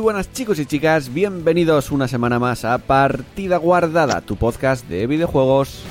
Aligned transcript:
Muy 0.00 0.04
buenas 0.04 0.32
chicos 0.32 0.58
y 0.58 0.64
chicas, 0.64 1.12
bienvenidos 1.12 1.90
una 1.90 2.08
semana 2.08 2.38
más 2.38 2.64
a 2.64 2.78
Partida 2.78 3.58
Guardada, 3.58 4.22
tu 4.22 4.36
podcast 4.36 4.88
de 4.88 5.06
videojuegos. 5.06 5.82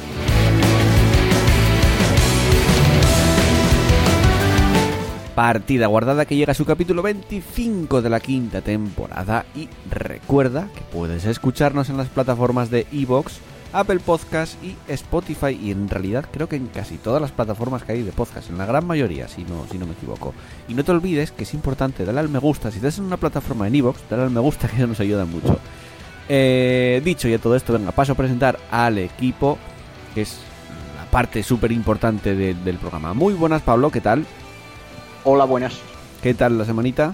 Partida 5.36 5.86
Guardada 5.86 6.26
que 6.26 6.36
llega 6.36 6.54
a 6.54 6.56
su 6.56 6.66
capítulo 6.66 7.04
25 7.04 8.02
de 8.02 8.10
la 8.10 8.20
quinta 8.20 8.62
temporada 8.62 9.46
y 9.56 9.70
recuerda 9.92 10.70
que 10.74 10.82
puedes 10.92 11.26
escucharnos 11.26 11.92
en 11.92 11.98
las 11.98 12.08
plataformas 12.08 12.72
de 12.72 12.88
Evox, 12.92 13.38
Apple 13.72 14.00
Podcast 14.00 14.62
y 14.64 14.76
Spotify 14.88 15.50
y 15.62 15.72
en 15.72 15.88
realidad 15.90 16.26
creo 16.32 16.50
que 16.50 16.56
en 16.56 16.68
casi 16.68 16.98
todas 16.98 17.22
las 17.22 17.32
plataformas 17.32 17.84
que 17.84 17.92
hay 17.92 18.02
de 18.04 18.12
podcast, 18.12 18.50
en 18.50 18.58
la 18.58 18.66
gran 18.66 18.86
mayoría 18.88 19.28
si 19.28 19.44
no, 19.44 19.66
si 19.72 19.78
no 19.78 19.86
me 19.86 19.94
equivoco. 19.94 20.34
Y 20.68 20.74
no 20.74 20.84
te 20.84 20.92
olvides 20.92 21.32
que 21.32 21.44
es 21.44 21.54
importante 21.54 22.04
darle 22.06 22.22
al 22.22 22.30
me 22.30 22.40
gusta, 22.40 22.72
si 22.72 22.78
estás 22.78 22.98
en 22.98 23.04
una 23.06 23.18
plataforma 23.18 23.68
en 23.68 23.76
Evox, 23.76 24.02
dale 24.10 24.24
al 24.24 24.32
me 24.32 24.40
gusta 24.40 24.68
que 24.68 24.86
nos 24.88 25.00
ayuda 25.00 25.26
mucho. 25.26 25.60
Eh, 26.28 27.02
dicho 27.04 27.28
ya 27.28 27.38
todo 27.40 27.56
esto, 27.56 27.74
venga, 27.74 27.92
paso 27.92 28.14
a 28.14 28.16
presentar 28.16 28.58
al 28.72 28.98
equipo, 28.98 29.58
que 30.16 30.22
es 30.24 30.38
la 30.98 31.10
parte 31.12 31.44
súper 31.44 31.72
importante 31.72 32.36
de- 32.36 32.54
del 32.56 32.78
programa. 32.78 33.14
Muy 33.14 33.34
buenas 33.34 33.62
Pablo, 33.62 33.92
¿qué 33.92 34.02
tal? 34.02 34.26
Hola, 35.24 35.46
buenas. 35.46 35.76
¿Qué 36.24 36.34
tal 36.34 36.58
la 36.58 36.66
semanita? 36.66 37.14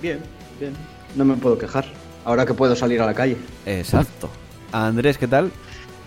Bien, 0.00 0.20
bien. 0.60 0.72
No 1.16 1.24
me 1.24 1.34
puedo 1.36 1.58
quejar. 1.58 1.86
Ahora 2.24 2.46
que 2.46 2.54
puedo 2.54 2.74
salir 2.76 3.00
a 3.02 3.06
la 3.06 3.14
calle. 3.14 3.36
Exacto. 3.66 4.30
Andrés, 4.74 5.18
¿qué 5.18 5.28
tal? 5.28 5.52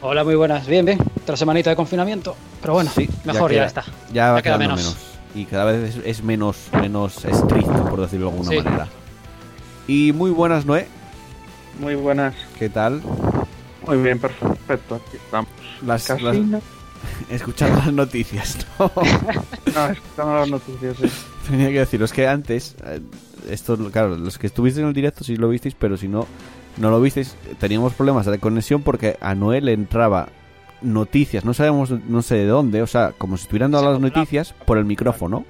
Hola, 0.01 0.23
muy 0.23 0.35
buenas. 0.35 0.67
Bien, 0.67 0.85
bien. 0.85 0.99
Otra 1.23 1.37
semanita 1.37 1.69
de 1.69 1.75
confinamiento. 1.75 2.35
Pero 2.61 2.73
bueno, 2.73 2.91
Sí, 2.93 3.09
mejor 3.23 3.51
ya, 3.51 3.57
queda- 3.59 3.65
está. 3.67 3.83
Ya 4.13 4.31
va 4.31 4.39
Ya 4.39 4.43
queda 4.43 4.57
quedando 4.57 4.75
menos. 4.75 4.79
menos. 4.79 4.97
Y 5.35 5.45
cada 5.45 5.65
vez 5.65 5.95
es, 5.95 6.05
es 6.05 6.23
menos, 6.23 6.57
menos 6.73 7.23
estricto, 7.25 7.85
por 7.85 8.01
decirlo 8.01 8.27
de 8.27 8.31
alguna 8.33 8.49
Sí. 8.51 8.57
manera. 8.57 8.87
Y 9.87 10.11
muy 10.13 10.31
buenas, 10.31 10.65
Noé. 10.65 10.87
Muy 11.79 11.95
buenas. 11.95 12.35
¿Qué 12.59 12.69
tal? 12.69 13.01
Muy 13.85 13.97
bien, 13.97 14.19
perfecto. 14.19 14.95
Aquí 14.95 15.15
estamos. 15.17 15.49
Las, 15.85 16.09
las- 16.21 16.37
escuchando 17.29 17.77
las 17.77 17.93
noticias, 17.93 18.57
¿no? 18.79 18.91
no, 19.75 19.87
escuchando 19.87 20.33
las 20.39 20.49
noticias. 20.49 20.97
sí. 20.97 21.09
Tenía 21.49 21.69
que 21.69 21.79
deciros 21.79 22.11
que 22.11 22.27
antes, 22.27 22.75
eh, 22.85 22.99
esto, 23.49 23.77
claro, 23.91 24.17
los 24.17 24.37
que 24.37 24.47
estuvisteis 24.47 24.81
en 24.81 24.89
el 24.89 24.93
directo 24.93 25.23
sí 25.23 25.37
lo 25.37 25.47
visteis, 25.47 25.75
pero 25.79 25.95
si 25.95 26.09
no, 26.09 26.27
no 26.77 26.89
lo 26.91 27.01
visteis, 27.01 27.35
teníamos 27.59 27.93
problemas 27.93 28.25
de 28.25 28.39
conexión 28.39 28.81
porque 28.83 29.17
a 29.21 29.35
Noé 29.35 29.61
le 29.61 29.73
entraba 29.73 30.29
noticias, 30.81 31.43
no 31.43 31.53
sabemos, 31.53 31.89
no 31.89 32.21
sé 32.21 32.35
de 32.35 32.45
dónde, 32.45 32.81
o 32.81 32.87
sea, 32.87 33.13
como 33.17 33.37
si 33.37 33.43
estuvieran 33.43 33.71
dando 33.71 33.91
las 33.91 33.99
noticias 33.99 34.53
por 34.65 34.77
el 34.77 34.85
micrófono. 34.85 35.45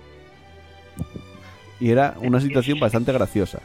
Y 1.80 1.92
era 1.92 2.16
una 2.22 2.42
situación 2.42 2.80
bastante 2.80 3.12
graciosa. 3.12 3.60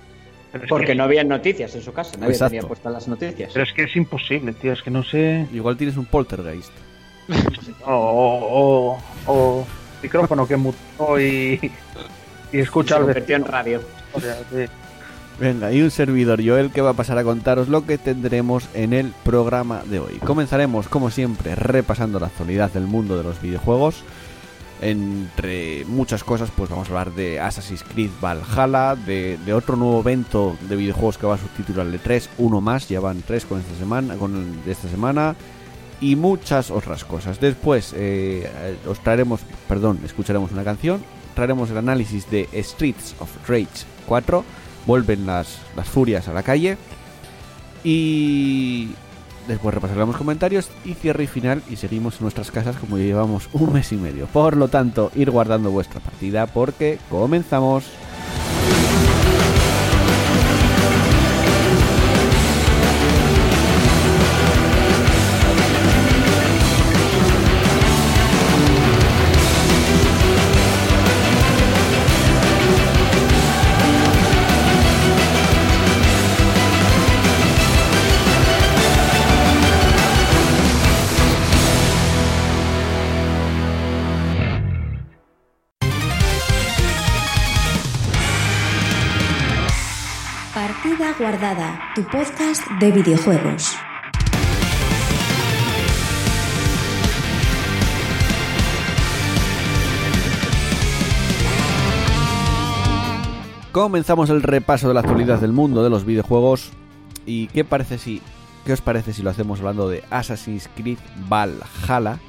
Porque 0.69 0.89
que, 0.89 0.95
no 0.95 1.05
había 1.05 1.25
noticias 1.25 1.75
en 1.75 1.81
su 1.83 1.95
casa. 1.95 2.13
Nadie 2.19 2.33
Exacto. 2.35 2.51
tenía 2.57 2.69
puestas 2.69 2.93
las 2.93 3.09
noticias. 3.09 3.53
Pero 3.55 3.65
es 3.65 3.73
que 3.73 3.85
es 3.85 3.97
imposible, 3.97 4.53
tío. 4.53 4.75
Es 4.75 4.83
que 4.83 4.91
no 4.91 5.03
sé. 5.03 5.47
Igual 5.51 5.79
tienes 5.79 5.97
un 5.97 6.05
poltergeist. 6.05 6.73
O, 7.87 7.95
o, 7.95 8.99
o- 9.27 9.33
o 9.33 9.67
micrófono 10.03 10.47
que 10.47 10.57
mutó 10.57 11.19
y, 11.19 11.59
y 12.53 12.59
escucha 12.59 12.97
Se 12.97 13.01
en 13.03 13.07
vecino. 13.15 13.47
radio. 13.47 13.81
O 14.13 14.21
sea, 14.21 14.37
sí. 14.51 14.65
Venga, 15.41 15.73
y 15.73 15.83
un 15.83 15.91
servidor 15.91 16.45
Joel 16.45 16.71
que 16.71 16.83
va 16.83 16.91
a 16.91 16.95
pasar 16.95 17.19
a 17.19 17.25
contaros 17.25 17.69
lo 17.69 17.85
que 17.85 17.99
tendremos 17.99 18.69
en 18.75 18.93
el 18.93 19.13
programa 19.25 19.83
de 19.85 19.99
hoy. 19.99 20.19
Comenzaremos, 20.19 20.89
como 20.89 21.11
siempre, 21.11 21.55
repasando 21.55 22.21
la 22.21 22.27
actualidad 22.27 22.71
del 22.71 22.85
mundo 22.85 23.17
de 23.17 23.25
los 23.25 23.41
videojuegos. 23.41 24.05
Entre 24.81 25.85
muchas 25.87 26.25
cosas, 26.25 26.51
pues 26.55 26.69
vamos 26.69 26.89
a 26.89 26.91
hablar 26.91 27.13
de 27.15 27.41
Assassin's 27.41 27.85
Creed 27.85 28.11
Valhalla, 28.21 28.97
de, 28.97 29.39
otro 29.55 29.77
nuevo 29.77 30.01
evento 30.01 30.57
de 30.69 30.77
videojuegos 30.77 31.19
que 31.19 31.27
va 31.27 31.37
a 31.37 31.39
subtitularle 31.39 31.99
3, 31.99 32.31
uno 32.39 32.61
más, 32.61 32.89
ya 32.89 33.01
van 33.01 33.23
3 33.23 33.45
con 33.45 33.61
esta 33.61 33.77
semana, 33.77 34.17
con 34.17 34.61
esta 34.67 34.89
semana, 34.89 35.37
y 36.01 36.17
muchas 36.17 36.71
otras 36.71 37.05
cosas. 37.05 37.41
Después 37.41 37.95
eh, 37.97 38.51
os 38.89 38.99
traeremos, 39.01 39.41
perdón, 39.69 40.01
escucharemos 40.05 40.51
una 40.51 40.65
canción, 40.65 41.03
traeremos 41.35 41.71
el 41.71 41.79
análisis 41.79 42.29
de 42.29 42.49
Streets 42.53 43.15
of 43.21 43.31
Rage 43.49 43.87
4, 44.07 44.45
vuelven 44.87 45.27
las, 45.27 45.59
las 45.77 45.89
furias 45.89 46.29
a 46.29 46.33
la 46.33 46.43
calle 46.43 46.77
y 47.85 48.91
después 49.49 49.75
repasaremos 49.75 50.17
comentarios 50.17 50.71
y 50.85 50.95
cierre 50.95 51.25
y 51.25 51.27
final 51.27 51.63
y 51.69 51.77
seguimos 51.77 52.17
en 52.17 52.25
nuestras 52.25 52.51
casas 52.51 52.77
como 52.77 52.99
llevamos 52.99 53.49
un 53.53 53.73
mes 53.73 53.93
y 53.93 53.97
medio. 53.97 54.27
Por 54.27 54.57
lo 54.57 54.69
tanto, 54.69 55.11
ir 55.15 55.31
guardando 55.31 55.71
vuestra 55.71 56.01
partida 56.01 56.47
porque 56.47 56.99
comenzamos. 57.11 57.85
Tu 91.95 92.03
podcast 92.05 92.67
de 92.81 92.91
videojuegos. 92.91 93.77
Comenzamos 103.73 104.31
el 104.31 104.43
repaso 104.43 104.89
de 104.89 104.95
la 104.95 105.01
actualidad 105.01 105.39
del 105.39 105.53
mundo 105.53 105.85
de 105.85 105.91
los 105.91 106.07
videojuegos. 106.07 106.71
¿Y 107.27 107.49
qué 107.49 107.65
parece 107.65 107.99
si 107.99 108.23
qué 108.65 108.73
os 108.73 108.81
parece 108.81 109.13
si 109.13 109.23
lo 109.23 109.29
hacemos 109.29 109.59
hablando 109.59 109.91
de 109.91 110.03
Assassin's 110.09 110.71
Creed 110.75 110.99
Valhalla 111.29 112.21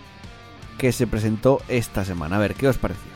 que 0.78 0.92
se 0.92 1.08
presentó 1.08 1.62
esta 1.70 2.04
semana? 2.04 2.36
A 2.36 2.40
ver, 2.40 2.56
¿qué 2.56 2.68
os 2.68 2.78
pareció? 2.78 3.12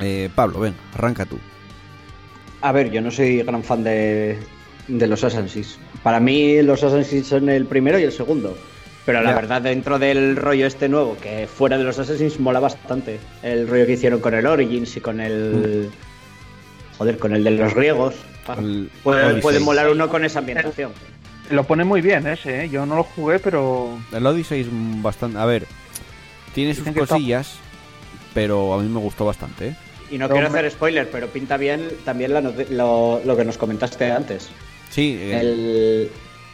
Eh, 0.00 0.30
Pablo, 0.34 0.58
ven, 0.58 0.74
arranca 0.94 1.26
tú. 1.26 1.38
A 2.60 2.72
ver, 2.72 2.90
yo 2.90 3.00
no 3.00 3.12
soy 3.12 3.42
gran 3.42 3.62
fan 3.62 3.84
de, 3.84 4.38
de 4.88 5.06
los 5.06 5.22
Assassins. 5.24 5.78
Para 6.02 6.20
mí, 6.20 6.62
los 6.62 6.82
Assassins 6.82 7.26
son 7.26 7.48
el 7.48 7.66
primero 7.66 7.98
y 7.98 8.02
el 8.04 8.12
segundo. 8.12 8.56
Pero 9.06 9.22
la 9.22 9.32
verdad, 9.34 9.62
dentro 9.62 9.98
del 9.98 10.36
rollo 10.36 10.66
este 10.66 10.88
nuevo, 10.88 11.16
que 11.20 11.46
fuera 11.46 11.78
de 11.78 11.84
los 11.84 11.98
Assassins 11.98 12.38
mola 12.38 12.60
bastante. 12.60 13.18
El 13.42 13.66
rollo 13.66 13.86
que 13.86 13.92
hicieron 13.92 14.20
con 14.20 14.34
el 14.34 14.46
Origins 14.46 14.96
y 14.96 15.00
con 15.00 15.20
el. 15.20 15.90
Joder, 16.98 17.18
con 17.18 17.34
el 17.34 17.42
de 17.42 17.50
los 17.52 17.74
griegos. 17.74 18.14
Ah, 18.46 18.56
El 18.58 18.90
Puede, 19.02 19.60
molar 19.60 19.88
uno 19.90 20.08
con 20.08 20.24
esa 20.24 20.40
ambientación. 20.40 20.92
Lo 21.50 21.64
pone 21.64 21.82
muy 21.84 22.00
bien 22.00 22.26
ese, 22.26 22.64
¿eh? 22.64 22.68
Yo 22.68 22.84
no 22.86 22.94
lo 22.96 23.02
jugué, 23.04 23.38
pero. 23.38 23.98
El 24.12 24.24
Odyssey 24.26 24.60
es 24.60 24.66
bastante... 25.02 25.38
A 25.38 25.46
ver, 25.46 25.66
tiene 26.54 26.74
sus 26.74 26.86
está- 26.86 27.00
cosillas, 27.06 27.56
pero 28.34 28.74
a 28.74 28.82
mí 28.82 28.88
me 28.88 29.00
gustó 29.00 29.24
bastante, 29.24 29.68
¿eh? 29.68 29.76
Y 30.10 30.18
no 30.18 30.26
Pero 30.26 30.40
quiero 30.40 30.50
me- 30.50 30.58
hacer 30.58 30.70
spoiler, 30.72 31.08
pero 31.10 31.28
pinta 31.28 31.56
bien 31.56 31.88
también 32.04 32.34
la 32.34 32.42
noti- 32.42 32.68
lo, 32.70 33.20
lo 33.24 33.36
que 33.36 33.44
nos 33.44 33.56
comentaste 33.56 34.10
antes. 34.12 34.48
Sí, 34.90 35.16
eh, 35.18 35.40
El. 35.40 36.10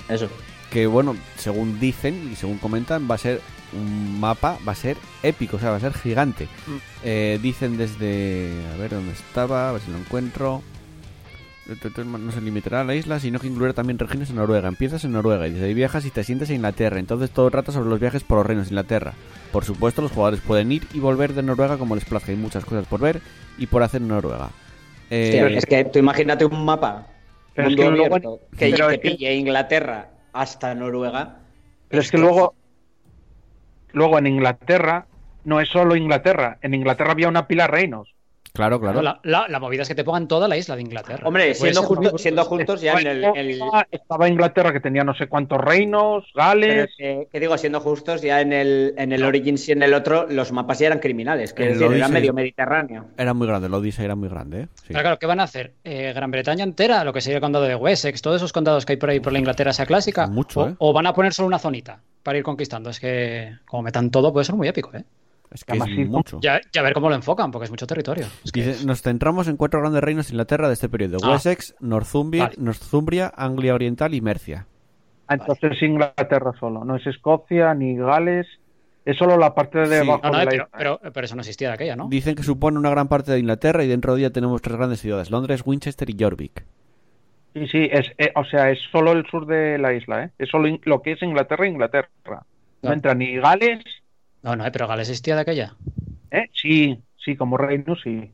Eso. 0.09 0.29
que 0.71 0.87
bueno, 0.87 1.17
según 1.37 1.81
dicen 1.81 2.31
y 2.33 2.37
según 2.37 2.59
comentan, 2.59 3.09
va 3.11 3.17
a 3.17 3.19
ser 3.19 3.41
un 3.73 4.21
mapa, 4.21 4.59
va 4.67 4.73
a 4.73 4.77
ser 4.77 4.97
épico, 5.23 5.57
o 5.57 5.61
sea, 5.61 5.71
va 5.71 5.77
a 5.77 5.81
ser 5.81 5.95
gigante. 5.95 6.45
Mm. 6.67 6.77
Eh, 7.05 7.39
dicen 7.43 7.77
desde... 7.77 8.51
A 8.73 8.77
ver 8.77 8.91
dónde 8.91 9.13
estaba, 9.13 9.69
a 9.69 9.73
ver 9.73 9.83
si 9.83 9.91
lo 9.91 9.99
encuentro. 9.99 10.63
No 12.07 12.31
se 12.31 12.41
limitará 12.41 12.83
a 12.83 12.85
la 12.85 12.95
isla, 12.95 13.19
sino 13.19 13.41
que 13.41 13.49
incluirá 13.49 13.73
también 13.73 13.99
regiones 13.99 14.31
en 14.31 14.37
Noruega. 14.37 14.69
Empiezas 14.69 15.05
en 15.05 15.13
Noruega 15.13 15.49
y 15.49 15.53
desde 15.53 15.67
ahí 15.67 15.75
viajas 15.75 16.05
y 16.05 16.11
te 16.11 16.23
sientes 16.23 16.49
en 16.51 16.57
Inglaterra. 16.57 17.01
Entonces 17.01 17.31
todo 17.31 17.51
trata 17.51 17.73
sobre 17.73 17.91
los 17.91 17.99
viajes 17.99 18.23
por 18.23 18.39
los 18.39 18.47
reinos 18.47 18.67
de 18.67 18.75
Inglaterra. 18.75 19.15
Por 19.51 19.65
supuesto, 19.65 20.01
los 20.01 20.13
jugadores 20.13 20.41
pueden 20.47 20.71
ir 20.71 20.87
y 20.95 21.01
volver 21.01 21.35
de 21.35 21.43
Noruega 21.43 21.77
como 21.77 21.97
les 21.97 22.05
plazca. 22.05 22.31
Hay 22.31 22.39
muchas 22.39 22.65
cosas 22.65 22.87
por 22.87 23.01
ver 23.01 23.21
y 23.59 23.67
por 23.67 23.83
hacer 23.83 24.01
en 24.01 24.09
Noruega. 24.09 24.51
Eh, 25.11 25.41
Hostia, 25.43 25.59
es 25.59 25.67
que 25.67 25.85
tú 25.87 25.99
imagínate 25.99 26.45
un 26.45 26.65
mapa 26.65 27.09
Pero 27.57 27.69
es 27.69 27.77
mundo 27.77 27.83
que 27.91 27.97
luego- 27.97 28.15
abierto, 28.15 28.41
que, 28.57 28.71
pero 28.71 28.89
que 28.89 28.95
es 28.95 29.01
que- 29.01 29.11
pille 29.11 29.35
Inglaterra 29.35 30.11
hasta 30.33 30.75
Noruega. 30.75 31.39
Pero 31.89 32.03
es 32.03 32.11
que 32.11 32.19
luego, 32.19 32.55
luego 33.93 34.19
en 34.19 34.27
Inglaterra 34.27 35.07
no 35.45 35.61
es 35.61 35.69
solo 35.69 35.97
Inglaterra. 35.97 36.59
En 36.63 36.75
Inglaterra 36.75 37.13
había 37.13 37.29
una 37.29 37.47
pila 37.47 37.65
de 37.65 37.69
reinos. 37.69 38.15
Claro, 38.57 38.81
claro. 38.81 39.03
La, 39.03 39.21
la- 39.23 39.47
la 39.49 39.61
movida 39.61 39.83
es 39.83 39.89
que 39.89 39.95
te 39.95 40.03
pongan 40.05 40.27
toda 40.27 40.49
la 40.49 40.57
isla 40.57 40.75
de 40.75 40.83
Inglaterra. 40.83 41.27
Hombre, 41.29 41.55
siendo, 41.55 41.83
juntos 42.45 42.81
ya 42.81 42.95
en 42.95 43.07
el, 43.07 43.61
estaba, 43.91 44.29
Inglaterra 44.29 44.73
que 44.73 44.81
tenía 44.81 45.05
no 45.05 45.15
sé 45.15 45.29
cuántos 45.29 45.59
reinos, 45.61 46.25
Gales. 46.35 46.91
que, 46.97 47.29
que 47.31 47.41
digo, 47.41 47.57
siendo 47.59 47.81
justos, 47.81 48.23
ya 48.23 48.41
en 48.41 48.53
el, 48.53 48.95
en 48.97 49.13
el 49.13 49.23
Origins 49.25 49.69
y 49.69 49.73
en 49.73 49.83
el 49.83 49.95
otro, 49.95 50.27
los 50.29 50.51
mapas 50.53 50.79
ya 50.79 50.87
eran 50.89 50.99
criminales, 50.99 51.53
que 51.53 51.69
decir, 51.69 51.93
era 51.93 52.09
medio 52.09 52.33
mediterráneo. 52.33 53.07
Era 53.17 53.35
muy 53.35 53.47
grande, 53.47 53.69
el 53.69 53.75
Odyssey 53.75 54.05
era 54.05 54.15
muy 54.17 54.29
grande, 54.29 54.63
¿eh? 54.63 54.69
Sí. 54.75 54.85
Pero 54.89 55.01
claro, 55.01 55.19
¿qué 55.19 55.27
van 55.27 55.41
a 55.41 55.45
hacer? 55.45 55.75
Eh, 55.85 56.13
¿Gran 56.15 56.31
Bretaña 56.31 56.65
entera? 56.65 57.05
Lo 57.05 57.13
que 57.13 57.21
sería 57.21 57.37
el 57.37 57.43
condado 57.43 57.65
de 57.67 57.75
Wessex, 57.77 58.21
todos 58.23 58.37
esos 58.37 58.53
condados 58.53 58.87
que 58.87 58.95
hay 58.95 58.97
por 58.97 59.11
ahí 59.11 59.21
por 59.21 59.33
la 59.33 59.39
Inglaterra 59.39 59.71
esa 59.71 59.87
clásica. 59.87 60.27
Mucho, 60.27 60.61
o, 60.61 60.69
¿eh? 60.69 60.75
o 60.79 60.93
van 60.93 61.07
a 61.07 61.13
poner 61.13 61.33
solo 61.33 61.47
una 61.49 61.59
zonita 61.59 62.01
para 62.23 62.39
ir 62.39 62.45
conquistando. 62.45 62.91
Es 62.91 62.99
que 63.01 63.53
como 63.67 63.83
metan 63.83 64.11
todo 64.11 64.33
puede 64.33 64.45
ser 64.45 64.55
muy 64.55 64.69
épico, 64.69 64.91
¿eh? 64.97 65.05
Es 65.51 65.65
que 65.65 65.73
Además, 65.73 65.89
es 65.97 66.09
mucho. 66.09 66.39
Ya, 66.43 66.61
ya 66.73 66.83
ver 66.83 66.93
cómo 66.93 67.09
lo 67.09 67.15
enfocan, 67.15 67.51
porque 67.51 67.65
es 67.65 67.71
mucho 67.71 67.87
territorio. 67.87 68.27
Es 68.45 68.53
que 68.53 68.63
Dice, 68.65 68.87
nos 68.87 69.03
centramos 69.03 69.49
en 69.49 69.57
cuatro 69.57 69.81
grandes 69.81 70.03
reinos 70.03 70.27
de 70.27 70.33
Inglaterra 70.33 70.69
de 70.69 70.75
este 70.75 70.89
periodo: 70.89 71.19
Ah. 71.23 71.33
Wessex, 71.33 71.75
Northumbria, 71.81 72.45
Vale. 72.45 72.57
Northumbria, 72.59 73.33
Anglia 73.37 73.75
Oriental 73.75 74.15
y 74.15 74.21
Mercia. 74.21 74.67
Ah, 75.29 75.35
Entonces 75.35 75.73
es 75.73 75.83
Inglaterra 75.83 76.53
solo. 76.59 76.85
No 76.85 76.97
es 76.97 77.07
Escocia 77.07 77.75
ni 77.75 77.97
Gales. 77.97 78.47
Es 79.05 79.17
solo 79.19 79.37
la 79.37 79.55
parte 79.55 79.79
de 79.79 79.87
Sí. 79.87 79.91
debajo 79.93 80.21
No, 80.25 80.31
no, 80.33 80.39
de 80.39 80.45
la 80.45 80.51
pero, 80.51 80.65
isla. 80.65 80.79
pero, 80.79 81.01
pero 81.13 81.25
eso 81.27 81.37
no 81.37 81.41
existía 81.43 81.69
de 81.69 81.75
aquella, 81.75 81.95
¿no? 81.97 82.09
Dicen 82.09 82.35
que 82.35 82.43
supone 82.43 82.77
una 82.79 82.91
gran 82.91 83.07
parte 83.07 83.31
de 83.31 83.39
Inglaterra 83.39 83.85
y 83.85 83.87
dentro 83.89 84.15
de 84.15 84.21
ella 84.23 84.31
tenemos 84.31 84.61
tres 84.63 84.77
grandes 84.77 85.01
ciudades: 85.01 85.31
Londres, 85.31 85.63
Winchester 85.65 86.11
y 86.11 86.17
Jorvik. 86.19 86.65
Sí, 87.55 87.69
sí, 87.69 87.89
es, 87.91 88.11
eh, 88.19 88.33
o 88.35 88.45
sea, 88.45 88.71
es 88.71 88.79
solo 88.93 89.13
el 89.13 89.25
sur 89.31 89.47
de 89.47 89.79
la 89.79 89.95
isla, 89.95 90.25
¿eh? 90.25 90.31
Es 90.39 90.51
solo 90.51 90.69
in- 90.69 90.81
lo 90.85 91.01
que 91.03 91.13
es 91.13 91.23
Inglaterra, 91.23 91.67
Inglaterra. 91.67 92.09
No. 92.83 92.93
entra 92.93 93.15
ni 93.15 93.37
Gales, 93.37 93.83
No, 94.47 94.55
no, 94.55 94.65
pero 94.71 94.87
Gales 94.87 95.09
existía 95.09 95.35
de 95.35 95.41
aquella. 95.41 95.75
¿eh? 96.31 96.45
Sí, 96.55 96.97
sí, 97.17 97.37
como 97.37 97.57
reino, 97.57 97.97
sí. 97.97 98.31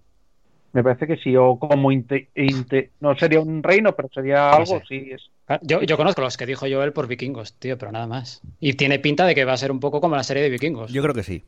Me 0.73 0.83
parece 0.83 1.07
que 1.07 1.17
sí, 1.17 1.37
o 1.37 1.59
como 1.59 1.91
inte- 1.91 2.31
inte- 2.35 2.93
no 3.01 3.17
sería 3.17 3.41
un 3.41 3.63
reino, 3.63 3.95
pero 3.97 4.09
sería 4.13 4.51
No 4.51 4.57
algo, 4.59 4.79
sé. 4.81 4.85
sí. 4.89 5.11
Es, 5.13 5.31
Ah, 5.49 5.59
Yo, 5.63 5.83
yo 5.83 5.97
conozco 5.97 6.23
los 6.23 6.37
que 6.37 6.47
dijo 6.47 6.67
Joel 6.71 6.93
por 6.93 7.09
vikingos, 7.09 7.55
tío, 7.55 7.77
pero 7.77 7.91
nada 7.93 8.07
más. 8.07 8.41
Y 8.61 8.75
tiene 8.75 8.99
pinta 9.01 9.27
de 9.27 9.35
que 9.35 9.45
va 9.45 9.55
a 9.55 9.57
ser 9.57 9.73
un 9.73 9.81
poco 9.81 10.01
como 10.01 10.15
la 10.17 10.23
serie 10.23 10.43
de 10.43 10.51
vikingos. 10.51 10.93
Yo 10.93 11.03
creo 11.03 11.15
que 11.15 11.25
sí. 11.25 11.45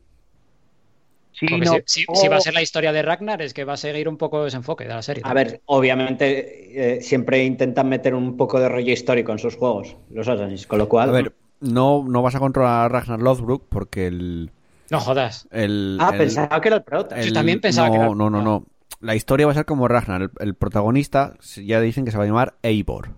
sí, 1.31 1.47
no, 1.47 1.77
si, 1.85 2.01
si- 2.01 2.05
o- 2.07 2.15
si 2.15 2.27
va 2.27 2.37
a 2.37 2.41
ser 2.41 2.53
la 2.53 2.61
historia 2.61 2.91
de 2.91 3.01
Ragnar, 3.01 3.41
es 3.41 3.53
que 3.53 3.63
va 3.63 3.73
a 3.73 3.77
seguir 3.77 4.09
un 4.09 4.17
poco 4.17 4.45
ese 4.45 4.57
enfoque 4.57 4.83
de 4.83 4.89
la 4.93 5.01
serie. 5.01 5.23
A 5.23 5.33
ver, 5.33 5.61
obviamente 5.65 6.97
eh, 6.97 7.01
siempre 7.01 7.43
intentan 7.43 7.87
meter 7.89 8.13
un 8.13 8.35
poco 8.37 8.59
de 8.59 8.69
rollo 8.69 8.91
histórico 8.91 9.31
en 9.31 9.39
sus 9.39 9.55
juegos, 9.55 9.95
los 10.11 10.27
Assassin's, 10.27 10.67
con 10.67 10.79
lo 10.79 10.89
cual... 10.89 11.09
A 11.09 11.11
ver, 11.13 11.33
no, 11.61 12.03
no 12.07 12.21
vas 12.21 12.35
a 12.35 12.39
controlar 12.39 12.85
a 12.85 12.89
Ragnar 12.89 13.21
Lothbrok 13.21 13.63
porque 13.69 14.07
el. 14.07 14.51
No 14.91 14.99
jodas. 14.99 15.47
el 15.51 15.97
ah, 15.99 16.09
el- 16.11 16.17
pensaba 16.17 16.61
que 16.61 16.67
era 16.67 16.77
el 16.77 16.83
prota. 16.83 17.19
el- 17.19 17.27
Yo 17.27 17.33
también 17.33 17.59
pensaba 17.59 17.87
no, 17.87 17.93
que 17.93 17.97
era- 17.99 18.07
No, 18.09 18.15
no, 18.15 18.29
no. 18.29 18.41
no. 18.41 18.65
La 19.01 19.15
historia 19.15 19.45
va 19.45 19.51
a 19.51 19.55
ser 19.55 19.65
como 19.65 19.87
Ragnar. 19.87 20.21
El, 20.21 20.31
el 20.39 20.53
protagonista 20.55 21.35
ya 21.63 21.81
dicen 21.81 22.05
que 22.05 22.11
se 22.11 22.17
va 22.17 22.23
a 22.23 22.27
llamar 22.27 22.55
Eivor. 22.61 23.09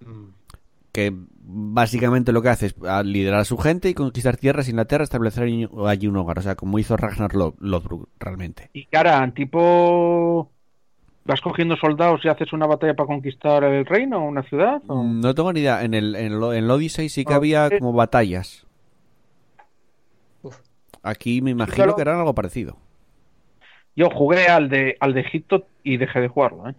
Mm. 0.00 0.28
Que 0.92 1.12
básicamente 1.44 2.32
lo 2.32 2.42
que 2.42 2.50
hace 2.50 2.66
es 2.66 2.74
a 2.86 3.02
liderar 3.02 3.40
a 3.40 3.44
su 3.44 3.56
gente 3.58 3.88
y 3.88 3.94
conquistar 3.94 4.36
tierras, 4.36 4.68
Inglaterra, 4.68 5.02
establecer 5.02 5.44
allí 5.44 6.06
un 6.06 6.16
hogar. 6.16 6.38
O 6.38 6.42
sea, 6.42 6.54
como 6.54 6.78
hizo 6.78 6.96
Ragnar 6.96 7.34
Lo- 7.34 7.56
Lothbrok 7.58 8.08
realmente. 8.20 8.70
Y 8.74 8.84
que 8.86 8.96
harán, 8.96 9.32
tipo, 9.34 10.51
vas 11.24 11.40
cogiendo 11.40 11.76
soldados 11.76 12.24
y 12.24 12.28
haces 12.28 12.52
una 12.52 12.66
batalla 12.66 12.94
para 12.94 13.06
conquistar 13.06 13.62
el 13.64 13.86
reino 13.86 14.18
o 14.18 14.28
una 14.28 14.42
ciudad. 14.42 14.82
o- 14.88 15.02
Mm, 15.02 15.20
No 15.20 15.34
tengo 15.34 15.52
ni 15.52 15.60
idea. 15.60 15.82
En 15.84 15.94
el, 15.94 16.14
en 16.16 16.32
el, 16.32 16.42
en 16.42 16.64
el 16.64 16.70
Odyssey 16.70 17.08
sí 17.08 17.24
que 17.24 17.32
Ah, 17.32 17.36
había 17.36 17.70
como 17.78 17.92
batallas. 17.92 18.66
Uf. 20.42 20.56
Aquí 21.02 21.40
me 21.42 21.50
imagino 21.50 21.74
claro. 21.76 21.96
que 21.96 22.02
era 22.02 22.18
algo 22.18 22.34
parecido. 22.34 22.76
Yo 23.94 24.08
jugué 24.10 24.46
al 24.46 24.68
de, 24.68 24.96
al 25.00 25.12
de 25.14 25.20
Egipto 25.20 25.66
y 25.82 25.96
dejé 25.98 26.20
de 26.20 26.28
jugarlo, 26.28 26.68
¿eh? 26.68 26.74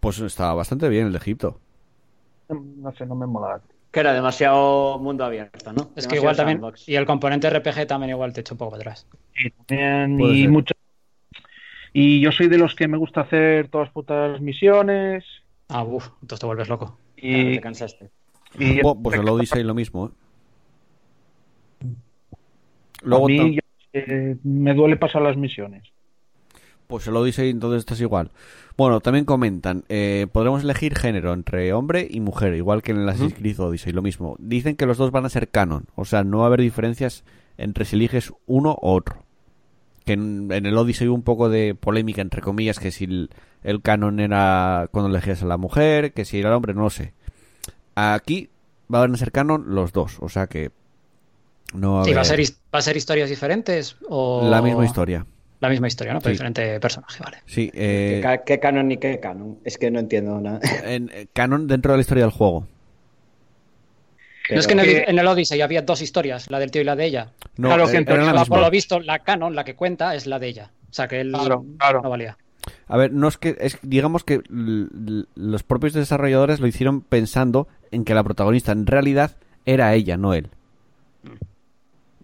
Pues 0.00 0.18
estaba 0.20 0.54
bastante 0.54 0.88
bien 0.88 1.06
el 1.06 1.12
de 1.12 1.18
Egipto. 1.18 1.58
No 2.48 2.92
sé, 2.92 3.04
no 3.06 3.16
me 3.16 3.26
mola. 3.26 3.60
Que 3.90 4.00
era 4.00 4.12
demasiado 4.12 4.98
mundo 4.98 5.24
abierto, 5.24 5.72
¿no? 5.72 5.90
Es 5.96 6.06
que 6.06 6.16
igual 6.16 6.36
también. 6.36 6.60
Y 6.86 6.94
el 6.94 7.06
componente 7.06 7.48
RPG 7.50 7.86
también 7.86 8.10
igual 8.10 8.32
te 8.32 8.42
echa 8.42 8.54
un 8.54 8.58
poco 8.58 8.76
atrás. 8.76 9.06
Sí, 9.34 9.50
también, 9.66 10.18
Puede 10.18 10.34
y 10.34 10.42
ser. 10.42 10.50
mucho. 10.50 10.74
Y 11.98 12.20
yo 12.20 12.30
soy 12.30 12.48
de 12.48 12.58
los 12.58 12.74
que 12.74 12.88
me 12.88 12.98
gusta 12.98 13.22
hacer 13.22 13.68
todas 13.68 13.88
putas 13.90 14.38
misiones. 14.42 15.24
Ah, 15.68 15.82
uff, 15.82 16.08
entonces 16.20 16.40
te 16.40 16.46
vuelves 16.46 16.68
loco. 16.68 16.98
Claro, 17.16 17.38
Y, 17.50 17.54
te 17.54 17.60
cansaste. 17.62 18.10
y 18.58 18.82
Buah, 18.82 18.94
pues 19.02 19.18
el 19.18 19.26
Odyssey 19.26 19.62
lo 19.62 19.72
mismo, 19.74 20.06
¿eh? 20.06 20.10
a 21.82 21.86
Luego, 23.02 23.26
mí 23.28 23.54
yo- 23.54 23.60
eh, 23.94 24.36
me 24.44 24.74
duele 24.74 24.96
pasar 24.96 25.22
las 25.22 25.36
misiones. 25.38 25.84
pues 26.86 27.06
el 27.08 27.16
Odyssey 27.16 27.50
entonces 27.50 27.80
estás 27.80 28.00
igual. 28.00 28.30
Bueno, 28.76 29.00
también 29.00 29.24
comentan, 29.24 29.82
eh, 29.88 30.26
podremos 30.30 30.62
elegir 30.62 30.94
género 30.94 31.32
entre 31.32 31.72
hombre 31.72 32.06
y 32.08 32.20
mujer, 32.20 32.54
igual 32.54 32.82
que 32.82 32.92
en 32.92 32.98
el 32.98 33.08
Assassin's 33.08 33.34
Creed 33.34 33.58
Odyssey, 33.58 33.92
lo 33.92 34.02
mismo. 34.02 34.36
Dicen 34.38 34.76
que 34.76 34.86
los 34.86 34.96
dos 34.98 35.10
van 35.10 35.24
a 35.24 35.28
ser 35.30 35.48
canon, 35.48 35.86
o 35.96 36.04
sea, 36.04 36.22
no 36.24 36.38
va 36.38 36.44
a 36.44 36.46
haber 36.48 36.60
diferencias 36.60 37.24
entre 37.56 37.84
si 37.86 37.96
eliges 37.96 38.32
uno 38.46 38.72
o 38.80 38.92
otro. 38.94 39.24
Que 40.06 40.14
en, 40.14 40.48
en 40.50 40.64
el 40.64 40.78
Odyssey 40.78 41.08
hubo 41.08 41.14
un 41.16 41.22
poco 41.22 41.48
de 41.50 41.74
polémica, 41.74 42.22
entre 42.22 42.40
comillas, 42.40 42.78
que 42.78 42.90
si 42.92 43.04
el, 43.04 43.30
el 43.62 43.82
canon 43.82 44.20
era 44.20 44.88
cuando 44.92 45.10
elegías 45.10 45.42
a 45.42 45.46
la 45.46 45.58
mujer, 45.58 46.12
que 46.12 46.24
si 46.24 46.38
era 46.38 46.48
el 46.48 46.54
hombre, 46.54 46.72
no 46.72 46.82
lo 46.82 46.90
sé. 46.90 47.12
Aquí 47.94 48.48
van 48.88 49.12
a 49.14 49.16
ser 49.18 49.32
canon 49.32 49.74
los 49.74 49.92
dos, 49.92 50.18
o 50.20 50.28
sea 50.28 50.46
que 50.46 50.70
no 51.74 51.94
va 51.94 52.02
a 52.04 52.08
¿Y 52.08 52.12
va 52.14 52.20
a, 52.20 52.24
ser, 52.24 52.40
va 52.72 52.78
a 52.78 52.82
ser 52.82 52.96
historias 52.96 53.28
diferentes? 53.28 53.96
O... 54.08 54.48
la 54.48 54.62
misma 54.62 54.84
historia. 54.84 55.26
La 55.58 55.70
misma 55.70 55.88
historia, 55.88 56.12
¿no? 56.12 56.20
Pero 56.20 56.30
Sí. 56.30 56.34
diferente 56.34 56.78
personaje, 56.80 57.22
vale. 57.24 57.38
Sí, 57.46 57.70
¿Qué, 57.70 58.20
eh, 58.20 58.40
qué 58.44 58.60
canon 58.60 58.88
ni 58.88 58.98
qué 58.98 59.18
canon? 59.18 59.58
Es 59.64 59.78
que 59.78 59.90
no 59.90 59.98
entiendo 59.98 60.40
nada. 60.40 60.60
en, 60.84 61.10
eh, 61.12 61.26
canon 61.32 61.66
dentro 61.66 61.92
de 61.92 61.98
la 61.98 62.02
historia 62.02 62.24
del 62.24 62.32
juego. 62.32 62.66
No 64.50 64.60
es 64.60 64.66
que 64.66 64.72
en 64.74 64.78
el, 64.80 64.86
que- 64.86 65.04
en 65.08 65.18
el 65.18 65.26
Odyssey 65.26 65.60
había 65.60 65.82
dos 65.82 66.02
historias, 66.02 66.50
la 66.50 66.58
del 66.58 66.70
tío 66.70 66.82
y 66.82 66.84
la 66.84 66.94
de 66.96 67.04
ella. 67.06 67.32
No, 67.56 67.68
Claro 67.68 67.84
eh, 67.84 67.86
que 67.86 67.90
era 67.92 67.98
entonces 68.00 68.26
la 68.26 68.32
la- 68.32 68.40
misma. 68.40 68.54
Por 68.56 68.64
lo 68.64 68.70
visto, 68.70 69.00
la 69.00 69.18
canon, 69.20 69.54
la 69.54 69.64
que 69.64 69.74
cuenta, 69.74 70.14
es 70.14 70.26
la 70.26 70.38
de 70.38 70.46
ella. 70.48 70.70
O 70.90 70.92
sea, 70.92 71.08
que 71.08 71.20
él 71.20 71.32
Claro, 71.32 71.64
claro. 71.78 72.00
no 72.02 72.10
valía. 72.10 72.36
A 72.88 72.96
ver, 72.96 73.12
no 73.12 73.28
es 73.28 73.38
que 73.38 73.56
es 73.60 73.78
digamos 73.82 74.24
que 74.24 74.40
los 74.48 75.62
propios 75.62 75.92
desarrolladores 75.92 76.58
lo 76.60 76.66
hicieron 76.66 77.00
pensando 77.00 77.68
en 77.92 78.04
que 78.04 78.14
la 78.14 78.24
protagonista 78.24 78.72
en 78.72 78.86
realidad 78.86 79.36
era 79.66 79.94
ella, 79.94 80.16
no 80.16 80.34
él. 80.34 80.48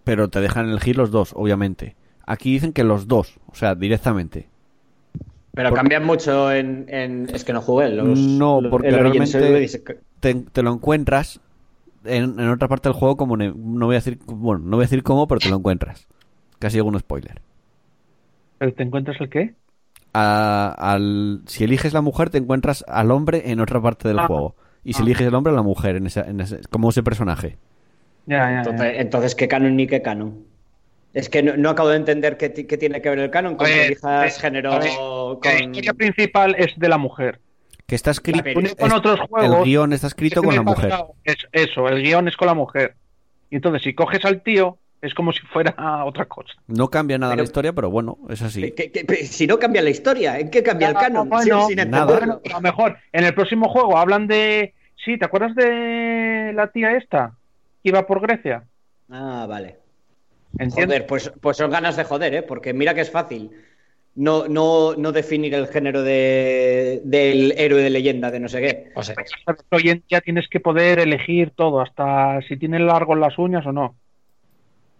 Pero 0.03 0.29
te 0.29 0.41
dejan 0.41 0.69
elegir 0.69 0.97
los 0.97 1.11
dos, 1.11 1.31
obviamente. 1.35 1.95
Aquí 2.25 2.51
dicen 2.51 2.73
que 2.73 2.83
los 2.83 3.07
dos, 3.07 3.35
o 3.47 3.55
sea, 3.55 3.75
directamente. 3.75 4.49
Pero 5.53 5.69
Por- 5.69 5.77
cambian 5.77 6.03
mucho 6.03 6.51
en, 6.51 6.85
en- 6.89 7.29
Es 7.33 7.43
que 7.43 7.53
no 7.53 7.61
jugué. 7.61 7.89
Los, 7.89 8.17
No, 8.19 8.59
los- 8.59 8.69
porque 8.71 8.87
el 8.89 8.95
Origins 8.95 9.31
realmente- 9.33 9.53
lo 9.53 9.59
dice 9.59 9.83
que- 9.83 9.97
Te, 10.19 10.33
te 10.35 10.63
lo 10.63 10.73
encuentras 10.73 11.39
en, 12.05 12.39
en 12.39 12.49
otra 12.49 12.67
parte 12.67 12.89
del 12.89 12.97
juego 12.97 13.17
como 13.17 13.37
ne- 13.37 13.53
no 13.55 13.85
voy 13.87 13.95
a 13.95 13.99
decir 13.99 14.19
bueno, 14.25 14.63
no 14.65 14.77
voy 14.77 14.83
a 14.83 14.87
decir 14.87 15.03
cómo, 15.03 15.27
pero 15.27 15.39
te 15.41 15.49
lo 15.49 15.57
encuentras. 15.57 16.07
Casi 16.59 16.77
algún 16.77 16.99
spoiler. 16.99 17.41
¿Pero 18.57 18.73
¿Te 18.73 18.83
encuentras 18.83 19.19
el 19.21 19.29
qué? 19.29 19.55
A- 20.13 20.75
al, 20.77 21.41
si 21.47 21.63
eliges 21.63 21.93
la 21.93 22.01
mujer, 22.01 22.29
te 22.29 22.37
encuentras 22.37 22.83
al 22.87 23.11
hombre 23.11 23.51
en 23.51 23.59
otra 23.59 23.81
parte 23.81 24.07
del 24.07 24.19
Ah. 24.19 24.27
juego. 24.27 24.55
Y 24.83 24.93
si 24.93 25.01
Ah. 25.01 25.05
eliges 25.05 25.27
el 25.27 25.35
hombre, 25.35 25.51
a 25.53 25.55
la 25.55 25.61
mujer, 25.63 25.95
en 25.95 26.05
esa, 26.07 26.21
en 26.29 26.39
ese- 26.41 26.61
como 26.69 26.89
ese 26.89 27.03
personaje. 27.03 27.57
Ya, 28.25 28.49
ya, 28.51 28.63
ya. 28.63 28.71
Entonces, 28.71 28.93
entonces, 28.97 29.35
¿qué 29.35 29.47
canon 29.47 29.75
ni 29.75 29.87
qué 29.87 30.01
canon? 30.01 30.45
Es 31.13 31.29
que 31.29 31.43
no, 31.43 31.57
no 31.57 31.69
acabo 31.69 31.89
de 31.89 31.97
entender 31.97 32.37
qué, 32.37 32.51
qué 32.53 32.77
tiene 32.77 33.01
que 33.01 33.09
ver 33.09 33.19
el 33.19 33.31
canon 33.31 33.55
con 33.55 33.67
elijas 33.67 34.37
eh, 34.37 34.41
género 34.41 34.71
La 34.71 35.39
con... 35.39 35.51
historia 35.75 35.93
principal 35.93 36.55
es 36.57 36.77
de 36.77 36.89
la 36.89 36.97
mujer. 36.97 37.39
Que 37.87 37.95
está 37.95 38.11
escrito. 38.11 38.43
Con, 38.53 38.65
es- 38.65 38.75
otros 38.93 39.19
juegos. 39.29 39.57
el 39.59 39.63
guion 39.65 39.93
está 39.93 40.07
escrito 40.07 40.39
es 40.39 40.45
con 40.45 40.55
la 40.55 40.61
mujer. 40.61 40.93
Es 41.23 41.37
eso, 41.51 41.87
el 41.89 42.01
guion 42.01 42.27
es 42.27 42.37
con 42.37 42.47
la 42.47 42.53
mujer. 42.53 42.95
Y 43.49 43.55
entonces, 43.57 43.83
si 43.83 43.93
coges 43.93 44.23
al 44.25 44.41
tío, 44.41 44.77
es 45.01 45.13
como 45.13 45.31
si 45.33 45.41
fuera 45.47 45.75
otra 46.05 46.25
cosa. 46.25 46.53
No 46.67 46.89
cambia 46.89 47.17
nada 47.17 47.33
Pero- 47.33 47.43
la 47.43 47.47
historia, 47.47 47.73
pero 47.73 47.89
bueno, 47.89 48.17
es 48.29 48.41
así. 48.41 48.71
¿Qué- 48.71 48.91
qué- 48.91 49.05
qué- 49.05 49.25
si 49.25 49.47
no 49.47 49.59
cambia 49.59 49.81
la 49.81 49.89
historia, 49.89 50.39
¿en 50.39 50.49
qué 50.49 50.63
cambia 50.63 50.89
el 50.89 50.95
Ah, 50.97 50.99
canon? 51.01 51.29
bueno, 51.29 51.67
sin, 51.67 51.79
sin 51.79 51.91
nada. 51.91 52.17
A 52.17 52.53
lo 52.53 52.61
mejor 52.61 52.97
en 53.11 53.25
el 53.25 53.33
próximo 53.33 53.67
juego 53.69 53.97
hablan 53.97 54.27
de. 54.27 54.73
Sí, 55.03 55.17
¿te 55.17 55.25
acuerdas 55.25 55.53
de 55.55 56.51
la 56.55 56.67
tía 56.67 56.95
esta? 56.95 57.33
Que 57.83 57.89
iba 57.89 58.07
por 58.07 58.21
Grecia. 58.21 58.63
Ah, 59.09 59.45
vale. 59.49 59.77
¿Entiendes? 60.57 60.99
Joder, 60.99 61.07
pues, 61.07 61.33
pues 61.41 61.57
son 61.57 61.69
ganas 61.71 61.97
de 61.97 62.05
joder, 62.05 62.33
¿eh? 62.35 62.41
Porque 62.43 62.73
mira 62.73 62.93
que 62.93 63.01
es 63.01 63.11
fácil. 63.11 63.51
No, 64.15 64.47
no, 64.47 64.95
no 64.95 65.11
definir 65.11 65.53
el 65.55 65.67
género 65.67 66.03
de, 66.03 67.01
del 67.03 67.53
héroe 67.57 67.81
de 67.81 67.89
leyenda 67.89 68.29
de 68.31 68.39
no 68.39 68.47
sé 68.47 68.61
qué. 68.61 68.91
O 68.95 69.03
sea, 69.03 69.15
Hoy 69.71 69.89
en 69.89 70.03
día 70.07 70.21
tienes 70.21 70.47
que 70.49 70.59
poder 70.59 70.99
elegir 70.99 71.51
todo, 71.55 71.81
hasta 71.81 72.41
si 72.47 72.57
tienes 72.57 72.81
largos 72.81 73.17
las 73.17 73.37
uñas 73.37 73.65
o 73.65 73.71
no. 73.71 73.95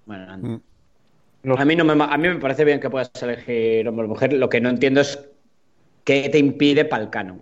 Bueno. 0.06 0.38
Mm. 0.38 0.62
Los- 1.44 1.60
a, 1.60 1.66
mí 1.66 1.76
no 1.76 1.84
me, 1.84 1.96
ma- 1.96 2.06
a 2.14 2.18
mí 2.18 2.28
me 2.30 2.36
parece 2.38 2.64
bien 2.66 2.80
que 2.80 2.90
puedas 2.90 3.12
elegir 3.22 3.88
hombre 3.88 4.06
o 4.06 4.10
mujer. 4.10 4.34
Lo 4.34 4.50
que 4.50 4.62
no 4.62 4.70
entiendo 4.70 5.02
es 5.02 5.20
qué 6.04 6.30
te 6.30 6.40
impide 6.40 6.86
para 6.86 7.04
el 7.04 7.10
canon. 7.10 7.42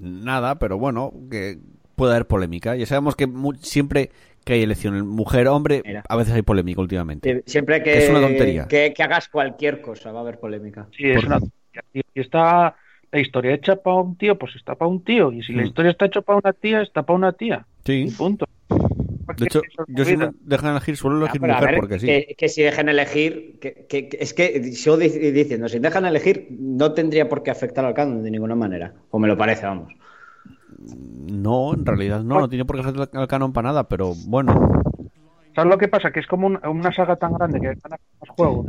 Nada, 0.00 0.58
pero 0.58 0.78
bueno, 0.78 1.12
que 1.30 1.58
puede 1.96 2.12
haber 2.14 2.26
polémica. 2.26 2.76
Ya 2.76 2.86
sabemos 2.86 3.16
que 3.16 3.28
siempre 3.60 4.10
que 4.50 4.54
hay 4.54 4.62
elección 4.62 5.06
mujer-hombre, 5.08 5.82
Mira. 5.84 6.02
a 6.08 6.16
veces 6.16 6.34
hay 6.34 6.42
polémica 6.42 6.80
últimamente. 6.80 7.42
Siempre 7.46 7.82
que, 7.82 7.98
Es 7.98 8.10
una 8.10 8.20
tontería. 8.20 8.66
que, 8.68 8.92
que 8.92 9.02
hagas 9.02 9.28
cualquier 9.28 9.80
cosa 9.80 10.10
va 10.12 10.18
a 10.18 10.22
haber 10.22 10.38
polémica. 10.38 10.86
Sí, 10.96 11.04
es 11.08 11.22
una 11.24 11.38
tontería. 11.38 11.82
Si 12.14 12.20
está 12.20 12.74
la 13.12 13.20
historia 13.20 13.52
hecha 13.54 13.76
para 13.76 13.96
un 13.96 14.16
tío, 14.16 14.36
pues 14.38 14.54
está 14.56 14.74
para 14.74 14.88
un 14.88 15.02
tío. 15.04 15.32
Y 15.32 15.42
si 15.42 15.52
la 15.52 15.62
Mm. 15.62 15.66
historia 15.66 15.90
está 15.92 16.06
hecha 16.06 16.20
para 16.20 16.38
una 16.38 16.52
tía, 16.52 16.80
está 16.82 17.02
para 17.04 17.16
una 17.16 17.32
tía. 17.32 17.64
Sí. 17.84 18.06
Y 18.08 18.10
punto. 18.10 18.46
De 19.36 19.46
hecho, 19.46 19.62
yo 19.86 20.04
si 20.04 20.16
dejan 20.40 20.70
elegir, 20.72 20.96
suelo 20.96 21.16
Ah, 21.16 21.20
elegir 21.20 21.40
mujer 21.40 21.64
ver, 21.66 21.76
porque 21.76 21.98
sí. 22.00 22.06
que, 22.06 22.34
que 22.36 22.48
si 22.48 22.62
dejan 22.62 22.88
elegir, 22.88 23.58
que, 23.60 23.86
que- 23.88 24.08
que- 24.08 24.18
es 24.20 24.34
que 24.34 24.62
sigo 24.72 24.96
di- 24.96 25.08
diciendo, 25.08 25.68
si 25.68 25.78
dejan 25.78 26.04
elegir, 26.04 26.48
no 26.58 26.92
tendría 26.92 27.28
por 27.28 27.44
qué 27.44 27.52
afectar 27.52 27.84
al 27.84 27.94
canon 27.94 28.22
de 28.24 28.30
ninguna 28.32 28.56
manera. 28.56 28.94
O 29.10 29.18
me 29.20 29.28
lo 29.28 29.36
parece, 29.38 29.66
vamos. 29.66 29.92
No, 30.80 31.74
en 31.74 31.84
realidad 31.86 32.22
no, 32.22 32.40
no 32.40 32.48
tiene 32.48 32.64
por 32.64 32.76
qué 32.76 32.88
hacer 32.88 33.08
el 33.12 33.28
canon 33.28 33.52
para 33.52 33.68
nada, 33.68 33.88
pero 33.88 34.14
bueno, 34.26 34.54
¿Sabes 35.54 35.68
lo 35.70 35.78
que 35.78 35.88
pasa? 35.88 36.10
Que 36.12 36.20
es 36.20 36.26
como 36.28 36.46
un- 36.46 36.60
una 36.64 36.92
saga 36.92 37.16
tan 37.16 37.32
grande 37.34 37.60
que 37.60 37.66
van 37.68 37.92
a 37.92 37.94
hacer 37.96 38.06
más 38.20 38.30
juegos. 38.30 38.66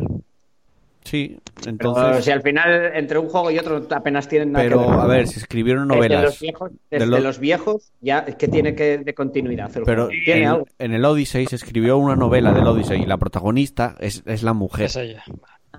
sí. 1.03 1.37
Pero 1.55 1.69
Entonces, 1.69 2.25
si 2.25 2.31
al 2.31 2.41
final 2.41 2.91
entre 2.95 3.19
un 3.19 3.27
juego 3.29 3.51
y 3.51 3.59
otro 3.59 3.85
apenas 3.91 4.27
tienen 4.27 4.51
nada 4.51 4.65
pero 4.65 4.81
que 4.81 4.87
ver. 4.91 4.99
a 4.99 5.05
ver, 5.05 5.27
si 5.27 5.39
escribieron 5.39 5.87
Desde 5.87 5.95
novelas, 5.99 6.23
los 6.23 6.39
viejos, 6.39 6.71
desde 6.89 7.05
lo- 7.05 7.19
los 7.19 7.39
viejos 7.39 7.91
ya 8.01 8.19
es 8.19 8.35
que 8.35 8.47
tiene 8.47 8.73
que 8.75 8.97
de 8.97 9.13
continuidad 9.13 9.67
el 9.77 9.83
pero 9.83 10.05
juego. 10.07 10.21
Tiene 10.25 10.41
en, 10.41 10.47
algo. 10.47 10.65
en 10.79 10.93
el 10.93 11.05
Odyssey 11.05 11.45
se 11.45 11.55
escribió 11.55 11.97
una 11.99 12.15
novela 12.15 12.51
del 12.51 12.65
Odyssey 12.65 13.01
y 13.03 13.05
la 13.05 13.17
protagonista 13.17 13.95
es, 13.99 14.23
es 14.25 14.41
la 14.43 14.53
mujer. 14.53 14.85
es 14.87 14.95
ella. 14.95 15.23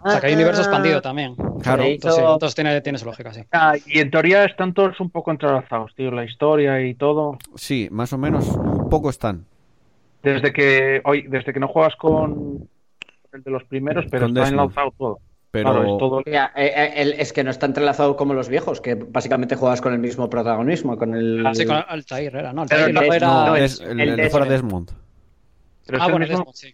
O 0.05 0.11
sea, 0.11 0.21
que 0.21 0.27
hay 0.29 0.35
universo 0.35 0.63
expandido 0.63 1.01
también. 1.03 1.35
Claro. 1.63 1.83
Entonces, 1.85 2.15
sí, 2.17 2.21
hizo- 2.23 2.33
entonces 2.33 2.55
tiene, 2.55 2.81
tiene 2.81 2.99
su 2.99 3.07
lógica, 3.07 3.33
sí. 3.33 3.43
Ah, 3.53 3.75
y 3.87 3.99
en 4.01 4.11
teoría 4.11 4.45
están 4.45 4.75
todos 4.75 4.99
un 5.01 5.11
poco 5.11 5.31
entrelazados, 5.31 5.95
tío. 5.95 6.11
La 6.11 6.25
historia 6.25 6.81
y 6.81 6.95
todo. 6.95 7.39
Sí, 7.55 7.89
más 7.91 8.13
o 8.13 8.19
menos, 8.19 8.49
un 8.49 8.89
poco 8.89 9.11
están. 9.11 9.45
Desde 10.23 10.53
que 10.53 11.01
hoy, 11.05 11.23
desde 11.29 11.53
que 11.53 11.61
no 11.61 11.69
juegas 11.69 11.95
con 11.97 12.69
el 13.33 13.43
de 13.43 13.51
los 13.51 13.65
primeros, 13.65 14.07
pero 14.11 14.27
está 14.27 14.49
enlazado 14.49 14.93
todo. 14.97 15.19
Pero 15.51 15.71
Claro, 15.71 15.83
es 15.85 15.99
todo. 15.99 16.23
Ya, 16.25 16.51
eh, 16.57 16.73
eh, 16.75 16.93
el- 16.97 17.13
es 17.15 17.33
que 17.33 17.45
no 17.45 17.51
está 17.51 17.67
entrelazado 17.67 18.17
como 18.17 18.33
los 18.33 18.49
viejos, 18.49 18.81
que 18.81 18.95
básicamente 18.95 19.55
juegas 19.57 19.81
con 19.83 19.93
el 19.93 19.99
mismo 19.99 20.31
protagonismo, 20.31 20.97
con 20.97 21.15
el... 21.15 21.47
Ah, 21.47 21.55
sí, 21.55 21.67
con 21.67 21.77
Altair 21.77 22.35
era, 22.35 22.53
¿no? 22.55 22.63
Altair 22.63 22.97
era... 23.15 23.45
no, 23.47 23.57
el- 23.57 23.63
es 23.65 23.81
el, 23.81 24.01
el 24.01 24.09
el 24.11 24.17
de 24.17 24.31
fuera 24.31 24.47
Desmond. 24.47 24.91
Desmond. 25.87 26.01
Ah, 26.03 26.09
bueno, 26.11 26.27
Desmond, 26.27 26.55
sí. 26.55 26.73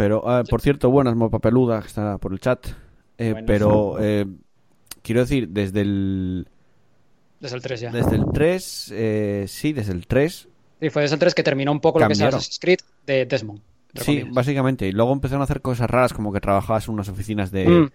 Pero, 0.00 0.26
ah, 0.26 0.44
por 0.48 0.62
cierto, 0.62 0.90
buenas, 0.90 1.14
Papeluda, 1.30 1.82
que 1.82 1.88
está 1.88 2.16
por 2.16 2.32
el 2.32 2.40
chat. 2.40 2.66
Eh, 3.18 3.34
pero, 3.46 3.96
eh, 4.00 4.24
quiero 5.02 5.20
decir, 5.20 5.50
desde 5.50 5.82
el, 5.82 6.48
Desde 7.38 7.56
el 7.56 7.62
3 7.62 7.80
ya. 7.82 7.90
desde 7.92 8.16
el 8.16 8.24
3, 8.32 8.92
eh, 8.96 9.44
sí, 9.46 9.74
desde 9.74 9.92
el 9.92 10.06
3, 10.06 10.48
Sí, 10.80 10.88
fue 10.88 11.02
desde 11.02 11.16
el 11.16 11.20
3 11.20 11.34
que 11.34 11.42
terminó 11.42 11.70
un 11.70 11.80
poco 11.80 11.98
lo 12.00 12.06
que 12.06 12.14
es. 12.14 12.22
Assassin's 12.22 12.58
Creed 12.58 12.78
de 13.06 13.26
Desmond. 13.26 13.60
sí, 13.96 14.22
básicamente. 14.32 14.88
Y 14.88 14.92
luego 14.92 15.12
empezaron 15.12 15.42
a 15.42 15.44
hacer 15.44 15.60
cosas 15.60 15.90
raras, 15.90 16.14
como 16.14 16.32
que 16.32 16.40
trabajabas 16.40 16.88
en 16.88 16.94
unas 16.94 17.10
oficinas 17.10 17.50
de, 17.50 17.68
Mm. 17.68 17.88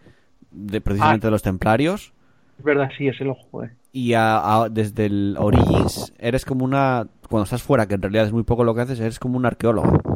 de 0.52 0.82
precisamente 0.82 1.26
de 1.26 1.32
los 1.32 1.42
templarios. 1.42 2.14
Es 2.60 2.64
verdad, 2.64 2.90
sí, 3.00 3.08
ese 3.08 3.24
lo 3.24 3.34
jugué. 3.34 3.72
Y 3.92 4.14
a- 4.14 4.62
a- 4.62 4.70
desde 4.70 5.08
el 5.08 5.36
Origins 5.40 6.14
eres 6.20 6.46
como 6.46 6.64
una... 6.66 7.08
Cuando 7.28 7.46
estás 7.46 7.64
fuera, 7.64 7.88
que 7.88 7.96
en 7.96 8.04
realidad 8.04 8.26
es 8.28 8.32
muy 8.32 8.44
poco 8.44 8.64
lo 8.64 8.76
que 8.76 8.82
haces, 8.82 9.00
eres 9.00 9.18
como 9.18 9.38
un 9.38 9.48
arqueólogo. 9.48 10.15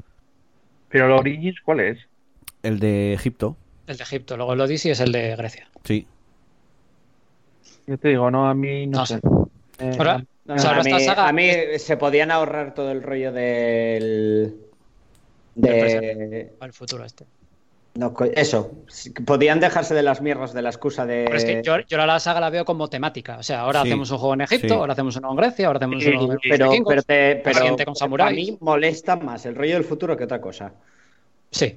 Pero 0.90 1.06
el 1.06 1.12
Origins, 1.12 1.60
¿cuál 1.64 1.80
es? 1.82 2.00
El 2.64 2.80
de 2.80 3.14
Egipto, 3.14 3.56
El 3.88 3.98
de 3.98 4.04
Egipto. 4.04 4.36
Luego 4.38 4.54
el 4.54 4.62
Odyssey 4.62 4.92
es 4.92 5.00
el 5.00 5.12
de 5.12 5.36
Grecia. 5.36 5.68
sí. 5.84 6.06
Yo 7.88 7.98
te 7.98 8.10
digo, 8.10 8.30
no, 8.30 8.48
a 8.48 8.54
mí 8.54 8.86
no, 8.86 9.00
No 9.00 9.06
sé. 9.08 9.20
Eh, 9.80 9.96
Ahora, 9.98 10.24
No, 10.46 10.54
o 10.54 10.60
sea, 10.60 10.72
a, 10.78 10.84
mí, 10.84 10.92
esta 10.92 11.00
saga- 11.16 11.28
a 11.28 11.34
mí 11.34 11.50
se 11.80 11.98
podían 11.98 12.30
ahorrar 12.30 12.76
todo 12.76 12.92
el 12.92 13.02
rollo 13.02 13.32
del... 13.32 14.56
De... 15.56 16.52
El 16.62 16.74
futuro 16.74 17.04
este. 17.04 17.26
No, 18.00 18.14
eso, 18.34 18.72
podían 19.26 19.60
dejarse 19.60 19.94
de 19.94 20.04
las 20.04 20.22
mierdas 20.22 20.54
de 20.54 20.62
la 20.62 20.70
excusa 20.70 21.06
de... 21.06 21.26
Pero 21.26 21.38
es 21.38 21.44
que 21.44 21.62
yo, 21.62 21.80
yo 21.82 21.98
la 21.98 22.18
saga 22.22 22.40
la 22.40 22.50
veo 22.50 22.64
como 22.64 22.88
temática. 22.88 23.38
O 23.38 23.44
sea, 23.44 23.60
ahora 23.60 23.82
Sí. 23.82 23.90
hacemos 23.90 24.10
un 24.12 24.18
juego 24.20 24.34
en 24.36 24.42
Egipto, 24.42 24.68
Sí. 24.70 24.74
ahora 24.74 24.94
hacemos 24.94 25.18
uno 25.18 25.32
en 25.32 25.36
Grecia, 25.36 25.68
ahora 25.68 25.78
hacemos 25.80 26.06
uno 26.06 26.32
en 26.34 26.40
pero, 26.42 26.70
vikingos. 26.70 26.90
pero, 26.94 27.04
te- 27.04 27.36
pero 27.44 28.24
a 28.24 28.30
mí 28.30 28.58
molesta 28.62 29.18
más 29.18 29.46
el 29.46 29.54
rollo 29.56 29.74
del 29.74 29.84
futuro 29.84 30.16
que 30.16 30.24
otra 30.24 30.40
cosa. 30.40 30.72
Sí. 31.52 31.74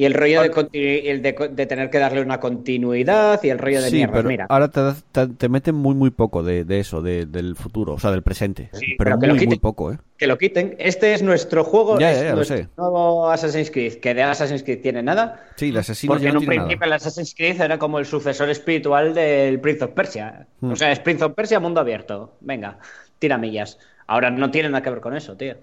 Y 0.00 0.04
el 0.04 0.14
rollo 0.14 0.42
de, 0.42 0.52
continu- 0.52 1.00
el 1.06 1.22
de, 1.22 1.34
co- 1.34 1.48
de 1.48 1.66
tener 1.66 1.90
que 1.90 1.98
darle 1.98 2.20
una 2.22 2.38
continuidad 2.38 3.42
y 3.42 3.50
el 3.50 3.58
rollo 3.58 3.82
de 3.82 3.90
Sí, 3.90 3.96
mierdas. 3.96 4.16
pero 4.16 4.28
Mira, 4.28 4.46
ahora 4.48 4.68
te, 4.68 4.80
te, 5.10 5.26
te 5.26 5.48
meten 5.48 5.74
muy, 5.74 5.96
muy 5.96 6.10
poco 6.10 6.44
de, 6.44 6.64
de 6.64 6.78
eso, 6.78 7.02
de- 7.02 7.26
del 7.26 7.56
futuro, 7.56 7.94
o 7.94 7.98
sea, 7.98 8.12
del 8.12 8.22
presente. 8.22 8.70
Sí, 8.74 8.94
pero 8.96 9.18
muy, 9.18 9.44
muy 9.46 9.58
poco, 9.58 9.90
¿eh? 9.92 9.98
que 10.16 10.28
lo 10.28 10.38
quiten. 10.38 10.76
Este 10.78 11.14
es 11.14 11.22
nuestro 11.24 11.64
juego, 11.64 11.98
Ya, 11.98 12.12
es 12.12 12.22
ya, 12.22 12.32
nuestro 12.32 12.56
sé. 12.58 12.68
nuevo 12.76 13.28
Assassin's 13.28 13.72
Creed, 13.72 13.94
que 13.94 14.14
de 14.14 14.22
Assassin's 14.22 14.62
Creed 14.62 14.80
tiene 14.82 15.02
nada. 15.02 15.44
Sí, 15.56 15.70
el 15.70 15.76
asesino 15.78 16.12
Porque 16.12 16.24
ya 16.24 16.30
en 16.30 16.36
un 16.36 16.40
tiene 16.42 16.54
principio 16.54 16.76
nada. 16.76 16.86
el 16.86 16.92
Assassin's 16.92 17.34
Creed 17.34 17.60
era 17.60 17.78
como 17.80 17.98
el 17.98 18.06
sucesor 18.06 18.50
espiritual 18.50 19.14
del 19.14 19.58
Prince 19.58 19.84
of 19.84 19.90
Persia. 19.90 20.46
Hmm. 20.60 20.70
O 20.70 20.76
sea, 20.76 20.92
es 20.92 21.00
Prince 21.00 21.24
of 21.24 21.32
Persia 21.34 21.58
mundo 21.58 21.80
abierto. 21.80 22.36
Venga, 22.40 22.78
tira 23.18 23.36
millas. 23.36 23.78
Ahora 24.06 24.30
no 24.30 24.50
tiene 24.52 24.68
nada 24.68 24.82
que 24.82 24.90
ver 24.90 25.00
con 25.00 25.16
eso, 25.16 25.36
tío. 25.36 25.56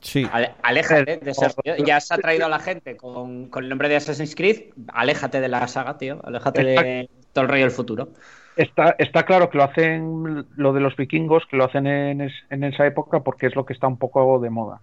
Sí, 0.00 0.26
Ale- 0.30 0.54
Aléjate 0.62 1.16
de 1.18 1.30
ese 1.30 1.46
rollo. 1.48 1.84
Ya 1.84 2.00
se 2.00 2.14
ha 2.14 2.18
traído 2.18 2.46
a 2.46 2.48
la 2.48 2.58
gente 2.60 2.96
con, 2.96 3.46
con 3.48 3.64
el 3.64 3.70
nombre 3.70 3.88
de 3.88 3.96
Assassin's 3.96 4.34
Creed. 4.34 4.70
Aléjate 4.88 5.40
de 5.40 5.48
la 5.48 5.66
saga, 5.68 5.98
tío. 5.98 6.20
Aléjate 6.24 6.64
de 6.64 7.10
todo 7.32 7.42
el 7.44 7.48
rollo 7.50 7.62
del 7.62 7.70
futuro. 7.72 8.08
Está, 8.56 8.94
está 8.98 9.24
claro 9.24 9.50
que 9.50 9.58
lo 9.58 9.64
hacen, 9.64 10.46
lo 10.56 10.72
de 10.72 10.80
los 10.80 10.96
vikingos, 10.96 11.44
que 11.50 11.56
lo 11.56 11.64
hacen 11.64 11.86
en, 11.86 12.20
es- 12.22 12.32
en 12.50 12.64
esa 12.64 12.86
época 12.86 13.20
porque 13.20 13.46
es 13.46 13.54
lo 13.56 13.66
que 13.66 13.72
está 13.74 13.86
un 13.86 13.98
poco 13.98 14.38
de 14.38 14.48
moda. 14.50 14.80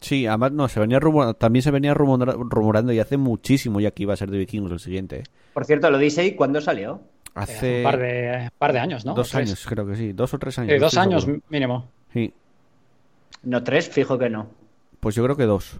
sí, 0.00 0.26
además 0.26 0.52
no, 0.52 0.68
se 0.68 0.78
venía 0.78 1.00
rumor- 1.00 1.34
también 1.34 1.62
se 1.62 1.70
venía 1.72 1.94
rumora- 1.94 2.36
rumorando 2.38 2.92
y 2.92 3.00
hace 3.00 3.16
muchísimo 3.16 3.80
ya 3.80 3.90
que 3.90 4.02
iba 4.04 4.12
a 4.12 4.16
ser 4.16 4.30
de 4.30 4.38
vikingos 4.38 4.70
el 4.72 4.78
siguiente. 4.78 5.18
¿eh? 5.20 5.22
Por 5.54 5.64
cierto, 5.64 5.90
lo 5.90 5.98
dice 5.98 6.24
y 6.24 6.34
cuándo 6.36 6.60
salió. 6.60 7.00
Hace 7.34 7.78
Un 7.78 7.82
par 7.82 7.98
de, 7.98 8.50
par 8.58 8.72
de 8.72 8.78
años, 8.78 9.04
¿no? 9.04 9.14
dos 9.14 9.34
años, 9.34 9.66
creo 9.66 9.86
que 9.86 9.96
sí, 9.96 10.12
dos 10.12 10.32
o 10.34 10.38
tres 10.38 10.58
años. 10.58 10.80
Dos 10.80 10.96
años 10.96 11.24
seguro. 11.24 11.42
mínimo. 11.48 11.88
Sí, 12.12 12.32
No, 13.42 13.62
tres, 13.62 13.88
fijo 13.88 14.18
que 14.18 14.28
no. 14.30 14.48
pues 15.00 15.14
yo 15.14 15.22
creo 15.24 15.36
que 15.36 15.44
dos. 15.44 15.78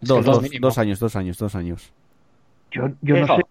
Dos, 0.00 0.24
dos 0.24 0.42
dos, 0.60 0.78
años, 0.78 0.98
dos 1.00 1.16
años, 1.16 1.38
dos 1.38 1.54
años. 1.54 1.92
Yo, 2.70 2.88
yo 3.02 3.16
no 3.16 3.26
sé. 3.36 3.42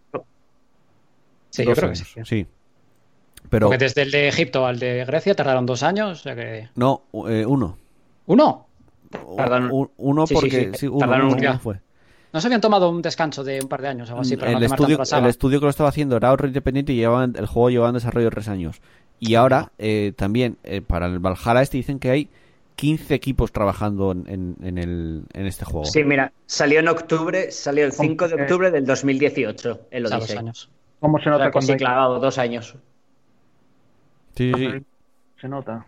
Sí, 1.49 1.65
yo 1.65 1.73
creo 1.73 1.89
que 1.89 1.95
sí. 1.95 2.05
sí. 2.23 2.47
Pero 3.49 3.67
Porque 3.67 3.83
desde 3.85 4.01
el 4.03 4.11
de 4.11 4.27
Egipto 4.27 4.65
al 4.65 4.79
de 4.79 5.05
Grecia 5.05 5.33
tardaron 5.35 5.65
dos 5.65 5.83
años. 5.83 6.19
O 6.19 6.23
sea 6.23 6.35
que... 6.35 6.69
no, 6.75 7.03
eh, 7.27 7.45
uno. 7.45 7.77
¿Uno? 8.25 8.67
Tardaron- 9.11 9.71
Un- 9.71 9.89
uno 9.97 10.25
porque 10.27 10.71
sí, 10.73 10.79
sí, 10.79 10.87
uno, 10.87 10.99
tardaron 10.99 11.27
uno, 11.27 11.35
un 11.35 11.39
uno 11.39 11.41
día. 11.51 11.59
fue. 11.59 11.79
¿No 12.33 12.41
se 12.41 12.47
habían 12.47 12.59
tomado 12.61 12.89
un 12.89 13.01
descanso 13.01 13.43
de 13.43 13.61
un 13.61 13.69
par 13.69 13.81
de 13.81 13.87
años 13.87 14.09
o 14.09 14.11
algo 14.13 14.21
así 14.21 14.35
para 14.35 14.51
no 14.51 14.57
el, 14.57 14.63
estudio, 14.65 14.99
el 15.01 15.25
estudio 15.25 15.59
que 15.59 15.65
lo 15.65 15.69
estaba 15.69 15.89
haciendo 15.89 16.17
era 16.17 16.31
otro 16.33 16.45
independiente 16.45 16.91
y 16.91 16.97
llevaban, 16.97 17.33
el 17.37 17.45
juego 17.45 17.69
llevaba 17.69 17.89
en 17.89 17.95
desarrollo 17.95 18.29
tres 18.29 18.49
años. 18.49 18.81
Y 19.19 19.35
ahora 19.35 19.71
eh, 19.77 20.13
también 20.15 20.57
eh, 20.63 20.81
para 20.81 21.05
el 21.07 21.19
Valhalla 21.19 21.61
este 21.61 21.77
dicen 21.77 21.99
que 21.99 22.11
hay 22.11 22.29
15 22.77 23.13
equipos 23.15 23.51
trabajando 23.51 24.11
en, 24.13 24.23
en, 24.27 24.55
en 24.61 24.77
el, 24.77 25.23
en 25.33 25.45
este 25.47 25.65
juego. 25.65 25.83
Sí, 25.85 26.03
mira, 26.05 26.31
salió 26.45 26.79
en 26.79 26.87
octubre, 26.87 27.51
salió 27.51 27.83
el 27.83 27.91
5 27.91 28.27
de 28.29 28.35
octubre 28.35 28.71
del 28.71 28.85
2018, 28.85 29.87
el 29.91 30.05
O 30.05 30.07
sea, 30.07 30.17
dos 30.17 30.25
Odyssey. 30.25 30.37
años. 30.39 30.69
¿Cómo 30.99 31.19
se 31.19 31.27
O 31.27 31.31
nota 31.31 31.43
sea, 31.43 31.47
que 31.49 31.53
cuando 31.53 31.65
sí, 31.67 31.71
hay- 31.73 31.77
clavado, 31.79 32.19
dos 32.19 32.37
años. 32.37 32.75
Sí, 34.35 34.51
sí, 34.55 34.67
se 35.41 35.47
nota? 35.47 35.87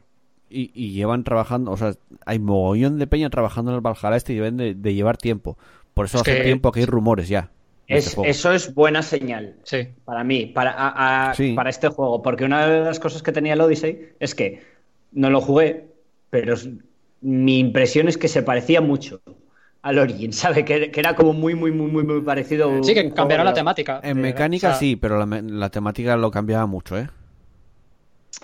Y, 0.49 0.71
y 0.73 0.91
llevan 0.93 1.23
trabajando, 1.23 1.71
o 1.71 1.77
sea, 1.77 1.93
hay 2.25 2.39
mogollón 2.39 2.97
de 2.97 3.05
peña 3.05 3.29
trabajando 3.29 3.71
en 3.71 3.75
el 3.75 3.81
Valhalla 3.81 4.15
este 4.17 4.33
y 4.33 4.37
deben 4.37 4.57
de, 4.57 4.73
de 4.73 4.93
llevar 4.95 5.17
tiempo. 5.17 5.57
Por 5.93 6.05
eso 6.05 6.17
Es 6.17 6.21
hace 6.23 6.37
que- 6.37 6.43
tiempo 6.43 6.71
que 6.71 6.79
hay 6.81 6.85
rumores 6.87 7.29
ya. 7.29 7.51
este 7.87 8.09
Es, 8.09 8.15
juego. 8.15 8.29
eso 8.29 8.51
es 8.53 8.73
buena 8.73 9.01
señal 9.03 9.55
Sí. 9.63 9.89
para 10.05 10.23
mí, 10.23 10.47
para, 10.47 10.71
a- 10.71 11.29
a- 11.29 11.33
Sí. 11.35 11.53
para 11.53 11.69
este 11.69 11.87
juego, 11.89 12.21
porque 12.23 12.45
una 12.45 12.65
de 12.67 12.81
las 12.81 12.99
cosas 12.99 13.21
que 13.21 13.31
tenía 13.31 13.53
el 13.53 13.61
Odyssey 13.61 14.09
es 14.19 14.33
que 14.33 14.63
no 15.11 15.29
lo 15.29 15.41
jugué, 15.41 15.88
pero 16.29 16.55
mi 17.21 17.59
impresión 17.59 18.07
es 18.07 18.17
que 18.17 18.27
se 18.27 18.43
parecía 18.43 18.81
mucho 18.81 19.21
al 19.81 19.97
Origin, 19.99 20.33
¿sabe? 20.33 20.65
Que, 20.65 20.91
que 20.91 20.99
era 20.99 21.15
como 21.15 21.33
muy, 21.33 21.55
muy, 21.55 21.71
muy, 21.71 21.87
muy, 21.91 22.03
muy 22.03 22.21
parecido. 22.21 22.83
Sí, 22.83 22.93
que 22.93 23.03
de- 23.43 23.43
la 23.43 23.53
temática. 23.53 23.99
En 24.03 24.21
mecánica 24.21 24.67
o 24.67 24.71
sea, 24.71 24.79
sí, 24.79 24.95
pero 24.95 25.25
la, 25.25 25.69
temática 25.69 26.17
lo 26.17 26.31
cambiaba 26.31 26.65
mucho, 26.65 26.97
¿eh? 26.97 27.09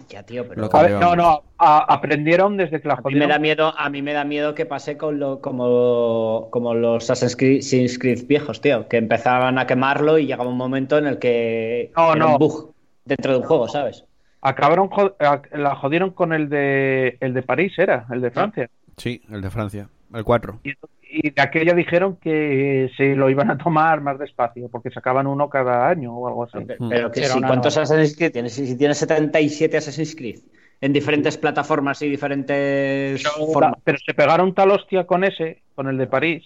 Ya, 0.10 0.24
tío, 0.24 0.48
pero. 0.48 0.70
A 0.74 0.82
ver, 0.82 0.92
no, 1.00 1.16
no, 1.16 1.44
a- 1.58 1.94
aprendieron 1.94 2.58
desde 2.58 2.82
que 2.82 2.88
la 2.88 2.96
A 2.96 3.02
mí 3.02 3.16
me 3.16 3.28
da 3.28 3.40
miedo, 3.40 3.74
a 3.78 3.90
mí 3.90 4.02
me 4.02 4.14
da 4.14 4.24
miedo 4.26 4.54
que 4.56 4.66
pase 4.66 4.98
con 4.98 5.20
lo, 5.20 5.40
como, 5.42 6.50
como 6.52 6.74
los 6.74 7.04
Assassin's 7.10 7.36
Creed, 7.36 7.60
Assassin's 7.60 8.00
Creed 8.00 8.28
viejos, 8.28 8.62
tío, 8.62 8.88
que 8.88 8.98
empezaban 8.98 9.58
a 9.58 9.68
quemarlo 9.68 10.18
y 10.18 10.26
llegaba 10.26 10.50
un 10.50 10.58
momento 10.58 10.98
en 10.98 11.08
el 11.08 11.20
que 11.20 11.92
No, 11.96 12.14
era 12.14 12.26
no. 12.26 12.32
un 12.34 12.38
bug 12.40 12.74
dentro 13.06 13.34
de 13.34 13.38
un 13.40 13.44
juego, 13.46 13.68
¿sabes? 13.70 14.04
Acabaron, 14.48 14.90
jo- 14.90 15.16
a- 15.20 15.42
la 15.54 15.76
jodieron 15.76 16.12
con 16.12 16.32
el 16.34 16.50
de, 16.50 17.18
el 17.20 17.34
de 17.34 17.42
París, 17.42 17.74
era, 17.78 18.06
el 18.12 18.22
de 18.22 18.32
Francia. 18.32 18.70
Sí, 18.98 19.22
el 19.30 19.42
de 19.42 19.50
Francia. 19.50 19.90
El 20.14 20.24
4. 20.24 20.60
Y, 20.64 20.74
y 21.10 21.30
de 21.32 21.42
aquella 21.42 21.74
dijeron 21.74 22.18
que 22.18 22.92
se 22.96 23.16
lo 23.16 23.30
iban 23.30 23.50
a 23.50 23.58
tomar 23.58 24.02
más 24.02 24.20
despacio, 24.20 24.70
porque 24.70 24.92
sacaban 24.92 25.26
uno 25.28 25.50
cada 25.50 25.88
año 25.90 26.14
o 26.16 26.28
algo 26.28 26.44
así. 26.44 26.60
Pero, 26.68 26.86
Mm. 26.86 26.90
pero 26.90 27.12
que 27.12 27.24
si, 27.24 27.42
¿cuántos 27.42 27.78
Assassin's 27.78 28.16
Creed 28.16 28.32
tienes? 28.34 28.54
Si 28.54 28.68
si 28.68 28.78
tienes 28.78 28.98
77 28.98 29.78
Assassin's 29.78 30.16
Creed 30.16 30.40
en 30.82 30.94
diferentes 30.94 31.38
plataformas 31.38 32.02
y 32.02 32.10
diferentes 32.10 33.24
Pero, 33.24 33.48
formas. 33.52 33.74
pero 33.84 33.98
se 34.06 34.14
pegaron 34.14 34.54
tal 34.54 34.72
hostia 34.72 35.06
con 35.06 35.24
ese, 35.24 35.62
con 35.74 35.88
el 35.88 35.98
de 35.98 36.08
París, 36.08 36.44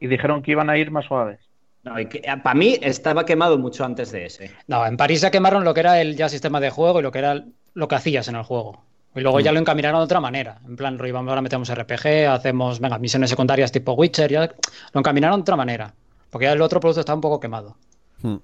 y 0.00 0.06
dijeron 0.06 0.42
que 0.42 0.52
iban 0.52 0.70
a 0.70 0.76
ir 0.78 0.90
más 0.90 1.06
suaves. 1.06 1.40
No, 1.84 2.00
y 2.00 2.06
que, 2.06 2.20
para 2.42 2.54
mí 2.54 2.78
estaba 2.80 3.26
quemado 3.26 3.58
mucho 3.58 3.84
antes 3.84 4.10
de 4.10 4.26
ese. 4.26 4.50
No, 4.66 4.86
en 4.86 4.96
París 4.96 5.20
ya 5.20 5.30
quemaron 5.30 5.64
lo 5.64 5.74
que 5.74 5.80
era 5.80 6.00
el 6.00 6.16
ya 6.16 6.28
sistema 6.28 6.60
de 6.60 6.70
juego 6.70 7.00
y 7.00 7.02
lo 7.02 7.12
que 7.12 7.18
era 7.18 7.44
lo 7.74 7.88
que 7.88 7.94
hacías 7.94 8.28
en 8.28 8.36
el 8.36 8.42
juego. 8.42 8.82
Y 9.14 9.20
luego 9.20 9.38
ya 9.38 9.52
lo 9.52 9.60
encaminaron 9.60 10.00
de 10.00 10.04
otra 10.04 10.20
manera. 10.20 10.58
En 10.66 10.76
plan, 10.76 10.96
vamos, 10.96 11.28
ahora 11.28 11.42
metemos 11.42 11.72
RPG, 11.72 12.26
hacemos, 12.28 12.80
venga, 12.80 12.98
misiones 12.98 13.30
secundarias 13.30 13.70
tipo 13.70 13.92
Witcher, 13.92 14.30
ya 14.30 14.52
lo 14.92 15.00
encaminaron 15.00 15.38
de 15.38 15.42
otra 15.42 15.56
manera. 15.56 15.94
Porque 16.30 16.46
ya 16.46 16.52
el 16.52 16.62
otro 16.62 16.80
producto 16.80 17.00
está 17.00 17.14
un 17.14 17.20
poco 17.20 17.38
quemado. 17.38 17.76
Hmm. 18.22 18.38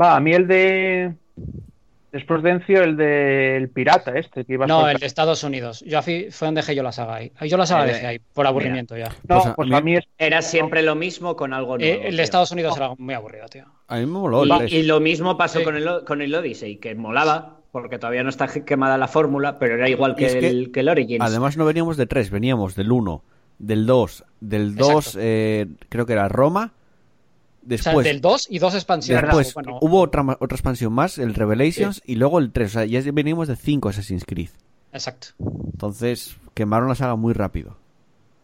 Va, 0.00 0.16
a 0.16 0.20
mí 0.20 0.32
el 0.32 0.48
de. 0.48 1.14
Después 2.10 2.42
de 2.42 2.50
Encio, 2.50 2.82
el 2.82 2.96
del 2.96 3.68
pirata 3.68 4.18
este, 4.18 4.44
que 4.46 4.54
iba 4.54 4.64
a 4.64 4.68
No, 4.68 4.88
el 4.88 4.98
de 4.98 5.04
Estados 5.06 5.44
Unidos. 5.44 5.84
Yo 5.86 6.00
fui- 6.00 6.28
fue 6.30 6.46
donde 6.48 6.60
dejé 6.62 6.74
yo 6.74 6.82
la 6.82 6.92
saga 6.92 7.16
ahí. 7.16 7.32
Ahí 7.36 7.50
Yo 7.50 7.56
la 7.58 7.66
saga 7.66 7.84
Eh, 7.84 7.88
dejé 7.92 8.06
ahí, 8.06 8.18
por 8.32 8.46
aburrimiento 8.46 8.96
ya. 8.96 9.08
No, 9.28 9.36
Pues 9.36 9.46
a 9.46 9.54
pues 9.54 9.68
mí- 9.68 9.74
a 9.76 9.80
mí 9.82 9.96
es. 9.96 10.04
Era 10.16 10.40
siempre 10.40 10.82
lo 10.82 10.94
mismo 10.94 11.36
con 11.36 11.52
algo 11.52 11.76
nuevo. 11.76 11.92
Eh, 11.92 12.00
el 12.04 12.08
tío. 12.10 12.16
de 12.16 12.22
Estados 12.22 12.50
Unidos 12.50 12.76
era 12.76 12.94
muy 12.96 13.12
aburrido, 13.14 13.46
tío. 13.48 13.66
A 13.88 13.96
mí 13.96 14.00
me 14.06 14.12
moló 14.12 14.42
el 14.44 14.48
Y, 14.50 14.58
3. 14.58 14.72
y 14.72 14.82
lo 14.84 15.00
mismo 15.00 15.36
pasó 15.36 15.58
Sí. 15.58 15.64
con, 15.64 15.76
el, 15.76 15.86
con 16.06 16.22
el 16.22 16.34
Odyssey, 16.34 16.76
que 16.76 16.94
molaba, 16.94 17.58
porque 17.72 17.98
todavía 17.98 18.22
no 18.22 18.30
está 18.30 18.48
quemada 18.64 18.96
la 18.96 19.08
fórmula, 19.08 19.58
pero 19.58 19.74
era 19.74 19.88
igual 19.90 20.14
que, 20.16 20.26
es 20.26 20.36
que, 20.36 20.48
el, 20.48 20.72
que 20.72 20.80
el 20.80 20.88
Origins. 20.88 21.20
Además 21.22 21.58
no 21.58 21.66
veníamos 21.66 21.98
de 21.98 22.06
3, 22.06 22.30
veníamos 22.30 22.74
del 22.74 22.90
1, 22.90 23.22
del 23.58 23.84
2, 23.84 24.24
del 24.40 24.74
2 24.76 24.90
Exacto. 25.08 25.18
eh, 25.22 25.66
creo 25.90 26.06
que 26.06 26.14
era 26.14 26.28
Roma. 26.28 26.72
O 27.74 27.78
sea, 27.78 27.92
Después, 27.92 28.06
del 28.06 28.20
2 28.20 28.46
y 28.50 28.58
dos 28.58 28.74
expansiones. 28.74 29.22
después 29.22 29.54
Bueno, 29.54 29.78
hubo 29.80 30.00
otra, 30.00 30.24
otra 30.40 30.56
expansión 30.56 30.92
más, 30.92 31.18
el 31.18 31.34
Revelations, 31.34 32.02
y 32.04 32.14
luego 32.14 32.38
el 32.38 32.50
3. 32.50 32.68
O 32.68 32.72
sea, 32.72 32.84
ya 32.86 33.00
venimos 33.12 33.48
de 33.48 33.56
5 33.56 33.90
Assassin's 33.90 34.24
Creed. 34.24 34.50
Exacto. 34.92 35.28
Entonces 35.38 36.36
quemaron 36.54 36.88
la 36.88 36.94
saga 36.94 37.16
muy 37.16 37.34
rápido. 37.34 37.76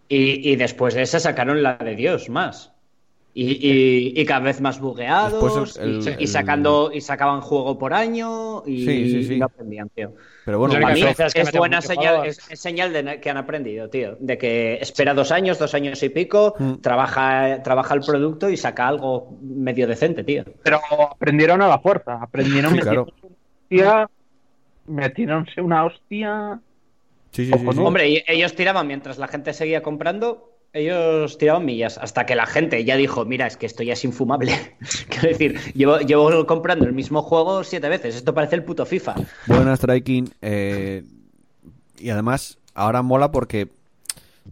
Y, 0.08 0.48
y 0.48 0.56
después 0.56 0.94
de 0.94 1.02
esa 1.02 1.18
sacaron 1.20 1.62
la 1.62 1.76
de 1.76 1.96
Dios 1.96 2.28
más. 2.28 2.73
Y, 3.36 3.50
y- 3.50 4.20
y 4.20 4.24
cada 4.26 4.40
vez 4.40 4.60
más 4.60 4.78
bugueados, 4.78 5.76
el- 5.78 6.00
y, 6.04 6.08
el- 6.08 6.22
y 6.22 6.26
sacando 6.28 6.92
y 6.94 7.00
sacaban 7.00 7.40
juego 7.40 7.76
por 7.76 7.92
año 7.92 8.62
y, 8.64 8.84
Sí, 8.86 9.10
sí, 9.10 9.24
sí. 9.24 9.34
y 9.34 9.38
no 9.40 9.46
aprendían, 9.46 9.88
tío. 9.88 10.12
Pero 10.44 10.60
bueno, 10.60 10.74
Para 10.74 10.94
mí 10.94 11.02
es, 11.02 11.34
que 11.34 11.40
es 11.40 11.52
buena 11.52 11.80
señal, 11.80 12.26
es, 12.26 12.38
es 12.48 12.60
señal 12.60 12.92
de 12.92 13.18
que 13.20 13.30
han 13.30 13.36
aprendido, 13.36 13.90
tío. 13.90 14.16
De 14.20 14.38
que 14.38 14.74
espera 14.80 15.14
dos 15.14 15.32
años, 15.32 15.58
dos 15.58 15.74
años 15.74 16.00
y 16.04 16.10
pico, 16.10 16.54
Mm. 16.60 16.74
trabaja, 16.76 17.60
trabaja 17.64 17.94
el 17.94 18.02
producto 18.02 18.48
y 18.48 18.56
saca 18.56 18.86
algo 18.86 19.36
medio 19.42 19.88
decente, 19.88 20.22
tío. 20.22 20.44
Pero 20.62 20.78
aprendieron 21.10 21.60
a 21.60 21.66
la 21.66 21.80
fuerza. 21.80 22.20
Aprendieron 22.22 22.72
Sí, 22.74 22.78
claro. 22.80 23.06
hostia, 23.64 24.08
metiéronse 24.86 25.60
una 25.60 25.84
hostia. 25.84 26.60
sí, 27.32 27.46
sí, 27.46 27.52
sí. 27.52 27.66
Hombre, 27.80 28.08
y- 28.10 28.22
ellos 28.28 28.54
tiraban 28.54 28.86
mientras 28.86 29.18
la 29.18 29.26
gente 29.26 29.52
seguía 29.52 29.82
comprando, 29.82 30.50
ellos 30.74 31.38
tiraban 31.38 31.64
millas, 31.64 31.96
hasta 31.98 32.26
que 32.26 32.34
la 32.34 32.46
gente 32.46 32.84
ya 32.84 32.96
dijo, 32.96 33.24
mira, 33.24 33.46
es 33.46 33.56
que 33.56 33.64
esto 33.66 33.82
ya 33.82 33.92
es 33.94 34.04
infumable. 34.04 34.52
Quiero 35.08 35.28
decir, 35.28 35.58
llevo, 35.72 35.98
llevo 36.00 36.46
comprando 36.46 36.84
el 36.84 36.92
mismo 36.92 37.22
juego 37.22 37.64
siete 37.64 37.88
veces, 37.88 38.16
esto 38.16 38.34
parece 38.34 38.56
el 38.56 38.64
puto 38.64 38.84
FIFA. 38.84 39.14
Buena 39.46 39.76
Striking. 39.76 40.28
eh, 40.42 41.04
y 41.98 42.10
además, 42.10 42.58
ahora 42.74 43.02
mola 43.02 43.30
porque 43.30 43.68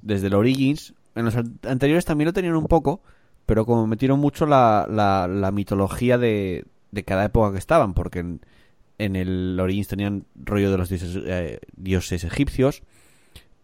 desde 0.01 0.29
el 0.29 0.35
Origins, 0.35 0.95
en 1.17 1.25
los 1.27 1.35
an- 1.37 1.59
anteriores 1.69 2.05
también 2.05 2.27
lo 2.27 2.33
tenían 2.33 2.55
un 2.55 2.67
poco, 2.67 3.03
pero 3.45 3.67
como 3.67 3.87
metieron 3.89 4.21
mucho 4.21 4.47
la, 4.47 4.87
la, 4.89 5.27
la 5.27 5.51
mitología 5.51 6.19
de, 6.19 6.65
de 6.93 7.03
cada 7.03 7.25
época 7.25 7.51
que 7.53 7.59
estaban, 7.59 7.95
porque 7.95 8.21
en, 8.21 8.41
en 8.99 9.17
el 9.17 9.59
Origins 9.61 9.89
tenían 9.89 10.25
rollo 10.37 10.71
de 10.71 10.79
los 10.79 10.89
dioses, 10.89 11.19
eh, 11.27 11.59
dioses 11.77 12.23
egipcios. 12.23 12.83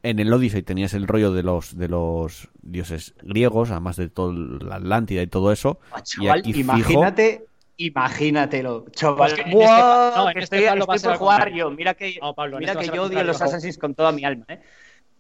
En 0.09 0.19
el 0.19 0.33
Odyssey 0.33 0.63
tenías 0.63 0.95
el 0.95 1.07
rollo 1.07 1.33
de 1.33 1.43
los 1.43 1.77
de 1.77 1.87
los 1.87 2.49
dioses 2.63 3.15
griegos, 3.21 3.71
además 3.71 3.97
de 3.97 4.09
todo 4.09 4.33
la 4.33 4.77
Atlántida 4.77 5.21
y 5.21 5.27
todo 5.27 5.53
eso. 5.53 5.81
Ah, 5.93 6.01
y 6.01 6.03
chaval, 6.03 6.45
fijo, 6.45 6.61
imagínate, 6.61 7.47
imagínatelo, 7.77 8.87
chaval. 8.93 9.33
Pues 9.33 9.35
que 9.35 9.43
en 9.43 9.51
Buah, 9.51 10.09
este 10.09 10.19
no, 10.19 10.31
en 10.31 10.39
este 10.39 10.57
estoy, 10.57 10.69
Pablo 10.69 10.95
estoy 10.95 11.11
por 11.11 11.19
jugar 11.19 11.53
yo. 11.53 11.71
Mira 11.71 11.93
que, 11.93 12.19
No, 12.23 12.35
Pablo, 12.35 12.57
en 12.57 12.61
mira 12.61 12.77
que 12.77 12.87
yo 12.87 13.03
odio 13.03 13.23
los. 13.23 13.43
Assassins 13.43 13.77
con 13.77 13.95
toda 13.95 14.11
mi 14.13 14.25
alma. 14.25 14.47
¿eh? 14.49 14.61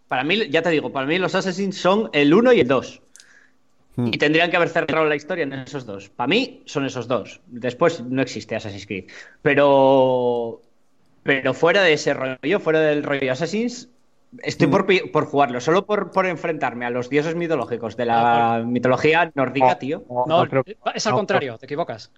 Para 0.09 0.25
mí, 0.25 0.49
ya 0.49 0.63
te 0.63 0.71
digo, 0.71 0.91
para 0.91 1.07
mí 1.07 1.19
los 1.19 1.35
Assassins 1.35 1.77
son 1.77 2.09
el 2.15 2.33
1 2.33 2.55
y 2.55 2.61
el 2.61 2.69
2. 2.69 3.03
Hmm. 3.97 4.07
Y 4.07 4.17
tendrían 4.17 4.49
que 4.51 4.57
haber 4.57 4.71
cerrado 4.71 5.05
la 5.05 5.17
historia 5.17 5.43
en 5.43 5.53
esos 5.53 5.85
dos. 5.85 6.09
Para 6.09 6.29
mí 6.29 6.63
son 6.65 6.87
esos 6.87 7.09
dos. 7.09 7.43
Después 7.47 8.01
no 8.01 8.23
existe 8.23 8.57
Assassin's 8.57 8.87
Creed. 8.87 9.05
Pero. 9.43 10.63
Pero 11.25 11.53
fuera 11.53 11.83
de 11.83 11.93
ese 11.93 12.15
rollo, 12.15 12.59
fuera 12.59 12.81
del 12.81 13.03
rollo 13.03 13.31
Assassins, 13.31 13.91
estoy 14.43 14.67
Mm. 14.67 14.71
por, 14.71 14.87
por 15.13 15.27
jugarlo. 15.27 15.61
Solo 15.61 15.87
por, 15.87 16.11
por 16.11 16.27
enfrentarme 16.27 16.85
a 16.87 16.91
los 16.91 17.09
dioses 17.09 17.35
mitológicos 17.35 17.97
de 17.97 18.07
la 18.07 18.63
mitología 18.67 19.31
nórdica, 19.35 19.69
No, 19.69 19.77
tío. 19.79 20.05
no, 20.27 20.47
creo- 20.49 20.65
es 20.95 21.07
al 21.07 21.15
contrario, 21.15 21.59
te 21.59 21.67
equivocas. 21.67 22.11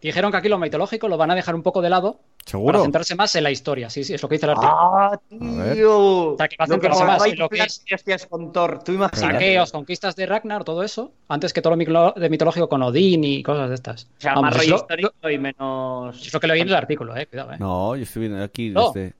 Dijeron 0.00 0.30
que 0.30 0.38
aquí 0.38 0.48
lo 0.48 0.58
mitológico 0.58 1.08
lo 1.08 1.18
van 1.18 1.30
a 1.30 1.34
dejar 1.34 1.54
un 1.54 1.62
poco 1.62 1.82
de 1.82 1.90
lado 1.90 2.20
para 2.64 2.80
centrarse 2.80 3.14
más 3.14 3.34
en 3.36 3.44
la 3.44 3.50
historia. 3.50 3.90
Sí, 3.90 4.02
sí, 4.02 4.14
es 4.14 4.22
lo 4.22 4.30
que 4.30 4.36
dice 4.36 4.46
el 4.46 4.52
artículo. 4.52 4.72
¡Ah, 4.74 5.20
tío! 5.28 5.98
O 6.32 6.36
sea, 6.38 6.48
que 6.48 6.56
va 6.58 6.64
a 6.64 6.68
centrarse 6.68 7.04
más 7.04 7.26
en 7.26 7.38
lo 7.38 7.48
que 7.50 7.58
es- 7.58 7.84
hostias 7.92 8.24
con 8.26 8.50
Thor, 8.50 8.82
tú 8.82 8.92
imagínate. 8.92 9.34
Saqueos, 9.34 9.72
conquistas 9.72 10.16
de 10.16 10.24
Ragnar, 10.24 10.64
todo 10.64 10.82
eso, 10.82 11.12
antes 11.28 11.52
que 11.52 11.60
todo 11.60 11.76
lo 11.76 12.14
de 12.16 12.30
mitológico 12.30 12.66
con 12.66 12.82
Odín 12.82 13.24
y 13.24 13.42
cosas 13.42 13.68
de 13.68 13.74
estas. 13.74 14.04
O 14.04 14.20
sea, 14.20 14.30
Vamos, 14.36 14.44
más 14.44 14.52
es 14.54 14.58
rollo 14.60 14.70
lo- 14.70 14.76
histórico 14.78 15.30
y 15.30 15.38
menos. 15.38 16.26
Es 16.26 16.32
lo 16.32 16.40
que 16.40 16.46
leí 16.46 16.60
en 16.62 16.68
el 16.68 16.74
artículo, 16.76 17.14
eh, 17.14 17.26
cuidado, 17.26 17.52
eh. 17.52 17.56
No, 17.58 17.94
yo 17.94 18.02
estoy 18.04 18.20
viendo 18.20 18.42
aquí 18.42 18.70
No. 18.70 18.92
desde... 18.92 19.12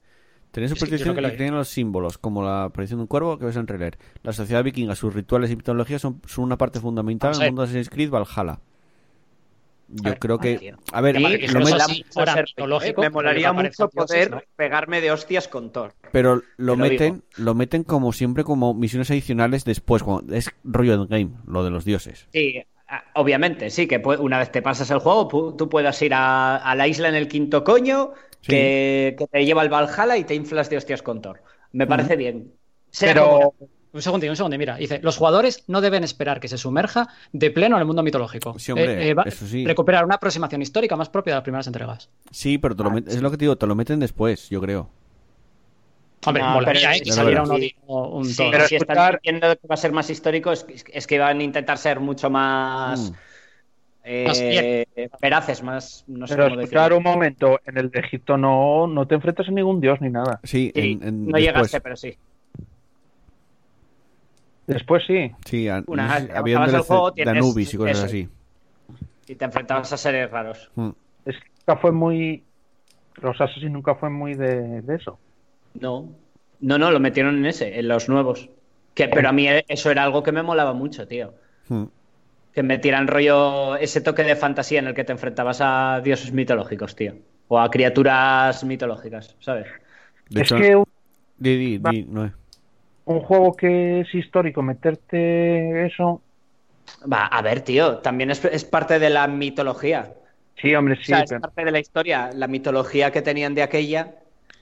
Tenía 0.51 0.67
Es 0.67 0.73
que 0.73 0.79
yo 0.79 0.85
superstición 0.85 1.15
creo 1.15 1.31
que 1.31 1.37
tenían 1.37 1.55
los 1.55 1.69
símbolos, 1.69 2.17
como 2.17 2.43
la 2.43 2.65
aparición 2.65 2.99
de 2.99 3.03
un 3.03 3.07
cuervo 3.07 3.37
que 3.37 3.45
ves 3.45 3.55
en 3.55 3.67
releer. 3.67 3.97
La 4.23 4.33
sociedad 4.33 4.63
vikinga, 4.63 4.95
sus 4.95 5.13
rituales 5.13 5.49
y 5.51 5.55
mitología 5.55 5.97
son, 5.99 6.21
son 6.27 6.43
una 6.43 6.57
parte 6.57 6.79
fundamental 6.79 7.31
Vamos 7.31 7.37
en 7.37 7.41
a 7.41 7.45
el 7.45 7.51
mundo 7.51 7.61
de 7.61 7.65
Assassin's 7.67 7.89
Creed 7.89 8.09
Valhalla. 8.09 8.59
Yo 9.87 10.03
ver, 10.03 10.19
creo 10.19 10.37
ah, 10.39 10.41
que... 10.41 10.57
tío. 10.57 10.77
A 10.93 11.01
ver, 11.01 11.15
mí 11.15 11.37
lo 11.47 11.59
met- 11.61 11.75
así, 11.75 12.05
mitológico, 12.47 13.01
Me 13.01 13.09
molaría 13.09 13.51
mucho 13.53 13.89
dioses, 13.91 13.93
poder 13.93 14.31
¿no? 14.31 14.41
pegarme 14.55 15.01
de 15.01 15.11
hostias 15.11 15.47
con 15.47 15.71
Thor. 15.71 15.93
pero 16.11 16.43
lo 16.57 16.77
Te 16.77 16.77
lo 16.77 16.77
meten, 16.77 17.23
lo 17.35 17.53
meten 17.55 17.83
como 17.83 18.13
siempre 18.13 18.43
como 18.43 18.73
misiones 18.73 19.11
adicionales 19.11 19.65
después, 19.65 20.03
cuando 20.03 20.33
es 20.33 20.49
rollo 20.63 20.93
endgame, 20.93 21.31
lo 21.45 21.63
de 21.63 21.71
los 21.71 21.83
dioses. 21.85 22.27
Sí, 22.31 22.63
ah, 22.87 23.03
obviamente, 23.15 23.69
sí, 23.69 23.87
que 23.87 24.01
una 24.19 24.37
vez 24.39 24.51
te 24.51 24.61
pasas 24.61 24.91
el 24.91 24.99
juego, 24.99 25.27
tú 25.57 25.69
puedas 25.69 26.01
ir 26.01 26.13
a, 26.13 26.55
a 26.57 26.75
la 26.75 26.87
isla 26.87 27.09
en 27.09 27.15
el 27.15 27.27
quinto 27.27 27.63
coño, 27.63 28.13
Sí. 28.41 28.47
que, 28.51 29.15
que 29.17 29.27
te 29.27 29.45
lleva 29.45 29.61
al 29.61 29.69
Valhalla 29.69 30.17
y 30.17 30.23
te 30.23 30.33
inflas 30.35 30.69
de 30.69 30.77
hostias 30.77 31.01
con 31.01 31.21
Thor. 31.21 31.41
Me 31.73 31.85
parece 31.87 32.15
bien. 32.15 32.51
Sea 32.89 33.13
Pero 33.13 33.25
como- 33.29 33.53
Un 33.93 34.01
segundo, 34.01 34.25
un 34.29 34.35
segundo, 34.37 34.57
mira, 34.57 34.77
dice, 34.77 34.99
los 35.03 35.17
jugadores 35.17 35.65
no 35.67 35.81
deben 35.81 36.03
esperar 36.05 36.39
que 36.39 36.47
se 36.47 36.57
sumerja 36.57 37.09
de 37.33 37.51
pleno 37.51 37.75
en 37.75 37.81
el 37.81 37.85
mundo 37.85 38.01
mitológico. 38.03 38.57
Sí, 38.57 38.71
hombre, 38.71 39.09
Eh, 39.09 39.13
va- 39.13 39.23
eso 39.23 39.45
sí. 39.45 39.65
Recuperar 39.65 40.05
una 40.05 40.15
aproximación 40.15 40.61
histórica 40.61 40.95
más 40.95 41.09
propia 41.09 41.33
de 41.33 41.35
las 41.37 41.43
primeras 41.43 41.67
entregas. 41.67 42.09
Sí, 42.31 42.57
pero 42.57 42.73
te 42.75 42.83
lo 42.83 42.89
Ah, 42.91 43.01
es 43.05 43.21
lo 43.21 43.29
que 43.29 43.35
te 43.37 43.43
digo, 43.45 43.57
te 43.57 43.67
lo 43.67 43.75
meten 43.75 43.99
después, 43.99 44.49
yo 44.49 44.61
creo. 44.61 44.89
Hombre, 46.25 46.43
No, 46.43 46.51
molaría, 46.51 46.81
pero 46.89 46.95
eh, 46.97 47.01
que 47.03 47.11
saliera 47.11 47.41
un 47.43 47.59
sí. 47.59 47.75
Un 47.87 48.25
Sí, 48.25 48.37
Thor. 48.37 48.51
Pero 48.51 48.67
si 48.67 48.75
están 48.75 48.97
escuchar- 48.97 49.19
diciendo 49.23 49.55
que 49.59 49.67
va 49.67 49.73
a 49.73 49.77
ser 49.77 49.91
más 49.91 50.09
histórico, 50.09 50.51
es, 50.51 50.65
es 50.93 51.07
que 51.07 51.19
van 51.19 51.39
a 51.39 51.43
intentar 51.43 51.77
ser 51.77 51.99
mucho 51.99 52.29
más 52.29 53.11
Mm. 53.11 53.13
Eh, 54.03 54.25
Más 54.27 54.39
fiel. 54.39 54.87
veraces, 55.21 55.61
más. 55.63 56.03
No 56.07 56.25
sé 56.27 56.35
pero 56.35 56.49
cómo 56.49 56.61
escuchar 56.61 56.89
decirlo. 56.91 56.97
un 56.97 57.03
momento, 57.03 57.59
en 57.65 57.77
el 57.77 57.89
de 57.91 57.99
Egipto 57.99 58.37
no, 58.37 58.87
no 58.87 59.07
te 59.07 59.15
enfrentas 59.15 59.47
a 59.47 59.51
ningún 59.51 59.79
dios 59.81 60.01
ni 60.01 60.09
nada. 60.09 60.39
Sí, 60.43 60.71
Sí, 60.75 60.99
en- 61.01 61.07
en- 61.07 61.19
no 61.27 61.37
después. 61.37 61.43
llegaste, 61.43 61.81
pero 61.81 61.95
sí. 61.95 62.17
Después 64.67 65.03
sí. 65.05 65.31
Sí, 65.45 65.67
a- 65.67 65.83
Una- 65.87 66.15
había 66.35 66.59
un 66.59 66.65
juego, 66.83 67.11
de 67.11 67.23
Anubis 67.23 67.73
y 67.73 67.77
cosas 67.77 67.97
eso. 67.97 68.05
así. 68.05 68.29
Y 69.27 69.35
te 69.35 69.45
enfrentabas 69.45 69.91
a 69.93 69.97
seres 69.97 70.29
raros. 70.31 70.71
Mm. 70.75 70.89
Es 71.25 71.35
que 71.37 71.49
nunca 71.59 71.77
fue 71.81 71.91
muy. 71.91 72.43
Los 73.21 73.39
Assassin's 73.39 73.71
nunca 73.71 73.95
fue 73.95 74.09
muy 74.09 74.35
de, 74.35 74.81
de 74.81 74.95
eso. 74.95 75.19
No. 75.79 76.09
No, 76.59 76.77
no, 76.77 76.91
lo 76.91 76.99
metieron 76.99 77.37
en 77.37 77.45
ese, 77.45 77.79
en 77.79 77.87
los 77.87 78.07
nuevos. 78.07 78.49
Que, 78.93 79.07
pero 79.07 79.29
a 79.29 79.31
mí 79.31 79.47
eso 79.67 79.89
era 79.89 80.03
algo 80.03 80.21
que 80.23 80.31
me 80.31 80.43
molaba 80.43 80.73
mucho, 80.73 81.07
tío. 81.07 81.33
Mm. 81.69 81.83
Que 82.53 82.63
metieran 82.63 83.07
rollo 83.07 83.75
ese 83.77 84.01
toque 84.01 84.23
de 84.23 84.35
fantasía 84.35 84.79
en 84.79 84.87
el 84.87 84.93
que 84.93 85.03
te 85.05 85.11
enfrentabas 85.13 85.59
a 85.61 86.01
dioses 86.03 86.31
mitológicos, 86.33 86.95
tío. 86.95 87.13
o 87.47 87.59
a 87.59 87.69
criaturas 87.69 88.63
mitológicas, 88.63 89.35
¿sabes? 89.39 89.67
De 90.29 90.41
es 90.41 90.47
hecho, 90.47 90.55
que 90.57 90.75
un, 90.75 90.85
di- 91.37 91.77
di- 91.79 92.03
Noé. 92.03 92.31
un 93.05 93.19
juego 93.19 93.53
que 93.55 94.01
es 94.01 94.15
histórico, 94.15 94.61
meterte 94.61 95.85
eso. 95.85 96.21
Va, 97.11 97.25
a 97.27 97.41
ver, 97.41 97.61
tío, 97.61 97.97
también 97.97 98.31
es, 98.31 98.43
es 98.45 98.63
parte 98.63 98.99
de 98.99 99.09
la 99.09 99.27
mitología. 99.27 100.13
Sí, 100.61 100.73
hombre, 100.75 100.93
O 100.93 100.97
sí. 100.97 101.05
sea, 101.05 101.19
es 101.23 101.29
pero- 101.29 101.41
parte 101.41 101.65
de 101.65 101.71
la 101.71 101.79
historia, 101.79 102.29
la 102.33 102.47
mitología 102.47 103.11
que 103.11 103.21
tenían 103.21 103.53
de 103.55 103.63
aquella. 103.63 104.15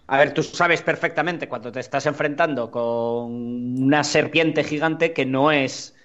A 0.08 0.18
ver, 0.18 0.34
tú 0.34 0.42
sabes 0.42 0.82
perfectamente 0.82 1.48
cuando 1.48 1.72
te 1.72 1.80
estás 1.80 2.08
enfrentando 2.08 2.72
con 2.72 3.84
una 3.84 4.04
serpiente 4.04 4.64
gigante 4.64 5.14
que 5.14 5.26
no 5.28 5.52
es 5.52 5.96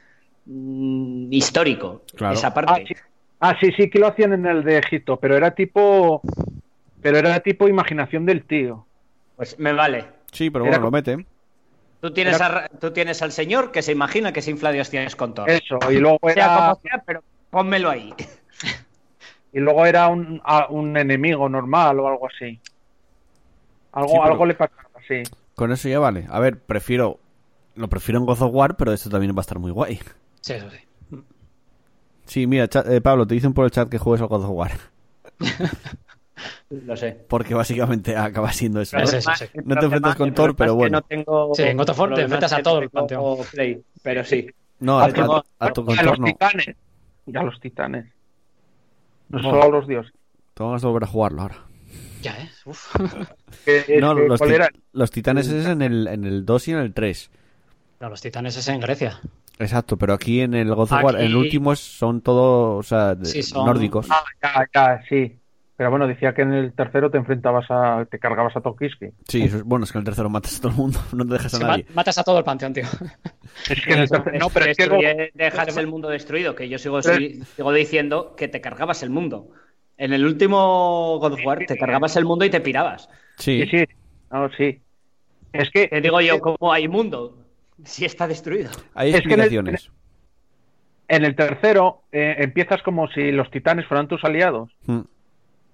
mm, 0.46 1.32
histórico. 1.32 2.02
Claro. 2.16 2.34
Esa 2.34 2.48
Ah 2.48 2.54
parte. 2.54 2.84
sí. 2.86 2.94
ah, 3.40 3.56
sí, 3.60 3.72
sí 3.76 3.90
que 3.90 3.98
lo 3.98 4.06
hacían 4.08 4.32
en 4.32 4.46
el 4.46 4.64
de 4.64 4.78
Egipto, 4.78 5.18
pero 5.18 5.36
era 5.36 5.52
tipo. 5.54 6.20
Pero 7.02 7.18
era 7.18 7.40
tipo 7.40 7.68
imaginación 7.68 8.24
del 8.26 8.44
tío. 8.44 8.86
Pues 9.36 9.58
me 9.58 9.72
vale. 9.72 10.06
Sí, 10.32 10.50
pero 10.50 10.64
Era 10.64 10.78
bueno, 10.78 10.84
lo 10.86 10.90
mete. 10.90 11.26
Tú 12.00 12.12
tienes, 12.12 12.36
Era- 12.36 12.46
a 12.46 12.48
Ra- 12.48 12.68
tú 12.80 12.90
tienes 12.92 13.20
al 13.22 13.32
señor 13.32 13.72
que 13.72 13.82
se 13.82 13.92
imagina 13.92 14.32
que 14.32 14.42
se 14.42 14.50
infla 14.50 14.72
de 14.72 14.80
hostias 14.80 15.16
con 15.16 15.34
Thor. 15.34 15.48
Eso, 15.50 15.78
y 15.90 15.96
luego 15.96 16.18
Sea 16.22 16.32
era, 16.32 16.56
como 16.56 16.80
sea, 16.82 17.02
pero 17.06 17.22
pónmelo 17.50 17.90
ahí. 17.90 18.12
y 19.52 19.60
luego 19.60 19.86
era 19.86 20.08
un, 20.08 20.40
a- 20.44 20.66
un 20.70 20.96
enemigo 20.96 21.48
normal 21.48 21.98
o 22.00 22.08
algo 22.08 22.26
así. 22.28 22.60
Algo, 23.92 24.08
Sí, 24.08 24.14
pero- 24.20 24.32
algo 24.32 24.46
le 24.46 24.54
pasaba, 24.54 24.82
sí. 25.08 25.22
Con 25.54 25.72
eso 25.72 25.88
ya 25.88 25.98
vale. 25.98 26.26
A 26.30 26.40
ver, 26.40 26.58
prefiero. 26.58 27.18
Lo 27.76 27.88
prefiero 27.88 28.18
en 28.20 28.26
God 28.26 28.42
of 28.42 28.54
War, 28.54 28.76
pero 28.76 28.92
esto 28.92 29.08
también 29.10 29.32
va 29.34 29.38
a 29.38 29.42
estar 29.42 29.58
muy 29.58 29.70
guay. 29.70 30.00
Sí, 30.44 30.52
eso 30.52 30.68
sí. 30.70 30.76
Sí, 32.26 32.46
mira, 32.46 32.68
eh, 32.86 33.00
Pablo, 33.00 33.26
te 33.26 33.32
dicen 33.34 33.54
por 33.54 33.64
el 33.64 33.70
chat 33.70 33.88
que 33.88 33.96
juegues 33.96 34.20
al 34.20 34.28
God 34.28 34.44
of 34.44 34.50
War. 34.50 34.72
Lo 36.68 36.96
sé. 36.96 37.12
Porque 37.28 37.54
básicamente 37.54 38.14
acaba 38.16 38.52
siendo 38.52 38.80
eso. 38.82 38.98
Es 38.98 39.12
¿no? 39.12 39.18
eso, 39.18 39.30
sí. 39.36 39.44
No 39.64 39.76
te 39.76 39.84
enfrentas 39.86 40.16
con 40.16 40.34
Thor, 40.34 40.54
pero 40.54 40.74
bueno. 40.74 40.98
No 40.98 41.02
tengo, 41.02 41.54
Sí, 41.54 41.62
en 41.62 41.76
God 41.78 41.88
of 41.90 41.98
War 41.98 42.14
te 42.14 42.22
enfrentas 42.22 42.52
a 42.52 42.56
que 42.58 42.62
todo 42.62 42.74
no 42.76 42.82
el 42.82 42.90
panteón. 42.90 43.38
Play, 43.52 43.82
pero 44.02 44.24
sí. 44.24 44.46
No, 44.80 44.98
a, 44.98 45.04
a- 45.04 45.06
a 45.06 45.12
tu 45.72 45.80
a 45.80 45.84
contorno. 45.86 46.04
los 46.16 46.24
titanes. 46.24 46.76
Ya 47.26 47.42
los 47.42 47.60
titanes. 47.60 48.06
No 49.30 49.38
No. 49.38 49.50
solo 49.50 49.62
a 49.62 49.68
los 49.68 49.86
dioses. 49.88 50.12
Tengo 50.52 50.76
de 50.78 50.86
volver 50.86 51.04
a 51.04 51.06
jugarlo 51.06 51.42
ahora. 51.42 51.56
Ya, 52.20 52.36
¿eh? 52.38 52.50
Uf. 52.66 52.94
Que- 53.64 53.78
es 53.88 54.00
No, 54.00 54.14
que, 54.14 54.28
los, 54.28 54.38
¿cuál 54.38 54.50
ti- 54.50 54.56
era? 54.56 54.68
los 54.92 55.10
titanes 55.10 55.48
es 55.48 55.66
en 55.66 55.80
el, 55.80 56.06
en 56.08 56.24
el 56.24 56.44
2 56.44 56.68
y 56.68 56.72
en 56.72 56.78
el 56.78 56.92
3. 56.92 57.30
No, 58.00 58.10
los 58.10 58.20
titanes 58.20 58.56
es 58.56 58.68
en 58.68 58.80
Grecia. 58.80 59.20
Exacto, 59.58 59.96
pero 59.96 60.14
aquí 60.14 60.40
en 60.40 60.54
el 60.54 60.68
God 60.74 60.90
of 60.90 60.92
War, 60.92 61.16
Aquí- 61.16 61.24
el 61.26 61.36
último 61.36 61.74
son 61.76 62.20
todos, 62.20 62.80
o 62.80 62.82
sea, 62.88 63.14
de- 63.14 63.26
Sí, 63.26 63.42
son- 63.42 63.66
nórdicos. 63.66 64.08
Ah, 64.10 64.22
ya, 64.42 64.66
ya, 64.74 65.02
sí. 65.08 65.38
Pero 65.76 65.90
bueno, 65.90 66.06
decía 66.06 66.32
que 66.34 66.42
en 66.42 66.52
el 66.52 66.72
tercero 66.72 67.10
te 67.10 67.18
enfrentabas 67.18 67.66
a. 67.68 68.04
te 68.08 68.20
cargabas 68.20 68.56
a 68.56 68.60
Tokiski. 68.60 69.06
Sí, 69.28 69.42
eso 69.42 69.56
es, 69.56 69.62
bueno, 69.64 69.84
es 69.84 69.90
que 69.90 69.98
en 69.98 70.02
el 70.02 70.04
tercero 70.04 70.30
matas 70.30 70.56
a 70.58 70.60
todo 70.60 70.70
el 70.70 70.76
mundo, 70.78 71.00
no 71.12 71.26
te 71.26 71.32
dejas 71.32 71.54
a 71.54 71.58
nadie. 71.58 71.84
ma- 71.88 71.94
matas 71.96 72.16
a 72.18 72.22
todo 72.22 72.38
el 72.38 72.44
panteón, 72.44 72.72
tío. 72.72 72.84
Es 73.70 73.80
que 73.84 73.92
en 73.92 73.98
el 74.00 74.08
tercero. 74.08 74.38
No, 74.38 74.50
pero 74.50 74.66
es 74.66 74.76
que. 74.76 75.30
Dejas 75.34 75.76
el 75.76 75.86
mundo 75.88 76.08
destruido, 76.08 76.54
que 76.54 76.68
yo 76.68 76.78
sigo, 76.78 77.00
sigo 77.02 77.72
diciendo 77.72 78.34
que 78.36 78.46
te 78.48 78.60
cargabas 78.60 79.02
el 79.02 79.10
mundo. 79.10 79.48
En 79.96 80.12
el 80.12 80.24
último 80.24 81.18
God 81.20 81.34
of 81.34 81.40
War 81.44 81.58
te 81.66 81.76
cargabas 81.76 82.16
el 82.16 82.24
mundo 82.24 82.44
y 82.44 82.50
te 82.50 82.60
pirabas. 82.60 83.08
Sí, 83.38 83.62
Sí, 83.70 83.78
sí. 83.78 83.84
No, 84.32 84.48
sí. 84.56 84.80
Es 85.52 85.70
que. 85.70 85.88
Te 85.88 86.00
digo 86.00 86.20
yo, 86.20 86.40
¿cómo 86.40 86.72
hay 86.72 86.86
mundo? 86.88 87.38
Si 87.84 88.04
está 88.04 88.26
destruido. 88.28 88.70
hay 88.94 89.10
es 89.14 89.20
que 89.22 89.24
en 89.26 89.32
el- 89.32 89.40
explicaciones. 89.40 89.90
En 91.08 91.24
el 91.24 91.34
tercero 91.36 92.02
eh, 92.12 92.36
empiezas 92.38 92.82
como 92.82 93.08
si 93.08 93.30
los 93.30 93.50
titanes 93.50 93.86
fueran 93.86 94.08
tus 94.08 94.24
aliados. 94.24 94.70
Mm, 94.86 95.00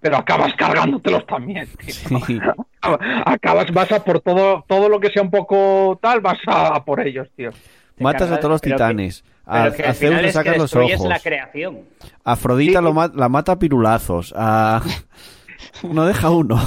Pero 0.01 0.17
acabas 0.17 0.55
cargándotelos 0.55 1.27
también. 1.27 1.69
tío. 1.79 2.19
Sí. 2.27 2.41
Acabas, 3.27 3.71
vas 3.73 3.93
a 3.93 4.03
por 4.03 4.21
todo, 4.21 4.65
todo 4.67 4.89
lo 4.89 4.99
que 4.99 5.11
sea 5.11 5.23
un 5.23 5.31
poco 5.31 5.99
tal, 6.03 6.21
vas 6.21 6.39
a, 6.47 6.69
a 6.77 6.85
por 6.85 6.99
ellos, 7.07 7.29
tío. 7.37 7.51
Matas 7.99 8.31
a 8.31 8.39
todos 8.39 8.53
los 8.53 8.61
titanes. 8.63 9.23
A, 9.45 9.59
a 9.59 9.65
al 9.65 9.73
Zeus 9.75 9.99
final 9.99 10.23
le 10.23 10.33
sacas 10.33 10.57
los 10.57 10.75
ojos. 10.75 11.07
la 11.07 11.19
creación. 11.21 11.81
Afrodita 12.25 12.79
Sí. 12.79 12.85
lo 12.85 12.95
ma- 12.95 13.13
la 13.15 13.29
mata 13.29 13.53
a 13.53 13.59
pirulazos. 13.59 14.33
A... 14.37 14.83
no 15.83 16.07
deja 16.07 16.31
uno. 16.31 16.59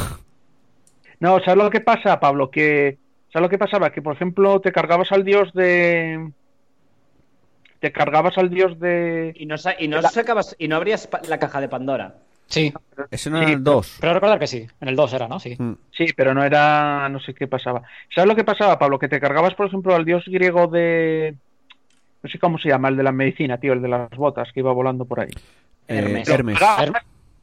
No, 1.19 1.39
¿sabes 1.39 1.57
lo 1.63 1.69
que 1.71 1.81
pasa, 1.81 2.19
Pablo? 2.19 2.51
Que, 2.51 2.99
¿sabes 3.33 3.43
lo 3.43 3.49
que 3.49 3.57
pasaba? 3.57 3.89
Que, 3.91 4.01
por 4.01 4.15
ejemplo, 4.15 4.61
te 4.61 4.71
cargabas 4.71 5.11
al 5.11 5.25
dios 5.25 5.51
de... 5.53 6.31
Te 7.79 7.91
cargabas 7.91 8.37
al 8.37 8.49
dios 8.49 8.79
de... 8.79 9.33
Y 9.35 9.45
no, 9.45 9.57
sa- 9.57 9.75
y 9.77 9.87
no 9.89 10.01
sacabas, 10.03 10.55
y 10.57 10.67
no 10.69 10.77
abrías 10.77 11.09
la 11.27 11.37
caja 11.39 11.59
de 11.59 11.67
Pandora. 11.67 12.15
Sí, 12.47 12.73
Ese 13.11 13.29
no 13.29 13.37
era 13.39 13.47
Sí, 13.47 13.53
el 13.53 13.63
2. 13.63 13.97
pero 13.99 14.13
recordar 14.13 14.39
que 14.39 14.47
sí. 14.47 14.67
En 14.79 14.87
el 14.87 14.95
2 14.95 15.13
era, 15.13 15.27
¿no? 15.27 15.39
Sí. 15.39 15.55
Mm, 15.57 15.73
Sí, 15.91 16.05
pero 16.15 16.33
no 16.33 16.43
era... 16.43 17.09
No 17.09 17.19
sé 17.19 17.33
qué 17.33 17.47
pasaba. 17.47 17.81
¿Sabes 18.13 18.27
lo 18.29 18.35
que 18.35 18.43
pasaba, 18.45 18.79
Pablo? 18.79 18.99
Que 18.99 19.09
te 19.09 19.19
cargabas, 19.19 19.55
por 19.55 19.67
ejemplo, 19.67 19.95
al 19.95 20.05
dios 20.05 20.23
griego 20.27 20.67
de... 20.67 21.35
No 22.21 22.29
sé 22.29 22.39
cómo 22.39 22.57
se 22.57 22.69
llama, 22.69 22.87
el 22.87 22.95
de 22.95 23.03
la 23.03 23.11
medicina, 23.11 23.57
tío, 23.57 23.73
el 23.73 23.81
de 23.81 23.89
las 23.89 24.09
botas 24.11 24.49
que 24.53 24.61
iba 24.61 24.71
volando 24.71 25.03
por 25.03 25.19
ahí. 25.19 25.31
eh, 25.89 25.97
Hermes. 25.97 26.29
Hermes. 26.29 26.59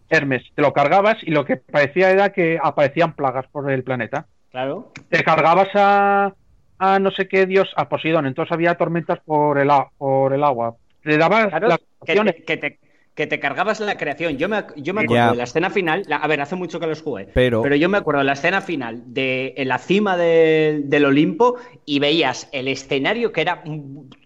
Hermes, 0.09 0.42
te 0.55 0.62
lo 0.62 0.72
cargabas 0.72 1.18
y 1.22 1.31
lo 1.31 1.44
que 1.44 1.57
parecía 1.57 2.11
era 2.11 2.33
que 2.33 2.59
aparecían 2.62 3.12
plagas 3.14 3.46
por 3.48 3.70
el 3.70 3.85
planeta. 3.85 4.26
Claro. 4.50 4.92
Te 5.08 5.22
cargabas 5.22 5.68
a, 5.74 6.34
a 6.78 6.98
no 6.98 7.10
sé 7.10 7.28
qué 7.28 7.46
dios, 7.46 7.68
a 7.76 7.88
Poseidón, 7.88 8.26
entonces 8.26 8.52
había 8.52 8.74
tormentas 8.74 9.20
por 9.24 9.58
el, 9.58 9.70
a- 9.70 9.88
por 9.98 10.32
el 10.32 10.42
agua. 10.44 10.76
Le 11.04 11.16
dabas 11.18 11.48
Claro, 11.48 11.68
las 11.68 11.78
que 11.78 11.84
opciones. 12.00 12.36
te, 12.36 12.42
que, 12.44 12.56
te, 12.56 12.78
que 13.14 13.26
te 13.26 13.38
cargabas 13.40 13.80
la 13.80 13.96
creación. 13.96 14.36
Yo 14.38 14.48
me, 14.48 14.64
yo 14.76 14.92
me 14.92 15.02
acuerdo 15.02 15.24
Ya. 15.26 15.30
de 15.30 15.36
la 15.36 15.44
escena 15.44 15.70
final. 15.70 16.02
la- 16.08 16.16
a 16.16 16.26
ver, 16.26 16.40
hace 16.40 16.56
mucho 16.56 16.80
que 16.80 16.86
los 16.86 17.00
jugué. 17.00 17.28
Pero- 17.32 17.62
yo 17.76 17.88
me 17.88 17.98
acuerdo 17.98 18.18
de 18.20 18.24
la 18.24 18.32
escena 18.32 18.60
final 18.60 19.02
de 19.06 19.54
en 19.56 19.68
la 19.68 19.78
cima 19.78 20.16
de- 20.16 20.80
del 20.84 21.04
Olimpo 21.04 21.56
y 21.86 21.98
veías 22.00 22.48
el 22.52 22.66
escenario 22.68 23.32
que 23.32 23.40
era 23.42 23.62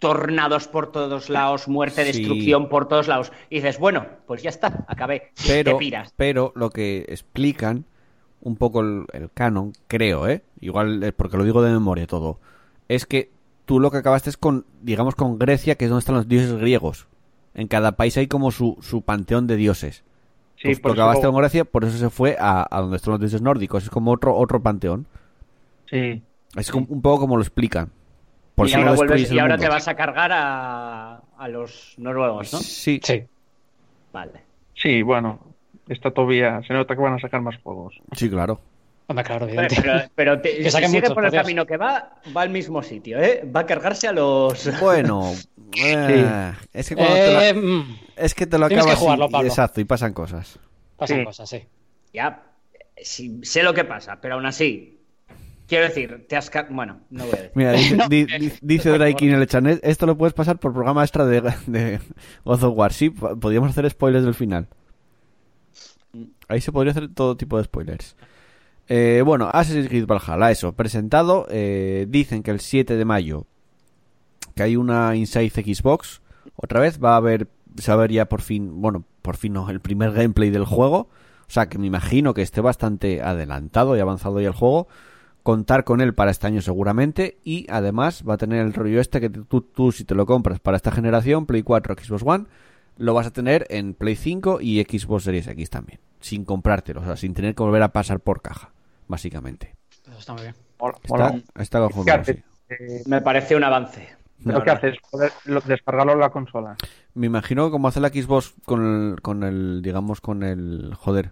tornados 0.00 0.68
por 0.68 0.90
todos 0.92 1.28
lados, 1.30 1.68
muerte, 1.68 2.04
Sí. 2.04 2.18
destrucción 2.18 2.68
por 2.68 2.88
todos 2.88 3.08
lados. 3.08 3.32
Y 3.50 3.56
dices, 3.56 3.78
bueno, 3.78 4.06
pues 4.26 4.42
ya 4.42 4.50
está, 4.50 4.84
acabé. 4.88 5.32
Pero, 5.46 5.72
te 5.72 5.78
piras. 5.78 6.12
pero 6.16 6.52
lo 6.56 6.70
que 6.70 7.04
explican 7.08 7.84
un 8.44 8.56
poco 8.56 8.80
el, 8.80 9.06
el 9.12 9.30
canon, 9.32 9.72
creo, 9.88 10.28
¿eh? 10.28 10.42
Igual 10.60 11.02
es 11.02 11.12
porque 11.12 11.36
lo 11.36 11.44
digo 11.44 11.62
de 11.62 11.72
memoria 11.72 12.06
todo, 12.06 12.38
es 12.88 13.04
que 13.06 13.30
tú 13.64 13.80
lo 13.80 13.90
que 13.90 13.98
acabaste 13.98 14.30
es 14.30 14.36
con, 14.36 14.64
digamos, 14.82 15.14
con 15.16 15.38
Grecia, 15.38 15.74
que 15.74 15.84
es 15.86 15.90
donde 15.90 16.00
están 16.00 16.14
los 16.14 16.28
dioses 16.28 16.52
griegos. 16.54 17.06
En 17.54 17.68
cada 17.68 17.92
país 17.92 18.16
hay 18.16 18.26
como 18.26 18.50
su, 18.50 18.76
su 18.80 19.02
panteón 19.02 19.46
de 19.46 19.56
dioses. 19.56 20.04
Sí, 20.56 20.68
Pues 20.68 20.80
por 20.80 20.92
eso 20.92 21.02
acabaste 21.02 21.26
lo- 21.26 21.32
con 21.32 21.40
Grecia, 21.40 21.64
por 21.64 21.84
eso 21.84 21.96
se 21.98 22.10
fue 22.10 22.36
a, 22.38 22.66
a 22.70 22.80
donde 22.80 22.96
están 22.96 23.12
los 23.12 23.20
dioses 23.20 23.42
nórdicos. 23.42 23.82
Es 23.84 23.90
como 23.90 24.12
otro, 24.12 24.36
otro 24.36 24.62
panteón. 24.62 25.06
sí. 25.90 26.22
Es 26.56 26.70
como- 26.70 26.86
un 26.88 27.02
poco 27.02 27.20
como 27.20 27.36
lo 27.36 27.42
explican. 27.42 27.90
Por 28.54 28.66
y 28.68 28.70
si 28.70 28.76
no 28.76 28.82
ahora, 28.82 28.94
vuelves- 28.96 29.30
el 29.30 29.36
y 29.36 29.38
ahora 29.40 29.58
te 29.58 29.68
vas 29.68 29.88
a 29.88 29.96
cargar 29.96 30.30
a, 30.32 31.16
a 31.36 31.48
los 31.48 31.94
noruegos, 31.98 32.52
¿no? 32.52 32.58
Sí, 32.60 33.00
Sí. 33.02 33.24
Vale. 34.12 34.42
Sí, 34.74 35.02
bueno, 35.02 35.40
está 35.88 36.10
todavía, 36.10 36.60
se 36.66 36.72
nota 36.72 36.94
que 36.94 37.00
van 37.02 37.14
a 37.14 37.18
sacar 37.20 37.40
más 37.40 37.56
juegos. 37.62 37.94
sí, 38.12 38.28
claro. 38.30 38.60
Hombre, 39.06 39.22
claro, 39.22 39.46
Pero, 39.46 39.60
evidente. 39.60 39.82
pero, 39.82 40.10
pero 40.14 40.40
te- 40.40 40.56
Que 40.62 40.70
si 40.70 40.76
sigue 40.78 40.88
muchos, 40.88 41.12
por 41.12 41.24
el 41.26 41.30
Dios. 41.30 41.42
camino 41.42 41.66
que 41.66 41.76
va, 41.76 42.14
va 42.34 42.40
al 42.40 42.48
mismo 42.48 42.82
sitio, 42.82 43.20
¿eh? 43.20 43.46
Va 43.54 43.60
a 43.60 43.66
cargarse 43.66 44.08
a 44.08 44.12
los... 44.12 44.70
Bueno, 44.80 45.30
eh, 45.78 46.52
es 46.72 46.88
que 46.88 46.96
cuando 46.96 47.14
te 47.14 47.32
lo- 47.32 47.40
Eh, 47.42 47.52
mm, 47.54 47.96
es 48.16 48.34
que 48.34 48.46
te 48.46 48.56
lo 48.58 48.66
tienes 48.68 48.84
que 48.86 48.90
acabas 48.92 49.02
y- 49.02 49.04
jugarlo, 49.04 49.26
y- 49.26 49.30
Pablo. 49.30 49.48
exacto, 49.48 49.80
y 49.82 49.84
pasan 49.84 50.14
cosas. 50.14 50.58
pasan 50.96 51.18
Sí. 51.18 51.24
cosas, 51.24 51.48
sí. 51.50 51.62
Ya, 52.14 52.42
sí, 52.96 53.40
sé 53.42 53.62
lo 53.62 53.74
que 53.74 53.84
pasa, 53.84 54.18
pero 54.22 54.36
aún 54.36 54.46
así, 54.46 55.00
quiero 55.68 55.84
decir, 55.84 56.24
te 56.26 56.36
has... 56.36 56.50
Bueno, 56.70 57.00
no 57.10 57.24
voy 57.24 57.32
a 57.34 57.36
decir. 57.36 57.50
Mira, 57.56 57.72
dice, 57.72 57.96
No, 57.96 58.08
di- 58.08 58.24
di- 58.24 58.52
dice 58.62 58.88
Drake 58.90 59.26
en 59.26 59.34
el 59.34 59.46
chanet, 59.46 59.80
esto 59.82 60.06
lo 60.06 60.16
puedes 60.16 60.32
pasar 60.32 60.58
por 60.58 60.72
programa 60.72 61.02
extra 61.02 61.26
de, 61.26 61.42
de 61.66 62.00
God 62.44 62.62
of 62.64 62.74
War. 62.78 62.92
Sí, 62.94 63.10
po- 63.10 63.38
podríamos 63.38 63.68
hacer 63.68 63.90
spoilers 63.90 64.24
del 64.24 64.34
final. 64.34 64.68
Ahí 66.48 66.60
se 66.60 66.72
podría 66.72 66.92
hacer 66.92 67.08
todo 67.12 67.36
tipo 67.36 67.58
de 67.58 67.64
spoilers. 67.64 68.16
Eh, 68.88 69.22
bueno, 69.24 69.48
Assassin's 69.52 69.88
Creed 69.88 70.06
Valhalla, 70.06 70.50
eso, 70.50 70.72
presentado. 70.72 71.46
eh, 71.50 72.06
dicen 72.08 72.42
que 72.42 72.50
el 72.50 72.60
7 72.60 72.96
de 72.96 73.04
mayo 73.04 73.46
que 74.54 74.62
hay 74.62 74.76
una 74.76 75.16
Inside 75.16 75.50
Xbox. 75.50 76.22
Otra 76.56 76.80
vez 76.80 77.02
va 77.02 77.14
a 77.14 77.16
haber, 77.16 77.48
se 77.76 77.92
ya 78.08 78.26
por 78.26 78.40
fin, 78.40 78.80
bueno, 78.80 79.04
por 79.22 79.36
fin 79.36 79.54
no, 79.54 79.68
el 79.70 79.80
primer 79.80 80.12
gameplay 80.12 80.50
del 80.50 80.64
juego. 80.64 81.08
O 81.46 81.50
sea 81.50 81.68
que 81.68 81.78
me 81.78 81.86
imagino 81.86 82.34
que 82.34 82.42
esté 82.42 82.60
bastante 82.60 83.22
adelantado 83.22 83.96
y 83.96 84.00
avanzado 84.00 84.40
ya 84.40 84.48
el 84.48 84.54
juego. 84.54 84.88
Contar 85.42 85.84
con 85.84 86.00
él 86.00 86.14
para 86.14 86.30
este 86.30 86.46
año 86.46 86.62
seguramente. 86.62 87.38
Y 87.44 87.66
además 87.68 88.24
va 88.28 88.34
a 88.34 88.38
tener 88.38 88.64
el 88.64 88.72
rollo 88.72 89.00
este 89.00 89.20
que 89.20 89.28
tú, 89.28 89.60
tú 89.60 89.92
si 89.92 90.04
te 90.04 90.14
lo 90.14 90.24
compras 90.24 90.60
para 90.60 90.76
esta 90.76 90.90
generación, 90.90 91.46
Play 91.46 91.62
4, 91.62 91.96
Xbox 92.02 92.22
One, 92.24 92.44
lo 92.96 93.14
vas 93.14 93.26
a 93.26 93.32
tener 93.32 93.66
en 93.70 93.94
Play 93.94 94.16
5 94.16 94.60
y 94.60 94.82
Xbox 94.82 95.24
Series 95.24 95.46
X 95.48 95.70
también. 95.70 96.00
Sin 96.20 96.44
comprártelo, 96.44 97.00
o 97.00 97.04
sea, 97.04 97.16
sin 97.16 97.34
tener 97.34 97.54
que 97.54 97.62
volver 97.62 97.82
a 97.82 97.92
pasar 97.92 98.20
por 98.20 98.40
caja, 98.40 98.72
básicamente. 99.08 99.76
Eso 100.08 100.18
está 100.18 100.32
muy 100.32 100.42
bien. 100.42 100.54
Está, 101.02 101.34
está 101.62 101.88
¿Qué. 102.24 102.42
Eh, 102.70 103.02
Me 103.06 103.20
parece 103.20 103.56
un 103.56 103.64
avance. 103.64 104.08
lo 104.40 104.62
que 104.62 104.70
verdad. 104.70 104.76
haces, 104.76 104.98
descargarlo 105.66 106.12
en 106.14 106.20
la 106.20 106.30
consola. 106.30 106.76
Me 107.14 107.26
imagino 107.26 107.70
como 107.70 107.88
hace 107.88 108.00
la 108.00 108.08
Xbox 108.08 108.54
con 108.64 109.12
el, 109.12 109.20
con 109.22 109.42
el, 109.44 109.82
digamos, 109.82 110.20
con 110.20 110.42
el, 110.42 110.94
joder, 110.94 111.30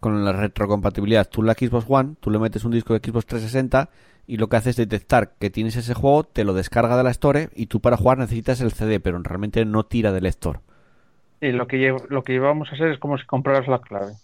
con 0.00 0.24
la 0.24 0.32
retrocompatibilidad. 0.32 1.28
Tú 1.28 1.42
la 1.42 1.54
Xbox 1.54 1.86
One, 1.88 2.16
tú 2.20 2.30
le 2.30 2.38
metes 2.38 2.64
un 2.64 2.72
disco 2.72 2.92
de 2.92 3.00
Xbox 3.00 3.26
360 3.26 3.88
y 4.26 4.36
lo 4.38 4.48
que 4.48 4.56
hace 4.56 4.70
es 4.70 4.76
detectar 4.76 5.32
que 5.38 5.50
tienes 5.50 5.76
ese 5.76 5.94
juego, 5.94 6.24
te 6.24 6.44
lo 6.44 6.52
descarga 6.54 6.96
de 6.96 7.04
la 7.04 7.10
Store 7.10 7.48
y 7.54 7.66
tú 7.66 7.80
para 7.80 7.96
jugar 7.96 8.18
necesitas 8.18 8.60
el 8.60 8.72
CD, 8.72 8.98
pero 9.00 9.18
realmente 9.22 9.64
no 9.64 9.84
tira 9.84 10.12
del 10.12 10.26
Store. 10.26 10.60
Y 11.40 11.52
lo 11.52 11.66
que, 11.66 11.76
llev- 11.78 12.08
lo 12.08 12.24
que 12.24 12.32
llevamos 12.32 12.68
a 12.70 12.74
hacer 12.74 12.88
es 12.90 12.98
como 12.98 13.18
si 13.18 13.26
compraras 13.26 13.68
la 13.68 13.80
clave. 13.80 14.14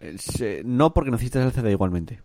Es, 0.00 0.40
eh, 0.40 0.62
no 0.64 0.92
porque 0.94 1.10
necesitas 1.10 1.44
el 1.44 1.52
CD 1.52 1.72
igualmente. 1.72 2.20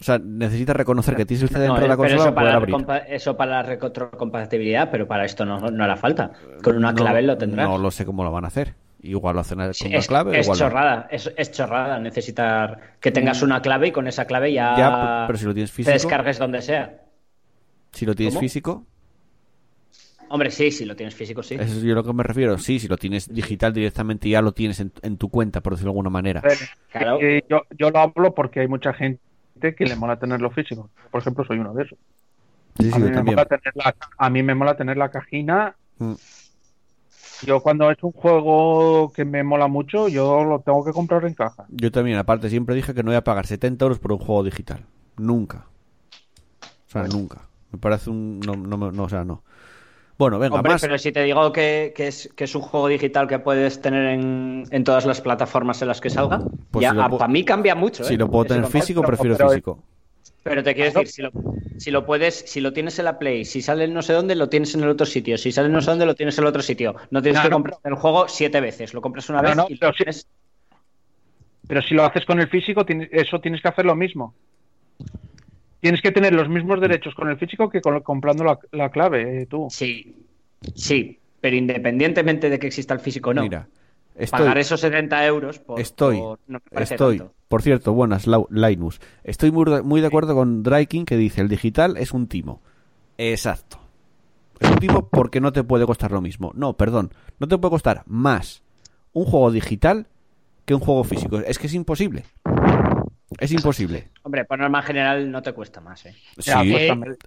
O 0.00 0.04
sea, 0.04 0.18
necesitas 0.18 0.76
reconocer 0.76 1.16
que 1.16 1.24
tienes 1.26 1.42
el 1.42 1.48
CD 1.48 1.66
No, 1.66 1.74
dentro 1.74 1.82
de 1.82 1.88
la 1.88 1.96
consola 1.96 2.22
eso 2.22 2.34
para 2.34 2.54
abrir. 2.54 2.76
eso 3.08 3.36
para 3.36 3.50
la 3.50 3.62
retrocompatibilidad, 3.64 4.90
pero 4.90 5.08
para 5.08 5.24
esto 5.24 5.44
no, 5.44 5.58
no 5.58 5.84
hará 5.84 5.96
falta. 5.96 6.32
Con 6.62 6.76
una 6.76 6.92
No- 6.92 6.96
clave 6.96 7.22
lo 7.22 7.36
tendrás. 7.38 7.68
No 7.68 7.78
lo 7.78 7.90
sé 7.90 8.04
cómo 8.04 8.22
lo 8.24 8.30
van 8.30 8.44
a 8.44 8.48
hacer. 8.48 8.74
Igual 9.00 9.34
lo 9.36 9.40
hacen 9.42 9.58
con 9.58 9.74
Sí, 9.74 9.86
una 9.88 9.98
es, 9.98 10.06
clave. 10.08 10.38
es 10.38 10.46
igual 10.46 10.58
no. 10.58 10.64
chorrada, 10.66 11.08
es, 11.10 11.32
es 11.36 11.52
chorrada 11.52 11.98
necesitar 12.00 12.96
que 13.00 13.12
tengas 13.12 13.42
una 13.42 13.62
clave 13.62 13.88
y 13.88 13.92
con 13.92 14.08
esa 14.08 14.24
clave 14.26 14.52
ya, 14.52 14.72
Mm. 14.72 14.78
Ya, 14.78 15.24
pero 15.26 15.38
si 15.38 15.44
lo 15.44 15.54
tienes 15.54 15.70
te 15.70 15.76
físico, 15.76 15.92
descargues 15.92 16.38
donde 16.38 16.62
sea. 16.62 17.00
si 17.92 18.04
lo 18.06 18.14
tienes 18.14 18.34
¿Cómo? 18.34 18.40
físico, 18.40 18.86
Hombre, 20.30 20.50
sí, 20.50 20.70
si 20.70 20.84
lo 20.84 20.94
tienes 20.94 21.14
físico, 21.14 21.42
sí. 21.42 21.54
eso 21.54 21.62
es 21.78 21.82
yo 21.82 21.94
lo 21.94 22.04
que 22.04 22.12
me 22.12 22.22
refiero. 22.22 22.58
Sí, 22.58 22.78
si 22.78 22.86
lo 22.86 22.98
tienes 22.98 23.32
digital 23.32 23.72
directamente 23.72 24.28
ya 24.28 24.42
lo 24.42 24.52
tienes 24.52 24.78
en, 24.80 24.92
en 25.00 25.16
tu 25.16 25.30
cuenta, 25.30 25.62
por 25.62 25.72
decirlo 25.72 25.92
de 25.92 25.92
alguna 25.94 26.10
manera. 26.10 26.42
A 26.92 26.98
Claro. 26.98 27.18
eh, 27.22 27.42
yo, 27.48 27.62
yo 27.70 27.90
lo 27.90 27.98
hablo 27.98 28.34
porque 28.34 28.60
hay 28.60 28.68
mucha 28.68 28.92
gente 28.92 29.20
que 29.74 29.86
le 29.86 29.96
mola 29.96 30.18
tenerlo 30.18 30.50
físico. 30.50 30.90
Por 31.10 31.22
ejemplo, 31.22 31.44
soy 31.46 31.58
uno 31.58 31.72
de 31.72 31.84
esos. 31.84 31.98
Sí, 32.78 32.90
sí, 32.90 32.92
a, 32.92 32.98
mí 32.98 33.04
yo 33.04 33.08
me 33.08 33.14
también. 33.14 33.36
mola 33.36 33.46
tener 33.46 33.72
la, 33.74 33.94
a 34.18 34.28
mí 34.30 34.42
me 34.42 34.54
mola 34.54 34.76
tener 34.76 34.96
la 34.98 35.10
cajina. 35.10 35.74
Mm. 35.98 36.12
Yo 37.46 37.60
cuando 37.60 37.90
es 37.90 38.02
un 38.02 38.12
juego 38.12 39.12
que 39.12 39.24
me 39.24 39.42
mola 39.44 39.68
mucho, 39.68 40.08
yo 40.08 40.44
lo 40.44 40.60
tengo 40.60 40.84
que 40.84 40.92
comprar 40.92 41.24
en 41.24 41.34
caja. 41.34 41.66
Yo 41.68 41.90
también, 41.92 42.18
aparte, 42.18 42.50
siempre 42.50 42.74
dije 42.74 42.94
que 42.94 43.02
no 43.02 43.10
voy 43.10 43.16
a 43.16 43.24
pagar 43.24 43.46
70 43.46 43.84
euros 43.84 43.98
por 43.98 44.12
un 44.12 44.18
juego 44.18 44.42
digital. 44.42 44.84
Nunca. 45.16 45.66
O 46.62 46.90
sea, 46.90 47.04
nunca. 47.04 47.42
Me 47.70 47.78
parece 47.78 48.10
un... 48.10 48.40
No, 48.40 48.54
no, 48.54 48.76
me- 48.78 48.92
no, 48.92 49.04
o 49.04 49.08
sea, 49.08 49.24
no. 49.24 49.42
Bueno, 50.18 50.38
venga, 50.40 50.56
Hombre, 50.56 50.72
más. 50.72 50.80
pero 50.80 50.98
si 50.98 51.12
te 51.12 51.22
digo 51.22 51.52
que, 51.52 51.92
que 51.94 52.08
es, 52.08 52.28
que 52.34 52.44
es 52.44 52.54
un 52.56 52.62
juego 52.62 52.88
digital 52.88 53.28
que 53.28 53.38
puedes 53.38 53.80
tener 53.80 54.06
en, 54.06 54.64
en 54.70 54.82
todas 54.84 55.06
las 55.06 55.20
plataformas 55.20 55.80
en 55.82 55.88
las 55.88 56.00
que 56.00 56.10
salga, 56.10 56.40
Pues 56.72 56.82
ya 56.82 56.90
si 56.90 56.96
lo 56.96 57.02
puedo- 57.04 57.18
para 57.18 57.32
mí 57.32 57.44
cambia 57.44 57.76
mucho. 57.76 58.02
Si 58.02 58.14
¿eh? 58.14 58.18
lo 58.18 58.28
puedo 58.28 58.46
tener 58.46 58.66
físico, 58.66 59.00
pero- 59.02 59.16
prefiero 59.16 59.36
pero- 59.36 59.48
físico. 59.50 59.82
Pero 60.48 60.62
te 60.62 60.74
quiero 60.74 60.90
decir, 60.90 61.08
si 61.08 61.22
lo, 61.22 61.30
si 61.78 61.90
lo 61.90 62.06
puedes, 62.06 62.34
si 62.46 62.60
lo 62.60 62.72
tienes 62.72 62.98
en 62.98 63.04
la 63.04 63.18
Play, 63.18 63.44
si 63.44 63.62
sale 63.62 63.84
en 63.84 63.94
no 63.94 64.02
sé 64.02 64.12
dónde, 64.12 64.34
lo 64.34 64.48
tienes 64.48 64.74
en 64.74 64.82
el 64.82 64.88
otro 64.88 65.06
sitio. 65.06 65.36
Si 65.38 65.52
sale 65.52 65.66
en 65.68 65.72
no 65.74 65.80
sé 65.80 65.90
dónde, 65.90 66.06
lo 66.06 66.14
tienes 66.14 66.36
en 66.38 66.44
el 66.44 66.48
otro 66.48 66.62
sitio. 66.62 66.96
No 67.10 67.22
tienes 67.22 67.38
No, 67.38 67.42
que 67.44 67.50
no. 67.50 67.56
comprar 67.56 67.78
el 67.84 67.94
juego 67.94 68.28
siete 68.28 68.60
veces. 68.60 68.94
Lo 68.94 69.00
compras 69.00 69.28
una 69.28 69.42
No, 69.42 69.48
vez 69.48 69.56
no, 69.56 69.66
y 69.68 69.74
lo 69.74 69.78
pero 69.80 69.92
sí- 69.92 70.04
tienes- 70.04 70.26
Pero 71.66 71.82
si 71.82 71.94
lo 71.94 72.04
haces 72.04 72.24
con 72.24 72.40
el 72.40 72.48
físico, 72.48 72.84
eso 73.10 73.40
tienes 73.40 73.60
que 73.60 73.68
hacer 73.68 73.84
lo 73.84 73.94
mismo. 73.94 74.34
Tienes 75.80 76.02
que 76.02 76.10
tener 76.10 76.32
los 76.32 76.48
mismos 76.48 76.80
derechos 76.80 77.14
con 77.14 77.28
el 77.28 77.38
físico 77.38 77.68
que 77.70 77.80
con, 77.80 78.00
comprando 78.00 78.42
la, 78.42 78.58
la 78.72 78.90
clave, 78.90 79.42
eh, 79.42 79.46
tú. 79.46 79.68
Sí, 79.70 80.16
sí. 80.74 81.18
Pero 81.40 81.54
independientemente 81.54 82.50
de 82.50 82.58
que 82.58 82.66
exista 82.66 82.94
el 82.94 83.00
físico 83.00 83.30
o 83.30 83.34
no, 83.34 83.42
Mira, 83.42 83.68
estoy... 84.18 84.40
pagar 84.40 84.58
esos 84.58 84.80
70 84.80 85.24
euros 85.26 85.58
por, 85.58 85.80
Estoy, 85.80 86.18
por- 86.18 86.38
no 86.46 86.58
me 86.64 86.70
parece 86.70 86.94
estoy, 86.94 87.18
tanto. 87.18 87.34
por 87.48 87.62
cierto, 87.62 87.92
buenas, 87.92 88.26
Linus. 88.50 89.00
Estoy 89.24 89.50
muy, 89.50 89.64
de- 89.70 89.82
muy 89.82 90.00
de 90.00 90.06
acuerdo 90.06 90.34
con 90.34 90.62
Dryking 90.62 91.04
que 91.06 91.16
dice 91.16 91.40
el 91.40 91.48
digital 91.48 91.96
es 91.96 92.12
un 92.12 92.26
timo. 92.28 92.60
Exacto. 93.16 93.78
Es 94.60 94.68
un 94.70 94.76
timo 94.78 95.08
porque 95.08 95.40
no 95.40 95.52
te 95.52 95.62
puede 95.64 95.86
costar 95.86 96.10
lo 96.12 96.20
mismo. 96.20 96.52
No, 96.54 96.76
perdón, 96.76 97.12
no 97.38 97.46
te 97.48 97.56
puede 97.58 97.70
costar 97.70 98.02
más 98.06 98.62
un 99.12 99.24
juego 99.24 99.50
digital 99.50 100.06
que 100.64 100.74
un 100.74 100.80
juego 100.80 101.04
físico. 101.04 101.38
Es 101.38 101.58
que 101.58 101.66
es 101.68 101.74
imposible. 101.74 102.24
Es 103.38 103.52
imposible. 103.52 104.10
Hombre, 104.22 104.44
por 104.44 104.58
norma 104.58 104.82
general 104.82 105.30
no 105.30 105.42
te 105.42 105.52
cuesta 105.52 105.80
más, 105.80 106.04
¿eh? 106.06 106.14
Sí. 106.38 106.50
yo, 106.50 106.64
Tú 106.64 106.68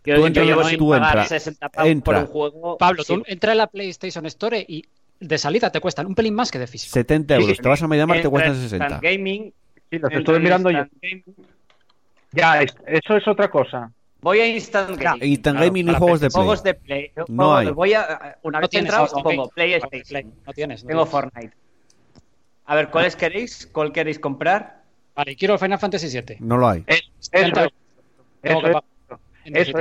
yo 0.03 0.27
entra- 0.27 0.43
tú 0.77 0.93
entra- 0.93 1.09
pagar 1.11 1.27
60 1.27 1.69
pavos 1.69 1.89
entra. 1.89 2.13
por 2.19 2.23
un 2.25 2.31
juego. 2.31 2.77
Pablo, 2.77 3.03
sí. 3.03 3.13
tú 3.15 3.23
entra 3.27 3.53
en 3.53 3.57
la 3.59 3.67
PlayStation 3.67 4.25
Store 4.25 4.65
y 4.67 4.83
de 5.21 5.37
salida 5.37 5.71
te 5.71 5.79
cuestan 5.79 6.07
un 6.07 6.15
pelín 6.15 6.33
más 6.33 6.51
que 6.51 6.59
de 6.59 6.67
físico. 6.67 6.93
70 6.93 7.35
euros. 7.35 7.49
Sí, 7.55 7.61
Te 7.61 7.69
vas 7.69 7.81
a 7.81 7.87
Mediamar 7.87 8.21
te 8.21 8.29
cuestan 8.29 8.55
en 8.55 8.61
60. 8.61 8.85
Instant 8.85 9.03
Gaming, 9.03 9.53
Sí, 9.89 9.99
los 9.99 10.11
estuve 10.11 10.39
mirando 10.39 10.69
yo. 10.71 10.79
Instant 10.79 11.01
Gaming. 11.01 11.23
Ya, 12.31 12.61
es- 12.61 12.75
eso 12.87 13.15
es 13.17 13.27
otra 13.27 13.49
cosa. 13.49 13.91
Voy 14.21 14.39
a 14.39 14.47
Instant 14.47 14.97
Gaming. 14.97 15.23
Instant 15.23 15.57
claro, 15.57 15.67
Gaming 15.69 15.83
y 15.83 15.87
para 15.87 15.97
juegos 15.99 16.19
de 16.21 16.27
Play. 16.29 16.35
Juegos 16.43 16.63
de 16.63 16.73
Play. 16.75 17.11
No 17.27 17.55
hay. 17.55 17.69
Voy 17.71 17.93
a, 17.93 18.37
una 18.43 18.59
No 18.59 18.61
vez 18.61 18.69
tienes 18.69 18.87
entrado, 18.89 19.05
Instant 19.05 19.23
pongo 19.23 19.51
Gaming. 19.55 19.79
PlayStation. 19.79 20.33
No 20.45 20.53
tienes. 20.53 20.83
no 20.83 20.87
Tengo 20.87 21.05
tienes. 21.05 21.11
Fortnite. 21.11 21.53
A 22.65 22.75
ver, 22.75 22.89
¿cuáles 22.89 23.15
queréis? 23.15 23.67
¿Cuál 23.71 23.91
queréis 23.91 24.19
comprar? 24.19 24.81
Vale, 25.15 25.35
quiero 25.35 25.55
el 25.55 25.59
Final 25.59 25.79
Fantasy 25.79 26.07
VII. 26.07 26.37
No 26.39 26.57
lo 26.57 26.69
hay. 26.69 26.83
Es- 26.87 26.99
eso 26.99 27.11
70 27.19 27.65
es. 27.65 27.71
Tengo 28.41 28.61
Eso 28.67 28.81
Eso 29.45 29.77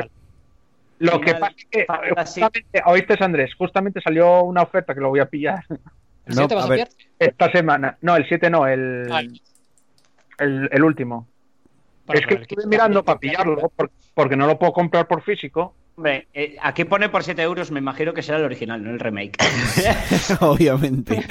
Lo 1.00 1.20
que 1.20 1.34
pasa 1.34 1.54
es 1.58 1.64
que 1.70 1.86
justamente, 2.16 2.82
oíste 2.86 3.16
Andrés, 3.20 3.54
justamente 3.56 4.00
salió 4.00 4.42
una 4.42 4.62
oferta 4.62 4.94
que 4.94 5.00
lo 5.00 5.08
voy 5.08 5.20
a 5.20 5.26
pillar 5.26 5.64
¿El 5.68 6.34
No, 6.36 6.42
7 6.42 6.54
vas 6.54 6.64
a 6.64 6.66
a 6.66 6.70
ver. 6.70 6.78
pillar? 6.88 6.88
esta 7.18 7.50
semana. 7.52 7.98
No, 8.02 8.14
el 8.16 8.26
7 8.28 8.48
no, 8.50 8.66
el, 8.66 9.08
Ah, 9.10 9.22
el, 10.38 10.68
el 10.70 10.84
último. 10.84 11.26
Bueno, 12.06 12.20
es 12.20 12.26
que 12.26 12.34
pero 12.34 12.36
el 12.36 12.42
estuve 12.42 12.62
kit- 12.64 12.68
mirando 12.68 13.04
para 13.04 13.18
pillarlo 13.18 13.68
por- 13.74 13.90
porque 14.14 14.36
no 14.36 14.46
lo 14.46 14.58
puedo 14.58 14.72
comprar 14.72 15.06
por 15.08 15.22
físico. 15.22 15.74
Hombre, 15.96 16.28
eh, 16.32 16.56
aquí 16.62 16.84
pone 16.84 17.08
por 17.08 17.24
7 17.24 17.42
euros, 17.42 17.70
me 17.70 17.78
imagino 17.80 18.14
que 18.14 18.22
será 18.22 18.38
el 18.38 18.44
original, 18.44 18.82
no 18.82 18.90
el 18.90 19.00
remake. 19.00 19.36
Obviamente. 20.40 21.22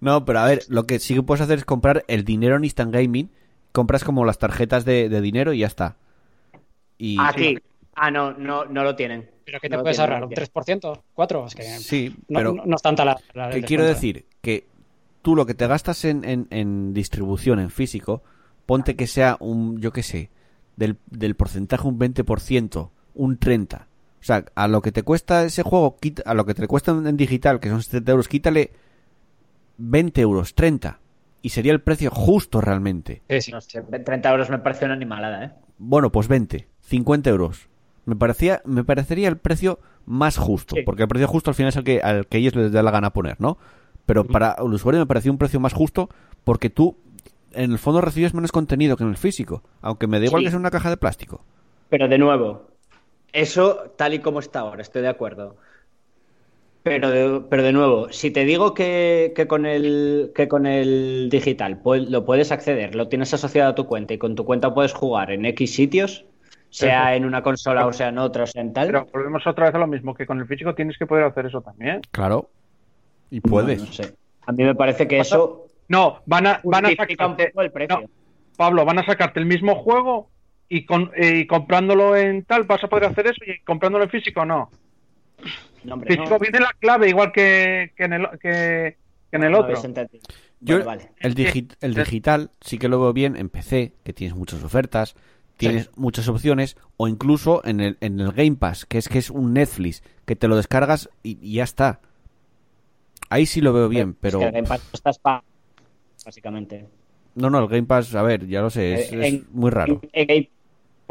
No, 0.00 0.24
pero 0.24 0.40
a 0.40 0.46
ver, 0.46 0.60
lo 0.68 0.84
que 0.86 0.98
sí 0.98 1.14
que 1.14 1.22
puedes 1.22 1.40
hacer 1.42 1.58
es 1.58 1.64
comprar 1.64 2.04
el 2.08 2.24
dinero 2.24 2.56
en 2.56 2.64
Instant 2.64 2.92
Gaming. 2.92 3.30
Compras 3.72 4.04
como 4.04 4.24
las 4.24 4.38
tarjetas 4.38 4.84
de, 4.84 5.08
de 5.08 5.20
dinero 5.20 5.52
y 5.52 5.58
ya 5.60 5.66
está. 5.66 5.96
Y 6.98 7.16
Aquí. 7.20 7.58
Ah, 8.00 8.10
no, 8.10 8.32
no, 8.32 8.64
no 8.64 8.84
lo 8.84 8.94
tienen. 8.96 9.28
¿Pero 9.44 9.60
qué 9.60 9.68
No 9.68 9.78
te 9.78 9.82
puedes 9.82 9.96
tienen, 9.96 10.10
ahorrar? 10.12 10.24
¿Un 10.24 10.30
lo 10.30 10.34
tienen. 10.34 10.48
3%? 10.52 11.02
¿4? 11.16 11.46
Es 11.46 11.54
que 11.54 11.62
sí, 11.64 12.14
no, 12.28 12.38
pero 12.38 12.52
no- 12.54 12.64
no 12.66 12.76
es 12.76 12.82
tanta 12.82 13.04
la. 13.04 13.16
la- 13.34 13.50
¿qué 13.50 13.58
el 13.58 13.64
quiero 13.64 13.84
decir? 13.84 14.26
Que 14.40 14.66
tú 15.22 15.34
lo 15.34 15.46
que 15.46 15.54
te 15.54 15.66
gastas 15.66 16.04
en, 16.04 16.24
en, 16.24 16.46
en 16.50 16.92
distribución, 16.94 17.58
en 17.60 17.70
físico, 17.70 18.22
ponte 18.66 18.94
que 18.96 19.06
sea 19.06 19.36
un, 19.40 19.80
yo 19.80 19.92
qué 19.92 20.02
sé, 20.02 20.30
del, 20.76 20.98
del 21.10 21.34
porcentaje 21.34 21.86
un 21.88 21.98
20%, 21.98 22.90
un 23.14 23.38
30%. 23.38 23.86
O 24.20 24.24
sea, 24.28 24.44
a 24.54 24.68
lo 24.68 24.82
que 24.82 24.90
te 24.92 25.02
cuesta 25.02 25.44
ese 25.44 25.62
juego, 25.62 25.96
a 26.24 26.34
lo 26.34 26.44
que 26.44 26.54
te 26.54 26.66
cuesta 26.66 26.90
en, 26.92 27.06
en 27.06 27.16
digital, 27.16 27.60
que 27.60 27.68
son 27.68 27.82
70 27.82 28.10
euros, 28.12 28.28
quítale 28.28 28.72
20 29.78 30.20
euros, 30.20 30.54
30. 30.54 31.00
Y 31.40 31.50
sería 31.50 31.72
el 31.72 31.80
precio 31.80 32.10
justo 32.10 32.60
realmente. 32.60 33.22
Sí, 33.30 33.40
sí. 33.42 33.52
No 33.52 33.60
sé, 33.60 33.80
30 33.82 34.30
euros 34.30 34.50
me 34.50 34.58
parece 34.58 34.84
una 34.84 34.94
animalada, 34.94 35.44
¿eh? 35.44 35.52
Bueno, 35.78 36.10
pues 36.10 36.26
20, 36.26 36.66
50 36.80 37.30
euros. 37.30 37.67
Me 38.08 38.16
parecía, 38.16 38.62
me 38.64 38.84
parecería 38.84 39.28
el 39.28 39.36
precio 39.36 39.80
más 40.06 40.38
justo, 40.38 40.74
Sí. 40.76 40.82
porque 40.82 41.02
el 41.02 41.08
precio 41.08 41.28
justo 41.28 41.50
al 41.50 41.54
final 41.54 41.68
es 41.68 41.76
el 41.76 41.84
que, 41.84 42.00
al 42.00 42.26
que 42.26 42.38
ellos 42.38 42.54
les 42.56 42.72
da 42.72 42.82
la 42.82 42.90
gana 42.90 43.12
poner, 43.12 43.36
¿no? 43.38 43.58
Pero 44.06 44.24
para 44.24 44.56
el 44.58 44.72
usuario 44.72 44.98
me 44.98 45.06
pareció 45.06 45.30
un 45.30 45.36
precio 45.36 45.60
más 45.60 45.74
justo 45.74 46.08
porque 46.44 46.70
tú, 46.70 46.96
en 47.52 47.70
el 47.72 47.78
fondo, 47.78 48.00
recibes 48.00 48.32
menos 48.32 48.50
contenido 48.50 48.96
que 48.96 49.04
en 49.04 49.10
el 49.10 49.18
físico, 49.18 49.62
aunque 49.82 50.06
me 50.06 50.18
da 50.20 50.24
igual 50.24 50.40
Sí. 50.40 50.46
que 50.46 50.50
sea 50.52 50.58
una 50.58 50.70
caja 50.70 50.88
de 50.88 50.96
plástico. 50.96 51.44
Pero 51.90 52.08
de 52.08 52.16
nuevo, 52.16 52.62
eso 53.34 53.92
tal 53.96 54.14
y 54.14 54.20
como 54.20 54.38
está 54.40 54.60
ahora, 54.60 54.80
estoy 54.80 55.02
de 55.02 55.08
acuerdo. 55.08 55.56
Pero 56.82 57.10
de, 57.10 57.42
pero 57.50 57.62
de 57.62 57.72
nuevo, 57.72 58.10
si 58.10 58.30
te 58.30 58.44
digo 58.46 58.72
que, 58.72 59.34
que 59.36 59.46
con 59.46 59.66
el, 59.66 60.32
que 60.34 60.48
con 60.48 60.64
el 60.64 61.28
digital 61.30 61.80
lo 61.84 62.24
puedes 62.24 62.50
acceder, 62.52 62.94
lo 62.94 63.08
tienes 63.08 63.34
asociado 63.34 63.70
a 63.70 63.74
tu 63.74 63.84
cuenta 63.84 64.14
y 64.14 64.18
con 64.18 64.34
tu 64.34 64.44
cuenta 64.46 64.72
puedes 64.72 64.94
jugar 64.94 65.30
en 65.30 65.44
X 65.44 65.74
sitios, 65.74 66.24
sea 66.70 67.14
en 67.16 67.24
una 67.24 67.42
consola 67.42 67.86
o 67.86 67.92
sea 67.92 68.08
en 68.08 68.18
otra, 68.18 68.44
o 68.44 68.46
sea 68.46 68.62
en 68.62 68.72
tal. 68.72 68.86
Pero 68.88 69.06
volvemos 69.12 69.46
otra 69.46 69.66
vez 69.66 69.74
a 69.74 69.78
lo 69.78 69.86
mismo, 69.86 70.14
que 70.14 70.26
con 70.26 70.38
el 70.38 70.46
físico 70.46 70.74
tienes 70.74 70.96
que 70.98 71.06
poder 71.06 71.24
hacer 71.24 71.46
eso 71.46 71.60
también. 71.62 72.00
Claro. 72.10 72.50
Y 73.30 73.40
puedes. 73.40 73.80
No 73.80 73.92
sé. 73.92 74.14
A 74.46 74.52
mí 74.52 74.64
me 74.64 74.74
parece 74.74 75.06
que 75.06 75.18
eso 75.20 75.68
No, 75.88 76.20
van 76.26 76.46
a, 76.46 76.60
van 76.64 76.86
a 76.86 76.90
sacarte, 76.94 77.48
poco 77.48 77.62
el 77.62 77.70
precio. 77.72 78.00
no, 78.00 78.06
Pablo, 78.56 78.84
van 78.84 78.98
a 78.98 79.04
sacarte 79.06 79.38
el 79.40 79.46
mismo 79.46 79.74
juego 79.76 80.30
y, 80.68 80.84
con, 80.84 81.10
y 81.16 81.46
comprándolo 81.46 82.16
en 82.16 82.44
tal 82.44 82.64
vas 82.64 82.82
a 82.84 82.88
poder 82.88 83.04
hacer 83.10 83.26
eso 83.26 83.40
y 83.46 83.60
comprándolo 83.64 84.04
en 84.04 84.10
físico 84.10 84.44
no. 84.44 84.70
No, 85.84 85.94
hombre, 85.94 86.08
Físico 86.16 86.30
no. 86.30 86.38
viene 86.40 86.60
la 86.60 86.72
clave 86.78 87.08
igual 87.08 87.30
que, 87.32 87.92
que 87.96 88.04
en 88.04 88.12
el, 88.14 88.26
que, 88.40 88.96
que 89.30 89.36
en 89.36 89.44
el 89.44 89.52
No 89.52 89.60
otro. 89.60 89.76
Yo, 90.60 90.74
Vale, 90.78 90.84
vale. 90.84 91.10
el, 91.20 91.34
digi- 91.36 91.72
el 91.80 91.94
digital 91.94 92.50
sí 92.60 92.78
que 92.78 92.88
lo 92.88 93.00
veo 93.00 93.12
bien 93.12 93.36
en 93.36 93.48
PC, 93.48 93.92
que 94.02 94.12
tienes 94.12 94.36
muchas 94.36 94.64
ofertas, 94.64 95.14
tienes 95.58 95.90
muchas 95.96 96.28
opciones, 96.28 96.76
o 96.96 97.08
incluso 97.08 97.62
en 97.64 97.80
el, 97.80 97.96
en 98.00 98.18
el 98.20 98.32
Game 98.32 98.56
Pass, 98.56 98.86
que 98.86 98.98
es 98.98 99.08
que 99.08 99.18
es 99.18 99.30
un 99.30 99.52
Netflix, 99.52 100.02
que 100.24 100.36
te 100.36 100.48
lo 100.48 100.56
descargas 100.56 101.10
y, 101.22 101.38
y 101.42 101.54
ya 101.54 101.64
está. 101.64 102.00
Ahí 103.30 103.44
sí 103.46 103.60
lo 103.60 103.72
veo 103.72 103.88
bien, 103.88 104.10
Es 104.10 104.16
pero... 104.20 104.38
que 104.38 104.46
el 104.46 104.52
Game 104.52 104.68
Pass 104.68 104.82
estás 104.92 105.18
pa- 105.18 105.44
básicamente. 106.24 106.86
No, 107.34 107.50
no, 107.50 107.58
el 107.60 107.68
Game 107.68 107.86
Pass, 107.86 108.14
a 108.14 108.22
ver, 108.22 108.46
ya 108.46 108.62
lo 108.62 108.70
sé, 108.70 108.94
es, 108.94 109.12
Eh, 109.12 109.26
es 109.28 109.50
muy 109.50 109.70
raro. 109.70 110.00
en 110.12 110.48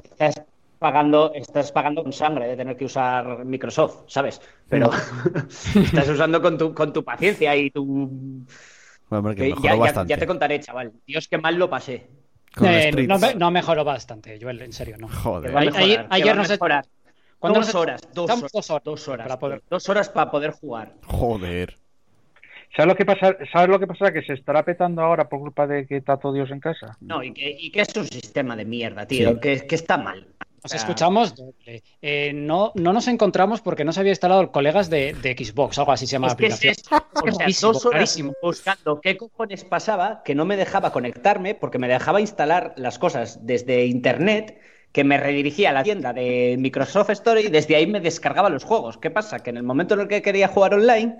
estás 0.03 0.41
pagando, 0.79 1.31
estás 1.33 1.71
pagando 1.71 2.03
con 2.03 2.13
sangre 2.13 2.47
de 2.47 2.55
tener 2.55 2.75
que 2.77 2.85
usar 2.85 3.45
Microsoft, 3.45 4.03
¿sabes? 4.07 4.41
Pero 4.69 4.89
estás 5.75 6.09
usando 6.09 6.41
con 6.41 6.57
tu, 6.57 6.73
con 6.73 6.93
tu 6.93 7.03
paciencia 7.03 7.55
y 7.55 7.69
tu 7.71 8.45
Hombre, 9.09 9.35
que 9.35 9.43
Que 9.53 9.61
ya, 9.63 9.75
ya- 9.77 10.05
ya 10.05 10.17
te 10.17 10.27
contaré, 10.27 10.59
chaval. 10.59 10.91
Dios, 11.05 11.27
qué 11.27 11.37
mal 11.37 11.55
lo 11.55 11.69
pasé. 11.69 12.07
Con 12.57 12.67
Eh, 12.67 12.91
no, 13.07 13.19
me- 13.19 13.35
no 13.35 13.51
mejoró 13.51 13.83
bastante, 13.83 14.39
Joel, 14.41 14.61
en 14.61 14.73
serio, 14.73 14.97
no. 14.97 15.07
Joder. 15.07 15.49
Que 15.49 15.53
va 15.53 15.59
a 15.59 15.61
Ay- 15.61 15.67
mejorar, 15.67 15.83
ayer- 15.85 15.99
que 16.07 16.15
ayer 16.15 16.27
va 16.27 16.31
a 16.31 16.35
nos- 16.35 16.49
mejorar. 16.49 16.85
¿Cuándo 17.39 17.59
Dos 17.59 17.67
nos- 17.67 17.75
horas, 17.75 18.01
dos 18.15 18.29
horas, 18.31 18.51
dos 18.51 18.69
horas 18.71 18.83
dos 18.83 19.07
horas, 19.07 19.27
para 19.27 19.39
poder-. 19.39 19.61
Dos 19.69 19.89
horas 19.89 20.09
para 20.09 20.31
poder 20.31 20.51
jugar. 20.51 20.93
Joder. 21.05 21.77
¿Sabes 22.75 22.87
lo 22.89 22.95
que 22.95 23.05
pasa? 23.05 23.35
¿Sabes 23.53 23.69
lo 23.69 23.79
que 23.79 23.87
pasa? 23.87 24.11
Que 24.11 24.21
se 24.23 24.33
estará 24.33 24.63
petando 24.63 25.01
ahora 25.01 25.29
por 25.29 25.39
culpa 25.39 25.65
de 25.67 25.85
que 25.87 25.97
está 25.97 26.17
todo 26.17 26.33
Dios 26.33 26.49
en 26.51 26.59
casa. 26.59 26.97
No, 26.99 27.23
y 27.23 27.33
que, 27.33 27.49
y 27.59 27.71
que 27.71 27.81
es 27.81 27.95
un 27.95 28.05
sistema 28.07 28.55
de 28.55 28.65
mierda, 28.65 29.05
tío. 29.05 29.33
Sí. 29.33 29.39
Que, 29.39 29.67
que 29.67 29.75
está 29.75 29.97
mal. 29.97 30.27
Nos 30.73 30.81
escuchamos 30.81 31.35
doble. 31.35 31.83
Eh, 32.01 32.31
no, 32.33 32.71
no 32.75 32.93
nos 32.93 33.07
encontramos 33.07 33.61
porque 33.61 33.83
no 33.85 33.91
se 33.93 33.99
había 34.01 34.11
instalado 34.11 34.41
el 34.41 34.51
colegas 34.51 34.89
de, 34.89 35.13
de 35.13 35.33
Xbox, 35.33 35.77
algo 35.79 35.91
así 35.91 36.05
se 36.07 36.13
llama 36.13 36.27
Es 36.27 36.33
la 36.33 36.37
que 36.37 36.47
es 36.47 36.53
aplicación. 36.53 36.73
eso. 36.73 37.05
O 37.21 37.31
sea, 37.31 37.39
Rarísimo, 37.39 37.73
dos 37.73 37.85
horas 37.85 37.95
rarísimo. 37.99 38.33
buscando 38.41 39.01
qué 39.01 39.17
cojones 39.17 39.63
pasaba 39.65 40.21
que 40.23 40.35
no 40.35 40.45
me 40.45 40.57
dejaba 40.57 40.91
conectarme 40.91 41.55
porque 41.55 41.79
me 41.79 41.87
dejaba 41.87 42.21
instalar 42.21 42.73
las 42.77 42.99
cosas 42.99 43.45
desde 43.45 43.85
internet 43.85 44.59
que 44.91 45.03
me 45.03 45.17
redirigía 45.17 45.69
a 45.69 45.73
la 45.73 45.83
tienda 45.83 46.13
de 46.13 46.55
Microsoft 46.59 47.09
Store 47.11 47.41
y 47.41 47.49
desde 47.49 47.75
ahí 47.75 47.85
me 47.87 47.99
descargaba 47.99 48.49
los 48.49 48.63
juegos. 48.63 48.97
¿Qué 48.97 49.11
pasa? 49.11 49.39
Que 49.39 49.49
en 49.51 49.57
el 49.57 49.63
momento 49.63 49.93
en 49.93 50.01
el 50.01 50.07
que 50.07 50.21
quería 50.21 50.47
jugar 50.47 50.73
online 50.73 51.17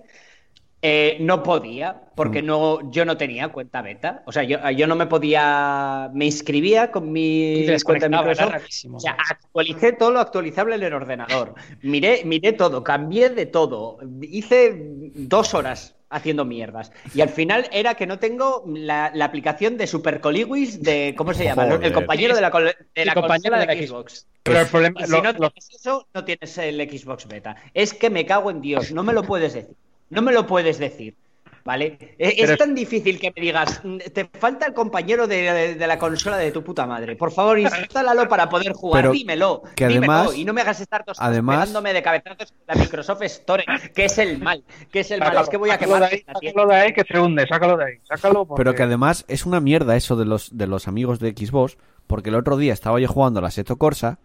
eh, 0.82 1.18
no 1.20 1.42
podía 1.44 2.02
porque 2.16 2.42
no, 2.42 2.90
yo 2.92 3.06
no 3.06 3.18
tenía 3.18 3.50
cuenta 3.50 3.82
beta. 3.82 4.24
O 4.26 4.32
sea, 4.32 4.44
yo, 4.44 4.58
yo 4.72 4.88
no 4.88 4.96
me 4.96 5.06
podía... 5.06 6.10
Me 6.14 6.26
inscribía 6.26 6.92
con 6.92 7.12
mi 7.12 7.66
cuenta 7.84 8.10
Microsoft 8.10 8.52
rarísimo. 8.52 8.98
o 8.98 9.00
sea, 9.00 9.18
actualicé 9.30 9.94
todo 9.94 10.12
lo 10.12 10.20
actualizable 10.20 10.76
en 10.76 10.84
el 10.84 10.94
ordenador. 10.94 11.56
Miré, 11.82 12.22
miré 12.26 12.54
todo, 12.54 12.84
cambié 12.84 13.30
de 13.30 13.46
todo. 13.46 14.00
Hice 14.22 14.74
dos 15.16 15.54
horas 15.54 15.96
haciendo 16.10 16.46
mierdas. 16.46 16.92
Y 17.14 17.22
al 17.22 17.30
final 17.30 17.68
era 17.72 17.96
que 17.96 18.08
no 18.08 18.18
tengo 18.18 18.64
la, 18.68 19.12
la 19.14 19.26
aplicación 19.26 19.78
de 19.78 19.86
Super 19.88 20.22
Coliwis 20.22 20.82
de. 20.82 21.14
¿Cómo 21.18 21.34
se 21.34 21.44
llama? 21.44 21.66
Joder. 21.66 21.84
El 21.86 21.94
compañero 21.94 22.34
de 22.36 22.42
la, 22.42 22.50
de 22.50 23.06
la 23.06 23.14
compañero 23.14 23.52
consola 23.56 23.60
de 23.60 23.66
la 23.82 23.88
Xbox. 23.88 24.28
Pero 24.42 24.60
el 24.62 24.68
problema, 24.68 25.02
Y 25.02 25.06
si 25.06 25.12
lo- 25.12 25.22
no 25.22 25.32
lo- 25.34 25.38
tienes 25.52 25.70
eso, 25.76 26.08
no 26.14 26.24
tienes 26.24 26.58
el 26.58 26.80
Xbox 26.90 27.28
Beta. 27.28 27.58
Es 27.74 27.94
que 27.94 28.10
me 28.10 28.26
cago 28.26 28.50
en 28.50 28.62
Dios, 28.62 28.92
no 28.92 29.04
me 29.04 29.12
lo 29.14 29.24
puedes 29.24 29.54
decir. 29.54 29.76
No 30.10 30.22
me 30.22 30.32
lo 30.32 30.46
puedes 30.48 30.78
decir. 30.78 31.16
¿Vale? 31.64 31.98
Pero 32.18 32.54
es 32.54 32.58
tan 32.58 32.74
difícil 32.74 33.20
que 33.20 33.34
me 33.36 33.42
digas, 33.42 33.82
"Mm, 33.84 33.98
te 34.14 34.24
falta 34.40 34.68
el 34.68 34.74
compañero 34.74 35.28
de, 35.28 35.52
de- 35.52 35.76
de 35.76 35.88
la 35.88 36.00
consola 36.00 36.38
de 36.38 36.50
tu 36.54 36.64
puta 36.64 36.86
madre. 36.86 37.18
Por 37.18 37.30
favor, 37.30 37.60
instálalo 37.60 38.30
para 38.30 38.48
poder 38.48 38.72
jugar. 38.72 39.02
Pero 39.02 39.12
dímelo. 39.12 39.64
que 39.76 39.86
dímelo, 39.90 40.14
además- 40.14 40.38
y 40.38 40.46
no 40.46 40.54
me 40.54 40.62
hagas 40.62 40.80
estar 40.80 41.02
horas 41.02 41.18
además- 41.20 41.58
pegándome 41.58 41.92
de 41.92 42.02
cabezazos 42.02 42.54
con 42.54 42.60
la 42.68 42.76
Microsoft 42.76 43.22
Store, 43.24 43.66
que 43.94 44.06
es 44.06 44.18
el 44.18 44.38
mal. 44.40 44.64
Que 44.94 45.02
es 45.02 45.12
el 45.12 45.20
mal. 45.20 45.36
Es 45.42 45.50
que 45.50 45.58
voy 45.58 45.70
a 45.70 45.74
sácalo 45.74 45.94
quemar 45.96 46.10
de 46.10 46.16
ahí, 46.16 46.24
sácalo 46.26 46.68
de 46.70 46.76
ahí 46.78 46.94
que 46.94 47.04
se 47.04 47.20
hunde, 47.20 47.46
sácalo 47.48 47.76
de 47.76 47.84
ahí, 47.84 47.94
sácalo 48.08 48.46
porque- 48.46 48.64
Pero 48.64 48.74
que 48.74 48.84
además 48.84 49.26
es 49.28 49.46
una 49.46 49.60
mierda 49.60 49.98
eso 49.98 50.16
de 50.16 50.24
los, 50.24 50.58
de 50.58 50.68
los 50.68 50.88
amigos 50.88 51.20
de 51.20 51.32
Xbox, 51.32 51.78
porque 52.08 52.30
el 52.30 52.36
otro 52.36 52.56
día 52.56 52.72
estaba 52.72 52.98
yo 53.02 53.10
jugando 53.10 53.40
a 53.40 53.44
la 53.44 53.52
Seto 53.52 53.76
Corsa, 53.76 54.20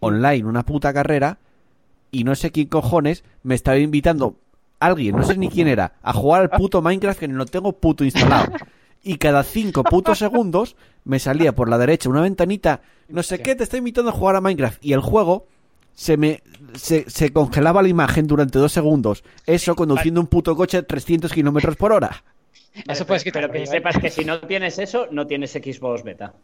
online, 0.00 0.48
una 0.48 0.64
puta 0.64 0.92
carrera, 0.92 1.38
y 2.10 2.24
no 2.24 2.34
sé 2.34 2.50
quién 2.50 2.66
cojones 2.66 3.22
me 3.44 3.54
estaba 3.54 3.78
invitando 3.78 4.34
alguien, 4.86 5.16
no 5.16 5.22
sé 5.22 5.36
ni 5.36 5.48
quién 5.48 5.68
era, 5.68 5.94
a 6.02 6.12
jugar 6.12 6.42
al 6.42 6.50
puto 6.50 6.82
Minecraft 6.82 7.20
que 7.20 7.28
no 7.28 7.38
lo 7.38 7.46
tengo 7.46 7.72
puto 7.72 8.04
instalado. 8.04 8.52
Y 9.04 9.16
cada 9.16 9.42
cinco 9.42 9.82
putos 9.82 10.18
segundos 10.18 10.76
me 11.04 11.18
salía 11.18 11.54
por 11.54 11.68
la 11.68 11.76
derecha 11.76 12.08
una 12.08 12.20
ventanita, 12.20 12.82
no 13.08 13.22
sé 13.24 13.40
qué, 13.40 13.56
te 13.56 13.64
está 13.64 13.76
invitando 13.76 14.10
a 14.10 14.14
jugar 14.14 14.36
a 14.36 14.40
Minecraft. 14.40 14.84
Y 14.84 14.92
el 14.92 15.00
juego 15.00 15.46
se 15.94 16.16
me 16.16 16.42
se, 16.74 17.08
se 17.10 17.32
congelaba 17.32 17.82
la 17.82 17.88
imagen 17.88 18.26
durante 18.26 18.58
dos 18.58 18.72
segundos. 18.72 19.24
Eso 19.46 19.74
conduciendo 19.74 20.20
un 20.20 20.26
puto 20.26 20.54
coche 20.56 20.78
a 20.78 20.82
300 20.82 21.32
kilómetros 21.32 21.76
por 21.76 21.92
hora. 21.92 22.22
Eso 22.88 23.06
puedes 23.06 23.24
quitar. 23.24 23.42
Pero 23.42 23.52
que 23.52 23.66
sepas 23.66 23.98
que 23.98 24.10
si 24.10 24.24
no 24.24 24.40
tienes 24.40 24.78
eso, 24.78 25.06
no 25.10 25.26
tienes 25.26 25.52
Xbox 25.52 26.02
Beta. 26.02 26.34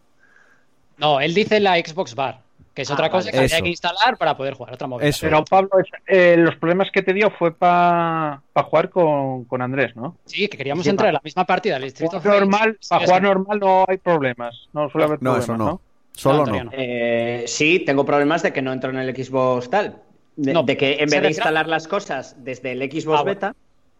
No, 0.99 1.21
él 1.21 1.33
dice 1.33 1.61
la 1.61 1.77
Xbox 1.77 2.15
Bar, 2.15 2.43
que 2.79 2.83
es 2.83 2.91
Ah, 2.93 2.95
otra 2.95 3.11
cosa 3.11 3.25
vale. 3.25 3.33
que 3.33 3.39
había 3.39 3.57
Eso. 3.57 3.65
que 3.65 3.71
instalar 3.71 4.17
para 4.19 4.37
poder 4.37 4.55
jugar. 4.55 4.73
Otra 4.75 4.87
movida. 4.87 5.09
Eso. 5.09 5.27
Pero 5.27 5.45
Pablo, 5.45 5.71
eh, 6.07 6.37
los 6.39 6.55
problemas 6.55 6.93
que 6.93 7.03
te 7.03 7.13
dio 7.13 7.29
fue 7.33 7.53
para 7.53 8.41
jugar 8.55 8.89
con, 8.89 9.47
con 9.47 9.63
Andrés, 9.63 9.97
¿no? 9.97 10.17
Sí, 10.27 10.47
que 10.47 10.57
queríamos 10.57 10.85
Sí, 10.85 10.91
entrar 10.91 11.07
pa- 11.07 11.09
en 11.09 11.15
la 11.15 11.21
misma 11.25 11.45
partida 11.45 11.75
del 11.75 11.89
Street 11.89 12.11
of 12.15 12.23
Jugar 12.23 12.39
Rage. 12.39 12.41
normal, 12.51 12.79
para 12.89 13.05
jugar 13.05 13.23
normal 13.23 13.59
no 13.59 13.85
hay 13.89 13.97
problemas. 13.97 14.69
No 14.73 14.89
suele 14.91 15.07
haber 15.07 15.19
No, 15.21 15.33
problemas, 15.33 15.45
eso 15.45 15.57
¿no? 15.57 15.65
no. 15.65 15.81
Solo 16.13 16.47
No, 16.47 16.65
no. 16.65 16.71
Eh, 16.73 17.43
sí, 17.49 17.81
tengo 17.81 18.05
problemas 18.05 18.45
de 18.45 18.53
que 18.53 18.63
no 18.63 18.73
entro 18.73 18.91
en 18.91 18.99
el 18.99 19.13
Xbox 19.17 19.71
tal. 19.71 19.97
De, 20.37 20.53
No, 20.53 20.63
de 20.63 20.77
que 20.77 20.99
en 21.03 21.11
vez 21.11 21.21
de 21.21 21.29
instalar 21.31 21.67
las 21.67 21.89
cosas 21.89 22.37
desde 22.45 22.71
el 22.71 22.81
Xbox 22.89 23.07
Ah, 23.19 23.23
bueno. 23.23 23.25
Beta, 23.25 23.55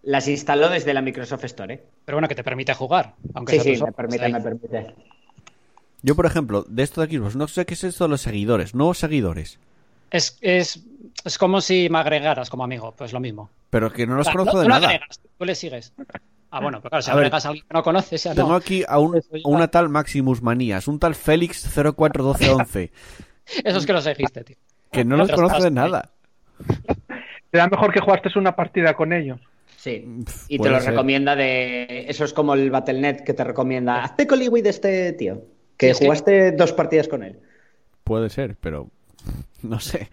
las 0.05 0.29
instaló 0.29 0.69
desde 0.69 0.95
la 0.95 1.03
Microsoft 1.03 1.43
Store. 1.47 1.75
¿eh? 1.75 1.83
Pero 2.05 2.15
bueno, 2.15 2.29
que 2.29 2.37
te 2.37 2.45
permite 2.45 2.73
jugar. 2.75 3.15
Aunque 3.35 3.55
Sí, 3.55 3.57
sea 3.59 3.65
sí, 3.65 3.71
me 3.71 3.77
solo, 3.79 3.93
permite, 3.93 4.25
ahí. 4.25 4.33
me 4.33 4.41
permite. 4.41 4.95
Yo, 6.03 6.15
por 6.15 6.27
ejemplo, 6.27 6.65
de 6.69 6.83
esto 6.83 7.01
de 7.05 7.09
Xbox, 7.19 7.35
no 7.37 7.49
sé 7.49 7.67
qué 7.67 7.75
es 7.75 7.85
esto 7.85 8.05
de 8.05 8.11
los 8.11 8.21
seguidores, 8.21 8.75
nuevos 8.75 8.99
seguidores. 8.99 9.59
Es, 10.11 10.39
es, 10.41 10.85
es 11.25 11.39
como 11.39 11.61
si 11.61 11.89
me 11.91 11.99
agregaras 11.99 12.49
como 12.51 12.65
amigo, 12.65 12.95
pues 12.97 13.13
lo 13.13 13.21
mismo. 13.21 13.51
Pero 13.71 13.93
que 13.93 14.07
no 14.07 14.15
los 14.17 14.27
O 14.27 14.31
sea, 14.31 14.33
conozco 14.33 14.57
no- 14.57 14.63
de 14.63 14.69
no 14.69 14.75
nada. 14.75 14.87
agregas, 14.89 15.21
tú 15.37 15.45
le 15.45 15.55
sigues. 15.55 15.93
Ah, 16.51 16.61
bueno, 16.61 16.79
pero 16.81 16.91
claro, 16.91 17.03
si 17.03 17.11
A 17.11 17.15
ver, 17.15 17.25
agregas 17.25 17.45
a 17.45 17.49
alguien 17.51 17.67
que 17.69 17.75
no 17.75 17.83
conoces, 17.83 18.23
ya 18.25 18.35
Tengo 18.35 18.49
no. 18.51 18.55
aquí 18.55 18.83
a, 18.89 18.99
un- 18.99 19.17
a 19.17 19.21
una 19.49 19.69
tal 19.69 19.89
Maximus 19.91 20.41
Manías, 20.41 20.89
un 20.89 20.99
tal 20.99 21.15
Félix 21.15 21.67
041211, 21.69 22.91
Esos 23.65 23.85
que 23.85 23.93
los 23.93 24.05
seguiste, 24.05 24.45
tío. 24.45 24.57
que 24.91 25.05
no 25.05 25.17
los 25.17 25.31
conozco 25.31 25.63
de 25.63 25.71
nada. 25.71 26.11
Da 27.53 27.67
mejor 27.67 27.93
que 27.93 28.01
jugaste 28.01 28.29
una 28.39 28.55
partida 28.55 28.95
con 28.95 29.13
ellos. 29.13 29.41
Sí. 29.79 30.05
Y 30.49 30.59
te 30.59 30.69
lo 30.69 30.79
ser. 30.81 30.91
recomienda 30.91 31.35
de. 31.35 32.05
Eso 32.09 32.25
es 32.25 32.33
como 32.35 32.53
el 32.53 32.71
Battle.net 32.71 33.21
que 33.25 33.33
te 33.33 33.43
recomienda. 33.43 34.03
Hazte 34.05 34.27
coliwi 34.27 34.61
de 34.61 34.69
este 34.71 35.13
tío. 35.15 35.43
Que 35.79 35.95
Sí, 35.95 36.01
que- 36.01 36.05
jugaste 36.07 36.53
dos 36.53 36.73
partidas 36.75 37.09
con 37.09 37.23
él. 37.23 37.39
Puede 38.05 38.29
ser, 38.29 38.57
pero 38.61 38.91
no 39.63 39.81
sé. 39.81 40.11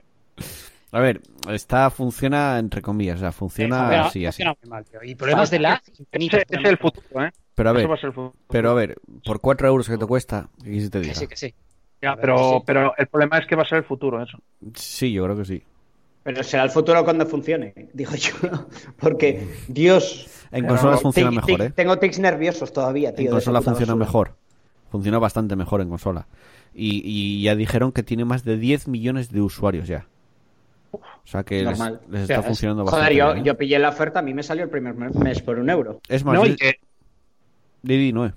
A 0.91 0.99
ver, 1.01 1.19
esta 1.51 1.89
funciona 1.89 2.57
entre 2.57 2.81
comillas, 2.81 3.17
o 3.17 3.19
sea, 3.19 3.31
funciona 3.33 4.05
así, 4.05 4.25
así. 4.25 4.43
funciona 4.43 4.55
muy 4.61 4.69
mal, 4.69 4.85
tío. 4.85 5.03
Y 5.03 5.15
problemas 5.15 5.49
de 5.51 5.57
infinitos. 5.99 6.39
Ese 6.49 6.61
es 6.61 6.69
el 6.69 6.77
futuro, 6.77 7.25
¿eh? 7.25 7.31
Pero 7.53 7.69
a 7.69 7.73
ver, 7.73 7.89
va 7.89 7.95
a 7.95 7.97
ser 7.97 8.07
el 8.07 8.13
futuro. 8.13 8.33
pero 8.49 8.69
a 8.71 8.73
ver, 8.73 8.95
por 9.25 9.41
4 9.41 9.67
euros 9.67 9.89
que 9.89 9.97
te 9.97 10.05
cuesta, 10.05 10.49
¿qué 10.63 10.71
que 10.71 10.79
te 10.83 10.89
Que 10.91 10.99
diga? 10.99 11.13
sí, 11.15 11.27
que 11.27 11.35
sí. 11.35 11.53
Ya, 12.01 12.15
pero, 12.15 12.61
pero 12.65 12.93
el 12.97 13.07
problema 13.07 13.39
es 13.39 13.47
que 13.47 13.55
va 13.55 13.63
a 13.63 13.65
ser 13.67 13.79
el 13.79 13.83
futuro, 13.85 14.21
eso. 14.21 14.37
Sí, 14.75 15.11
yo 15.11 15.23
creo 15.23 15.35
que 15.37 15.45
sí. 15.45 15.63
Pero 16.23 16.43
será 16.43 16.63
el 16.63 16.69
futuro 16.69 17.03
cuando 17.03 17.25
funcione, 17.25 17.73
digo 17.93 18.13
yo. 18.15 18.31
Porque, 18.99 19.47
Dios. 19.67 20.27
En 20.51 20.65
consolas 20.67 21.01
funciona 21.01 21.31
mejor, 21.31 21.61
¿eh? 21.61 21.69
Tengo 21.71 21.97
tics 21.97 22.19
nerviosos 22.19 22.71
todavía, 22.71 23.13
tío. 23.15 23.29
En 23.29 23.31
de 23.35 23.37
esa 23.39 23.51
consola 23.51 23.59
puta 23.59 23.71
funciona 23.71 23.93
basura. 23.93 24.05
mejor. 24.05 24.37
Funciona 24.95 25.19
bastante 25.19 25.55
mejor 25.55 25.81
en 25.81 25.89
consola. 25.89 26.27
Y, 26.73 27.01
y 27.03 27.43
ya 27.43 27.55
dijeron 27.55 27.91
que 27.91 28.03
tiene 28.03 28.23
más 28.25 28.43
de 28.43 28.57
10 28.57 28.87
millones 28.87 29.29
de 29.31 29.41
usuarios 29.41 29.87
ya. 29.87 30.07
O 30.91 30.99
sea 31.27 31.43
que 31.43 31.63
les, 31.63 31.79
está 31.79 31.99
Ya, 32.25 32.39
es- 32.39 32.45
funcionando 32.45 32.83
bastante 32.85 33.05
Joder, 33.05 33.17
yo, 33.17 33.33
bien, 33.33 33.37
¿eh? 33.39 33.47
yo 33.47 33.57
pillé 33.57 33.79
la 33.79 33.89
oferta, 33.89 34.19
a 34.19 34.21
mí 34.21 34.33
me 34.33 34.43
salió 34.43 34.63
el 34.63 34.69
primer 34.69 34.93
me- 34.95 35.09
mes 35.09 35.41
por 35.41 35.59
un 35.59 35.69
euro. 35.69 35.99
Es 36.07 36.23
más, 36.23 36.35
No, 36.35 36.45
y 36.45 36.55
que 36.55 36.75
Didi, 37.81 38.13
no, 38.13 38.31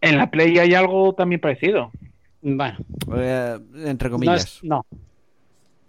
en 0.00 0.16
la 0.16 0.30
Play 0.30 0.58
hay 0.58 0.74
algo 0.74 1.12
también 1.14 1.40
parecido. 1.40 1.90
Bueno, 2.42 2.78
Eh, 3.16 3.58
entre 3.84 4.08
no 4.08 4.14
comillas. 4.14 4.44
es. 4.44 4.64
No, 4.64 4.86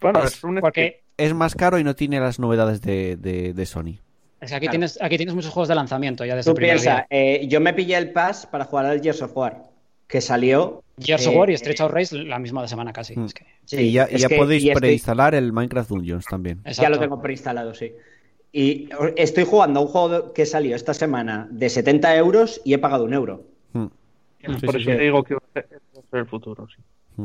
Bueno, 0.01 0.23
Es- 0.23 0.33
es 0.35 0.43
un 0.43 0.55
porque 0.59 1.03
Es 1.17 1.33
más 1.35 1.53
caro 1.55 1.77
y 1.77 1.83
no 1.83 1.95
tiene 1.95 2.19
las 2.19 2.39
novedades 2.39 2.81
de, 2.81 3.15
de, 3.17 3.53
de 3.53 3.65
Sony. 3.67 3.99
es 4.39 4.49
que 4.49 4.55
aquí, 4.55 4.65
Claro. 4.65 4.71
tienes, 4.71 4.99
aquí 5.01 5.17
tienes 5.17 5.35
muchos 5.35 5.51
juegos 5.51 5.67
de 5.67 5.75
lanzamiento 5.75 6.25
ya 6.25 6.35
desde 6.35 6.45
Tú 6.49 6.51
el 6.51 6.55
primer 6.55 6.75
piensas, 6.77 6.95
día. 6.95 7.07
eh, 7.11 7.47
yo 7.47 7.61
me 7.61 7.73
pillé 7.73 7.95
el 7.97 8.11
pass 8.11 8.47
para 8.47 8.65
jugar 8.65 8.87
al 8.87 8.99
Gears 9.01 9.21
of 9.21 9.37
War, 9.37 9.61
que 10.11 10.19
salió. 10.21 10.83
Gears 10.99 11.25
eh, 11.25 11.29
of 11.29 11.35
War 11.35 11.49
y 11.49 11.53
Street 11.53 11.79
of 11.79 11.91
Race 11.91 12.15
la 12.15 12.37
misma 12.37 12.67
semana 12.67 12.91
casi. 12.93 13.17
Mm. 13.17 13.25
Es 13.25 13.33
que- 13.33 13.45
sí, 13.65 13.77
y 13.77 13.91
ya, 13.93 14.07
y 14.11 14.15
es 14.15 14.21
ya 14.21 14.27
que- 14.27 14.35
podéis 14.37 14.63
y 14.63 14.69
estoy- 14.69 14.79
preinstalar 14.81 15.33
el 15.35 15.53
Minecraft 15.53 15.89
Dungeons 15.89 16.25
también. 16.25 16.61
Ya 16.65 16.89
lo 16.89 16.99
tengo 16.99 17.21
preinstalado, 17.21 17.73
sí. 17.73 17.93
Y 18.51 18.89
estoy 19.15 19.45
jugando 19.45 19.79
a 19.79 19.83
un 19.83 19.87
juego 19.89 20.33
que 20.33 20.45
salió 20.45 20.75
esta 20.75 20.93
semana 20.93 21.47
de 21.49 21.69
70 21.69 22.13
euros 22.17 22.59
y 22.65 22.73
he 22.73 22.77
pagado 22.77 23.05
un 23.05 23.13
euro. 23.13 23.45
Sí, 23.73 24.47
Por 24.47 24.59
sí, 24.59 24.65
eso 24.65 24.79
sí. 24.79 24.85
te 24.85 24.97
digo 24.97 25.23
que 25.23 25.35
va 25.35 25.41
a 25.49 25.53
ser 25.53 25.67
va 25.95 25.99
a 26.01 26.09
ser 26.09 26.19
el 26.19 26.25
futuro, 26.25 26.67
sí. 26.67 27.23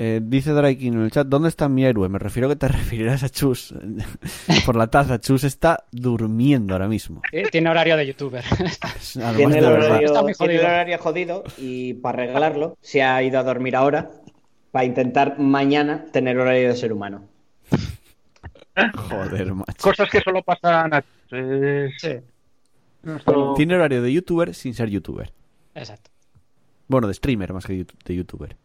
Eh, 0.00 0.20
dice 0.22 0.52
Draikin 0.52 0.94
en 0.94 1.00
el 1.02 1.10
chat, 1.10 1.26
¿dónde 1.26 1.48
está 1.48 1.68
mi 1.68 1.84
héroe? 1.84 2.08
Me 2.08 2.20
refiero 2.20 2.48
que 2.48 2.54
te 2.54 2.68
referirás 2.68 3.24
a 3.24 3.28
Chus. 3.28 3.74
Por 4.66 4.76
la 4.76 4.86
taza, 4.86 5.18
Chus 5.18 5.42
está 5.42 5.86
durmiendo 5.90 6.74
ahora 6.74 6.86
mismo. 6.86 7.20
Eh, 7.32 7.48
Tiene 7.50 7.68
horario 7.68 7.96
de 7.96 8.06
youtuber. 8.06 8.44
Además 8.50 9.36
Tiene 9.36 9.58
el. 9.58 9.64
Está 9.64 9.70
horario, 9.72 10.22
muy 10.22 10.32
tiene 10.34 10.52
el 10.54 10.58
jodido. 10.60 10.60
horario 10.62 10.98
jodido 10.98 11.44
y 11.58 11.94
para 11.94 12.22
arreglarlo 12.22 12.76
se 12.80 13.02
ha 13.02 13.20
ido 13.24 13.40
a 13.40 13.42
dormir 13.42 13.74
ahora 13.74 14.08
para 14.70 14.84
intentar 14.84 15.38
mañana 15.40 16.04
tener 16.12 16.38
horario 16.38 16.68
de 16.68 16.76
ser 16.76 16.92
humano. 16.92 17.24
Joder, 18.94 19.52
macho. 19.54 19.72
Cosas 19.82 20.08
que 20.08 20.20
solo 20.20 20.42
pasan 20.42 20.94
a... 20.94 20.98
es 21.30 21.92
sí, 22.00 22.10
nuestro- 23.02 23.54
Tiene 23.54 23.74
horario 23.74 24.00
de 24.02 24.12
youtuber 24.12 24.54
sin 24.54 24.74
ser 24.74 24.88
youtuber. 24.90 25.32
exacto. 25.74 26.10
Bueno, 26.86 27.08
de 27.08 27.14
streamer 27.14 27.52
más 27.52 27.66
que 27.66 27.72
de 27.74 27.86
de 28.04 28.14
youtuber. 28.14 28.56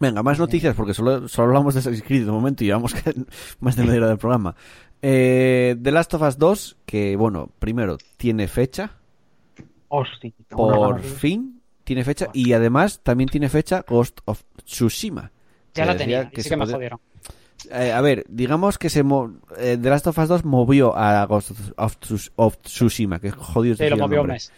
Venga, 0.00 0.22
más 0.22 0.38
noticias 0.38 0.74
porque 0.76 0.94
solo, 0.94 1.26
solo 1.28 1.48
hablamos 1.48 1.74
de 1.74 1.80
Assassin's 1.80 2.04
Creed 2.04 2.24
de 2.26 2.30
momento 2.30 2.62
y 2.62 2.68
llevamos 2.68 2.94
que- 2.94 3.14
más 3.60 3.74
de 3.76 3.82
media 3.84 3.98
hora 3.98 4.08
del 4.08 4.18
programa. 4.18 4.54
Eh, 5.02 5.76
The 5.82 5.90
Last 5.92 6.14
of 6.14 6.22
Us 6.22 6.38
2, 6.38 6.76
que 6.86 7.16
bueno, 7.16 7.50
primero 7.58 7.98
tiene 8.16 8.46
fecha. 8.48 8.92
Hostia. 9.88 10.32
Por 10.50 11.00
fin 11.02 11.60
tiene 11.84 12.04
fecha 12.04 12.28
y 12.34 12.52
además 12.52 13.00
también 13.02 13.28
tiene 13.30 13.48
fecha 13.48 13.84
Ghost 13.88 14.20
of 14.26 14.42
Tsushima. 14.64 15.30
Ya 15.74 15.82
Que 15.84 15.86
la 15.86 15.96
tenía, 15.96 16.22
y 16.32 16.36
sí 16.36 16.42
se 16.42 16.48
que 16.50 16.56
me 16.56 16.66
jodieron. 16.66 17.00
Eh, 17.72 17.90
a 17.92 18.00
ver, 18.00 18.24
digamos 18.28 18.78
que 18.78 18.88
se 18.90 19.02
mo- 19.02 19.32
eh, 19.56 19.76
The 19.80 19.90
Last 19.90 20.06
of 20.06 20.18
Us 20.18 20.28
2 20.28 20.44
movió 20.44 20.96
a 20.96 21.24
Ghost 21.26 21.52
of, 21.76 21.96
Tsus- 22.00 22.30
of 22.36 22.56
Tsushima, 22.58 23.18
que 23.18 23.30
jodido 23.32 23.74
Sí, 23.76 23.88
lo 23.88 23.94
el 23.96 24.00
movió 24.00 24.20
un 24.22 24.28
mes. 24.28 24.52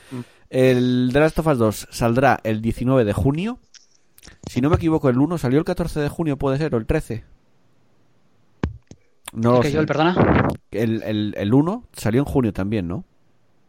El 0.50 1.10
The 1.12 1.20
Last 1.20 1.38
of 1.38 1.46
Us 1.46 1.58
2 1.58 1.88
saldrá 1.90 2.40
el 2.42 2.60
19 2.60 3.04
de 3.04 3.12
junio. 3.12 3.58
Si 4.48 4.60
no 4.60 4.68
me 4.70 4.76
equivoco, 4.76 5.08
el 5.08 5.18
1 5.18 5.38
salió 5.38 5.58
el 5.58 5.64
14 5.64 6.00
de 6.00 6.08
junio, 6.08 6.36
puede 6.36 6.58
ser, 6.58 6.74
o 6.74 6.78
el 6.78 6.86
13. 6.86 7.24
No 9.32 9.52
lo 9.52 9.60
¿Que 9.60 9.68
sé. 9.68 9.74
yo 9.74 9.86
perdona? 9.86 10.48
El, 10.70 11.02
el, 11.02 11.34
el 11.36 11.54
1 11.54 11.84
salió 11.92 12.20
en 12.20 12.24
junio 12.26 12.52
también, 12.52 12.88
¿no? 12.88 13.04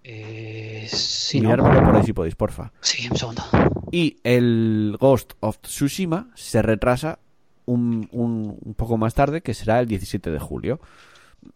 Eh, 0.04 0.88
sí, 0.90 1.40
¿no? 1.42 1.56
Por 1.56 1.96
ahí 1.96 2.04
si 2.04 2.14
podéis, 2.14 2.36
porfa. 2.36 2.72
Sí, 2.82 3.08
un 3.10 3.18
segundo. 3.18 3.44
Y 3.92 4.18
el 4.24 4.98
Ghost 5.00 5.34
of 5.40 5.60
Tsushima 5.60 6.30
se 6.34 6.62
retrasa 6.62 7.20
un, 7.66 8.10
un, 8.12 8.58
un 8.64 8.74
poco 8.74 8.98
más 8.98 9.14
tarde, 9.14 9.42
que 9.42 9.54
será 9.54 9.80
el 9.80 9.88
17 9.88 10.32
de 10.32 10.40
julio. 10.40 10.80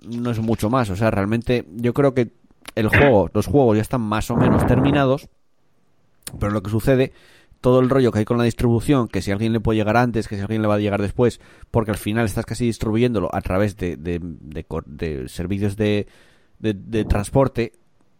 No 0.07 0.31
es 0.31 0.39
mucho 0.39 0.69
más, 0.69 0.89
o 0.89 0.95
sea, 0.95 1.11
realmente 1.11 1.65
yo 1.75 1.93
creo 1.93 2.13
que 2.13 2.31
el 2.75 2.89
juego, 2.89 3.29
los 3.33 3.47
juegos 3.47 3.75
ya 3.77 3.81
están 3.81 4.01
más 4.01 4.29
o 4.31 4.35
menos 4.35 4.65
terminados, 4.67 5.29
pero 6.39 6.51
lo 6.51 6.61
que 6.61 6.71
sucede, 6.71 7.13
todo 7.61 7.79
el 7.79 7.89
rollo 7.89 8.11
que 8.11 8.19
hay 8.19 8.25
con 8.25 8.37
la 8.37 8.43
distribución, 8.43 9.07
que 9.07 9.21
si 9.21 9.31
alguien 9.31 9.53
le 9.53 9.59
puede 9.59 9.77
llegar 9.79 9.97
antes, 9.97 10.27
que 10.27 10.35
si 10.35 10.41
alguien 10.41 10.61
le 10.61 10.67
va 10.67 10.75
a 10.75 10.79
llegar 10.79 11.01
después, 11.01 11.39
porque 11.71 11.91
al 11.91 11.97
final 11.97 12.25
estás 12.25 12.45
casi 12.45 12.65
distribuyéndolo 12.65 13.29
a 13.33 13.41
través 13.41 13.75
de, 13.77 13.97
de, 13.97 14.19
de 14.21 14.63
cor- 14.63 14.85
de 14.85 15.27
servicios 15.29 15.75
de, 15.75 16.07
de, 16.59 17.05
transporte 17.05 17.73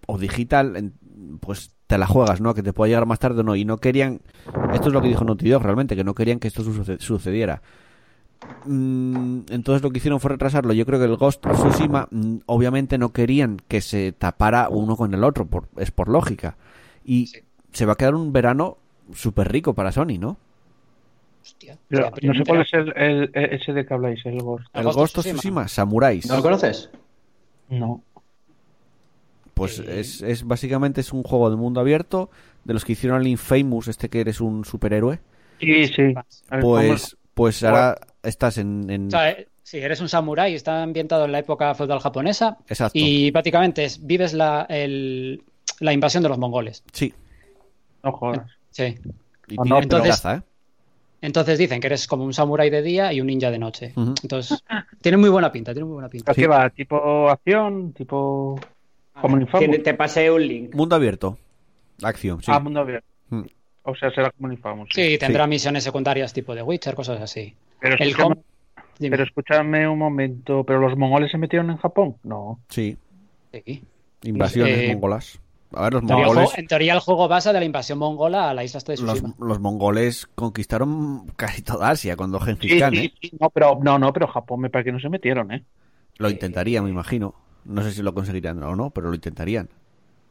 o 0.08 0.18
digital, 0.18 0.94
pues 1.40 1.72
te 1.88 1.98
la 1.98 2.08
juegas, 2.08 2.42
¿no? 2.42 2.54
Que 2.56 2.64
te 2.64 2.74
pueda 2.74 2.90
llegar 2.90 3.06
más 3.06 3.20
tarde 3.20 3.42
o 3.42 3.44
no. 3.44 3.56
Y 3.56 3.66
no 3.66 3.78
querían, 3.78 4.22
esto 4.74 4.88
es 4.88 4.94
lo 4.94 5.02
que 5.02 5.08
dijo 5.10 5.24
Naughty 5.24 5.50
Dog 5.50 5.62
realmente, 5.64 5.96
que 5.96 6.04
no 6.04 6.16
querían 6.16 6.40
que 6.40 6.48
esto 6.48 6.64
suce- 6.64 6.98
sucediera. 7.00 7.62
Mm, 8.66 9.42
entonces 9.50 9.82
lo 9.84 9.92
que 9.92 9.98
hicieron 10.00 10.20
fue 10.20 10.32
retrasarlo. 10.32 10.74
Yo 10.74 10.86
creo 10.86 11.00
que 11.00 11.06
el 11.06 11.16
Ghost 11.18 11.46
Tsushima, 11.46 12.08
mm, 12.12 12.38
obviamente 12.48 12.98
no 12.98 13.12
querían 13.14 13.58
que 13.68 13.82
se 13.82 14.12
tapara 14.12 14.70
uno 14.70 14.96
con 14.96 15.14
el 15.14 15.24
otro, 15.24 15.46
por, 15.46 15.68
es 15.78 15.92
por 15.92 16.10
lógica. 16.10 16.58
Y 17.04 17.32
se 17.72 17.86
va 17.86 17.94
a 17.94 17.96
quedar 17.96 18.16
un 18.16 18.34
verano 18.34 18.78
súper 19.14 19.51
rico 19.51 19.74
para 19.74 19.91
Sony, 19.91 20.18
¿no? 20.20 20.38
Hostia. 21.41 21.78
Pero 21.88 22.12
no 22.24 22.34
sé 22.34 22.43
cuál 22.43 22.62
es 22.62 22.74
el, 22.74 22.93
el- 22.97 23.32
ese 23.34 23.72
de 23.74 23.86
que 23.86 23.93
habláis, 23.93 24.26
el 24.26 24.41
Ghost. 24.41 24.66
El 24.74 24.84
Ghost 24.86 25.18
of 25.20 25.26
Tsushima. 25.26 25.68
Samuráis. 25.68 26.26
¿No 26.28 26.38
lo 26.38 26.41
conoces? 26.41 26.89
No. 27.70 28.01
Pues 29.53 29.80
Eh, 29.80 29.99
es, 29.99 30.22
es 30.22 30.43
básicamente 30.45 31.01
es 31.01 31.14
un 31.14 31.24
juego 31.24 31.49
de 31.49 31.56
mundo 31.56 31.80
abierto 31.80 32.30
de 32.64 32.74
los 32.74 32.84
que 32.84 32.93
hicieron 32.93 33.22
el 33.22 33.28
Infamous, 33.28 33.88
este 33.88 34.10
que 34.10 34.22
eres 34.22 34.41
un 34.41 34.66
superhéroe. 34.66 35.20
Sí, 35.60 35.88
sí. 35.88 36.14
Pues, 36.62 37.16
pues 37.34 37.64
ahora 37.64 37.97
estás 38.24 38.58
en, 38.58 38.89
en- 38.89 39.08
O 39.08 39.12
sea, 39.12 39.30
eh, 39.32 39.47
sí, 39.64 39.78
eres 39.78 40.01
un 40.01 40.10
samurái, 40.10 40.56
está 40.56 40.84
ambientado 40.84 41.26
en 41.26 41.32
la 41.32 41.39
época 41.39 41.74
feudal 41.76 41.99
japonesa 41.99 42.58
exacto. 42.68 42.97
y 42.99 43.32
prácticamente 43.32 43.86
es- 43.86 44.06
vives 44.06 44.34
la, 44.34 44.66
el- 44.68 45.41
la 45.80 45.93
invasión 45.93 46.24
de 46.24 46.30
los 46.30 46.38
mongoles. 46.38 46.84
Sí. 46.91 47.14
No 48.03 48.12
jodas. 48.12 48.51
Sí. 48.76 48.84
Y 49.47 49.55
tiene 49.55 49.69
no, 49.69 49.80
entonces- 49.80 50.26
¿eh? 50.26 50.41
Entonces 51.21 51.57
dicen 51.57 51.80
que 51.80 51.88
eres 51.88 52.07
como 52.07 52.26
un 52.26 52.34
samurái 52.34 52.69
de 52.69 52.82
día 52.82 53.13
y 53.13 53.21
un 53.21 53.28
ninja 53.28 53.49
de 53.49 53.57
noche. 53.57 53.93
Entonces, 54.21 54.61
tiene 55.01 55.17
muy 55.17 55.30
buena 55.30 55.51
pinta, 55.51 55.71
tiene 55.73 55.86
muy 55.86 55.93
buena 55.93 56.09
pinta. 56.09 56.32
¿A 56.32 56.36
qué 56.36 56.45
va? 56.45 56.69
¿Tipo 56.69 57.30
acción? 57.30 57.93
¿Tipo 57.93 58.59
como 59.21 59.39
Infamous? 59.39 59.82
Te 59.82 59.93
pasé 59.93 60.30
un 60.30 60.45
link. 60.45 60.76
Mundo 60.76 60.95
abierto. 60.95 61.38
Acción, 62.03 62.43
sí. 62.43 62.51
Ah, 62.53 62.59
mundo 62.59 62.82
abierto. 62.82 63.07
Mm. 63.30 63.43
O 63.84 63.95
sea, 63.95 64.11
será 64.11 64.30
como 64.32 64.51
Infamous. 64.51 64.89
Sí, 64.93 65.17
tendrá 65.17 65.47
misiones 65.47 65.84
secundarias 65.86 66.34
tipo 66.34 66.53
de 66.53 66.61
Witcher, 66.61 66.93
cosas 66.95 67.21
así. 67.21 67.55
Pero 67.80 67.95
El 67.95 68.09
escúchame, 68.09 68.36
pero 68.99 69.91
un 69.93 69.97
momento. 69.99 70.63
¿Pero 70.65 70.80
los 70.80 70.97
mongoles 70.97 71.32
se 71.32 71.38
metieron 71.38 71.71
en 71.71 71.78
Japón? 71.78 72.17
No. 72.23 72.59
Sí. 72.69 72.97
Sí. 73.51 73.84
Invasiones 74.23 74.78
Eh, 74.78 74.93
mongolas. 74.93 75.39
A 75.76 75.84
ver, 75.84 75.93
los 75.93 76.03
En 76.03 76.07
teoría, 76.07 76.23
el 76.26 76.30
mongoles. 76.30 76.49
juego- 76.49 76.59
en 76.59 76.67
teoría 76.67 76.93
el 76.93 76.99
juego 76.99 77.28
basa 77.28 77.53
de 77.53 77.59
la 77.59 77.65
invasión 77.65 77.99
mongola 77.99 78.49
a 78.49 78.53
la 78.53 78.63
isla 78.63 78.80
de 78.80 78.95
Los, 78.95 79.19
Tsushima. 79.19 79.36
los 79.39 79.59
mongoles 79.59 80.28
conquistaron 80.36 81.28
casi 81.36 81.61
toda 81.61 81.89
Asia 81.89 82.15
cuando 82.17 82.39
Gengis 82.39 82.71
Sí, 82.71 82.80
Khan, 82.80 82.93
sí, 82.93 82.97
¿eh? 82.97 83.11
sí, 83.21 83.32
no, 83.39 83.49
pero, 83.49 83.80
no, 83.82 83.99
no, 83.99 84.13
pero 84.13 84.28
Japón 84.28 84.61
me 84.61 84.69
parece 84.69 84.88
que 84.88 84.91
no 84.93 84.99
se 84.99 85.09
metieron, 85.09 85.51
¿eh? 85.51 85.65
Lo 86.17 86.30
intentarían, 86.30 86.84
me 86.84 86.89
imagino. 86.89 87.36
No 87.65 87.82
sé 87.84 87.91
si 87.91 88.01
lo 88.01 88.13
conseguirían 88.13 88.61
o 88.63 88.76
no, 88.76 88.89
pero 88.91 89.09
lo 89.09 89.15
intentarían. 89.15 89.69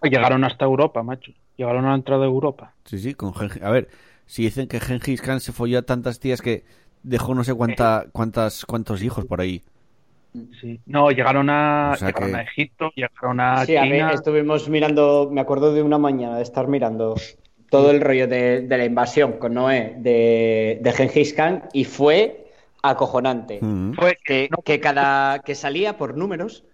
Llegaron 0.03 0.45
hasta 0.45 0.65
Europa, 0.65 1.03
macho. 1.03 1.33
Llegaron 1.57 1.85
a 1.87 1.91
la 1.91 1.95
entrada 1.97 2.23
de 2.23 2.29
Europa. 2.29 2.75
Sí, 2.85 2.99
sí, 2.99 3.15
con 3.15 3.35
Gengis... 3.35 3.63
A 3.63 3.71
ver, 3.71 3.89
si 4.27 4.43
dicen 4.43 4.69
que 4.69 4.81
Gengis 4.81 5.21
Khan 5.23 5.41
se 5.41 5.53
folló 5.53 5.79
a 5.79 5.83
tantas 5.83 6.21
tías 6.21 6.43
que 6.43 6.65
dejó 7.03 7.35
no 7.35 7.45
sé 7.45 7.55
cuánta, 7.55 8.07
cuántas, 8.13 8.65
cuántos 8.67 9.03
hijos 9.03 9.25
por 9.25 9.41
ahí. 9.41 9.63
Sí. 10.61 10.81
No, 10.87 11.11
llegaron 11.11 11.49
a, 11.49 11.93
O 11.95 11.97
sea 11.97 12.09
llegaron 12.09 12.31
que- 12.33 12.37
a 12.37 12.43
Egipto, 12.43 12.91
llegaron 12.97 13.41
a 13.41 13.65
Sí, 13.65 13.77
a 13.77 13.83
ver, 13.83 13.93
China. 13.93 14.13
estuvimos 14.13 14.69
mirando, 14.69 15.29
me 15.31 15.41
acuerdo 15.41 15.73
de 15.73 15.83
una 15.83 15.99
mañana 15.99 16.37
de 16.39 16.43
estar 16.43 16.67
mirando 16.67 17.15
todo 17.71 17.91
el 17.93 18.01
rollo 18.01 18.27
de, 18.27 18.63
de 18.63 18.79
la 18.79 18.85
invasión 18.85 19.35
con 19.35 19.55
Noé 19.55 19.95
de, 19.99 20.79
de 20.83 20.93
Gengis 20.93 21.35
Khan 21.35 21.69
y 21.73 21.85
fue 21.85 22.47
acojonante. 22.83 23.59
Mm. 23.63 23.93
Fue 23.95 24.19
Que, 24.25 24.49
no, 24.51 24.59
que 24.65 24.81
cada 24.81 25.39
que 25.41 25.55
salía 25.55 25.97
por 25.97 26.17
números, 26.17 26.65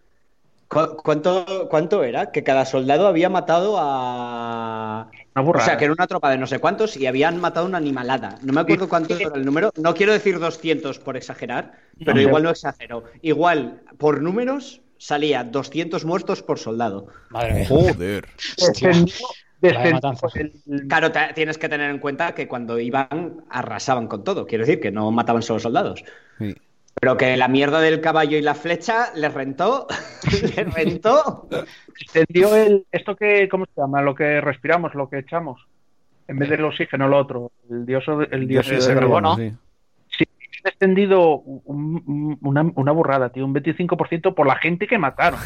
¿cu- 0.68 0.96
¿cuánto, 1.04 1.68
¿cuánto 1.70 2.02
era? 2.02 2.32
Que 2.32 2.42
cada 2.42 2.64
soldado 2.64 3.06
había 3.06 3.28
matado 3.28 3.76
a... 3.78 5.10
una 5.34 5.50
O 5.50 5.60
sea, 5.60 5.76
que 5.76 5.84
era 5.84 5.92
una 5.92 6.06
tropa 6.06 6.30
de 6.30 6.38
no 6.38 6.46
sé 6.46 6.58
cuántos 6.58 6.96
y 6.96 7.06
habían 7.06 7.40
matado 7.40 7.66
una 7.66 7.78
animalada. 7.78 8.38
No 8.42 8.52
me 8.52 8.60
acuerdo 8.60 8.88
cuánto 8.88 9.16
era 9.16 9.30
el 9.34 9.44
número. 9.44 9.70
No 9.76 9.94
quiero 9.94 10.12
decir 10.12 10.38
200 10.38 10.98
por 10.98 11.16
exagerar, 11.16 11.72
pero 11.98 12.14
No. 12.14 12.20
igual 12.22 12.42
no 12.42 12.50
exagero. 12.50 13.04
Igual, 13.22 13.80
por 13.98 14.20
números, 14.22 14.80
salía 14.98 15.44
200 15.44 16.04
muertos 16.04 16.42
por 16.42 16.58
soldado. 16.58 17.06
Madre 17.30 17.54
mía. 17.54 17.66
Joder. 17.68 18.26
El- 19.62 20.86
Claro, 20.88 21.12
te- 21.12 21.32
tienes 21.34 21.58
que 21.58 21.68
tener 21.68 21.90
en 21.90 21.98
cuenta 21.98 22.34
que 22.34 22.48
cuando 22.48 22.78
iban 22.78 23.44
arrasaban 23.50 24.06
con 24.08 24.24
todo. 24.24 24.46
Quiero 24.46 24.64
decir 24.64 24.80
que 24.80 24.90
no 24.90 25.10
mataban 25.10 25.42
solo 25.42 25.60
soldados. 25.60 26.02
Sí. 26.38 26.54
Pero 26.94 27.16
que 27.16 27.36
la 27.36 27.48
mierda 27.48 27.80
del 27.80 28.00
caballo 28.00 28.36
y 28.36 28.42
la 28.42 28.54
flecha 28.54 29.12
les 29.14 29.32
rentó. 29.32 29.86
les 30.56 30.74
rentó. 30.74 31.48
descendió 31.98 32.54
el 32.56 32.86
esto 32.92 33.16
que 33.16 33.48
cómo 33.48 33.64
se 33.66 33.80
llama 33.80 34.02
lo 34.02 34.14
que 34.14 34.40
respiramos 34.40 34.94
lo 34.94 35.08
que 35.08 35.18
echamos. 35.18 35.66
En 36.28 36.38
vez 36.38 36.48
del 36.50 36.64
oxígeno 36.64 37.08
lo 37.08 37.18
otro. 37.18 37.52
El 37.70 37.86
dióxido 37.86 38.22
el 38.22 38.46
dióxido 38.46 38.86
de 38.86 38.94
carbono. 38.94 39.36
sí. 39.36 39.52
sí 40.18 40.24
un- 41.14 41.62
un- 42.06 42.38
una, 42.42 42.62
una 42.74 42.92
burrada 42.92 43.30
tío. 43.30 43.44
Un 43.46 43.54
25% 43.54 44.34
por 44.34 44.46
la 44.46 44.56
gente 44.56 44.86
que 44.86 44.98
mataron. 44.98 45.40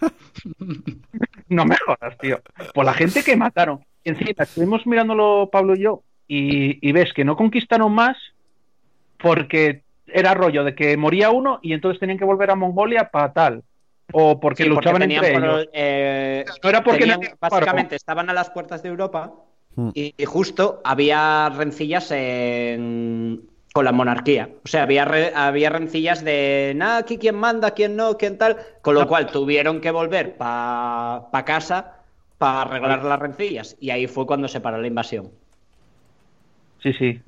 No 1.48 1.64
me 1.66 1.76
jodas 1.76 2.16
tío. 2.18 2.40
Por 2.74 2.84
la 2.84 2.94
gente 2.94 3.22
que 3.22 3.36
mataron. 3.36 3.80
Y 4.04 4.10
encima 4.10 4.44
estuvimos 4.44 4.86
mirándolo 4.86 5.48
Pablo 5.52 5.74
y 5.74 5.82
yo 5.82 6.02
y, 6.26 6.86
y 6.88 6.92
ves 6.92 7.12
que 7.12 7.24
no 7.24 7.36
conquistaron 7.36 7.92
más 7.92 8.16
porque 9.18 9.82
era 10.14 10.34
rollo 10.34 10.64
de 10.64 10.74
que 10.74 10.96
moría 10.96 11.30
uno 11.30 11.58
y 11.62 11.72
entonces 11.72 11.98
tenían 12.00 12.18
que 12.18 12.24
volver 12.24 12.50
a 12.50 12.54
Mongolia 12.54 13.10
para 13.10 13.32
tal 13.32 13.62
o 14.12 14.38
porque 14.40 14.64
Sí, 14.64 14.68
luchaban 14.68 15.00
tenían 15.02 15.24
entre 15.24 15.40
por- 15.40 15.48
ellos 15.48 15.68
eh, 15.72 16.44
No 16.62 16.68
era 16.68 16.82
porque 16.84 17.00
tenían- 17.00 17.20
nadie- 17.20 17.34
básicamente 17.40 17.96
estaban 17.96 18.28
a 18.30 18.32
las 18.34 18.50
puertas 18.50 18.82
de 18.82 18.88
Europa 18.90 19.32
Hmm. 19.74 19.88
y, 19.94 20.14
y 20.18 20.24
justo 20.26 20.80
había 20.84 21.48
rencillas 21.48 22.10
en- 22.10 23.48
con 23.72 23.86
la 23.86 23.92
monarquía. 23.92 24.50
O 24.64 24.68
sea, 24.68 24.82
había, 24.82 25.06
re- 25.06 25.32
había 25.34 25.70
rencillas 25.70 26.22
de 26.22 26.74
nada, 26.76 26.98
aquí 26.98 27.16
quién 27.16 27.36
manda, 27.36 27.70
quién 27.70 27.96
no, 27.96 28.18
quién 28.18 28.36
tal. 28.36 28.58
Con 28.82 28.94
lo 28.94 29.08
cual 29.08 29.28
tuvieron 29.28 29.80
que 29.80 29.90
volver 29.90 30.36
para 30.36 31.26
casa 31.46 31.94
para 32.36 32.62
arreglar 32.62 33.02
las 33.04 33.18
rencillas. 33.18 33.76
Y 33.80 33.88
ahí 33.88 34.06
fue 34.08 34.26
cuando 34.26 34.46
se 34.46 34.60
paró 34.60 34.76
la 34.78 34.88
invasión. 34.88 35.30
sí 36.82 36.92
sí 36.92 37.20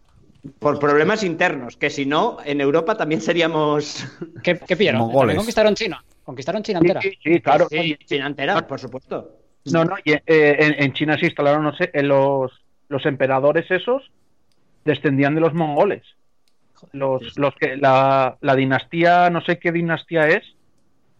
Por 0.59 0.78
problemas 0.78 1.24
internos, 1.24 1.76
que 1.76 1.88
si 1.90 2.05
no, 2.05 2.36
en 2.45 2.61
Europa 2.61 2.97
también 2.97 3.20
seríamos. 3.20 4.07
¿Qué, 4.42 4.59
qué 4.59 4.76
pillaron? 4.76 5.01
Mongoles. 5.01 5.20
¿También 5.20 5.36
conquistaron 5.38 5.74
China? 5.74 6.05
¿Conquistaron 6.22 6.62
China 6.62 6.80
Sí, 6.80 6.86
entera? 6.86 7.01
sí, 7.01 7.18
sí, 7.22 7.40
claro. 7.40 7.66
Sí, 7.70 7.97
China 8.05 8.26
entera, 8.26 8.66
por 8.66 8.78
supuesto. 8.78 9.38
No, 9.72 9.84
no, 9.84 9.97
y, 10.05 10.12
eh, 10.12 10.20
en, 10.26 10.82
en 10.84 10.92
China 10.92 11.16
se 11.18 11.26
instalaron, 11.26 11.62
no 11.62 11.74
sé, 11.74 11.90
en 11.95 12.09
los, 12.09 12.53
los 12.88 13.07
emperadores 13.07 13.70
esos 13.70 14.11
descendían 14.84 15.34
de 15.34 15.40
los 15.40 15.55
mongoles. 15.55 16.03
Los, 16.92 17.38
los 17.38 17.55
que 17.55 17.76
la, 17.78 18.36
la 18.42 18.55
dinastía, 18.55 19.30
no 19.30 19.40
sé 19.40 19.59
qué 19.59 19.72
dinastía 19.72 20.28
es, 20.28 20.45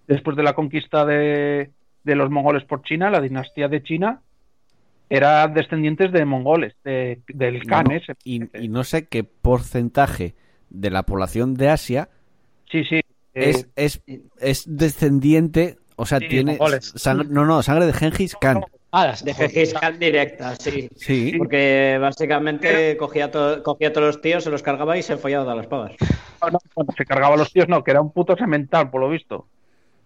después 0.06 0.36
de 0.36 0.42
la 0.42 0.52
conquista 0.52 1.06
de, 1.06 1.70
de 2.02 2.14
los 2.14 2.28
mongoles 2.28 2.64
por 2.64 2.82
China, 2.82 3.08
la 3.10 3.22
dinastía 3.22 3.68
de 3.68 3.82
China, 3.82 4.20
era 5.11 5.46
descendientes 5.48 6.12
de 6.12 6.24
mongoles, 6.24 6.74
de- 6.84 7.20
del 7.28 7.64
Khan 7.66 7.90
ese. 7.92 8.14
y, 8.24 8.42
y 8.59 8.68
no 8.68 8.84
sé 8.84 9.07
qué 9.07 9.24
porcentaje 9.24 10.34
de 10.70 10.90
la 10.90 11.02
población 11.05 11.55
de 11.55 11.68
Asia 11.68 12.09
Sí, 12.70 12.84
sí. 12.84 12.96
eh, 12.96 13.05
es, 13.34 13.68
es, 13.76 14.02
es 14.40 14.64
descendiente, 14.66 15.76
o 15.96 16.07
sea, 16.07 16.18
sí, 16.18 16.28
tiene 16.28 16.59
sangre, 16.80 17.28
no, 17.30 17.44
no, 17.44 17.62
sangre 17.62 17.86
de 17.86 17.92
Gengis 17.92 18.34
Khan. 18.40 18.61
Ah, 18.96 19.07
las- 19.09 19.24
De 19.24 19.34
fiscal 19.34 19.98
directa, 19.98 20.55
sí. 20.57 20.88
Sí. 20.96 21.34
Porque 21.36 21.98
básicamente 22.00 22.96
cogía, 22.96 23.30
to- 23.30 23.62
cogía 23.62 23.88
a 23.88 23.92
todos 23.92 24.07
los 24.07 24.20
tíos, 24.22 24.44
se 24.44 24.50
los 24.50 24.62
cargaba 24.62 24.96
y 24.96 25.02
se 25.02 25.16
follaba 25.16 25.44
todas 25.44 25.57
las 25.59 25.66
pagas. 25.66 25.92
No, 26.42 26.50
no, 26.50 26.59
bueno, 26.76 26.92
se 26.96 27.05
cargaba 27.05 27.34
a 27.34 27.38
los 27.38 27.52
tíos, 27.52 27.68
no, 27.68 27.82
que 27.84 27.90
era 27.90 28.00
un 28.00 28.12
puto 28.12 28.36
semental, 28.36 28.90
por 28.90 29.00
lo 29.00 29.09
visto. 29.11 29.46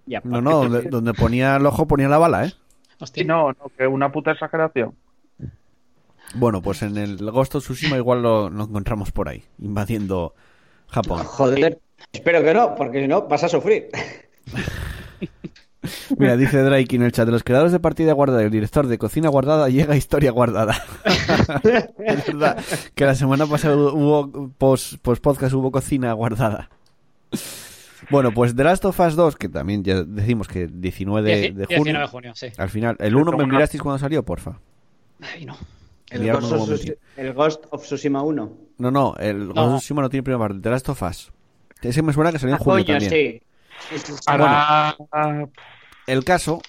Ya, 0.07 0.20
No, 0.24 0.40
no, 0.40 0.62
donde, 0.62 0.82
donde 0.88 1.12
ponía 1.12 1.57
el 1.57 1.66
ojo 1.66 1.86
ponía 1.86 2.09
la 2.09 2.16
bala, 2.18 2.46
¿eh? 2.46 2.53
Hostia. 3.01 3.22
Y 3.22 3.26
no, 3.26 3.53
no, 3.53 3.70
que 3.76 3.86
una 3.86 4.11
puta 4.11 4.32
exageración. 4.32 4.94
Bueno, 6.34 6.61
pues 6.61 6.82
en 6.82 6.96
el 6.96 7.18
Ghost 7.30 7.55
of 7.55 7.64
Tsushima 7.64 7.96
igual 7.96 8.22
lo, 8.22 8.51
lo 8.51 8.64
encontramos 8.64 9.12
por 9.12 9.28
ahí, 9.28 9.44
invadiendo 9.59 10.34
Japón. 10.88 11.24
Joder, 11.24 11.80
espero 12.12 12.42
que 12.42 12.53
no, 12.53 12.74
porque 12.74 13.01
si 13.01 13.09
no 13.09 13.26
vas 13.26 13.44
a 13.44 13.49
sufrir. 13.49 13.88
Mira, 16.18 16.36
dice 16.36 16.62
Drake 16.62 16.96
en 16.96 17.03
el 17.03 17.12
chat, 17.12 17.26
de 17.26 17.32
los 17.32 17.44
creadores 17.44 17.72
de 17.72 17.80
partida 17.80 18.12
guardada 18.12 18.42
y 18.42 18.46
el 18.46 18.51
director 18.51 18.86
de 18.86 18.99
cocina 18.99 19.28
guardada 19.28 19.68
llega 19.68 19.96
historia 19.96 20.30
guardada. 20.32 20.82
es 22.05 22.26
verdad 22.26 22.62
que 22.94 23.05
la 23.05 23.14
semana 23.14 23.46
pasada 23.46 23.76
hubo 23.76 24.51
post, 24.59 24.94
post 25.01 25.22
podcast 25.22 25.55
hubo 25.55 25.70
cocina 25.70 26.12
guardada. 26.12 26.68
Bueno, 28.11 28.32
pues 28.32 28.55
The 28.55 28.64
Last 28.64 28.84
of 28.84 28.99
Us 29.01 29.16
2, 29.16 29.36
que 29.36 29.49
también 29.49 29.82
ya 29.84 30.03
decimos 30.03 30.49
que 30.49 30.66
19 30.68 31.28
de, 31.30 31.34
Dieci- 31.51 31.55
de 31.55 31.66
19 31.66 31.78
junio. 31.78 32.01
de 32.01 32.07
junio, 32.07 32.32
sí. 32.34 32.46
Al 32.57 32.70
final, 32.70 32.96
el 33.01 33.16
1 33.16 33.32
me 33.32 33.46
mirasteis 33.46 33.82
cuando 33.82 33.99
salió, 33.99 34.24
porfa. 34.24 34.59
Ay, 35.20 35.44
no. 35.44 35.57
El 36.11 36.20
Mirad 36.22 36.40
Ghost, 36.40 36.53
of 36.53 36.80
el 37.16 37.32
Ghost 37.34 37.64
of 37.70 37.82
Tsushima 37.82 38.22
1. 38.22 38.53
No, 38.78 38.90
no, 38.90 39.14
el 39.18 39.46
Ghost 39.49 39.59
of 39.59 39.76
Tsushima 39.80 40.03
no 40.03 40.09
tiene 40.09 40.22
primera 40.22 40.38
parte, 40.46 40.61
The 40.61 40.70
Last 40.70 40.88
of 40.88 41.03
Us. 41.03 41.32
Ese 41.82 42.03
me 42.03 42.12
suena 42.12 42.32
que 42.32 42.38
salió 42.38 42.55
en 42.57 42.61
Ah, 42.61 42.64
julio 42.64 42.84
coño, 42.84 42.99
también. 42.99 43.11
sí. 43.11 43.42
Sí, 43.99 43.99
sí. 43.99 44.12
Ahora, 44.26 44.96
El 46.07 46.24
caso 46.24 46.61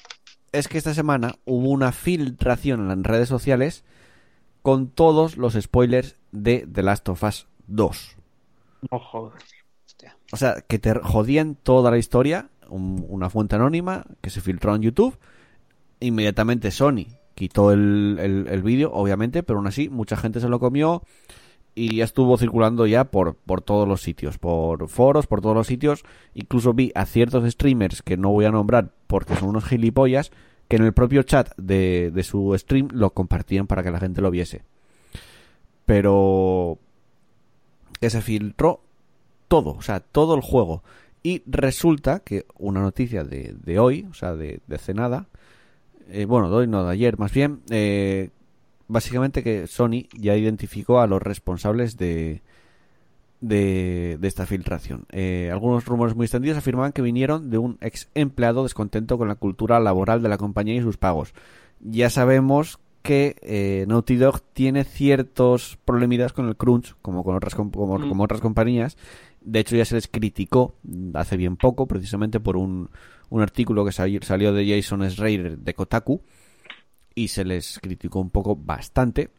es 0.52 0.68
que 0.68 0.78
esta 0.78 0.94
semana 0.94 1.36
hubo 1.46 1.70
una 1.70 1.92
filtración 1.92 2.82
en 2.82 2.88
las 2.90 2.98
redes 3.04 3.30
sociales 3.30 3.84
con 4.62 4.90
todos 4.90 5.38
los 5.38 5.54
spoilers 5.54 6.18
de 6.32 6.68
The 6.72 6.84
Last 6.84 7.08
of 7.10 7.24
Us 7.24 7.48
2. 7.68 8.16
no 8.92 9.00
joder. 9.00 9.34
O 10.32 10.38
sea, 10.38 10.62
que 10.68 10.80
te 10.80 10.94
jodían 11.00 11.56
toda 11.56 11.90
la 11.92 11.98
historia, 11.98 12.50
un- 12.70 13.06
una 13.10 13.30
fuente 13.30 13.56
anónima 13.56 14.06
que 14.22 14.30
se 14.30 14.42
filtró 14.42 14.76
en 14.76 14.82
YouTube. 14.84 15.18
Inmediatamente 16.00 16.72
Sony 16.72 17.08
quitó 17.36 17.72
el, 17.72 18.18
el- 18.20 18.48
el 18.48 18.62
vídeo, 18.64 18.92
obviamente, 18.94 19.44
pero 19.44 19.60
aún 19.60 19.68
así 19.68 19.90
mucha 19.90 20.16
gente 20.18 20.40
se 20.40 20.50
lo 20.50 20.60
comió 20.60 21.04
y 21.76 21.98
ya 21.98 22.04
estuvo 22.04 22.38
circulando 22.38 22.86
ya 22.86 23.06
por, 23.06 23.36
por 23.36 23.62
todos 23.62 23.88
los 23.88 24.02
sitios, 24.02 24.38
por 24.38 24.88
foros, 24.90 25.28
por 25.28 25.42
todos 25.42 25.56
los 25.56 25.68
sitios. 25.68 26.04
Incluso 26.34 26.74
vi 26.74 26.92
a 26.96 27.06
ciertos 27.06 27.50
streamers 27.50 28.02
que 28.02 28.18
no 28.18 28.30
voy 28.32 28.46
a 28.46 28.52
nombrar 28.52 28.92
porque 29.08 29.36
son 29.36 29.50
unos 29.50 29.66
gilipollas 29.66 30.32
que 30.68 30.76
en 30.76 30.84
el 30.84 30.94
propio 30.94 31.24
chat 31.24 31.50
de, 31.58 32.12
de 32.14 32.24
su 32.24 32.54
stream 32.58 32.90
lo 32.92 33.12
compartían 33.12 33.66
para 33.66 33.82
que 33.82 33.92
la 33.92 34.00
gente 34.00 34.22
lo 34.22 34.30
viese. 34.30 34.62
Pero 35.86 36.78
que 38.00 38.10
se 38.10 38.22
filtró 38.22 38.82
todo, 39.50 39.72
o 39.72 39.82
sea, 39.82 40.00
todo 40.00 40.36
el 40.36 40.42
juego. 40.42 40.82
Y 41.22 41.44
resulta 41.46 42.22
que 42.22 42.46
una 42.58 42.80
noticia 42.82 43.26
de, 43.26 43.54
de 43.62 43.78
hoy, 43.80 44.08
o 44.10 44.14
sea, 44.14 44.36
de, 44.38 44.62
de 44.66 44.76
hace 44.76 44.94
nada, 44.94 45.28
eh, 46.10 46.24
bueno, 46.24 46.50
de 46.50 46.56
hoy 46.56 46.68
no, 46.68 46.86
de 46.86 46.92
ayer 46.94 47.20
más 47.20 47.34
bien, 47.34 47.60
eh, 47.70 48.30
básicamente 48.88 49.44
que 49.44 49.68
Sony 49.68 50.08
ya 50.18 50.38
identificó 50.38 51.02
a 51.02 51.08
los 51.08 51.22
responsables 51.22 51.98
de, 51.98 52.42
de, 53.42 54.18
de 54.20 54.28
esta 54.28 54.46
filtración. 54.46 55.06
Eh, 55.12 55.50
algunos 55.52 55.86
rumores 55.86 56.16
muy 56.16 56.26
extendidos 56.26 56.58
afirmaban 56.58 56.94
que 56.94 57.02
vinieron 57.02 57.50
de 57.50 57.58
un 57.58 57.78
ex 57.82 58.10
empleado 58.16 58.64
descontento 58.64 59.18
con 59.18 59.28
la 59.28 59.36
cultura 59.36 59.80
laboral 59.82 60.24
de 60.24 60.30
la 60.30 60.38
compañía 60.38 60.76
y 60.76 60.82
sus 60.82 60.98
pagos. 60.98 61.34
Ya 61.82 62.10
sabemos 62.10 62.80
que 63.02 63.36
eh, 63.42 63.86
Naughty 63.88 64.16
Dog 64.18 64.42
tiene 64.54 64.84
ciertos 64.84 65.78
problemitas 65.86 66.34
con 66.34 66.48
el 66.48 66.56
crunch, 66.58 66.96
como 67.02 67.24
con 67.24 67.36
otras, 67.36 67.56
com- 67.56 67.72
como, 67.72 68.00
como 68.08 68.24
otras 68.24 68.42
compañías. 68.42 68.98
De 69.50 69.60
hecho, 69.62 69.76
ya 69.76 69.84
se 69.84 69.96
les 69.96 70.08
criticó 70.08 70.76
hace 71.16 71.36
bien 71.36 71.58
poco, 71.58 71.88
precisamente 71.88 72.40
por 72.40 72.56
un, 72.56 72.90
un 73.32 73.42
artículo 73.42 73.84
que 73.84 73.92
sali- 73.92 74.20
salió 74.22 74.54
de 74.54 74.68
Jason 74.70 75.10
Schreier 75.10 75.58
de 75.58 75.74
Kotaku, 75.74 76.22
y 77.16 77.30
se 77.30 77.44
les 77.44 77.80
criticó 77.80 78.20
un 78.20 78.30
poco 78.30 78.56
bastante. 78.56 79.32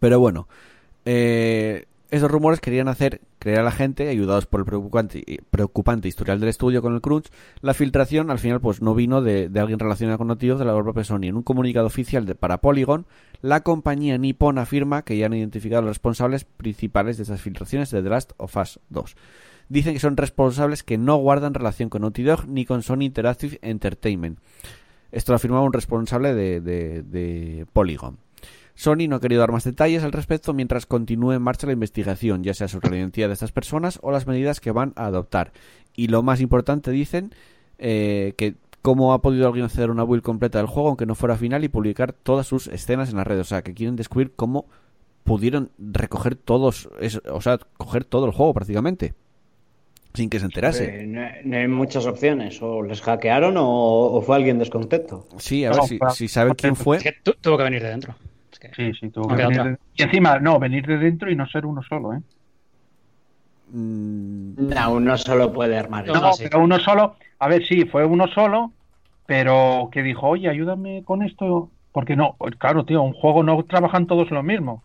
Pero 0.00 0.18
bueno, 0.20 0.48
eh, 1.04 1.84
esos 2.10 2.30
rumores 2.30 2.60
querían 2.60 2.88
hacer 2.88 3.20
creer 3.38 3.60
a 3.60 3.62
la 3.62 3.70
gente, 3.70 4.08
ayudados 4.08 4.46
por 4.46 4.60
el 4.60 4.66
preocupante, 4.66 5.24
preocupante 5.50 6.08
historial 6.08 6.38
del 6.38 6.48
estudio 6.48 6.82
con 6.82 6.94
el 6.94 7.00
crunch, 7.00 7.30
la 7.60 7.74
filtración 7.74 8.30
al 8.30 8.38
final 8.38 8.60
pues 8.60 8.82
no 8.82 8.94
vino 8.94 9.22
de, 9.22 9.50
alguien 9.56 9.78
relacionado 9.78 10.18
con 10.18 10.28
Naughty 10.28 10.48
de 10.48 10.64
la 10.64 10.80
propia 10.82 11.04
Sony. 11.04 11.24
En 11.24 11.36
un 11.36 11.42
comunicado 11.42 11.86
oficial 11.86 12.26
de, 12.26 12.34
para 12.34 12.60
Polygon, 12.60 13.06
la 13.40 13.62
compañía 13.62 14.18
Nippon 14.18 14.58
afirma 14.58 15.02
que 15.02 15.16
ya 15.16 15.26
han 15.26 15.34
identificado 15.34 15.82
los 15.82 15.90
responsables 15.90 16.44
principales 16.44 17.16
de 17.16 17.24
estas 17.24 17.40
filtraciones 17.40 17.90
de 17.90 18.02
The 18.02 18.08
Last 18.08 18.32
of 18.36 18.56
Us 18.56 18.80
2. 18.90 19.16
Dicen 19.68 19.94
que 19.94 20.00
son 20.00 20.16
responsables 20.16 20.82
que 20.82 20.98
no 20.98 21.16
guardan 21.16 21.54
relación 21.54 21.88
con 21.88 22.02
Naughty 22.02 22.22
Dog 22.22 22.46
ni 22.46 22.64
con 22.64 22.82
Sony 22.82 23.02
Interactive 23.02 23.58
Entertainment. 23.62 24.38
Esto 25.10 25.32
lo 25.32 25.36
afirmaba 25.36 25.64
un 25.64 25.72
responsable 25.72 26.34
de, 26.34 26.60
de 26.60 27.66
Polygon. 27.72 28.23
Sony 28.74 29.06
no 29.08 29.16
ha 29.16 29.20
querido 29.20 29.40
dar 29.40 29.52
más 29.52 29.64
detalles 29.64 30.02
al 30.02 30.12
respecto 30.12 30.52
mientras 30.52 30.86
continúe 30.86 31.32
en 31.32 31.42
marcha 31.42 31.66
la 31.66 31.72
investigación, 31.74 32.42
ya 32.42 32.54
sea 32.54 32.68
sobre 32.68 32.90
la 32.90 32.96
identidad 32.96 33.28
de 33.28 33.34
estas 33.34 33.52
personas 33.52 33.98
o 34.02 34.10
las 34.10 34.26
medidas 34.26 34.60
que 34.60 34.72
van 34.72 34.92
a 34.96 35.06
adoptar. 35.06 35.52
Y 35.94 36.08
lo 36.08 36.22
más 36.22 36.40
importante, 36.40 36.90
dicen, 36.90 37.32
eh, 37.78 38.34
que 38.36 38.54
cómo 38.82 39.14
ha 39.14 39.22
podido 39.22 39.46
alguien 39.46 39.64
hacer 39.64 39.90
una 39.90 40.04
build 40.04 40.22
completa 40.22 40.58
del 40.58 40.66
juego, 40.66 40.88
aunque 40.88 41.06
no 41.06 41.14
fuera 41.14 41.36
final, 41.36 41.62
y 41.64 41.68
publicar 41.68 42.12
todas 42.12 42.46
sus 42.46 42.66
escenas 42.66 43.10
en 43.10 43.16
las 43.16 43.26
redes. 43.26 43.42
O 43.42 43.48
sea, 43.48 43.62
que 43.62 43.74
quieren 43.74 43.96
descubrir 43.96 44.32
cómo 44.34 44.66
pudieron 45.22 45.70
recoger 45.78 46.34
todos, 46.34 46.88
es- 47.00 47.22
o 47.30 47.40
sea, 47.40 47.58
coger 47.78 48.04
todo 48.04 48.26
el 48.26 48.32
juego 48.32 48.52
prácticamente, 48.54 49.14
sin 50.12 50.28
que 50.28 50.38
se 50.38 50.44
enterase. 50.46 51.02
Eh, 51.02 51.06
no, 51.06 51.20
hay- 51.22 51.32
no 51.44 51.56
hay 51.56 51.68
muchas 51.68 52.06
opciones. 52.06 52.60
O 52.60 52.82
les 52.82 53.00
hackearon 53.00 53.56
o, 53.56 53.66
o 54.12 54.20
fue 54.20 54.36
alguien 54.36 54.58
descontento. 54.58 55.26
Sí, 55.38 55.64
a 55.64 55.70
No, 55.70 55.76
ver 55.76 55.84
si, 55.86 55.98
si 56.14 56.28
saben 56.28 56.54
quién 56.54 56.76
fue. 56.76 56.98
Tuvo 57.40 57.56
que 57.56 57.62
venir 57.64 57.82
de 57.82 57.88
dentro. 57.88 58.14
Que- 58.72 58.74
Sí, 58.92 58.98
sí, 58.98 59.10
tuvo 59.10 59.28
No 59.28 59.36
que 59.36 59.42
queda 59.42 59.48
venir 59.48 59.64
de- 59.64 59.78
Y 59.94 60.02
encima, 60.02 60.38
no, 60.38 60.58
venir 60.58 60.86
de 60.86 60.98
dentro 60.98 61.30
y 61.30 61.36
no 61.36 61.46
ser 61.46 61.66
uno 61.66 61.82
solo, 61.82 62.14
¿eh? 62.14 62.20
Mm, 63.72 64.68
No, 64.68 64.92
uno 64.94 65.16
solo 65.16 65.52
puede 65.52 65.76
armar. 65.76 66.06
No, 66.06 66.14
eso. 66.14 66.20
No, 66.22 66.32
sí. 66.32 66.42
pero 66.44 66.62
uno 66.62 66.78
solo, 66.78 67.16
a 67.38 67.48
ver, 67.48 67.66
sí, 67.66 67.84
fue 67.84 68.04
uno 68.04 68.26
solo, 68.28 68.72
pero 69.26 69.88
que 69.92 70.02
dijo, 70.02 70.28
oye, 70.28 70.48
ayúdame 70.48 71.02
con 71.04 71.22
esto, 71.22 71.70
porque 71.92 72.16
no, 72.16 72.36
claro, 72.58 72.84
tío, 72.84 73.02
un 73.02 73.12
juego 73.14 73.42
no 73.42 73.62
trabajan 73.64 74.06
todos 74.06 74.30
lo 74.30 74.42
mismo. 74.42 74.84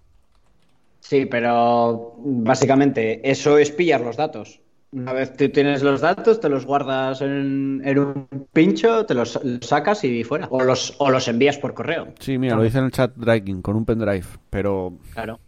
Sí, 1.01 1.25
pero 1.25 2.15
básicamente 2.17 3.29
eso 3.29 3.57
es 3.57 3.71
pillar 3.71 4.01
los 4.01 4.17
datos. 4.17 4.61
Una 4.91 5.13
vez 5.13 5.35
tú 5.37 5.47
tienes 5.49 5.83
los 5.83 6.01
datos, 6.01 6.39
te 6.39 6.49
los 6.49 6.65
guardas 6.65 7.21
en, 7.21 7.81
en 7.85 7.99
un 7.99 8.27
pincho, 8.51 9.05
te 9.05 9.13
los 9.13 9.39
los 9.43 9.65
sacas 9.65 10.03
y 10.03 10.23
fuera. 10.23 10.47
O 10.49 10.63
los, 10.63 10.95
o 10.97 11.11
los 11.11 11.27
envías 11.27 11.57
por 11.59 11.73
correo. 11.75 12.07
sí, 12.19 12.37
mira, 12.39 12.55
lo 12.55 12.63
dice 12.63 12.79
en 12.79 12.85
el 12.85 12.91
chat 12.91 13.13
Dragging 13.15 13.61
con 13.61 13.75
un 13.75 13.85
pendrive, 13.85 14.25
pero 14.49 14.93
Claro. 15.13 15.39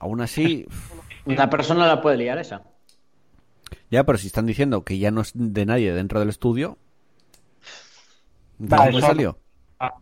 aún 0.00 0.20
así... 0.20 0.66
Una 1.26 1.48
persona 1.50 1.86
la 1.86 2.00
puede 2.00 2.16
liar 2.16 2.38
esa. 2.38 2.62
Ya, 3.90 4.04
pero 4.04 4.18
si 4.18 4.26
están 4.28 4.46
diciendo 4.46 4.82
que 4.82 4.98
ya 4.98 5.10
no 5.10 5.20
es 5.20 5.32
de 5.34 5.66
nadie 5.66 5.92
dentro 5.92 6.18
del 6.20 6.30
estudio. 6.30 6.78
¿De 8.58 8.74
dónde 8.76 9.00
salió? 9.00 9.38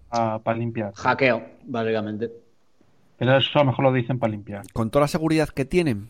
Para 0.09 0.57
limpiar. 0.57 0.95
Hackeo, 0.95 1.43
básicamente. 1.65 2.31
Pero 3.19 3.37
eso 3.37 3.51
a 3.59 3.65
lo 3.65 3.71
mejor 3.71 3.85
lo 3.87 3.93
dicen 3.93 4.19
para 4.19 4.31
limpiar. 4.31 4.63
Con 4.73 4.91
toda 4.91 5.03
la 5.05 5.09
seguridad 5.09 5.49
que 5.49 5.65
tienen. 5.65 6.09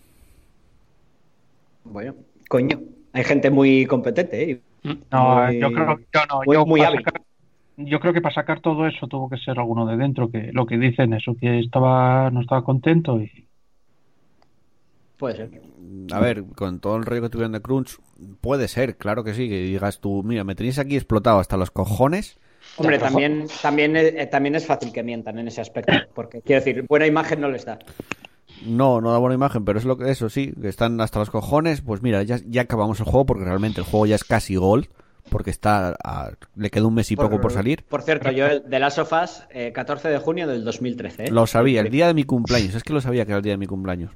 Bueno, 1.91 2.15
coño. 2.49 2.81
Hay 3.13 3.25
gente 3.25 3.51
muy 3.51 3.87
competente, 3.87 4.51
¿eh? 4.51 4.61
No, 5.11 5.47
Muy- 5.47 5.61
yo 5.61 5.73
creo 5.73 5.99
yo 6.13 6.21
no, 6.29 6.43
muy- 6.45 6.55
yo 6.55 6.67
muy 6.67 6.81
para 6.81 6.89
hábil. 6.91 7.05
sacar- 7.05 7.23
yo 7.79 8.01
creo 8.01 8.13
que 8.13 8.21
para 8.21 8.35
sacar 8.35 8.61
todo 8.61 8.87
eso 8.87 9.07
tuvo 9.07 9.29
que 9.29 9.37
ser 9.39 9.59
alguno 9.59 9.87
de 9.87 9.97
dentro, 9.97 10.31
que 10.31 10.51
lo 10.53 10.67
que 10.67 10.79
dicen 10.79 11.13
eso, 11.13 11.35
que 11.39 11.61
estaba, 11.61 12.31
no 12.31 12.41
estaba 12.41 12.65
contento 12.65 13.21
y 13.21 13.47
Puede 15.19 15.37
ser. 15.37 15.51
A 16.13 16.21
ver, 16.21 16.45
con 16.55 16.79
todo 16.79 16.97
el 16.97 17.07
rollo 17.07 17.23
que 17.23 17.29
tuvieron 17.31 17.53
de 17.53 17.63
Crunch, 17.63 17.99
puede 18.43 18.69
ser, 18.69 18.99
claro 18.99 19.25
que 19.25 19.33
sí, 19.33 19.49
que 19.49 19.63
digas 19.63 19.99
tú, 20.01 20.23
mira, 20.23 20.45
me 20.45 20.55
tenéis 20.55 20.79
aquí 20.79 20.95
explotado 20.95 21.39
hasta 21.39 21.57
los 21.57 21.71
cojones. 21.71 22.39
Hombre, 22.77 22.99
también, 22.99 23.47
también, 23.63 23.97
eh, 23.97 24.27
también 24.27 24.55
es 24.57 24.67
fácil 24.67 24.93
que 24.93 25.03
mientan 25.03 25.39
en 25.39 25.49
ese 25.49 25.63
aspecto. 25.63 25.93
Porque, 26.15 26.43
quiero 26.43 26.63
decir, 26.63 26.85
buena 26.87 27.07
imagen 27.07 27.41
no 27.41 27.49
les 27.49 27.65
da. 27.65 27.79
No, 28.65 29.01
no 29.01 29.13
da 29.13 29.19
buena 29.19 29.35
imagen, 29.35 29.65
pero 29.65 29.79
es 29.79 29.85
lo 29.85 29.97
que 29.99 30.11
eso 30.11 30.29
sí, 30.31 30.53
que 30.61 30.69
están 30.69 31.01
hasta 31.01 31.19
los 31.19 31.31
cojones. 31.31 31.83
Pues 31.83 32.03
mira, 32.03 32.23
ya, 32.23 32.39
ya 32.47 32.63
acabamos 32.63 32.99
el 33.01 33.05
juego 33.07 33.27
porque 33.27 33.45
realmente 33.45 33.81
el 33.81 33.87
juego 33.87 34.07
ya 34.07 34.15
es 34.15 34.25
casi 34.25 34.57
gold, 34.57 34.87
porque 35.31 35.51
está 35.51 35.95
a- 36.03 36.31
le 36.55 36.71
queda 36.71 36.87
un 36.87 36.95
mes 36.95 37.11
y 37.11 37.17
poco 37.17 37.41
por 37.41 37.53
salir. 37.53 37.85
Por 37.89 38.03
cierto, 38.03 38.31
yo 38.31 38.47
el 38.47 38.69
de 38.69 38.79
Last 38.79 38.99
of 38.99 39.13
Us, 39.13 39.43
eh, 39.51 39.73
14 39.73 40.09
de 40.09 40.19
junio 40.19 40.47
del 40.49 40.65
2013. 40.65 41.25
¿eh? 41.27 41.31
Lo 41.31 41.47
sabía, 41.47 41.81
el 41.83 41.91
día 41.91 42.07
de 42.07 42.15
mi 42.15 42.25
cumpleaños, 42.25 42.75
es 42.75 42.83
que 42.83 42.93
lo 42.93 43.01
sabía 43.01 43.25
que 43.25 43.33
era 43.33 43.39
el 43.39 43.43
día 43.45 43.53
de 43.53 43.59
mi 43.59 43.67
cumpleaños. 43.67 44.13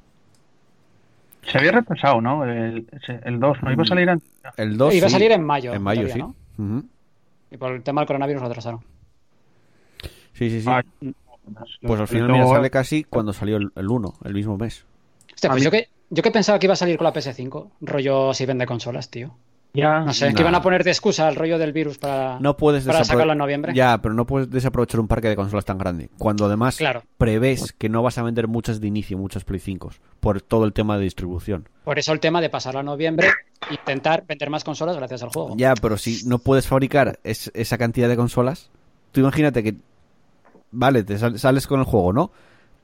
se 1.49 1.57
había 1.57 1.71
retrasado, 1.71 2.21
¿no? 2.21 2.45
El, 2.45 2.87
ese- 2.91 3.19
el 3.23 3.39
2, 3.39 3.57
¿no? 3.63 3.71
Iba 3.71 3.81
a 3.83 3.85
salir 3.87 4.09
antes. 4.09 4.29
El 4.57 4.77
2 4.77 4.93
Iba 4.93 5.07
a 5.07 5.09
sí. 5.09 5.13
salir 5.13 5.31
en 5.31 5.43
mayo. 5.43 5.73
En 5.73 5.81
mayo, 5.81 6.03
todavía, 6.03 6.27
sí. 6.57 6.87
Y 7.49 7.57
por 7.57 7.71
el 7.73 7.81
tema 7.83 8.01
del 8.01 8.07
coronavirus 8.07 8.41
lo 8.43 8.47
atrasaron. 8.47 8.79
Sí, 10.33 10.49
sí, 10.49 10.61
sí. 10.61 10.67
Ah, 10.69 10.83
pues 11.81 11.99
al 11.99 12.07
final 12.07 12.27
Luego- 12.27 12.43
mira, 12.45 12.55
sale 12.57 12.69
casi 12.69 13.03
cuando 13.03 13.33
salió 13.33 13.57
el, 13.57 13.71
el 13.75 13.87
1, 13.89 14.13
el 14.23 14.33
mismo 14.33 14.57
mes. 14.57 14.85
Hostia, 15.33 15.49
pues 15.49 15.61
mí- 15.61 15.65
yo 15.65 15.71
que, 15.71 15.89
yo 16.09 16.23
que 16.23 16.31
pensaba 16.31 16.59
que 16.59 16.65
iba 16.67 16.73
a 16.73 16.77
salir 16.77 16.97
con 16.97 17.05
la 17.05 17.13
PS5, 17.13 17.69
rollo 17.81 18.33
si 18.33 18.45
vende 18.45 18.65
consolas, 18.65 19.09
tío. 19.09 19.33
Ya, 19.73 20.01
No 20.01 20.11
sé, 20.11 20.33
que 20.33 20.41
iban 20.41 20.53
a 20.53 20.61
poner 20.61 20.83
de 20.83 20.89
excusa 20.91 21.29
el 21.29 21.35
rollo 21.37 21.57
del 21.57 21.71
virus 21.71 21.97
para, 21.97 22.37
No 22.41 22.57
puedes 22.57 22.83
para 22.83 23.05
sacarlo 23.05 23.31
en 23.31 23.37
noviembre. 23.37 23.73
Ya, 23.73 24.01
pero 24.01 24.13
no 24.13 24.25
puedes 24.25 24.49
desaprovechar 24.49 24.99
un 24.99 25.07
parque 25.07 25.29
de 25.29 25.37
consolas 25.37 25.63
tan 25.63 25.77
grande. 25.77 26.09
Cuando 26.17 26.43
además 26.45 26.75
Claro. 26.75 27.03
prevés 27.17 27.71
que 27.71 27.87
no 27.87 28.03
vas 28.03 28.17
a 28.17 28.23
vender 28.23 28.49
muchas 28.49 28.81
de 28.81 28.87
inicio, 28.87 29.17
muchas 29.17 29.45
Play 29.45 29.61
5 29.61 29.91
por 30.19 30.41
todo 30.41 30.65
el 30.65 30.73
tema 30.73 30.97
de 30.97 31.05
distribución. 31.05 31.69
Por 31.85 31.97
eso 31.99 32.11
el 32.11 32.19
tema 32.19 32.41
de 32.41 32.49
pasarlo 32.49 32.81
a 32.81 32.83
noviembre 32.83 33.29
e 33.69 33.75
intentar 33.75 34.25
vender 34.27 34.49
más 34.49 34.65
consolas 34.65 34.97
gracias 34.97 35.23
al 35.23 35.29
juego. 35.29 35.55
Ya, 35.55 35.73
pero 35.75 35.97
si 35.97 36.27
no 36.27 36.39
puedes 36.39 36.67
fabricar 36.67 37.19
es- 37.23 37.49
esa 37.53 37.77
cantidad 37.77 38.09
de 38.09 38.17
consolas, 38.17 38.69
tú 39.13 39.21
imagínate 39.21 39.63
que, 39.63 39.75
vale, 40.71 41.03
te 41.03 41.17
sal- 41.17 41.37
sales 41.39 41.67
con 41.67 41.79
el 41.79 41.85
juego, 41.85 42.13
¿no? 42.13 42.31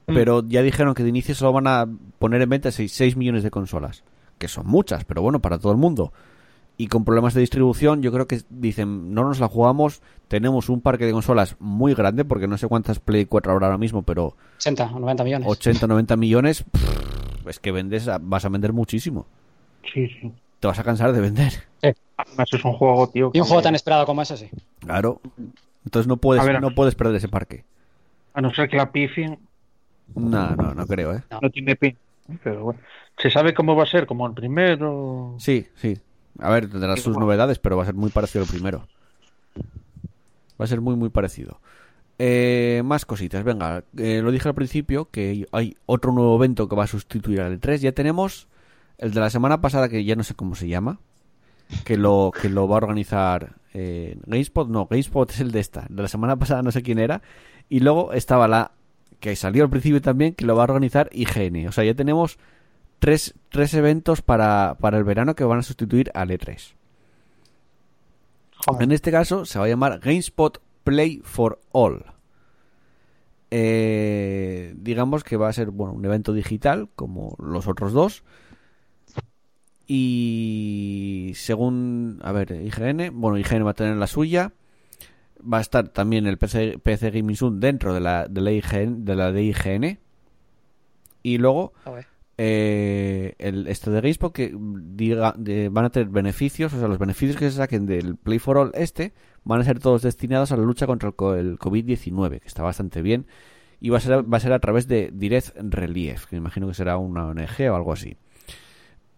Mm. 0.08 0.14
Pero 0.14 0.44
ya 0.48 0.62
dijeron 0.62 0.94
que 0.94 1.04
de 1.04 1.10
inicio 1.10 1.36
solo 1.36 1.54
van 1.54 1.68
a 1.68 1.86
poner 2.20 2.42
en 2.42 2.50
venta 2.50 2.72
6, 2.72 3.18
millones 3.18 3.44
de 3.44 3.52
consolas, 3.52 4.04
que 4.38 4.48
son 4.48 4.68
muchas, 4.68 5.04
pero 5.06 5.22
bueno, 5.22 5.40
para 5.40 5.58
todo 5.60 5.72
el 5.72 5.78
mundo. 5.78 6.14
Y 6.80 6.88
con 6.88 7.04
problemas 7.04 7.34
de 7.34 7.42
distribución, 7.42 8.04
yo 8.04 8.12
creo 8.12 8.28
que 8.28 8.40
dicen, 8.52 9.14
no 9.14 9.24
nos 9.24 9.40
la 9.40 9.48
jugamos, 9.48 10.02
tenemos 10.28 10.70
un 10.70 10.80
parque 10.82 11.06
de 11.08 11.12
consolas 11.12 11.56
muy 11.60 11.96
grande, 11.96 12.24
porque 12.24 12.48
no 12.48 12.58
sé 12.58 12.68
cuántas 12.68 13.00
Play 13.00 13.26
4 13.26 13.52
habrá 13.52 13.66
ahora 13.68 13.80
mismo, 13.80 14.04
pero 14.04 14.36
80 14.58 14.92
o 14.94 15.00
90 15.00 15.24
millones. 15.24 15.48
80, 15.50 15.88
90 15.88 16.16
millones, 16.18 16.64
pff, 16.64 17.48
es 17.48 17.60
que 17.60 17.72
vendes, 17.72 18.08
vas 18.22 18.46
a 18.46 18.50
vender 18.50 18.74
muchísimo. 18.74 19.26
sí, 19.94 20.08
sí. 20.08 20.32
Te 20.60 20.68
vas 20.68 20.80
a 20.80 20.84
cansar 20.84 21.14
de 21.14 21.22
vender. 21.22 21.54
Además 22.18 22.50
es 22.52 22.66
un 22.66 22.74
juego, 22.74 23.08
tío. 23.10 23.26
Y 23.34 23.40
un 23.40 23.44
que- 23.46 23.50
juego 23.50 23.62
tan 23.62 23.76
esperado 23.76 24.06
como 24.08 24.24
ese, 24.24 24.38
sí. 24.38 24.50
Claro. 24.80 25.22
Entonces 25.86 26.08
no 26.08 26.18
puedes, 26.18 26.44
no 26.62 26.72
puedes 26.74 26.96
perder 26.96 27.16
ese 27.16 27.28
parque. 27.28 27.64
A 28.38 28.42
no 28.42 28.54
ser 28.54 28.70
que 28.70 28.78
la 28.78 28.92
pifien, 28.92 29.40
No, 30.14 30.56
no, 30.56 30.76
no 30.76 30.86
creo, 30.86 31.16
¿eh? 31.16 31.24
no 31.42 31.50
tiene 31.50 31.76
pin. 31.76 31.98
Pero 32.44 32.66
bueno. 32.66 32.80
¿Se 33.18 33.32
sabe 33.32 33.56
cómo 33.56 33.76
va 33.76 33.82
a 33.84 33.88
ser? 33.88 34.06
¿Como 34.06 34.28
el 34.28 34.34
primero? 34.34 35.36
Sí, 35.40 35.66
sí. 35.76 35.98
A 36.40 36.52
ver, 36.52 36.70
tendrá 36.70 36.96
sus 36.98 37.18
novedades, 37.18 37.58
pero 37.58 37.78
va 37.78 37.84
a 37.84 37.88
ser 37.88 37.96
muy 37.96 38.12
parecido 38.12 38.44
al 38.44 38.50
primero. 38.50 38.88
Va 40.62 40.66
a 40.66 40.68
ser 40.68 40.82
muy, 40.82 40.96
muy 40.96 41.10
parecido. 41.10 41.60
Eh, 42.20 42.84
más 42.86 43.06
cositas, 43.06 43.44
venga. 43.44 43.84
eh, 43.98 44.22
lo 44.24 44.32
dije 44.32 44.48
al 44.48 44.54
principio 44.56 45.10
que 45.10 45.48
hay 45.52 45.76
otro 45.88 46.12
nuevo 46.12 46.36
evento 46.36 46.68
que 46.68 46.76
va 46.76 46.84
a 46.84 46.88
sustituir 46.88 47.42
al 47.42 47.60
E3. 47.60 47.78
Ya 47.78 47.92
tenemos 47.92 48.48
el 49.00 49.14
de 49.14 49.20
la 49.20 49.32
semana 49.32 49.62
pasada, 49.62 49.90
que 49.90 50.04
ya 50.04 50.16
no 50.16 50.24
sé 50.24 50.36
cómo 50.36 50.54
se 50.54 50.68
llama. 50.68 51.00
Que 51.86 51.98
lo, 51.98 52.32
que 52.40 52.50
lo 52.50 52.68
va 52.68 52.76
a 52.76 52.78
organizar 52.78 53.56
eh, 53.74 54.18
GameSpot. 54.26 54.70
No, 54.70 54.86
GameSpot 54.86 55.30
es 55.32 55.40
el 55.40 55.52
de 55.52 55.60
esta. 55.60 55.86
De 55.90 56.02
la 56.04 56.08
semana 56.08 56.36
pasada 56.38 56.62
no 56.62 56.72
sé 56.72 56.84
quién 56.84 57.00
era. 57.00 57.22
Y 57.70 57.80
luego 57.82 58.14
estaba 58.14 58.48
la 58.48 58.72
que 59.20 59.36
salió 59.36 59.64
al 59.64 59.70
principio 59.70 60.02
también, 60.02 60.34
que 60.34 60.46
lo 60.46 60.56
va 60.56 60.64
a 60.64 60.66
organizar 60.66 61.10
IGN. 61.12 61.68
O 61.68 61.72
sea, 61.72 61.84
ya 61.84 61.94
tenemos 61.94 62.38
tres, 63.00 63.34
tres 63.50 63.74
eventos 63.74 64.22
para, 64.22 64.78
para 64.80 64.98
el 64.98 65.04
verano 65.04 65.36
que 65.36 65.44
van 65.44 65.60
a 65.60 65.64
sustituir 65.64 66.12
al 66.14 66.30
E3. 66.30 66.74
Joder. 68.66 68.84
En 68.84 68.92
este 68.92 69.12
caso 69.12 69.46
se 69.46 69.60
va 69.60 69.66
a 69.66 69.70
llamar 69.70 70.00
GameSpot 70.00 70.62
Play 70.84 71.22
for 71.24 71.60
All. 71.72 72.06
Eh, 73.50 74.74
digamos 74.78 75.24
que 75.24 75.38
va 75.38 75.48
a 75.48 75.54
ser 75.54 75.70
bueno, 75.70 75.94
un 75.94 76.04
evento 76.04 76.34
digital 76.34 76.90
como 76.96 77.36
los 77.40 77.68
otros 77.68 77.94
dos. 77.94 78.24
Y 79.88 81.32
según, 81.36 82.20
a 82.24 82.34
ver, 82.34 82.52
IGN, 82.52 83.20
bueno, 83.20 83.38
IGN 83.38 83.66
va 83.66 83.72
a 83.72 83.76
tener 83.76 83.96
la 83.96 84.08
suya. 84.08 84.52
Va 85.52 85.60
a 85.60 85.62
estar 85.62 85.88
también 85.90 86.28
el 86.28 86.38
PC, 86.38 86.78
PC 86.84 87.12
Gaming 87.12 87.36
Zoom 87.38 87.60
dentro 87.60 87.94
de 87.94 88.00
la, 88.02 88.28
de 88.28 88.42
la, 88.42 88.52
IGN, 88.52 89.06
de 89.06 89.16
la 89.16 89.32
de 89.32 89.44
IGN. 89.44 90.00
Y 91.24 91.38
luego 91.38 91.74
Joder. 91.84 92.06
eh, 92.38 93.34
el, 93.40 93.68
esto 93.68 93.92
de 93.92 94.02
GameSpot 94.02 94.34
que 94.34 94.54
diga, 94.58 95.34
de- 95.38 95.70
van 95.70 95.86
a 95.86 95.90
tener 95.90 96.10
beneficios, 96.10 96.74
o 96.74 96.80
sea, 96.80 96.88
los 96.88 97.00
beneficios 97.00 97.38
que 97.38 97.50
se 97.50 97.58
saquen 97.58 97.86
del 97.86 98.16
Play 98.16 98.40
for 98.40 98.58
All 98.58 98.72
este 98.76 99.14
van 99.44 99.62
a 99.62 99.64
ser 99.64 99.80
todos 99.80 100.02
destinados 100.02 100.52
a 100.52 100.58
la 100.58 100.64
lucha 100.64 100.86
contra 100.88 101.10
el, 101.10 101.16
el 101.40 101.58
COVID-19, 101.60 102.40
que 102.42 102.48
está 102.48 102.64
bastante 102.64 103.02
bien, 103.02 103.26
y 103.80 103.90
va 103.90 103.98
a 103.98 104.02
ser, 104.02 104.32
va 104.32 104.38
a 104.38 104.42
ser 104.42 104.54
a 104.54 104.60
través 104.60 104.88
de 104.88 105.10
Direct 105.14 105.56
Relief, 105.58 106.26
que 106.26 106.36
me 106.36 106.40
imagino 106.40 106.68
que 106.68 106.74
será 106.74 106.98
una 106.98 107.26
ONG 107.28 107.70
o 107.72 107.76
algo 107.76 107.94
así. 107.94 108.18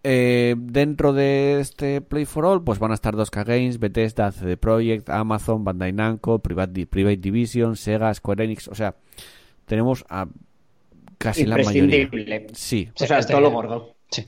Eh, 0.04 0.56
dentro 0.58 1.12
de 1.12 1.60
este 1.60 2.00
Play 2.02 2.26
for 2.26 2.46
All, 2.46 2.64
pues 2.64 2.80
van 2.80 2.92
a 2.92 2.94
estar 2.94 3.16
2K 3.16 3.44
Games, 3.46 3.80
Bethesda, 3.80 4.32
CD 4.32 4.56
Projekt, 4.56 5.10
Amazon, 5.10 5.64
Bandai 5.66 5.92
Namco, 5.92 6.40
Private, 6.40 6.88
Private 6.88 7.18
Division, 7.18 7.76
Sega, 7.76 8.14
Square 8.14 8.46
Enix, 8.46 8.68
o 8.70 8.76
sea, 8.76 8.96
tenemos 9.66 10.06
a 10.10 10.28
casi 11.18 11.46
la 11.46 11.58
mayoría. 11.58 12.10
Sí, 12.54 12.90
O 12.96 13.06
sea, 13.06 13.20
este- 13.20 13.34
todo 13.34 13.42
lo 13.42 13.52
gordo. 13.52 13.96
Sí. 14.10 14.26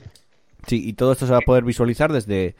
Sí, 0.66 0.88
y 0.88 0.92
todo 0.92 1.12
esto 1.12 1.26
se 1.26 1.32
va 1.32 1.38
a 1.38 1.42
poder 1.42 1.64
visualizar 1.64 2.12
desde 2.12 2.54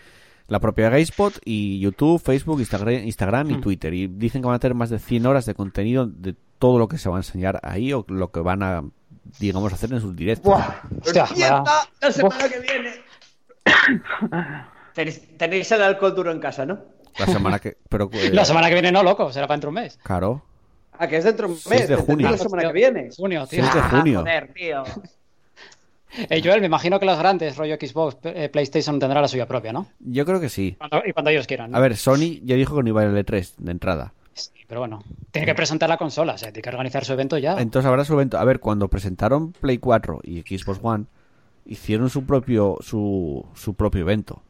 la 0.48 0.58
propia 0.58 0.88
GameSpot 0.88 1.38
y 1.44 1.78
YouTube, 1.80 2.20
Facebook, 2.20 2.58
Instagram, 2.60 3.04
Instagram 3.04 3.50
y 3.50 3.54
Hmm. 3.54 3.60
Twitter. 3.60 3.94
Y 3.94 4.06
dicen 4.08 4.40
que 4.42 4.46
van 4.46 4.56
a 4.56 4.58
tener 4.58 4.74
más 4.74 4.90
de 4.90 4.98
100 4.98 5.26
horas 5.26 5.46
de 5.46 5.54
contenido 5.54 6.06
de 6.06 6.34
todo 6.58 6.78
lo 6.78 6.88
que 6.88 6.98
se 6.98 7.08
va 7.08 7.16
a 7.16 7.20
enseñar 7.20 7.60
ahí 7.62 7.92
o 7.92 8.04
lo 8.08 8.30
que 8.32 8.40
van 8.40 8.62
a, 8.62 8.82
digamos, 9.38 9.72
hacer 9.72 9.92
en 9.92 10.00
sus 10.00 10.14
directos. 10.16 10.52
Hostia, 11.04 11.24
¡Empieza 11.24 11.60
vaya- 11.60 11.88
la 12.00 12.12
semana 12.12 12.48
que 12.48 12.60
viene! 12.60 12.90
Tenéis, 14.94 15.22
tenéis 15.38 15.72
el 15.72 15.82
alcohol 15.82 16.14
duro 16.14 16.30
en 16.32 16.38
casa, 16.40 16.66
¿no? 16.66 16.78
La 17.18 17.26
semana 17.26 17.58
que... 17.58 17.76
Pero, 17.88 18.10
eh, 18.12 18.30
La 18.32 18.44
semana 18.44 18.68
que 18.68 18.74
viene 18.74 18.92
no, 18.92 19.02
loco, 19.02 19.32
será 19.32 19.46
para 19.46 19.56
dentro 19.56 19.68
de 19.70 19.76
un 19.78 19.82
mes. 19.84 19.98
Claro. 20.02 20.42
Ah, 20.98 21.08
que 21.08 21.16
es 21.16 21.24
dentro 21.24 21.46
de 21.48 21.54
un 21.54 21.58
6 21.58 21.70
mes. 21.80 21.88
de 21.88 21.94
entendí 21.94 22.12
junio. 22.24 22.30
La 22.30 22.38
semana 22.38 22.62
que 22.68 22.72
viene. 22.72 23.08
Junio, 23.16 23.46
tío. 23.46 23.62
6 23.64 23.74
de 23.74 23.80
junio. 23.82 24.18
Ah, 24.20 24.22
joder, 24.22 24.52
tío. 24.54 24.82
Eh, 26.28 26.42
Joel, 26.44 26.60
me 26.60 26.66
imagino 26.66 27.00
que 27.00 27.06
los 27.06 27.18
grandes, 27.18 27.56
rollo 27.56 27.74
Xbox, 27.80 28.18
eh, 28.24 28.50
PlayStation, 28.52 28.98
tendrá 28.98 29.22
la 29.22 29.28
suya 29.28 29.46
propia, 29.48 29.72
¿no? 29.72 29.86
Yo 29.98 30.26
creo 30.26 30.40
que 30.40 30.50
sí. 30.50 30.76
Cuando- 30.76 31.02
y 31.06 31.12
cuando 31.14 31.30
ellos 31.30 31.46
quieran. 31.46 31.70
¿no? 31.70 31.78
A 31.78 31.80
ver, 31.80 31.96
Sony 31.96 32.38
ya 32.44 32.54
dijo 32.54 32.76
que 32.76 32.82
no 32.82 32.90
iba 32.90 33.00
a 33.00 33.04
ir 33.04 33.10
al 33.12 33.16
E3 33.24 33.54
de 33.56 33.70
entrada. 33.70 34.12
Sí, 34.34 34.50
pero 34.66 34.80
bueno, 34.80 35.02
tiene 35.30 35.46
que 35.46 35.54
presentar 35.54 35.88
la 35.88 35.96
consola, 35.98 36.34
o 36.34 36.38
sea, 36.38 36.50
tiene 36.52 36.62
que 36.62 36.68
organizar 36.70 37.04
su 37.04 37.12
evento 37.12 37.36
ya. 37.38 37.60
Entonces 37.60 37.88
habrá 37.88 38.04
su 38.04 38.14
evento. 38.14 38.38
A 38.38 38.44
ver, 38.44 38.60
cuando 38.60 38.88
presentaron 38.88 39.52
Play 39.52 39.78
4 39.78 40.20
y 40.24 40.40
Xbox 40.40 40.80
One, 40.82 41.04
hicieron 41.66 42.08
su 42.10 42.24
propio 42.24 42.76
su, 42.80 43.44
su 43.54 43.74
propio 43.74 44.00
evento. 44.02 44.42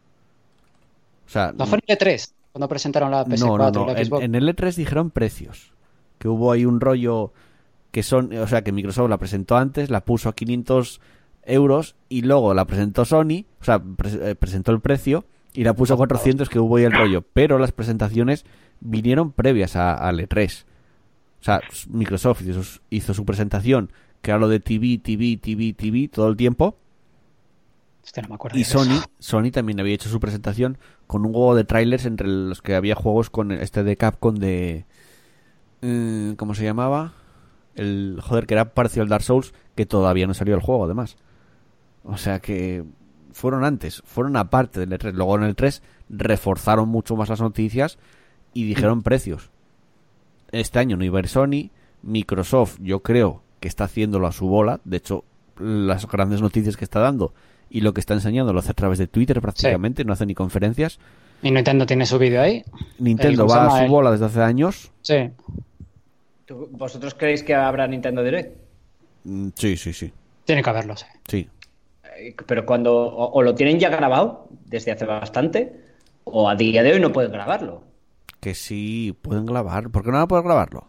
O 1.26 1.28
sea, 1.28 1.52
No 1.56 1.66
fue 1.66 1.78
en 1.78 1.84
el 1.86 1.98
E3 1.98 2.32
cuando 2.52 2.68
presentaron 2.68 3.10
la 3.10 3.24
PS4 3.24 3.38
no, 3.46 3.56
no, 3.58 3.70
no. 3.70 3.82
y 3.84 3.94
la 3.94 4.00
En, 4.00 4.06
Xbox. 4.06 4.24
en 4.24 4.34
el 4.34 4.48
E3 4.48 4.74
dijeron 4.76 5.10
precios. 5.10 5.72
Que 6.18 6.28
hubo 6.28 6.52
ahí 6.52 6.64
un 6.64 6.80
rollo 6.80 7.32
que 7.90 8.02
son, 8.02 8.32
o 8.36 8.46
sea, 8.46 8.62
que 8.62 8.72
Microsoft 8.72 9.10
la 9.10 9.18
presentó 9.18 9.56
antes, 9.56 9.90
la 9.90 10.04
puso 10.04 10.28
a 10.28 10.34
500 10.34 11.00
euros 11.44 11.96
y 12.08 12.22
luego 12.22 12.54
la 12.54 12.64
presentó 12.66 13.04
Sony, 13.04 13.44
o 13.60 13.64
sea, 13.64 13.80
pre- 13.82 14.30
eh, 14.30 14.34
presentó 14.36 14.70
el 14.72 14.80
precio 14.80 15.24
y 15.52 15.64
la 15.64 15.74
puso 15.74 15.94
a 15.94 15.96
400 15.96 16.48
que 16.48 16.58
hubo 16.60 16.76
ahí 16.76 16.84
el 16.84 16.92
rollo. 16.92 17.22
Pero 17.32 17.58
las 17.58 17.72
presentaciones 17.72 18.44
vinieron 18.84 19.32
previas 19.32 19.76
a- 19.76 19.94
al 19.94 20.20
E3. 20.20 20.64
O 21.40 21.44
sea, 21.44 21.60
Microsoft 21.88 22.42
hizo, 22.42 22.62
su- 22.62 22.80
hizo 22.90 23.14
su 23.14 23.24
presentación, 23.24 23.90
que 24.20 24.30
era 24.30 24.38
lo 24.38 24.48
de 24.48 24.60
TV, 24.60 24.98
TV, 25.02 25.36
TV, 25.36 25.72
TV 25.72 26.08
todo 26.08 26.28
el 26.28 26.36
tiempo. 26.36 26.76
Hostia, 28.04 28.22
no 28.22 28.30
me 28.30 28.34
acuerdo. 28.34 28.58
Y 28.58 28.62
eso. 28.62 28.84
Sony, 28.84 29.00
Sony 29.18 29.50
también 29.50 29.80
había 29.80 29.94
hecho 29.94 30.08
su 30.08 30.20
presentación 30.20 30.78
con 31.06 31.24
un 31.26 31.32
juego 31.32 31.54
de 31.54 31.64
trailers 31.64 32.04
entre 32.06 32.26
los 32.28 32.62
que 32.62 32.74
había 32.74 32.94
juegos 32.94 33.30
con 33.30 33.52
este 33.52 33.82
de 33.84 33.96
Capcom 33.96 34.34
de... 34.36 34.86
eh, 35.82 36.34
¿Cómo 36.36 36.54
se 36.54 36.64
llamaba? 36.64 37.12
El 37.74 38.18
joder, 38.22 38.46
que 38.46 38.54
era 38.54 38.74
parecido 38.74 39.02
al 39.02 39.08
Dark 39.08 39.22
Souls, 39.24 39.54
que 39.74 39.86
todavía 39.86 40.26
no 40.26 40.34
salió 40.34 40.54
el 40.54 40.60
juego, 40.60 40.84
además. 40.84 41.16
O 42.04 42.16
sea 42.18 42.40
que 42.40 42.84
fueron 43.32 43.64
antes, 43.64 44.02
fueron 44.04 44.36
aparte 44.36 44.80
del 44.80 44.90
E3. 44.92 45.12
Luego 45.12 45.36
en 45.36 45.44
el 45.44 45.54
3 45.56 45.82
reforzaron 46.08 46.88
mucho 46.88 47.16
más 47.16 47.28
las 47.28 47.40
noticias 47.40 47.98
y 48.54 48.64
dijeron 48.64 49.02
precios. 49.02 49.50
Este 50.50 50.78
año 50.78 50.96
no 50.96 51.04
iba 51.04 51.18
a 51.18 51.22
ir 51.22 51.28
Sony. 51.28 51.70
Microsoft, 52.02 52.78
yo 52.80 53.00
creo 53.00 53.42
que 53.60 53.68
está 53.68 53.84
haciéndolo 53.84 54.26
a 54.26 54.32
su 54.32 54.46
bola. 54.48 54.80
De 54.84 54.96
hecho, 54.98 55.24
las 55.58 56.06
grandes 56.08 56.40
noticias 56.40 56.76
que 56.76 56.84
está 56.84 57.00
dando 57.00 57.32
y 57.70 57.80
lo 57.80 57.94
que 57.94 58.00
está 58.00 58.14
enseñando 58.14 58.52
lo 58.52 58.58
hace 58.58 58.72
a 58.72 58.74
través 58.74 58.98
de 58.98 59.06
Twitter 59.06 59.40
prácticamente, 59.40 60.04
no 60.04 60.12
hace 60.12 60.26
ni 60.26 60.34
conferencias. 60.34 60.98
Y 61.42 61.50
Nintendo 61.50 61.86
tiene 61.86 62.04
su 62.06 62.18
vídeo 62.18 62.42
ahí. 62.42 62.62
Nintendo 62.98 63.46
¿cómo 63.46 63.54
se 63.54 63.66
va 63.66 63.66
a 63.74 63.78
su 63.78 63.84
el? 63.84 63.90
bola 63.90 64.10
desde 64.10 64.26
hace 64.26 64.42
años. 64.42 64.92
Sí. 65.00 65.30
¿Tú- 66.46 66.68
¿Vosotros 66.72 67.14
creéis 67.14 67.42
que 67.42 67.54
habrá 67.54 67.86
Nintendo 67.86 68.22
Direct? 68.22 68.56
Mm, 69.24 69.48
Sí, 69.54 69.76
sí, 69.76 69.92
sí. 69.92 70.12
Tiene 70.44 70.62
que 70.62 70.70
haberlo, 70.70 70.96
sí. 70.96 71.06
Sí. 71.28 71.48
Eh, 72.18 72.34
Pero 72.46 72.66
cuando 72.66 72.94
o, 72.94 73.32
o 73.32 73.42
lo 73.42 73.54
tienen 73.54 73.78
ya 73.78 73.88
grabado 73.88 74.48
desde 74.66 74.92
hace 74.92 75.04
bastante, 75.06 75.72
o 76.24 76.48
a 76.48 76.54
día 76.56 76.82
de 76.82 76.92
hoy 76.92 77.00
no 77.00 77.12
pueden 77.12 77.32
grabarlo. 77.32 77.84
Que 78.42 78.56
sí, 78.56 79.16
pueden 79.22 79.46
grabar. 79.46 79.88
¿Por 79.90 80.02
qué 80.02 80.08
no 80.08 80.14
van 80.14 80.24
a 80.24 80.26
poder 80.26 80.42
grabarlo? 80.42 80.88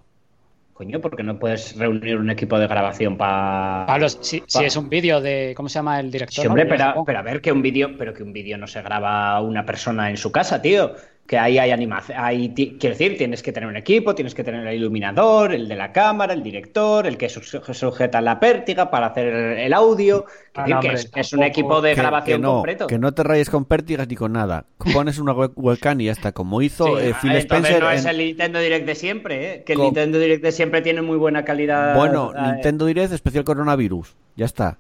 Coño, 0.74 0.99
porque 0.99 1.22
no 1.22 1.38
puedes 1.38 1.78
reunir 1.78 2.18
un 2.18 2.32
equipo 2.32 2.58
de 2.58 2.66
grabación 2.66 3.16
para. 3.16 3.86
Pablo, 3.86 4.10
si, 4.10 4.41
si 4.47 4.64
es 4.64 4.76
un 4.76 4.89
vídeo 4.89 5.22
de. 5.22 5.54
¿Cómo 5.56 5.70
se 5.70 5.76
llama 5.76 5.99
el 5.99 6.10
director? 6.10 6.41
Sí, 6.41 6.47
hombre, 6.47 6.64
no? 6.64 6.70
pero, 6.72 7.04
pero 7.06 7.20
a 7.20 7.22
ver 7.22 7.41
que 7.41 7.51
un 7.51 7.62
vídeo, 7.62 7.95
pero 7.95 8.12
que 8.12 8.24
un 8.24 8.34
vídeo 8.34 8.58
no 8.58 8.66
se 8.66 8.82
graba 8.82 9.39
una 9.39 9.64
persona 9.68 10.10
en 10.10 10.18
su 10.18 10.32
casa, 10.32 10.64
tío. 10.64 10.95
Que 11.26 11.38
ahí 11.38 11.57
hay 11.57 11.71
animación. 11.71 12.17
Quiero 12.53 12.89
decir, 12.89 13.17
tienes 13.17 13.41
que 13.41 13.53
tener 13.53 13.67
un 13.69 13.78
equipo, 13.78 14.13
tienes 14.13 14.36
que 14.36 14.43
tener 14.43 14.67
el 14.67 14.76
iluminador, 14.76 15.53
el 15.53 15.69
de 15.69 15.76
la 15.78 15.91
cámara, 15.93 16.34
el 16.34 16.43
director, 16.43 17.07
el 17.07 17.17
que 17.17 17.30
su- 17.30 17.41
sujeta 17.41 18.19
la 18.19 18.39
pértiga 18.41 18.91
para 18.91 19.07
hacer 19.07 19.28
el 19.28 19.74
audio. 19.74 20.26
Ah, 20.53 20.61
decir 20.63 20.76
no, 20.76 20.82
que 20.82 20.88
es, 20.89 21.11
es 21.15 21.34
un 21.34 21.43
equipo 21.43 21.82
de 21.82 21.95
que, 21.95 22.01
grabación 22.01 22.41
que 22.41 22.41
no, 22.45 22.53
completo. 22.55 22.88
que 22.88 22.99
no 22.99 23.13
te 23.13 23.24
rayes 23.24 23.49
con 23.49 23.63
pértigas 23.65 24.07
ni 24.07 24.15
con 24.15 24.34
nada. 24.34 24.65
Pones 24.93 25.17
una 25.17 25.32
web- 25.32 25.53
webcam 25.55 25.99
y 26.01 26.05
ya 26.05 26.11
está, 26.11 26.34
como 26.34 26.61
hizo 26.61 26.86
Sí, 26.97 27.05
eh, 27.05 27.13
ah, 27.15 27.19
Phil 27.21 27.32
entonces 27.32 27.69
Spencer. 27.71 27.82
no 27.84 27.89
es 27.91 28.05
el 28.05 28.17
Nintendo 28.17 28.59
Direct 28.59 28.86
de 28.86 28.95
siempre, 28.95 29.53
¿eh? 29.53 29.63
que 29.63 29.74
el 29.74 29.80
Nintendo 29.80 30.19
Direct 30.19 30.43
de 30.43 30.51
siempre 30.51 30.82
tiene 30.82 31.01
muy 31.01 31.17
buena 31.17 31.45
calidad. 31.45 31.95
Bueno, 31.95 32.32
eh, 32.36 32.51
Nintendo 32.53 32.86
Direct 32.86 33.13
especial 33.13 33.45
coronavirus. 33.45 34.13
Ya 34.36 34.45
está. 34.45 34.78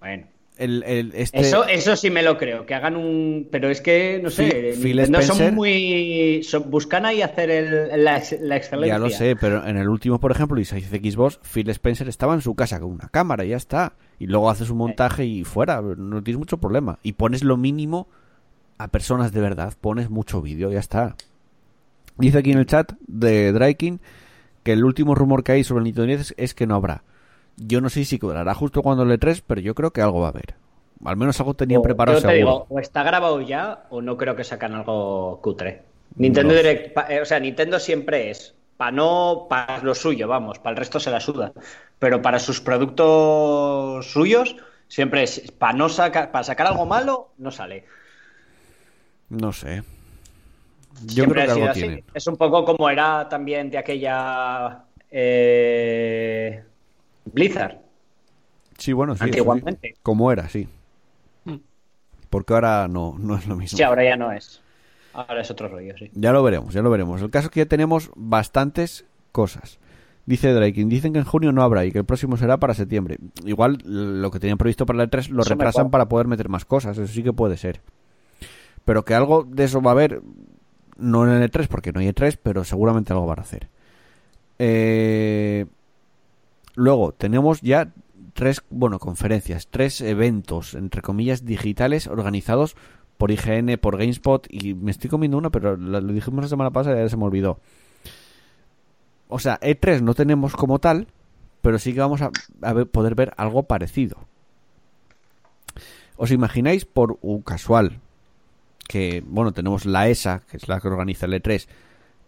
Bueno. 0.00 0.26
El, 0.56 0.84
el- 0.84 1.12
este- 1.16 1.40
Eso, 1.40 1.66
eso 1.66 1.96
sí 1.96 2.10
me 2.10 2.22
lo 2.22 2.38
creo, 2.38 2.64
que 2.64 2.74
hagan 2.74 2.94
un. 2.96 3.48
Pero 3.50 3.70
es 3.70 3.80
que, 3.80 4.20
no 4.22 4.30
sé, 4.30 4.74
Spencer- 5.20 5.36
son 5.48 5.54
muy. 5.56 6.42
son- 6.44 6.70
buscan 6.70 7.04
ahí 7.06 7.22
hacer 7.22 7.50
el- 7.50 8.04
la, 8.04 8.18
ex- 8.18 8.40
la 8.40 8.56
excelencia. 8.56 8.94
Ya 8.94 8.98
lo 9.00 9.10
sé, 9.10 9.34
pero 9.34 9.66
en 9.66 9.76
el 9.76 9.88
último, 9.88 10.20
por 10.20 10.30
ejemplo, 10.30 10.60
y 10.60 10.64
Xbox, 10.64 11.40
Phil 11.42 11.68
Spencer 11.70 12.08
estaba 12.08 12.34
en 12.34 12.40
su 12.40 12.54
casa 12.54 12.78
con 12.78 12.92
una 12.92 13.08
cámara 13.08 13.44
y 13.44 13.48
ya 13.48 13.56
está. 13.56 13.94
Y 14.20 14.28
luego 14.28 14.48
haces 14.48 14.70
un 14.70 14.78
montaje 14.78 15.24
y 15.24 15.42
fuera, 15.42 15.82
no 15.82 16.22
tienes 16.22 16.38
mucho 16.38 16.58
problema. 16.58 17.00
Y 17.02 17.14
pones 17.14 17.42
lo 17.42 17.56
mínimo 17.56 18.06
a 18.78 18.86
personas 18.88 19.32
de 19.32 19.40
verdad, 19.40 19.74
pones 19.80 20.08
mucho 20.08 20.40
vídeo, 20.40 20.70
ya 20.70 20.78
está. 20.78 21.16
Dice 22.16 22.38
aquí 22.38 22.52
en 22.52 22.58
el 22.58 22.66
chat 22.66 22.92
de 23.08 23.50
Draikin 23.50 24.00
que 24.62 24.72
el 24.72 24.84
último 24.84 25.16
rumor 25.16 25.42
que 25.42 25.50
hay 25.52 25.64
sobre 25.64 25.80
el 25.80 25.84
Nintendo 25.86 26.06
10 26.06 26.20
es, 26.20 26.34
es 26.36 26.54
que 26.54 26.66
no 26.68 26.76
habrá. 26.76 27.02
Yo 27.56 27.80
no 27.80 27.88
sé 27.88 28.04
si 28.04 28.18
quedará 28.18 28.54
justo 28.54 28.82
cuando 28.82 29.04
el 29.04 29.10
E3, 29.18 29.42
pero 29.46 29.60
yo 29.60 29.74
creo 29.74 29.92
que 29.92 30.02
algo 30.02 30.20
va 30.20 30.26
a 30.28 30.30
haber. 30.30 30.54
Al 31.04 31.16
menos 31.16 31.38
algo 31.40 31.54
tenían 31.54 31.82
preparado 31.82 32.18
yo 32.18 32.22
te 32.26 32.34
seguro. 32.34 32.52
digo, 32.52 32.66
o 32.68 32.78
está 32.80 33.02
grabado 33.02 33.40
ya, 33.40 33.84
o 33.90 34.00
no 34.02 34.16
creo 34.16 34.34
que 34.36 34.44
sacan 34.44 34.74
algo 34.74 35.40
cutre. 35.42 35.82
Nintendo 36.16 36.52
No. 36.52 36.58
Direct, 36.58 36.94
pa- 36.94 37.06
eh, 37.08 37.20
o 37.20 37.24
sea, 37.24 37.38
Nintendo 37.40 37.78
siempre 37.78 38.30
es. 38.30 38.54
Para 38.76 38.90
no, 38.92 39.46
para 39.48 39.78
lo 39.82 39.94
suyo, 39.94 40.26
vamos, 40.26 40.58
para 40.58 40.72
el 40.72 40.78
resto 40.78 40.98
se 40.98 41.10
la 41.10 41.20
suda. 41.20 41.52
Pero 41.98 42.20
para 42.22 42.38
sus 42.40 42.60
productos 42.60 44.10
suyos, 44.10 44.56
siempre 44.88 45.22
es. 45.22 45.50
Para 45.52 45.74
no 45.74 45.88
sacar, 45.88 46.32
para 46.32 46.42
sacar 46.44 46.66
algo 46.66 46.86
malo, 46.86 47.30
no 47.38 47.50
sale. 47.52 47.84
No 49.28 49.52
sé. 49.52 49.82
Yo 51.06 51.24
Siempre 51.24 51.44
creo 51.44 51.46
que 51.46 51.50
ha 51.50 51.54
sido 51.54 51.66
algo 51.66 51.70
así. 51.72 51.80
tienen. 51.80 52.04
Es 52.14 52.26
un 52.26 52.36
poco 52.36 52.64
como 52.64 52.88
era 52.88 53.28
también 53.28 53.70
de 53.70 53.78
aquella 53.78 54.84
eh, 55.10 56.64
Blizzard. 57.34 57.78
Sí, 58.78 58.92
bueno, 58.92 59.16
sí. 59.16 59.24
Antiguamente. 59.24 59.94
Como 60.02 60.32
era, 60.32 60.48
sí. 60.48 60.68
Mm. 61.44 61.56
Porque 62.30 62.54
ahora 62.54 62.88
no, 62.88 63.16
no 63.18 63.36
es 63.36 63.46
lo 63.46 63.56
mismo. 63.56 63.76
Sí, 63.76 63.82
ahora 63.82 64.04
ya 64.04 64.16
no 64.16 64.32
es. 64.32 64.62
Ahora 65.12 65.42
es 65.42 65.50
otro 65.50 65.68
rollo, 65.68 65.94
sí. 65.98 66.10
Ya 66.14 66.32
lo 66.32 66.42
veremos, 66.42 66.72
ya 66.72 66.82
lo 66.82 66.90
veremos. 66.90 67.22
El 67.22 67.30
caso 67.30 67.46
es 67.46 67.50
que 67.52 67.60
ya 67.60 67.66
tenemos 67.66 68.10
bastantes 68.16 69.04
cosas. 69.32 69.78
Dice 70.26 70.52
Drake, 70.52 70.84
dicen 70.86 71.12
que 71.12 71.18
en 71.18 71.24
junio 71.24 71.52
no 71.52 71.62
habrá 71.62 71.84
y 71.84 71.92
que 71.92 71.98
el 71.98 72.04
próximo 72.04 72.36
será 72.36 72.56
para 72.58 72.72
septiembre. 72.72 73.18
Igual 73.44 73.78
lo 73.84 74.30
que 74.30 74.40
tenían 74.40 74.56
previsto 74.56 74.86
para 74.86 75.02
el 75.02 75.10
E3 75.10 75.28
lo 75.28 75.42
Eso 75.42 75.50
me 75.50 75.56
retrasan 75.56 75.90
para 75.90 76.08
poder 76.08 76.26
meter 76.26 76.48
más 76.48 76.64
cosas, 76.64 76.96
eso 76.96 77.12
sí 77.12 77.22
que 77.22 77.32
puede 77.32 77.56
ser. 77.56 77.82
Pero 78.84 79.04
que 79.04 79.14
algo 79.14 79.44
de 79.44 79.64
eso 79.64 79.82
va 79.82 79.90
a 79.90 79.92
haber, 79.92 80.22
no 80.96 81.24
en 81.24 81.42
el 81.42 81.50
E3 81.50 81.68
porque 81.68 81.92
no 81.92 82.00
hay 82.00 82.08
E3, 82.08 82.38
pero 82.42 82.64
seguramente 82.64 83.12
algo 83.12 83.26
van 83.26 83.40
a 83.40 83.42
hacer. 83.42 83.68
Eh, 84.58 85.66
Luego 86.74 87.12
tenemos 87.12 87.60
ya 87.60 87.92
tres, 88.32 88.62
bueno, 88.70 88.98
conferencias, 88.98 89.68
tres 89.68 90.00
eventos, 90.00 90.74
entre 90.74 91.02
comillas, 91.02 91.44
digitales 91.44 92.06
organizados 92.06 92.76
por 93.16 93.30
IGN, 93.30 93.78
por 93.78 93.96
GameSpot 93.96 94.46
y 94.50 94.74
me 94.74 94.90
estoy 94.90 95.08
comiendo 95.08 95.38
una, 95.38 95.50
pero 95.50 95.76
lo, 95.76 96.00
dijimos 96.00 96.42
la 96.44 96.48
semana 96.48 96.70
pasada 96.72 96.96
y 96.98 97.02
ya 97.04 97.08
se 97.08 97.16
me 97.16 97.24
olvidó. 97.24 97.60
O 99.28 99.38
sea, 99.38 99.58
E3 99.60 100.00
no 100.02 100.14
tenemos 100.14 100.54
como 100.56 100.78
tal, 100.80 101.06
pero 101.62 101.78
sí 101.78 101.94
que 101.94 102.00
vamos 102.00 102.22
a, 102.22 102.30
a 102.62 102.72
ver- 102.72 102.86
poder 102.88 103.14
ver 103.14 103.32
algo 103.36 103.62
parecido. 103.62 104.16
¿Os 106.16 106.30
imagináis 106.30 106.84
por 106.84 107.18
un 107.22 107.42
casual 107.42 108.00
que, 108.88 109.22
bueno, 109.26 109.52
tenemos 109.52 109.86
la 109.86 110.08
ESA, 110.08 110.42
que 110.48 110.56
es 110.58 110.68
la 110.68 110.80
que 110.80 110.88
organiza 110.88 111.26
el 111.26 111.32
E3, 111.34 111.66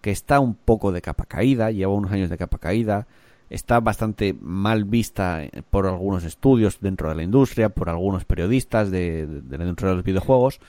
que 0.00 0.10
está 0.10 0.40
un 0.40 0.54
poco 0.54 0.90
de 0.92 1.02
capa 1.02 1.24
caída, 1.26 1.70
lleva 1.70 1.92
unos 1.92 2.12
años 2.12 2.30
de 2.30 2.38
capa 2.38 2.58
caída, 2.58 3.06
está 3.50 3.80
bastante 3.80 4.34
mal 4.40 4.84
vista 4.84 5.44
eh, 5.44 5.62
por 5.70 5.86
algunos 5.86 6.24
estudios 6.24 6.78
dentro 6.80 7.08
de 7.08 7.14
la 7.14 7.22
industria, 7.22 7.68
por 7.68 7.88
algunos 7.88 8.24
periodistas 8.24 8.90
de, 8.90 9.26
de- 9.26 9.40
de 9.42 9.58
la 9.58 9.64
industria 9.64 9.90
de 9.90 9.96
los 9.96 10.04
videojuegos. 10.04 10.60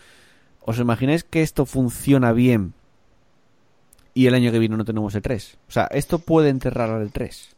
¿Os 0.61 0.77
imagináis 0.79 1.23
que 1.23 1.41
esto 1.41 1.65
funciona 1.65 2.33
bien 2.33 2.73
y 4.13 4.27
el 4.27 4.33
año 4.33 4.51
que 4.51 4.59
viene 4.59 4.75
no 4.77 4.85
tenemos 4.85 5.15
E3? 5.15 5.55
O 5.67 5.71
sea, 5.71 5.85
esto 5.91 6.19
puede 6.19 6.49
enterrar 6.49 6.89
al 6.89 7.09
E3. 7.11 7.49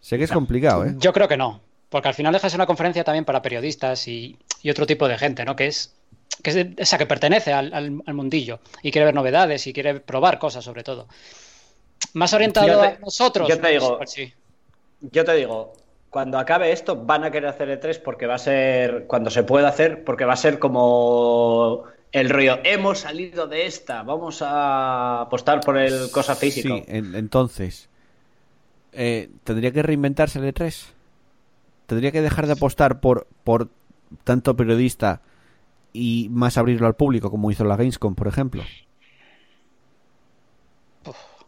Sé 0.00 0.18
que 0.18 0.24
es 0.24 0.30
complicado, 0.32 0.84
¿eh? 0.84 0.94
Yo 0.98 1.12
creo 1.12 1.28
que 1.28 1.36
no, 1.36 1.60
porque 1.88 2.08
al 2.08 2.14
final 2.14 2.32
dejas 2.32 2.54
una 2.54 2.66
conferencia 2.66 3.04
también 3.04 3.24
para 3.24 3.40
periodistas 3.42 4.06
y, 4.08 4.36
y 4.62 4.70
otro 4.70 4.86
tipo 4.86 5.08
de 5.08 5.16
gente, 5.18 5.44
¿no? 5.44 5.56
Que 5.56 5.66
es, 5.66 5.94
que 6.42 6.74
es 6.76 6.94
que 6.96 7.06
pertenece 7.06 7.52
al, 7.52 7.72
al- 7.72 8.02
al 8.06 8.14
mundillo 8.14 8.60
y 8.82 8.90
quiere 8.90 9.06
ver 9.06 9.14
novedades 9.14 9.66
y 9.66 9.72
quiere 9.72 10.00
probar 10.00 10.38
cosas 10.38 10.64
sobre 10.64 10.82
todo. 10.84 11.08
Más 12.12 12.32
orientado 12.32 12.66
te- 12.80 12.86
a 12.86 12.98
nosotros. 12.98 13.48
yo 13.48 13.58
te 13.60 13.68
digo- 13.70 13.96
pues 13.98 14.10
sí. 14.10 14.32
Yo 15.00 15.24
te 15.24 15.34
digo, 15.34 15.72
cuando 16.10 16.38
acabe 16.38 16.72
esto, 16.72 16.96
van 17.04 17.24
a 17.24 17.30
querer 17.30 17.48
hacer 17.50 17.68
E3 17.68 17.98
porque 18.02 18.26
va 18.26 18.34
a 18.36 18.38
ser, 18.38 19.06
cuando 19.06 19.30
se 19.30 19.42
pueda 19.42 19.68
hacer, 19.68 20.04
porque 20.04 20.24
va 20.24 20.34
a 20.34 20.36
ser 20.36 20.58
como 20.58 21.84
el 22.12 22.30
rollo, 22.30 22.58
hemos 22.64 23.00
salido 23.00 23.46
de 23.48 23.66
esta, 23.66 24.02
vamos 24.02 24.40
a 24.42 25.22
apostar 25.22 25.60
por 25.60 25.76
el 25.76 26.10
cosa 26.12 26.34
físico. 26.36 26.76
Sí, 26.76 26.84
en- 26.86 27.14
entonces, 27.16 27.88
eh, 28.92 29.28
¿tendría 29.42 29.72
que 29.72 29.82
reinventarse 29.82 30.38
el 30.38 30.44
E3? 30.54 30.86
¿Tendría 31.86 32.12
que 32.12 32.22
dejar 32.22 32.46
de 32.46 32.52
apostar 32.52 33.00
por, 33.00 33.26
por 33.42 33.68
tanto 34.22 34.56
periodista 34.56 35.20
y 35.92 36.28
más 36.30 36.56
abrirlo 36.56 36.86
al 36.86 36.94
público 36.94 37.30
como 37.30 37.50
hizo 37.50 37.64
la 37.64 37.76
Gamescom, 37.76 38.14
por 38.14 38.28
ejemplo? 38.28 38.62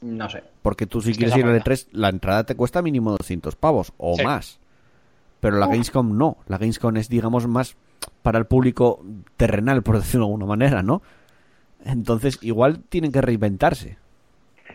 No 0.02 0.28
sé. 0.28 0.42
Porque 0.62 0.86
tú 0.86 1.00
si 1.00 1.10
Es 1.12 1.16
quieres 1.16 1.32
es 1.34 1.38
ir 1.38 1.44
la 1.44 1.52
al 1.52 1.58
movida. 1.58 1.74
E3, 1.74 1.88
la 1.92 2.08
entrada 2.08 2.44
te 2.44 2.54
cuesta 2.54 2.82
mínimo 2.82 3.10
200 3.12 3.56
pavos 3.56 3.92
o 3.98 4.16
Sí. 4.16 4.24
más. 4.24 4.58
Pero 5.40 5.58
la 5.58 5.66
Gamescom 5.66 6.16
no. 6.16 6.38
La 6.48 6.58
Gamescom 6.58 6.96
es, 6.96 7.08
digamos, 7.08 7.46
más 7.46 7.76
para 8.22 8.38
el 8.38 8.46
público 8.46 9.04
terrenal, 9.36 9.82
por 9.82 9.96
decirlo 9.98 10.26
de 10.26 10.32
alguna 10.32 10.46
manera, 10.46 10.82
¿no? 10.82 11.02
Entonces, 11.84 12.38
igual 12.42 12.80
tienen 12.88 13.12
que 13.12 13.20
reinventarse. 13.20 13.96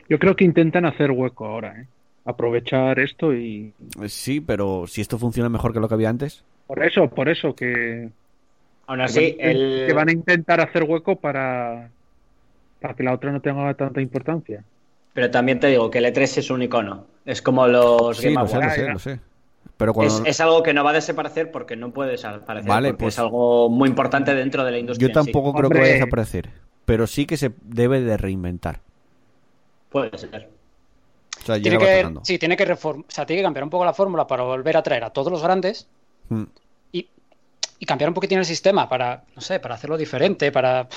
Yo 0.10 0.20
creo 0.20 0.36
que 0.36 0.44
intentan 0.46 0.86
hacer 0.86 1.12
hueco 1.12 1.46
ahora, 1.46 1.82
¿eh? 1.82 1.88
Aprovechar 2.24 3.00
esto 3.00 3.34
y. 3.34 3.74
Sí, 4.08 4.42
pero 4.42 4.86
si 4.88 5.02
esto 5.02 5.18
funciona 5.18 5.50
mejor 5.50 5.74
que 5.74 5.80
lo 5.80 5.88
que 5.88 5.96
había 5.96 6.10
antes, 6.10 6.44
Por 6.68 6.84
eso, 6.84 7.10
por 7.10 7.28
eso, 7.30 7.56
que. 7.56 8.10
Aún 8.88 9.02
así, 9.02 9.34
que, 9.36 9.52
el... 9.52 9.88
que 9.88 9.94
van 9.94 10.10
a 10.10 10.12
intentar 10.12 10.62
hacer 10.62 10.84
hueco 10.84 11.16
para. 11.16 11.90
para 12.80 12.94
que 12.94 13.04
la 13.04 13.14
otra 13.14 13.32
no 13.32 13.42
tenga 13.42 13.74
tanta 13.74 14.02
importancia. 14.02 14.64
Pero 15.14 15.30
también 15.32 15.60
te 15.60 15.68
digo 15.68 15.90
que 15.92 15.98
el 16.00 16.06
E3 16.06 16.38
es 16.38 16.50
un 16.50 16.62
icono. 16.64 17.06
Es 17.26 17.42
como 17.42 17.68
los 17.68 18.18
sí, 18.18 18.34
Game 18.34 18.42
lo 18.42 18.48
sé, 18.48 18.56
lo 18.62 18.70
sé, 18.72 18.90
lo 18.94 19.00
sé. 19.00 19.20
Pero 19.78 19.94
cuando... 19.94 20.14
Es, 20.16 20.22
es 20.26 20.40
algo 20.42 20.62
que 20.64 20.74
no 20.74 20.84
va 20.84 20.92
a 20.92 20.94
desaparecer 20.94 21.52
porque 21.52 21.76
no 21.76 21.92
puede 21.92 22.12
desaparecer. 22.12 22.70
Vale, 22.70 22.90
porque 22.90 23.04
pues- 23.06 23.16
es 23.16 23.20
algo 23.20 23.70
muy 23.70 23.90
importante 23.90 24.34
dentro 24.36 24.64
de 24.64 24.72
la 24.72 24.78
industria. 24.80 25.08
Yo 25.08 25.10
sí. 25.10 25.26
tampoco 25.26 25.54
creo 25.54 25.70
que 25.70 25.80
vaya 25.80 25.92
a 25.92 25.94
desaparecer. 25.96 26.50
Pero 26.86 27.08
sí 27.08 27.26
que 27.26 27.38
se 27.38 27.52
debe 27.64 28.02
de 28.02 28.18
reinventar. 28.18 28.80
Puede 29.90 30.18
ser. 30.18 30.50
O 31.42 31.46
sea, 31.46 31.60
Tiene 31.60 31.78
que, 31.78 32.14
sí, 32.24 32.38
tiene 32.38 32.56
que 32.56 32.68
reform- 32.68 33.02
o 33.02 33.06
sea, 33.12 33.26
tiene 33.26 33.42
que 33.42 33.46
cambiar 33.46 33.64
un 33.64 33.70
poco 33.72 33.84
la 33.86 33.94
fórmula 33.94 34.28
para 34.28 34.44
volver 34.44 34.78
a 34.78 34.84
traer 34.84 35.04
a 35.04 35.10
todos 35.10 35.32
los 35.32 35.42
grandes 35.42 35.88
Mm. 36.30 36.44
y, 36.94 37.10
y 37.80 37.86
cambiar 37.86 38.10
un 38.10 38.14
poquitín 38.14 38.38
el 38.38 38.46
sistema 38.46 38.88
para, 38.88 39.24
no 39.36 39.42
sé, 39.42 39.60
para 39.60 39.76
hacerlo 39.76 39.98
diferente, 39.98 40.52
para... 40.52 40.88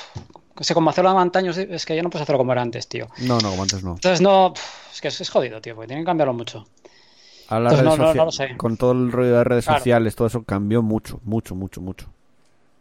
No 0.57 0.63
sé, 0.65 0.73
como 0.75 0.91
hacerlo 0.91 1.19
antaños, 1.19 1.57
es 1.59 1.85
que 1.85 1.97
ya 1.97 2.03
no 2.03 2.11
puedes 2.11 2.23
hacerlo 2.23 2.39
como 2.39 2.53
era 2.53 2.63
antes, 2.63 2.87
tío. 2.89 3.09
No, 3.19 3.39
no, 3.41 3.51
como 3.51 3.63
antes 3.63 3.83
no. 3.83 3.95
Entonces 3.95 4.21
no, 4.21 4.55
es 4.93 5.01
que 5.01 5.09
es, 5.09 5.21
es 5.21 5.29
jodido, 5.31 5.61
tío, 5.61 5.75
porque 5.75 5.89
tienen 5.89 6.05
que 6.05 6.07
cambiarlo 6.07 6.33
mucho. 6.35 6.67
Ahora 7.49 7.65
las 7.65 7.73
Entonces, 7.75 7.85
redes 7.85 7.99
no, 7.99 8.05
no, 8.05 8.09
socia- 8.09 8.19
no 8.19 8.25
lo 8.27 8.33
sé. 8.53 8.57
Con 8.57 8.77
todo 8.77 8.93
el 8.93 9.11
rollo 9.13 9.37
de 9.39 9.45
redes 9.45 9.65
Claro. 9.65 9.79
sociales, 9.81 10.15
todo 10.17 10.29
eso 10.29 10.45
cambió 10.45 10.81
mucho, 10.83 11.21
mucho, 11.25 11.55
mucho, 11.55 11.81
mucho. 11.81 12.07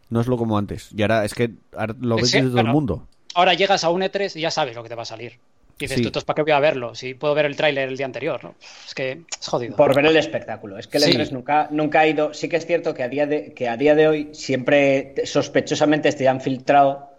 No 0.09 0.21
es 0.21 0.28
lo 0.28 0.38
como 0.38 0.57
antes. 0.57 0.89
Y 0.95 1.01
ahora 1.01 1.26
es 1.26 1.34
que 1.34 1.51
ahora 1.76 1.95
lo 1.99 2.15
ves 2.17 2.30
Sí, 2.30 2.38
desde 2.38 2.51
todo 2.51 2.59
el 2.61 2.67
mundo. 2.67 3.07
Ahora 3.34 3.55
llegas 3.55 3.84
a 3.84 3.89
un 3.89 4.01
E3 4.03 4.36
y 4.36 4.41
ya 4.41 4.51
sabes 4.51 4.76
lo 4.76 4.84
que 4.84 4.89
te 4.89 4.95
va 4.95 5.01
a 5.01 5.05
salir. 5.05 5.39
Y 5.80 5.86
dices, 5.86 5.97
Sí. 5.97 6.03
tú, 6.03 6.09
entonces, 6.09 6.26
¿para 6.26 6.36
qué 6.36 6.41
voy 6.43 6.51
a 6.51 6.59
verlo? 6.59 6.93
Si 6.93 7.15
puedo 7.15 7.34
ver 7.34 7.45
el 7.47 7.55
tráiler 7.55 7.89
el 7.89 7.97
día 7.97 8.05
anterior, 8.05 8.41
¿no? 8.43 8.53
Es 8.86 8.93
que 8.93 9.24
es 9.41 9.47
jodido. 9.47 9.76
Por 9.76 9.95
ver 9.95 10.05
el 10.05 10.15
espectáculo. 10.15 10.78
Es 10.78 10.86
que 10.88 10.97
el 10.99 11.03
Sí. 11.05 11.11
E3 11.13 11.32
nunca, 11.32 11.67
nunca 11.71 12.01
ha 12.01 12.07
ido. 12.07 12.32
Sí 12.36 12.47
que 12.47 12.57
es 12.57 12.65
cierto 12.67 12.93
que 12.93 13.01
a 13.01 13.09
día 13.09 13.26
de, 13.26 13.53
que 13.55 13.67
a 13.67 13.76
día 13.76 13.95
de 13.95 14.07
hoy 14.07 14.30
siempre 14.34 15.15
sospechosamente 15.26 16.11
te 16.11 16.28
han 16.28 16.39
filtrado 16.41 17.09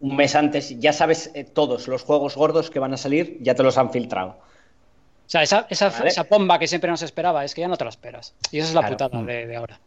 un 0.00 0.16
mes 0.16 0.34
antes. 0.34 0.78
Ya 0.80 0.92
sabes 0.92 1.30
eh, 1.34 1.44
todos 1.44 1.86
los 1.88 2.02
juegos 2.02 2.36
gordos 2.36 2.70
que 2.70 2.78
van 2.78 2.92
a 2.94 2.96
salir, 2.96 3.38
ya 3.40 3.54
te 3.54 3.62
los 3.62 3.78
han 3.78 3.90
filtrado. 3.90 4.30
O 4.30 5.30
sea, 5.30 5.42
esa, 5.42 5.66
esa, 5.70 5.90
Vale. 5.90 6.08
esa 6.08 6.24
bomba 6.24 6.58
que 6.58 6.66
siempre 6.66 6.90
nos 6.90 7.02
esperaba 7.02 7.44
es 7.44 7.54
que 7.54 7.60
ya 7.60 7.68
no 7.68 7.76
te 7.76 7.84
la 7.84 7.90
esperas. 7.90 8.34
Y 8.50 8.58
esa 8.58 8.68
es 8.68 8.74
la 8.74 8.80
Claro. 8.80 8.96
putada 8.96 9.22
de, 9.22 9.46
de 9.46 9.56
ahora. 9.56 9.78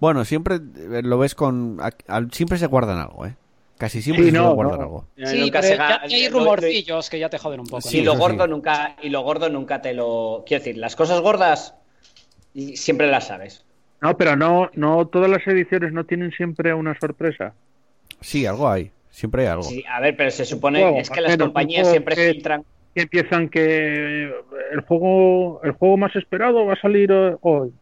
Bueno, 0.00 0.24
siempre 0.24 0.56
eh, 0.56 1.02
lo 1.02 1.18
ves 1.18 1.34
con... 1.34 1.78
siempre 2.32 2.58
se 2.58 2.66
guardan 2.66 2.98
algo, 2.98 3.26
¿eh? 3.26 3.34
Casi 3.78 4.02
siempre 4.02 4.24
Sí, 4.26 4.30
se 4.30 4.36
no, 4.36 4.42
suele 4.42 4.54
guardar 4.56 4.78
no. 4.78 4.82
algo. 4.84 5.04
Sí, 5.16 5.40
Nunca 5.40 5.60
pero 5.60 5.72
se 5.72 5.76
ya, 5.76 5.88
ga- 5.88 6.08
ya 6.08 6.16
hay 6.16 6.24
lo- 6.24 6.30
lo- 6.30 6.38
rumorcillos 6.40 7.08
que 7.10 7.18
ya 7.18 7.30
te 7.30 7.38
joden 7.38 7.60
un 7.60 7.66
poco. 7.66 7.80
Sí, 7.82 7.98
y 7.98 8.02
lo 8.02 8.16
gordo 8.16 8.44
sí. 8.44 8.50
nunca 8.50 8.96
y 9.02 9.08
lo 9.08 9.22
gordo 9.22 9.48
nunca 9.48 9.80
te 9.80 9.94
lo 9.94 10.42
quiero 10.46 10.62
decir 10.64 10.76
las 10.78 10.96
cosas 10.96 11.20
gordas 11.20 11.74
siempre 12.74 13.06
las 13.06 13.28
sabes 13.28 13.64
No, 14.02 14.16
pero 14.16 14.36
no, 14.36 14.68
no 14.74 15.06
todas 15.06 15.30
las 15.30 15.46
ediciones 15.46 15.92
no 15.92 16.04
tienen 16.04 16.30
siempre 16.32 16.74
una 16.74 16.98
sorpresa. 16.98 17.54
Sí, 18.20 18.44
algo 18.44 18.68
hay. 18.68 18.90
Siempre 19.10 19.42
hay 19.42 19.48
algo. 19.48 19.62
sí 19.64 19.84
a 19.90 20.00
ver 20.00 20.16
pero 20.16 20.30
se 20.30 20.44
supone 20.44 20.80
juego, 20.80 20.98
es 20.98 21.10
que 21.10 21.20
las 21.20 21.36
compañías 21.36 21.90
siempre 21.90 22.14
que- 22.16 22.32
filtran 22.32 22.64
Que 22.94 23.02
empiezan 23.02 23.48
que 23.48 24.32
el 24.72 24.80
juego, 24.88 25.60
el 25.62 25.70
juego 25.72 25.96
más 25.96 26.14
esperado 26.16 26.66
va 26.66 26.72
a 26.72 26.80
salir 26.80 27.12
hoy. 27.40 27.72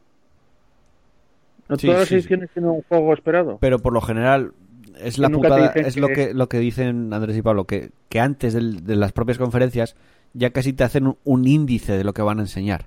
No 1.68 1.76
Sí, 1.76 1.87
todas 1.87 2.01
las 2.01 2.09
sí, 2.09 2.14
sí. 2.14 2.20
ediciones 2.20 2.51
tienen 2.53 2.70
un 2.70 2.83
juego 2.83 3.14
esperado. 3.14 3.57
Pero 3.61 3.79
por 3.79 3.93
lo 3.95 4.01
general 4.03 4.53
es 5.01 5.18
la 5.18 5.31
putada, 5.31 5.72
es 5.76 5.97
lo 5.97 6.09
que- 6.09 6.14
que 6.29 6.35
lo 6.35 6.49
que 6.49 6.59
dicen 6.59 7.12
Andrés 7.14 7.37
y 7.39 7.43
Pablo, 7.43 7.64
que, 7.64 7.91
que 8.11 8.20
antes 8.20 8.53
del- 8.55 8.85
de 8.85 8.97
las 8.97 9.12
propias 9.12 9.39
conferencias 9.39 9.97
ya 10.35 10.51
casi 10.51 10.72
te 10.74 10.85
hacen 10.85 11.07
un, 11.07 11.16
un 11.24 11.47
índice 11.47 11.97
de 11.97 12.05
lo 12.05 12.12
que 12.12 12.20
van 12.22 12.39
a 12.39 12.43
enseñar. 12.43 12.87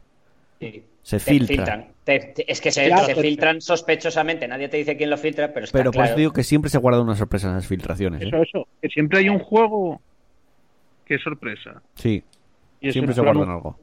sí, 0.60 0.84
Se 1.04 1.18
te 1.18 1.24
filtra. 1.24 1.56
filtran. 1.56 1.88
Te- 2.04 2.20
te- 2.20 2.52
es 2.52 2.62
que 2.62 2.72
se, 2.72 2.88
Claro, 2.88 3.06
se 3.06 3.12
pero- 3.16 3.22
filtran 3.22 3.62
sospechosamente 3.62 4.48
nadie 4.48 4.70
te 4.70 4.78
dice 4.78 4.98
quién 4.98 5.10
lo 5.10 5.18
filtra 5.18 5.54
pero 5.54 5.66
está 5.66 5.78
Pero 5.78 5.92
por 5.92 5.96
claro. 5.96 6.10
eso 6.10 6.18
digo 6.18 6.34
que 6.34 6.44
siempre 6.44 6.70
se 6.70 6.78
guarda 6.78 7.02
una 7.02 7.16
sorpresa 7.16 7.48
en 7.48 7.56
las 7.56 7.68
filtraciones. 7.68 8.22
¿eh? 8.22 8.28
Eso, 8.28 8.38
eso. 8.42 8.68
Que 8.82 8.90
siempre 8.90 9.20
hay 9.20 9.30
un 9.30 9.40
juego 9.40 10.02
que 11.06 11.16
es 11.16 11.22
sorpresa. 11.22 11.82
Sí, 11.96 12.24
Y 12.80 12.92
siempre 12.92 13.14
se 13.16 13.22
guardan 13.22 13.50
algo. 13.50 13.78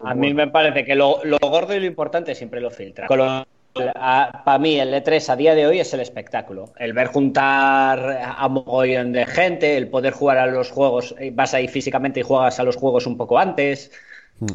A 0.00 0.14
mí 0.14 0.32
me 0.32 0.46
parece 0.48 0.84
que 0.84 0.94
lo, 0.94 1.20
lo 1.24 1.38
gordo 1.40 1.74
y 1.74 1.80
lo 1.80 1.86
importante 1.86 2.34
siempre 2.34 2.60
lo 2.60 2.70
filtra. 2.70 3.06
Para 3.08 4.58
mí, 4.58 4.78
el 4.78 4.92
E3 4.94 5.28
a 5.28 5.36
día 5.36 5.54
de 5.54 5.66
hoy 5.66 5.80
es 5.80 5.92
el 5.94 6.00
espectáculo. 6.00 6.72
El 6.78 6.92
ver 6.92 7.08
juntar 7.08 8.20
a 8.36 8.48
mogollón 8.48 9.12
de 9.12 9.26
gente, 9.26 9.76
el 9.76 9.88
poder 9.88 10.12
jugar 10.12 10.38
a 10.38 10.46
los 10.46 10.70
juegos, 10.70 11.14
eh, 11.18 11.30
vas 11.34 11.54
ahí 11.54 11.68
físicamente 11.68 12.20
y 12.20 12.22
juegas 12.22 12.58
a 12.60 12.64
los 12.64 12.76
juegos 12.76 13.06
un 13.06 13.16
poco 13.16 13.38
antes. 13.38 13.90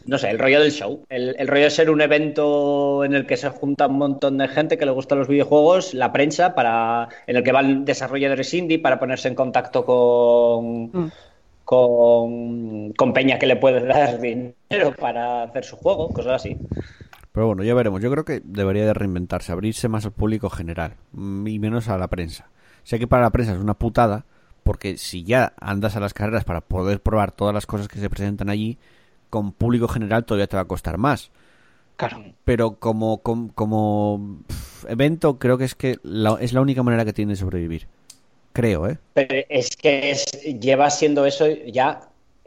No 0.05 0.17
sé, 0.17 0.29
el 0.29 0.39
rollo 0.39 0.61
del 0.61 0.71
show. 0.71 1.05
El, 1.09 1.35
el 1.37 1.47
rollo 1.47 1.65
de 1.65 1.69
ser 1.69 1.89
un 1.89 2.01
evento 2.01 3.03
en 3.03 3.13
el 3.13 3.25
que 3.25 3.35
se 3.35 3.49
junta 3.49 3.87
un 3.87 3.97
montón 3.97 4.37
de 4.37 4.47
gente 4.47 4.77
que 4.77 4.85
le 4.85 4.91
gustan 4.91 5.19
los 5.19 5.27
videojuegos, 5.27 5.93
la 5.93 6.13
prensa, 6.13 6.55
para 6.55 7.09
en 7.27 7.35
el 7.35 7.43
que 7.43 7.51
van 7.51 7.83
desarrolladores 7.83 8.53
indie 8.53 8.79
para 8.79 8.99
ponerse 8.99 9.27
en 9.27 9.35
contacto 9.35 9.85
con, 9.85 11.11
con, 11.65 12.93
con 12.93 13.13
Peña 13.13 13.37
que 13.37 13.45
le 13.45 13.57
puede 13.57 13.85
dar 13.85 14.21
dinero 14.21 14.95
para 14.97 15.43
hacer 15.43 15.65
su 15.65 15.75
juego, 15.75 16.09
cosas 16.09 16.33
así. 16.33 16.57
Pero 17.33 17.47
bueno, 17.47 17.63
ya 17.63 17.73
veremos. 17.73 18.01
Yo 18.01 18.11
creo 18.11 18.23
que 18.23 18.41
debería 18.43 18.85
de 18.85 18.93
reinventarse, 18.93 19.51
abrirse 19.51 19.89
más 19.89 20.05
al 20.05 20.11
público 20.11 20.49
general 20.49 20.93
mm, 21.11 21.47
y 21.47 21.59
menos 21.59 21.89
a 21.89 21.97
la 21.97 22.07
prensa. 22.07 22.49
Sé 22.83 22.99
que 22.99 23.07
para 23.07 23.23
la 23.23 23.31
prensa 23.31 23.53
es 23.53 23.59
una 23.59 23.73
putada, 23.73 24.25
porque 24.63 24.97
si 24.97 25.23
ya 25.23 25.53
andas 25.59 25.95
a 25.95 25.99
las 25.99 26.13
carreras 26.13 26.45
para 26.45 26.61
poder 26.61 27.01
probar 27.01 27.31
todas 27.31 27.53
las 27.53 27.65
cosas 27.65 27.87
que 27.87 27.99
se 27.99 28.09
presentan 28.09 28.49
allí, 28.49 28.77
con 29.33 29.51
público 29.51 29.87
general 29.87 30.25
todavía 30.25 30.45
te 30.45 30.55
va 30.55 30.61
a 30.61 30.65
costar 30.65 30.99
más. 30.99 31.31
Claro. 31.95 32.23
Pero 32.45 32.75
como, 32.75 33.17
como, 33.23 33.51
como, 33.55 34.37
evento, 34.87 35.39
creo 35.39 35.57
que 35.57 35.63
es 35.65 35.73
que 35.73 35.97
la- 36.03 36.37
es 36.39 36.53
la 36.53 36.61
única 36.61 36.83
manera 36.83 37.03
que 37.03 37.13
tiene 37.13 37.31
de 37.33 37.37
sobrevivir. 37.37 37.87
Creo, 38.53 38.87
¿eh? 38.87 38.99
Pero 39.15 39.43
es 39.49 39.75
que 39.75 40.11
es, 40.11 40.25
lleva 40.59 40.91
siendo 40.91 41.25
eso 41.25 41.47
ya. 41.47 42.01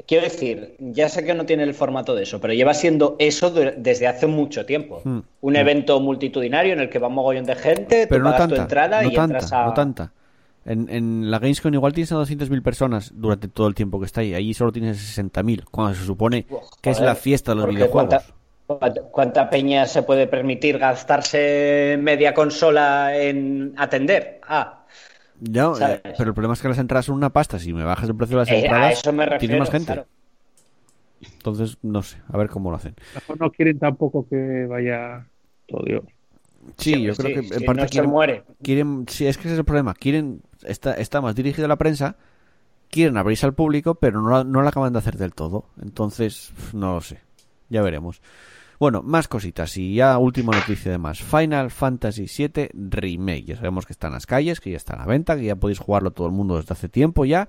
Quiero 0.06 0.22
decir, 0.22 0.76
ya 0.78 1.08
sé 1.08 1.24
que 1.24 1.34
no 1.34 1.44
tiene 1.44 1.64
el 1.64 1.74
formato 1.74 2.14
de 2.14 2.22
eso, 2.22 2.40
pero 2.40 2.52
lleva 2.54 2.72
siendo 2.74 3.16
eso 3.18 3.50
de- 3.50 3.72
desde 3.76 4.06
hace 4.06 4.28
mucho 4.28 4.64
tiempo. 4.64 5.00
Hmm. 5.02 5.20
Un 5.40 5.56
evento 5.56 5.98
multitudinario 6.00 6.72
en 6.74 6.80
el 6.80 6.88
que 6.88 7.00
va 7.00 7.08
un 7.08 7.14
mogollón 7.14 7.46
de 7.46 7.56
gente, 7.56 8.06
Pero 8.06 8.22
no 8.22 8.30
pagas 8.30 8.48
tu 8.48 8.54
entrada 8.54 9.02
no 9.02 9.10
y 9.10 9.16
entras 9.16 9.52
a. 9.52 9.66
no 9.66 9.74
tanta. 9.74 10.12
En, 10.66 10.88
en 10.90 11.30
la 11.30 11.38
Gamescom 11.38 11.72
igual 11.72 11.92
tienes 11.92 12.10
a 12.12 12.16
200.000 12.16 12.60
personas 12.62 13.12
durante 13.14 13.48
todo 13.48 13.68
el 13.68 13.74
tiempo 13.74 14.00
que 14.00 14.06
está 14.06 14.20
ahí. 14.22 14.34
Allí 14.34 14.52
solo 14.52 14.72
tienes 14.72 14.98
60.000, 14.98 15.64
cuando 15.70 15.94
se 15.94 16.04
supone 16.04 16.44
que 16.82 16.90
es 16.90 17.00
la 17.00 17.14
fiesta 17.14 17.52
de 17.52 17.56
los 17.56 17.68
videojuegos. 17.68 18.34
¿cuánta, 19.12 19.48
peña 19.48 19.86
se 19.86 20.02
puede 20.02 20.26
permitir 20.26 20.78
gastarse 20.78 21.96
media 22.00 22.34
consola 22.34 23.16
en 23.16 23.74
atender? 23.76 24.40
Ah, 24.48 24.84
Ya, 25.40 25.72
¿sabes? 25.74 26.00
eh, 26.04 26.14
pero 26.16 26.30
el 26.30 26.34
problema 26.34 26.54
es 26.54 26.62
que 26.62 26.68
las 26.68 26.78
entradas 26.78 27.06
son 27.06 27.14
una 27.16 27.30
pasta. 27.30 27.58
Si 27.58 27.72
me 27.72 27.84
bajas 27.84 28.08
el 28.08 28.16
precio 28.16 28.36
de 28.36 28.42
las 28.42 28.50
eh, 28.50 28.58
entradas, 28.62 28.92
eso 28.92 29.12
me 29.12 29.24
refiero. 29.24 29.38
tienes 29.38 29.58
más 29.60 29.70
gente. 29.70 29.92
claro. 29.92 30.06
Entonces, 31.20 31.78
no 31.82 32.02
sé, 32.02 32.18
a 32.28 32.36
ver 32.36 32.48
cómo 32.48 32.70
lo 32.70 32.76
hacen. 32.76 32.94
A 33.14 33.14
lo 33.14 33.20
mejor 33.20 33.40
no 33.40 33.50
quieren 33.52 33.78
tampoco 33.78 34.26
que 34.28 34.66
vaya 34.66 35.26
todo 35.66 35.82
Dios. 35.84 36.04
Sí, 36.76 36.92
Sí, 36.94 37.02
yo 37.02 37.14
sí, 37.14 37.22
creo 37.22 37.32
que 37.32 37.38
en 37.40 37.48
si 37.52 37.64
parte 37.64 37.82
no 37.82 37.88
se 37.88 37.90
quieren, 37.90 38.10
muere. 38.10 38.44
quieren- 38.62 39.06
sí, 39.08 39.26
es 39.26 39.36
que 39.36 39.42
ese 39.44 39.52
es 39.54 39.58
el 39.58 39.64
problema. 39.64 39.94
Quieren, 39.94 40.42
está, 40.66 40.94
está 40.94 41.20
más 41.20 41.34
dirigido 41.34 41.66
a 41.66 41.68
la 41.68 41.76
prensa, 41.76 42.16
quieren 42.90 43.16
abrirse 43.16 43.46
al 43.46 43.54
público, 43.54 43.94
pero 43.96 44.20
no, 44.20 44.44
no 44.44 44.62
lo 44.62 44.68
acaban 44.68 44.92
de 44.92 44.98
hacer 44.98 45.16
del 45.16 45.34
todo. 45.34 45.66
Entonces, 45.80 46.52
no 46.72 46.94
lo 46.94 47.00
sé. 47.00 47.20
Ya 47.68 47.82
veremos. 47.82 48.20
Bueno, 48.78 49.02
más 49.02 49.26
cositas 49.26 49.76
y 49.78 49.94
ya 49.94 50.18
última 50.18 50.52
noticia 50.52 50.92
de 50.92 50.98
más. 50.98 51.20
Final 51.22 51.70
Fantasy 51.70 52.26
VII 52.26 52.70
Remake. 52.74 53.44
Ya 53.44 53.56
sabemos 53.56 53.86
que 53.86 53.92
está 53.92 54.08
en 54.08 54.12
las 54.12 54.26
calles, 54.26 54.60
que 54.60 54.70
ya 54.70 54.76
está 54.76 54.94
a 54.94 54.98
la 54.98 55.06
venta, 55.06 55.36
que 55.36 55.44
ya 55.44 55.56
podéis 55.56 55.78
jugarlo 55.78 56.10
todo 56.10 56.26
el 56.26 56.32
mundo 56.34 56.56
desde 56.56 56.74
hace 56.74 56.88
tiempo 56.88 57.24
ya. 57.24 57.48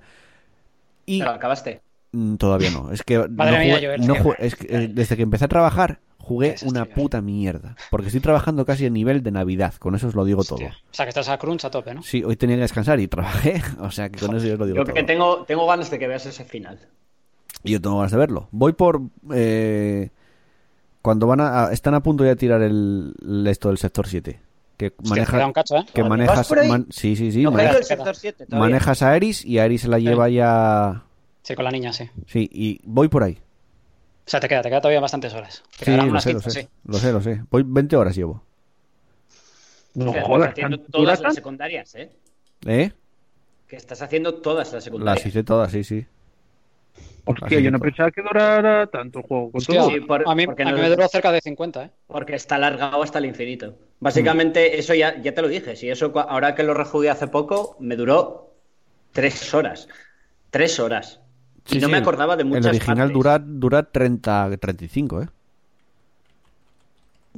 Y 1.04 1.20
acabaste. 1.20 1.82
Mm, 2.12 2.36
Todavía 2.36 2.70
no. 2.70 2.90
Es 2.90 3.02
que, 3.02 3.18
Madre 3.28 3.52
no 3.52 3.58
mía, 3.64 3.74
jugué- 3.76 3.86
Joel, 3.86 4.06
no 4.06 4.14
sí. 4.14 4.20
jugué- 4.22 4.36
es 4.38 4.56
que, 4.56 4.66
eh, 4.76 4.88
desde 4.88 5.16
que 5.16 5.22
empecé 5.22 5.44
a 5.44 5.48
trabajar 5.48 6.00
jugué 6.18 6.50
Es 6.50 6.62
una 6.62 6.84
puta 6.84 7.22
mierda. 7.22 7.74
Porque 7.90 8.08
estoy 8.08 8.20
trabajando 8.20 8.66
casi 8.66 8.84
a 8.84 8.90
nivel 8.90 9.22
de 9.22 9.30
Navidad. 9.30 9.72
Con 9.78 9.94
eso 9.94 10.08
os 10.08 10.14
lo 10.14 10.26
digo 10.26 10.44
todo. 10.44 10.58
O 10.66 10.70
sea, 10.90 11.06
que 11.06 11.08
estás 11.08 11.28
a 11.30 11.38
crunch 11.38 11.64
a 11.64 11.70
tope, 11.70 11.94
¿no? 11.94 12.02
Sí, 12.02 12.22
hoy 12.22 12.36
tenía 12.36 12.56
que 12.56 12.62
descansar 12.62 13.00
y 13.00 13.08
trabajé. 13.08 13.62
O 13.80 13.90
sea 13.90 14.10
que 14.10 14.18
con 14.20 14.36
eso 14.36 14.46
yo 14.46 14.52
os 14.54 14.58
lo 14.58 14.66
digo 14.66 14.76
Yo 14.78 14.84
todo. 14.84 14.94
que 14.94 15.04
tengo, 15.04 15.44
tengo 15.44 15.66
ganas 15.66 15.90
de 15.90 15.98
que 15.98 16.06
veas 16.06 16.26
ese 16.26 16.44
final. 16.44 16.78
Y 17.64 17.72
yo 17.72 17.80
tengo 17.80 17.96
ganas 17.96 18.12
de 18.12 18.18
verlo. 18.18 18.48
Voy 18.50 18.74
por... 18.74 19.00
eh, 19.32 20.10
cuando 21.00 21.26
van 21.26 21.40
a, 21.40 21.66
a- 21.68 21.72
Están 21.72 21.94
a 21.94 22.02
punto 22.02 22.24
de 22.24 22.36
tirar 22.36 22.60
el, 22.60 23.14
el 23.26 23.46
esto 23.46 23.68
del 23.68 23.78
sector 23.78 24.06
7. 24.06 24.38
Que 24.76 24.86
Hostia, 24.98 25.08
maneja... 25.10 25.32
queda 25.38 25.46
un 25.46 25.52
cacho, 25.54 25.76
¿eh? 25.78 25.86
que 25.94 26.02
¿Vas 26.02 26.10
manejas... 26.10 26.46
por 26.48 26.58
ahí? 26.58 26.68
man- 26.68 26.86
sí, 26.90 27.16
sí, 27.16 27.32
sí. 27.32 27.42
no 27.42 27.50
maneja- 27.52 27.68
caigo 27.70 27.78
el 27.80 27.84
sector 27.86 28.14
7 28.16 28.46
todavía. 28.46 28.68
manejas 28.68 29.02
a 29.02 29.16
Eris 29.16 29.44
y 29.46 29.58
Eris 29.58 29.80
se 29.80 29.88
la 29.88 29.98
lleva 29.98 30.28
ya... 30.28 31.04
Sí, 31.42 31.54
con 31.54 31.64
la 31.64 31.70
niña, 31.70 31.92
sí. 31.92 32.08
Sí, 32.26 32.48
y 32.52 32.80
voy 32.84 33.08
por 33.08 33.22
ahí. 33.22 33.38
O 34.26 34.30
sea, 34.30 34.40
te 34.40 34.48
queda, 34.48 34.60
te 34.62 34.68
queda 34.68 34.80
todavía 34.80 35.00
bastantes 35.00 35.32
horas. 35.34 35.62
Te 35.78 35.86
Sí, 35.86 35.96
lo 35.96 36.02
unas 36.04 36.22
sé, 36.22 36.32
lo 36.34 36.40
15, 36.40 36.50
sé. 36.50 36.62
sí. 36.62 36.68
Lo 36.84 36.98
sé, 36.98 37.12
lo 37.12 37.20
sé. 37.20 37.42
Voy 37.50 37.62
20 37.66 37.96
horas 37.96 38.14
llevo. 38.14 38.42
No 39.94 40.12
Que 40.12 40.18
estás 40.18 40.26
jodas, 40.28 40.50
haciendo 40.50 40.78
¿tan- 40.78 40.90
todas 40.90 41.20
las 41.20 41.34
secundarias, 41.34 41.94
¿eh? 41.94 42.12
¿Eh? 42.66 42.92
Que 43.66 43.76
estás 43.76 44.00
haciendo 44.02 44.40
todas 44.40 44.72
las 44.72 44.84
secundarias. 44.84 45.24
Las 45.24 45.26
hice 45.26 45.44
todas, 45.44 45.72
sí, 45.72 45.82
sí. 45.84 46.06
Hostia, 47.24 47.60
yo 47.60 47.70
no 47.70 47.78
pensaba 47.78 48.10
que 48.10 48.22
durara 48.22 48.86
tanto 48.86 49.18
el 49.18 49.24
juego. 49.26 49.52
Con 49.52 49.58
Hostia, 49.58 49.80
todo. 49.80 49.90
Sí, 49.90 50.00
por- 50.00 50.26
a 50.26 50.34
mí, 50.34 50.46
porque 50.46 50.62
a 50.62 50.66
mí 50.66 50.72
no- 50.72 50.78
me 50.78 50.88
duró 50.88 51.08
cerca 51.08 51.30
de 51.30 51.40
50, 51.42 51.84
¿eh? 51.84 51.90
Porque 52.06 52.34
está 52.34 52.54
alargado 52.56 53.02
hasta 53.02 53.18
el 53.18 53.26
infinito. 53.26 53.76
Básicamente, 54.00 54.78
eso 54.78 54.94
ya, 54.94 55.20
ya 55.20 55.34
te 55.34 55.42
lo 55.42 55.48
dije. 55.48 55.76
Si 55.76 55.90
eso, 55.90 56.12
ahora 56.18 56.54
que 56.54 56.62
lo 56.62 56.72
rejugué 56.74 57.10
hace 57.10 57.28
poco, 57.28 57.76
me 57.80 57.96
duró 57.96 58.54
tres 59.12 59.52
horas. 59.52 59.88
Tres 60.50 60.80
horas. 60.80 61.20
Y 61.70 61.78
no 61.80 61.86
sí, 61.86 61.92
me 61.92 61.96
acordaba 61.98 62.36
de 62.36 62.44
muchas 62.44 62.64
El 62.64 62.66
original 62.66 62.86
partes. 63.08 63.12
dura, 63.12 63.38
dura 63.38 63.82
30, 63.90 64.56
35, 64.58 65.22
¿eh? 65.22 65.28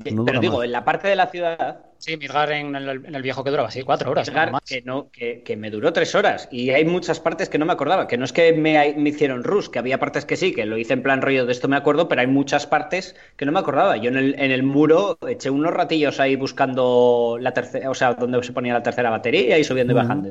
No 0.08 0.24
Pero 0.24 0.38
digo, 0.40 0.58
más. 0.58 0.64
en 0.64 0.72
la 0.72 0.84
parte 0.84 1.08
de 1.08 1.16
la 1.16 1.26
ciudad, 1.26 1.84
Sí, 1.98 2.16
Midgar 2.16 2.50
en 2.52 2.74
el, 2.74 2.88
en 3.04 3.14
el 3.14 3.20
viejo 3.20 3.44
que 3.44 3.50
duraba, 3.50 3.70
sí, 3.70 3.82
cuatro 3.82 4.10
horas. 4.10 4.32
Más. 4.32 4.62
que, 4.64 4.80
no, 4.80 5.10
que, 5.10 5.42
que 5.42 5.54
me 5.58 5.68
duró 5.70 5.92
tres 5.92 6.14
horas. 6.14 6.48
Y 6.50 6.70
hay 6.70 6.86
muchas 6.86 7.20
partes 7.20 7.50
que 7.50 7.58
no 7.58 7.66
me 7.66 7.74
acordaba. 7.74 8.06
Que 8.08 8.16
no 8.16 8.24
es 8.24 8.32
que 8.32 8.54
me, 8.54 8.94
me 8.96 9.10
hicieron 9.10 9.44
rush, 9.44 9.68
que 9.68 9.78
había 9.78 9.98
partes 9.98 10.24
que 10.24 10.36
sí, 10.38 10.54
que 10.54 10.64
lo 10.64 10.78
hice 10.78 10.94
en 10.94 11.02
plan 11.02 11.20
rollo 11.20 11.44
de 11.44 11.52
esto 11.52 11.68
me 11.68 11.76
acuerdo, 11.76 12.08
pero 12.08 12.22
hay 12.22 12.26
muchas 12.26 12.66
partes 12.66 13.14
que 13.36 13.44
no 13.44 13.52
me 13.52 13.58
acordaba. 13.60 13.98
Yo 13.98 14.08
en 14.08 14.16
el, 14.16 14.34
en 14.40 14.50
el 14.50 14.62
muro 14.62 15.18
eché 15.28 15.50
unos 15.50 15.74
ratillos 15.74 16.20
ahí 16.20 16.36
buscando 16.36 17.36
la 17.38 17.52
tercera, 17.52 17.90
o 17.90 17.94
sea, 17.94 18.14
donde 18.14 18.42
se 18.42 18.54
ponía 18.54 18.72
la 18.72 18.82
tercera 18.82 19.10
batería 19.10 19.58
y 19.58 19.64
subiendo 19.64 19.92
y 19.92 19.96
Ujú. 19.96 19.96
bajando. 19.96 20.30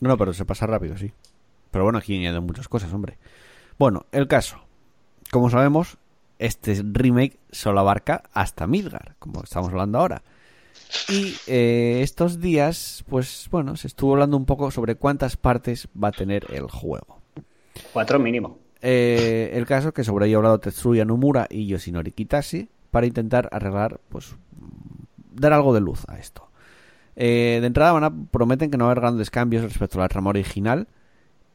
No, 0.00 0.08
no, 0.10 0.16
pero 0.18 0.32
se 0.34 0.44
pasa 0.44 0.66
rápido, 0.66 0.96
sí. 0.98 1.12
Pero 1.72 1.84
bueno, 1.84 1.98
aquí 1.98 2.16
añaden 2.16 2.44
muchas 2.44 2.68
cosas, 2.68 2.92
hombre. 2.92 3.18
Bueno, 3.78 4.06
el 4.12 4.28
caso. 4.28 4.58
Como 5.32 5.50
sabemos, 5.50 5.98
este 6.38 6.80
remake 6.84 7.38
solo 7.50 7.80
abarca 7.80 8.22
hasta 8.32 8.68
Midgar, 8.68 9.16
como 9.18 9.42
estamos 9.42 9.70
hablando 9.70 9.98
ahora. 9.98 10.22
Y 11.08 11.34
eh, 11.46 12.00
estos 12.02 12.40
días, 12.40 13.04
pues 13.08 13.48
bueno, 13.50 13.76
se 13.76 13.86
estuvo 13.86 14.12
hablando 14.12 14.36
un 14.36 14.44
poco 14.44 14.70
sobre 14.70 14.94
cuántas 14.94 15.36
partes 15.36 15.88
va 16.00 16.08
a 16.08 16.12
tener 16.12 16.46
el 16.52 16.68
juego. 16.68 17.20
Cuatro 17.92 18.18
mínimo. 18.18 18.58
Eh, 18.82 19.50
el 19.54 19.64
caso 19.64 19.92
que 19.94 20.04
sobre 20.04 20.26
ello 20.26 20.36
ha 20.36 20.40
hablado 20.40 20.60
Tetsuya 20.60 21.06
Nomura 21.06 21.46
y 21.48 21.66
Yoshinori 21.66 22.12
Kitase 22.12 22.68
para 22.90 23.06
intentar 23.06 23.48
arreglar, 23.50 24.00
pues, 24.10 24.36
dar 25.32 25.54
algo 25.54 25.72
de 25.72 25.80
luz 25.80 26.04
a 26.08 26.18
esto. 26.18 26.50
Eh, 27.16 27.58
de 27.60 27.66
entrada 27.66 27.92
van 27.92 28.04
a, 28.04 28.12
prometen 28.30 28.70
que 28.70 28.76
no 28.76 28.84
va 28.84 28.90
a 28.90 28.92
haber 28.92 29.02
grandes 29.02 29.30
cambios 29.30 29.62
respecto 29.62 29.98
a 29.98 30.02
la 30.02 30.08
trama 30.08 30.30
original 30.30 30.86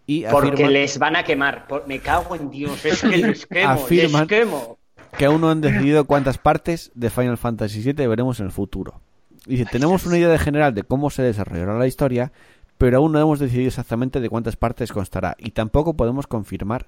y 0.07 0.23
Porque 0.23 0.67
les 0.67 0.97
van 0.97 1.15
a 1.15 1.23
quemar. 1.23 1.67
Por- 1.67 1.87
Me 1.87 1.99
cago 1.99 2.35
en 2.35 2.49
Dios, 2.49 2.83
es 2.85 3.01
que 3.01 3.17
les 3.17 3.45
quemo, 3.45 3.73
Afirman- 3.73 4.19
les 4.21 4.27
quemo. 4.27 4.77
que 5.17 5.25
aún 5.25 5.41
no 5.41 5.49
han 5.51 5.61
decidido 5.61 6.05
cuántas 6.05 6.37
partes 6.39 6.91
de 6.95 7.09
Final 7.11 7.37
Fantasy 7.37 7.81
VII 7.81 8.07
veremos 8.07 8.39
en 8.39 8.47
el 8.47 8.51
futuro. 8.51 9.01
Dice, 9.45 9.65
tenemos 9.71 10.05
una 10.05 10.17
idea 10.17 10.29
de 10.29 10.39
general 10.39 10.73
de 10.73 10.83
cómo 10.83 11.09
se 11.09 11.21
desarrollará 11.21 11.77
la 11.77 11.87
historia, 11.87 12.31
pero 12.77 12.97
aún 12.97 13.11
no 13.11 13.19
hemos 13.19 13.39
decidido 13.39 13.67
exactamente 13.67 14.19
de 14.19 14.29
cuántas 14.29 14.55
partes 14.55 14.91
constará 14.91 15.35
y 15.39 15.51
tampoco 15.51 15.95
podemos 15.95 16.25
confirmar 16.27 16.87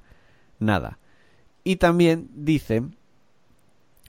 nada. 0.60 1.00
Y 1.64 1.76
también 1.78 2.30
dice 2.34 2.84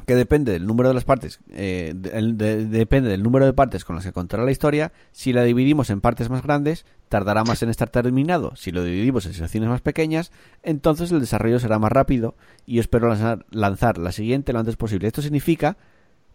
que 0.06 0.14
depende 0.14 0.52
del 0.52 0.66
número 0.66 0.88
de 0.88 0.94
las 0.94 1.04
partes, 1.04 1.40
eh, 1.50 1.92
de- 1.94 2.32
de- 2.34 2.66
depende 2.66 3.08
del 3.10 3.22
número 3.22 3.44
de 3.46 3.52
partes 3.52 3.84
con 3.84 3.96
las 3.96 4.04
que 4.04 4.12
contará 4.12 4.44
la 4.44 4.50
historia. 4.50 4.92
Si 5.12 5.32
la 5.32 5.42
dividimos 5.44 5.90
en 5.90 6.00
partes 6.00 6.28
más 6.30 6.42
grandes, 6.42 6.84
tardará 7.08 7.44
más 7.44 7.62
en 7.62 7.68
estar 7.70 7.88
terminado. 7.90 8.54
Si 8.56 8.70
lo 8.72 8.84
dividimos 8.84 9.26
en 9.26 9.34
secciones 9.34 9.68
más 9.68 9.80
pequeñas, 9.80 10.32
entonces 10.62 11.10
el 11.12 11.20
desarrollo 11.20 11.58
será 11.58 11.78
más 11.78 11.92
rápido 11.92 12.34
y 12.66 12.74
yo 12.76 12.80
espero 12.80 13.08
lanzar, 13.08 13.44
lanzar 13.50 13.98
la 13.98 14.12
siguiente 14.12 14.52
lo 14.52 14.58
antes 14.60 14.76
posible. 14.76 15.06
Esto 15.08 15.22
significa 15.22 15.76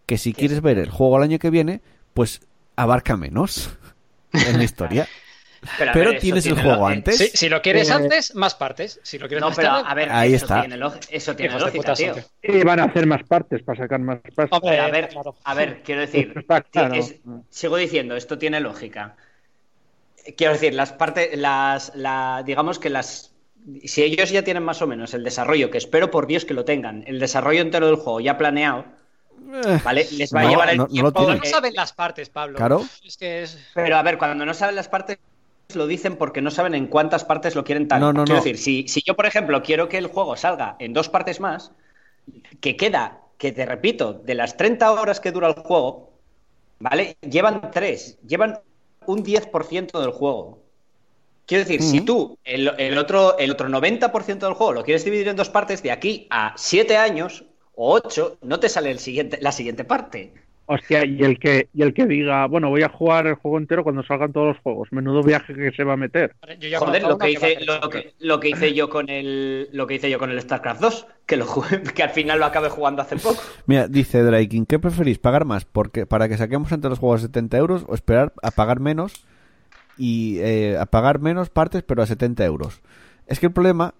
que 0.05 0.17
si 0.17 0.33
quieres 0.33 0.61
ver 0.61 0.77
el 0.77 0.89
juego 0.89 1.17
el 1.17 1.23
año 1.23 1.39
que 1.39 1.49
viene, 1.49 1.81
pues 2.13 2.41
abarca 2.75 3.17
menos 3.17 3.69
en 4.33 4.57
la 4.57 4.63
historia. 4.63 5.07
Pero, 5.77 5.93
ver, 6.11 6.19
tienes 6.19 6.45
el 6.45 6.53
juego 6.53 6.81
lo- 6.87 6.89
eh, 6.89 6.93
antes. 6.93 7.17
Si, 7.17 7.27
si 7.29 7.49
lo 7.49 7.61
quieres 7.61 7.89
Eh, 7.89 7.93
antes, 7.93 8.35
más 8.35 8.55
partes. 8.55 8.99
Si 9.03 9.17
lo 9.17 9.27
quieres 9.27 9.41
No, 9.41 9.47
más 9.49 9.55
pero 9.57 9.69
tarde, 9.69 9.83
a 9.87 9.93
ver, 9.93 10.09
Ahí 10.11 10.33
eso 10.33 10.45
está. 10.45 10.61
tiene, 10.61 10.79
eso 11.09 11.35
tiene 11.35 11.59
lógica, 11.59 11.93
tío. 11.93 12.15
Y 12.43 12.63
van 12.63 12.79
a 12.79 12.83
hacer 12.85 13.05
más 13.07 13.23
partes 13.23 13.61
para 13.63 13.79
sacar 13.83 13.99
más 13.99 14.19
partes. 14.35 14.57
Hombre, 14.57 14.79
a 14.79 14.89
ver, 14.89 15.09
claro. 15.09 15.35
a 15.43 15.53
ver, 15.53 15.81
quiero 15.83 16.01
decir, 16.01 16.33
claro. 16.71 16.93
es- 16.95 17.15
sigo 17.49 17.77
diciendo, 17.77 18.15
esto 18.15 18.37
tiene 18.37 18.59
lógica. 18.59 19.15
Quiero 20.37 20.53
decir, 20.53 20.73
las 20.73 20.91
partes, 20.91 21.37
las, 21.37 21.91
la, 21.95 22.41
digamos 22.45 22.79
que 22.79 22.89
las, 22.89 23.31
si 23.83 24.01
ellos 24.03 24.31
ya 24.31 24.43
tienen 24.43 24.63
más 24.63 24.81
o 24.81 24.87
menos 24.87 25.13
el 25.13 25.23
desarrollo, 25.23 25.69
que 25.69 25.77
espero 25.77 26.09
por 26.09 26.25
Dios 26.25 26.45
que 26.45 26.55
lo 26.55 26.65
tengan, 26.65 27.03
el 27.05 27.19
desarrollo 27.19 27.61
entero 27.61 27.85
del 27.87 27.95
juego 27.97 28.19
ya 28.19 28.37
planeado, 28.37 28.85
Eh, 29.53 29.79
¿vale? 29.83 30.07
Les 30.13 30.33
va 30.33 30.41
No, 30.41 30.47
a 30.47 30.49
llevar 30.49 30.69
el 30.69 30.77
no- 30.77 30.83
no 30.85 30.89
tiempo. 30.89 31.21
no 31.21 31.33
eh, 31.33 31.39
saben 31.43 31.73
las 31.75 31.93
partes, 31.93 32.29
Pablo. 32.29 32.57
Claro. 32.57 32.83
Es 33.05 33.17
que 33.17 33.43
es... 33.43 33.59
Pero 33.75 33.97
a 33.97 34.01
ver, 34.01 34.17
cuando 34.17 34.43
no 34.45 34.53
saben 34.55 34.75
las 34.75 34.87
partes, 34.87 35.19
lo 35.75 35.87
dicen 35.87 36.17
porque 36.17 36.41
no 36.41 36.51
saben 36.51 36.75
en 36.75 36.87
cuántas 36.87 37.23
partes 37.25 37.55
lo 37.55 37.63
quieren 37.63 37.87
tal. 37.87 37.99
No, 38.01 38.13
no, 38.13 38.23
Quiero 38.25 38.39
no. 38.39 38.43
decir, 38.43 38.57
si, 38.57 38.87
si 38.87 39.01
yo, 39.05 39.15
por 39.15 39.25
ejemplo, 39.25 39.61
quiero 39.63 39.89
que 39.89 39.97
el 39.97 40.07
juego 40.07 40.35
salga 40.35 40.75
en 40.79 40.93
dos 40.93 41.09
partes 41.09 41.39
más, 41.39 41.71
que 42.61 42.75
queda, 42.77 43.21
que 43.37 43.51
te 43.51 43.65
repito, 43.65 44.13
de 44.13 44.35
las 44.35 44.57
30 44.57 44.91
horas 44.91 45.19
que 45.19 45.31
dura 45.31 45.47
el 45.49 45.53
juego, 45.55 46.11
¿vale? 46.79 47.17
Llevan 47.21 47.71
tres, 47.71 48.17
llevan 48.25 48.59
un 49.05 49.23
10% 49.23 49.99
del 49.99 50.11
juego. 50.11 50.59
Quiero 51.45 51.63
decir, 51.63 51.83
si 51.83 52.01
tú 52.01 52.39
el, 52.43 52.71
el 52.79 52.97
otro, 52.97 53.37
el 53.37 53.51
otro 53.51 53.69
90% 53.69 54.39
del 54.39 54.53
juego 54.55 54.73
lo 54.73 54.83
quieres 54.83 55.05
dividir 55.05 55.27
en 55.27 55.35
dos 55.35 55.49
partes, 55.49 55.83
de 55.83 55.91
aquí 55.91 56.27
a 56.31 56.53
7 56.57 56.97
años 56.97 57.45
o 57.75 57.93
8, 57.93 58.39
no 58.41 58.59
te 58.59 58.67
sale 58.69 58.89
el 58.89 58.97
siguiente, 58.99 59.37
la 59.41 59.51
siguiente 59.51 59.83
parte. 59.83 60.33
Hostia, 60.67 61.05
y 61.05 61.21
el 61.21 61.37
que 61.37 61.69
y 61.73 61.83
el 61.83 61.93
que 61.93 62.05
diga, 62.07 62.47
bueno, 62.47 62.69
voy 62.69 62.81
a 62.81 62.89
jugar 62.89 63.27
el 63.27 63.35
juego 63.35 63.59
entero 63.59 63.83
cuando 63.83 64.01
salgan 64.03 64.33
todos 64.33 64.47
los 64.47 64.57
juegos. 64.59 64.91
Menudo 64.91 65.21
viaje 65.21 65.53
que 65.53 65.71
se 65.71 65.83
va 65.83 65.93
a 65.93 65.97
meter. 65.97 66.35
Yo 66.59 66.67
ya 66.69 66.79
Joder, 66.79 67.03
lo 67.03 67.17
que 67.19 67.25
a 67.27 67.29
hice, 67.29 67.57
lo 67.65 67.89
que, 67.89 68.13
lo 68.19 68.39
que 68.39 68.49
hice 68.49 68.73
yo 68.73 68.89
con 68.89 69.07
el, 69.09 69.69
lo 69.73 69.85
que 69.85 69.95
hice 69.95 70.09
yo 70.09 70.17
con 70.17 70.31
el 70.31 70.41
StarCraft 70.41 70.81
2, 70.81 71.07
que 71.27 71.37
lo 71.37 71.45
jugué- 71.45 71.83
que 71.93 72.01
al 72.03 72.09
final 72.09 72.39
lo 72.39 72.45
acabé 72.45 72.69
jugando 72.69 73.03
hace 73.03 73.15
poco. 73.17 73.41
Mira, 73.67 73.87
dice 73.87 74.23
Draking, 74.23 74.65
¿qué 74.65 74.79
preferís? 74.79 75.19
¿Pagar 75.19 75.45
más 75.45 75.65
porque 75.65 76.07
para 76.07 76.27
que 76.27 76.37
saquemos 76.37 76.71
entre 76.71 76.89
los 76.89 76.97
juegos 76.97 77.21
70 77.21 77.57
euros 77.57 77.85
o 77.87 77.93
esperar 77.93 78.33
a 78.41 78.49
pagar 78.51 78.79
menos 78.79 79.13
y 79.97 80.39
eh, 80.39 80.77
a 80.79 80.85
pagar 80.87 81.19
menos 81.19 81.49
partes 81.49 81.83
pero 81.83 82.01
a 82.01 82.07
70 82.07 82.43
euros? 82.43 82.81
Es 83.27 83.39
que 83.39 83.45
el 83.45 83.53
problema 83.53 83.93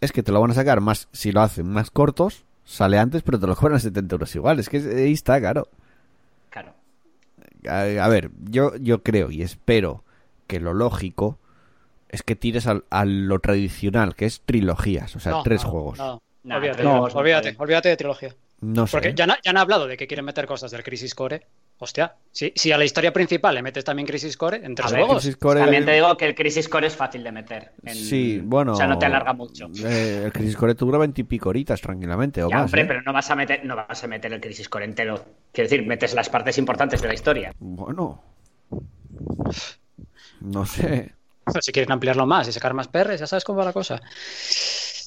es 0.00 0.12
que 0.12 0.22
te 0.22 0.30
lo 0.32 0.40
van 0.40 0.52
a 0.52 0.54
sacar 0.54 0.80
más 0.80 1.08
si 1.12 1.32
lo 1.32 1.40
hacen 1.40 1.68
más 1.68 1.90
cortos, 1.90 2.44
sale 2.64 2.98
antes 2.98 3.22
pero 3.22 3.40
te 3.40 3.46
lo 3.48 3.56
cobran 3.56 3.76
a 3.76 3.80
70 3.80 4.14
euros 4.14 4.34
igual. 4.36 4.60
Es 4.60 4.68
que 4.68 4.76
ahí 4.78 5.12
está. 5.12 5.40
Claro. 5.40 5.66
A, 7.68 7.80
a 8.04 8.08
ver, 8.08 8.30
yo, 8.50 8.76
yo 8.76 9.02
creo 9.02 9.30
y 9.30 9.42
espero 9.42 10.04
que 10.46 10.60
lo 10.60 10.74
lógico 10.74 11.38
es 12.08 12.22
que 12.22 12.36
tires 12.36 12.66
al- 12.66 12.84
a 12.90 13.04
lo 13.04 13.38
tradicional, 13.38 14.14
que 14.14 14.26
es 14.26 14.40
trilogías, 14.44 15.14
o 15.16 15.20
sea, 15.20 15.32
No, 15.32 15.42
tres 15.42 15.64
no, 15.64 15.70
juegos. 15.70 15.98
No, 15.98 16.22
No, 16.44 16.56
olvídate, 16.56 16.82
no, 16.82 16.94
no 16.96 17.02
olvídate, 17.04 17.54
olvídate 17.58 17.88
de 17.88 17.96
trilogía. 17.96 18.34
No 18.60 18.86
sé. 18.86 18.92
Porque 18.92 19.14
ya, 19.14 19.26
ya 19.26 19.50
han 19.50 19.56
hablado 19.56 19.86
de 19.86 19.96
que 19.96 20.06
quieren 20.06 20.24
meter 20.24 20.46
cosas 20.46 20.70
del 20.70 20.82
Crisis 20.82 21.14
Core. 21.14 21.46
Hostia, 21.82 22.14
si, 22.30 22.52
si 22.54 22.70
a 22.70 22.78
la 22.78 22.84
historia 22.84 23.12
principal 23.12 23.56
le 23.56 23.60
metes 23.60 23.82
también 23.82 24.06
Crisis 24.06 24.36
Core, 24.36 24.58
en 24.64 24.76
tres 24.76 24.86
A 24.92 24.94
ver, 24.94 25.04
juegos. 25.04 25.36
Core- 25.38 25.58
También 25.58 25.84
te 25.84 25.90
digo 25.90 26.16
que 26.16 26.26
el 26.26 26.34
Crisis 26.36 26.68
Core 26.68 26.86
es 26.86 26.94
fácil 26.94 27.24
de 27.24 27.32
meter. 27.32 27.72
en- 27.84 27.94
Sí, 27.96 28.40
bueno. 28.40 28.74
O 28.74 28.76
sea, 28.76 28.86
no 28.86 28.96
te 29.00 29.06
alarga 29.06 29.32
mucho. 29.32 29.68
eh, 29.84 30.22
el 30.26 30.32
Crisis 30.32 30.56
Core 30.56 30.76
te 30.76 30.84
dura 30.84 30.98
20 30.98 31.22
y 31.22 31.24
pico 31.24 31.48
horitas 31.48 31.80
tranquilamente 31.80 32.40
o 32.44 32.48
Ya, 32.48 32.54
más. 32.58 32.66
hombre, 32.66 32.82
¿eh? 32.82 32.84
pero 32.84 33.02
no 33.02 33.12
vas 33.12 33.28
a 33.32 33.34
meter, 33.34 33.64
no 33.64 33.74
vas 33.74 34.04
a 34.04 34.06
meter 34.06 34.32
el 34.32 34.40
Crisis 34.40 34.68
Core 34.68 34.84
entero. 34.84 35.24
Quiero 35.52 35.68
decir, 35.68 35.84
metes 35.84 36.14
las 36.14 36.28
partes 36.28 36.56
importantes 36.56 37.02
de 37.02 37.08
la 37.08 37.14
historia. 37.14 37.52
Bueno. 37.58 38.22
No 40.40 40.64
sé. 40.64 41.12
Pero 41.44 41.62
si 41.62 41.72
quieren 41.72 41.90
ampliarlo 41.90 42.26
más 42.26 42.46
y 42.46 42.52
sacar 42.52 42.74
más 42.74 42.86
perres, 42.86 43.18
ya 43.18 43.26
sabes 43.26 43.42
cómo 43.42 43.58
va 43.58 43.64
la 43.64 43.72
cosa. 43.72 44.00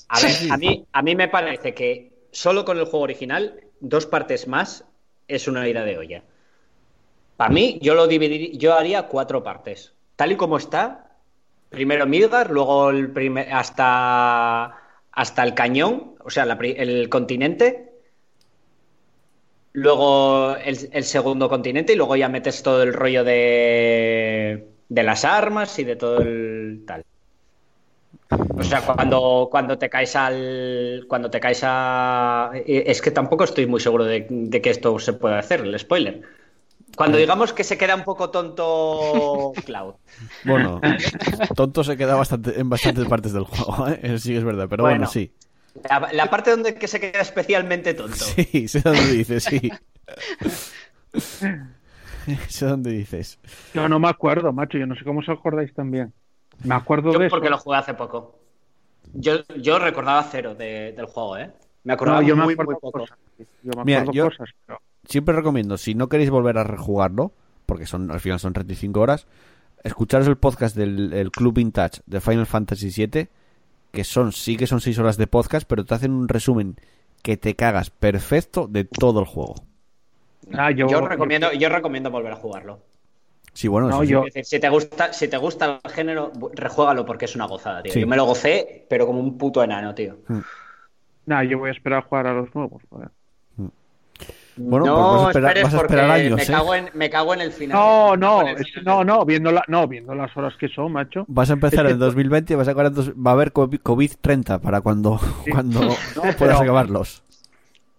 A 0.10 0.20
ver, 0.20 0.32
a 0.52 0.58
mí, 0.58 0.86
a 0.92 1.02
mí 1.02 1.16
me 1.16 1.30
parece 1.30 1.74
que 1.74 2.12
solo 2.32 2.66
con 2.66 2.78
el 2.78 2.84
juego 2.84 3.00
original, 3.06 3.62
dos 3.80 4.06
partes 4.06 4.48
más 4.50 4.84
es 5.28 5.48
una 5.48 5.68
ida 5.68 5.84
de 5.84 5.98
olla. 5.98 6.24
Para 7.38 7.50
mí, 7.54 7.80
yo 7.82 7.96
lo 7.96 8.08
dividiría, 8.08 8.50
yo 8.58 8.74
haría 8.74 9.04
cuatro 9.08 9.44
partes. 9.44 9.94
Tal 10.16 10.32
y 10.32 10.36
como 10.38 10.58
está, 10.58 11.18
primero 11.70 12.06
Midgar, 12.08 12.50
luego 12.52 12.90
el 12.90 13.12
primer, 13.12 13.52
hasta, 13.54 14.76
hasta 15.12 15.44
el 15.44 15.54
cañón, 15.54 16.16
o 16.24 16.30
sea, 16.30 16.44
el 16.46 17.10
continente, 17.10 17.92
luego 19.74 20.56
el, 20.58 20.78
el 20.92 21.04
segundo 21.04 21.50
continente 21.50 21.94
y 21.94 21.96
luego 21.96 22.16
ya 22.16 22.30
metes 22.30 22.64
todo 22.64 22.84
el 22.84 22.94
rollo 22.94 23.24
de, 23.24 24.68
de 24.90 25.04
las 25.04 25.26
armas 25.26 25.78
y 25.80 25.84
de 25.84 25.96
todo 25.96 26.22
el 26.22 26.84
tal. 26.88 27.04
O 28.58 28.64
sea, 28.64 28.82
cuando, 28.86 29.48
cuando 29.52 29.78
te 29.78 29.90
caes 29.90 30.16
al. 30.16 31.06
Cuando 31.08 31.30
te 31.30 31.40
caes 31.40 31.62
a. 31.64 32.52
eh, 32.56 32.84
Es 32.88 33.02
que 33.02 33.12
tampoco 33.12 33.44
estoy 33.44 33.66
muy 33.68 33.80
seguro 33.80 34.06
de, 34.06 34.26
de 34.30 34.62
que 34.62 34.70
esto 34.72 34.98
se 35.00 35.14
pueda 35.14 35.40
hacer, 35.40 35.62
el 35.62 35.78
spoiler. 35.80 36.22
Cuando 36.96 37.18
digamos 37.18 37.52
que 37.54 37.64
se 37.64 37.78
queda 37.78 37.96
un 37.96 38.04
poco 38.04 38.30
tonto 38.30 39.52
Cloud. 39.66 39.96
Bueno, 40.46 40.80
tonto 41.56 41.84
se 41.84 41.98
queda 41.98 42.16
bastante, 42.16 42.60
en 42.60 42.70
bastantes 42.70 43.06
partes 43.06 43.34
del 43.34 43.44
juego, 43.44 43.88
¿eh? 43.90 44.00
Eso 44.04 44.18
sí 44.20 44.32
que 44.32 44.38
es 44.38 44.44
verdad, 44.44 44.68
pero 44.70 44.84
bueno, 44.84 45.00
Bueno. 45.00 45.12
sí. 45.12 45.32
La, 45.90 46.10
la 46.14 46.30
parte 46.30 46.52
donde 46.52 46.76
que 46.76 46.88
se 46.88 47.00
queda 47.02 47.20
especialmente 47.22 47.94
tonto. 47.94 48.16
Sí, 48.26 48.68
sé 48.70 48.80
dónde 48.80 49.12
dices, 49.12 49.44
sí. 49.44 49.70
sé 52.48 52.66
dónde 52.66 52.92
dices. 52.92 53.40
Yo 53.74 53.88
no 53.90 54.00
me 54.00 54.08
acuerdo, 54.10 54.52
macho. 54.54 54.78
Yo 54.78 54.86
no 54.88 54.96
sé 54.96 55.04
cómo 55.04 55.20
os 55.20 55.30
acordáis 55.30 55.74
también. 55.74 56.14
Me 56.64 56.76
acuerdo 56.76 57.12
Yo 57.12 57.20
de 57.20 57.28
eso. 57.28 57.36
porque 57.36 57.50
lo 57.50 57.58
jugué 57.58 57.78
hace 57.78 57.94
poco. 57.94 58.40
Yo, 59.14 59.40
yo 59.58 59.78
recordaba 59.80 60.24
cero 60.32 60.56
de- 60.56 60.94
del 60.96 61.06
juego, 61.06 61.38
¿eh? 61.38 61.52
Me 61.84 61.94
acordaba 61.94 62.22
No, 62.22 62.28
yo 62.28 62.36
me 62.36 62.44
muy, 62.46 62.54
acuerdo 62.54 62.72
muy 62.72 62.80
poco. 62.82 63.00
cosas. 63.00 63.18
Yo 63.38 63.72
me 63.78 63.84
Mira, 63.84 64.00
acuerdo 64.00 64.14
yo- 64.14 64.26
cosas, 64.30 64.50
pero- 64.66 64.82
Siempre 65.08 65.36
recomiendo, 65.36 65.78
si 65.78 65.96
no 65.96 66.10
queréis 66.10 66.30
volver 66.30 66.58
a 66.58 66.64
rejugarlo, 66.64 67.32
porque 67.66 67.86
son 67.86 68.12
al 68.12 68.20
final 68.20 68.40
son 68.40 68.54
35 68.54 69.00
horas, 69.00 69.28
escucharos 69.84 70.28
el 70.28 70.38
podcast 70.38 70.76
del 70.76 71.14
el 71.14 71.32
Club 71.32 71.54
Vintage 71.56 72.02
de 72.06 72.22
Final 72.22 72.46
Fantasy 72.46 72.90
VII, 73.06 73.28
que 73.92 74.04
son, 74.04 74.32
sí 74.32 74.58
que 74.58 74.68
son 74.68 74.82
6 74.82 74.98
horas 75.00 75.18
de 75.18 75.28
podcast, 75.28 75.68
pero 75.68 75.86
te 75.86 75.94
hacen 75.96 76.12
un 76.12 76.28
resumen 76.28 76.76
que 77.22 77.38
te 77.38 77.56
cagas 77.56 77.90
perfecto 77.90 78.68
de 78.68 78.84
todo 78.86 79.20
el 79.20 79.26
juego. 79.26 79.56
Ah, 80.54 80.70
yo, 80.72 80.88
Yo 80.88 81.02
recomiendo, 81.02 81.52
yo 81.54 81.70
recomiendo 81.70 82.12
volver 82.12 82.34
a 82.34 82.36
jugarlo. 82.36 82.80
Sí, 83.54 83.68
bueno, 83.70 83.88
No, 83.88 83.96
eso 83.96 84.04
sí. 84.04 84.10
yo- 84.12 84.20
Es 84.28 84.34
decir, 84.34 84.46
si 84.46 84.60
te 84.60 84.70
gusta, 84.70 85.14
si 85.14 85.28
te 85.30 85.38
gusta 85.38 85.80
el 85.84 85.92
género, 85.92 86.32
rejuégalo 86.54 87.06
porque 87.06 87.26
es 87.26 87.36
una 87.36 87.46
gozada, 87.48 87.82
tío. 87.82 87.94
Sí. 87.94 88.02
Yo 88.02 88.08
me 88.08 88.18
lo 88.18 88.26
gocé, 88.26 88.86
pero 88.90 89.08
como 89.08 89.20
un 89.22 89.38
puto 89.38 89.64
enano, 89.64 89.96
tío. 89.96 90.18
Nah, 91.26 91.42
yo 91.44 91.58
voy 91.58 91.70
a 91.70 91.72
esperar 91.72 92.00
a 92.00 92.02
jugar 92.04 92.28
a 92.28 92.34
los 92.34 92.54
nuevos. 92.54 92.84
joder. 92.90 93.10
Bueno, 94.58 94.86
no 94.86 94.94
pues 94.96 95.06
vas 95.06 95.24
a 95.26 95.28
esperar, 95.28 95.50
esperes 95.58 95.64
vas 95.64 95.74
a 95.74 95.78
esperar 95.86 96.06
porque 96.08 96.22
años, 96.22 96.38
me, 96.38 96.44
¿eh? 96.44 96.48
cago 96.48 96.76
en, 96.76 96.90
me 96.94 97.10
cago 97.10 97.34
en 97.34 97.42
el 97.42 97.52
final. 97.52 97.78
No, 97.78 98.16
no, 98.18 98.42
es- 98.48 98.68
final. 98.72 98.84
no, 98.86 99.04
no, 99.04 99.26
viendo, 99.26 99.52
la, 99.52 99.64
no, 99.68 99.88
viendo 99.88 100.16
las 100.16 100.36
horas 100.38 100.54
que 100.58 100.70
son, 100.70 100.92
macho. 100.94 101.26
Vas 101.28 101.50
a 101.50 101.54
empezar 101.54 101.86
en 101.88 102.00
2020 102.00 102.54
y 102.54 102.56
vas 102.56 102.68
a 102.68 102.72
acabar 102.72 102.88
en 102.88 102.94
dos- 102.96 103.12
va 103.14 103.32
a 103.32 103.34
haber 103.34 103.52
COVID- 103.52 103.82
COVID-30 103.82 104.60
para 104.62 104.82
cuando, 104.82 105.20
cuando 105.52 105.80
puedas 106.16 106.36
pero- 106.38 106.58
acabarlos. 106.58 107.22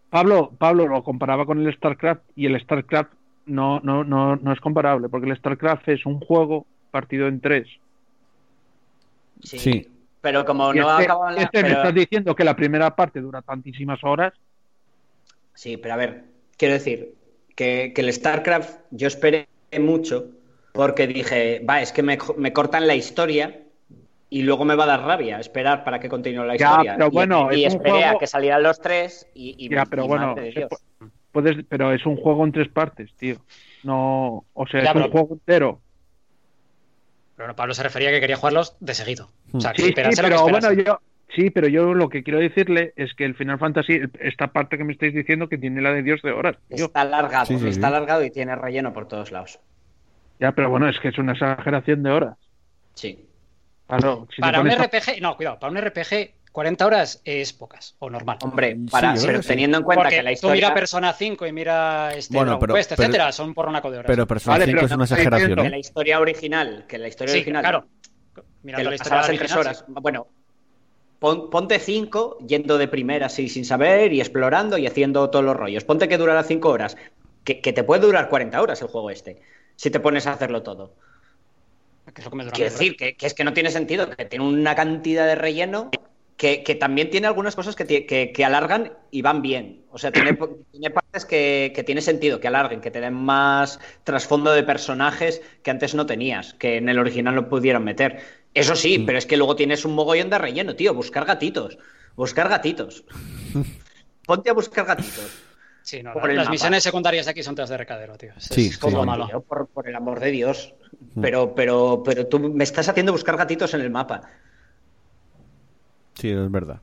Pablo, 0.09 0.53
Pablo 0.57 0.87
lo 0.89 1.03
comparaba 1.03 1.45
con 1.45 1.61
el 1.67 1.75
StarCraft 1.75 2.23
y 2.37 2.47
el 2.47 2.59
StarCraft 2.61 3.11
no, 3.47 3.81
no, 3.81 4.03
no, 4.05 4.37
no 4.37 4.53
es 4.53 4.61
comparable, 4.61 5.09
porque 5.09 5.29
el 5.29 5.37
StarCraft 5.37 5.89
es 5.89 6.07
un 6.07 6.21
juego 6.21 6.65
partido 6.91 7.27
en 7.29 7.41
tres. 7.41 7.69
Sí. 9.43 9.59
Sí. 9.59 9.89
Pero 10.23 10.45
como 10.45 10.75
y 10.75 10.79
no 10.79 10.91
este, 10.91 11.05
acaban 11.05 11.35
la- 11.35 11.43
este 11.43 11.63
me 11.63 11.69
estás 11.73 11.95
diciendo 11.95 12.35
que 12.35 12.45
la 12.45 12.57
primera 12.57 12.95
parte 12.97 13.21
dura 13.21 13.43
tantísimas 13.43 14.03
horas. 14.03 14.33
Sí, 15.55 15.77
pero 15.77 15.95
a 15.95 15.97
ver, 15.99 16.25
quiero 16.57 16.75
decir 16.75 17.15
que, 17.55 17.93
que 17.95 18.01
el 18.03 18.13
StarCraft 18.13 18.81
yo 18.91 19.09
esperé 19.09 19.49
mucho 19.81 20.31
porque 20.73 21.07
dije, 21.07 21.61
va, 21.69 21.81
es 21.81 21.93
que 21.93 22.03
me, 22.03 22.19
me 22.37 22.53
cortan 22.53 22.87
la 22.87 22.95
historia 22.95 23.63
y 24.29 24.43
luego 24.43 24.65
me 24.65 24.75
va 24.75 24.85
a 24.85 24.89
dar 24.89 25.03
rabia 25.03 25.39
esperar 25.41 25.85
para 25.85 26.01
que 26.01 26.09
continúe 26.09 26.45
la 26.45 26.57
Ya, 26.57 26.71
historia. 26.71 26.97
pero 26.97 27.09
Y- 27.11 27.15
bueno, 27.15 27.53
y, 27.53 27.65
es 27.65 27.75
esperé 27.75 28.05
a 28.05 28.19
que 28.19 28.27
salieran 28.27 28.63
los 28.63 28.81
tres 28.81 29.27
y, 29.35 29.55
y- 29.59 29.69
Ya, 29.75 29.85
pero 29.87 30.05
y 30.05 30.09
bueno, 30.09 30.27
madre 30.35 30.43
de 30.45 30.51
Dios. 30.53 30.71
pu- 30.71 31.11
puedes, 31.33 31.57
pero 31.69 31.93
es 31.93 32.05
un 32.05 32.17
juego 32.17 32.45
en 32.45 32.53
tres 32.53 32.69
partes, 32.69 33.11
tío. 33.17 33.37
No, 33.85 34.45
o 34.53 34.67
sea, 34.67 34.83
Ya, 34.85 34.91
es 34.91 34.97
un 34.97 35.11
juego 35.11 35.35
entero. 35.35 35.81
Pero 37.37 37.55
Pablo 37.55 37.75
se 37.75 37.83
refería 37.83 38.09
a 38.09 38.13
que 38.13 38.21
quería 38.21 38.37
jugarlos 38.37 38.77
de 38.81 38.95
seguido. 38.95 39.29
O 39.53 39.61
sea, 39.61 39.73
que 39.73 39.83
Sí, 39.83 39.89
sí, 39.89 39.95
que 39.95 40.11
pero 40.17 40.43
bueno, 40.43 40.73
yo, 40.73 40.99
sí, 41.35 41.51
pero 41.51 41.69
yo 41.69 41.95
lo 41.95 42.09
que 42.09 42.23
quiero 42.23 42.39
decirle 42.39 42.93
es 42.97 43.15
que 43.15 43.25
el 43.25 43.35
Final 43.35 43.59
Fantasy, 43.59 44.01
esta 44.21 44.49
parte 44.53 44.79
que 44.79 44.85
me 44.85 44.93
estáis 44.93 45.15
diciendo, 45.15 45.49
que 45.49 45.59
tiene 45.59 45.81
la 45.83 45.93
de 45.93 46.03
Dios 46.03 46.23
de 46.23 46.33
horas. 46.33 46.57
tío. 46.75 46.87
Está 46.87 47.03
alargado, 47.03 47.47
Sí, 47.47 47.59
sí, 47.59 47.69
está 47.69 47.89
sí. 47.89 47.95
alargado 47.95 48.25
y 48.25 48.31
tiene 48.31 48.55
relleno 48.57 48.93
por 48.93 49.09
todos 49.09 49.33
lados. 49.33 49.59
Ya, 50.39 50.53
pero 50.53 50.69
bueno, 50.71 50.89
es 50.89 50.99
que 51.01 51.09
es 51.09 51.19
una 51.19 51.33
exageración 51.33 52.03
de 52.03 52.11
horas. 52.11 52.37
Sí. 52.95 53.27
Claro, 53.87 54.27
si 54.31 54.37
te 54.37 54.43
Para 54.43 54.61
un 54.61 54.69
pones 54.69 54.87
RPG, 54.87 55.21
no, 55.23 55.37
cuidado, 55.37 55.59
para 55.59 55.71
un 55.71 55.79
RPG 55.79 56.35
40 56.53 56.87
horas 56.87 57.21
es 57.25 57.53
pocas, 57.53 57.95
o 57.99 58.09
normal. 58.11 58.39
Hombre, 58.43 58.77
para, 58.91 59.15
pero 59.15 59.39
que 59.39 59.43
sí. 59.43 59.49
teniendo 59.49 59.77
en 59.79 59.85
cuenta 59.85 60.05
Porque 60.05 60.17
que 60.17 60.23
la 60.23 60.31
tú 60.31 60.47
mira 60.49 60.57
historia, 60.57 60.75
Persona 60.75 61.13
5 61.13 61.47
y 61.47 61.53
mira 61.53 62.11
este 62.15 62.35
Bueno, 62.35 62.53
Dragon 62.53 62.61
pero- 62.61 62.75
Quest, 62.75 62.91
pero- 62.91 63.03
etcétera, 63.03 63.33
son 63.33 63.53
por 63.55 63.69
una 63.69 63.81
de 63.83 63.89
horas. 63.89 64.05
Pero 64.07 64.27
Persona 64.27 64.55
Vale, 64.55 64.65
5 64.65 64.77
pero 64.77 64.87
es 64.87 64.93
una 64.93 65.05
exageración, 65.05 65.55
que 65.55 65.67
¿eh? 65.67 65.71
la 65.71 65.79
historia 65.79 66.19
original, 66.21 66.85
que 66.89 66.99
la 66.99 67.09
historia 67.09 67.33
sí, 67.33 67.39
original, 67.41 67.63
claro. 67.63 67.87
que 68.35 68.43
Mirando 68.63 68.85
lo 68.85 68.91
la 68.91 68.95
historia 68.97 69.11
pasabas 69.21 69.29
en 69.31 69.37
tres 69.39 69.53
original, 69.53 69.67
horas. 69.77 70.03
Bueno, 70.03 70.27
pon- 71.19 71.51
ponte 71.51 71.79
cinco 71.79 72.39
yendo 72.47 72.79
de 72.79 72.89
primera 72.89 73.27
así 73.27 73.49
sin 73.49 73.65
saber 73.65 74.13
y 74.13 74.21
explorando 74.21 74.79
y 74.79 74.87
haciendo 74.87 75.31
todos 75.31 75.45
los 75.45 75.57
rollos. 75.57 75.85
Ponte 75.85 76.09
que 76.09 76.19
durará 76.19 76.43
cinco 76.43 76.71
horas, 76.71 76.97
que, 77.45 77.61
que 77.61 77.73
te 77.73 77.85
puede 77.85 78.03
durar 78.03 78.29
40 78.29 78.61
horas 78.63 78.81
el 78.83 78.89
juego 78.89 79.11
este, 79.11 79.41
si 79.77 79.91
te 79.91 80.01
pones 80.01 80.27
a 80.27 80.33
hacerlo 80.33 80.63
todo. 80.63 80.95
sí, 82.07 82.13
que 82.13 82.21
es 82.21 82.25
lo 82.25 82.31
que 82.31 82.37
me 82.37 82.45
dura 82.45 82.55
Quiero 82.55 82.71
decir, 82.71 82.97
que, 82.97 83.17
que 83.17 83.27
es 83.27 83.35
que 83.35 83.45
no 83.45 83.53
tiene 83.53 83.71
sentido, 83.71 84.11
que 84.11 84.25
tiene 84.25 84.45
una 84.45 84.75
cantidad 84.75 85.27
de 85.27 85.35
relleno 85.35 85.91
que, 86.37 86.63
que 86.63 86.75
también 86.75 87.11
tiene 87.11 87.27
algunas 87.27 87.57
cosas 87.57 87.77
que, 87.77 88.45
alargan 88.45 88.93
y 89.11 89.23
van 89.23 89.43
bien. 89.43 89.87
O 89.91 89.99
sea, 89.99 90.13
tiene, 90.13 90.37
tiene 90.71 90.91
partes 90.91 91.25
que, 91.25 91.73
que 91.75 91.83
tiene 91.83 92.03
sentido, 92.03 92.41
que 92.41 92.49
alarguen, 92.49 92.81
que 92.81 92.91
te 92.91 93.01
den 93.01 93.15
más 93.15 93.81
trasfondo 94.05 94.53
de 94.53 94.63
personajes 94.63 95.43
que 95.63 95.71
antes 95.71 95.95
no 95.95 96.07
tenías, 96.07 96.55
que 96.55 96.77
en 96.77 96.89
el 96.89 96.99
original 96.99 97.35
no 97.35 97.49
pudieron 97.49 97.85
meter. 97.85 98.21
Eso 98.57 98.75
sí, 98.75 98.99
pero 99.01 99.19
es 99.19 99.27
que 99.27 99.37
luego 99.37 99.55
tienes 99.57 99.85
un 99.85 99.95
mogollón 99.95 100.31
de 100.31 100.39
relleno, 100.39 100.75
tío. 100.75 100.95
Buscar 100.95 101.25
gatitos. 101.25 101.79
Buscar 102.17 102.49
gatitos. 102.49 103.05
Ponte 104.27 104.51
a 104.51 104.55
buscar 104.55 104.87
gatitos. 104.87 105.43
Sí, 105.83 106.03
no, 106.03 106.13
por 106.15 106.31
el 106.31 106.37
las 106.37 106.47
mapa. 106.47 106.53
misiones 106.53 106.83
secundarias 106.83 107.27
de 107.27 107.31
aquí 107.31 107.43
son 107.45 107.55
todas 107.55 107.71
de 107.71 107.77
recadero, 107.77 108.17
tío. 108.17 108.33
Es, 108.37 108.45
Sí, 108.45 108.67
es 108.69 108.79
todo 108.79 108.91
sí. 108.91 108.97
lo 108.97 109.05
malo. 109.05 109.27
Tío, 109.29 109.41
por, 109.43 109.69
por 109.69 109.89
el 109.89 109.95
amor 109.95 110.19
de 110.21 110.31
Dios. 110.33 110.75
Mm. 111.15 111.21
Pero, 111.21 111.55
pero, 111.55 112.03
pero 112.05 112.27
tú 112.27 112.41
me 112.41 112.65
estás 112.65 112.89
haciendo 112.89 113.13
buscar 113.13 113.37
gatitos 113.37 113.73
en 113.75 113.83
el 113.83 113.91
mapa. 113.91 114.23
Sí, 116.15 116.31
es 116.31 116.51
verdad. 116.51 116.81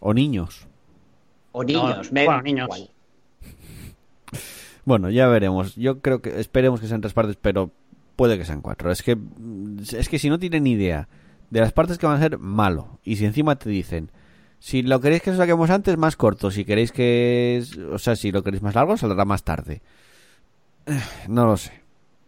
O 0.00 0.12
niños. 0.12 0.66
O 1.52 1.64
niños. 1.64 2.12
me- 2.12 2.24
bueno, 2.26 2.42
niños. 2.42 2.64
igual. 2.66 2.90
Bueno, 4.84 5.10
ya 5.10 5.26
veremos. 5.28 5.74
Yo 5.76 6.00
creo 6.00 6.22
que 6.22 6.40
esperemos 6.40 6.80
que 6.80 6.86
sean 6.86 7.02
tres 7.02 7.12
partes, 7.12 7.36
pero 7.40 7.70
puede 8.18 8.36
que 8.36 8.44
sean 8.44 8.60
cuatro. 8.62 8.90
Es 8.90 9.04
que 9.04 9.16
es 9.96 10.08
que 10.08 10.18
si 10.18 10.28
no 10.28 10.40
tienen 10.40 10.66
idea 10.66 11.08
de 11.50 11.60
las 11.60 11.72
partes 11.72 11.98
que 11.98 12.06
van 12.06 12.16
a 12.16 12.20
ser 12.20 12.36
malo 12.38 12.98
y 13.04 13.14
si 13.16 13.24
encima 13.24 13.56
te 13.56 13.70
dicen 13.70 14.10
si 14.58 14.82
lo 14.82 15.00
queréis 15.00 15.22
que 15.22 15.32
saquemos 15.36 15.70
antes 15.70 15.96
más 15.96 16.16
corto, 16.16 16.50
si 16.50 16.64
queréis 16.64 16.90
que 16.90 17.58
es- 17.58 17.76
o 17.78 17.96
sea, 17.98 18.16
si 18.16 18.32
lo 18.32 18.42
queréis 18.42 18.60
más 18.60 18.74
largo 18.74 18.96
saldrá 18.96 19.24
más 19.24 19.44
tarde. 19.44 19.80
No 21.28 21.46
lo 21.46 21.56
sé. 21.56 21.72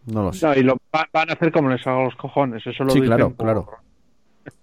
No 0.07 0.23
lo 0.23 0.33
sé. 0.33 0.47
No, 0.47 0.55
y 0.55 0.63
lo 0.63 0.77
va- 0.95 1.09
van 1.13 1.29
a 1.31 1.33
hacer 1.33 1.51
como 1.53 1.69
les 1.71 1.85
haga 1.87 2.05
los 2.05 2.15
cojones, 2.15 2.65
eso 2.67 2.85
lo 2.85 2.91
Sí, 2.93 3.01
dicen 3.01 3.17
claro, 3.17 3.31
por- 3.35 3.45
claro. 3.47 3.67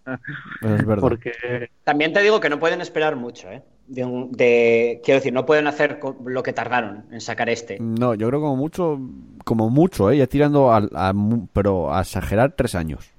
Es 0.62 0.86
verdad. 0.86 1.02
Porque 1.02 1.70
También 1.84 2.14
te 2.14 2.22
digo 2.22 2.40
que 2.40 2.50
no 2.50 2.58
pueden 2.60 2.80
esperar 2.82 3.16
mucho, 3.18 3.50
¿eh? 3.52 3.62
De, 3.88 4.04
un- 4.04 4.32
de- 4.34 5.00
quiero 5.04 5.20
decir, 5.20 5.32
no 5.34 5.46
pueden 5.46 5.66
hacer 5.68 6.00
lo 6.26 6.44
que 6.44 6.52
tardaron 6.54 7.06
en 7.12 7.22
sacar 7.22 7.50
este. 7.50 7.78
No, 7.80 8.14
yo 8.16 8.28
creo 8.28 8.42
como 8.42 8.56
mucho, 8.58 9.00
como 9.46 9.70
mucho, 9.70 10.12
¿eh? 10.12 10.18
ya 10.18 10.28
tirando 10.28 10.72
a, 10.74 10.78
a 10.94 11.14
pero 11.54 11.94
a 11.94 12.02
exagerar 12.02 12.52
tres 12.52 12.76
años. 12.76 13.10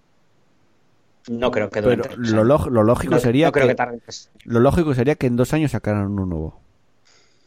No 1.31 1.51
creo 1.51 1.69
que 1.69 1.83
Pero 1.83 2.03
tres 2.03 2.17
lo, 2.19 2.41
años. 2.43 2.67
lo 2.71 2.83
lógico 2.85 3.15
No- 3.15 3.21
sería 3.21 3.47
no 3.47 3.53
creo 3.53 3.69
que, 3.69 3.77
lo 4.45 4.61
lógico 4.61 4.95
sería 4.95 5.15
que 5.15 5.27
en 5.27 5.37
dos 5.37 5.53
años 5.53 5.73
sacaran 5.73 6.07
uno 6.07 6.25
nuevo. 6.27 6.61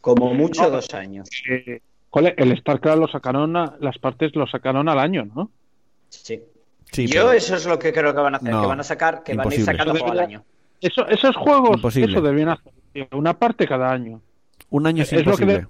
Como 0.00 0.34
mucho 0.34 0.68
dos 0.70 0.92
años. 0.94 1.28
eh, 1.48 1.80
¿cuál 2.10 2.26
es? 2.28 2.34
el 2.36 2.56
StarCraft 2.58 2.98
lo 2.98 3.08
sacaron, 3.08 3.56
a- 3.56 3.76
las 3.80 3.98
partes 3.98 4.34
lo 4.36 4.46
sacaron 4.46 4.88
al 4.88 4.98
año, 4.98 5.26
¿no? 5.34 5.50
Sí. 6.08 6.40
Sí, 6.92 7.06
Yo 7.06 7.22
pero- 7.22 7.32
eso 7.32 7.56
es 7.56 7.66
lo 7.66 7.78
que 7.78 7.92
creo 7.92 8.14
que 8.14 8.20
van 8.20 8.34
a 8.34 8.36
hacer, 8.38 8.50
No, 8.50 8.60
que 8.62 8.66
van 8.66 8.80
a 8.80 8.84
sacar, 8.84 9.22
que 9.22 9.34
van 9.34 9.50
a 9.50 9.54
ir 9.54 9.64
sacando 9.64 9.92
juego 9.92 10.12
al 10.12 10.20
año. 10.20 10.44
Eso, 10.82 11.06
esos 11.08 11.36
juegos, 11.36 11.76
Imposible. 11.76 12.12
eso 12.12 12.20
deberían 12.20 12.50
hacer, 12.50 12.72
tío, 12.92 13.06
una 13.12 13.38
parte 13.38 13.66
cada 13.66 13.90
año. 13.90 14.20
un 14.70 14.86
año 14.86 15.02
es, 15.04 15.12
es 15.12 15.24
lo 15.24 15.36
que 15.36 15.46
de- 15.46 15.66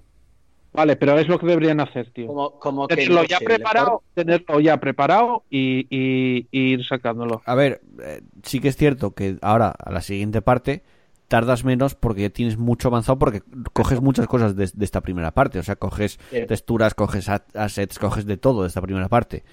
Vale, 0.75 0.95
pero 0.95 1.19
es 1.19 1.27
lo 1.27 1.37
que 1.37 1.45
deberían 1.45 1.79
hacer, 1.79 2.09
tío. 2.11 2.25
Como, 2.25 2.57
como 2.59 2.87
que 2.87 2.95
Tenerlo 2.95 3.23
ya 3.25 3.37
preparado, 3.39 4.01
tenerlo 4.15 4.59
ya 4.59 4.77
preparado 4.79 5.43
y, 5.51 5.85
y- 5.95 6.47
y 6.51 6.59
ir 6.73 6.83
sacándolo. 6.83 7.43
A 7.45 7.53
ver, 7.53 7.81
eh, 8.01 8.21
sí 8.41 8.59
que 8.59 8.69
es 8.69 8.75
cierto 8.75 9.11
que 9.13 9.37
ahora, 9.43 9.67
a 9.69 9.91
la 9.91 10.01
siguiente 10.01 10.41
parte, 10.41 10.81
tardas 11.27 11.63
menos 11.63 11.93
porque 11.93 12.23
ya 12.23 12.29
tienes 12.31 12.57
mucho 12.57 12.87
avanzado 12.87 13.19
porque 13.19 13.43
coges 13.73 14.01
muchas 14.01 14.25
cosas 14.25 14.55
de, 14.55 14.67
de 14.73 14.83
esta 14.85 15.01
primera 15.01 15.29
parte. 15.29 15.59
O 15.59 15.63
sea, 15.63 15.75
coges 15.75 16.19
Sí. 16.31 16.43
texturas, 16.47 16.95
coges 16.95 17.29
assets, 17.29 17.99
coges 17.99 18.25
de 18.25 18.37
todo 18.37 18.63
de 18.63 18.67
esta 18.69 18.81
primera 18.81 19.09
parte. 19.09 19.43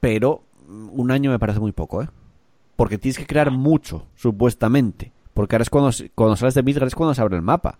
Pero 0.00 0.42
mm, 0.66 0.88
un 1.00 1.10
año 1.12 1.30
me 1.30 1.38
parece 1.38 1.60
muy 1.60 1.70
poco, 1.70 2.02
¿eh? 2.02 2.08
Porque 2.76 2.98
tienes 2.98 3.18
que 3.18 3.26
crear 3.26 3.50
mucho, 3.50 4.06
supuestamente. 4.16 5.12
Porque 5.34 5.54
ahora 5.56 5.62
es 5.62 5.70
cuando, 5.70 5.90
cuando 6.14 6.36
sales 6.36 6.54
de 6.54 6.62
Midgard 6.62 6.88
es 6.88 6.94
cuando 6.94 7.14
se 7.14 7.20
abre 7.22 7.36
el 7.36 7.42
mapa. 7.42 7.78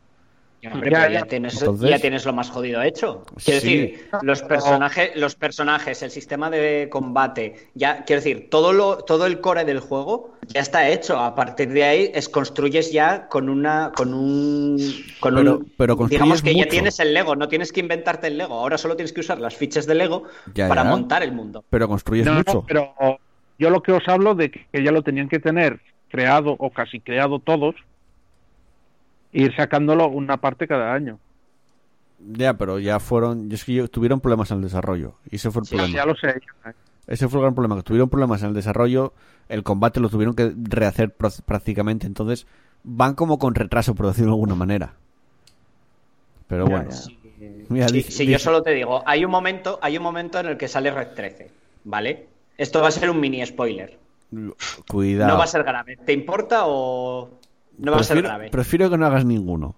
Ya, 0.62 0.72
hombre, 0.72 0.92
Ya, 0.92 1.00
pero 1.00 1.12
ya, 1.12 1.22
tienes, 1.24 1.58
Entonces- 1.60 1.90
ya 1.90 1.98
tienes 1.98 2.24
lo 2.24 2.32
más 2.32 2.48
jodido 2.48 2.80
hecho. 2.82 3.24
Quiero 3.44 3.60
Sí. 3.60 3.76
decir, 3.76 4.08
los 4.22 4.42
personajes, 4.42 5.10
los 5.16 5.34
personajes, 5.34 6.02
el 6.04 6.12
sistema 6.12 6.50
de 6.50 6.86
combate, 6.88 7.68
ya, 7.74 8.04
quiero 8.04 8.22
decir, 8.22 8.48
todo 8.48 8.72
lo, 8.72 8.98
todo 8.98 9.26
el 9.26 9.40
core 9.40 9.64
del 9.64 9.80
juego 9.80 10.34
ya 10.46 10.60
está 10.60 10.88
hecho. 10.88 11.18
A 11.18 11.34
partir 11.34 11.68
de 11.72 11.82
ahí 11.82 12.10
es 12.14 12.28
construyes 12.28 12.92
ya 12.92 13.26
con 13.28 13.48
una, 13.48 13.90
con 13.96 14.14
un, 14.14 14.78
con 15.18 15.34
Pero- 15.34 15.56
un, 15.58 15.72
pero 15.76 15.96
construyes 15.96 16.22
digamos 16.22 16.42
que 16.42 16.54
ya 16.54 16.66
tienes 16.68 17.00
el 17.00 17.12
Lego, 17.12 17.34
no 17.34 17.48
tienes 17.48 17.72
que 17.72 17.80
inventarte 17.80 18.28
el 18.28 18.38
Lego. 18.38 18.54
Ahora 18.54 18.78
solo 18.78 18.94
tienes 18.94 19.12
que 19.12 19.20
usar 19.20 19.40
las 19.40 19.56
fichas 19.56 19.84
de 19.86 19.96
Lego 19.96 20.22
Ya, 20.54 20.68
para 20.68 20.84
ya. 20.84 20.90
montar 20.90 21.24
el 21.24 21.32
mundo. 21.32 21.64
Pero 21.70 21.88
construyes 21.88 22.24
No, 22.24 22.34
no, 22.34 22.38
mucho. 22.38 22.64
pero 22.68 22.94
yo 23.62 23.70
lo 23.70 23.82
que 23.82 23.92
os 23.92 24.06
hablo 24.08 24.34
de 24.34 24.50
que 24.50 24.66
ya 24.84 24.90
lo 24.92 25.02
tenían 25.02 25.28
que 25.28 25.38
tener 25.38 25.80
creado 26.10 26.56
o 26.58 26.70
casi 26.70 27.00
creado 27.00 27.38
todos 27.38 27.74
e 29.32 29.42
ir 29.42 29.54
sacándolo 29.56 30.08
una 30.08 30.36
parte 30.36 30.66
cada 30.66 30.92
año. 30.92 31.18
Ya, 32.34 32.54
pero 32.54 32.78
ya 32.78 33.00
fueron. 33.00 33.50
Es 33.50 33.64
que 33.64 33.86
tuvieron 33.88 34.20
problemas 34.20 34.50
en 34.50 34.58
el 34.58 34.62
desarrollo. 34.64 35.14
Y 35.30 35.36
ese 35.36 35.50
fue 35.50 35.62
el 35.62 35.66
Sí, 35.66 35.76
problema. 35.76 35.96
Ya 35.96 36.04
lo 36.06 36.14
sé. 36.16 36.40
Ese 37.06 37.28
fue 37.28 37.38
el 37.38 37.42
gran 37.42 37.54
problema, 37.54 37.76
que 37.76 37.82
tuvieron 37.82 38.08
problemas 38.08 38.42
en 38.42 38.48
el 38.48 38.54
desarrollo, 38.54 39.12
el 39.48 39.62
combate 39.64 39.98
lo 40.00 40.08
tuvieron 40.08 40.34
que 40.36 40.52
rehacer 40.56 41.12
prácticamente, 41.12 42.06
entonces 42.06 42.46
van 42.84 43.14
como 43.14 43.38
con 43.40 43.54
retraso, 43.56 43.94
por 43.94 44.06
decirlo 44.06 44.30
de 44.30 44.34
alguna 44.34 44.54
manera. 44.54 44.94
Pero 46.46 46.66
bueno. 46.66 46.90
ya. 46.90 47.12
Mira, 47.68 47.88
Sí, 47.88 47.94
dice- 47.96 48.12
sí, 48.12 48.26
yo 48.26 48.38
solo 48.38 48.62
te 48.62 48.70
digo, 48.72 49.02
hay 49.04 49.24
un 49.24 49.30
momento, 49.32 49.78
hay 49.82 49.96
un 49.96 50.02
momento 50.04 50.38
en 50.38 50.46
el 50.46 50.56
que 50.56 50.68
sale 50.68 50.90
Red 50.92 51.08
13, 51.16 51.50
¿vale? 51.84 52.26
Esto 52.58 52.80
va 52.80 52.88
a 52.88 52.90
ser 52.90 53.10
un 53.10 53.18
mini 53.20 53.44
spoiler. 53.44 53.98
Cuidado. 54.88 55.32
No 55.32 55.38
va 55.38 55.44
a 55.44 55.48
ser 55.48 55.62
grave. 55.62 55.96
¿Te 55.96 56.12
importa 56.12 56.62
o 56.66 57.30
no 57.78 57.92
va 57.92 57.98
a 57.98 58.02
ser 58.02 58.22
grave? 58.22 58.50
prefiero 58.50 58.88
que 58.90 58.96
no 58.96 59.06
hagas 59.06 59.24
ninguno. 59.24 59.74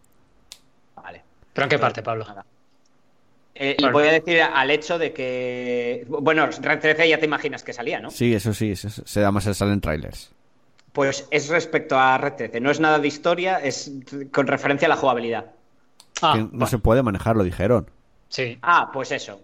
Vale. 0.97 1.23
¿Pero 1.53 1.65
en 1.65 1.69
qué 1.71 1.79
parte, 1.79 2.03
Pablo? 2.03 2.27
Eh, 3.57 3.77
y 3.79 3.89
voy 3.89 4.09
a 4.09 4.13
decir 4.13 4.43
al 4.43 4.71
hecho 4.71 4.99
de 4.99 5.13
que. 5.13 6.05
Bueno, 6.09 6.47
Red 6.47 6.81
13 6.81 7.09
ya 7.09 7.19
te 7.19 7.25
imaginas 7.27 7.63
que 7.63 7.73
salía, 7.73 8.01
¿no? 8.01 8.11
Sí, 8.11 8.35
eso 8.35 8.53
sí, 8.53 8.73
eso- 8.73 8.89
se 8.91 9.21
da 9.21 9.31
más 9.31 9.45
salen 9.45 9.81
trailers. 9.81 10.33
Pues 10.93 11.27
es 11.31 11.49
respecto 11.49 11.99
a 11.99 12.19
Red 12.19 12.35
13. 12.35 12.61
No 12.61 12.71
es 12.71 12.81
nada 12.81 12.99
de 12.99 13.09
historia, 13.09 13.59
es 13.59 13.93
con 14.33 14.47
referencia 14.47 14.87
a 14.87 14.89
la 14.89 14.97
jugabilidad. 14.97 15.47
Ah, 16.23 16.37
no 16.37 16.49
bueno, 16.49 16.67
se 16.67 16.79
puede 16.79 17.03
manejar, 17.03 17.37
lo 17.37 17.45
dijeron. 17.45 17.89
sí. 18.29 18.59
Ah, 18.63 18.91
pues 18.93 19.11
eso. 19.13 19.41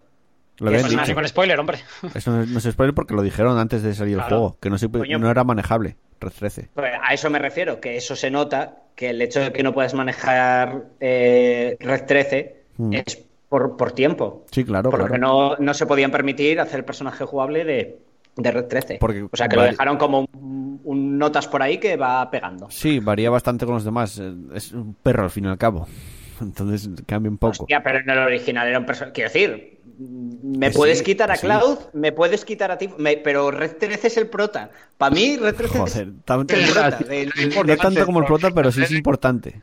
Lo 0.61 0.71
Que 0.71 0.79
habían 0.79 1.01
es 1.01 1.13
con 1.15 1.27
spoiler, 1.29 1.59
hombre. 1.59 1.79
Eso 2.15 2.31
no, 2.31 2.47
no 2.47 2.61
se 2.61 2.71
spoiler 2.73 2.95
porque 2.95 3.15
lo 3.15 3.23
dijeron 3.23 3.59
antes 3.59 3.83
de 3.83 3.95
salir 3.95 4.15
el 4.17 4.23
juego, 4.23 4.57
que 4.61 4.71
no, 4.71 4.79
se, 4.79 4.89
Coño. 4.89 5.19
no 5.19 5.31
era 5.31 5.43
manejable. 5.45 5.97
Red 6.21 6.33
13. 6.39 6.69
Pues 6.75 6.93
a 7.03 7.15
eso 7.15 7.31
me 7.31 7.39
refiero, 7.39 7.81
que 7.81 7.97
eso 7.97 8.15
se 8.15 8.31
nota, 8.31 8.77
que 8.95 9.11
el 9.11 9.23
hecho 9.23 9.41
de 9.41 9.53
que 9.53 9.63
no 9.63 9.73
puedas 9.73 9.95
manejar 9.95 10.85
eh, 11.01 11.77
Red 11.81 12.05
13 12.05 12.61
Mm. 12.77 12.95
es 12.95 13.23
por, 13.49 13.77
por 13.77 13.93
tiempo. 13.93 14.45
Sí, 14.51 14.65
claro, 14.65 14.91
porque 14.91 15.07
claro. 15.07 15.21
no, 15.21 15.57
no 15.57 15.75
se 15.75 15.85
podían 15.87 16.11
permitir 16.11 16.61
hacer 16.61 16.79
el 16.81 16.85
personaje 16.85 17.25
jugable 17.25 17.65
de, 17.65 17.99
de 18.37 18.51
Red 18.53 18.67
13. 18.67 18.97
Porque 19.01 19.25
o 19.31 19.37
sea, 19.37 19.49
que 19.49 19.57
lo 19.57 19.63
dejaron 19.65 19.97
como 19.99 20.21
un, 20.33 20.81
un 20.85 21.19
notas 21.19 21.47
por 21.49 21.61
ahí 21.63 21.77
que 21.79 21.97
va 21.97 22.31
pegando. 22.31 22.71
Sí, 22.71 23.01
varía 23.01 23.29
bastante 23.29 23.67
con 23.67 23.75
los 23.75 23.85
demás. 23.85 24.19
eh, 24.19 24.33
Es 24.55 24.73
un 24.73 24.95
perro 24.95 25.25
al 25.25 25.31
fin 25.31 25.45
y 25.47 25.49
al 25.49 25.59
cabo. 25.59 25.87
Entonces 26.41 26.89
cambia 27.07 27.31
un 27.31 27.37
poco. 27.39 27.65
Hostia, 27.65 27.83
pero 27.83 27.99
en 27.99 28.09
el 28.09 28.19
original 28.19 28.67
era 28.69 28.79
un 28.79 28.87
personaje. 28.87 29.13
Quiero 29.13 29.29
decir, 29.31 29.80
me 30.01 30.71
puedes 30.71 30.99
sí, 30.99 31.05
quitar 31.05 31.31
a 31.31 31.37
sí. 31.37 31.47
Cloud, 31.47 31.79
me 31.93 32.13
puedes 32.13 32.45
quitar 32.45 32.71
a 32.71 32.79
ti, 32.79 32.89
me- 32.97 33.19
pero 33.19 33.51
Red 33.51 33.77
13 33.77 34.07
es 34.07 34.17
el 34.17 34.29
prota. 34.29 34.71
Para 34.97 35.15
mí, 35.15 35.37
Red 35.37 35.55
13 35.55 35.79
Joder, 35.79 36.13
tan- 36.25 36.47
es 36.49 36.69
el 36.69 36.73
prota. 36.73 37.65
no 37.67 37.77
tanto 37.77 38.07
como 38.07 38.21
el 38.21 38.27
prota, 38.27 38.51
pero 38.51 38.73
sí 38.73 38.83
es 38.83 38.91
importante. 38.93 39.61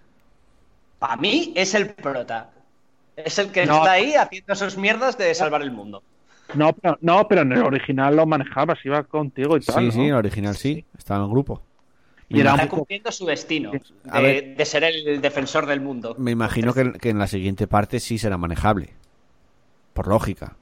Para 1.00 1.16
mí 1.18 1.54
es 1.56 1.74
el 1.74 1.90
prota. 1.90 2.52
Es 3.16 3.40
el 3.40 3.52
que 3.52 3.66
No. 3.66 3.78
está 3.78 3.92
ahí 3.94 4.14
haciendo 4.14 4.54
sus 4.56 4.78
mierdas 4.78 5.18
de 5.18 5.34
salvar 5.34 5.62
el 5.64 5.72
mundo. 5.72 6.04
No, 6.54 6.72
pero, 6.74 6.98
no, 7.02 7.28
pero 7.28 7.42
en 7.42 7.52
el 7.54 7.64
original 7.64 8.16
lo 8.16 8.26
manejabas, 8.26 8.78
iba 8.86 9.04
contigo 9.04 9.58
y 9.58 9.62
tal. 9.62 9.76
Sí, 9.80 9.86
¿no? 9.88 9.92
sí, 9.92 10.00
en 10.02 10.06
el 10.08 10.14
original 10.14 10.56
sí, 10.56 10.86
estaba 10.98 11.20
en 11.20 11.26
el 11.26 11.32
grupo. 11.32 11.62
Y 12.30 12.40
era 12.42 12.52
Está 12.52 12.64
poco- 12.66 12.76
cumpliendo 12.78 13.12
su 13.12 13.26
destino 13.26 13.72
de, 13.72 13.82
ver. 14.22 14.56
de 14.56 14.66
ser 14.66 14.84
el 14.84 15.20
defensor 15.22 15.66
del 15.66 15.82
mundo. 15.82 16.16
Me 16.20 16.32
imagino 16.32 16.74
que, 16.74 16.94
que 16.94 17.10
en 17.10 17.20
la 17.20 17.28
siguiente 17.28 17.68
parte 17.68 18.00
sí 18.00 18.18
será 18.18 18.38
manejable. 18.38 18.94
Por 19.98 20.08
lógica, 20.08 20.56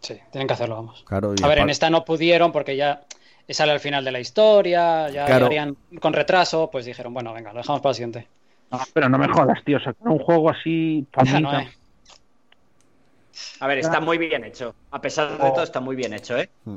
Sí, 0.00 0.16
tienen 0.30 0.46
que 0.48 0.54
hacerlo, 0.54 0.76
vamos. 0.76 1.04
claro. 1.06 1.34
y 1.38 1.42
A 1.44 1.46
ver, 1.48 1.58
en 1.58 1.70
esta 1.70 1.90
no 1.90 2.04
pudieron 2.04 2.52
porque 2.52 2.76
ya 2.76 3.02
sale 3.48 3.72
al 3.72 3.80
final 3.80 4.04
de 4.04 4.12
la 4.12 4.20
historia, 4.20 5.08
ya 5.10 5.26
Claro. 5.26 5.46
harían 5.46 5.76
con 6.00 6.12
retraso, 6.12 6.70
pues 6.70 6.84
dijeron, 6.86 7.12
bueno, 7.12 7.32
venga, 7.34 7.52
lo 7.52 7.58
dejamos 7.58 7.80
para 7.82 7.90
el 7.90 7.94
siguiente. 7.96 8.28
No, 8.70 8.78
pero 8.92 9.08
no 9.08 9.18
me 9.18 9.28
jodas, 9.28 9.58
tío. 9.64 9.78
Sacar 9.80 10.08
un 10.08 10.18
juego 10.18 10.50
así. 10.50 11.06
pa' 11.12 11.24
Ya 11.24 11.34
mí 11.34 11.42
no, 11.42 11.58
eh. 11.60 11.68
A 13.60 13.66
ver, 13.66 13.78
está 13.78 14.00
muy 14.00 14.18
bien 14.18 14.44
hecho. 14.44 14.74
A 14.90 15.00
pesar 15.00 15.32
de 15.32 15.50
todo, 15.50 15.62
está 15.62 15.80
muy 15.80 15.96
bien 15.96 16.12
hecho, 16.12 16.36
¿eh? 16.38 16.48
Mm. 16.64 16.76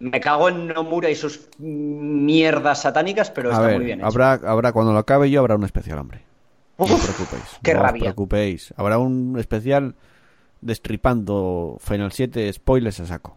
Me 0.00 0.20
cago 0.20 0.48
en 0.48 0.66
Nomura 0.68 1.08
y 1.10 1.14
sus 1.14 1.48
mierdas 1.58 2.82
satánicas, 2.82 3.30
pero 3.30 3.50
A 3.50 3.52
está 3.52 3.66
ver, 3.66 3.76
muy 3.76 3.84
bien 3.84 4.00
hecho. 4.00 4.06
habrá, 4.08 4.32
habrá, 4.32 4.72
cuando 4.72 4.92
lo 4.92 4.98
acabe 4.98 5.30
yo, 5.30 5.40
habrá 5.40 5.54
un 5.54 5.64
especial, 5.64 5.98
hombre. 5.98 6.22
No 6.78 6.84
os 6.86 7.00
preocupéis. 7.00 7.58
qué 7.62 7.74
no 7.74 7.84
os 7.84 7.92
preocupéis. 7.92 8.74
Habrá 8.76 8.98
un 8.98 9.38
especial 9.38 9.94
destripando 10.62 11.76
Final 11.80 12.12
7 12.12 12.50
spoilers 12.52 13.00
a 13.00 13.06
saco. 13.06 13.36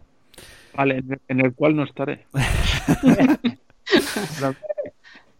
Vale, 0.76 1.04
en 1.28 1.40
el, 1.40 1.54
cual 1.54 1.76
no 1.76 1.84
estaré. 1.84 2.26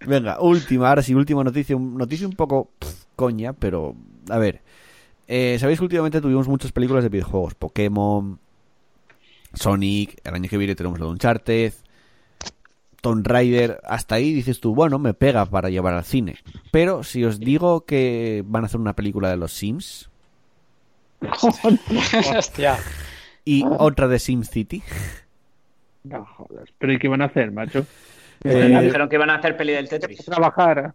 Venga, 0.06 0.40
última, 0.42 0.90
ahora 0.90 1.02
sí, 1.02 1.16
última 1.16 1.44
noticia. 1.44 1.78
Noticia 1.78 2.28
un 2.28 2.36
poco 2.36 2.72
pff, 2.80 3.06
coña, 3.16 3.54
pero 3.54 3.96
a 4.30 4.38
ver. 4.38 4.62
Eh, 5.28 5.58
Sabéis 5.60 5.80
que 5.80 5.86
últimamente 5.86 6.22
tuvimos 6.22 6.48
muchas 6.48 6.72
películas 6.72 7.04
de 7.04 7.10
videojuegos. 7.10 7.56
Pokémon, 7.56 8.40
Sonic, 9.54 10.22
el 10.24 10.36
año 10.36 10.50
que 10.50 10.58
viene 10.58 10.76
tenemos 10.76 11.00
lo 11.00 11.08
de 11.08 11.12
Uncharted, 11.14 11.74
Tomb 13.02 13.26
Raider. 13.28 13.82
Hasta 13.84 14.16
ahí 14.16 14.32
dices 14.34 14.60
tú, 14.60 14.74
bueno, 14.76 15.00
me 15.00 15.14
pega 15.14 15.46
para 15.46 15.70
llevar 15.70 15.96
al 15.96 16.06
cine. 16.06 16.38
Pero 16.72 17.04
si 17.04 17.26
os 17.26 17.40
digo 17.40 17.86
que 17.86 18.44
van 18.46 18.64
a 18.64 18.68
hacer 18.68 18.80
una 18.80 18.96
película 18.96 19.30
de 19.30 19.38
los 19.38 19.52
Sims 19.52 20.10
Hostia. 22.38 22.78
y 23.44 23.64
otra 23.66 24.08
de 24.08 24.20
Sim 24.20 24.44
City, 24.44 24.84
No 26.04 26.26
jodas. 26.26 26.70
Pero 26.78 26.94
¿y 26.94 27.00
qué 27.00 27.08
van 27.08 27.22
a 27.22 27.26
hacer, 27.26 27.52
macho? 27.52 27.86
Eh, 28.44 28.80
Dijeron 28.84 29.10
que 29.10 29.16
iban 29.16 29.30
a 29.30 29.36
hacer 29.36 29.58
peli 29.58 29.74
del 29.74 29.90
Tetris. 29.90 30.24
Trabajar. 30.26 30.94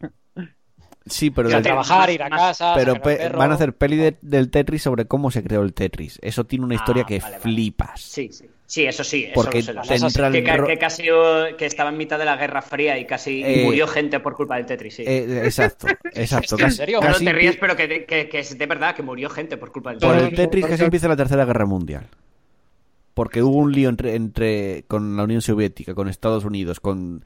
sí, 1.07 1.31
pero 1.31 1.49
Ir 1.49 1.55
a 1.55 1.59
del- 1.59 1.65
trabajar, 1.65 2.11
ir 2.11 2.23
a 2.23 2.31
casa, 2.31 2.75
pero 2.77 2.95
pe- 2.95 3.17
perro. 3.17 3.39
van 3.39 3.51
a 3.51 3.55
hacer 3.55 3.75
peli 3.75 3.97
de- 3.97 4.17
del 4.23 4.51
Tetris 4.51 4.83
sobre 4.83 5.07
cómo 5.07 5.31
se 5.31 5.43
creó 5.43 5.63
el 5.63 5.73
Tetris. 5.75 6.19
Eso 6.23 6.45
tiene 6.45 6.65
una 6.65 6.75
historia 6.77 7.03
Ah, 7.05 7.07
que 7.07 7.19
vale, 7.19 7.39
vale. 7.39 7.43
flipas. 7.43 8.01
Sí, 8.01 8.31
sí. 8.33 8.45
Sí, 8.71 8.87
eso 8.87 9.03
sí. 9.03 9.25
Eso 9.25 9.35
Porque 9.35 9.59
lo 9.59 9.65
sé, 9.65 9.99
lo 9.99 10.11
sé. 10.11 10.23
el 10.27 10.45
Que, 10.65 10.79
casi 10.79 11.03
que 11.59 11.67
estaba 11.67 11.91
en 11.91 11.97
mitad 11.97 12.21
de 12.21 12.25
la 12.25 12.37
Guerra 12.37 12.63
Fría 12.63 12.97
y 13.01 13.05
casi 13.05 13.43
Eh, 13.45 13.65
murió 13.65 13.89
gente 13.89 14.21
por 14.21 14.37
culpa 14.37 14.55
del 14.59 14.67
Tetris, 14.67 14.95
sí. 14.95 15.03
Eh, 15.05 15.43
exacto, 15.45 15.89
exacto. 16.15 16.55
¿En 16.57 16.67
Casi- 16.67 16.85
no 17.25 17.31
te 17.33 17.33
ríes, 17.33 17.57
pero 17.57 17.75
que, 17.75 18.07
que- 18.07 18.29
que 18.29 18.39
es 18.39 18.57
de 18.57 18.67
verdad 18.67 18.95
que 18.95 19.03
murió 19.03 19.29
gente 19.29 19.57
por 19.57 19.73
culpa 19.73 19.91
del 19.91 19.99
Por 19.99 20.13
Tetris. 20.13 20.29
el 20.31 20.37
Tetris 20.37 20.67
casi 20.67 20.85
empieza 20.85 21.09
la 21.09 21.17
Tercera 21.17 21.45
Guerra 21.45 21.67
Mundial. 21.67 22.07
Porque 23.13 23.43
hubo 23.43 23.57
un 23.57 23.73
lío 23.73 23.89
entre, 23.89 24.15
entre 24.15 24.85
con 24.87 25.17
la 25.17 25.25
Unión 25.25 25.43
Soviética, 25.43 25.93
con 25.93 26.09
Estados 26.09 26.45
Unidos, 26.45 26.79
con 26.79 27.25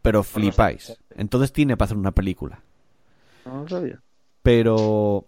pero 0.00 0.22
flipáis. 0.22 0.96
Entonces 1.16 1.52
tiene 1.52 1.76
para 1.76 1.86
hacer 1.86 1.96
una 1.96 2.12
película. 2.12 2.60
No 3.46 3.62
lo 3.62 3.68
sabía. 3.68 4.00
Pero 4.44 5.26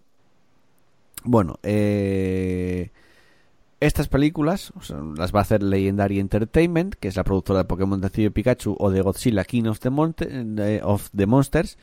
bueno, 1.25 1.59
eh, 1.65 2.91
estas 3.81 4.09
películas 4.09 4.73
o 4.77 4.81
sea, 4.83 4.99
las 5.17 5.35
va 5.35 5.41
a 5.41 5.43
hacer 5.43 5.63
Legendary 5.63 6.19
Entertainment, 6.19 6.95
que 6.95 7.09
es 7.09 7.17
la 7.17 7.25
productora 7.25 7.61
de 7.61 7.65
Pokémon 7.67 8.01
Detective 8.01 8.31
Pikachu 8.31 8.77
o 8.79 8.91
de 8.91 9.03
Godzilla 9.03 9.45
King 9.45 9.65
of 9.67 9.81
the, 9.81 9.91
Monte- 9.91 10.29
eh, 10.31 10.81
of 10.83 11.11
the 11.15 11.27
Monsters. 11.27 11.77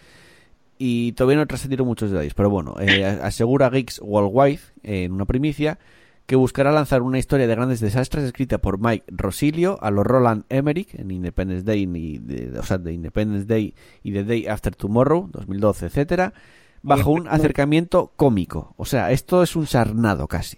Y 0.79 1.11
todavía 1.13 1.37
no 1.37 1.43
he 1.43 1.47
trascendido 1.47 1.85
muchos 1.85 2.09
detalles, 2.11 2.33
pero 2.33 2.49
bueno, 2.49 2.75
eh, 2.79 3.05
asegura 3.05 3.69
Geeks 3.69 4.01
Worldwide 4.03 4.59
eh, 4.81 5.03
en 5.03 5.11
una 5.13 5.25
primicia 5.25 5.77
que 6.25 6.35
buscará 6.35 6.71
lanzar 6.71 7.01
una 7.03 7.19
historia 7.19 7.47
de 7.47 7.55
grandes 7.55 7.79
desastres 7.79 8.23
escrita 8.23 8.57
por 8.57 8.79
Mike 8.79 9.05
Rosilio 9.09 9.77
a 9.83 9.91
los 9.91 10.05
Roland 10.05 10.45
Emmerich 10.49 10.95
en 10.95 11.11
Independence 11.11 11.63
Day 11.63 11.83
y 11.83 12.17
de, 12.17 12.57
o 12.59 12.63
sea, 12.63 12.77
de 12.79 12.91
Independence 12.93 13.45
Day 13.45 13.75
y 14.03 14.13
The 14.13 14.23
Day 14.23 14.47
After 14.47 14.75
Tomorrow 14.75 15.29
2012, 15.31 15.85
etcétera, 15.87 16.33
bajo 16.81 17.11
un 17.11 17.27
acercamiento 17.27 18.11
cómico. 18.15 18.73
O 18.77 18.85
sea, 18.85 19.11
esto 19.11 19.43
es 19.43 19.55
un 19.55 19.67
sarnado 19.67 20.27
casi. 20.27 20.57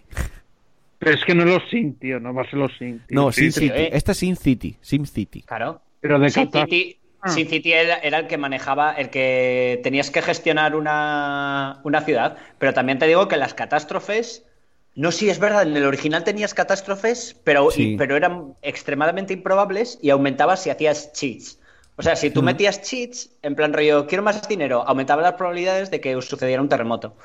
Pero 0.99 1.11
es 1.15 1.23
que 1.25 1.35
no 1.35 1.43
es 1.43 1.49
los 1.49 1.69
Sin, 1.69 1.97
tío. 1.99 2.19
No 2.19 2.33
va 2.33 2.43
a 2.43 2.45
ser 2.45 2.55
los 2.59 2.71
Sin. 2.77 2.99
tío. 2.99 3.15
No, 3.21 3.31
Sí, 3.31 3.41
Sin 3.43 3.51
City. 3.51 3.71
eh. 3.75 3.89
Esta 3.93 4.11
es 4.13 4.17
Sin 4.19 4.35
City. 4.35 4.77
Sim 4.81 5.05
City. 5.05 5.41
Claro. 5.43 5.81
Pero 6.01 6.19
de 6.19 6.29
Sin 6.29 6.45
Qatar. 6.45 6.69
City, 6.69 6.99
Ah. 7.21 7.29
Sin 7.29 7.47
City 7.49 7.73
era, 7.73 7.95
era 7.97 8.19
el 8.19 8.27
que 8.27 8.37
manejaba, 8.37 8.93
el 8.93 9.09
que 9.09 9.79
tenías 9.81 10.11
que 10.11 10.21
gestionar 10.21 10.75
una, 10.75 11.79
una 11.83 12.01
ciudad, 12.01 12.37
pero 12.59 12.71
también 12.75 12.99
te 12.99 13.07
digo 13.07 13.27
que 13.27 13.35
las 13.35 13.55
catástrofes, 13.55 14.45
no 14.93 15.11
sí 15.11 15.27
es 15.31 15.39
verdad, 15.39 15.63
en 15.63 15.75
el 15.75 15.85
original 15.85 16.23
tenías 16.23 16.53
catástrofes, 16.53 17.35
pero, 17.43 17.71
Sí. 17.71 17.93
y- 17.93 17.97
pero 17.97 18.15
eran 18.15 18.53
extremadamente 18.61 19.33
improbables 19.33 19.97
y 20.03 20.11
aumentabas 20.11 20.61
si 20.61 20.69
hacías 20.69 21.13
cheats. 21.13 21.59
O 21.95 22.03
sea, 22.03 22.15
si 22.15 22.29
tú 22.29 22.43
Mm. 22.43 22.45
metías 22.45 22.81
cheats, 22.83 23.31
en 23.41 23.55
plan 23.55 23.73
rollo, 23.73 24.05
quiero 24.05 24.21
más 24.23 24.47
dinero, 24.47 24.83
aumentaba 24.87 25.23
las 25.23 25.33
probabilidades 25.33 25.89
de 25.89 25.99
que 26.01 26.15
os 26.15 26.25
sucediera 26.27 26.61
un 26.61 26.69
terremoto. 26.69 27.15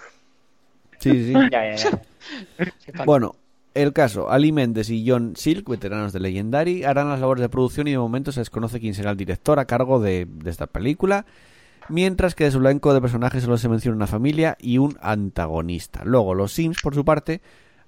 Sí, 0.99 1.27
sí. 1.27 1.33
Ya, 1.51 1.75
ya, 1.75 1.77
ya. 1.77 2.03
Qué 2.87 2.93
tal. 2.93 3.05
Bueno, 3.05 3.35
el 3.75 3.93
caso, 3.93 4.31
Ali 4.31 4.53
Mendes 4.53 4.91
y 4.91 5.09
John 5.09 5.35
Silk, 5.37 5.69
veteranos 5.69 6.13
de 6.13 6.21
Legendary, 6.21 6.85
harán 6.85 7.09
las 7.09 7.21
labores 7.21 7.43
de 7.43 7.49
producción 7.49 7.87
y 7.87 7.93
de 7.93 7.99
momento 7.99 8.33
se 8.33 8.41
desconoce 8.41 8.81
quién 8.81 8.95
será 8.95 9.11
el 9.11 9.17
director 9.17 9.59
a 9.59 9.67
cargo 9.67 10.01
de, 10.01 10.27
esta 10.45 10.67
película, 10.67 11.25
mientras 11.89 12.35
que 12.35 12.45
de 12.45 12.51
su 12.51 12.59
elenco 12.59 12.93
de 12.93 13.01
personajes 13.01 13.45
solo 13.45 13.59
se 13.59 13.69
menciona 13.69 13.97
una 13.97 14.07
familia 14.07 14.57
y 14.61 14.79
un 14.79 14.99
antagonista. 15.01 16.03
Luego, 16.05 16.35
los 16.35 16.53
Sims, 16.53 16.83
por 16.83 16.95
su 16.95 17.05
parte, 17.05 17.43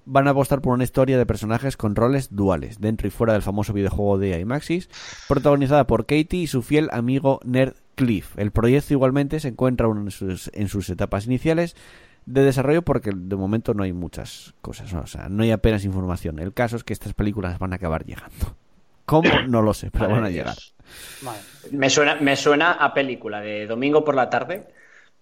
van 0.05 0.27
a 0.27 0.31
apostar 0.31 0.61
por 0.61 0.73
una 0.73 0.83
historia 0.85 1.17
de 1.17 1.25
personajes 1.25 1.75
con 1.75 1.95
roles 1.95 2.33
duales, 2.33 2.79
dentro 2.79 3.07
y 3.07 3.11
fuera 3.11 3.33
del 3.33 3.41
famoso 3.41 3.73
videojuego 3.73 4.17
de 4.17 4.39
iMaxis, 4.39 4.89
protagonizada 5.27 5.85
por 5.85 6.05
Katie 6.05 6.41
y 6.41 6.47
su 6.47 6.61
fiel 6.61 6.89
amigo 6.91 7.39
Nerd 7.43 7.75
Cliff. 7.95 8.37
El 8.37 8.51
proyecto 8.51 8.93
igualmente 8.93 9.39
se 9.39 9.49
encuentra 9.49 9.87
en 9.87 10.11
sus, 10.11 10.49
en 10.53 10.67
sus 10.69 10.89
etapas 10.89 11.25
iniciales 11.25 11.75
de 12.25 12.43
desarrollo 12.43 12.81
porque 12.81 13.11
de 13.13 13.35
momento 13.35 13.73
no 13.73 13.83
hay 13.83 13.93
muchas 13.93 14.53
cosas, 14.61 14.93
¿no? 14.93 15.01
o 15.01 15.07
sea, 15.07 15.29
no 15.29 15.43
hay 15.43 15.51
apenas 15.51 15.85
información. 15.85 16.39
El 16.39 16.53
caso 16.53 16.75
es 16.75 16.83
que 16.83 16.93
estas 16.93 17.13
películas 17.13 17.59
van 17.59 17.73
a 17.73 17.77
acabar 17.77 18.05
llegando. 18.05 18.55
¿Cómo? 19.05 19.29
No 19.47 19.61
lo 19.61 19.73
sé, 19.73 19.91
pero 19.91 20.05
Madre 20.05 20.15
van 20.15 20.25
a 20.25 20.29
llegar. 20.29 20.57
Vale. 21.21 21.39
Me 21.71 21.89
suena, 21.89 22.15
me 22.15 22.35
suena 22.35 22.73
a 22.73 22.93
película 22.93 23.41
de 23.41 23.67
domingo 23.67 24.03
por 24.03 24.15
la 24.15 24.29
tarde. 24.29 24.67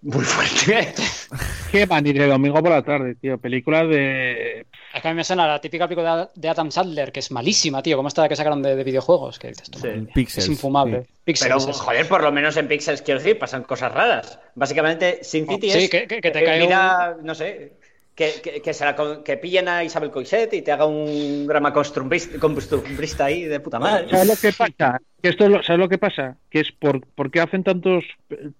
Muy 0.01 0.23
fuerte. 0.23 0.93
¿Qué 1.71 1.85
van 1.85 2.05
a 2.05 2.09
ir 2.09 2.19
de 2.19 2.27
domingo 2.27 2.61
por 2.61 2.71
la 2.71 2.83
tarde, 2.83 3.15
tío? 3.15 3.37
Película 3.39 3.85
de. 3.85 4.65
Es 4.93 5.01
que 5.01 5.07
a 5.07 5.11
mí 5.11 5.15
me 5.15 5.23
suena 5.23 5.47
la 5.47 5.59
típica 5.61 5.87
película 5.87 6.29
de 6.35 6.49
Adam 6.49 6.69
Sandler, 6.71 7.11
que 7.11 7.21
es 7.21 7.31
malísima, 7.31 7.81
tío, 7.81 7.95
como 7.95 8.07
esta 8.09 8.27
que 8.27 8.35
sacaron 8.35 8.61
de, 8.61 8.75
de 8.75 8.83
videojuegos, 8.83 9.39
que 9.39 9.47
dices 9.49 9.69
tú, 9.71 9.79
Sí. 9.79 9.87
Pixels. 10.13 10.45
es 10.45 10.49
infumable. 10.49 11.03
sí. 11.03 11.09
Pixels, 11.23 11.65
Pero, 11.65 11.73
joder, 11.77 12.07
por 12.07 12.21
lo 12.23 12.31
menos 12.31 12.57
en 12.57 12.67
Pixels, 12.67 13.01
quiero 13.01 13.19
decir, 13.19 13.39
pasan 13.39 13.63
cosas 13.63 13.93
raras. 13.93 14.39
Básicamente, 14.55 15.19
Sin 15.23 15.47
City 15.47 15.69
Sí, 15.71 15.77
es. 15.85 15.89
que- 15.89 16.07
que- 16.07 16.19
que 16.21 16.31
te 16.31 16.39
eh, 16.39 16.43
cae 16.45 16.59
mira, 16.59 17.15
no 17.23 17.33
sé. 17.35 17.73
Que, 18.13 18.33
que, 18.43 18.61
que 18.61 18.73
se 18.73 18.83
la 18.83 18.93
con- 18.95 19.23
que 19.23 19.37
pillen 19.37 19.69
a 19.69 19.83
Isabel 19.85 20.11
Coixet 20.11 20.53
y 20.53 20.61
te 20.61 20.71
haga 20.73 20.85
un 20.85 21.47
drama 21.47 21.71
costumbrista, 21.71 22.37
costumbrista 22.37 23.25
ahí 23.25 23.43
de 23.43 23.59
puta 23.61 23.79
madre. 23.79 24.09
¿Sabes 24.09 24.27
lo 24.27 24.35
que 24.35 24.51
pasa? 24.55 25.01
Que 25.23 25.29
esto 25.29 25.45
es 25.45 25.49
lo- 25.49 25.63
¿Sabes 25.63 25.79
lo 25.79 25.87
que 25.87 25.97
pasa? 25.97 26.35
Que 26.49 26.59
es 26.59 26.71
por, 26.77 27.05
por 27.07 27.31
qué 27.31 27.39
hacen 27.39 27.63
tantos, 27.63 28.03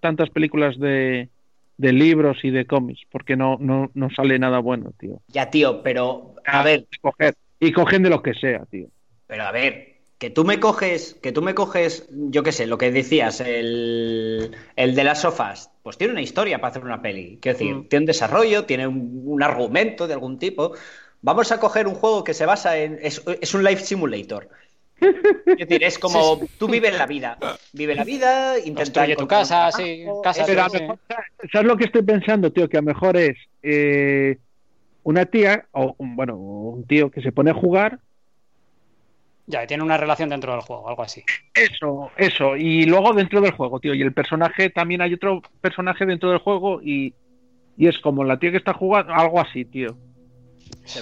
tantas 0.00 0.30
películas 0.30 0.78
de, 0.80 1.28
de 1.76 1.92
libros 1.92 2.38
y 2.44 2.50
de 2.50 2.66
cómics. 2.66 3.02
Porque 3.10 3.36
no, 3.36 3.56
no, 3.60 3.90
no 3.94 4.08
sale 4.10 4.38
nada 4.38 4.58
bueno, 4.60 4.92
tío. 4.98 5.20
Ya, 5.28 5.50
tío, 5.50 5.82
pero 5.82 6.34
a 6.44 6.62
ver, 6.62 6.86
Coger. 7.00 7.34
Y 7.60 7.72
cogen 7.72 8.02
de 8.02 8.10
lo 8.10 8.22
que 8.22 8.34
sea, 8.34 8.64
tío. 8.66 8.88
pero 9.26 9.44
a 9.44 9.52
ver, 9.52 10.00
que 10.18 10.30
tú 10.30 10.44
me 10.44 10.60
coges, 10.60 11.14
que 11.22 11.32
tú 11.32 11.42
me 11.42 11.54
coges, 11.54 12.08
yo 12.10 12.42
qué 12.42 12.52
sé, 12.52 12.66
lo 12.66 12.78
que 12.78 12.90
decías, 12.92 13.40
el, 13.40 14.54
el 14.76 14.94
de 14.94 15.04
las 15.04 15.22
sofás, 15.22 15.70
pues 15.82 15.96
tiene 15.98 16.12
una 16.12 16.22
historia 16.22 16.60
para 16.60 16.70
hacer 16.72 16.84
una 16.84 17.02
peli. 17.02 17.38
Quiero 17.40 17.58
decir, 17.58 17.74
Mm. 17.74 17.88
tiene 17.88 18.02
un 18.02 18.06
desarrollo, 18.06 18.64
tiene 18.64 18.86
un, 18.86 19.22
un 19.24 19.42
argumento 19.42 20.06
de 20.06 20.14
algún 20.14 20.38
tipo. 20.38 20.72
Vamos 21.22 21.52
a 21.52 21.60
coger 21.60 21.86
un 21.86 21.94
juego 21.94 22.24
que 22.24 22.34
se 22.34 22.46
basa 22.46 22.76
en. 22.78 22.98
Es, 23.02 23.22
es 23.40 23.54
un 23.54 23.62
life 23.64 23.82
simulator. 23.82 24.48
Es 25.46 25.68
decir, 25.68 25.82
es 25.84 25.98
como 26.00 26.40
tú 26.58 26.68
vives 26.68 26.96
la 26.96 27.06
vida. 27.06 27.38
Vive 27.72 27.94
la 27.94 28.04
vida, 28.04 28.58
intenta. 28.58 29.06
Tu 29.16 29.26
casa, 29.26 29.70
trabajo, 29.70 29.76
sí, 29.78 30.04
casa, 30.22 30.44
Pero 30.46 30.62
a 30.62 30.66
es. 30.66 30.72
lo 30.72 30.80
mejor, 30.80 30.98
¿sabes 31.52 31.68
lo 31.68 31.76
que 31.76 31.84
estoy 31.84 32.02
pensando, 32.02 32.52
tío? 32.52 32.68
Que 32.68 32.78
a 32.78 32.80
lo 32.80 32.86
mejor 32.86 33.16
es 33.16 33.36
eh, 33.62 34.38
una 35.02 35.26
tía, 35.26 35.66
o 35.72 35.94
un- 35.98 36.16
bueno, 36.16 36.36
un 36.36 36.86
tío 36.86 37.10
que 37.10 37.22
se 37.22 37.32
pone 37.32 37.50
a 37.50 37.54
jugar. 37.54 37.98
Ya, 39.46 39.66
tiene 39.66 39.82
una 39.82 39.96
relación 39.96 40.28
dentro 40.28 40.52
del 40.52 40.60
juego, 40.60 40.88
algo 40.88 41.02
así. 41.02 41.22
Eso, 41.54 42.10
eso. 42.16 42.56
Y 42.56 42.84
luego 42.86 43.12
dentro 43.12 43.40
del 43.40 43.50
juego, 43.52 43.80
tío. 43.80 43.92
Y 43.94 44.02
el 44.02 44.12
personaje, 44.12 44.70
también 44.70 45.02
hay 45.02 45.14
otro 45.14 45.42
personaje 45.60 46.06
dentro 46.06 46.30
del 46.30 46.38
juego 46.38 46.80
y, 46.80 47.12
y 47.76 47.88
es 47.88 47.98
como 47.98 48.22
la 48.24 48.38
tía 48.38 48.52
que 48.52 48.56
está 48.58 48.72
jugando, 48.72 49.12
algo 49.12 49.40
así, 49.40 49.64
tío. 49.64 49.96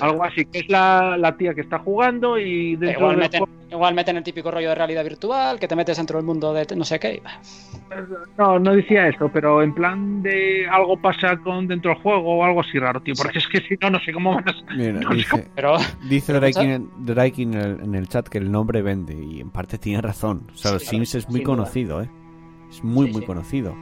Algo 0.01 0.25
así, 0.25 0.45
que 0.45 0.59
es 0.61 0.69
la, 0.69 1.17
la 1.17 1.37
tía 1.37 1.55
que 1.55 1.63
está 1.63 1.79
jugando 1.79 2.39
y 2.39 2.77
dentro 2.77 3.01
Igual 3.01 3.17
meten, 3.17 3.45
igual 3.71 3.95
meten 3.95 4.17
el 4.19 4.23
típico 4.23 4.51
rollo 4.51 4.69
de 4.69 4.75
realidad 4.75 5.03
virtual, 5.05 5.59
que 5.59 5.67
te 5.69 5.77
metes 5.77 5.97
dentro 5.97 6.19
del 6.19 6.27
mundo 6.27 6.53
de 6.53 6.67
no 6.77 6.85
sé 6.85 6.99
qué. 7.01 7.23
No, 8.39 8.59
no 8.59 8.73
decía 8.75 9.09
eso, 9.09 9.31
pero 9.33 9.63
en 9.63 9.75
plan 9.75 10.23
de 10.23 10.67
algo 10.69 11.01
pasa 11.01 11.37
con 11.39 11.67
dentro 11.67 11.93
del 11.93 12.03
juego 12.03 12.39
o 12.39 12.45
algo 12.45 12.61
así 12.61 12.79
raro, 12.79 13.01
tío. 13.03 13.15
Porque 13.17 13.39
es 13.39 13.49
que 13.49 13.61
si 13.63 13.77
no, 13.81 13.91
no 13.91 14.01
sé 14.01 14.13
cómo 14.13 14.35
van 14.35 14.49
a... 14.49 14.55
Mira, 14.77 14.93
no 15.01 15.15
sé 15.17 15.17
dice, 15.17 15.51
Pero 15.55 15.77
dice 16.03 16.33
Drake, 16.35 16.61
en, 16.61 16.91
Drake 16.97 17.43
en 17.43 17.55
el, 17.55 17.81
en 17.81 17.95
el 17.95 18.09
chat 18.09 18.29
que 18.29 18.39
el 18.39 18.51
nombre 18.53 18.83
vende 18.83 19.15
y 19.15 19.41
en 19.41 19.51
parte 19.51 19.79
tiene 19.79 20.01
razón. 20.03 20.49
O 20.53 20.57
sea, 20.57 20.73
los 20.73 20.85
Sims 20.85 21.15
es 21.15 21.29
muy 21.29 21.41
duda. 21.41 21.47
conocido, 21.47 22.03
¿eh? 22.03 22.11
Es 22.71 22.85
muy, 22.85 23.09
Sí, 23.09 23.13
muy 23.13 23.23
sí. 23.23 23.27
conocido. 23.27 23.81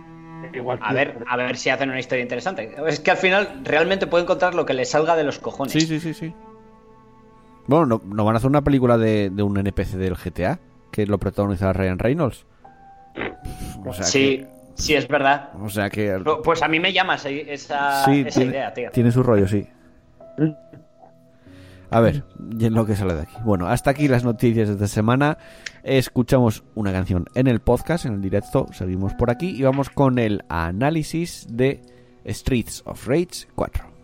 Igual, 0.54 0.78
A 0.82 0.92
ver, 0.92 1.18
a 1.28 1.36
ver 1.36 1.56
si 1.56 1.70
hacen 1.70 1.90
una 1.90 1.98
historia 2.00 2.22
interesante. 2.22 2.74
Es 2.86 3.00
que 3.00 3.10
al 3.10 3.16
final 3.16 3.60
realmente 3.64 4.06
pueden 4.06 4.26
contar 4.26 4.54
lo 4.54 4.64
que 4.66 4.74
les 4.74 4.90
salga 4.90 5.16
de 5.16 5.24
los 5.24 5.38
cojones. 5.38 5.72
Sí, 5.72 5.80
sí, 5.82 6.00
sí, 6.00 6.14
sí. 6.14 6.34
Bueno, 7.66 7.86
¿no, 7.86 8.02
no 8.04 8.24
van 8.24 8.34
a 8.34 8.38
hacer 8.38 8.48
una 8.48 8.62
película 8.62 8.96
de, 8.98 9.30
de 9.30 9.42
un 9.42 9.56
NPC 9.58 9.96
del 9.96 10.16
GTA? 10.16 10.58
Que 10.90 11.06
lo 11.06 11.18
protagoniza 11.18 11.72
Ryan 11.72 11.98
Reynolds. 11.98 12.46
O 13.84 13.92
sea 13.92 14.04
sí, 14.04 14.46
sí, 14.74 14.94
es 14.94 15.06
verdad. 15.08 15.50
O 15.60 15.68
sea 15.68 15.90
que... 15.90 16.16
Pu- 16.18 16.40
Pues 16.42 16.62
a 16.62 16.68
mí 16.68 16.80
me 16.80 16.92
llama 16.92 17.14
esa, 17.16 17.28
Sí, 17.28 17.42
esa 17.46 18.04
tiene, 18.24 18.50
idea, 18.50 18.72
tío. 18.72 18.90
tiene 18.90 19.12
su 19.12 19.22
rollo, 19.22 19.46
sí. 19.46 19.68
A 21.90 22.00
ver, 22.00 22.24
y 22.58 22.66
en 22.66 22.74
lo 22.74 22.84
que 22.84 22.96
sale 22.96 23.14
de 23.14 23.22
aquí. 23.22 23.34
Bueno, 23.44 23.66
hasta 23.66 23.90
aquí 23.90 24.08
las 24.08 24.24
noticias 24.24 24.68
de 24.68 24.74
esta 24.74 24.88
semana. 24.88 25.38
Escuchamos 25.82 26.62
una 26.74 26.92
canción 26.92 27.26
en 27.34 27.46
el 27.46 27.60
podcast, 27.60 28.04
en 28.04 28.14
el 28.14 28.20
directo. 28.20 28.66
Seguimos 28.72 29.14
por 29.14 29.30
aquí 29.30 29.50
y 29.56 29.62
vamos 29.62 29.88
con 29.88 30.18
el 30.18 30.44
análisis 30.48 31.46
de 31.50 31.80
Streets 32.26 32.82
of 32.84 33.06
Rage 33.06 33.48
4. 33.54 33.97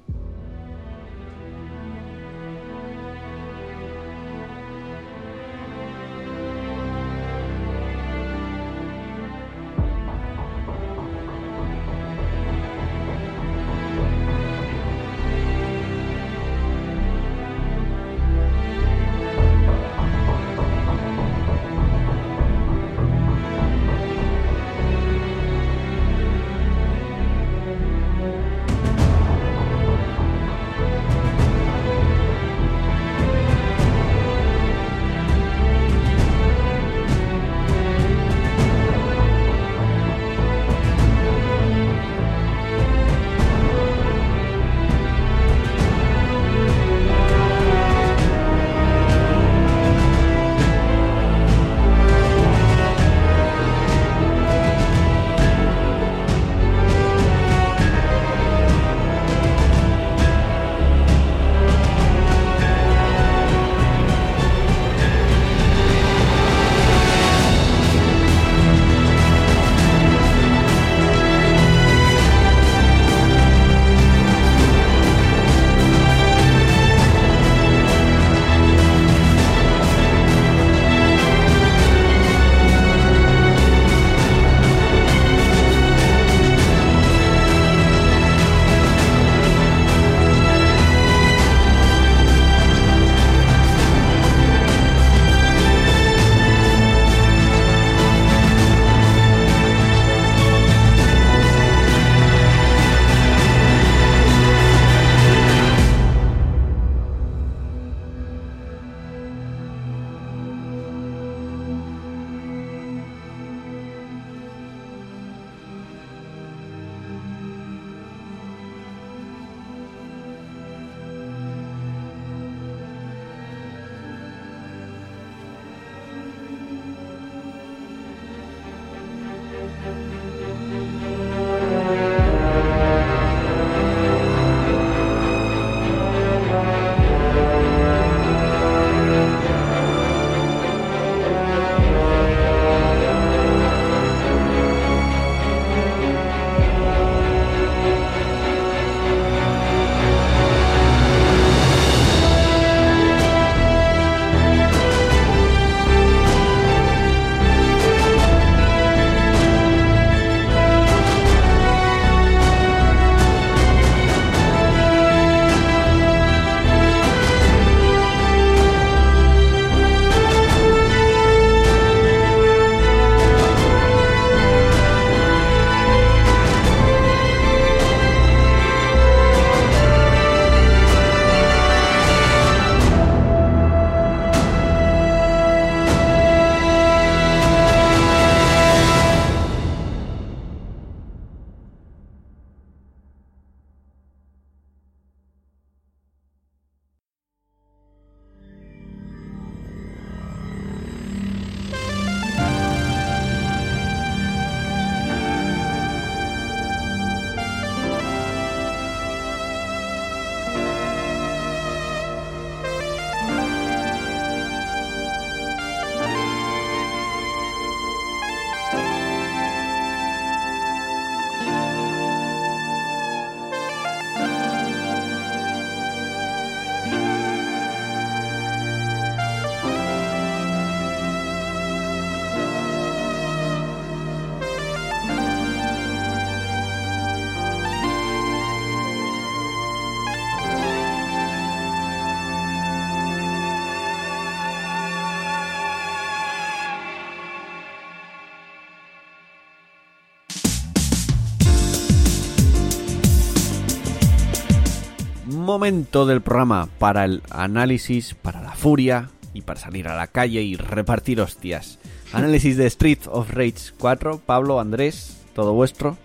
Momento 255.55 256.05
del 256.05 256.21
programa 256.21 256.69
para 256.79 257.05
el 257.05 257.23
análisis, 257.31 258.15
para 258.15 258.43
la 258.43 258.53
furia 258.57 259.09
y 259.33 259.43
para 259.43 259.61
salir 259.61 259.87
a 259.87 259.95
la 259.97 260.09
calle 260.09 260.43
y 260.43 260.57
repartir 260.57 261.21
hostias. 261.21 261.79
Análisis 262.13 262.57
de 262.57 262.67
Street 262.67 262.99
of 263.07 263.31
Rage 263.31 263.73
4. 263.79 264.21
Pablo, 264.27 264.59
Andrés, 264.59 265.17
todo 265.33 265.53
vuestro. 265.53 265.97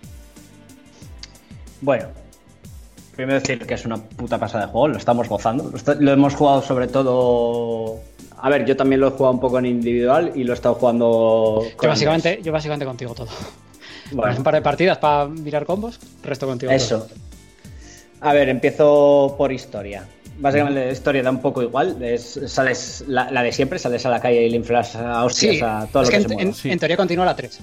Bueno, 1.80 2.06
primero 3.16 3.40
decir 3.40 3.66
que 3.66 3.74
es 3.74 3.84
una 3.84 3.96
puta 3.96 4.38
pasada 4.38 4.66
de 4.66 4.70
juego, 4.72 4.88
lo 4.88 4.98
estamos 4.98 5.28
gozando. 5.28 5.68
Lo, 5.68 5.76
está- 5.76 5.94
lo 5.96 6.12
hemos 6.12 6.34
jugado 6.34 6.62
sobre 6.62 6.86
todo. 6.86 7.98
A 8.38 8.48
ver, 8.50 8.64
yo 8.66 8.76
también 8.76 9.00
lo 9.00 9.08
he 9.08 9.10
jugado 9.10 9.34
un 9.34 9.40
poco 9.40 9.58
en 9.58 9.66
individual 9.66 10.32
y 10.36 10.44
lo 10.44 10.52
he 10.52 10.54
estado 10.54 10.76
jugando. 10.76 11.62
Yo 11.68 11.76
con 11.76 11.88
básicamente, 11.88 12.40
yo 12.42 12.52
básicamente 12.52 12.84
contigo 12.84 13.14
todo. 13.14 13.28
Bueno. 14.12 14.36
Un 14.36 14.42
par 14.44 14.54
de 14.54 14.62
partidas 14.62 14.98
para 14.98 15.26
mirar 15.26 15.64
combos, 15.66 15.98
resto 16.22 16.46
contigo 16.46 16.70
todo. 16.88 17.08
A 18.20 18.32
ver, 18.32 18.48
empiezo 18.48 19.34
por 19.38 19.52
historia. 19.52 20.06
Básicamente 20.38 20.86
la 20.86 20.92
historia 20.92 21.22
da 21.22 21.30
un 21.30 21.40
poco 21.40 21.62
igual. 21.62 22.02
Es- 22.02 22.40
sales 22.46 23.04
la, 23.06 23.30
la 23.30 23.42
de 23.42 23.52
siempre, 23.52 23.78
sales 23.78 24.04
a 24.06 24.10
la 24.10 24.20
calle 24.20 24.42
y 24.46 24.50
le 24.50 24.56
inflas 24.56 24.96
a 24.96 25.24
hostias 25.24 25.56
Sí, 25.56 25.60
a 25.62 25.86
todo 25.92 26.02
es 26.02 26.08
lo 26.08 26.12
que, 26.12 26.16
que 26.16 26.22
se 26.22 26.26
en, 26.28 26.34
mueva. 26.34 26.42
en- 26.42 26.54
Sí. 26.54 26.70
en 26.70 26.78
teoría 26.78 26.96
continúa 26.96 27.24
la 27.26 27.36
3. 27.36 27.60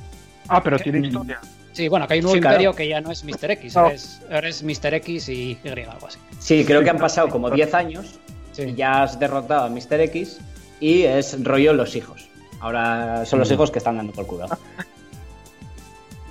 Ah, 0.48 0.62
pero 0.64 0.78
tiene 0.80 1.08
historia. 1.08 1.40
Sí, 1.74 1.88
bueno, 1.90 2.08
que 2.08 2.14
hay 2.16 2.20
un 2.20 2.24
nuevo 2.24 2.36
Sí, 2.36 2.42
claro. 2.42 2.56
imperio 2.56 2.74
que 2.76 2.88
ya 2.88 3.02
no 3.02 3.12
es 3.12 3.24
Mr. 3.24 3.52
X, 3.52 3.76
No. 3.76 3.88
eres, 3.88 4.22
eres 4.32 4.64
Mr. 4.64 4.94
X 4.96 5.30
y 5.30 5.58
Y, 5.64 5.70
algo 5.90 6.08
así. 6.08 6.18
Sí, 6.40 6.64
creo 6.66 6.84
que 6.84 6.90
han 6.90 6.98
pasado 6.98 7.30
como 7.30 7.50
10 7.52 7.74
años 7.74 8.20
Sí. 8.54 8.64
y 8.64 8.74
ya 8.76 9.04
has 9.04 9.20
derrotado 9.20 9.66
a 9.66 9.70
Mr. 9.70 10.00
X 10.02 10.40
y 10.80 11.04
es 11.04 11.44
rollo 11.44 11.74
los 11.74 11.96
hijos. 11.96 12.28
Ahora 12.60 13.26
son 13.26 13.38
los 13.40 13.52
hijos 13.52 13.70
que 13.70 13.78
están 13.78 13.98
dando 13.98 14.14
por 14.14 14.26
culo. 14.26 14.48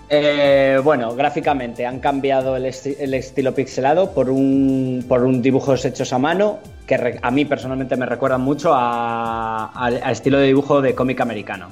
Eh, 0.09 0.79
bueno, 0.85 1.15
gráficamente 1.17 1.85
han 1.85 1.99
cambiado 1.99 2.57
el, 2.57 2.65
esti- 2.67 2.97
el 3.01 3.13
estilo 3.15 3.55
pixelado 3.55 4.13
por 4.13 4.31
un, 4.31 5.05
por 5.09 5.25
un 5.25 5.43
dibujos 5.43 5.85
hechos 5.85 6.13
a 6.13 6.19
mano 6.19 6.59
que 6.87 6.97
re- 6.97 7.19
a 7.21 7.31
mí 7.33 7.45
personalmente 7.45 7.97
me 7.97 8.07
recuerdan 8.07 8.41
mucho 8.43 8.73
a, 8.73 9.67
al- 9.75 10.01
al 10.03 10.13
estilo 10.13 10.39
de 10.39 10.47
dibujo 10.47 10.81
de 10.81 10.95
cómic 10.95 11.21
americano. 11.21 11.69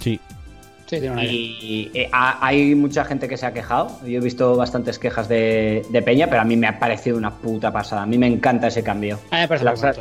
Sí. 0.00 0.18
Sí, 0.86 0.98
tiene 1.00 1.10
una 1.10 1.24
idea. 1.24 1.32
Y 1.34 1.90
eh, 1.94 2.08
ha- 2.12 2.38
hay 2.46 2.74
mucha 2.74 3.04
gente 3.04 3.28
que 3.28 3.36
se 3.36 3.44
ha 3.44 3.52
quejado. 3.52 3.98
Yo 4.06 4.18
he 4.18 4.20
visto 4.22 4.56
bastantes 4.56 4.98
quejas 4.98 5.28
de, 5.28 5.84
de 5.90 6.02
Peña, 6.02 6.28
pero 6.28 6.40
a 6.40 6.44
mí 6.44 6.56
me 6.56 6.66
ha 6.66 6.78
parecido 6.78 7.16
una 7.18 7.30
puta 7.32 7.70
pasada. 7.70 8.02
A 8.02 8.06
mí 8.06 8.16
me 8.16 8.26
encanta 8.26 8.68
ese 8.68 8.82
cambio. 8.82 9.18
A 9.30 9.36
mí 9.36 9.40
me 9.42 9.48
parece 9.48 10.00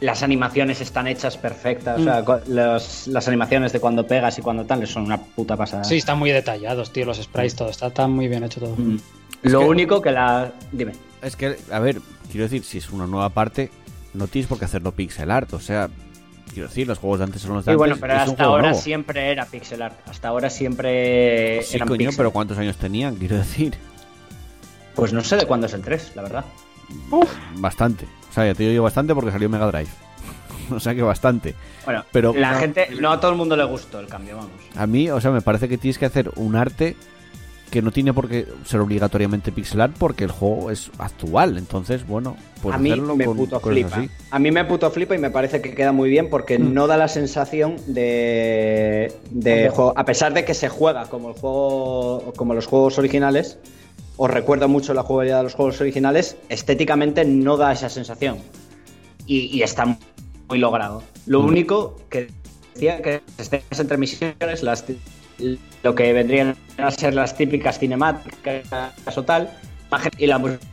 Las- 0.00 0.18
sí. 0.18 0.24
Animaciones 0.24 0.80
están 0.80 1.06
hechas 1.06 1.36
perfectas. 1.36 2.00
O 2.00 2.04
sea, 2.04 2.24
los- 2.48 3.06
las 3.08 3.28
animaciones 3.28 3.72
de 3.72 3.80
cuando 3.80 4.06
pegas 4.06 4.38
y 4.38 4.42
cuando 4.42 4.64
tal 4.64 4.86
son 4.86 5.04
una 5.04 5.18
puta 5.18 5.56
pasada. 5.56 5.84
Sí, 5.84 5.96
están 5.96 6.18
muy 6.18 6.30
detallados, 6.30 6.92
tío, 6.92 7.04
los 7.06 7.18
sprites, 7.18 7.54
todo. 7.56 7.68
Está 7.70 7.90
tan 7.90 8.10
muy 8.12 8.28
bien 8.28 8.44
hecho 8.44 8.60
todo. 8.60 8.74
Mm. 8.76 8.98
Lo 9.42 9.60
que- 9.60 9.64
único 9.66 10.02
que 10.02 10.10
la. 10.10 10.52
Dime. 10.72 10.92
Es 11.22 11.36
que, 11.36 11.56
a 11.70 11.78
ver, 11.78 12.00
quiero 12.30 12.44
decir, 12.44 12.64
si 12.64 12.78
es 12.78 12.90
una 12.90 13.06
nueva 13.06 13.28
parte, 13.30 13.70
no 14.14 14.26
tienes 14.26 14.48
por 14.48 14.58
qué 14.58 14.64
hacerlo 14.64 14.92
pixel 14.92 15.30
art. 15.30 15.52
O 15.54 15.60
sea, 15.60 15.88
quiero 16.52 16.68
decir, 16.68 16.86
los 16.86 16.98
juegos 16.98 17.18
de 17.20 17.24
antes 17.24 17.42
son 17.42 17.54
los 17.54 17.64
de 17.64 17.70
Sí, 17.70 17.72
antes. 17.72 17.78
bueno, 17.78 17.96
pero 18.00 18.14
hasta 18.14 18.44
ahora 18.44 18.62
nuevo. 18.68 18.78
siempre 18.80 19.30
era 19.30 19.46
pixel 19.46 19.82
art. 19.82 19.96
Hasta 20.08 20.28
ahora 20.28 20.50
siempre. 20.50 21.62
Sí, 21.62 21.76
eran 21.76 21.88
coño, 21.88 21.98
pixel. 21.98 22.16
pero 22.16 22.30
¿cuántos 22.32 22.58
años 22.58 22.76
tenían? 22.76 23.16
Quiero 23.16 23.36
decir, 23.36 23.74
Pues 24.94 25.12
no 25.12 25.22
sé 25.22 25.36
de 25.36 25.44
cuándo 25.46 25.66
es 25.66 25.74
el 25.74 25.82
3, 25.82 26.12
la 26.14 26.22
verdad. 26.22 26.44
bastante. 27.56 28.06
Sea, 28.36 28.44
ya 28.46 28.54
te 28.54 28.68
digo 28.68 28.84
bastante 28.84 29.14
porque 29.14 29.30
salió 29.32 29.48
Mega 29.48 29.66
Drive. 29.66 29.88
o 30.70 30.78
sea 30.78 30.94
que 30.94 31.00
bastante. 31.02 31.54
Bueno, 31.86 32.04
Pero- 32.12 32.34
la 32.34 32.52
no. 32.52 32.58
gente. 32.58 32.88
No 33.00 33.10
a 33.12 33.18
todo 33.18 33.30
el 33.30 33.38
mundo 33.38 33.56
le 33.56 33.64
gustó 33.64 33.98
el 33.98 34.08
cambio, 34.08 34.36
vamos. 34.36 34.50
A 34.74 34.86
mí, 34.86 35.08
o 35.10 35.18
sea, 35.22 35.30
me 35.30 35.40
parece 35.40 35.68
que 35.70 35.78
tienes 35.78 35.96
que 35.98 36.04
hacer 36.04 36.30
un 36.36 36.54
arte 36.54 36.96
que 37.70 37.80
no 37.82 37.90
tiene 37.92 38.12
por 38.12 38.28
qué 38.28 38.46
ser 38.66 38.80
obligatoriamente 38.80 39.50
pixel 39.52 39.80
art 39.80 39.94
porque 39.98 40.24
el 40.24 40.30
juego 40.32 40.70
es 40.70 40.90
actual. 40.98 41.56
Entonces, 41.56 42.06
bueno, 42.06 42.36
pues 42.60 42.74
a 42.74 42.78
mí 42.78 42.90
me 43.00 43.24
con 43.24 43.36
puto 43.38 43.58
flipa. 43.58 43.96
así. 43.96 44.10
A 44.30 44.38
mí 44.38 44.50
me 44.50 44.64
puto 44.66 44.90
flipa 44.90 45.14
y 45.14 45.18
me 45.18 45.30
parece 45.30 45.62
que 45.62 45.74
queda 45.74 45.92
muy 45.92 46.10
bien 46.10 46.28
porque 46.28 46.58
no 46.58 46.86
da 46.86 46.98
la 46.98 47.08
sensación 47.08 47.76
de, 47.86 49.12
de 49.30 49.70
juego. 49.70 49.94
A 49.96 50.04
pesar 50.04 50.34
de 50.34 50.44
que 50.44 50.52
se 50.52 50.68
juega 50.68 51.06
como 51.06 51.30
el 51.30 51.34
juego, 51.36 52.32
como 52.36 52.52
los 52.54 52.66
juegos 52.66 52.98
originales, 52.98 53.58
os 54.16 54.30
recuerda 54.30 54.66
mucho 54.66 54.94
la 54.94 55.02
jugabilidad 55.02 55.38
de 55.38 55.44
los 55.44 55.54
juegos 55.54 55.80
originales. 55.80 56.36
Estéticamente 56.48 57.24
no 57.24 57.56
da 57.56 57.72
esa 57.72 57.88
sensación 57.88 58.38
y, 59.26 59.56
y 59.56 59.62
está 59.62 59.96
muy 60.48 60.58
logrado. 60.58 61.02
Lo 61.26 61.40
único 61.40 61.96
que 62.08 62.28
decía 62.74 63.02
que 63.02 63.22
escenas 63.38 63.80
entre 63.80 63.96
misiones, 63.96 64.62
las 64.62 64.84
lo 65.82 65.94
que 65.94 66.12
vendrían 66.12 66.56
a 66.78 66.90
ser 66.90 67.14
las 67.14 67.36
típicas 67.36 67.78
cinemáticas 67.78 69.16
o 69.16 69.22
tal, 69.22 69.50
y 70.18 70.26
la 70.26 70.38
música. 70.38 70.64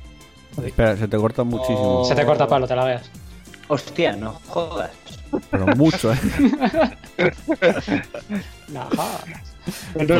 Espera, 0.63 0.95
se 0.95 1.07
te 1.07 1.17
corta 1.17 1.43
muchísimo. 1.43 2.01
Oh. 2.01 2.05
Se 2.05 2.15
te 2.15 2.25
corta 2.25 2.47
palo, 2.47 2.67
te 2.67 2.75
la 2.75 2.85
veas. 2.85 3.09
Hostia, 3.67 4.15
no 4.15 4.33
jodas. 4.47 4.91
Pero 5.49 5.67
mucho, 5.75 6.13
¿eh? 6.13 6.17
No, 8.67 8.89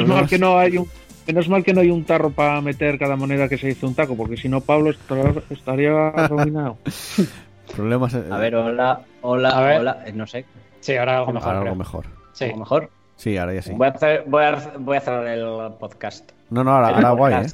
mal 0.08 0.28
que 0.28 0.38
no 0.38 0.58
hay 0.58 0.78
un 0.78 0.88
menos 1.28 1.50
mal 1.50 1.64
que 1.64 1.74
no 1.74 1.82
hay 1.82 1.90
un 1.92 2.04
tarro 2.06 2.30
para 2.32 2.60
meter 2.62 2.98
cada 3.00 3.16
moneda 3.16 3.48
que 3.50 3.58
se 3.58 3.68
dice 3.68 3.86
un 3.86 3.96
taco, 3.96 4.16
porque 4.16 4.38
si 4.38 4.50
no 4.50 4.62
Pablo 4.62 4.92
estar- 4.92 5.44
estaría 5.50 6.08
arruinado. 6.10 6.78
Problemas. 7.76 8.14
eh, 8.14 8.24
A 8.30 8.38
ver, 8.38 8.56
hola, 8.56 9.02
hola, 9.22 9.50
A 9.50 9.62
ver. 9.62 9.80
hola. 9.80 10.04
eh, 10.06 10.14
No 10.14 10.28
sé, 10.28 10.46
Sí, 10.82 10.96
ahora 10.98 11.20
algo 11.20 11.34
mejor. 11.34 11.48
ahora 11.48 11.60
algo 11.60 11.64
creo. 11.72 11.76
mejor. 11.76 12.06
Sí. 12.34 12.46
a 12.46 12.48
lo 12.50 12.58
mejor. 12.58 12.90
Sí, 13.16 13.38
ahora 13.38 13.54
ya 13.54 13.62
sí. 13.62 13.72
Voy, 13.74 13.88
a 13.88 13.92
hacer- 13.92 14.24
voy, 14.28 14.44
a, 14.44 14.74
voy 14.80 14.98
a 14.98 15.02
cerrar 15.02 15.28
el 15.28 15.72
podcast. 15.80 16.32
No, 16.50 16.64
no, 16.64 16.72
ahora, 16.72 16.90
ahora 16.90 17.12
guay. 17.12 17.34
¿eh? 17.36 17.48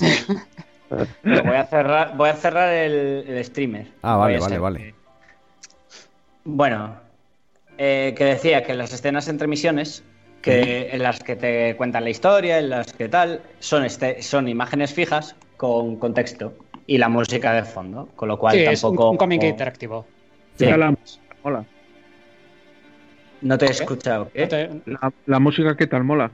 Pero 1.21 1.43
voy 1.43 1.55
a 1.55 1.65
cerrar, 1.65 2.17
voy 2.17 2.29
a 2.29 2.33
cerrar 2.33 2.73
el, 2.73 3.25
el 3.27 3.45
streamer. 3.45 3.87
Ah, 4.01 4.15
vale, 4.15 4.39
vale, 4.39 4.49
ser- 4.55 4.59
vale. 4.59 4.95
Bueno, 6.43 6.95
eh, 7.77 8.15
que 8.17 8.25
decía 8.25 8.63
que 8.63 8.73
las 8.73 8.91
escenas 8.93 9.27
entre 9.27 9.47
misiones, 9.47 10.03
que 10.41 10.89
en 10.91 11.03
las 11.03 11.19
que 11.21 11.35
te 11.35 11.75
cuentan 11.75 12.03
la 12.03 12.09
historia, 12.09 12.59
en 12.59 12.69
las 12.69 12.93
que 12.93 13.09
tal, 13.09 13.41
son, 13.59 13.83
este, 13.85 14.21
son 14.21 14.47
imágenes 14.47 14.93
fijas 14.93 15.35
con 15.57 15.97
contexto 15.97 16.53
y 16.87 16.97
la 16.97 17.09
música 17.09 17.53
de 17.53 17.63
fondo, 17.63 18.09
con 18.15 18.27
lo 18.29 18.37
cual 18.39 18.55
Sí, 18.55 18.61
es 18.63 18.83
un, 18.83 18.91
tampoco. 18.91 19.11
un 19.11 19.17
cómic 19.17 19.43
interactivo. 19.43 20.05
Sí. 20.57 20.65
Mira 20.65 20.77
la, 20.77 20.95
mola. 21.43 21.65
No 23.41 23.57
te 23.57 23.65
he 23.67 23.69
escuchado. 23.71 24.29
¿qué? 24.33 24.41
No 24.43 24.47
te- 24.47 24.69
La, 24.85 25.13
la 25.25 25.39
música 25.39 25.75
qué 25.77 25.87
tal 25.87 26.03
mola. 26.03 26.31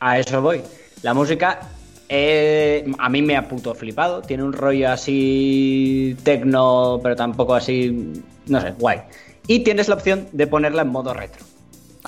A 0.00 0.18
eso 0.18 0.40
voy. 0.42 0.60
La 1.02 1.14
música 1.14 1.60
eh, 2.08 2.84
a 2.98 3.08
mí 3.08 3.22
me 3.22 3.36
ha 3.36 3.48
puto 3.48 3.74
flipado. 3.74 4.22
Tiene 4.22 4.42
un 4.44 4.52
rollo 4.52 4.90
así 4.90 6.16
tecno, 6.22 7.00
pero 7.02 7.16
tampoco 7.16 7.54
así, 7.54 8.22
no 8.46 8.60
sé, 8.60 8.72
guay. 8.78 9.00
Y 9.48 9.60
tienes 9.60 9.88
la 9.88 9.94
opción 9.96 10.28
de 10.32 10.46
ponerla 10.46 10.82
en 10.82 10.88
modo 10.88 11.14
retro. 11.14 11.44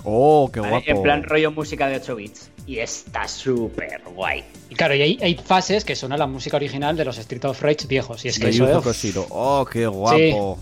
Oh, 0.04 0.50
qué 0.52 0.60
¿vale? 0.60 0.72
guapo. 0.72 0.90
En 0.90 1.02
plan 1.02 1.22
rollo 1.22 1.50
música 1.52 1.88
de 1.88 1.96
8 1.96 2.16
bits. 2.16 2.50
Y 2.66 2.78
está 2.78 3.26
súper 3.26 4.02
guay. 4.14 4.44
Y 4.70 4.74
claro, 4.74 4.94
y 4.94 5.02
hay, 5.02 5.18
hay 5.22 5.34
fases 5.36 5.84
que 5.84 5.96
suena 5.96 6.16
la 6.16 6.26
música 6.26 6.56
original 6.56 6.96
de 6.96 7.04
los 7.04 7.16
Street 7.18 7.44
of 7.46 7.60
Rage 7.62 7.86
viejos. 7.88 8.24
Y 8.24 8.28
es 8.28 8.38
que 8.38 8.46
De 8.46 8.50
eso 8.50 8.64
es-. 8.64 9.26
Oh, 9.30 9.66
qué 9.70 9.86
guapo. 9.86 10.58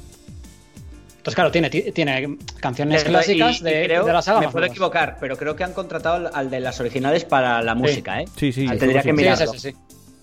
Entonces, 1.16 1.34
claro, 1.34 1.50
tiene, 1.50 1.70
ti- 1.70 1.90
tiene 1.92 2.38
canciones 2.60 3.02
clásicas 3.02 3.56
y- 3.56 3.60
y 3.60 3.64
de, 3.64 3.84
creo- 3.86 4.04
de 4.04 4.12
la 4.12 4.22
saga. 4.22 4.38
Me 4.40 4.46
puedo 4.46 4.58
nuevas. 4.60 4.70
equivocar, 4.76 5.16
pero 5.18 5.36
creo 5.36 5.56
que 5.56 5.64
han 5.64 5.72
contratado 5.72 6.14
al- 6.14 6.30
al 6.32 6.50
de 6.50 6.60
las 6.60 6.78
originales 6.78 7.24
para 7.24 7.60
la 7.62 7.74
música, 7.74 8.20
¿eh? 8.20 8.26
Sí, 8.36 8.52
sí. 8.52 8.66
Ah, 8.70 8.76
tendría 8.78 9.02
que 9.02 9.12
mirarlo. 9.12 9.52
sí, 9.52 9.58
sí, 9.58 9.70
sí. 9.72 9.76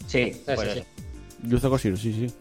Sí, 0.07 0.33
Sí, 0.33 0.41
pues 0.45 1.81
sí, 1.81 1.97
sí, 1.97 2.13
sí. 2.13 2.33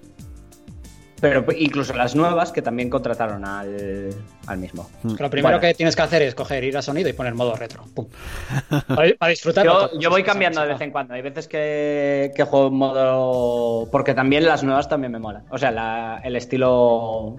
Pero 1.22 1.46
incluso 1.56 1.94
las 1.94 2.16
nuevas 2.16 2.50
que 2.50 2.60
también 2.62 2.90
contrataron 2.90 3.44
al, 3.44 4.10
al 4.48 4.58
mismo. 4.58 4.90
Que 5.16 5.22
Lo 5.22 5.30
primero 5.30 5.56
Bueno. 5.56 5.60
que 5.60 5.72
tienes 5.72 5.94
que 5.94 6.02
hacer 6.02 6.20
es 6.20 6.34
coger, 6.34 6.64
ir 6.64 6.76
a 6.76 6.82
sonido 6.82 7.08
y 7.08 7.12
poner 7.12 7.32
modo 7.34 7.54
retro. 7.54 7.84
Pum. 7.94 8.08
Para, 8.88 9.14
para 9.16 9.30
disfrutarlo. 9.30 9.98
Yo, 10.00 10.10
voy 10.10 10.24
cambiando 10.24 10.60
de 10.62 10.66
vez 10.66 10.80
en 10.80 10.90
cuando. 10.90 11.14
Hay 11.14 11.22
veces 11.22 11.46
que, 11.46 12.32
que 12.34 12.42
juego 12.42 12.66
en 12.66 12.74
modo. 12.74 13.88
Porque 13.92 14.14
también 14.14 14.44
las 14.44 14.64
nuevas 14.64 14.88
también 14.88 15.12
me 15.12 15.20
molan. 15.20 15.44
O 15.50 15.58
sea, 15.58 15.70
la- 15.70 16.20
el 16.24 16.34
estilo 16.34 17.36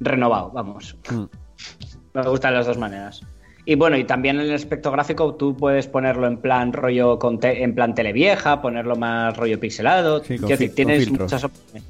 renovado, 0.00 0.50
vamos. 0.50 0.96
Mm. 1.10 1.24
Me 2.14 2.22
gustan 2.28 2.54
las 2.54 2.66
dos 2.66 2.78
maneras. 2.78 3.22
Y 3.64 3.74
bueno, 3.74 3.96
y 3.96 4.04
también 4.04 4.36
en 4.38 4.46
el 4.46 4.54
aspecto 4.54 4.90
gráfico 4.92 5.34
tú 5.34 5.56
puedes 5.56 5.86
ponerlo 5.88 6.26
en 6.26 6.36
plan 6.36 6.72
rollo 6.72 7.18
con 7.18 7.40
te- 7.40 7.62
en 7.64 7.74
plan 7.74 7.94
televieja, 7.94 8.60
ponerlo 8.62 8.96
más 8.96 9.36
rollo 9.36 9.58
pixelado. 9.58 10.22
Sí, 10.22 10.38
con 10.38 10.56
tienes 10.74 11.08
con 11.08 11.18
muchas 11.22 11.44
opciones. 11.44 11.82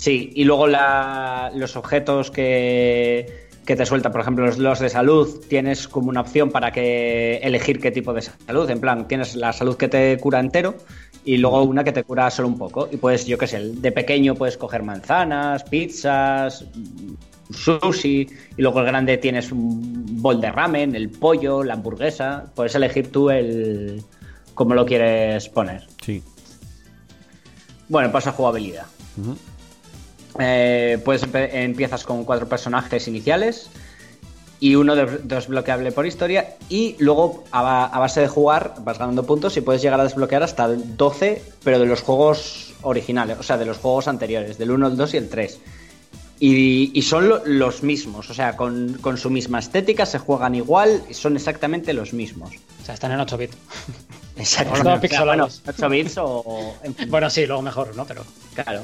Sí, 0.00 0.32
y 0.34 0.44
luego 0.44 0.66
la- 0.66 1.52
los 1.54 1.76
objetos 1.76 2.30
que, 2.30 3.48
que 3.66 3.76
te 3.76 3.84
suelta, 3.84 4.10
por 4.10 4.22
ejemplo, 4.22 4.46
los, 4.46 4.56
los 4.56 4.78
de 4.80 4.88
salud, 4.88 5.44
tienes 5.46 5.86
como 5.88 6.08
una 6.08 6.22
opción 6.22 6.50
para 6.50 6.72
que 6.72 7.36
elegir 7.42 7.80
qué 7.80 7.90
tipo 7.90 8.14
de 8.14 8.22
salud. 8.22 8.70
En 8.70 8.80
plan, 8.80 9.06
tienes 9.06 9.36
la 9.36 9.52
salud 9.52 9.76
que 9.76 9.88
te 9.88 10.16
cura 10.16 10.40
entero 10.40 10.74
y 11.22 11.36
luego 11.36 11.62
una 11.64 11.84
que 11.84 11.92
te 11.92 12.02
cura 12.02 12.30
solo 12.30 12.48
un 12.48 12.56
poco. 12.56 12.88
Y 12.90 12.96
pues, 12.96 13.26
yo 13.26 13.36
qué 13.36 13.46
sé, 13.46 13.60
de 13.60 13.92
pequeño 13.92 14.34
puedes 14.34 14.56
coger 14.56 14.82
manzanas, 14.82 15.64
pizzas, 15.64 16.64
sushi, 17.50 18.26
y 18.56 18.62
luego 18.62 18.80
el 18.80 18.86
grande 18.86 19.18
tienes 19.18 19.52
un 19.52 20.22
bol 20.22 20.40
de 20.40 20.50
ramen, 20.50 20.94
el 20.96 21.10
pollo, 21.10 21.62
la 21.62 21.74
hamburguesa. 21.74 22.46
Puedes 22.54 22.74
elegir 22.74 23.12
tú 23.12 23.28
el 23.28 24.02
cómo 24.54 24.72
lo 24.74 24.86
quieres 24.86 25.46
poner. 25.50 25.86
Sí. 26.02 26.22
Bueno, 27.90 28.10
pasa 28.10 28.30
a 28.30 28.32
jugabilidad. 28.32 28.86
Eh, 30.38 30.98
pues 31.04 31.22
empiezas 31.32 32.04
con 32.04 32.24
cuatro 32.24 32.48
personajes 32.48 33.08
iniciales 33.08 33.68
y 34.60 34.74
uno 34.76 34.94
de- 34.94 35.18
desbloqueable 35.24 35.90
por 35.90 36.06
historia 36.06 36.56
y 36.68 36.94
luego 36.98 37.44
a, 37.50 37.62
ba- 37.62 37.86
a 37.86 37.98
base 37.98 38.20
de 38.20 38.28
jugar 38.28 38.74
vas 38.80 38.98
ganando 38.98 39.24
puntos 39.24 39.56
y 39.56 39.60
puedes 39.62 39.82
llegar 39.82 39.98
a 40.00 40.04
desbloquear 40.04 40.42
hasta 40.42 40.66
el 40.66 40.96
12 40.96 41.42
pero 41.64 41.78
de 41.78 41.86
los 41.86 42.02
juegos 42.02 42.74
originales, 42.82 43.38
o 43.38 43.42
sea, 43.42 43.58
de 43.58 43.64
los 43.66 43.78
juegos 43.78 44.06
anteriores, 44.06 44.56
del 44.58 44.70
1, 44.70 44.86
el 44.88 44.96
2 44.96 45.14
y 45.14 45.16
el 45.16 45.28
3. 45.28 45.58
Y, 46.42 46.90
y 46.98 47.02
son 47.02 47.28
lo- 47.28 47.42
los 47.44 47.82
mismos, 47.82 48.30
o 48.30 48.34
sea, 48.34 48.56
con, 48.56 48.94
con 49.02 49.18
su 49.18 49.28
misma 49.30 49.58
estética 49.58 50.06
se 50.06 50.18
juegan 50.18 50.54
igual 50.54 51.02
y 51.10 51.14
son 51.14 51.36
exactamente 51.36 51.92
los 51.92 52.12
mismos. 52.14 52.52
O 52.80 52.84
sea, 52.84 52.94
están 52.94 53.12
en 53.12 53.20
8 53.20 53.36
bits. 53.36 53.56
Bueno, 55.26 55.48
8 55.66 55.88
bits 55.90 56.14
o... 56.18 56.74
en 56.82 56.94
fin. 56.94 57.10
Bueno, 57.10 57.28
sí, 57.28 57.44
luego 57.44 57.60
mejor, 57.60 57.94
¿no? 57.94 58.06
Pero. 58.06 58.24
Claro. 58.54 58.80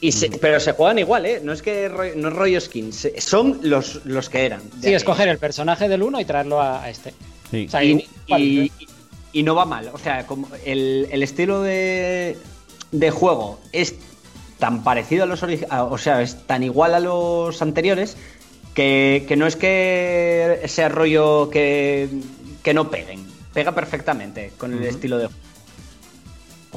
Y 0.00 0.12
se- 0.12 0.30
pero 0.30 0.58
se 0.60 0.72
juegan 0.72 0.98
igual, 0.98 1.26
¿eh? 1.26 1.40
No 1.44 1.52
es 1.52 1.60
que 1.62 1.90
no 2.16 2.28
es 2.28 2.34
rollo 2.34 2.60
skin, 2.60 2.92
se- 2.92 3.20
son 3.20 3.60
los, 3.62 4.04
los 4.06 4.28
que 4.30 4.46
eran. 4.46 4.62
Sí, 4.82 4.92
escoger 4.94 5.28
el 5.28 5.38
personaje 5.38 5.88
del 5.88 6.02
1 6.02 6.20
y 6.20 6.24
traerlo 6.24 6.60
a, 6.60 6.82
a 6.82 6.88
este. 6.90 7.12
Sí. 7.50 7.66
O 7.68 7.70
sea, 7.70 7.84
Y, 7.84 8.08
igual, 8.26 8.42
y- 8.42 8.60
¿eh? 8.66 8.70
y 9.32 9.42
no 9.42 9.54
va 9.54 9.64
mal. 9.66 9.90
O 9.92 9.98
sea, 9.98 10.26
como 10.26 10.48
el, 10.64 11.06
el 11.10 11.22
estilo 11.22 11.62
de, 11.62 12.36
de 12.92 13.10
juego 13.10 13.60
es 13.72 13.94
tan 14.58 14.82
parecido 14.84 15.24
a 15.24 15.26
los 15.26 15.42
originales, 15.42 15.86
o 15.90 15.98
sea, 15.98 16.22
es 16.22 16.46
tan 16.46 16.62
igual 16.62 16.94
a 16.94 17.00
los 17.00 17.60
anteriores 17.62 18.16
que, 18.74 19.24
que 19.28 19.36
no 19.36 19.46
es 19.46 19.56
que 19.56 20.62
sea 20.66 20.88
rollo 20.88 21.50
que, 21.50 22.08
que 22.62 22.72
no 22.74 22.90
peguen. 22.90 23.26
Pega 23.52 23.74
perfectamente 23.74 24.52
con 24.56 24.72
el 24.72 24.84
estilo 24.84 25.18
de 25.18 25.26
juego. 25.26 25.40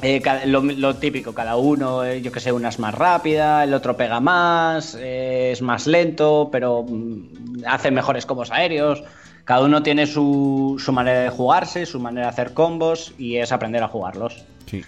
Eh, 0.02 0.22
lo 0.46 0.96
típico, 0.96 1.34
cada 1.34 1.56
uno, 1.56 2.04
eh, 2.04 2.22
yo 2.22 2.32
que 2.32 2.40
sé, 2.40 2.52
una 2.52 2.70
es 2.70 2.80
más 2.80 2.96
rápida, 2.96 3.64
el 3.64 3.74
otro 3.74 3.96
pega 3.96 4.20
más, 4.20 4.98
eh, 5.00 5.52
es 5.52 5.62
más 5.62 5.86
lento, 5.86 6.50
pero 6.52 6.84
mm, 6.84 7.64
hace 7.68 7.92
mejores 7.92 8.26
combos 8.26 8.52
aéreos. 8.52 9.04
Cada 9.46 9.62
uno 9.62 9.84
tiene 9.84 10.08
su, 10.08 10.82
su 10.84 10.92
manera 10.94 11.20
de 11.20 11.30
jugarse, 11.30 11.86
su 11.86 12.00
manera 12.00 12.28
de 12.28 12.32
hacer 12.32 12.54
combos 12.54 13.14
y 13.18 13.38
es 13.38 13.52
aprender 13.52 13.84
a 13.84 13.88
jugarlos. 13.88 14.44
Sí. 14.66 14.84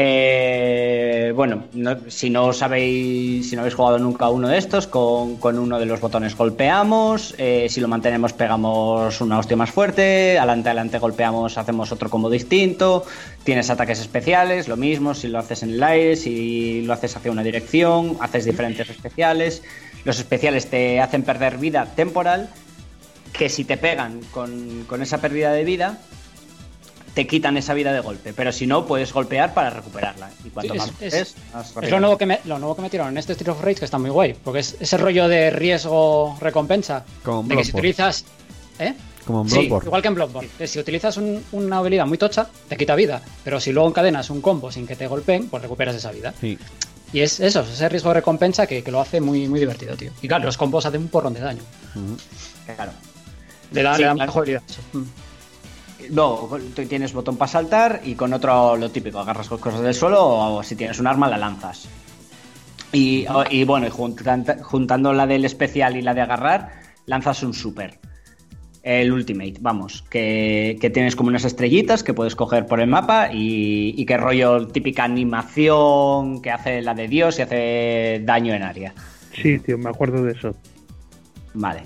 Eh, 0.00 1.32
bueno, 1.34 1.64
no- 1.72 1.96
si 2.06 2.30
no 2.30 2.52
sabéis, 2.52 3.50
si 3.50 3.56
no 3.56 3.62
habéis 3.62 3.74
jugado 3.74 3.98
nunca 3.98 4.28
uno 4.28 4.46
de 4.46 4.56
estos, 4.56 4.86
con, 4.86 5.38
uno 5.42 5.76
de 5.80 5.86
los 5.86 6.00
botones 6.00 6.36
golpeamos, 6.36 7.34
eh, 7.36 7.66
si 7.68 7.80
lo 7.80 7.88
mantenemos 7.88 8.32
pegamos 8.32 9.20
una 9.20 9.40
hostia 9.40 9.56
más 9.56 9.72
fuerte, 9.72 10.38
adelante 10.38 10.68
adelante 10.68 10.98
golpeamos, 11.00 11.58
hacemos 11.58 11.90
otro 11.90 12.10
combo 12.10 12.30
distinto, 12.30 13.04
tienes 13.42 13.70
ataques 13.70 13.98
especiales, 13.98 14.68
lo 14.68 14.76
mismo, 14.76 15.14
si 15.14 15.26
lo 15.26 15.40
haces 15.40 15.64
en 15.64 15.70
el 15.70 15.82
aire, 15.82 16.14
si 16.14 16.82
lo 16.82 16.92
haces 16.92 17.16
hacia 17.16 17.32
una 17.32 17.42
dirección, 17.42 18.18
haces 18.20 18.44
diferentes 18.44 18.88
especiales, 18.88 19.64
los 20.04 20.20
especiales 20.20 20.70
te 20.70 21.00
hacen 21.00 21.24
perder 21.24 21.58
vida 21.58 21.86
temporal, 21.96 22.48
que 23.32 23.48
si 23.48 23.64
te 23.64 23.76
pegan 23.76 24.20
con 24.30 25.02
esa 25.02 25.20
pérdida 25.20 25.50
de 25.50 25.64
vida, 25.64 25.98
te 27.18 27.26
quitan 27.26 27.56
esa 27.56 27.74
vida 27.74 27.92
de 27.92 27.98
golpe, 27.98 28.32
pero 28.32 28.52
si 28.52 28.64
no, 28.68 28.86
puedes 28.86 29.12
golpear 29.12 29.52
para 29.52 29.70
recuperarla. 29.70 30.30
Y 30.44 30.50
cuanto 30.50 30.72
Sí, 30.74 30.78
más 30.78 30.86
es- 30.88 30.92
golpes, 30.92 31.14
es- 31.14 31.34
más 31.52 31.68
Es 31.70 31.74
rápido. 31.74 31.90
lo 31.90 32.00
nuevo, 32.00 32.16
que 32.16 32.26
me, 32.26 32.38
lo 32.44 32.58
nuevo 32.60 32.76
que 32.76 32.82
metieron 32.82 33.08
en 33.08 33.18
este 33.18 33.32
Street 33.32 33.50
of 33.50 33.60
Rage 33.60 33.74
que 33.80 33.84
está 33.86 33.98
muy 33.98 34.10
guay, 34.10 34.34
porque 34.44 34.60
es 34.60 34.76
ese 34.78 34.96
rollo 34.98 35.26
de 35.26 35.50
riesgo-recompensa. 35.50 37.04
Como 37.24 37.40
en 37.42 37.48
De 37.48 37.56
que 37.56 37.64
si 37.64 37.72
Bloodborne. 37.72 37.90
utilizas. 37.90 38.24
¿Eh? 38.78 38.94
Como 39.26 39.42
en 39.42 39.50
Sí, 39.50 39.60
igual 39.62 40.00
que 40.00 40.06
en 40.08 40.14
Bloodborne. 40.14 40.48
Que 40.56 40.68
Si 40.68 40.78
utilizas 40.78 41.16
un- 41.16 41.44
una 41.50 41.78
habilidad 41.78 42.06
muy 42.06 42.18
tocha, 42.18 42.46
te 42.68 42.76
quita 42.76 42.94
vida. 42.94 43.20
Pero 43.42 43.58
si 43.58 43.72
luego 43.72 43.88
encadenas 43.88 44.30
un 44.30 44.40
combo 44.40 44.70
sin 44.70 44.86
que 44.86 44.94
te 44.94 45.08
golpeen, 45.08 45.48
pues 45.48 45.60
recuperas 45.60 45.96
esa 45.96 46.12
vida. 46.12 46.32
Sí. 46.40 46.56
Y 47.12 47.18
es 47.20 47.40
eso, 47.40 47.62
es 47.62 47.70
ese 47.70 47.88
riesgo-recompensa 47.88 48.68
que, 48.68 48.84
que 48.84 48.90
lo 48.92 49.00
hace 49.00 49.20
muy, 49.20 49.48
muy 49.48 49.58
divertido, 49.58 49.96
tío. 49.96 50.12
Y 50.22 50.28
claro, 50.28 50.44
los 50.44 50.56
combos 50.56 50.86
hacen 50.86 51.00
un 51.00 51.08
porrón 51.08 51.34
de 51.34 51.40
daño. 51.40 51.62
Claro. 52.76 52.92
Le 53.72 53.82
da, 53.82 53.96
Sí, 53.96 54.02
le 54.02 54.06
da 54.06 54.14
claro. 54.14 54.30
jugabilidad. 54.32 54.62
eso. 54.68 54.80
Mm. 54.92 55.02
Tú 56.14 56.84
tienes 56.88 57.12
botón 57.12 57.36
para 57.36 57.50
saltar 57.50 58.00
y 58.04 58.14
con 58.14 58.32
otro 58.32 58.76
lo 58.76 58.90
típico, 58.90 59.18
agarras 59.18 59.48
cosas 59.48 59.80
del 59.80 59.94
suelo 59.94 60.24
o 60.26 60.62
si 60.62 60.76
tienes 60.76 60.98
un 60.98 61.06
arma 61.06 61.28
la 61.28 61.38
lanzas. 61.38 61.88
Y, 62.92 63.26
y 63.50 63.64
bueno, 63.64 63.86
y 63.86 63.90
juntando 63.90 65.12
la 65.12 65.26
del 65.26 65.44
especial 65.44 65.96
y 65.96 66.02
la 66.02 66.14
de 66.14 66.22
agarrar, 66.22 66.70
lanzas 67.06 67.42
un 67.42 67.52
super. 67.52 67.98
El 68.82 69.12
Ultimate, 69.12 69.56
vamos, 69.60 70.02
que, 70.08 70.78
que 70.80 70.88
tienes 70.88 71.14
como 71.14 71.28
unas 71.28 71.44
estrellitas 71.44 72.02
que 72.02 72.14
puedes 72.14 72.34
coger 72.34 72.64
por 72.64 72.80
el 72.80 72.86
mapa 72.86 73.28
y, 73.30 73.94
y 74.00 74.06
que 74.06 74.16
rollo 74.16 74.66
típica 74.68 75.04
animación 75.04 76.40
que 76.40 76.50
hace 76.50 76.80
la 76.80 76.94
de 76.94 77.08
Dios 77.08 77.38
y 77.38 77.42
hace 77.42 78.22
daño 78.24 78.54
en 78.54 78.62
área. 78.62 78.94
Sí, 79.34 79.58
tío, 79.58 79.76
me 79.76 79.90
acuerdo 79.90 80.24
de 80.24 80.32
eso. 80.32 80.54
Vale. 81.52 81.82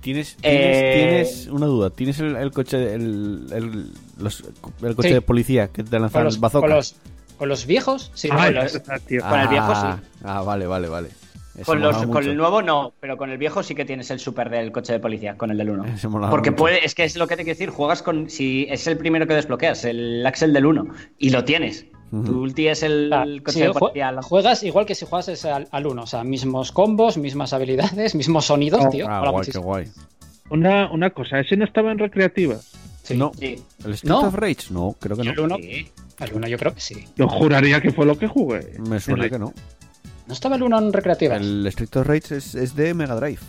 ¿Tienes, 0.00 0.36
tienes, 0.36 0.76
Eh, 0.76 0.92
tienes 0.94 1.46
una 1.48 1.66
duda. 1.66 1.90
¿Tienes 1.90 2.18
el, 2.20 2.36
el 2.36 2.50
coche, 2.52 2.94
el, 2.94 3.46
el, 3.52 3.90
los- 4.18 4.44
el 4.82 4.94
coche 4.94 5.08
Sí. 5.08 5.14
de 5.14 5.20
policía 5.22 5.68
que 5.68 5.82
te 5.84 5.98
lanzan 5.98 6.20
Con, 6.20 6.24
los, 6.24 6.40
bazooka? 6.40 6.66
con, 6.66 6.76
los, 6.76 6.96
con 7.36 7.48
los 7.48 7.66
viejos, 7.66 8.10
sí, 8.14 8.28
Ah, 8.32 8.36
con 8.46 8.46
es 8.46 8.54
los- 8.54 8.72
verdad, 8.86 9.00
tío. 9.06 9.20
con 9.28 9.40
el 9.40 9.48
viejo, 9.48 9.66
Ah, 9.68 9.98
sí. 10.02 10.08
Ah, 10.24 10.42
vale, 10.42 10.66
vale, 10.66 10.88
vale. 10.88 11.08
Eso 11.56 11.64
Con, 11.66 11.80
los, 11.80 11.96
el 12.26 12.36
nuevo 12.36 12.62
no, 12.62 12.94
pero 13.00 13.18
con 13.18 13.28
el 13.28 13.36
viejo 13.36 13.62
sí 13.62 13.74
que 13.74 13.84
tienes 13.84 14.10
el 14.10 14.18
super 14.20 14.48
del 14.48 14.72
coche 14.72 14.94
de 14.94 15.00
policía, 15.00 15.36
con 15.36 15.50
el 15.50 15.58
del 15.58 15.68
1. 15.70 15.84
Ese 15.86 16.08
molaba 16.08 16.30
Porque 16.30 16.50
mucho. 16.52 16.60
puede, 16.62 16.84
es 16.86 16.94
que 16.94 17.04
es 17.04 17.16
lo 17.16 17.26
que 17.26 17.36
te 17.36 17.42
quiero 17.44 17.58
decir, 17.58 17.68
juegas 17.70 18.02
con, 18.02 18.30
si 18.30 18.66
es 18.70 18.86
el 18.86 18.96
primero 18.96 19.26
que 19.26 19.34
desbloqueas, 19.34 19.84
el 19.84 20.24
Axel 20.26 20.52
del 20.54 20.64
1, 20.64 20.86
y 21.18 21.30
lo 21.30 21.44
tienes. 21.44 21.84
Tu 22.10 22.40
ulti 22.40 22.66
es 22.66 22.82
el, 22.82 23.12
Ah, 23.12 23.24
coche 23.44 23.60
sí, 23.60 23.64
jue- 23.72 24.22
juegas 24.22 24.62
igual 24.64 24.84
que 24.84 24.94
si 24.96 25.06
jugases 25.06 25.44
al, 25.44 25.68
al 25.70 25.86
1, 25.86 26.02
o 26.02 26.06
sea, 26.06 26.24
mismos 26.24 26.72
combos, 26.72 27.16
mismas 27.16 27.52
habilidades, 27.52 28.14
mismos 28.16 28.46
sonidos, 28.46 28.84
Oh, 28.84 28.90
tío. 28.90 29.06
Ah, 29.08 29.30
guay, 29.30 29.46
qué 29.50 29.58
guay. 29.58 29.84
Una, 30.50 30.90
una 30.90 31.10
cosa, 31.10 31.38
ese 31.38 31.56
no 31.56 31.64
estaba 31.64 31.92
en 31.92 31.98
recreativa. 31.98 32.56
Sí. 33.04 33.16
No, 33.16 33.30
Sí. 33.38 33.62
¿el 33.84 33.92
Street 33.92 34.10
No. 34.10 34.20
of 34.26 34.34
Rage? 34.34 34.66
No, 34.70 34.96
creo 34.98 35.16
que 35.16 35.24
no. 35.24 35.30
el 35.30 35.40
1, 35.40 35.56
Sí. 35.56 35.88
el 36.18 36.32
1 36.34 36.48
yo 36.48 36.58
creo 36.58 36.74
que 36.74 36.80
sí. 36.80 37.04
Yo 37.16 37.28
juraría 37.28 37.80
que 37.80 37.92
fue 37.92 38.04
lo 38.06 38.18
que 38.18 38.26
jugué. 38.26 38.74
Me 38.80 38.98
suena 38.98 39.28
que 39.30 39.38
no. 39.38 39.52
¿No 40.26 40.34
estaba 40.34 40.56
el 40.56 40.62
1 40.64 40.78
en 40.78 40.92
recreativas? 40.92 41.40
El 41.40 41.66
Street 41.68 41.96
of 41.96 42.06
Rage 42.06 42.36
es, 42.36 42.54
es 42.56 42.74
de 42.74 42.92
Mega 42.94 43.14
Drive. 43.16 43.40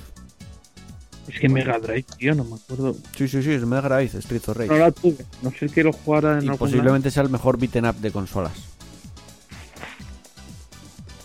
Es 1.27 1.39
que 1.39 1.48
Mega 1.49 1.80
Drive, 1.80 2.06
tío, 2.18 2.34
no 2.35 2.43
me 2.43 2.56
acuerdo. 2.56 2.95
Sí, 3.15 3.27
sí, 3.27 3.41
sí, 3.43 3.52
es 3.52 3.65
Mega 3.65 3.81
Drive, 3.88 4.18
Street 4.19 4.41
of 4.48 4.57
Rage. 4.57 4.69
No 4.69 4.77
la 4.77 4.91
tuve. 4.91 5.26
No 5.41 5.52
sé 5.52 5.68
que 5.69 5.84
lo 5.84 5.93
jugara 5.93 6.39
en 6.39 6.45
y 6.45 6.57
posiblemente 6.57 7.11
sea 7.11 7.23
el 7.23 7.30
mejor 7.30 7.57
beaten 7.57 7.85
up 7.85 7.95
de 7.95 8.11
consolas. 8.11 8.53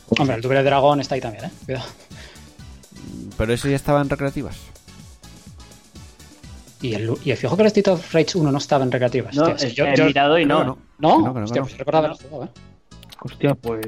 Hombre, 0.08 0.36
el 0.36 0.42
Double 0.42 0.62
Dragon 0.62 1.00
está 1.00 1.14
ahí 1.16 1.20
también, 1.20 1.46
eh. 1.46 1.50
Cuidado. 1.64 1.86
Pero 3.36 3.52
ese 3.52 3.70
ya 3.70 3.76
estaba 3.76 4.00
en 4.00 4.08
recreativas. 4.08 4.56
Y 6.80 6.94
el, 6.94 7.14
y 7.24 7.30
el 7.32 7.36
fijo 7.36 7.56
que 7.56 7.62
el 7.62 7.66
Street 7.68 7.88
of 7.88 8.12
Rage 8.14 8.38
1 8.38 8.52
no 8.52 8.58
estaba 8.58 8.84
en 8.84 8.92
recreativas. 8.92 9.34
No. 9.34 9.58
Sí, 9.58 9.66
es- 9.66 9.74
yo- 9.74 9.86
he 9.86 9.96
yo- 9.96 10.04
mirado 10.04 10.38
y 10.38 10.44
no. 10.44 10.62
no. 10.62 10.78
¿No? 10.98 11.18
No, 11.20 11.32
no, 11.34 11.44
Hostia, 11.44 11.62
pues 11.62 11.76
recordaba 11.78 12.06
haberlo 12.08 12.28
jugado, 12.28 12.44
eh. 12.44 12.60
Hostia, 13.20 13.54
pues. 13.54 13.86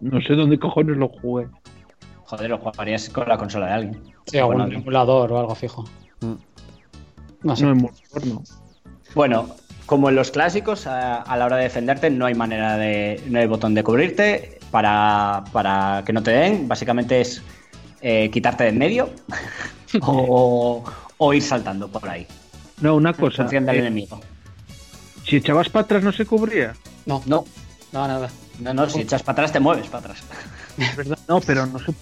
No 0.00 0.20
sé 0.22 0.34
dónde 0.34 0.58
cojones 0.58 0.96
lo 0.96 1.08
jugué. 1.08 1.48
Joder, 2.24 2.50
lo 2.50 2.58
jugarías 2.58 3.08
con 3.10 3.28
la 3.28 3.36
consola 3.36 3.66
de 3.66 3.72
alguien. 3.72 4.02
Sí, 4.30 4.38
algún 4.38 4.56
Bueno, 4.58 4.76
emulador 4.78 5.32
o 5.32 5.38
algo 5.38 5.54
fijo. 5.54 5.84
Mm. 6.20 6.32
No 7.42 7.56
sé. 7.56 7.64
No, 7.64 7.74
monitor 7.74 8.26
no. 8.26 8.42
Bueno, 9.14 9.48
como 9.86 10.08
en 10.08 10.16
los 10.16 10.30
clásicos, 10.30 10.86
a, 10.86 11.22
a 11.22 11.36
la 11.36 11.46
hora 11.46 11.56
de 11.56 11.64
defenderte 11.64 12.10
no 12.10 12.26
hay 12.26 12.34
manera 12.34 12.76
de. 12.76 13.22
no 13.28 13.38
hay 13.38 13.46
botón 13.46 13.74
de 13.74 13.82
cubrirte 13.82 14.58
para, 14.70 15.44
para 15.52 16.02
que 16.04 16.12
no 16.12 16.22
te 16.22 16.30
den. 16.32 16.68
Básicamente 16.68 17.20
es 17.20 17.42
eh, 18.00 18.28
quitarte 18.30 18.64
de 18.64 18.70
en 18.70 18.78
medio 18.78 19.10
o, 20.02 20.84
o 21.16 21.32
ir 21.34 21.42
saltando 21.42 21.88
por 21.88 22.08
ahí. 22.08 22.26
No, 22.80 22.94
una 22.96 23.12
cosa. 23.12 23.42
función 23.42 23.66
del 23.66 23.76
eh, 23.76 23.80
enemigo. 23.80 24.20
si 25.24 25.36
echabas 25.36 25.68
para 25.68 25.84
atrás 25.84 26.02
no 26.02 26.12
se 26.12 26.26
cubría. 26.26 26.74
No, 27.06 27.22
No, 27.26 27.44
no, 27.92 28.06
nada. 28.06 28.28
no, 28.60 28.74
no, 28.74 28.88
si 28.90 29.00
echas 29.00 29.22
para 29.22 29.32
atrás 29.34 29.52
te 29.52 29.60
mueves 29.60 29.86
para 29.86 29.98
atrás. 30.00 30.18
¿verdad? 30.96 31.18
No, 31.26 31.40
pero 31.40 31.66
no 31.66 31.78
sé 31.78 31.92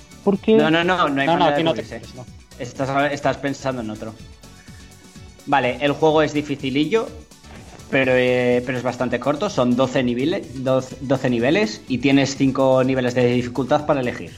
No, 0.57 0.71
no, 0.71 0.85
no, 0.85 1.09
no 1.09 1.21
hay 1.21 1.27
No, 1.27 1.37
no, 1.37 1.45
aquí 1.47 1.59
de 1.59 1.65
no 1.65 1.75
te 1.75 1.83
no. 2.15 2.27
Estás, 2.59 3.13
estás 3.13 3.37
pensando 3.37 3.83
en 3.83 3.91
otro. 3.91 4.15
Vale, 5.47 5.79
el 5.81 5.93
juego 5.93 6.23
es 6.23 6.33
dificilillo, 6.33 7.09
pero, 7.91 8.13
eh, 8.15 8.63
pero 8.67 8.79
es 8.79 8.85
bastante 8.85 9.21
corto. 9.21 9.49
Son 9.49 9.77
12 9.77 10.03
niveles, 10.03 10.65
12, 10.65 10.99
12 11.03 11.31
niveles 11.31 11.83
y 11.89 11.99
tienes 11.99 12.37
5 12.37 12.83
niveles 12.85 13.15
de 13.15 13.27
dificultad 13.27 13.87
para 13.87 14.01
elegir. 14.01 14.33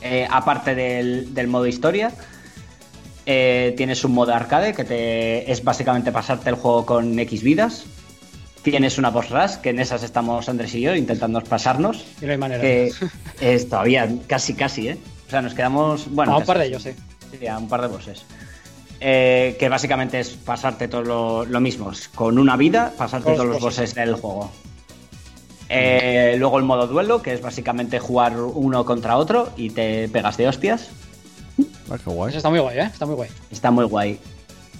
Eh, 0.00 0.26
aparte 0.30 0.74
del, 0.74 1.34
del 1.34 1.48
modo 1.48 1.66
historia, 1.66 2.12
eh, 3.26 3.72
tienes 3.76 4.04
un 4.04 4.12
modo 4.12 4.34
arcade 4.34 4.74
que 4.74 4.84
te, 4.84 5.50
es 5.50 5.64
básicamente 5.64 6.12
pasarte 6.12 6.50
el 6.50 6.56
juego 6.56 6.84
con 6.84 7.18
X 7.18 7.42
vidas. 7.42 7.84
Tienes 8.64 8.98
una 8.98 9.10
boss 9.10 9.30
rush, 9.30 9.56
que 9.62 9.70
en 9.70 9.78
esas 9.78 10.02
estamos 10.02 10.48
Andrés 10.48 10.74
y 10.74 10.80
yo 10.80 10.94
intentando 10.96 11.40
pasarnos. 11.42 12.04
Y 12.20 12.24
no 12.24 12.32
hay 12.32 12.38
manera. 12.38 12.60
Que 12.60 12.90
es 13.40 13.68
todavía 13.68 14.08
casi, 14.26 14.54
casi, 14.54 14.88
¿eh? 14.88 14.98
O 15.28 15.30
sea, 15.30 15.42
nos 15.42 15.54
quedamos. 15.54 16.06
Bueno, 16.10 16.32
Ah, 16.32 16.36
un 16.36 16.40
casi. 16.40 16.46
par 16.48 16.58
de 16.58 16.66
ellos, 16.66 16.82
sí. 16.82 16.90
Sí, 17.38 17.46
a 17.46 17.58
un 17.58 17.68
par 17.68 17.82
de 17.82 17.88
bosses. 17.88 18.24
Eh, 19.00 19.56
que 19.58 19.68
básicamente 19.68 20.18
es 20.18 20.30
pasarte 20.30 20.88
todo 20.88 21.02
lo, 21.02 21.44
lo 21.44 21.60
mismo. 21.60 21.92
Con 22.14 22.38
una 22.38 22.56
vida, 22.56 22.92
pasarte 22.96 23.24
Todos 23.26 23.36
todos 23.36 23.46
los 23.48 23.56
los 23.56 23.62
bosses 23.62 23.94
del 23.94 24.14
juego. 24.14 24.50
Eh, 25.68 26.36
luego 26.38 26.58
el 26.58 26.64
modo 26.64 26.86
duelo, 26.86 27.20
que 27.20 27.34
es 27.34 27.42
básicamente 27.42 27.98
jugar 27.98 28.36
uno 28.40 28.84
contra 28.84 29.16
otro 29.16 29.50
y 29.56 29.70
te 29.70 30.08
pegas 30.08 30.36
de 30.36 30.48
hostias. 30.48 30.88
Ah, 31.90 31.96
qué 32.02 32.10
guay. 32.10 32.30
Eso 32.30 32.38
está 32.38 32.50
muy 32.50 32.60
guay, 32.60 32.78
¿eh? 32.78 32.84
Está 32.92 33.04
muy 33.06 33.14
guay. 33.14 33.30
Está 33.50 33.70
muy 33.70 33.84
guay. 33.84 34.18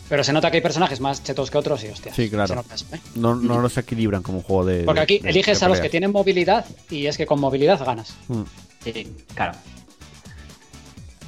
Pero 0.08 0.22
se 0.22 0.32
nota 0.34 0.50
que 0.50 0.58
hay 0.58 0.62
personajes 0.62 1.00
más 1.00 1.22
chetos 1.24 1.50
que 1.50 1.56
otros 1.58 1.82
y 1.84 1.88
hostia. 1.88 2.12
Sí, 2.14 2.28
claro. 2.28 2.48
Se 2.48 2.54
nota 2.56 2.74
eso, 2.74 2.86
¿eh? 2.92 3.00
No, 3.14 3.34
no 3.34 3.60
los 3.60 3.76
equilibran 3.78 4.22
como 4.22 4.38
un 4.38 4.44
juego 4.44 4.66
de. 4.66 4.84
Porque 4.84 5.00
aquí 5.00 5.18
de- 5.18 5.30
eliges 5.30 5.58
de 5.60 5.66
a 5.66 5.68
los 5.68 5.80
que 5.80 5.88
tienen 5.88 6.12
movilidad 6.12 6.66
y 6.90 7.06
es 7.06 7.16
que 7.16 7.24
con 7.26 7.40
movilidad 7.40 7.82
ganas. 7.84 8.14
Mm. 8.28 8.42
Sí, 8.84 9.12
claro. 9.34 9.52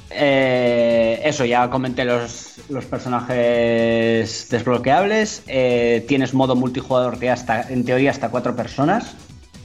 Eh, 0.09 1.21
eso, 1.25 1.43
ya 1.45 1.69
comenté 1.69 2.05
los, 2.05 2.55
los 2.69 2.85
personajes 2.85 4.47
desbloqueables. 4.49 5.43
Eh, 5.47 6.05
tienes 6.07 6.33
modo 6.33 6.55
multijugador 6.55 7.19
que 7.19 7.29
hasta, 7.29 7.61
en 7.69 7.83
teoría 7.83 8.11
hasta 8.11 8.29
cuatro 8.29 8.55
personas. 8.55 9.13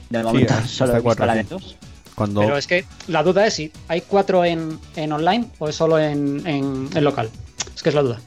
De 0.09 0.21
momento 0.21 0.53
hasta 0.53 0.67
solo 0.67 0.91
he 0.91 0.95
visto 0.95 1.03
cuatro, 1.03 1.25
la 1.25 1.33
sí. 1.33 1.37
de 1.39 1.43
dos. 1.45 1.77
Cuando. 2.15 2.41
Pero 2.41 2.57
es 2.57 2.67
que 2.67 2.85
la 3.07 3.23
duda 3.23 3.47
es 3.47 3.53
si 3.55 3.71
hay 3.87 4.01
cuatro 4.01 4.45
en, 4.45 4.79
en 4.95 5.11
online 5.13 5.45
o 5.59 5.69
es 5.69 5.75
solo 5.75 5.97
en, 5.97 6.45
en- 6.45 6.89
en 6.93 7.03
local. 7.03 7.29
Es 7.75 7.83
que 7.83 7.89
es 7.89 7.95
la 7.95 8.01
duda. 8.01 8.19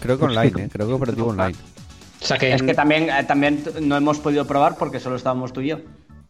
Creo 0.00 0.18
que 0.18 0.24
online, 0.24 0.52
¿eh? 0.64 0.68
Creo 0.72 0.86
que 0.86 0.92
operativo 0.94 1.28
online. 1.28 1.56
O 2.22 2.26
sea 2.26 2.38
que, 2.38 2.52
Es 2.54 2.62
que 2.62 2.74
también, 2.74 3.10
eh, 3.10 3.24
también 3.24 3.62
no 3.82 3.96
hemos 3.96 4.18
podido 4.18 4.46
probar 4.46 4.76
porque 4.78 4.98
solo 5.00 5.16
estábamos 5.16 5.52
tú 5.52 5.60
y 5.60 5.68
yo. 5.68 5.76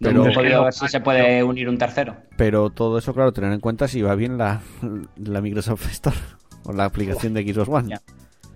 No 0.01 0.09
Pero- 0.11 0.23
hemos 0.25 0.35
podido 0.35 0.65
ver 0.65 0.73
si 0.73 0.89
se 0.89 1.01
puede 1.01 1.43
unir 1.45 1.69
un 1.69 1.79
tercero. 1.79 2.17
Pero 2.37 2.71
todo 2.71 2.99
eso, 2.99 3.15
claro, 3.15 3.33
tener 3.33 3.53
en 3.53 3.61
cuenta 3.61 3.87
si 3.87 4.03
va 4.03 4.15
bien 4.17 4.37
la, 4.37 4.61
la 5.17 5.41
Microsoft 5.41 5.89
Store 5.93 6.17
o 6.65 6.73
la 6.73 6.85
aplicación 6.85 7.33
de 7.35 7.43
Xbox 7.53 7.69
One. 7.69 7.89
Ya. 7.91 8.01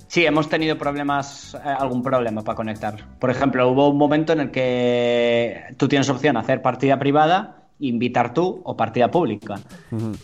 Sí, 0.09 0.25
hemos 0.25 0.49
tenido 0.49 0.79
problemas, 0.79 1.55
eh, 1.55 1.59
algún 1.79 2.03
problema 2.03 2.43
para 2.43 2.57
conectar. 2.57 3.07
Por 3.21 3.31
ejemplo, 3.31 3.69
hubo 3.71 3.89
un 3.91 3.99
momento 3.99 4.33
en 4.33 4.41
el 4.41 4.51
que 4.51 5.63
tú 5.77 5.87
tienes 5.87 6.09
opción 6.09 6.37
a 6.39 6.41
hacer 6.41 6.63
partida 6.63 6.99
privada, 6.99 7.58
invitar 7.81 8.35
tú 8.35 8.61
o 8.65 8.77
partida 8.77 9.11
pública. 9.11 9.57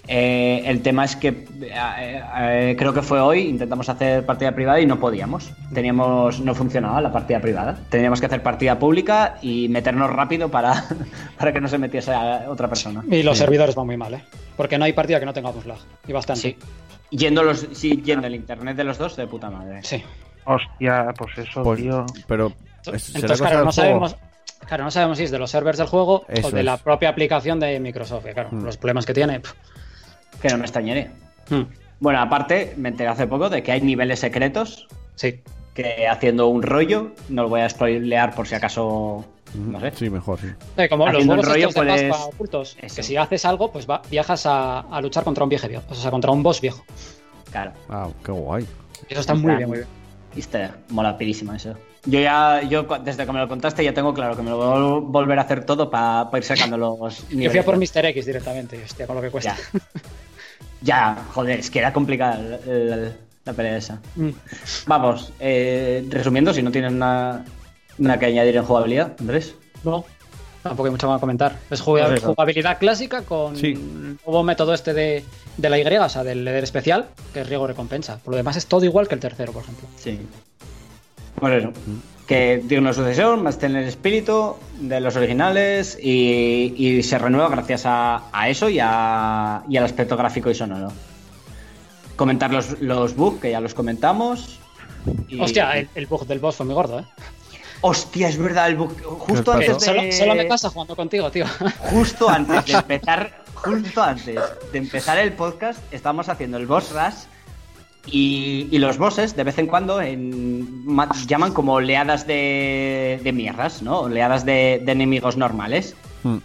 Eh, 0.08 0.62
el 0.66 0.82
tema 0.82 1.04
es 1.04 1.14
que 1.16 1.28
eh, 1.28 2.22
eh, 2.38 2.74
creo 2.78 2.92
que 2.92 3.02
fue 3.02 3.20
hoy, 3.20 3.40
intentamos 3.42 3.88
hacer 3.88 4.26
partida 4.26 4.52
privada 4.52 4.80
y 4.80 4.86
no 4.86 4.98
podíamos. 4.98 5.52
Teníamos, 5.72 6.40
no 6.40 6.54
funcionaba 6.54 7.00
la 7.00 7.12
partida 7.12 7.40
privada. 7.40 7.78
Teníamos 7.90 8.20
que 8.20 8.26
hacer 8.26 8.42
partida 8.42 8.78
pública 8.78 9.36
y 9.42 9.68
meternos 9.68 10.10
rápido 10.10 10.50
para, 10.50 10.84
para 11.38 11.52
que 11.52 11.60
no 11.60 11.68
se 11.68 11.78
metiese 11.78 12.12
a 12.12 12.46
otra 12.48 12.68
persona. 12.68 13.04
y 13.10 13.22
los 13.22 13.36
Sí. 13.38 13.44
servidores 13.44 13.74
van 13.74 13.86
muy 13.86 13.96
mal, 13.96 14.14
¿eh? 14.14 14.24
Porque 14.56 14.78
no 14.78 14.84
hay 14.84 14.92
partida 14.92 15.20
que 15.20 15.26
no 15.26 15.32
tengamos 15.32 15.64
lag. 15.66 15.78
Y 16.08 16.12
bastante. 16.12 16.40
Sí. 16.40 16.56
Yendo 17.10 17.42
los, 17.44 17.68
sí, 17.72 18.02
yendo 18.04 18.26
el 18.26 18.34
internet 18.34 18.76
de 18.76 18.84
los 18.84 18.98
dos 18.98 19.14
de 19.16 19.26
puta 19.26 19.50
madre. 19.50 19.80
Sí. 19.82 20.02
Hostia, 20.46 21.14
pues 21.16 21.38
eso, 21.38 21.62
Pues- 21.62 21.80
tío. 21.80 22.04
pero 22.26 22.52
será 22.82 22.96
Entonces, 23.14 23.38
claro 23.40 23.56
no, 23.56 23.60
juego. 23.60 23.72
sabemos, 23.72 24.16
claro, 24.66 24.84
no 24.84 24.90
sabemos 24.90 25.18
si 25.18 25.24
es 25.24 25.30
de 25.30 25.38
los 25.38 25.50
servers 25.50 25.78
del 25.78 25.86
juego 25.86 26.24
Eso 26.28 26.48
o 26.48 26.50
de 26.50 26.60
es. 26.60 26.64
la 26.64 26.76
propia 26.78 27.08
aplicación 27.08 27.60
de 27.60 27.78
Microsoft. 27.80 28.26
claro, 28.32 28.48
Mm. 28.52 28.64
los 28.64 28.76
problemas 28.76 29.06
que 29.06 29.14
tiene. 29.14 29.40
pff. 29.40 29.52
Que 30.40 30.48
no 30.48 30.58
me 30.58 30.64
extrañaría. 30.64 31.12
Mm. 31.50 31.62
Bueno, 32.00 32.20
aparte, 32.20 32.74
me 32.76 32.88
enteré 32.90 33.08
hace 33.08 33.26
poco 33.26 33.48
de 33.48 33.62
que 33.62 33.72
hay 33.72 33.80
niveles 33.80 34.18
secretos 34.20 34.86
Sí. 35.14 35.40
que 35.74 36.06
haciendo 36.08 36.48
un 36.48 36.62
rollo, 36.62 37.12
no 37.28 37.42
lo 37.44 37.48
voy 37.48 37.60
a 37.60 37.68
spoilear 37.68 38.34
por 38.34 38.46
si 38.46 38.54
acaso, 38.54 39.24
no 39.54 39.80
sé. 39.80 39.92
Sí, 39.94 40.10
mejor, 40.10 40.38
sí. 40.40 40.48
Como 40.88 41.06
los 41.06 41.14
Haciendo 41.14 41.34
juegos 41.34 41.48
rollo 41.48 41.68
de 41.68 41.72
puedes- 41.74 42.02
Pascua 42.10 42.26
ocultos, 42.26 42.76
Eso. 42.82 42.96
que 42.96 43.02
si 43.02 43.16
haces 43.16 43.44
algo, 43.44 43.70
pues 43.72 43.88
va- 43.88 44.02
viajas 44.10 44.44
a, 44.46 44.80
a 44.80 45.00
luchar 45.00 45.24
contra 45.24 45.44
un 45.44 45.50
viejo 45.50 45.68
viejo, 45.68 45.84
o 45.88 45.94
sea, 45.94 46.10
contra 46.10 46.30
un 46.32 46.42
boss 46.42 46.60
viejo. 46.60 46.84
Claro. 47.50 47.72
Ah, 47.88 48.08
qué 48.24 48.32
guay. 48.32 48.66
Eso 49.08 49.20
está 49.20 49.34
muy 49.34 49.54
bien, 49.56 49.68
muy 49.68 49.78
bien. 49.78 49.88
Mola 50.88 51.16
pidísima 51.16 51.56
eso. 51.56 51.74
Yo 52.06 52.20
ya, 52.20 52.62
yo 52.62 52.86
desde 53.02 53.24
que 53.24 53.32
me 53.32 53.38
lo 53.38 53.48
contaste 53.48 53.82
ya 53.82 53.94
tengo 53.94 54.12
claro 54.12 54.36
que 54.36 54.42
me 54.42 54.50
lo 54.50 54.58
voy 54.58 54.66
a 54.66 55.10
volver 55.10 55.38
a 55.38 55.42
hacer 55.42 55.64
todo 55.64 55.90
para 55.90 56.28
ir 56.34 56.44
sacando 56.44 56.76
los 56.76 57.26
Yo 57.30 57.50
fui 57.50 57.58
a 57.58 57.64
por 57.64 57.76
Mr. 57.76 58.04
X 58.06 58.26
directamente, 58.26 58.76
y, 58.76 58.82
hostia, 58.82 59.06
con 59.06 59.16
lo 59.16 59.22
que 59.22 59.30
cuesta. 59.30 59.56
Ya. 59.72 59.80
Ya, 60.82 61.24
joder, 61.32 61.60
es 61.60 61.70
que 61.70 61.78
era 61.78 61.94
complicada 61.94 62.38
la 63.44 63.52
pelea 63.54 63.78
esa. 63.78 64.00
Mm. 64.16 64.30
Vamos, 64.86 65.32
eh, 65.40 66.06
resumiendo, 66.10 66.52
si 66.52 66.62
no 66.62 66.70
tienes 66.70 66.92
nada, 66.92 67.42
nada 67.96 68.18
que 68.18 68.26
añadir 68.26 68.56
en 68.56 68.64
jugabilidad, 68.64 69.16
Andrés. 69.18 69.54
No, 69.82 70.04
tampoco 70.64 70.86
hay 70.86 70.90
mucho 70.90 71.06
más 71.06 71.18
que 71.18 71.20
comentar. 71.20 71.56
Es 71.70 71.80
jugabilidad 71.80 72.78
clásica 72.78 73.22
con 73.22 73.56
Sí. 73.56 73.74
un 73.74 74.18
nuevo 74.26 74.42
método 74.42 74.74
este 74.74 74.92
de, 74.92 75.24
de 75.56 75.70
la 75.70 75.78
Y, 75.78 76.06
o 76.06 76.08
sea, 76.08 76.24
del 76.24 76.44
leer 76.44 76.64
especial, 76.64 77.06
que 77.32 77.42
es 77.42 77.48
riego 77.48 77.66
recompensa. 77.68 78.18
Por 78.18 78.32
lo 78.32 78.36
demás 78.38 78.56
es 78.56 78.66
todo 78.66 78.84
igual 78.84 79.06
que 79.06 79.14
el 79.14 79.20
tercero, 79.20 79.52
por 79.52 79.62
ejemplo. 79.62 79.86
Sí. 79.96 80.18
Eso. 81.42 81.72
Que 82.26 82.62
digno 82.64 82.88
de 82.88 82.94
sucesión, 82.94 83.42
más 83.42 83.58
tener 83.58 83.82
el 83.82 83.88
espíritu 83.88 84.56
de 84.80 84.98
los 85.00 85.14
originales 85.16 85.98
y, 86.02 86.74
y 86.76 87.02
se 87.02 87.18
renueva 87.18 87.48
gracias 87.50 87.82
a, 87.84 88.22
a 88.32 88.48
eso 88.48 88.68
y, 88.70 88.78
a- 88.80 89.62
y 89.68 89.76
al 89.76 89.84
aspecto 89.84 90.16
gráfico 90.16 90.50
y 90.50 90.54
sonoro. 90.54 90.90
Comentar 92.16 92.50
los, 92.52 92.80
los 92.80 93.14
bugs, 93.14 93.40
que 93.40 93.50
ya 93.50 93.60
los 93.60 93.74
comentamos. 93.74 94.58
y- 95.28 95.38
Hostia, 95.40 95.72
el, 95.72 95.88
el 95.94 96.06
bug 96.06 96.26
del 96.26 96.38
boss 96.38 96.56
fue 96.56 96.64
muy 96.66 96.74
gordo, 96.74 97.00
¿eh? 97.00 97.04
Hostia, 97.86 98.28
es 98.28 98.38
verdad, 98.38 98.68
el. 98.68 98.76
Justo 98.78 99.52
antes 99.52 99.74
de. 99.78 99.80
Solo, 99.84 100.02
solo 100.12 100.34
me 100.34 100.46
pasa 100.46 100.70
jugando 100.70 100.96
contigo, 100.96 101.30
tío. 101.30 101.44
Justo 101.78 102.30
antes 102.30 102.64
de 102.64 102.72
empezar, 102.78 103.44
justo 103.54 104.02
antes 104.02 104.40
de 104.72 104.78
empezar 104.78 105.18
el 105.18 105.34
podcast, 105.34 105.78
estamos 105.92 106.30
haciendo 106.30 106.56
el 106.56 106.66
boss 106.66 106.92
rush 106.92 107.26
y, 108.06 108.68
y 108.70 108.78
los 108.78 108.96
bosses 108.96 109.36
de 109.36 109.44
vez 109.44 109.58
en 109.58 109.66
cuando 109.66 110.00
en- 110.00 110.86
ma- 110.86 111.10
llaman 111.26 111.52
como 111.52 111.74
oleadas 111.74 112.26
de, 112.26 113.20
de 113.22 113.32
mierdas, 113.32 113.82
¿no? 113.82 114.00
Oleadas 114.00 114.46
de, 114.46 114.80
de 114.82 114.92
enemigos 114.92 115.36
normales. 115.36 115.94
Mm. 116.22 116.38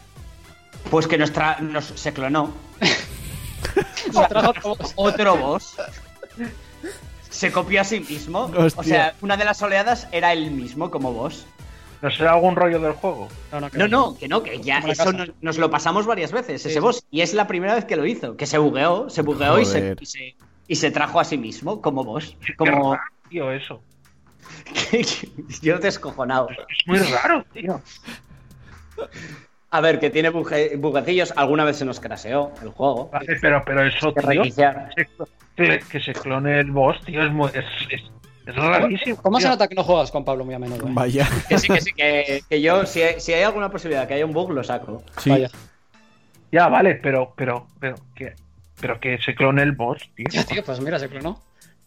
Pues 0.91 1.07
que 1.07 1.17
nuestra 1.17 1.59
nos, 1.61 1.85
se 1.85 2.11
clonó 2.13 2.51
Otro 4.13 4.53
otro 4.95 5.37
boss. 5.37 5.73
Se 7.39 7.53
copió 7.53 7.79
a 7.79 7.85
sí 7.85 8.01
mismo. 8.01 8.51
O 8.75 8.83
sea, 8.83 9.15
una 9.21 9.37
de 9.37 9.45
las 9.45 9.61
oleadas 9.61 10.09
era 10.11 10.33
él 10.33 10.51
mismo 10.51 10.91
como 10.91 11.13
boss. 11.13 11.45
¿No 12.01 12.11
será 12.11 12.33
algún 12.33 12.57
rollo 12.57 12.81
del 12.81 12.91
juego? 12.91 13.29
No, 13.53 13.61
no, 13.61 13.69
que 13.69 13.77
No, 13.77 13.87
no, 13.87 14.17
que 14.17 14.27
no, 14.27 14.43
que 14.43 14.59
ya 14.59 14.79
eso 14.79 15.13
nos, 15.13 15.29
nos 15.39 15.57
lo 15.57 15.69
pasamos 15.71 16.05
varias 16.05 16.33
veces, 16.33 16.61
Sí, 16.61 16.67
ese 16.67 16.79
sí. 16.79 16.81
boss. 16.81 17.05
Y 17.11 17.21
es 17.21 17.33
la 17.33 17.47
primera 17.47 17.75
vez 17.75 17.85
que 17.85 17.95
lo 17.95 18.05
hizo, 18.05 18.35
que 18.35 18.45
se 18.45 18.57
bugueó, 18.57 19.09
se 19.09 19.21
bugueó 19.21 19.57
y 19.57 19.63
se, 19.63 19.95
y, 20.01 20.05
se, 20.05 20.35
y 20.67 20.75
se 20.75 20.91
trajo 20.91 21.17
a 21.21 21.23
sí 21.23 21.37
mismo 21.37 21.81
como 21.81 22.03
boss. 22.03 22.35
Qué 22.45 22.55
Como... 22.57 22.95
raro, 22.95 23.03
tío, 23.29 23.53
eso. 23.53 23.81
Yo 25.61 25.79
descojonado. 25.79 26.49
Es 26.49 26.87
muy 26.87 26.97
raro, 26.97 27.45
tío. 27.53 27.81
A 29.71 29.81
ver, 29.81 29.99
que 29.99 30.09
tiene 30.09 30.31
buge- 30.31 30.77
buguecillos, 30.79 31.31
alguna 31.35 31.63
vez 31.63 31.77
se 31.77 31.85
nos 31.85 31.99
craseó 31.99 32.51
el 32.61 32.69
juego. 32.69 33.09
Vale, 33.11 33.37
pero, 33.39 33.61
pero 33.65 33.85
eso, 33.85 34.13
Que 34.13 34.21
tío, 34.21 34.29
reiniciar. 34.29 34.89
que 35.55 35.65
se, 35.65 35.79
que 35.87 35.99
se 35.99 36.13
clone 36.13 36.59
el 36.59 36.71
boss, 36.71 36.99
tío, 37.05 37.23
es, 37.23 37.31
muy- 37.31 37.49
es, 37.49 37.65
es, 37.91 38.01
es 38.47 38.55
rarísimo. 38.55 39.17
¿Cómo 39.21 39.37
se 39.37 39.43
tío. 39.43 39.51
nota 39.51 39.67
que 39.67 39.75
no 39.75 39.83
juegas 39.83 40.09
con 40.09 40.25
Pablo 40.25 40.43
muy 40.43 40.55
a 40.55 40.59
menudo? 40.59 40.87
eh? 40.87 40.91
Vaya. 40.91 41.27
Que 41.47 41.59
sí, 41.59 41.67
que 41.67 41.81
sí, 41.81 41.93
que, 41.93 42.41
que 42.49 42.61
yo, 42.61 42.85
si 42.87 43.01
hay, 43.03 43.19
si 43.19 43.31
hay 43.33 43.43
alguna 43.43 43.69
posibilidad 43.69 44.07
que 44.07 44.15
haya 44.15 44.25
un 44.25 44.33
bug, 44.33 44.51
lo 44.51 44.63
saco. 44.63 45.03
Sí. 45.17 45.29
Vaya. 45.29 45.49
Ya, 46.51 46.67
vale, 46.67 46.95
pero, 46.95 47.33
pero, 47.37 47.67
pero, 47.79 47.95
que, 48.15 48.33
pero 48.81 48.99
que 48.99 49.19
se 49.19 49.35
clone 49.35 49.61
el 49.61 49.73
boss, 49.73 50.09
tío. 50.15 50.25
Ya, 50.31 50.43
tío, 50.45 50.63
pues 50.65 50.79
mira, 50.81 50.97
se 50.97 51.07
clonó. 51.09 51.39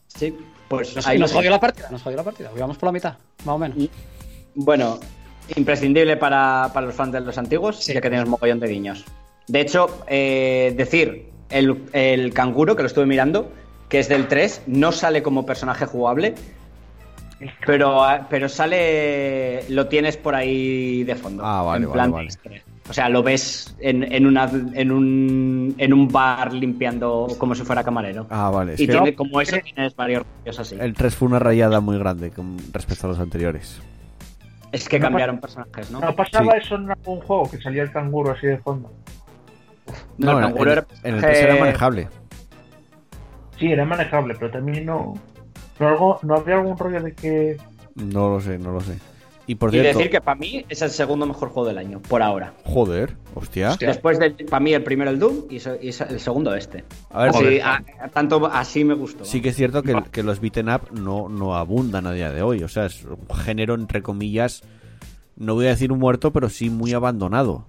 Sí, 0.06 0.36
pues 0.68 0.94
Nos, 0.94 1.06
ahí 1.08 1.18
nos 1.18 1.32
jodió 1.32 1.50
la 1.50 1.58
partida, 1.58 1.88
nos 1.90 2.00
jodió 2.02 2.18
la 2.18 2.22
partida. 2.22 2.50
Íbamos 2.54 2.76
por 2.78 2.86
la 2.88 2.92
mitad, 2.92 3.16
más 3.44 3.54
o 3.54 3.58
menos. 3.58 3.76
Bueno, 4.54 5.00
imprescindible 5.56 6.16
para, 6.16 6.70
para 6.72 6.86
los 6.86 6.94
fans 6.94 7.12
de 7.12 7.20
los 7.20 7.36
antiguos, 7.38 7.76
Sí. 7.76 7.92
ya 7.94 8.00
que 8.00 8.08
tienes 8.10 8.28
mogollón 8.28 8.60
de 8.60 8.68
guiños. 8.68 9.04
De 9.48 9.60
hecho, 9.60 10.04
eh, 10.06 10.72
decir, 10.76 11.26
el, 11.50 11.84
el 11.92 12.32
canguro, 12.32 12.76
que 12.76 12.82
lo 12.82 12.86
estuve 12.86 13.06
mirando, 13.06 13.50
que 13.88 13.98
es 13.98 14.08
del 14.08 14.28
3, 14.28 14.62
no 14.66 14.92
sale 14.92 15.22
como 15.22 15.44
personaje 15.44 15.84
jugable, 15.86 16.34
pero, 17.66 18.02
pero 18.30 18.48
sale. 18.48 19.64
Lo 19.68 19.88
tienes 19.88 20.16
por 20.16 20.34
ahí 20.34 21.02
de 21.04 21.14
fondo. 21.16 21.42
Ah, 21.44 21.62
vale, 21.62 21.84
en 21.84 21.90
vale, 21.90 21.92
plan 21.92 22.12
vale. 22.12 22.24
extra. 22.26 22.52
O 22.88 22.92
sea, 22.92 23.08
lo 23.08 23.22
ves 23.22 23.74
en, 23.80 24.02
en, 24.12 24.26
una, 24.26 24.50
en, 24.74 24.90
un, 24.92 25.74
en 25.78 25.92
un 25.92 26.08
bar 26.08 26.52
limpiando 26.52 27.28
como 27.38 27.54
si 27.54 27.62
fuera 27.62 27.82
camarero. 27.84 28.26
Ah, 28.30 28.50
vale. 28.50 28.74
Y 28.78 28.86
tiene, 28.86 29.14
como 29.14 29.40
eso 29.40 29.56
tienes 29.62 29.94
varios 29.96 30.22
rollos 30.44 30.58
así. 30.60 30.76
el 30.78 30.94
3 30.94 31.14
fue 31.14 31.28
una 31.28 31.38
rayada 31.38 31.80
muy 31.80 31.98
grande 31.98 32.30
con 32.30 32.56
respecto 32.72 33.06
a 33.06 33.10
los 33.10 33.18
anteriores. 33.20 33.80
Es 34.72 34.88
que 34.88 34.98
No 34.98 35.06
cambiaron 35.06 35.38
personajes, 35.38 35.90
¿no? 35.90 36.00
¿No 36.00 36.16
pasaba 36.16 36.52
Sí. 36.54 36.58
eso 36.64 36.74
en 36.76 36.90
algún 36.90 37.20
juego 37.20 37.50
que 37.50 37.60
salía 37.60 37.82
el 37.82 37.92
canguro 37.92 38.32
así 38.32 38.46
de 38.46 38.58
fondo? 38.58 38.90
No, 40.16 40.32
No, 40.32 40.38
el 40.38 40.44
canguro 40.46 40.72
en- 40.72 40.78
era 40.78 40.86
en 41.04 41.14
el 41.16 41.20
3 41.20 41.38
era 41.42 41.56
manejable. 41.56 42.08
Sí, 43.58 43.70
era 43.70 43.84
manejable, 43.84 44.34
pero 44.38 44.50
también 44.50 44.86
no. 44.86 45.14
No, 45.78 45.88
algo, 45.88 46.18
no 46.22 46.36
había 46.36 46.56
algún 46.56 46.76
rollo 46.78 47.02
de 47.02 47.12
que. 47.14 47.56
No 47.94 48.30
lo 48.30 48.40
sé, 48.40 48.58
no 48.58 48.72
lo 48.72 48.80
sé. 48.80 48.98
Y 49.52 49.54
por 49.54 49.68
Y 49.68 49.72
cierto, 49.80 49.98
decir 49.98 50.10
que 50.10 50.20
para 50.22 50.38
mí 50.40 50.64
es 50.66 50.80
el 50.80 50.88
segundo 50.88 51.26
mejor 51.26 51.50
juego 51.50 51.68
del 51.68 51.76
año, 51.76 52.00
por 52.00 52.22
ahora. 52.22 52.54
joder, 52.64 53.16
hostia. 53.34 53.72
Hostia. 53.72 53.88
Después 53.88 54.18
de, 54.18 54.30
para 54.30 54.60
mí, 54.60 54.72
el 54.72 54.82
primero 54.82 55.10
el 55.10 55.18
Doom 55.18 55.42
y, 55.50 55.60
so- 55.60 55.76
y 55.78 55.92
so- 55.92 56.06
el 56.08 56.20
segundo 56.20 56.54
este. 56.54 56.84
A 57.10 57.20
ver, 57.24 57.28
Así, 57.28 57.38
porque 57.38 57.62
a- 57.62 57.82
a- 58.00 58.08
tanto 58.08 58.46
así 58.46 58.82
me 58.82 58.94
gustó. 58.94 59.26
sí 59.26 59.42
que 59.42 59.50
es 59.50 59.56
cierto 59.56 59.82
que, 59.82 59.94
que 60.10 60.22
los 60.22 60.40
beaten 60.40 60.70
up 60.70 60.90
no, 60.92 61.28
no 61.28 61.54
abundan 61.54 62.06
a 62.06 62.12
día 62.12 62.32
de 62.32 62.40
hoy. 62.40 62.62
O 62.62 62.68
sea, 62.68 62.86
es 62.86 63.04
un 63.04 63.36
género, 63.36 63.74
entre 63.74 64.00
comillas, 64.00 64.62
no 65.36 65.54
voy 65.54 65.66
a 65.66 65.70
decir 65.70 65.92
un 65.92 65.98
muerto, 65.98 66.32
pero 66.32 66.48
sí 66.48 66.70
muy 66.70 66.94
abandonado. 66.94 67.66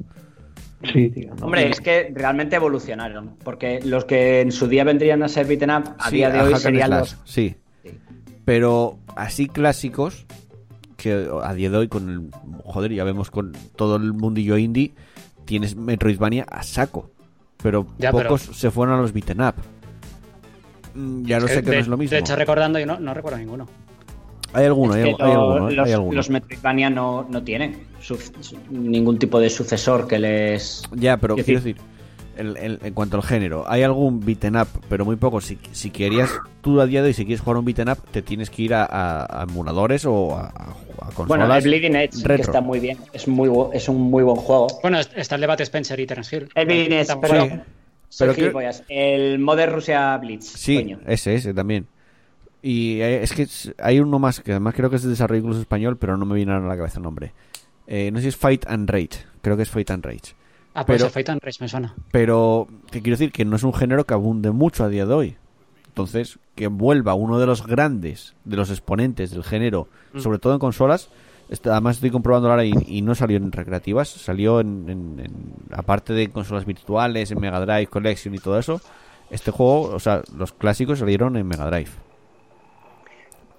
Sí, 0.93 1.09
tío. 1.09 1.35
no. 1.35 1.47
Hombre, 1.47 1.69
es 1.69 1.81
que 1.81 2.13
realmente 2.15 2.55
evolucionaron. 2.55 3.35
Porque 3.43 3.81
los 3.83 4.05
que 4.05 4.39
en 4.39 4.53
su 4.53 4.67
día 4.67 4.85
vendrían 4.85 5.21
a 5.21 5.27
ser 5.27 5.47
beaten 5.47 5.71
up, 5.71 5.95
a 5.99 6.09
Sí, 6.09 6.15
día 6.15 6.29
de 6.29 6.39
a 6.39 6.43
hoy 6.43 6.55
serían 6.55 6.91
los. 6.91 7.17
Sí. 7.25 7.55
Sí. 7.83 7.91
Pero 8.45 8.99
así 9.17 9.47
clásicos, 9.47 10.25
que 11.03 11.29
a 11.43 11.53
día 11.53 11.69
de 11.69 11.77
hoy 11.77 11.87
con 11.87 12.09
el... 12.09 12.29
Joder, 12.63 12.91
ya 12.93 13.03
vemos 13.03 13.29
con 13.29 13.51
todo 13.75 13.97
el 13.97 14.13
mundillo 14.13 14.57
indie, 14.57 14.93
tienes 15.45 15.75
Metroidvania 15.75 16.45
a 16.49 16.63
saco. 16.63 17.11
Pero 17.61 17.85
Ya, 17.97 18.11
pero- 18.11 18.29
pocos 18.29 18.41
se 18.57 18.71
fueron 18.71 18.97
a 18.97 19.01
los 19.01 19.13
beaten 19.13 19.41
up. 19.41 19.55
Mm, 20.95 21.25
Ya 21.25 21.39
lo 21.39 21.47
sé 21.47 21.55
que 21.63 21.69
de, 21.69 21.75
no 21.77 21.81
es 21.81 21.87
lo 21.87 21.97
mismo. 21.97 22.11
De 22.13 22.19
hecho, 22.19 22.35
recordando, 22.35 22.79
yo 22.79 22.85
no, 22.85 22.99
no 22.99 23.13
recuerdo 23.13 23.37
ninguno. 23.39 23.67
Hay 24.53 24.65
alguno, 24.65 24.93
Es 24.95 25.03
hay, 25.05 25.15
que 25.15 25.23
hay 25.23 25.33
lo- 25.33 25.41
alguno, 25.51 25.69
¿eh? 25.69 25.73
los, 25.73 25.87
hay 25.87 25.93
alguno. 25.93 26.13
los 26.15 26.29
Metroidvania 26.29 26.89
no, 26.89 27.25
no 27.29 27.43
tienen 27.43 27.87
su- 27.99 28.15
su- 28.17 28.57
ningún 28.69 29.17
tipo 29.17 29.39
de 29.39 29.49
sucesor 29.49 30.07
que 30.07 30.19
les. 30.19 30.83
Ya, 30.91 31.17
pero 31.17 31.33
Quiero 31.35 31.45
quiero 31.45 31.59
decir, 31.61 31.77
en 32.37 32.93
cuanto 32.93 33.17
al 33.17 33.23
género, 33.23 33.63
hay 33.67 33.83
algún 33.83 34.19
beaten 34.25 34.55
up, 34.55 34.67
pero 34.89 35.05
muy 35.05 35.15
poco. 35.15 35.39
Si, 35.41 35.57
si 35.71 35.89
querías, 35.91 36.31
tú 36.61 36.79
a 36.81 36.85
día 36.85 37.01
de 37.01 37.07
hoy, 37.09 37.13
si 37.13 37.25
quieres 37.25 37.41
jugar 37.41 37.57
un 37.57 37.65
beaten 37.65 37.89
up, 37.89 37.97
te 38.11 38.21
tienes 38.21 38.49
que 38.49 38.63
ir 38.63 38.73
a, 38.73 38.83
a- 38.85 39.41
a 39.41 39.43
emuladores 39.43 40.05
o 40.05 40.35
a, 40.35 40.45
a- 40.47 40.49
a 40.49 41.05
consolas. 41.13 41.27
Bueno, 41.27 41.53
el 41.55 41.63
Bleeding 41.63 41.95
Edge, 41.95 42.23
que 42.25 42.35
está 42.41 42.61
muy 42.61 42.79
bien. 42.79 42.97
Es, 43.13 43.27
muy, 43.27 43.49
es 43.73 43.87
un 43.89 44.01
muy 44.01 44.23
buen 44.23 44.37
juego. 44.37 44.67
Bueno, 44.81 44.99
es- 44.99 45.09
está 45.15 45.35
el 45.35 45.41
debate 45.41 45.63
Spencer 45.63 45.99
y 45.99 46.05
Terence 46.07 46.35
Hill. 46.35 46.49
El 46.55 46.65
Bleeding 46.65 46.93
Edge, 46.93 47.13
pero. 47.21 47.45
Sí. 47.45 47.51
Pero 48.19 48.33
que-. 48.35 48.51
El 48.89 49.39
Modern 49.39 49.73
Russia 49.73 50.15
Blitz. 50.17 50.45
Sí, 50.45 50.75
coño. 50.75 50.99
ese, 51.07 51.35
ese 51.35 51.53
también. 51.53 51.87
Y 52.61 53.01
eh, 53.01 53.23
es 53.23 53.33
que 53.33 53.45
hay 53.83 53.99
uno 53.99 54.19
más 54.19 54.39
que 54.39 54.51
además 54.51 54.73
creo 54.75 54.89
que 54.89 54.95
es 54.95 55.03
de 55.03 55.09
desarrollo 55.09 55.41
incluso 55.41 55.59
español, 55.59 55.97
pero 55.97 56.15
no 56.15 56.25
me 56.25 56.35
viene 56.35 56.53
a 56.53 56.59
la 56.59 56.77
cabeza 56.77 56.97
el 56.99 57.03
nombre. 57.03 57.33
Eh, 57.87 58.09
no 58.11 58.19
sé 58.19 58.23
si 58.23 58.27
es 58.29 58.37
Fight 58.37 58.65
and 58.67 58.89
Rage, 58.89 59.25
creo 59.41 59.57
que 59.57 59.63
es 59.63 59.69
Fight 59.69 59.91
and 59.91 60.05
Rage. 60.05 60.35
Ah, 60.73 60.85
pues 60.85 60.97
pero- 60.97 61.05
el 61.07 61.11
Fight 61.11 61.29
and 61.29 61.41
me 61.59 61.67
suena. 61.67 61.95
Pero, 62.11 62.67
que 62.91 63.01
quiero 63.01 63.17
decir? 63.17 63.31
Que 63.31 63.45
no 63.45 63.55
es 63.55 63.63
un 63.63 63.73
género 63.73 64.05
que 64.05 64.13
abunde 64.13 64.51
mucho 64.51 64.83
a 64.83 64.89
día 64.89 65.05
de 65.05 65.13
hoy. 65.13 65.37
Entonces, 65.87 66.39
que 66.55 66.67
vuelva 66.67 67.13
uno 67.13 67.37
de 67.39 67.45
los 67.45 67.65
grandes, 67.67 68.33
de 68.45 68.55
los 68.57 68.71
exponentes 68.71 69.29
del 69.31 69.43
género, 69.43 69.87
sobre 70.17 70.39
todo 70.39 70.53
en 70.53 70.59
consolas. 70.59 71.09
este- 71.49 71.69
Además, 71.69 71.97
estoy 71.97 72.09
comprobando 72.09 72.49
ahora 72.49 72.65
y, 72.65 72.73
y 72.87 73.01
no 73.03 73.13
salió 73.13 73.37
en 73.37 73.51
recreativas, 73.51 74.09
salió 74.09 74.59
en, 74.61 74.85
en- 74.89 75.19
en- 75.19 75.53
aparte 75.71 76.13
de 76.13 76.29
consolas 76.29 76.65
virtuales, 76.65 77.29
en 77.29 77.39
Mega 77.39 77.59
Drive 77.59 77.87
Collection 77.87 78.33
y 78.33 78.39
todo 78.39 78.57
eso. 78.57 78.81
Este 79.29 79.51
juego, 79.51 79.83
o 79.93 79.99
sea, 79.99 80.21
los 80.35 80.53
clásicos 80.53 80.97
salieron 80.99 81.37
en 81.37 81.45
Mega 81.47 81.69
Drive. 81.69 81.91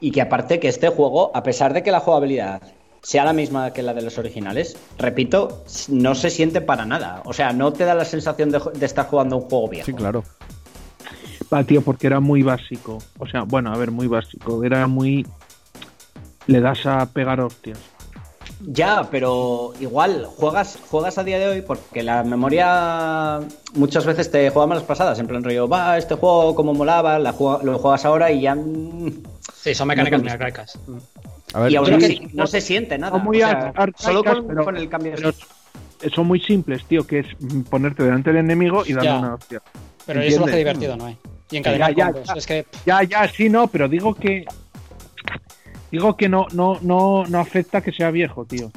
Y 0.00 0.10
que 0.10 0.20
aparte 0.20 0.58
que 0.60 0.68
este 0.68 0.88
juego, 0.88 1.30
a 1.34 1.42
pesar 1.42 1.72
de 1.72 1.82
que 1.82 1.90
la 1.92 2.00
jugabilidad 2.00 2.62
sea 3.04 3.24
la 3.24 3.32
misma 3.32 3.70
que 3.72 3.82
la 3.82 3.94
de 3.94 4.02
los 4.02 4.18
originales, 4.18 4.76
repito, 4.98 5.62
no 5.88 6.14
se 6.16 6.30
siente 6.30 6.60
para 6.60 6.84
nada. 6.86 7.22
O 7.26 7.32
sea, 7.32 7.52
no 7.52 7.72
te 7.72 7.84
da 7.84 7.94
la 7.94 8.04
sensación 8.04 8.50
de, 8.50 8.60
de 8.74 8.86
estar 8.86 9.06
jugando 9.06 9.36
un 9.36 9.42
juego 9.42 9.68
viejo. 9.68 9.86
Sí, 9.86 9.92
claro. 9.92 10.24
Va, 11.52 11.62
tío, 11.62 11.82
porque 11.82 12.06
era 12.06 12.18
muy 12.20 12.42
básico. 12.42 12.98
O 13.18 13.26
sea, 13.26 13.42
bueno, 13.42 13.72
a 13.72 13.76
ver, 13.76 13.90
muy 13.90 14.06
básico. 14.08 14.64
Era 14.64 14.86
muy. 14.86 15.26
Le 16.46 16.60
das 16.60 16.84
a 16.86 17.06
pegar 17.06 17.40
hostias. 17.40 17.78
Ya, 18.66 19.06
pero 19.10 19.72
igual 19.80 20.24
juegas, 20.36 20.78
juegas 20.90 21.18
a 21.18 21.24
día 21.24 21.38
de 21.38 21.48
hoy 21.48 21.60
porque 21.62 22.02
la 22.02 22.22
memoria 22.24 23.40
muchas 23.74 24.06
veces 24.06 24.30
te 24.30 24.48
juega 24.50 24.66
malas 24.66 24.84
pasadas. 24.84 25.18
En 25.18 25.26
plan 25.26 25.44
rollo, 25.44 25.68
va, 25.68 25.98
este 25.98 26.14
juego 26.14 26.54
como 26.54 26.72
molaba, 26.72 27.18
la 27.18 27.32
lo 27.32 27.78
juegas 27.78 28.04
ahora 28.06 28.30
y 28.32 28.40
ya. 28.42 28.54
mm, 28.54 29.22
Sí, 29.54 29.74
son 29.74 29.88
mecánicas 29.88 30.18
No 30.18 30.22
muy 30.24 30.30
son- 30.30 30.42
arcaicas. 30.42 30.78
A 31.54 31.60
ver, 31.60 31.72
y 31.72 31.76
aún 31.76 31.94
así 31.94 32.18
que- 32.18 32.28
no 32.34 32.46
se 32.46 32.60
siente 32.60 32.98
nada. 32.98 33.12
Son 33.16 33.24
muy 33.24 33.36
O 33.42 33.46
sea, 33.46 33.50
ar- 33.50 33.72
arcaicas, 33.76 34.02
solo 34.02 34.24
con, 34.24 34.46
pero- 34.46 34.64
con 34.64 34.76
el 34.76 34.88
cambio 34.88 35.12
de 35.12 35.16
pero 36.00 36.14
son 36.14 36.26
muy 36.26 36.40
simples, 36.40 36.84
tío, 36.84 37.06
que 37.06 37.20
es 37.20 37.26
ponerte 37.70 38.02
delante 38.02 38.30
del 38.30 38.40
enemigo 38.44 38.82
y 38.84 38.92
darle 38.92 39.08
Ya. 39.08 39.18
una 39.20 39.34
hostia. 39.34 39.62
Pero 40.04 40.20
eso 40.20 40.40
lo 40.40 40.46
hace 40.46 40.58
¿Entiendes? 40.60 40.80
divertido, 40.80 40.96
¿no? 40.96 41.08
eh? 41.08 41.16
Y 41.50 41.56
encadenar 41.56 41.90
Ya, 41.94 41.96
ya, 42.06 42.12
combos. 42.12 42.28
ya. 42.28 42.34
Es 42.34 42.46
que 42.46 42.66
Ya, 42.84 43.02
ya, 43.04 43.28
sí, 43.28 43.48
no, 43.48 43.68
pero 43.68 43.88
digo 43.88 44.14
que. 44.14 44.44
Digo 45.90 46.16
que 46.16 46.28
no, 46.28 46.46
no, 46.52 46.78
no, 46.82 47.24
no 47.26 47.38
afecta 47.38 47.80
que 47.80 47.92
sea 47.92 48.10
viejo, 48.10 48.44
tío. 48.44 48.70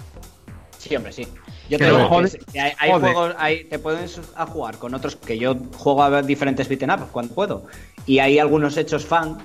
Sí, 0.77 0.95
hombre, 0.95 1.11
sí. 1.11 1.27
Yo 1.69 1.77
te 1.79 1.85
digo 1.85 1.97
que 1.97 2.03
joder, 2.05 2.25
es- 2.27 2.37
que 2.53 2.59
hay, 2.61 2.71
hay 2.77 2.91
joder. 2.91 3.13
juegos, 3.13 3.35
hay- 3.39 3.63
te 3.65 3.79
puedes 3.79 4.21
a 4.35 4.45
jugar 4.45 4.77
con 4.77 4.93
otros 4.93 5.15
que 5.15 5.37
yo 5.37 5.55
juego 5.75 6.03
a 6.03 6.21
diferentes 6.21 6.69
beaten 6.69 6.91
up 6.91 7.07
cuando 7.11 7.33
puedo. 7.33 7.65
Y 8.05 8.19
hay 8.19 8.39
algunos 8.39 8.77
hechos 8.77 9.05
fan, 9.05 9.37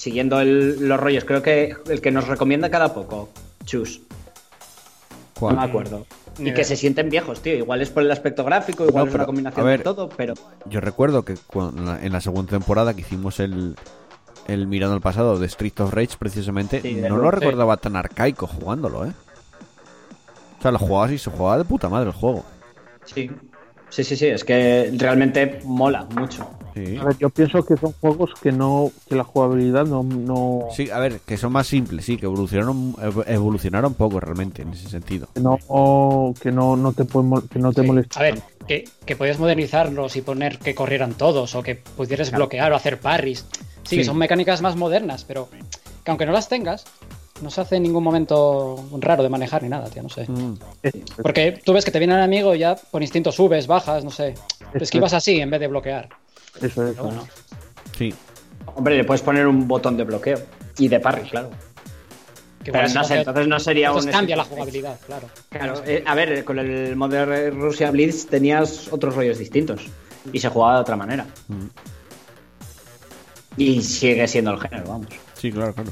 siguiendo 0.00 0.40
el- 0.40 0.88
los 0.88 0.98
rollos. 0.98 1.26
Creo 1.26 1.42
que 1.42 1.76
el 1.90 2.00
que 2.00 2.10
nos 2.10 2.26
recomienda 2.26 2.70
cada 2.70 2.94
poco, 2.94 3.28
Chus, 3.66 4.00
¿cuál? 5.38 5.56
no 5.56 5.60
me 5.60 5.66
acuerdo. 5.68 6.06
Y 6.38 6.54
que 6.54 6.64
se 6.64 6.74
sienten 6.74 7.10
viejos, 7.10 7.42
tío. 7.42 7.54
Igual 7.54 7.82
es 7.82 7.90
por 7.90 8.02
el 8.02 8.10
aspecto 8.10 8.42
gráfico, 8.44 8.84
igual 8.86 9.04
No, 9.04 9.08
es 9.08 9.12
pero, 9.12 9.18
una 9.24 9.26
combinación 9.26 9.66
ver, 9.66 9.78
de 9.80 9.84
todo, 9.84 10.08
pero 10.08 10.32
Yo 10.64 10.80
recuerdo 10.80 11.22
que 11.22 11.34
cuando- 11.46 11.96
en 11.96 12.12
la- 12.12 12.20
segunda 12.22 12.50
temporada 12.50 12.94
que 12.94 13.02
hicimos 13.02 13.40
el, 13.40 13.76
el 14.46 14.66
Mirando 14.66 14.94
al 14.94 15.02
Pasado 15.02 15.38
de 15.38 15.46
Street 15.46 15.78
of 15.80 15.92
Rage, 15.92 16.16
precisamente, 16.18 16.80
Sí, 16.80 16.94
no 16.94 17.18
lo 17.18 17.30
sí. 17.30 17.36
recordaba 17.40 17.76
tan 17.76 17.94
arcaico 17.96 18.46
jugándolo, 18.46 19.04
¿eh? 19.04 19.12
O 20.58 20.62
sea, 20.62 20.70
lo 20.70 20.78
jugabas 20.78 21.10
y 21.12 21.18
se 21.18 21.30
jugaba 21.30 21.58
de 21.58 21.64
puta 21.64 21.90
madre 21.90 22.08
el 22.08 22.14
juego. 22.16 22.42
sí. 23.04 23.30
Sí, 23.90 24.04
sí, 24.04 24.16
sí, 24.16 24.26
es 24.26 24.44
que 24.44 24.90
realmente 24.96 25.60
mola 25.64 26.06
mucho. 26.14 26.48
Sí. 26.74 26.96
A 26.96 27.04
ver, 27.04 27.18
yo 27.18 27.28
pienso 27.30 27.64
que 27.66 27.76
son 27.76 27.92
juegos 28.00 28.30
que 28.40 28.52
no. 28.52 28.92
que 29.08 29.16
la 29.16 29.24
jugabilidad 29.24 29.84
no. 29.84 30.04
no 30.04 30.68
Sí, 30.74 30.88
a 30.90 31.00
ver, 31.00 31.18
que 31.26 31.36
son 31.36 31.50
más 31.52 31.66
simples, 31.66 32.04
sí, 32.04 32.16
que 32.16 32.26
evolucionaron, 32.26 32.94
ev- 32.94 33.24
evolucionaron 33.26 33.94
poco 33.94 34.20
realmente 34.20 34.62
en 34.62 34.72
ese 34.72 34.88
sentido. 34.88 35.28
que 35.34 35.40
no, 35.40 35.58
que 36.40 36.52
no, 36.52 36.76
no 36.76 36.92
te, 36.92 37.04
puede 37.04 37.48
que 37.48 37.58
no 37.58 37.72
te 37.72 37.80
sí. 37.82 37.86
molesta. 37.88 38.20
A 38.20 38.22
ver, 38.22 38.40
que, 38.68 38.84
que 39.04 39.16
podías 39.16 39.40
modernizarlos 39.40 40.14
y 40.14 40.22
poner 40.22 40.58
que 40.60 40.74
corrieran 40.76 41.14
todos 41.14 41.56
o 41.56 41.62
que 41.64 41.74
pudieras 41.74 42.30
bloquear 42.30 42.72
o 42.72 42.76
hacer 42.76 43.00
parries. 43.00 43.44
Sí, 43.82 43.96
que 43.96 44.02
Sí. 44.02 44.04
son 44.04 44.18
mecánicas 44.18 44.62
más 44.62 44.76
modernas, 44.76 45.24
pero 45.24 45.48
que 46.04 46.10
aunque 46.12 46.24
no 46.26 46.30
las 46.32 46.48
tengas, 46.48 46.84
no 47.40 47.50
se 47.50 47.60
hace 47.60 47.76
en 47.76 47.82
ningún 47.82 48.04
momento 48.04 48.84
raro 48.98 49.22
de 49.22 49.28
manejar 49.28 49.62
ni 49.62 49.68
nada, 49.68 49.88
tío, 49.88 50.02
no 50.02 50.08
sé. 50.08 50.26
Mm. 50.28 50.58
Porque 51.22 51.60
tú 51.64 51.72
ves 51.72 51.84
que 51.84 51.90
te 51.90 51.98
viene 51.98 52.14
un 52.14 52.20
enemigo 52.20 52.54
y 52.54 52.60
ya 52.60 52.76
por 52.76 53.02
instinto 53.02 53.32
subes, 53.32 53.66
bajas, 53.66 54.04
no 54.04 54.10
sé. 54.10 54.34
Eso 54.72 54.84
Esquivas 54.84 55.12
así 55.12 55.40
en 55.40 55.50
vez 55.50 55.60
de 55.60 55.66
bloquear. 55.68 56.08
Eso 56.60 56.86
es. 56.86 56.96
Bueno, 56.96 57.26
Sí, 57.96 58.14
Hombre, 58.74 58.96
le 58.96 59.04
puedes 59.04 59.22
poner 59.22 59.46
un 59.46 59.66
botón 59.66 59.96
de 59.96 60.04
bloqueo 60.04 60.38
y 60.78 60.88
de 60.88 61.00
parry, 61.00 61.28
claro. 61.28 61.50
que 62.64 62.72
Pero 62.72 62.88
no 62.88 63.04
sé, 63.04 63.18
entonces 63.18 63.48
no 63.48 63.58
sería 63.58 63.90
un. 63.90 63.98
entonces 63.98 64.12
cambia 64.12 64.36
la 64.36 64.44
jugabilidad, 64.44 64.98
claro. 65.06 65.28
Claro, 65.48 65.82
eh, 65.86 66.02
a 66.06 66.14
ver, 66.14 66.44
con 66.44 66.58
el 66.58 66.96
Modern 66.96 67.60
Russia 67.60 67.90
Blitz 67.90 68.26
tenías 68.26 68.88
otros 68.92 69.14
rollos 69.14 69.38
distintos 69.38 69.82
y 70.32 70.38
se 70.38 70.48
jugaba 70.48 70.76
de 70.76 70.80
otra 70.80 70.96
manera. 70.96 71.26
Mm. 71.48 71.66
Y 73.56 73.82
sigue 73.82 74.26
siendo 74.28 74.52
el 74.52 74.60
género, 74.60 74.84
vamos. 74.88 75.08
sí, 75.34 75.50
claro, 75.50 75.74
claro. 75.74 75.90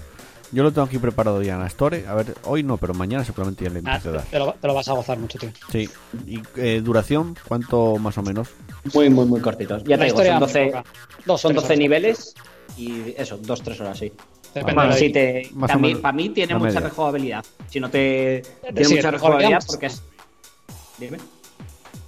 Yo 0.51 0.63
lo 0.63 0.73
tengo 0.73 0.87
aquí 0.87 0.99
preparado 0.99 1.43
ya 1.43 1.55
en 1.55 1.61
la 1.61 1.67
Store. 1.67 2.07
A 2.07 2.15
ver, 2.15 2.35
hoy 2.45 2.63
no, 2.63 2.79
pero 2.79 2.95
mañana 2.95 3.23
seguramente 3.25 3.65
ya 3.65 3.71
le 3.71 3.77
Ah, 3.85 3.97
empiezo 3.97 4.09
a 4.11 4.13
dar. 4.13 4.25
te, 4.25 4.39
lo, 4.39 4.53
te 4.55 4.67
lo 4.67 4.75
vas 4.75 4.89
a 4.89 4.95
gozar 4.95 5.19
mucho, 5.19 5.39
tío. 5.39 5.51
Sí. 5.71 5.89
¿Y 6.27 6.41
eh, 6.57 6.81
duración? 6.83 7.37
¿Cuánto 7.47 7.97
más 7.99 8.17
o 8.17 8.23
menos? 8.23 8.49
Muy, 8.95 9.11
muy, 9.11 9.27
muy 9.27 9.41
cortitos. 9.41 9.85
Ya 9.85 9.97
La 9.97 9.99
te 9.99 10.05
digo, 10.07 10.15
historia 10.17 10.33
son 10.33 10.41
12, 10.41 10.63
muy 10.63 10.71
poca. 10.73 10.85
Dos, 11.27 11.41
son 11.41 11.51
tres 11.53 11.63
12 11.63 11.67
horas. 11.75 11.79
niveles 11.79 12.35
y 12.79 13.15
eso, 13.19 13.39
2-3 13.41 13.81
horas, 13.81 13.99
sí. 13.99 14.13
La- 14.55 14.93
Sí, 14.97 15.11
te, 15.11 15.51
también, 15.67 15.81
menos 15.83 16.01
para 16.01 16.13
mí 16.17 16.31
tiene 16.31 16.55
mucha 16.55 16.67
media. 16.69 16.81
rejugabilidad. 16.81 17.45
Si 17.69 17.79
no 17.79 17.91
te. 17.91 18.43
Tiene 18.63 18.85
Sí, 18.85 18.95
mucha 18.97 19.11
rejugabilidad 19.11 19.63
porque 19.67 19.87
es. 19.87 20.03
Dime. 20.99 21.19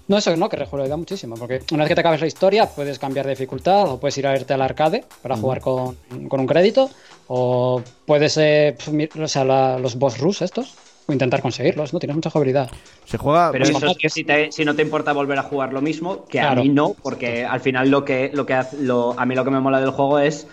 No, 0.09 0.17
eso 0.19 0.35
no, 0.37 0.49
que 0.49 0.57
rejugabilidad 0.57 0.97
muchísimo, 0.97 1.37
porque 1.37 1.63
una 1.71 1.85
vez 1.85 1.89
que 1.91 1.95
te 1.95 2.01
acabes 2.01 2.21
la 2.21 2.27
historia 2.27 2.67
puedes 2.67 2.99
cambiar 2.99 3.27
de 3.27 3.31
dificultad 3.33 3.89
o 3.89 4.01
puedes 4.01 4.17
ir 4.19 4.27
a 4.27 4.35
irte 4.35 4.53
al 4.55 4.63
arcade 4.63 5.05
para 5.23 5.37
jugar 5.37 5.61
con, 5.61 5.97
con 6.29 6.41
un 6.41 6.47
crédito 6.49 6.91
o 7.33 7.81
puedes, 8.07 8.37
eh, 8.39 8.77
mi- 8.91 9.09
o 9.23 9.29
sea, 9.29 9.45
la- 9.45 9.79
los 9.79 9.97
boss 9.97 10.19
rush 10.19 10.43
estos 10.43 10.75
o 11.07 11.13
intentar 11.13 11.41
conseguirlos, 11.41 11.93
¿no? 11.93 12.01
Tienes 12.01 12.17
mucha 12.17 12.29
jugabilidad. 12.29 12.69
Se 13.05 13.19
juega. 13.19 13.53
Pero 13.53 13.65
eso 13.65 13.87
es 13.87 13.97
que 13.97 14.09
si, 14.11 14.25
te- 14.25 14.51
si 14.51 14.65
no 14.65 14.75
te 14.75 14.83
importa 14.83 15.13
volver 15.13 15.39
a 15.39 15.43
jugar 15.45 15.73
lo 15.73 15.81
mismo, 15.81 16.25
que 16.25 16.39
Claro. 16.41 16.61
a 16.61 16.65
mí 16.65 16.69
no, 16.71 16.95
porque 17.03 17.45
al 17.45 17.61
final 17.61 17.89
lo 17.89 18.05
que, 18.05 18.33
lo 18.35 18.47
que 18.47 18.55
hace- 18.55 18.79
lo- 18.83 19.15
a 19.19 19.25
mí 19.27 19.37
lo 19.37 19.45
que 19.45 19.51
me 19.53 19.61
mola 19.61 19.81
del 19.81 19.91
juego 19.93 20.19
es 20.19 20.49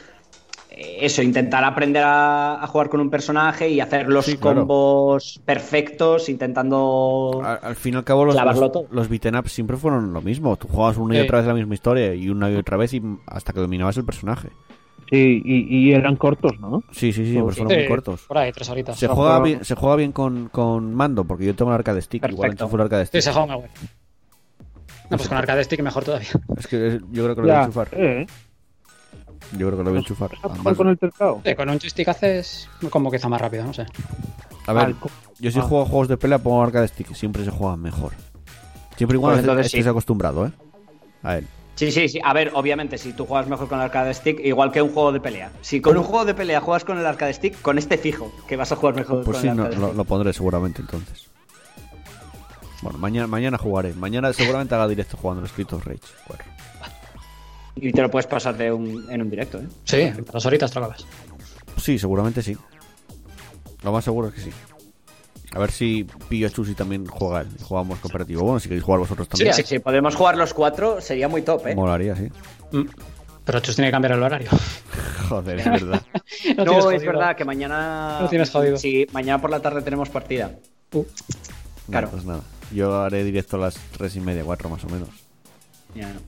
eh, 0.70 1.00
eso, 1.02 1.24
intentar 1.24 1.64
aprender 1.64 2.04
a, 2.04 2.64
a 2.64 2.68
jugar 2.68 2.90
con 2.90 3.00
un 3.02 3.10
personaje 3.10 3.68
y 3.70 3.80
hacer 3.80 4.08
los 4.10 4.26
Sí, 4.26 4.38
claro. 4.38 4.60
combos 4.60 5.42
perfectos, 5.44 6.30
intentando... 6.30 7.42
Al, 7.44 7.60
al 7.64 7.76
fin 7.76 7.96
y 7.96 7.98
al 7.98 8.04
cabo, 8.04 8.24
los, 8.26 8.36
los, 8.36 8.72
los 8.92 9.10
beaten 9.10 9.36
ups 9.36 9.52
siempre 9.52 9.78
fueron 9.78 10.14
lo 10.14 10.22
mismo. 10.22 10.56
Tú 10.58 10.68
jugabas 10.68 10.98
una 10.98 11.16
y 11.16 11.18
Sí. 11.22 11.24
otra 11.24 11.40
vez 11.40 11.48
la 11.48 11.56
misma 11.56 11.74
historia 11.74 12.14
y 12.14 12.30
una 12.30 12.52
y 12.52 12.56
otra 12.56 12.78
vez 12.78 12.94
y 12.94 13.02
hasta 13.26 13.54
que 13.54 13.60
dominabas 13.60 13.98
el 13.98 14.06
personaje. 14.06 14.50
Sí, 15.10 15.42
y, 15.46 15.78
y 15.90 15.94
eran 15.94 16.16
cortos, 16.18 16.60
¿no? 16.60 16.84
Sí, 16.92 17.14
sí, 17.14 17.26
sí, 17.26 17.34
Sí. 17.34 17.40
pues 17.42 17.56
fueron 17.56 17.74
muy 17.74 17.84
Sí, 17.84 17.88
cortos. 17.90 18.22
Por 18.28 18.38
ahí, 18.38 18.52
tres 18.52 18.70
horitas. 18.70 18.98
Se 19.00 19.08
No, 19.08 19.16
juega, 19.16 19.40
bien, 19.40 19.64
se 19.64 19.76
juega 19.76 19.96
bien 19.96 20.12
con, 20.12 20.50
con 20.50 20.94
mando, 20.94 21.24
porque 21.24 21.46
yo 21.46 21.56
tengo 21.56 21.72
el 21.72 21.76
arcade 21.76 22.02
stick. 22.02 22.24
Igual 22.28 22.36
Perfecto. 22.50 22.64
enchufo 22.66 22.76
el 22.76 22.82
arcade 22.82 23.06
Sí, 23.06 23.08
stick. 23.08 23.22
se 23.22 23.32
juega 23.32 23.56
muy. 23.58 23.66
No, 25.10 25.16
pues 25.18 25.30
con 25.30 25.38
arcade 25.38 25.64
stick 25.64 25.82
mejor 25.82 26.04
todavía. 26.04 26.28
Es 26.58 26.68
que 26.68 26.88
es- 26.88 27.02
yo 27.12 27.24
creo 27.24 27.36
que 27.36 27.42
lo 27.42 27.48
voy 27.48 27.56
a 27.56 27.62
enchufar. 27.62 27.88
eh. 27.94 28.26
Yo 29.54 29.68
creo 29.68 29.72
que 29.72 29.78
lo 29.78 29.84
voy 29.92 29.96
a 29.96 30.00
enchufar. 30.00 30.30
¿Vas 30.30 30.40
a 30.40 30.42
jugar 30.42 30.56
Además, 30.58 30.78
con 30.78 30.88
el 30.90 30.98
teclado? 30.98 31.42
Sí, 31.46 31.56
con 31.56 31.70
un 31.70 31.80
joystick 31.80 32.08
haces 32.10 32.70
como 32.90 33.10
quizá 33.10 33.30
más 33.30 33.40
rápido, 33.40 33.64
no 33.64 33.74
sé. 33.74 33.86
A 34.66 34.74
ver, 34.74 34.94
yo 35.40 35.52
si 35.52 35.60
Ah. 35.60 35.62
juego 35.62 35.86
juegos 35.86 36.10
de 36.10 36.18
pelea 36.18 36.40
pongo 36.40 36.62
arcade 36.62 36.90
stick, 36.90 37.14
siempre 37.14 37.46
se 37.46 37.52
juega 37.52 37.78
mejor. 37.78 38.12
Siempre 38.98 39.18
y 39.18 39.22
Pues 39.22 39.40
entonces 39.40 39.68
estés 39.68 39.84
sí. 39.86 39.90
acostumbrado, 39.90 40.48
¿eh? 40.48 40.52
A 41.24 41.38
él. 41.38 41.48
Sí, 41.78 41.92
sí, 41.92 42.10
sí. 42.10 42.20
A 42.24 42.34
ver, 42.34 42.52
obviamente, 42.56 42.98
si 42.98 43.14
tú 43.14 43.26
juegas 43.26 43.48
mejor 43.48 43.70
con 43.70 43.78
el 43.78 43.86
arcade 43.86 44.14
stick, 44.14 44.40
igual 44.44 44.72
que 44.72 44.82
un 44.82 44.92
juego 44.92 45.12
de 45.12 45.20
pelea. 45.20 45.52
Si 45.62 45.80
con 45.80 45.96
un 45.96 46.04
juego 46.04 46.26
de 46.26 46.34
pelea 46.34 46.60
juegas 46.60 46.84
con 46.84 46.98
el 46.98 47.06
arcade 47.06 47.34
stick, 47.34 47.62
con 47.62 47.78
este 47.78 47.98
fijo, 48.00 48.32
que 48.48 48.56
vas 48.58 48.72
a 48.72 48.76
jugar 48.76 48.96
mejor 48.96 49.24
Pues 49.24 49.38
con 49.38 49.42
sí, 49.44 49.48
el 49.48 49.56
no, 49.56 49.64
arcade 49.64 49.80
lo, 49.80 49.88
stick. 49.88 49.98
lo 49.98 50.04
pondré 50.06 50.34
seguramente 50.34 50.82
entonces. 50.82 51.30
Bueno, 52.82 52.98
mañana, 52.98 53.28
mañana 53.28 53.58
jugaré. 53.58 53.94
Mañana 53.94 54.34
seguramente 54.34 54.74
haga 54.76 54.88
directo 54.88 55.18
jugando 55.18 55.42
el 55.42 55.48
Street 55.48 55.72
of 55.72 55.86
Rage 55.86 56.00
4. 56.28 56.46
Y 57.76 57.92
te 57.92 58.02
lo 58.02 58.10
puedes 58.10 58.26
pasar 58.28 58.58
de 58.58 58.72
un- 58.72 59.06
en 59.12 59.22
un 59.22 59.30
directo, 59.30 59.60
¿eh? 59.60 59.68
Sí, 59.84 60.02
en 60.02 60.26
dos 60.26 60.46
horitas 60.48 60.72
te 60.72 60.80
lo 60.80 60.86
acabas. 60.88 61.06
Sí, 61.78 62.00
seguramente 62.00 62.42
sí. 62.42 62.58
Lo 63.84 63.92
más 63.92 64.04
seguro 64.04 64.30
es 64.30 64.34
que 64.34 64.42
sí. 64.42 64.50
A 65.58 65.60
ver 65.60 65.72
si 65.72 66.06
pillo 66.30 66.46
a 66.46 66.52
Chus 66.52 66.70
y 66.70 66.76
también 66.76 67.08
juega 67.08 67.44
Jugamos 67.64 67.98
cooperativo. 67.98 68.44
Bueno, 68.44 68.60
si 68.60 68.70
queréis 68.70 68.84
jugar 68.84 69.00
vosotros 69.00 69.28
también. 69.28 69.52
sí, 69.56 69.64
sí. 69.66 69.80
Podemos 69.80 70.16
jugar 70.16 70.38
los 70.38 70.54
cuatro, 70.54 71.02
sería 71.02 71.28
muy 71.28 71.42
top, 71.42 71.66
¿eh? 71.66 71.76
Molaría, 71.76 72.16
sí. 72.16 72.30
Mm. 72.72 72.84
Pero 73.44 73.60
Chus 73.62 73.76
tiene 73.76 73.88
que 73.88 73.94
cambiar 73.94 74.12
el 74.12 74.22
horario. 74.22 74.50
Joder, 75.30 75.58
es 75.58 75.66
verdad. 75.66 76.02
No, 76.64 76.92
es 76.92 77.04
verdad 77.04 77.36
que 77.36 77.44
mañana. 77.44 78.20
Lo 78.22 78.30
tienes 78.30 78.52
jodido. 78.52 78.78
Sí, 78.78 79.08
mañana 79.14 79.42
por 79.42 79.50
la 79.50 79.60
tarde 79.60 79.82
tenemos 79.82 80.10
partida. 80.10 80.52
Uh, 80.94 81.04
Claro. 81.90 82.08
No, 82.08 82.12
pues 82.12 82.26
nada. 82.26 82.42
Yo 82.72 83.02
haré 83.02 83.24
directo 83.24 83.56
a 83.56 83.60
las 83.62 83.80
tres 83.98 84.16
y 84.16 84.20
media, 84.20 84.44
cuatro 84.44 84.70
más 84.70 84.84
o 84.84 84.90
menos. 84.90 85.10
Ya, 85.96 86.10
no. 86.14 86.20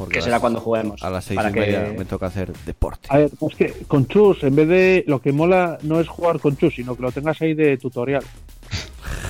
Porque 0.00 0.14
Que 0.14 0.22
será 0.22 0.36
las- 0.36 0.40
cuando 0.40 0.60
juguemos. 0.60 1.02
A 1.02 1.10
las 1.10 1.24
seis 1.26 1.36
para 1.36 1.50
y 1.50 1.52
que- 1.52 1.60
media 1.60 1.94
me 1.96 2.04
toca 2.06 2.26
hacer 2.26 2.50
deporte. 2.64 3.06
A 3.10 3.18
ver, 3.18 3.30
es 3.38 3.54
que 3.54 3.72
con 3.86 4.06
Chus, 4.08 4.42
en 4.44 4.56
vez 4.56 4.66
de 4.66 5.04
lo 5.06 5.20
que 5.20 5.30
mola 5.30 5.76
no 5.82 6.00
es 6.00 6.08
jugar 6.08 6.40
con 6.40 6.56
Chus, 6.56 6.74
sino 6.74 6.96
que 6.96 7.02
lo 7.02 7.12
tengas 7.12 7.38
ahí 7.42 7.52
de 7.52 7.76
tutorial. 7.76 8.24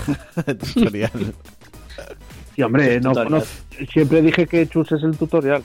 Tutorial. 0.75 1.11
Y 2.57 2.63
hombre, 2.63 3.01
no 3.01 3.13
conozco- 3.15 3.49
siempre 3.93 4.21
dije 4.23 4.47
que 4.47 4.67
Chus 4.69 4.93
es 4.93 5.03
el 5.03 5.17
tutorial. 5.17 5.63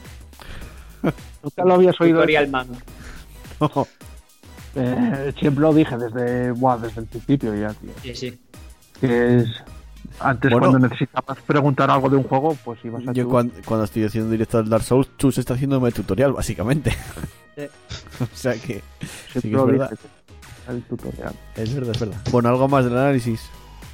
Nunca 1.44 1.66
lo 1.66 1.74
habías 1.76 2.00
oído. 2.00 2.18
Tutorial 2.20 2.48
Man. 2.50 2.68
No. 3.60 3.88
Eh, 4.76 5.34
siempre 5.40 5.62
lo 5.62 5.74
dije 5.74 5.98
desde, 5.98 6.52
buah, 6.52 6.78
desde 6.78 7.02
el 7.02 7.08
principio 7.08 7.54
ya, 7.56 7.74
tío. 7.74 7.92
Sí, 8.02 8.16
sí. 8.16 8.40
Que 9.02 9.38
es 9.40 9.46
antes 10.20 10.52
Bueno. 10.52 10.68
cuando 10.68 10.88
necesitabas 10.88 11.38
preguntar 11.42 11.90
algo 11.90 12.10
de 12.10 12.18
un 12.18 12.24
juego, 12.24 12.58
pues 12.64 12.80
ibas 12.84 13.08
a 13.08 13.14
Yo 13.14 13.28
cuando, 13.28 13.54
cuando 13.66 13.86
estoy 13.86 14.04
haciendo 14.04 14.30
directo 14.30 14.58
al 14.58 14.70
Dark 14.70 14.84
Souls, 14.84 15.10
Chus 15.18 15.38
está 15.38 15.54
haciéndome 15.54 15.92
tutorial, 15.92 16.34
básicamente. 16.34 16.92
Sí. 17.56 17.64
o 18.24 18.36
sea 18.36 18.54
que 18.54 18.84
sí 19.34 19.42
que 19.42 19.56
es 19.56 19.66
verdad. 19.66 19.92
el 20.70 20.84
tutorial. 20.84 21.34
es 21.56 21.74
verdad, 21.74 21.92
es 21.96 22.00
verdad. 22.00 22.22
Bueno, 22.32 22.50
algo 22.50 22.68
más 22.68 22.86
del 22.86 22.98
análisis. 22.98 23.42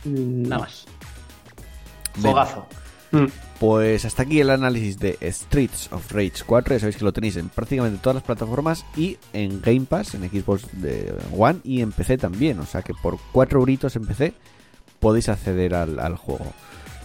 Nada 0.06 0.64
más. 0.64 0.86
Venga. 2.16 2.46
Juegazo. 2.46 2.68
Pues 3.60 4.06
hasta 4.06 4.24
aquí 4.24 4.40
el 4.40 4.50
análisis 4.50 4.98
de 4.98 5.18
Streets 5.22 5.92
of 5.92 6.12
Rage 6.12 6.44
4. 6.46 6.76
Ya 6.76 6.80
sabéis 6.80 6.98
que 6.98 7.04
lo 7.04 7.14
tenéis 7.14 7.36
en 7.36 7.50
prácticamente 7.50 8.00
todas 8.02 8.16
las 8.16 8.24
plataformas 8.24 8.86
y 8.96 9.18
en 9.34 9.62
Game 9.62 9.82
Pass, 9.82 10.16
en 10.16 10.28
Xbox 10.30 10.68
de 10.82 11.14
One 11.38 11.60
y 11.64 11.82
en 11.82 11.92
PC 11.92 12.18
también. 12.18 12.60
O 12.60 12.66
sea 12.66 12.82
que 12.82 12.94
por 12.94 13.20
4 13.34 13.60
euritos 13.60 13.96
en 13.96 14.06
PC 14.06 14.34
podéis 15.02 15.28
acceder 15.28 15.74
al, 15.76 16.00
al 16.00 16.16
juego. 16.16 16.54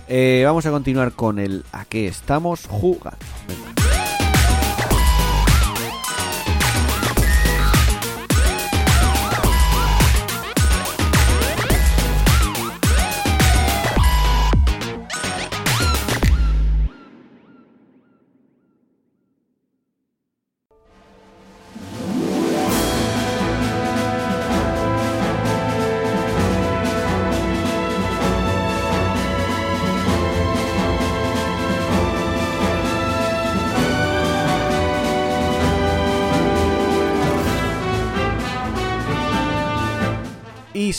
Eh, 0.07 0.43
vamos 0.45 0.65
a 0.67 0.71
continuar 0.71 1.13
con 1.13 1.41
el 1.41 1.65
a 1.73 1.85
qué 1.85 2.07
estamos 2.07 2.67
jugando. 2.67 3.19
Venga. 3.49 3.86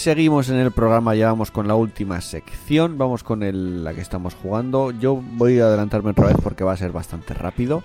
Seguimos 0.08 0.48
en 0.48 0.56
el 0.56 0.72
programa, 0.72 1.16
ya 1.16 1.28
vamos 1.28 1.52
con 1.52 1.68
la 1.68 1.76
última 1.76 2.22
sección, 2.22 2.98
vamos 2.98 3.26
con 3.26 3.42
la 3.84 3.94
que 3.94 4.00
estamos 4.00 4.36
jugando. 4.36 4.92
Yo 4.92 5.22
voy 5.34 5.60
a 5.60 5.66
adelantarme 5.66 6.12
otra 6.12 6.28
vez 6.28 6.38
porque 6.42 6.64
va 6.64 6.72
a 6.72 6.78
ser 6.78 6.94
bastante 6.94 7.34
rápido. 7.34 7.84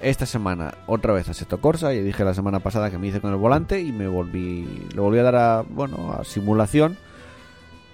Esta 0.00 0.24
semana 0.24 0.72
otra 0.86 1.12
vez 1.12 1.28
a 1.28 1.34
Seto 1.34 1.60
Corsa, 1.60 1.92
y 1.92 2.00
dije 2.00 2.24
la 2.24 2.32
semana 2.32 2.60
pasada 2.60 2.90
que 2.90 2.96
me 2.96 3.08
hice 3.08 3.20
con 3.20 3.30
el 3.30 3.36
volante 3.36 3.78
y 3.78 3.92
me 3.92 4.08
volví, 4.08 4.86
le 4.94 5.00
volví 5.02 5.18
a 5.18 5.22
dar 5.22 5.36
a, 5.36 5.64
bueno, 5.68 6.16
a 6.18 6.24
simulación. 6.24 6.96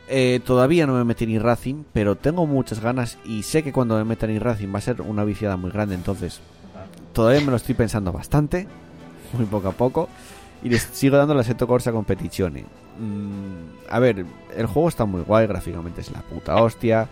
Eh, 0.07 0.39
todavía 0.45 0.87
no 0.87 0.93
me 0.93 1.03
metí 1.03 1.25
en 1.25 1.43
Racing, 1.43 1.83
pero 1.93 2.15
tengo 2.15 2.47
muchas 2.47 2.79
ganas 2.79 3.19
y 3.25 3.43
sé 3.43 3.65
que 3.65 3.73
cuando 3.73 3.97
me 3.97 4.05
meta 4.05 4.27
en 4.27 4.41
Racing 4.41 4.73
va 4.73 4.79
a 4.79 4.83
ser 4.83 5.03
una 5.03 5.25
viciada 5.25 5.57
muy 5.57 5.73
grande, 5.73 5.97
entonces 5.97 6.39
todavía 7.13 7.41
me 7.41 7.51
lo 7.51 7.57
estoy 7.57 7.75
pensando 7.75 8.13
bastante, 8.13 8.69
muy 9.37 9.47
poco 9.47 9.71
a 9.71 9.73
poco. 9.73 10.09
Y 10.63 10.69
les 10.69 10.83
sigo 10.83 11.17
dando 11.17 11.35
la 11.35 11.43
Seto 11.43 11.67
Corsa 11.67 11.91
Competizione. 11.91 12.86
Mm, 12.99 13.89
a 13.91 13.99
ver, 13.99 14.25
el 14.57 14.67
juego 14.67 14.89
está 14.89 15.05
muy 15.05 15.23
guay, 15.23 15.47
gráficamente 15.47 16.01
es 16.01 16.11
la 16.11 16.23
puta 16.23 16.57
hostia. 16.63 17.09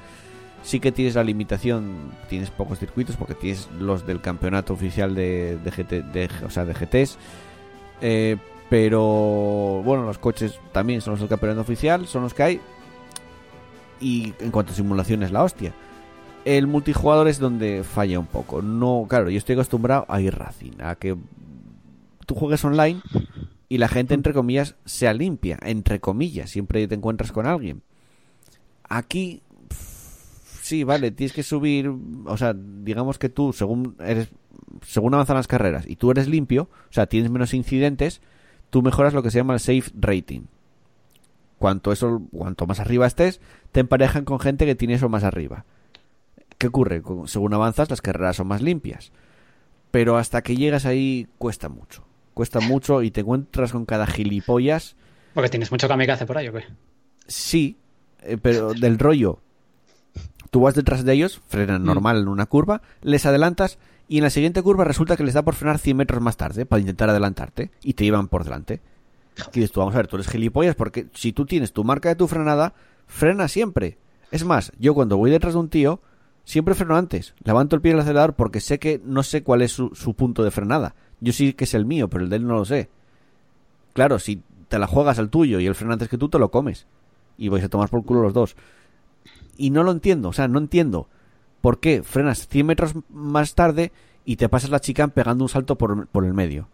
Sí 0.63 0.81
que 0.81 0.93
tienes 0.93 1.15
la 1.15 1.25
limitación, 1.25 2.11
tienes 2.29 2.51
pocos 2.51 2.79
circuitos 2.79 3.17
porque 3.17 3.35
tienes 3.35 3.69
los 3.79 4.07
del 4.07 4.21
campeonato 4.21 4.73
oficial 4.73 5.15
de, 5.15 5.59
GT, 5.65 6.03
de- 6.03 6.31
o 6.47 6.51
sea, 6.51 6.65
de 6.65 6.73
GTs. 6.73 7.19
Eh, 8.01 8.37
pero 8.71 9.83
bueno, 9.85 10.05
los 10.07 10.19
coches 10.19 10.59
también 10.73 11.01
son 11.03 11.13
los 11.13 11.21
del 11.21 11.29
campeonato 11.29 11.61
oficial, 11.61 12.07
son 12.07 12.23
los 12.23 12.33
que 12.33 12.43
hay. 12.43 12.61
Y 14.01 14.33
en 14.41 14.51
cuanto 14.51 14.73
a 14.73 14.75
simulación 14.75 15.23
es 15.23 15.33
la 15.33 15.45
hostia. 15.45 15.73
El 16.47 16.67
multijugador 16.67 17.29
es 17.29 17.39
donde 17.39 17.85
falla 17.85 18.19
un 18.19 18.27
poco. 18.27 18.61
No, 18.63 19.07
claro, 19.09 19.31
yo 19.31 19.39
estoy 19.39 19.55
acostumbrado 19.55 20.07
a 20.09 20.21
ir 20.21 20.35
Racing, 20.35 20.73
a 20.83 20.95
que 20.95 21.17
tú 22.27 22.35
juegues 22.35 22.65
online 22.65 23.01
y 23.75 23.79
la 23.79 23.89
gente, 23.89 24.15
entre 24.15 24.33
comillas, 24.33 24.77
sea 24.85 25.13
limpia. 25.13 25.59
Entre 25.61 25.99
comillas, 25.99 26.49
siempre 26.49 26.87
te 26.87 26.95
encuentras 26.95 27.33
con 27.33 27.45
alguien. 27.45 27.83
Aquí, 28.89 29.43
sí, 30.63 30.85
vale, 30.85 31.11
tienes 31.11 31.33
que 31.33 31.43
subir. 31.43 31.91
O 32.25 32.37
sea, 32.37 32.55
digamos 32.55 33.19
que 33.19 33.29
tú, 33.29 33.53
según 33.53 33.97
eres 33.99 34.29
según 34.87 35.13
avanzan 35.15 35.35
las 35.35 35.49
carreras 35.49 35.87
y 35.89 35.97
tú 35.97 36.13
eres 36.13 36.29
limpio, 36.29 36.69
o 36.89 36.93
sea, 36.93 37.07
tienes 37.07 37.33
menos 37.33 37.53
incidentes, 37.53 38.21
tú 38.71 38.81
mejoras 38.81 39.13
lo 39.13 39.25
que 39.25 39.33
se 39.33 39.39
llama 39.39 39.55
el 39.55 39.61
safe 39.61 39.91
rating. 39.99 40.43
Cuanto 41.59 41.91
eso, 41.91 42.23
cuanto 42.31 42.69
más 42.69 42.79
arriba 42.79 43.09
estés, 43.09 43.41
te 43.73 43.81
emparejan 43.81 44.25
con 44.25 44.39
gente 44.39 44.67
que 44.67 44.77
tiene 44.77 44.95
eso 44.95 45.09
más 45.09 45.25
arriba. 45.25 45.65
¿Qué 46.59 46.69
ocurre? 46.69 47.03
Según 47.27 47.55
avanzas, 47.55 47.91
las 47.91 48.03
carreras 48.03 48.37
son 48.37 48.47
más 48.47 48.63
limpias. 48.63 49.11
Pero 49.91 50.17
hasta 50.17 50.43
que 50.43 50.55
llegas 50.55 50.87
ahí 50.87 51.27
cuesta 51.39 51.69
mucho. 51.69 52.05
Cuesta 52.35 52.61
mucho 52.61 53.03
y 53.03 53.11
te 53.11 53.21
encuentras 53.21 53.73
con 53.73 53.87
cada 53.87 54.07
gilipollas. 54.07 54.97
Porque 55.33 55.49
tienes 55.49 55.71
mucho 55.71 55.89
kamikaze 55.89 56.27
por 56.27 56.37
ahí, 56.39 56.49
¿o 56.49 56.53
qué? 56.53 56.65
Sí, 57.27 57.77
eh, 58.23 58.37
pero 58.41 58.75
del 58.75 58.99
rollo. 58.99 59.39
Tú 60.51 60.61
vas 60.61 60.75
detrás 60.75 61.05
de 61.05 61.13
ellos, 61.13 61.41
frenan 61.49 61.83
Mm. 61.83 61.87
normal 61.87 62.19
en 62.19 62.29
una 62.29 62.47
curva, 62.47 62.83
les 63.03 63.27
adelantas 63.27 63.79
y 64.09 64.19
en 64.19 64.25
la 64.25 64.31
siguiente 64.31 64.63
curva 64.63 64.85
resulta 64.85 65.17
que 65.17 65.25
les 65.25 65.35
da 65.35 65.43
por 65.43 65.55
frenar 65.55 65.79
100 65.79 65.97
metros 65.97 66.21
más 66.23 66.37
tarde 66.37 66.67
para 66.67 66.81
intentar 66.81 67.09
adelantarte 67.11 67.71
y 67.83 67.95
te 67.95 68.05
llevan 68.05 68.29
por 68.29 68.45
delante. 68.45 68.81
Y 69.53 69.61
dices 69.61 69.73
tú, 69.73 69.81
vamos 69.81 69.95
a 69.95 69.99
ver, 69.99 70.07
tú 70.07 70.17
eres 70.17 70.29
gilipollas 70.29 70.77
porque 70.77 71.09
si 71.15 71.33
tú 71.33 71.45
tienes 71.47 71.73
tu 71.73 71.83
marca 71.83 72.09
de 72.09 72.15
tu 72.17 72.29
frenada, 72.29 72.75
frena 73.09 73.49
siempre. 73.49 73.99
Es 74.31 74.45
más, 74.45 74.71
yo 74.79 74.95
cuando 74.95 75.17
voy 75.17 75.31
detrás 75.31 75.55
de 75.55 75.61
un 75.61 75.69
tío, 75.69 76.01
siempre 76.45 76.75
freno 76.75 76.97
antes. 76.97 77.35
Levanto 77.43 77.75
el 77.75 77.83
pie 77.83 77.93
del 77.93 78.01
acelerador 78.01 78.35
porque 78.35 78.61
sé 78.61 78.79
que 78.79 79.01
no 79.05 79.23
sé 79.25 79.43
cuál 79.43 79.63
es 79.63 79.73
su, 79.73 79.91
su 79.95 80.15
punto 80.15 80.45
de 80.45 80.53
frenada. 80.53 80.95
Yo 81.25 81.33
sí 81.33 81.53
que 81.55 81.65
es 81.65 81.75
el 81.75 81.87
mío, 81.87 82.09
pero 82.09 82.25
el 82.25 82.31
de 82.31 82.37
él 82.37 82.47
no 82.47 82.55
lo 82.55 82.65
sé. 82.65 82.89
Claro, 83.95 84.19
si 84.19 84.43
te 84.69 84.79
la 84.79 84.87
juegas 84.87 85.19
al 85.19 85.31
tuyo 85.31 85.61
y 85.61 85.67
él 85.67 85.75
frena 85.75 85.95
antes 85.95 86.09
que 86.09 86.19
tú, 86.19 86.29
te 86.29 86.39
lo 86.39 86.51
comes. 86.51 86.87
Y 87.39 87.49
vais 87.49 87.65
a 87.65 87.69
tomar 87.69 87.89
por 87.89 88.05
culo 88.05 88.23
los 88.23 88.35
dos. 88.35 88.57
Y 89.57 89.71
no 89.71 89.83
lo 89.83 89.93
entiendo, 89.93 90.29
o 90.29 90.33
sea, 90.33 90.49
no 90.49 90.59
entiendo 90.59 91.09
por 91.61 91.81
qué 91.81 92.03
frenas 92.03 92.47
100 92.49 92.67
metros 92.67 92.95
más 93.09 93.55
tarde 93.55 93.91
y 94.25 94.37
te 94.37 94.49
pasas 94.49 94.71
la 94.71 94.81
chica 94.81 95.07
pegando 95.09 95.45
un 95.45 95.49
salto 95.49 95.77
por, 95.79 96.07
por 96.09 96.25
el 96.25 96.35
medio. 96.35 96.69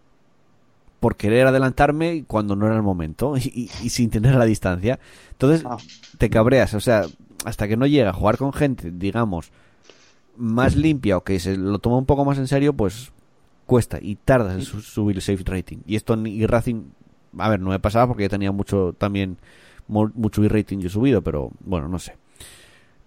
Por 0.98 1.16
querer 1.16 1.46
adelantarme 1.46 2.24
cuando 2.26 2.56
no 2.56 2.66
era 2.66 2.76
el 2.76 2.82
momento 2.82 3.36
y, 3.38 3.40
y- 3.54 3.70
y 3.86 3.90
sin 3.90 4.10
tener 4.10 4.34
la 4.34 4.44
distancia. 4.46 4.98
Entonces 5.32 5.64
Ah. 5.66 5.76
te 6.18 6.28
cabreas, 6.30 6.74
o 6.74 6.80
sea, 6.80 7.04
hasta 7.44 7.68
que 7.68 7.76
no 7.76 7.86
llega 7.86 8.10
a 8.10 8.14
jugar 8.14 8.36
con 8.36 8.52
gente, 8.52 8.90
digamos, 8.90 9.50
más 10.36 10.74
limpia 10.76 11.16
o 11.18 11.24
que 11.24 11.38
se 11.38 11.56
lo 11.56 11.78
toma 11.78 11.98
un 11.98 12.06
poco 12.06 12.24
más 12.24 12.38
en 12.38 12.48
serio, 12.48 12.72
pues 12.72 13.12
cuesta 13.70 13.98
y 14.02 14.16
tardas 14.16 14.54
en 14.54 14.62
su- 14.62 14.80
subir 14.80 15.16
el 15.16 15.22
safe 15.22 15.42
rating. 15.46 15.78
Y 15.86 15.94
esto 15.96 16.14
en 16.14 16.48
racing 16.48 16.82
a 17.38 17.48
ver, 17.48 17.60
no 17.60 17.70
me 17.70 17.78
pasaba 17.78 18.08
porque 18.08 18.24
yo 18.24 18.28
tenía 18.28 18.50
mucho 18.50 18.92
también 18.98 19.36
mu- 19.86 20.10
mucho 20.14 20.42
rating 20.48 20.78
yo 20.80 20.88
he 20.88 20.90
subido, 20.90 21.22
pero 21.22 21.50
bueno, 21.64 21.88
no 21.88 21.98
sé. 22.00 22.16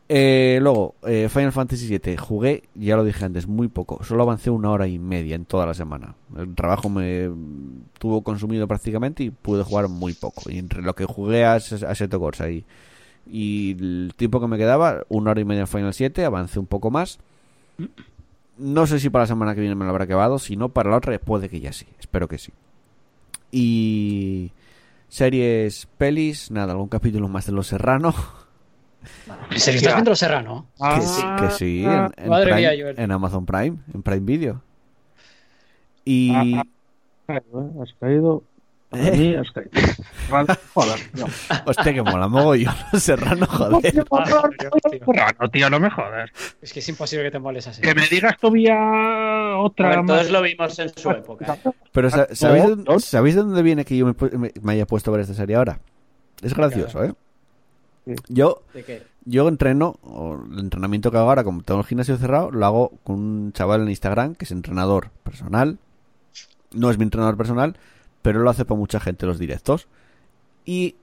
Eh, 0.09 0.59
luego, 0.61 0.95
eh, 1.07 1.27
Final 1.29 1.51
Fantasy 1.51 1.87
VII. 1.87 2.17
Jugué, 2.17 2.63
ya 2.75 2.95
lo 2.95 3.03
dije 3.03 3.23
antes, 3.25 3.47
muy 3.47 3.67
poco. 3.67 4.03
Solo 4.03 4.23
avancé 4.23 4.49
una 4.49 4.69
hora 4.69 4.87
y 4.87 4.99
media 4.99 5.35
en 5.35 5.45
toda 5.45 5.65
la 5.65 5.73
semana. 5.73 6.15
El 6.37 6.53
trabajo 6.55 6.89
me 6.89 7.29
tuvo 7.99 8.21
consumido 8.21 8.67
prácticamente 8.67 9.23
y 9.23 9.29
pude 9.31 9.63
jugar 9.63 9.87
muy 9.89 10.13
poco. 10.13 10.49
Y 10.51 10.57
entre 10.59 10.81
lo 10.81 10.93
que 10.93 11.05
jugué 11.05 11.45
a, 11.45 11.53
a 11.55 11.59
Seto 11.95 12.19
Corsa 12.19 12.49
y, 12.49 12.63
y 13.25 13.71
el 13.79 14.13
tiempo 14.15 14.39
que 14.39 14.47
me 14.47 14.57
quedaba, 14.57 15.03
una 15.09 15.31
hora 15.31 15.41
y 15.41 15.45
media 15.45 15.61
en 15.61 15.67
Final 15.67 15.93
7, 15.93 16.25
avancé 16.25 16.59
un 16.59 16.67
poco 16.67 16.91
más. 16.91 17.19
No 18.57 18.85
sé 18.87 18.99
si 18.99 19.09
para 19.09 19.23
la 19.23 19.27
semana 19.27 19.55
que 19.55 19.61
viene 19.61 19.75
me 19.75 19.83
lo 19.85 19.91
habrá 19.91 20.03
acabado. 20.05 20.37
Si 20.39 20.55
no, 20.55 20.69
para 20.69 20.89
la 20.91 20.97
otra 20.97 21.17
puede 21.19 21.49
que 21.49 21.59
ya 21.59 21.73
sí. 21.73 21.87
Espero 21.99 22.27
que 22.27 22.37
sí. 22.37 22.51
Y 23.51 24.51
series, 25.09 25.87
pelis, 25.97 26.51
nada, 26.51 26.73
algún 26.73 26.87
capítulo 26.89 27.27
más 27.27 27.45
de 27.45 27.51
Los 27.51 27.67
Serrano. 27.67 28.13
¿En 29.51 29.59
serio 29.59 29.79
estás 29.79 29.95
viendo 29.95 30.11
Los 30.11 30.19
Serrano? 30.19 30.67
Que 30.77 31.01
sí, 31.01 31.21
que 31.39 31.49
sí, 31.51 31.83
Ah, 31.85 32.09
en, 32.17 32.23
en 32.23 32.29
Madre 32.29 32.45
Prime- 32.53 32.59
mía, 32.71 32.83
Joel. 32.83 32.99
en 32.99 33.11
Amazon 33.11 33.45
Prime, 33.45 33.77
en 33.93 34.01
Prime 34.03 34.19
Video. 34.25 34.61
Y 36.05 36.31
Ah, 36.55 36.63
ah. 37.27 37.39
Has 37.81 37.93
caído. 37.99 38.43
A 38.93 39.11
mí 39.11 39.35
has 39.35 39.51
caído. 39.51 39.71
Vale, 40.29 40.47
Joder, 40.73 40.99
tío. 41.13 41.25
hostia, 41.65 41.93
que 41.93 42.01
mola 42.01 42.27
mogollón 42.27 42.73
Serrano, 42.99 43.45
joder. 43.47 44.05
Raro, 45.07 45.49
tío, 45.49 45.69
no 45.69 45.79
me 45.79 45.89
jodas. 45.89 46.29
Es 46.61 46.71
que 46.73 46.79
es 46.79 46.89
imposible 46.89 47.25
que 47.25 47.31
te 47.31 47.39
moles 47.39 47.67
así. 47.67 47.81
Que 47.81 47.93
me 47.95 48.07
digas 48.07 48.37
todavía 48.39 48.75
A 48.75 49.57
otra 49.57 49.89
ver, 49.89 50.05
todos 50.05 50.29
lo 50.31 50.41
vimos 50.41 50.77
en 50.79 50.89
su 50.95 51.09
época. 51.11 51.57
¿eh? 51.65 51.69
Pero 51.91 52.09
sa- 52.09 52.27
¿sabéis. 52.33 52.65
¿sabéis 52.99 53.35
de 53.35 53.41
dónde 53.41 53.61
viene 53.61 53.85
que 53.85 53.97
yo 53.97 54.05
me, 54.05 54.15
me- 54.37 54.51
me 54.61 54.73
haya 54.73 54.85
puesto 54.85 55.11
a 55.11 55.13
ver 55.13 55.21
esta 55.21 55.33
serie 55.33 55.55
ahora? 55.55 55.79
Es 56.41 56.53
gracioso, 56.53 57.03
¿eh? 57.03 57.13
Yo 58.27 58.63
¿De 58.73 58.83
qué? 58.83 59.03
Yo 59.25 59.47
entreno, 59.47 59.95
o 60.03 60.37
el 60.51 60.59
entrenamiento 60.59 61.09
que 61.09 61.15
hago 61.17 61.29
ahora, 61.29 61.45
como 61.45 61.61
tengo 61.63 61.79
el 61.79 61.85
gimnasio 61.85 62.17
cerrado, 62.17 62.51
lo 62.51 62.65
hago 62.65 62.91
con 63.05 63.15
un 63.15 63.53
chaval 63.53 63.81
en 63.83 63.89
Instagram 63.89 64.35
que 64.35 64.43
es 64.43 64.51
entrenador 64.51 65.09
personal. 65.23 65.77
No 66.73 66.89
es 66.91 66.97
mi 66.97 67.03
entrenador 67.05 67.37
personal, 67.37 67.77
pero 68.23 68.39
lo 68.39 68.49
hace 68.49 68.65
para 68.65 68.79
mucha 68.79 68.99
gente 68.99 69.27
los 69.27 69.37
directos. 69.37 69.87
Y 70.65 70.95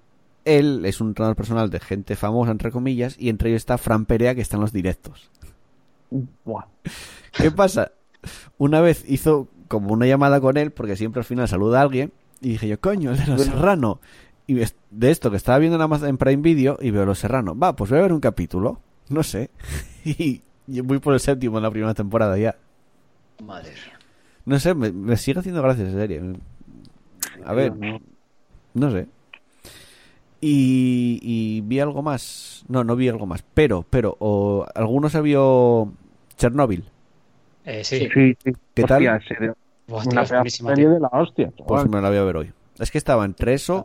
él 0.45 0.85
es 0.85 1.01
un 1.01 1.09
entrenador 1.09 1.37
personal 1.37 1.71
de 1.71 1.79
gente 1.79 2.17
famosa, 2.17 2.51
entre 2.51 2.73
comillas, 2.73 3.15
y 3.19 3.29
entre 3.29 3.51
ellos 3.51 3.61
está 3.61 3.79
Fran 3.79 4.07
Perea, 4.07 4.35
que 4.35 4.41
está 4.41 4.57
en 4.57 4.63
los 4.63 4.73
directos. 4.73 5.31
Buah. 6.45 6.65
¿Qué 7.33 7.51
pasa? 7.51 7.93
Una 8.59 8.81
vez 8.81 9.05
hizo 9.07 9.49
como 9.69 9.93
una 9.93 10.07
llamada 10.07 10.41
con 10.41 10.57
él, 10.57 10.73
porque 10.73 10.97
siempre 10.97 11.21
al 11.21 11.25
final 11.25 11.47
saluda 11.47 11.79
a 11.79 11.83
alguien, 11.83 12.13
y 12.41 12.51
dije 12.51 12.67
yo, 12.67 12.81
coño, 12.81 13.13
el 13.13 13.19
de 13.19 13.27
los 13.27 13.43
Serrano. 13.43 14.01
Y 14.47 14.55
de 14.55 15.11
esto 15.11 15.31
que 15.31 15.37
estaba 15.37 15.59
viendo 15.59 15.77
en 15.77 15.83
Amazon 15.83 16.09
en 16.09 16.17
Prime 16.17 16.43
Video, 16.43 16.79
y 16.81 16.91
veo 16.91 17.05
los 17.05 17.19
Serrano. 17.19 17.57
Va, 17.57 17.77
pues 17.77 17.91
voy 17.91 18.01
a 18.01 18.03
ver 18.03 18.13
un 18.13 18.21
capítulo. 18.21 18.81
No 19.09 19.23
sé. 19.23 19.51
Y 20.03 20.41
yo 20.67 20.83
voy 20.83 20.99
por 20.99 21.13
el 21.13 21.21
séptimo 21.21 21.59
en 21.59 21.63
la 21.63 21.71
primera 21.71 21.93
temporada 21.93 22.39
ya. 22.39 22.57
Madre 23.45 23.71
mía. 23.73 23.99
No 24.47 24.59
sé, 24.59 24.73
me, 24.73 24.91
me 24.91 25.19
sigue 25.19 25.41
haciendo 25.41 25.61
gracia 25.61 25.87
esa 25.87 25.99
serie. 25.99 26.23
A 27.45 27.53
ver, 27.55 27.75
No. 27.77 28.01
no 28.75 28.91
sé. 28.91 29.07
Y, 30.41 31.19
y 31.23 31.61
vi 31.63 31.81
algo 31.81 32.03
más. 32.03 32.65
No, 32.69 32.83
no 32.85 32.97
vi 32.97 33.09
algo 33.09 33.27
más. 33.27 33.45
Pero, 33.55 33.85
pero, 33.89 34.17
o, 34.21 34.67
¿alguno 34.75 35.11
se 35.11 35.21
vio 35.21 35.93
Chernobyl? 36.37 36.85
Eh, 37.65 37.85
sí. 37.85 38.09
Sí, 38.13 38.37
sí. 38.43 38.53
¿Qué 38.75 38.85
tal? 38.85 39.07
Hostia, 39.93 40.13
Una 40.13 40.23
es 40.45 40.55
serie 40.55 40.89
de 40.89 41.01
la 41.01 41.09
hostia. 41.09 41.53
Pues 41.67 41.87
me 41.89 42.01
la 42.01 42.09
voy 42.09 42.19
a 42.19 42.23
ver 42.23 42.37
hoy. 42.37 42.53
Es 42.79 42.91
que 42.91 42.99
estaba 42.99 43.25
entre 43.25 43.53
eso 43.55 43.85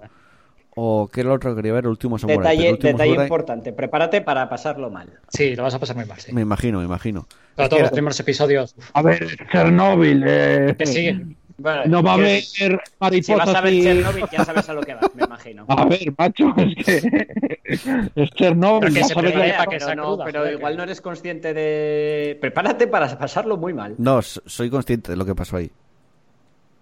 o 0.78 1.10
¿qué 1.12 1.22
era 1.22 1.30
lo 1.30 1.36
otro 1.36 1.50
que 1.52 1.56
quería 1.58 1.74
ver? 1.74 1.86
El 1.86 1.90
último 1.90 2.18
Samurai. 2.18 2.38
Pero 2.38 2.50
el 2.50 2.56
Detalle, 2.58 2.72
último 2.72 2.92
detalle 2.94 3.10
Samurai, 3.10 3.26
importante. 3.26 3.74
Prepárate 3.74 4.22
para 4.22 4.48
pasarlo 4.48 4.90
mal. 4.90 5.10
Sí, 5.30 5.56
lo 5.56 5.64
vas 5.64 5.74
a 5.74 5.80
pasar 5.80 5.96
muy 5.96 6.06
mal, 6.06 6.20
sí. 6.20 6.32
Me 6.32 6.42
imagino, 6.42 6.80
me 6.80 6.86
imagino. 6.86 7.28
Pero 7.56 7.64
Es 7.66 7.70
todos 7.70 7.80
que 7.80 7.84
los 7.84 7.92
primeros 7.92 8.20
episodios. 8.20 8.76
A 8.94 9.02
ver, 9.02 9.28
Chernobyl. 9.52 10.24
Eh, 10.26 10.76
Que 10.78 10.86
sí. 10.86 11.36
Bueno, 11.58 11.84
No 11.88 12.04
va 12.04 12.12
a 12.12 12.14
haber 12.16 12.42
Si 12.42 12.68
mariposas 13.00 13.46
vas 13.48 13.56
a 13.56 13.62
ver 13.62 13.74
y- 13.74 13.82
Chernobyl, 13.84 14.26
ya 14.32 14.44
sabes 14.44 14.68
a 14.70 14.74
lo 14.74 14.82
que 14.82 14.94
vas, 14.94 15.16
me 15.16 15.24
imagino. 15.24 15.66
A 15.70 15.86
ver, 15.86 16.14
macho, 16.18 16.54
es 16.58 16.76
que 17.02 17.28
es 18.16 18.30
Chernobyl. 18.32 18.92
Pero 18.92 18.94
que 18.94 19.04
se 19.06 19.14
a 19.14 19.22
ver 19.22 19.32
prepare 19.32 19.48
la- 19.52 19.58
para 19.58 19.72
que 19.72 19.78
pero 19.78 19.96
no, 19.96 20.04
cruda, 20.04 20.26
pero 20.26 20.52
igual 20.52 20.76
no 20.78 20.84
eres 20.84 21.00
consciente 21.02 21.54
de. 21.54 22.38
Prepárate 22.42 22.88
para 22.88 23.18
pasarlo 23.18 23.56
muy 23.58 23.74
mal. 23.74 23.96
No, 23.98 24.22
soy 24.22 24.70
consciente 24.70 25.12
de 25.12 25.18
lo 25.18 25.26
que 25.26 25.34
pasó 25.36 25.58
ahí. 25.58 25.72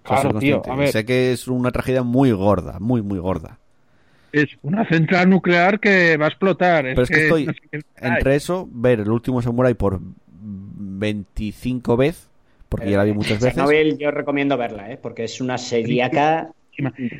Claro, 0.01 0.31
soy 0.31 0.39
tío, 0.39 0.55
consciente. 0.61 0.71
a 0.71 0.75
ver. 0.75 0.91
Sé 0.91 1.05
que 1.05 1.31
es 1.33 1.47
una 1.47 1.71
tragedia 1.71 2.01
muy 2.03 2.31
gorda, 2.31 2.79
muy, 2.79 3.01
muy 3.03 3.19
gorda. 3.19 3.59
Es 4.31 4.49
una 4.63 4.85
central 4.89 5.29
nuclear 5.29 5.79
que 5.79 6.17
va 6.17 6.25
a 6.25 6.29
explotar. 6.29 6.83
Pero 6.85 7.03
es 7.03 7.09
que 7.09 7.23
estoy 7.25 7.47
Entre 7.97 8.35
eso, 8.35 8.67
ver 8.71 9.01
el 9.01 9.09
último 9.11 9.41
Samurai 9.43 9.75
por 9.75 9.99
25 10.01 11.95
veces, 11.97 12.29
porque 12.73 12.89
ya 12.91 12.97
la 12.97 13.03
vi 13.03 13.13
muchas 13.13 13.39
veces. 13.39 13.53
Chernobyl 13.55 13.97
yo 13.97 14.09
recomiendo 14.11 14.57
verla, 14.57 14.91
¿eh? 14.91 14.97
porque 15.01 15.25
es 15.25 15.39
una 15.39 15.57
seriaca. 15.57 16.51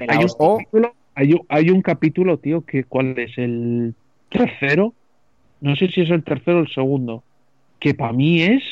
Hay 0.08 0.18
un. 0.24 0.30
O- 0.40 0.58
capítulo, 0.58 0.94
hay, 1.16 1.34
un, 1.34 1.42
hay 1.48 1.70
un 1.70 1.82
capítulo, 1.82 2.38
tío, 2.38 2.62
que 2.66 2.84
¿cuál 2.86 3.18
es? 3.20 3.38
¿El 3.38 3.94
tercero? 4.30 4.94
No 5.62 5.76
sé 5.76 5.88
si 5.90 6.02
es 6.02 6.10
el 6.10 6.24
tercero 6.24 6.58
o 6.58 6.62
el 6.62 6.70
segundo. 6.74 7.24
Que 7.80 7.94
para 7.94 8.14
mí 8.14 8.42
es 8.42 8.64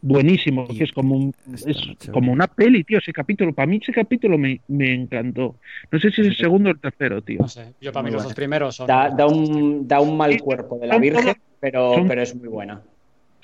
buenísimo, 0.00 0.66
Y- 0.68 0.78
que 0.78 0.84
es 0.84 0.92
como 0.92 1.14
un- 1.14 1.34
es 1.54 1.64
noche, 1.86 2.10
como 2.10 2.32
una 2.32 2.48
peli, 2.48 2.82
tío, 2.82 2.98
ese 2.98 3.12
capítulo. 3.12 3.52
Para 3.52 3.66
mí 3.66 3.78
ese 3.80 3.92
capítulo 3.92 4.36
me, 4.36 4.60
me 4.68 4.92
encantó. 4.92 5.54
No 5.92 5.98
sé 6.00 6.10
si 6.10 6.22
es 6.22 6.26
el 6.26 6.36
segundo 6.36 6.70
o 6.70 6.72
el 6.72 6.80
tercero, 6.80 7.22
tío. 7.22 7.38
No 7.40 7.48
sé. 7.48 7.72
Yo 7.80 7.92
para 7.92 8.02
mí 8.02 8.08
Muy 8.10 8.14
los 8.16 8.24
dos 8.24 8.34
primeros 8.34 8.74
son. 8.74 8.86
Da, 8.88 9.10
da 9.10 9.26
un, 9.26 9.86
da 9.86 10.00
un 10.00 10.16
mal 10.16 10.40
cuerpo 10.40 10.78
de 10.78 10.88
la 10.88 10.98
Virgen, 10.98 11.34
pero, 11.60 11.94
son- 11.94 12.08
pero 12.08 12.22
es 12.22 12.34
muy 12.34 12.48
buena. 12.48 12.82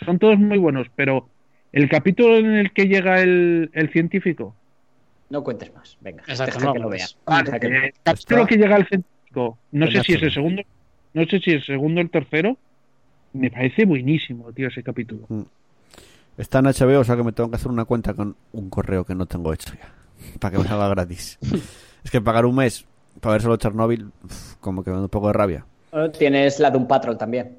Son 0.04 0.18
todos 0.18 0.38
muy 0.38 0.58
buenos, 0.58 0.88
pero 0.96 1.28
el 1.72 1.88
capítulo 1.88 2.36
en 2.36 2.54
el 2.54 2.72
que 2.72 2.86
llega 2.86 3.20
el, 3.20 3.70
el 3.72 3.90
científico. 3.90 4.54
No 5.30 5.44
cuentes 5.44 5.72
más. 5.74 5.96
Venga, 6.00 6.22
Exacto, 6.26 6.54
deja 6.58 6.66
no 6.66 6.72
que 6.72 6.78
lo 6.78 6.84
hables. 6.86 7.16
vea. 7.26 7.42
Deja 7.44 7.58
que- 7.60 7.66
El 7.66 7.92
capítulo 8.02 8.46
que 8.46 8.56
llega 8.56 8.76
el 8.76 8.86
científico, 8.88 9.58
no 9.72 9.86
El 9.86 9.92
sé 9.92 10.02
si 10.04 10.12
es 10.14 10.22
el 10.22 10.32
segundo, 10.32 10.62
no 11.14 11.24
sé 11.26 11.38
si 11.40 11.50
es 11.50 11.56
el 11.56 11.64
segundo 11.64 12.00
o 12.00 12.02
el 12.04 12.10
tercero. 12.10 12.56
Me 13.34 13.50
parece 13.50 13.84
buenísimo, 13.84 14.50
tío, 14.52 14.68
ese 14.68 14.82
capítulo. 14.82 15.26
Está 16.38 16.60
en 16.60 16.66
HBO, 16.66 17.00
o 17.00 17.04
sea 17.04 17.16
que 17.16 17.22
me 17.24 17.32
tengo 17.32 17.50
que 17.50 17.56
hacer 17.56 17.70
una 17.70 17.84
cuenta 17.84 18.14
con 18.14 18.36
un 18.52 18.70
correo 18.70 19.04
que 19.04 19.14
no 19.14 19.26
tengo 19.26 19.52
hecho 19.52 19.74
ya. 19.74 19.92
Para 20.40 20.52
que 20.52 20.58
me 20.62 20.68
salga 20.68 20.88
gratis. 20.88 21.38
es 22.04 22.10
que 22.10 22.20
pagar 22.20 22.46
un 22.46 22.56
mes 22.56 22.86
para 23.20 23.32
ver 23.32 23.42
solo 23.42 23.56
Chernobyl, 23.56 24.10
uf, 24.24 24.54
como 24.60 24.82
que 24.84 24.90
me 24.90 24.96
da 24.96 25.02
un 25.02 25.08
poco 25.08 25.26
de 25.26 25.32
rabia. 25.32 25.66
Bueno, 25.90 26.10
Tienes 26.12 26.60
la 26.60 26.70
de 26.70 26.78
un 26.78 26.86
Patrol 26.86 27.18
también. 27.18 27.56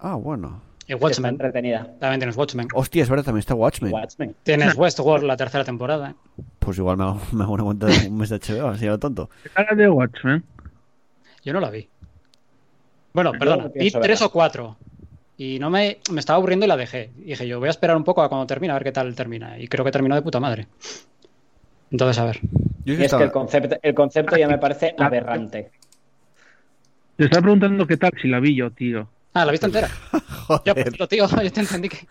Ah, 0.00 0.16
bueno. 0.16 0.60
Y 0.86 0.92
Está 0.92 1.04
Watchmen. 1.04 1.30
entretenida. 1.30 1.94
También 1.98 2.20
tienes 2.20 2.36
Watchmen. 2.36 2.68
Hostia, 2.74 3.02
es 3.02 3.08
verdad, 3.08 3.24
también 3.24 3.40
está 3.40 3.54
Watchmen. 3.54 3.92
Watchmen. 3.92 4.34
Tienes 4.42 4.74
Westworld 4.76 5.24
la 5.24 5.36
tercera 5.36 5.64
temporada. 5.64 6.14
Pues 6.58 6.76
igual 6.78 6.96
me 6.98 7.04
hago, 7.04 7.20
me 7.32 7.42
hago 7.44 7.52
una 7.54 7.64
cuenta 7.64 7.86
de 7.86 8.08
un 8.08 8.18
mes 8.18 8.28
de 8.28 8.38
HBO, 8.38 8.68
así 8.68 8.86
lo 8.86 8.98
tonto. 8.98 9.30
¿Qué 9.42 9.48
tal 9.48 9.76
de 9.76 9.88
Watchmen? 9.88 10.44
Yo 11.42 11.52
no 11.52 11.60
la 11.60 11.70
vi. 11.70 11.88
Bueno, 13.12 13.32
perdona, 13.32 13.64
no 13.64 13.70
vi 13.70 13.90
tres 13.90 14.20
o 14.22 14.30
cuatro. 14.30 14.76
Y 15.36 15.58
no 15.58 15.68
me, 15.70 15.98
me 16.12 16.20
estaba 16.20 16.36
aburriendo 16.36 16.66
y 16.66 16.68
la 16.68 16.76
dejé. 16.76 17.10
Y 17.18 17.24
dije 17.30 17.46
yo, 17.48 17.58
voy 17.58 17.68
a 17.68 17.70
esperar 17.70 17.96
un 17.96 18.04
poco 18.04 18.22
a 18.22 18.28
cuando 18.28 18.46
termine, 18.46 18.72
a 18.72 18.74
ver 18.74 18.84
qué 18.84 18.92
tal 18.92 19.14
termina. 19.14 19.58
Y 19.58 19.68
creo 19.68 19.84
que 19.84 19.90
terminó 19.90 20.14
de 20.14 20.22
puta 20.22 20.38
madre. 20.38 20.68
Entonces, 21.90 22.18
a 22.18 22.24
ver. 22.24 22.40
Yo 22.84 22.94
Y 22.94 23.02
es 23.02 23.14
que 23.14 23.22
el 23.22 23.32
concepto, 23.32 23.76
el 23.82 23.94
concepto 23.94 24.36
ya 24.36 24.48
me 24.48 24.58
parece 24.58 24.94
aberrante. 24.98 25.70
Te 27.16 27.24
estaba 27.24 27.42
preguntando 27.42 27.86
qué 27.86 27.96
tal 27.96 28.12
si 28.20 28.28
la 28.28 28.40
vi 28.40 28.54
yo, 28.54 28.70
tío. 28.70 29.08
Ah, 29.34 29.44
¿la 29.44 29.50
viste 29.52 29.66
entera? 29.66 29.88
Ya, 30.12 30.20
Joder. 30.46 30.94
pues, 30.96 31.08
tío, 31.08 31.26
yo 31.42 31.52
te 31.52 31.60
entendí 31.60 31.88
que... 31.88 32.06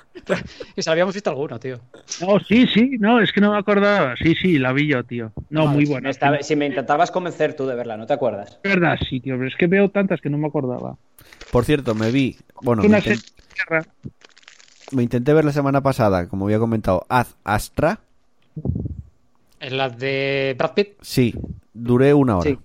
que 0.75 0.81
se 0.83 0.89
la 0.89 0.91
habíamos 0.91 1.13
visto 1.13 1.29
alguno, 1.29 1.57
tío. 1.59 1.79
No, 2.21 2.37
sí, 2.41 2.67
sí, 2.67 2.97
no, 2.99 3.21
es 3.21 3.31
que 3.31 3.39
no 3.41 3.53
me 3.53 3.57
acordaba. 3.57 4.15
Sí, 4.17 4.35
sí, 4.35 4.59
la 4.59 4.73
vi 4.73 4.87
yo, 4.87 5.03
tío. 5.05 5.31
No, 5.49 5.61
Vale, 5.65 5.75
muy 5.75 5.85
Me 5.85 5.91
buena. 5.91 6.09
estaba- 6.09 6.43
si 6.43 6.55
me 6.55 6.65
intentabas 6.65 7.11
convencer 7.11 7.55
tú 7.55 7.65
de 7.65 7.75
verla, 7.75 7.95
¿no 7.97 8.05
te 8.05 8.13
acuerdas? 8.13 8.59
Es 8.63 8.71
verdad, 8.75 8.97
sí, 9.09 9.19
tío, 9.21 9.35
pero 9.37 9.47
es 9.47 9.55
que 9.55 9.67
veo 9.67 9.89
tantas 9.89 10.19
que 10.19 10.29
no 10.29 10.37
me 10.37 10.47
acordaba. 10.47 10.97
Por 11.51 11.63
cierto, 11.65 11.95
me 11.95 12.11
vi. 12.11 12.37
Bueno, 12.61 12.81
me, 12.81 12.89
Una 12.89 12.99
inten- 12.99 13.03
serie 13.03 13.21
de 13.21 13.55
guerra. 13.55 13.85
me 14.91 15.03
intenté 15.03 15.33
ver 15.33 15.45
la 15.45 15.53
semana 15.53 15.81
pasada, 15.81 16.27
como 16.27 16.45
había 16.45 16.59
comentado, 16.59 17.05
Ad 17.07 17.27
Astra. 17.45 17.99
¿Es 19.59 19.71
la 19.71 19.89
de 19.89 20.55
Brad 20.57 20.73
Pitt? 20.73 20.89
Sí, 21.01 21.33
duré 21.73 22.13
una 22.13 22.37
hora. 22.37 22.49
Sí. 22.49 22.57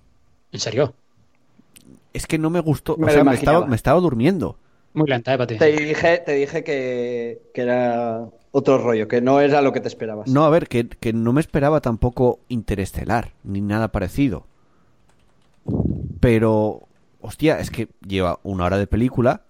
¿En 0.51 0.59
serio? 0.59 0.93
Es 2.13 2.27
que 2.27 2.37
no 2.37 2.49
me 2.49 2.59
gustó. 2.59 2.97
Me 2.97 3.07
o 3.07 3.09
sea, 3.09 3.23
me 3.23 3.35
estaba, 3.35 3.65
me 3.65 3.75
estaba 3.75 3.99
durmiendo. 3.99 4.57
Muy 4.93 5.07
lenta, 5.07 5.33
¿eh, 5.33 5.37
Pati? 5.37 5.57
Te 5.57 5.67
dije, 5.67 6.17
te 6.25 6.33
dije 6.33 6.63
que, 6.63 7.41
que 7.53 7.61
era 7.61 8.27
otro 8.51 8.77
rollo, 8.79 9.07
que 9.07 9.21
no 9.21 9.39
era 9.39 9.61
lo 9.61 9.71
que 9.71 9.79
te 9.79 9.87
esperabas. 9.87 10.27
No, 10.29 10.43
a 10.43 10.49
ver, 10.49 10.67
que, 10.67 10.87
que 10.87 11.13
no 11.13 11.33
me 11.33 11.41
esperaba 11.41 11.81
tampoco 11.81 12.39
Interestelar, 12.49 13.33
ni 13.43 13.61
nada 13.61 13.89
parecido. 13.91 14.45
Pero, 16.19 16.87
hostia, 17.21 17.59
es 17.59 17.69
que 17.69 17.87
lleva 18.05 18.39
una 18.43 18.65
hora 18.65 18.77
de 18.77 18.87
película. 18.87 19.43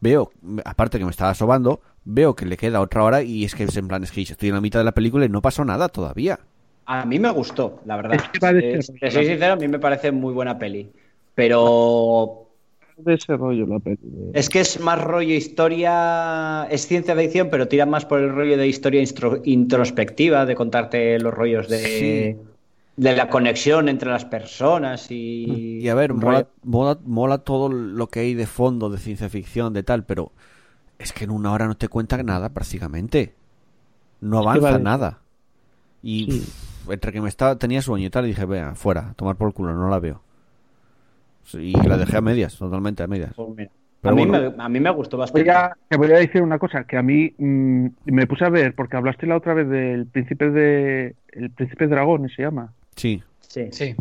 Veo, 0.00 0.30
aparte 0.64 0.98
que 0.98 1.04
me 1.04 1.10
estaba 1.10 1.34
sobando, 1.34 1.80
veo 2.04 2.36
que 2.36 2.46
le 2.46 2.56
queda 2.56 2.80
otra 2.80 3.02
hora 3.02 3.22
y 3.22 3.44
es 3.44 3.54
que 3.54 3.64
es 3.64 3.76
en 3.76 3.88
plan, 3.88 4.04
es 4.04 4.12
que 4.12 4.22
estoy 4.22 4.48
en 4.50 4.54
la 4.54 4.60
mitad 4.60 4.80
de 4.80 4.84
la 4.84 4.92
película 4.92 5.24
y 5.24 5.28
no 5.28 5.42
pasó 5.42 5.64
nada 5.64 5.88
todavía. 5.88 6.38
A 6.86 7.04
mí 7.04 7.18
me 7.18 7.30
gustó, 7.30 7.80
la 7.84 7.96
verdad. 7.96 8.14
Es 8.14 8.28
que 8.28 9.10
Eh, 9.10 9.10
soy 9.10 9.26
sincero, 9.26 9.54
a 9.54 9.56
mí 9.56 9.66
me 9.68 9.78
parece 9.78 10.12
muy 10.12 10.32
buena 10.32 10.58
peli. 10.58 10.92
Pero 11.36 12.48
De 12.96 13.14
ese 13.14 13.36
rollo 13.36 13.66
la 13.66 13.78
peli. 13.78 13.98
es 14.32 14.48
que 14.48 14.60
es 14.60 14.80
más 14.80 14.98
rollo 15.00 15.34
historia, 15.34 16.64
es 16.70 16.86
ciencia 16.86 17.14
ficción, 17.14 17.48
pero 17.50 17.68
tira 17.68 17.84
más 17.86 18.06
por 18.06 18.20
el 18.20 18.30
rollo 18.34 18.56
de 18.56 18.66
historia 18.66 19.02
instro- 19.02 19.42
introspectiva, 19.44 20.46
de 20.46 20.54
contarte 20.54 21.18
los 21.20 21.32
rollos 21.34 21.68
de, 21.68 21.78
Sí. 21.78 22.50
de 22.96 23.14
la 23.16 23.28
conexión 23.28 23.90
entre 23.90 24.10
las 24.10 24.24
personas 24.24 25.10
y... 25.10 25.78
Y 25.82 25.88
a 25.90 25.94
ver, 25.94 26.14
mola, 26.14 26.48
mola, 26.64 26.98
mola 27.04 27.38
todo 27.38 27.68
lo 27.68 28.06
que 28.08 28.20
hay 28.20 28.32
de 28.34 28.46
fondo, 28.46 28.88
de 28.88 28.96
ciencia 28.96 29.28
ficción, 29.28 29.74
de 29.74 29.82
tal, 29.82 30.04
pero 30.06 30.32
es 30.98 31.12
que 31.12 31.24
en 31.24 31.30
una 31.32 31.52
hora 31.52 31.66
no 31.66 31.76
te 31.76 31.88
cuenta 31.88 32.20
nada 32.22 32.48
prácticamente. 32.48 33.34
No 34.22 34.38
avanza 34.38 34.70
vale. 34.70 34.82
nada. 34.82 35.18
Y 36.02 36.30
Sí. 36.32 36.40
pff, 36.40 36.90
entre 36.92 37.12
que 37.12 37.20
me 37.20 37.28
estaba, 37.28 37.56
tenía 37.58 37.82
sueño 37.82 38.06
y 38.06 38.10
tal, 38.10 38.24
y 38.24 38.28
dije, 38.28 38.46
vea, 38.46 38.74
fuera, 38.74 39.12
tomar 39.16 39.36
por 39.36 39.52
culo, 39.52 39.74
no 39.74 39.90
la 39.90 39.98
veo. 39.98 40.22
Y 41.54 41.72
la 41.72 41.96
dejé 41.96 42.16
a 42.16 42.20
medias, 42.20 42.56
totalmente 42.56 43.02
a 43.02 43.06
medias. 43.06 43.32
Pues 43.34 43.48
mira, 43.56 43.70
Pero 44.00 44.12
a, 44.12 44.16
mí 44.16 44.26
bueno. 44.26 44.54
me, 44.56 44.62
a 44.64 44.68
mí 44.68 44.80
me 44.80 44.90
gustó 44.90 45.16
bastante. 45.16 45.42
Voy 45.42 45.50
a- 45.50 45.76
te 45.88 45.96
voy 45.96 46.10
a 46.12 46.16
decir 46.18 46.42
una 46.42 46.58
cosa, 46.58 46.84
que 46.84 46.96
a 46.96 47.02
mí 47.02 47.32
mm, 47.38 47.86
me 48.06 48.26
puse 48.26 48.44
a 48.44 48.48
ver, 48.50 48.74
porque 48.74 48.96
hablaste 48.96 49.26
la 49.26 49.36
otra 49.36 49.54
vez 49.54 49.68
del 49.68 50.06
príncipe 50.06 50.50
de... 50.50 51.14
El 51.32 51.50
príncipe 51.50 51.86
dragón, 51.86 52.28
se 52.28 52.42
llama. 52.42 52.72
Sí. 52.96 53.22
Sí. 53.40 53.68
Sí. 53.72 53.94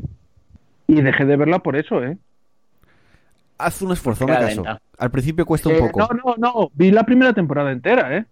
Y 0.87 1.01
dejé 1.01 1.25
de 1.25 1.35
verla 1.37 1.59
por 1.59 1.75
eso, 1.75 2.03
¿eh? 2.03 2.17
Haz 3.57 3.81
un 3.81 3.91
esfuerzo, 3.93 4.25
me 4.27 4.33
caso. 4.33 4.47
lenta. 4.47 4.81
Al 4.97 5.11
principio 5.11 5.45
cuesta 5.45 5.69
un 5.69 5.75
Eh, 5.75 5.79
poco. 5.79 5.99
No, 5.99 6.07
no, 6.23 6.35
no. 6.37 6.71
Vi 6.73 6.91
la 6.91 7.03
primera 7.03 7.33
temporada 7.33 7.71
entera, 7.71 8.17
¿eh? 8.17 8.25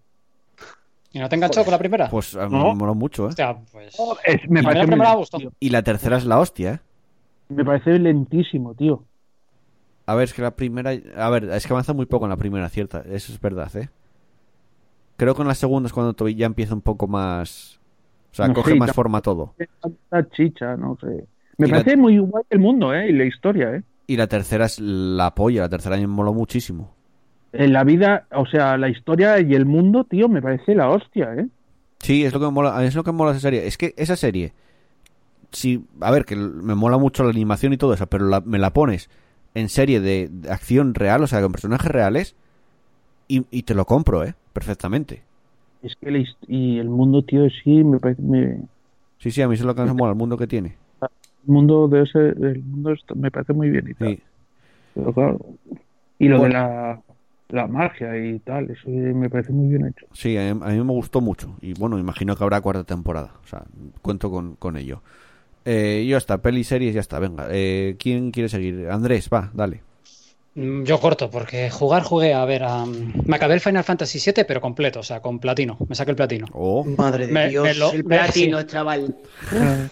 ¿Y 1.12 1.18
no 1.20 1.28
te 1.28 1.36
enganchó 1.36 1.62
con 1.64 1.70
la 1.72 1.78
primera? 1.78 2.08
Pues 2.10 2.34
a 2.36 2.48
mí 2.48 2.56
No. 2.58 2.68
me 2.70 2.74
moló 2.74 2.94
mucho, 2.94 3.24
¿eh? 3.24 3.28
Hostia, 3.28 3.56
pues. 3.72 3.94
Es- 4.24 4.50
me 4.50 4.60
la 4.62 4.70
primera 4.84 5.10
me 5.10 5.16
gustó. 5.16 5.38
Y 5.60 5.70
la 5.70 5.82
tercera 5.82 6.16
es 6.18 6.24
la 6.26 6.38
hostia, 6.40 6.72
¿eh? 6.74 6.78
Me 7.48 7.64
parece 7.64 7.98
lentísimo, 7.98 8.74
tío. 8.74 9.04
A 10.06 10.14
ver, 10.14 10.24
es 10.24 10.34
que 10.34 10.42
la 10.42 10.54
primera. 10.54 10.92
A 11.16 11.30
ver, 11.30 11.44
es 11.44 11.66
que 11.66 11.72
avanza 11.72 11.92
muy 11.92 12.06
poco 12.06 12.26
en 12.26 12.30
la 12.30 12.36
primera, 12.36 12.68
cierta. 12.68 13.02
Eso 13.08 13.32
es 13.32 13.40
verdad, 13.40 13.74
¿eh? 13.76 13.88
Creo 15.16 15.34
que 15.34 15.42
en 15.42 15.48
la 15.48 15.54
segunda 15.54 15.86
es 15.86 15.92
cuando 15.92 16.28
ya 16.28 16.46
empieza 16.46 16.74
un 16.74 16.82
poco 16.82 17.06
más. 17.06 17.80
O 18.32 18.34
sea, 18.34 18.48
No 18.48 18.54
coge 18.54 18.74
más 18.74 18.92
forma 18.92 19.22
todo. 19.22 19.54
Chicha, 20.32 20.76
no 20.76 20.98
sé. 21.00 21.26
Me 21.56 21.68
Y 21.68 21.70
la- 21.70 21.78
parece 21.78 21.96
muy 21.96 22.18
guay 22.18 22.42
el 22.50 22.58
mundo, 22.58 22.92
¿eh? 22.92 23.08
Y 23.08 23.12
la 23.12 23.24
historia, 23.24 23.76
¿eh? 23.76 23.82
Y 24.06 24.16
la 24.16 24.26
tercera 24.26 24.66
es 24.66 24.80
la 24.80 25.34
polla. 25.34 25.62
La 25.62 25.68
tercera 25.68 25.96
me 25.96 26.06
moló 26.06 26.34
muchísimo. 26.34 26.94
En 27.52 27.72
la 27.72 27.84
vida, 27.84 28.26
o 28.32 28.44
sea, 28.46 28.76
la 28.76 28.88
historia 28.88 29.40
y 29.40 29.54
el 29.54 29.64
mundo, 29.64 30.04
tío, 30.04 30.28
me 30.28 30.42
parece 30.42 30.74
la 30.74 30.90
hostia, 30.90 31.34
¿eh? 31.36 31.46
Sí, 32.00 32.24
es 32.24 32.32
lo 32.32 32.40
que 32.40 32.46
me 32.46 32.52
mola. 32.52 32.84
Es 32.84 32.94
lo 32.96 33.04
que 33.04 33.12
me 33.12 33.18
mola 33.18 33.30
esa 33.30 33.40
serie. 33.40 33.66
Es 33.66 33.78
que 33.78 33.94
esa 33.96 34.16
serie. 34.16 34.52
Sí, 35.54 35.86
a 36.00 36.10
ver, 36.10 36.26
que 36.26 36.36
me 36.36 36.74
mola 36.76 36.98
mucho 36.98 37.24
la 37.24 37.30
animación 37.30 37.72
y 37.72 37.78
todo 37.78 37.94
eso, 37.94 38.06
pero 38.08 38.26
la- 38.28 38.42
me 38.42 38.58
la 38.58 38.74
pones 38.74 39.08
en 39.54 39.70
serie 39.70 40.00
de, 40.00 40.28
de 40.30 40.50
acción 40.52 40.94
real, 40.94 41.22
o 41.22 41.28
sea, 41.28 41.40
con 41.42 41.52
personajes 41.52 41.90
reales, 41.90 42.36
y, 43.28 43.46
y 43.50 43.62
te 43.64 43.74
lo 43.74 43.86
compro, 43.86 44.24
¿eh? 44.24 44.34
Perfectamente. 44.52 45.22
Es 45.82 45.94
que 45.96 46.10
his- 46.10 46.36
y 46.48 46.78
el 46.78 46.88
mundo, 46.88 47.22
tío, 47.24 47.48
sí, 47.62 47.84
me 47.84 48.00
parece... 48.00 48.22
me- 48.22 48.62
Sí, 49.18 49.30
sí, 49.30 49.42
a 49.42 49.48
mí 49.48 49.54
es 49.54 49.62
lo 49.62 49.74
que 49.74 49.82
me 49.82 49.94
mola, 49.94 50.12
el 50.12 50.18
mundo 50.18 50.36
que 50.36 50.46
tiene. 50.46 50.76
el 51.02 51.52
mundo 51.52 51.88
de 51.88 52.02
ese... 52.02 52.28
El 52.30 52.62
mundo 52.62 52.94
me 53.14 53.30
parece 53.30 53.52
muy 53.52 53.70
bien 53.70 53.88
y 53.88 53.94
tal. 53.94 54.08
Sí. 54.08 54.22
Pero 54.94 55.12
claro. 55.12 55.38
Y 56.18 56.28
lo 56.28 56.38
Bueno. 56.38 56.54
de 56.58 56.60
la, 56.60 57.02
la 57.48 57.66
magia 57.66 58.16
y 58.18 58.38
tal, 58.40 58.70
eso 58.70 58.88
me 58.90 59.30
parece 59.30 59.52
muy 59.52 59.68
bien 59.68 59.86
hecho. 59.86 60.06
Sí, 60.12 60.36
a 60.36 60.54
mí, 60.54 60.60
a 60.62 60.68
mí 60.68 60.76
me 60.84 60.92
gustó 60.92 61.20
mucho. 61.20 61.56
Y 61.60 61.74
bueno, 61.74 61.98
imagino 61.98 62.36
que 62.36 62.44
habrá 62.44 62.60
cuarta 62.60 62.84
temporada. 62.84 63.34
O 63.44 63.46
sea, 63.46 63.64
cuento 64.02 64.30
con, 64.30 64.56
con 64.56 64.76
ello. 64.76 65.02
Eh, 65.64 66.04
ya 66.08 66.18
está, 66.18 66.38
peli, 66.42 66.62
series, 66.64 66.94
ya 66.94 67.00
está. 67.00 67.18
Venga, 67.18 67.46
eh, 67.50 67.96
¿quién 67.98 68.30
quiere 68.30 68.48
seguir? 68.48 68.88
Andrés, 68.90 69.28
va, 69.32 69.50
dale. 69.54 69.80
Mm, 70.54 70.84
Yo 70.84 71.00
corto, 71.00 71.30
porque 71.30 71.70
jugar 71.70 72.02
jugué, 72.02 72.34
a 72.34 72.44
ver, 72.44 72.62
a- 72.64 72.84
me 72.86 73.36
acabé 73.36 73.54
el 73.54 73.60
Final 73.60 73.82
Fantasy 73.84 74.18
VII, 74.18 74.44
pero 74.44 74.60
completo, 74.60 75.00
o 75.00 75.02
sea, 75.02 75.20
con 75.20 75.38
platino. 75.38 75.76
Me 75.88 75.94
saqué 75.94 76.10
el 76.10 76.16
platino. 76.16 76.46
Oh, 76.52 76.84
Madre 76.84 77.26
de 77.26 77.32
Me- 77.32 77.48
Dios, 77.48 77.64
me 77.64 77.74
lo- 77.74 77.92
el 77.92 78.04
me- 78.04 78.16
platino, 78.16 78.62
chaval. 78.64 79.16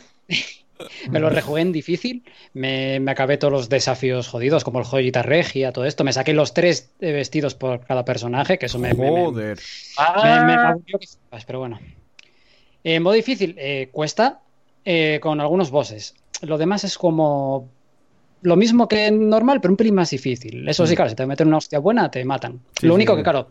Me 1.10 1.20
lo 1.20 1.30
rejugué 1.30 1.62
en 1.62 1.70
difícil, 1.70 2.24
me, 2.54 2.98
me 2.98 3.12
acabé 3.12 3.36
todos 3.38 3.52
los 3.52 3.68
desafíos 3.68 4.26
jodidos, 4.26 4.64
como 4.64 4.80
el 4.80 4.84
Joyita 4.84 5.22
Regia, 5.22 5.70
todo 5.72 5.84
esto. 5.84 6.02
Me 6.02 6.12
saqué 6.12 6.32
los 6.32 6.54
tres 6.54 6.90
eh, 7.00 7.12
vestidos 7.12 7.54
por 7.54 7.84
cada 7.86 8.04
personaje, 8.04 8.58
que 8.58 8.66
eso 8.66 8.80
me, 8.80 8.92
me- 8.92 9.10
me- 9.12 9.26
joder. 9.26 9.60
me, 10.24 10.40
me 10.40 10.58
flipas, 10.84 11.44
pero 11.46 11.60
bueno. 11.60 11.78
En 12.82 13.02
modo 13.04 13.14
difícil, 13.14 13.54
eh, 13.58 13.90
cuesta 13.92 14.40
eh, 14.84 15.18
con 15.22 15.40
algunos 15.40 15.70
bosses. 15.70 16.14
Lo 16.42 16.58
demás 16.58 16.84
es 16.84 16.98
como 16.98 17.68
lo 18.42 18.56
mismo 18.56 18.88
que 18.88 19.06
en 19.06 19.28
normal, 19.28 19.60
pero 19.60 19.72
un 19.72 19.76
pelín 19.76 19.94
más 19.94 20.10
difícil. 20.10 20.68
Eso 20.68 20.86
sí, 20.86 20.94
Mm. 20.94 20.96
claro, 20.96 21.10
si 21.10 21.16
te 21.16 21.26
meten 21.26 21.48
una 21.48 21.58
hostia 21.58 21.78
buena, 21.78 22.10
te 22.10 22.24
matan. 22.24 22.60
Sí, 22.80 22.86
lo 22.86 22.94
único 22.94 23.12
sí. 23.12 23.18
que, 23.18 23.22
claro, 23.22 23.48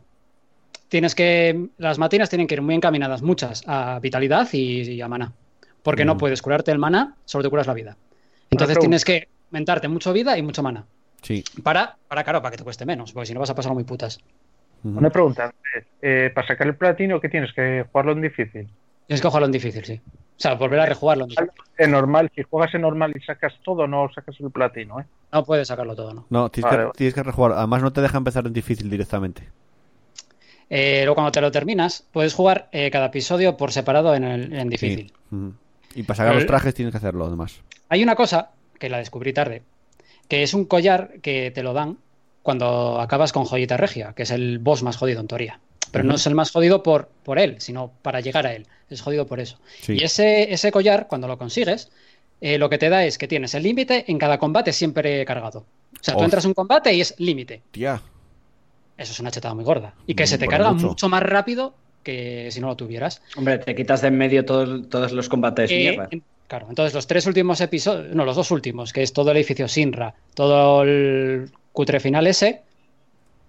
tienes 0.89 1.15
que. 1.15 1.67
Las 1.77 1.97
matinas 1.97 2.29
tienen 2.29 2.47
que 2.47 2.55
ir 2.55 2.61
muy 2.61 2.75
encaminadas, 2.75 3.21
muchas, 3.21 3.63
a 3.67 3.99
vitalidad 3.99 4.47
y, 4.51 4.81
y 4.91 5.01
a 5.01 5.07
maná. 5.07 5.31
Porque 5.83 6.03
no 6.05 6.15
Mm. 6.15 6.17
puedes 6.17 6.41
curarte 6.41 6.71
el 6.71 6.77
maná, 6.79 7.15
solo 7.25 7.43
te 7.43 7.49
curas 7.49 7.67
la 7.67 7.73
vida. 7.73 7.95
Entonces 8.49 8.77
tienes 8.79 9.05
que 9.05 9.29
aumentarte 9.51 9.87
mucho 9.87 10.11
vida 10.13 10.37
y 10.37 10.41
mucho 10.41 10.61
maná. 10.61 10.85
Sí. 11.21 11.43
Para, 11.63 11.97
para, 12.07 12.23
claro, 12.23 12.41
para 12.41 12.51
que 12.51 12.57
te 12.57 12.63
cueste 12.63 12.85
menos, 12.85 13.13
porque 13.13 13.27
si 13.27 13.33
no 13.33 13.39
vas 13.39 13.49
a 13.49 13.55
pasar 13.55 13.73
muy 13.73 13.83
putas. 13.85 14.19
Una 14.83 15.09
pregunta. 15.11 15.53
Eh, 16.01 16.31
para 16.33 16.47
sacar 16.47 16.67
el 16.67 16.75
platino, 16.75 17.21
¿qué 17.21 17.29
tienes? 17.29 17.53
¿Que 17.53 17.85
jugarlo 17.91 18.11
en 18.13 18.21
difícil? 18.21 18.67
Tienes 19.07 19.21
que 19.21 19.27
jugarlo 19.27 19.45
en 19.45 19.51
difícil, 19.51 19.85
sí. 19.85 20.01
O 20.37 20.41
sea, 20.41 20.55
volver 20.55 20.79
a 20.79 20.85
rejugarlo 20.87 21.27
en 21.77 21.91
normal, 21.91 22.31
si 22.35 22.41
juegas 22.43 22.73
en 22.73 22.81
normal 22.81 23.13
y 23.15 23.21
sacas 23.23 23.53
todo, 23.63 23.85
no 23.87 24.09
sacas 24.13 24.35
el 24.39 24.49
platino, 24.51 24.99
¿eh? 24.99 25.05
No 25.31 25.43
puedes 25.45 25.67
sacarlo 25.67 25.95
todo, 25.95 26.13
¿no? 26.13 26.25
No, 26.29 26.49
tienes, 26.49 26.65
Vale, 26.71 26.77
que, 26.77 26.83
vale. 26.85 26.97
tienes 26.97 27.13
que 27.13 27.23
rejugar. 27.23 27.51
Además, 27.53 27.81
no 27.83 27.93
te 27.93 28.01
deja 28.01 28.17
empezar 28.17 28.45
en 28.47 28.53
difícil 28.53 28.89
directamente. 28.89 29.49
Eh, 30.69 31.01
luego 31.03 31.15
cuando 31.15 31.31
te 31.31 31.41
lo 31.41 31.51
terminas, 31.51 32.05
puedes 32.11 32.33
jugar 32.33 32.69
eh, 32.71 32.89
cada 32.91 33.07
episodio 33.07 33.57
por 33.57 33.71
separado 33.71 34.15
en, 34.15 34.23
el, 34.23 34.53
en 34.53 34.69
difícil. 34.69 35.13
Sí. 35.29 35.37
Y 35.99 36.03
para 36.03 36.17
sacar 36.17 36.31
El- 36.33 36.39
los 36.39 36.47
trajes 36.47 36.73
tienes 36.73 36.91
que 36.91 36.97
hacerlo, 36.97 37.25
además. 37.25 37.61
Hay 37.89 38.01
una 38.03 38.15
cosa 38.15 38.51
que 38.79 38.89
la 38.89 38.97
descubrí 38.99 39.33
tarde, 39.33 39.63
que 40.27 40.43
es 40.43 40.53
un 40.53 40.65
collar 40.65 41.19
que 41.21 41.51
te 41.51 41.61
lo 41.63 41.73
dan 41.73 41.97
cuando 42.41 42.99
acabas 43.01 43.33
con 43.33 43.43
Joyita 43.45 43.77
Regia, 43.77 44.13
que 44.13 44.23
es 44.23 44.31
el 44.31 44.59
boss 44.59 44.81
más 44.81 44.97
jodido 44.97 45.19
en 45.19 45.27
teoría. 45.27 45.59
Pero 45.91 46.03
no 46.05 46.15
es 46.15 46.26
el 46.27 46.35
más 46.35 46.51
jodido 46.51 46.84
por, 46.84 47.09
por 47.23 47.38
él, 47.39 47.55
sino 47.59 47.91
para 48.01 48.19
llegar 48.22 48.47
a 48.47 48.53
él. 48.53 48.65
Es 48.89 49.01
jodido 49.01 49.26
por 49.27 49.39
eso. 49.39 49.59
Sí. 49.81 49.93
Y 49.99 50.03
ese, 50.03 50.51
ese 50.53 50.72
collar, 50.72 51.07
cuando 51.07 51.27
lo 51.27 51.38
consigues, 51.38 51.89
eh, 52.41 52.57
lo 52.57 52.69
que 52.69 52.77
te 52.77 52.89
da 52.89 53.05
es 53.05 53.18
que 53.18 53.27
tienes 53.27 53.53
el 53.55 53.63
límite 53.63 54.05
en 54.07 54.18
cada 54.18 54.38
combate 54.38 54.73
siempre 54.73 55.23
cargado. 55.26 55.59
O 55.59 56.03
sea, 56.03 56.15
tú 56.15 56.23
entras 56.23 56.45
a 56.45 56.47
un 56.47 56.53
combate 56.53 56.93
y 56.93 57.01
es 57.01 57.13
límite. 57.19 57.61
Tía. 57.72 58.01
Eso 58.97 59.11
es 59.13 59.19
una 59.19 59.31
chetada 59.31 59.53
muy 59.53 59.63
gorda. 59.63 59.93
Y 60.07 60.15
que 60.15 60.23
Mm, 60.23 60.27
se 60.27 60.38
te 60.38 60.47
carga 60.47 60.72
mucho. 60.73 60.88
mucho. 60.88 61.09
más 61.09 61.23
rápido 61.23 61.73
que 62.03 62.49
si 62.51 62.59
no 62.61 62.68
lo 62.68 62.76
tuvieras. 62.76 63.22
Hombre, 63.38 63.57
te 63.59 63.76
quitas 63.76 64.01
de 64.01 64.07
en 64.07 64.18
medio 64.18 64.43
todos, 64.45 64.89
todos 64.89 65.11
los 65.11 65.30
combates 65.30 65.69
Eh, 65.72 65.77
mierda. 65.77 66.07
en- 66.11 66.23
claro, 66.47 66.65
entonces 66.69 66.93
los 66.93 67.05
tres 67.07 67.26
últimos 67.27 67.61
episodios, 67.61 68.15
no, 68.15 68.26
los 68.26 68.35
dos 68.35 68.49
últimos, 68.51 68.91
que 68.91 69.03
es 69.03 69.13
todo 69.13 69.31
el 69.31 69.38
edificio 69.38 69.68
Sinra, 69.68 70.15
todo 70.34 70.81
el 70.84 71.51
cutre 71.72 71.99
final 71.99 72.26
ese, 72.27 72.61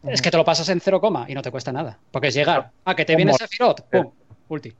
es 0.06 0.22
que 0.22 0.30
te 0.30 0.36
lo 0.36 0.44
pasas 0.44 0.68
en 0.68 0.80
cero 0.80 1.00
coma 1.00 1.26
y 1.28 1.34
no 1.34 1.42
te 1.42 1.50
cuesta 1.50 1.72
nada. 1.72 1.98
Porque 2.10 2.28
es 2.28 2.34
llegar, 2.34 2.70
ah, 2.84 2.94
que 2.94 3.04
te 3.04 3.16
viene. 3.16 3.32
Sephiroth, 3.32 3.82
pum, 3.90 4.10
ulti. 4.48 4.72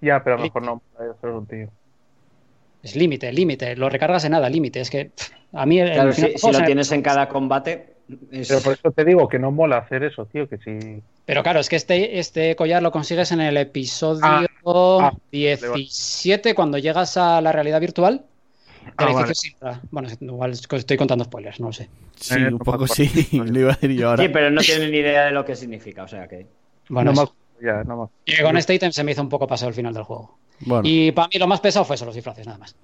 Ya, 0.00 0.22
pero 0.22 0.38
mejor 0.38 0.62
no. 0.62 0.82
voy 0.98 1.08
a 1.08 1.12
hacer 1.12 1.30
un 1.30 1.46
tío. 1.46 1.68
Es 2.82 2.96
límite, 2.96 3.32
límite, 3.32 3.76
lo 3.76 3.88
recargas 3.88 4.24
en 4.24 4.32
nada, 4.32 4.48
límite. 4.50 4.80
Es 4.80 4.90
que 4.90 5.06
pff, 5.06 5.30
a 5.54 5.64
mí 5.64 5.80
el 5.80 5.92
Claro, 5.92 6.12
final 6.12 6.32
si, 6.36 6.52
lo 6.52 6.64
tienes 6.64 6.92
en 6.92 7.02
cada 7.02 7.28
combate. 7.28 7.94
es- 8.30 8.48
Pero 8.48 8.60
por 8.60 8.74
eso 8.74 8.90
te 8.90 9.04
digo 9.04 9.28
que 9.28 9.38
no 9.38 9.50
mola 9.50 9.78
hacer 9.78 10.04
eso, 10.04 10.26
tío, 10.26 10.48
que 10.48 10.58
si... 10.58 11.02
Pero 11.24 11.42
claro, 11.42 11.60
es 11.60 11.70
que 11.70 11.76
este, 11.76 12.18
este 12.18 12.54
collar 12.54 12.82
lo 12.82 12.92
consigues 12.92 13.32
en 13.32 13.40
el 13.40 13.56
episodio 13.56 14.22
Ah, 14.22 14.46
ah, 15.00 15.12
17, 15.32 16.54
cuando 16.54 16.76
llegas 16.76 17.16
a 17.16 17.40
la 17.40 17.52
realidad 17.52 17.80
virtual. 17.80 18.26
Ah, 18.96 19.12
vale. 19.12 19.32
Bueno, 19.90 20.08
igual 20.20 20.52
estoy 20.52 20.96
contando 20.96 21.24
spoilers, 21.24 21.60
no 21.60 21.66
lo 21.68 21.72
sé. 21.72 21.88
Sí, 22.16 22.34
Eh, 22.34 22.48
un 22.48 22.58
poco 22.58 22.86
favor. 22.86 22.88
sí. 22.88 23.28
Lo 23.32 23.58
iba 23.60 23.72
a 23.72 23.74
decir 23.74 23.92
yo 23.92 24.10
ahora. 24.10 24.22
Sí, 24.22 24.28
pero 24.28 24.50
no 24.50 24.60
tienen 24.60 24.90
ni 24.90 24.98
idea 24.98 25.26
de 25.26 25.30
lo 25.32 25.44
que 25.44 25.56
significa, 25.56 26.04
o 26.04 26.08
sea 26.08 26.28
que. 26.28 26.46
Bueno, 26.88 27.12
no 27.12 27.34
ya, 27.62 27.82
no 27.84 28.10
Y 28.24 28.42
con 28.42 28.56
este 28.56 28.74
ítem 28.74 28.92
se 28.92 29.04
me 29.04 29.12
hizo 29.12 29.22
un 29.22 29.28
poco 29.28 29.46
pasado 29.46 29.68
el 29.68 29.74
final 29.74 29.94
del 29.94 30.02
juego. 30.04 30.38
Bueno, 30.60 30.82
Y 30.84 31.12
para 31.12 31.28
mí 31.28 31.38
lo 31.38 31.46
más 31.46 31.60
pesado 31.60 31.84
fue 31.84 31.96
eso, 31.96 32.04
los 32.04 32.14
disfraces, 32.14 32.46
nada 32.46 32.58
más. 32.58 32.76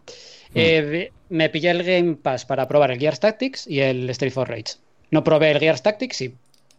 Eh, 0.54 1.12
me 1.28 1.48
pillé 1.48 1.70
el 1.70 1.84
Game 1.84 2.16
Pass 2.16 2.44
para 2.44 2.66
probar 2.66 2.90
el 2.90 2.98
Gears 2.98 3.20
Tactics 3.20 3.66
y 3.66 3.80
el 3.80 4.08
Street 4.10 4.32
of 4.36 4.48
Rage. 4.48 4.74
No 5.10 5.22
probé 5.22 5.52
el 5.52 5.58
Gears 5.60 5.82
Tactics 5.82 6.20
y 6.22 6.34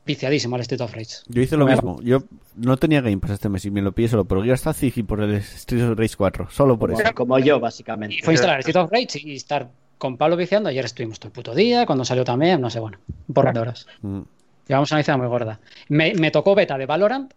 viciadísimo 0.06 0.56
al 0.56 0.62
Street 0.62 0.82
of 0.82 0.94
Rage. 0.94 1.18
yo 1.28 1.42
hice 1.42 1.56
lo 1.58 1.66
Bueno. 1.66 1.82
mismo. 1.96 2.02
Yo 2.02 2.24
no 2.56 2.78
tenía 2.78 3.02
Game 3.02 3.18
Pass 3.18 3.32
este 3.32 3.50
mes 3.50 3.64
y 3.66 3.72
me 3.72 3.82
lo 3.82 3.92
pillé 3.92 4.08
solo 4.10 4.26
por 4.26 4.40
el 4.40 4.46
Gears 4.46 4.64
Tactics 4.64 4.98
y 4.98 5.04
por 5.04 5.22
el 5.22 5.34
Street 5.36 5.84
of 5.92 5.98
Rage 5.98 6.16
4. 6.18 6.50
Solo 6.50 6.78
por 6.78 6.92
eso. 6.92 7.02
Como, 7.14 7.38
yo, 7.40 7.60
básicamente. 7.60 8.16
Y 8.16 8.22
fue 8.22 8.34
instalar 8.34 8.58
el 8.58 8.60
Street 8.62 8.84
of 8.84 8.92
Rage 8.92 9.20
y 9.24 9.36
estar 9.36 9.70
con 9.98 10.18
Pablo 10.18 10.36
viciando. 10.36 10.70
Ayer 10.70 10.84
estuvimos 10.86 11.20
todo 11.20 11.28
el 11.28 11.34
puto 11.34 11.54
día, 11.56 11.86
cuando 11.86 12.04
salió 12.06 12.24
también, 12.24 12.60
no 12.60 12.70
sé, 12.70 12.80
bueno, 12.80 12.98
un 13.28 13.34
porrón 13.34 13.54
de 13.54 13.60
horas. 13.60 13.86
Mm. 14.02 14.22
Llevamos 14.68 14.92
una 14.92 15.00
lista 15.00 15.18
muy 15.18 15.28
gorda. 15.28 15.60
Me, 15.90 16.14
me 16.16 16.32
tocó 16.32 16.56
beta 16.56 16.78
de 16.78 16.86
Valorant 16.86 17.34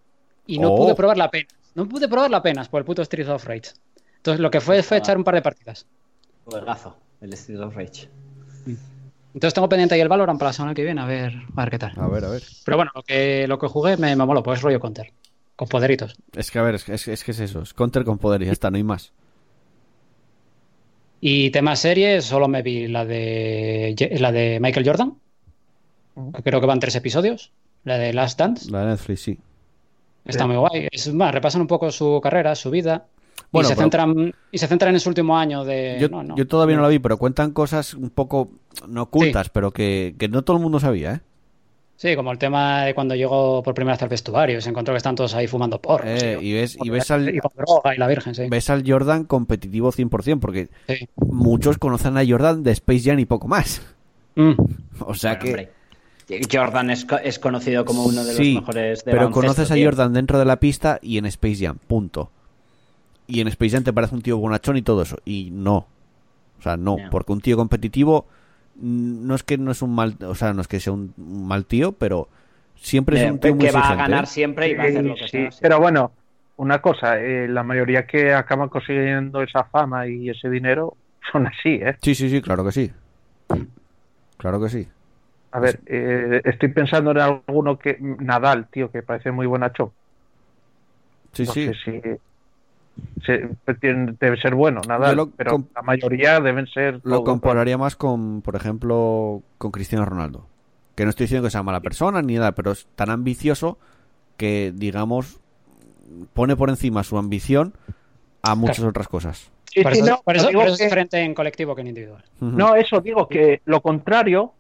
y 0.47 0.59
no 0.59 0.73
Oh. 0.73 0.77
pude 0.77 0.95
probarla 0.95 1.25
apenas. 1.25 1.53
No 1.75 1.89
pude 1.89 2.09
probarla 2.09 2.37
apenas 2.39 2.69
por 2.69 2.79
el 2.81 2.85
puto 2.85 3.03
Street 3.03 3.29
of 3.29 3.45
Rage. 3.45 3.73
Entonces 4.17 4.41
lo 4.41 4.51
que 4.51 4.61
fue 4.61 4.83
fue 4.83 4.99
echar 4.99 5.17
un 5.19 5.25
par 5.25 5.35
de 5.35 5.43
partidas. 5.43 5.87
Juegazo, 6.47 6.97
el 7.21 7.33
Street 7.35 7.61
of 7.61 7.75
Rage. 7.77 8.09
Entonces 9.35 9.53
tengo 9.55 9.69
pendiente 9.69 9.95
ahí 9.97 10.01
el 10.01 10.09
Valorant 10.09 10.39
para 10.39 10.51
la 10.51 10.53
semana 10.53 10.75
que 10.75 10.85
viene, 10.85 11.01
a 11.01 11.07
ver, 11.07 11.35
a 11.57 11.61
ver 11.63 11.71
qué 11.71 11.79
tal. 11.79 11.93
A 11.97 12.07
ver, 12.07 12.25
a 12.25 12.29
ver. 12.31 12.43
Pero 12.65 12.77
bueno, 12.77 12.93
lo 12.95 13.03
que, 13.03 13.47
lo 13.49 13.59
que 13.59 13.67
jugué 13.67 13.97
me, 13.97 14.15
me 14.15 14.25
moló, 14.25 14.43
pues 14.43 14.63
rollo 14.63 14.79
counter. 14.81 15.13
Con 15.57 15.69
poderitos. 15.69 16.17
Es 16.37 16.51
que, 16.51 16.59
a 16.59 16.63
ver, 16.63 16.77
es, 16.77 16.85
que- 16.85 16.95
es, 16.95 17.05
que- 17.05 17.13
es 17.13 17.25
que 17.25 17.31
es 17.33 17.41
eso. 17.41 17.63
Es 17.63 17.75
counter 17.75 18.05
con 18.05 18.19
poder 18.19 18.43
y 18.43 18.47
ya 18.47 18.53
está, 18.53 18.71
no 18.71 18.77
hay 18.77 18.83
más. 18.85 19.13
Y 21.21 21.51
tema 21.51 21.75
series, 21.77 22.25
solo 22.25 22.49
me 22.49 22.63
vi 22.63 22.87
la 22.89 23.05
de 23.05 23.95
la 24.19 24.31
de 24.31 24.59
Michael 24.61 24.87
Jordan. 24.87 25.15
que 26.35 26.43
creo 26.43 26.61
que 26.61 26.67
van 26.67 26.81
tres 26.81 26.95
episodios. 26.97 27.53
La 27.85 27.99
de 27.99 28.13
Last 28.13 28.39
Dance. 28.39 28.71
La 28.71 28.81
de 28.81 28.87
Netflix, 28.87 29.21
sí. 29.23 29.39
Está 30.25 30.47
muy 30.47 30.57
guay. 30.57 30.89
Es 30.91 31.13
más, 31.13 31.33
repasan 31.35 31.61
un 31.61 31.67
poco 31.67 31.91
su 31.91 32.21
carrera, 32.23 32.55
su 32.55 32.71
vida. 32.71 33.07
Bueno, 33.55 33.69
y, 33.69 33.71
se 33.71 33.75
pero- 33.77 33.85
centran, 33.85 34.35
y 34.53 34.59
se 34.59 34.67
centran 34.67 34.95
en 34.95 35.01
su 35.01 35.09
último 35.09 35.39
año 35.39 35.65
de. 35.65 35.97
Yo, 36.01 36.09
no, 36.09 36.23
no. 36.23 36.37
yo 36.37 36.47
todavía 36.47 36.77
no 36.77 36.83
la 36.83 36.89
vi, 36.89 36.99
pero 36.99 37.17
cuentan 37.17 37.53
cosas 37.53 37.95
un 37.95 38.11
poco 38.11 38.51
no 38.89 39.03
ocultas, 39.03 39.49
pero 39.49 39.71
que, 39.71 40.15
que 40.19 40.29
no 40.29 40.43
todo 40.43 40.57
el 40.59 40.63
mundo 40.63 40.79
sabía, 40.81 41.15
¿eh? 41.15 41.21
Sí, 41.97 42.17
como 42.17 42.33
el 42.33 42.39
tema 42.39 42.85
de 42.87 42.95
cuando 42.95 43.15
llegó 43.15 43.63
por 43.63 43.73
primera 43.73 43.95
vez 43.95 44.03
al 44.03 44.09
vestuario 44.09 44.59
y 44.59 44.61
se 44.61 44.69
encontró 44.69 44.93
que 44.93 44.97
están 44.99 45.15
todos 45.15 45.33
ahí 45.37 45.47
fumando 45.47 45.81
porros. 45.81 46.09
Eh, 46.11 46.39
y, 46.43 46.49
y 46.49 46.53
ves, 46.55 46.77
y 46.83 46.91
ves 46.91 47.09
al, 47.13 47.33
y 47.33 47.39
con 47.39 47.53
droga 47.57 47.95
y 47.95 47.99
la 47.99 48.09
virgen, 48.09 48.35
sí. 48.35 48.49
ves 48.51 48.69
al 48.69 48.83
Jordan 48.85 49.23
competitivo 49.25 49.93
100%, 49.93 50.41
porque 50.41 50.69
Sí. 50.89 51.09
muchos 51.17 51.79
conocen 51.79 52.19
a 52.19 52.27
Jordan 52.27 52.65
de 52.65 52.73
Space 52.73 53.03
Jam 53.09 53.21
y 53.21 53.27
poco 53.27 53.47
más. 53.47 53.81
Mm. 54.35 54.55
O 55.07 55.15
sea 55.15 55.39
Bueno, 55.39 55.45
que... 55.45 55.49
hombre, 55.51 56.49
Jordan 56.53 56.91
es, 56.91 57.07
es 57.23 57.39
conocido 57.39 57.85
como 57.85 58.03
uno 58.05 58.23
de 58.25 58.29
los 58.29 58.37
Sí, 58.37 58.57
mejores 58.57 59.05
de 59.05 59.13
pero 59.13 59.31
conoces 59.31 59.71
a 59.71 59.75
tío. 59.75 59.87
Jordan 59.89 60.13
dentro 60.15 60.41
de 60.41 60.45
la 60.47 60.59
pista 60.59 60.99
y 61.01 61.19
en 61.19 61.27
Space 61.27 61.65
Jam, 61.65 61.79
punto. 61.87 62.31
Y 63.27 63.41
en 63.41 63.49
Space 63.49 63.71
Jam 63.73 63.85
te 63.85 63.93
parece 63.93 64.15
un 64.15 64.23
tío 64.23 64.39
bonachón 64.39 64.77
y 64.77 64.83
todo 64.83 65.03
eso. 65.03 65.19
Y 65.25 65.51
no. 65.53 65.87
O 66.59 66.63
sea, 66.63 66.77
no. 66.77 66.99
No. 66.99 67.11
Porque 67.11 67.33
un 67.33 67.41
tío 67.41 67.57
competitivo 67.57 68.27
mm, 68.77 69.27
no 69.27 69.35
es 69.35 69.43
que 69.43 69.59
no 69.59 69.71
es 69.73 69.83
un 69.83 69.95
mal... 69.95 70.17
O 70.27 70.35
sea, 70.35 70.53
no 70.53 70.61
es 70.63 70.69
que 70.69 70.81
sea 70.81 70.93
un, 70.93 71.15
mal 71.17 71.67
tío, 71.67 71.93
pero 71.93 72.29
siempre 72.77 73.17
es 73.17 73.23
Eh, 73.23 73.31
un 73.31 73.39
tío 73.41 73.55
muy 73.55 73.67
que 73.67 73.73
va 73.73 73.91
a 73.91 73.95
exigente, 73.95 73.97
ganar 73.97 74.25
¿eh? 74.25 74.27
siempre 74.27 74.69
y 74.71 74.75
va 74.75 74.85
a 74.85 74.87
hacer 74.89 75.05
lo 75.05 75.19
que 75.19 75.29
Sí, 75.29 75.29
sea. 75.29 75.51
sí. 75.51 75.59
Pero 75.61 75.81
bueno, 75.81 76.13
una 76.57 76.81
cosa, 76.83 77.21
eh, 77.21 77.49
la 77.49 77.63
mayoría 77.63 78.07
que 78.07 78.33
acaban 78.35 78.69
consiguiendo 78.69 79.43
esa 79.43 79.65
fama 79.65 80.07
y 80.09 80.31
ese 80.31 80.49
dinero 80.51 80.97
son 81.33 81.47
así, 81.47 81.75
¿eh? 81.83 81.97
Sí, 82.03 82.15
sí, 82.15 82.31
sí, 82.31 82.43
claro 82.43 82.65
que 82.65 82.73
sí. 82.73 82.93
Claro 84.37 84.61
que 84.61 84.69
sí. 84.69 84.89
A 85.53 85.61
ver, 85.61 85.81
eh, 85.87 86.41
estoy 86.45 86.69
pensando 86.71 87.13
en 87.13 87.19
alguno 87.19 87.79
que 87.79 87.97
Nadal, 88.01 88.69
tío, 88.71 88.91
que 88.91 89.03
parece 89.03 89.31
muy 89.31 89.47
buenacho. 89.47 89.93
Sí, 91.33 91.45
no 91.45 91.53
sí. 91.53 91.67
sé 91.67 91.75
si 91.85 92.01
se- 93.25 93.49
tiene- 93.81 94.15
debe 94.21 94.37
ser 94.41 94.55
bueno, 94.55 94.81
lo 95.15 95.31
pero 95.31 95.65
la 95.75 95.83
mayoría 95.83 96.41
deben 96.41 96.67
ser. 96.67 97.01
Lo 97.05 97.25
compararía 97.25 97.79
más 97.79 97.97
con, 97.97 98.43
por 98.43 98.57
ejemplo, 98.57 99.43
con 99.59 99.71
Cristiano 99.71 100.05
Ronaldo. 100.05 100.47
Que 100.95 101.05
no 101.05 101.11
estoy 101.11 101.25
diciendo 101.25 101.47
que 101.47 101.51
sea 101.51 101.63
mala 101.63 101.81
persona 101.81 102.23
ni 102.23 102.35
nada, 102.35 102.53
pero 102.53 102.71
es 102.73 102.87
tan 102.95 103.11
ambicioso 103.11 103.79
que, 104.37 104.73
digamos, 104.75 105.41
pone 106.35 106.55
por 106.57 106.71
encima 106.71 107.03
su 107.03 107.19
ambición 107.19 107.73
a 108.43 108.55
muchas 108.55 108.81
otras 108.81 109.09
cosas. 109.09 109.51
Sí, 109.73 109.83
Por 109.83 109.93
sí, 109.95 110.01
eso, 110.03 110.11
no, 110.11 110.21
por 110.23 110.37
eso- 110.37 110.49
digo 110.49 110.61
por 110.61 110.67
eso 110.69 110.75
es 110.75 110.81
diferente 110.81 111.19
en 111.19 111.35
colectivo 111.35 111.75
que 111.75 111.81
en 111.81 111.89
individual. 111.89 112.23
No, 112.41 112.77
eso 112.77 113.01
digo 113.01 113.27
que 113.29 113.61
lo 113.65 113.81
contrario, 113.81 114.53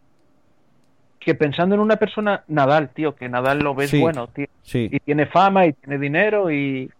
que 1.20 1.34
pensando 1.34 1.74
en 1.74 1.80
una 1.80 1.96
persona, 1.96 2.42
Nadal, 2.48 2.88
tío, 2.90 3.14
que 3.14 3.28
Nadal 3.28 3.60
lo 3.60 3.74
ves 3.74 3.90
Sí. 3.90 4.00
bueno, 4.00 4.26
tío, 4.28 4.46
Sí, 4.62 4.88
y 4.90 5.00
tiene 5.00 5.26
fama 5.26 5.66
y 5.66 5.72
tiene 5.74 5.98
dinero 5.98 6.50
y, 6.50 6.90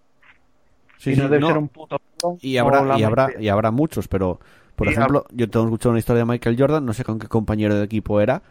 sí, 1.04 1.14
y 1.14 1.16
sí, 1.16 1.22
no 1.22 1.28
debe 1.28 1.40
no. 1.40 1.46
ser 1.46 1.58
un 1.58 1.68
puto. 1.68 1.98
cabrón 2.20 2.40
Y 2.40 2.58
como 2.58 2.58
habrá, 2.58 2.86
y 2.90 3.02
habrá, 3.02 3.32
mayoría. 3.32 3.38
y 3.38 3.48
habrá 3.48 3.70
muchos, 3.70 4.08
pero, 4.08 4.40
por 4.76 4.88
Y 4.88 4.90
ejemplo, 4.90 5.26
yo 5.32 5.48
tengo 5.50 5.66
escuchado 5.66 5.90
una 5.92 5.98
historia 6.00 6.20
de 6.20 6.26
Michael 6.26 6.56
Jordan, 6.58 6.84
no 6.86 6.92
sé 6.92 7.04
con 7.04 7.18
qué 7.18 7.28
compañero 7.28 7.74
de 7.76 7.84
equipo 7.84 8.20
era, 8.20 8.42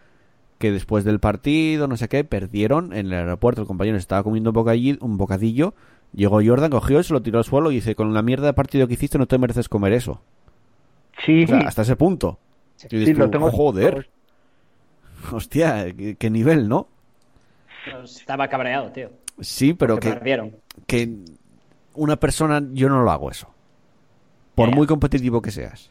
que 0.60 0.72
después 0.72 1.04
del 1.06 1.20
partido, 1.20 1.88
no 1.88 1.98
sé 1.98 2.10
qué, 2.10 2.24
perdieron 2.26 2.94
en 2.94 3.08
el 3.08 3.14
aeropuerto, 3.16 3.62
el 3.62 3.68
compañero 3.68 3.98
estaba 3.98 4.24
comiendo 4.24 4.52
un 4.52 4.56
bocadillo, 4.56 4.98
un 5.02 5.18
bocadillo 5.18 5.76
llegó 6.14 6.42
Jordan, 6.46 6.72
cogió 6.72 7.00
y 7.00 7.04
se 7.06 7.14
lo 7.14 7.22
tiró 7.24 7.40
al 7.40 7.46
suelo 7.46 7.72
y 7.72 7.76
dice, 7.76 7.96
con 7.96 8.14
la 8.14 8.24
mierda 8.24 8.48
de 8.48 8.54
partido 8.54 8.88
que 8.88 8.96
hiciste 8.96 9.18
no 9.20 9.28
te 9.28 9.38
mereces 9.40 9.70
comer 9.70 9.94
eso. 9.94 10.22
Sí, 11.26 11.46
O 11.46 11.48
sea, 11.48 11.60
hasta 11.68 11.82
ese 11.84 11.96
punto. 11.96 12.40
Y 12.90 12.98
sí, 13.04 13.14
dices 13.14 13.18
lo 13.18 13.30
tú, 13.30 13.32
tengo. 13.32 13.52
joder, 13.52 14.10
hostia, 15.32 15.94
qué, 15.96 16.16
qué 16.18 16.30
nivel, 16.30 16.68
¿no? 16.68 16.88
Estaba 18.04 18.48
cabreado, 18.50 18.92
tío. 18.92 19.10
Sí, 19.42 19.74
pero 19.74 20.00
que 20.00 20.02
que, 20.02 20.10
perdieron. 20.10 20.56
que 20.88 21.18
una 21.94 22.18
persona, 22.18 22.62
yo 22.74 22.90
no 22.90 23.04
lo 23.04 23.12
hago 23.12 23.30
eso. 23.32 23.48
Por 24.56 24.74
muy 24.74 24.86
competitivo 24.88 25.42
que 25.42 25.52
seas. 25.52 25.90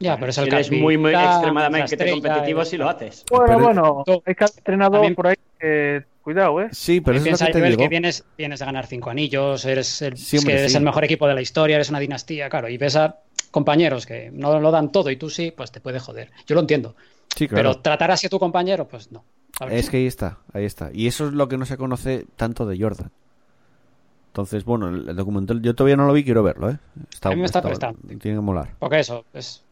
Ya, 0.00 0.16
pero 0.18 0.30
es 0.30 0.38
el 0.38 0.48
eres 0.52 0.70
muy, 0.72 0.98
muy 0.98 1.14
extremadamente 1.14 1.94
estrella, 1.94 2.12
competitivo 2.12 2.64
si 2.64 2.76
lo 2.76 2.88
haces. 2.88 3.24
Bueno, 3.30 3.46
Pero- 3.46 3.58
bueno, 3.60 4.04
hay 4.26 4.34
entrenador 4.56 4.92
También- 4.92 5.14
por 5.14 5.26
ahí 5.28 5.36
que. 5.58 6.04
Cuidado, 6.22 6.58
¿eh? 6.62 6.68
Sí, 6.72 7.02
pero 7.02 7.18
eso 7.18 7.28
es 7.28 7.38
lo 7.38 7.46
que 7.48 7.52
te 7.52 7.60
digo. 7.68 7.82
que 7.82 7.88
vienes, 7.88 8.24
vienes 8.38 8.58
de 8.58 8.64
ganar 8.64 8.86
cinco 8.86 9.10
anillos, 9.10 9.62
eres 9.66 10.00
el, 10.00 10.16
Sí, 10.16 10.36
es 10.36 10.42
hombre, 10.42 10.54
que 10.54 10.58
eres 10.60 10.72
sí. 10.72 10.78
el 10.78 10.84
mejor 10.84 11.04
equipo 11.04 11.28
de 11.28 11.34
la 11.34 11.42
historia, 11.42 11.76
eres 11.76 11.90
una 11.90 11.98
dinastía, 12.00 12.48
claro, 12.48 12.66
y 12.70 12.78
ves 12.78 12.96
a 12.96 13.18
compañeros 13.50 14.06
que 14.06 14.30
no 14.32 14.58
lo 14.58 14.70
dan 14.70 14.90
todo 14.90 15.10
y 15.10 15.16
tú 15.16 15.28
sí, 15.28 15.52
pues 15.54 15.70
te 15.70 15.82
puede 15.82 16.00
joder. 16.00 16.30
Yo 16.46 16.54
lo 16.54 16.62
entiendo. 16.62 16.96
Sí, 17.36 17.46
claro. 17.46 17.72
Pero 17.72 17.82
tratar 17.82 18.10
así 18.10 18.26
a 18.26 18.30
tu 18.30 18.38
compañero, 18.38 18.88
pues 18.88 19.12
no. 19.12 19.22
Es 19.70 19.90
que 19.90 19.98
ahí 19.98 20.06
está, 20.06 20.38
ahí 20.54 20.64
está. 20.64 20.88
Y 20.94 21.08
eso 21.08 21.26
es 21.26 21.34
lo 21.34 21.46
que 21.46 21.58
no 21.58 21.66
se 21.66 21.76
conoce 21.76 22.24
tanto 22.36 22.64
de 22.64 22.78
Jordan. 22.80 23.10
Entonces, 24.34 24.64
bueno, 24.64 24.88
el, 24.88 25.14
documental 25.14 25.62
yo 25.62 25.76
todavía 25.76 25.96
no 25.96 26.06
lo 26.06 26.12
vi, 26.12 26.24
quiero 26.24 26.42
verlo, 26.42 26.70
¿eh? 26.70 26.78
Está, 27.08 27.28
A 27.28 27.32
mí 27.32 27.38
me 27.38 27.46
está 27.46 27.62
prestando. 27.62 28.00
Tiene 28.06 28.18
que 28.18 28.40
molar. 28.40 28.74
Porque 28.80 28.98
eso, 28.98 29.24
es, 29.32 29.62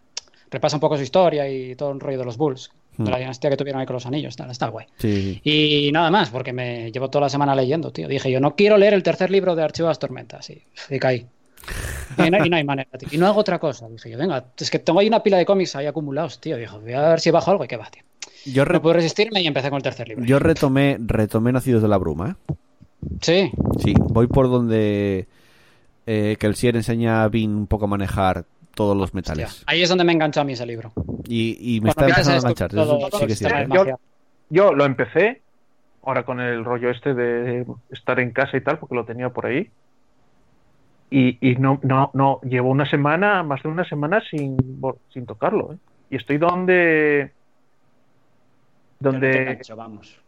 repasa 0.50 0.76
un 0.76 0.80
poco 0.80 0.96
su 0.96 1.02
historia 1.02 1.48
y 1.48 1.74
todo 1.74 1.90
el 1.90 1.98
rollo 1.98 2.18
de 2.18 2.24
los 2.24 2.36
Bulls, 2.36 2.70
Hmm. 2.96 3.04
de 3.04 3.10
la 3.10 3.18
dinastía 3.18 3.48
que 3.48 3.56
tuvieron 3.56 3.80
ahí 3.80 3.86
con 3.86 3.94
los 3.94 4.06
anillos, 4.06 4.36
tal, 4.36 4.50
está 4.50 4.68
guay. 4.68 4.86
Sí. 4.98 5.40
Y 5.44 5.90
nada 5.92 6.10
más, 6.10 6.30
porque 6.30 6.52
me 6.52 6.92
llevo 6.92 7.08
toda 7.08 7.22
la 7.22 7.28
semana 7.30 7.54
leyendo, 7.54 7.90
tío. 7.90 8.06
Dije, 8.06 8.30
yo 8.30 8.38
no 8.38 8.54
quiero 8.54 8.76
leer 8.76 8.94
el 8.94 9.02
tercer 9.02 9.30
libro 9.30 9.56
de 9.56 9.62
Archivas 9.62 9.98
Tormentas. 9.98 10.50
Y, 10.50 10.62
y 10.90 10.98
caí. 10.98 11.26
Y 12.18 12.30
no, 12.30 12.44
y 12.44 12.50
no 12.50 12.56
hay 12.56 12.64
manera, 12.64 12.90
tío. 12.98 13.08
Y 13.10 13.16
no 13.16 13.26
hago 13.26 13.40
otra 13.40 13.58
cosa. 13.58 13.88
Dije 13.88 14.10
yo, 14.10 14.18
venga, 14.18 14.44
es 14.56 14.70
que 14.70 14.78
tengo 14.78 15.00
ahí 15.00 15.08
una 15.08 15.22
pila 15.22 15.38
de 15.38 15.46
cómics 15.46 15.74
ahí 15.76 15.86
acumulados, 15.86 16.38
tío. 16.38 16.56
Dijo, 16.56 16.80
voy 16.80 16.92
a 16.92 17.08
ver 17.08 17.20
si 17.20 17.30
bajo 17.30 17.50
algo 17.50 17.64
y 17.64 17.68
qué 17.68 17.76
va, 17.76 17.90
tío. 17.90 18.02
Yo, 18.44 18.64
No 18.64 18.82
pude 18.82 18.94
resistirme 18.94 19.40
y 19.40 19.46
empecé 19.46 19.70
con 19.70 19.78
el 19.78 19.82
tercer 19.82 20.08
libro. 20.08 20.24
yo 20.24 20.38
retomé, 20.38 20.98
retomé 21.00 21.52
Nacidos 21.52 21.80
de 21.80 21.88
la 21.88 21.96
Bruma, 21.96 22.36
¿eh? 22.48 22.54
Sí, 23.20 23.50
Sí, 23.78 23.94
voy 23.98 24.26
por 24.26 24.48
donde 24.48 25.26
eh, 26.06 26.36
que 26.38 26.46
el 26.46 26.54
Sier 26.54 26.76
enseña 26.76 27.22
a 27.24 27.28
Vin 27.28 27.54
un 27.54 27.66
poco 27.66 27.84
a 27.84 27.88
manejar 27.88 28.44
todos 28.74 28.96
los 28.96 29.06
hostia, 29.14 29.18
metales. 29.34 29.62
ahí 29.66 29.82
es 29.82 29.88
donde 29.88 30.04
me 30.04 30.12
enganchó 30.12 30.40
a 30.40 30.44
mí 30.44 30.52
ese 30.54 30.66
libro. 30.66 30.92
Y, 31.28 31.76
y 31.76 31.80
me 31.80 31.92
Cuando 31.92 32.12
está 32.14 32.20
empezando 32.20 32.32
a 32.32 32.38
enganchar. 32.50 32.70
descubrir 32.70 32.98
Eso 32.98 33.08
todo- 33.10 33.20
sí 33.20 33.26
que 33.26 33.32
¿eh? 33.32 33.36
de 33.60 33.66
magia. 33.68 33.98
Yo 34.50 34.72
lo 34.74 34.84
empecé, 34.84 35.42
ahora 36.04 36.24
con 36.24 36.40
el 36.40 36.64
rollo 36.64 36.90
este 36.90 37.14
de 37.14 37.66
estar 37.90 38.18
en 38.20 38.30
casa 38.32 38.56
y 38.56 38.60
tal, 38.62 38.78
porque 38.78 38.94
lo 38.94 39.04
tenía 39.04 39.28
por 39.30 39.46
ahí. 39.46 39.68
Y, 41.10 41.36
y 41.46 41.56
no, 41.56 41.78
no, 41.82 42.10
no, 42.14 42.40
llevo 42.42 42.70
una 42.70 42.88
semana, 42.88 43.42
más 43.42 43.62
de 43.62 43.68
una 43.68 43.84
semana 43.84 44.22
sin, 44.30 44.56
sin 45.12 45.26
tocarlo, 45.26 45.74
¿eh? 45.74 45.76
Y 46.10 46.16
estoy 46.16 46.38
donde. 46.38 47.32
Te 48.98 49.04
Donde. 49.08 49.42
engancho, 49.42 49.76
vamos. 49.76 50.18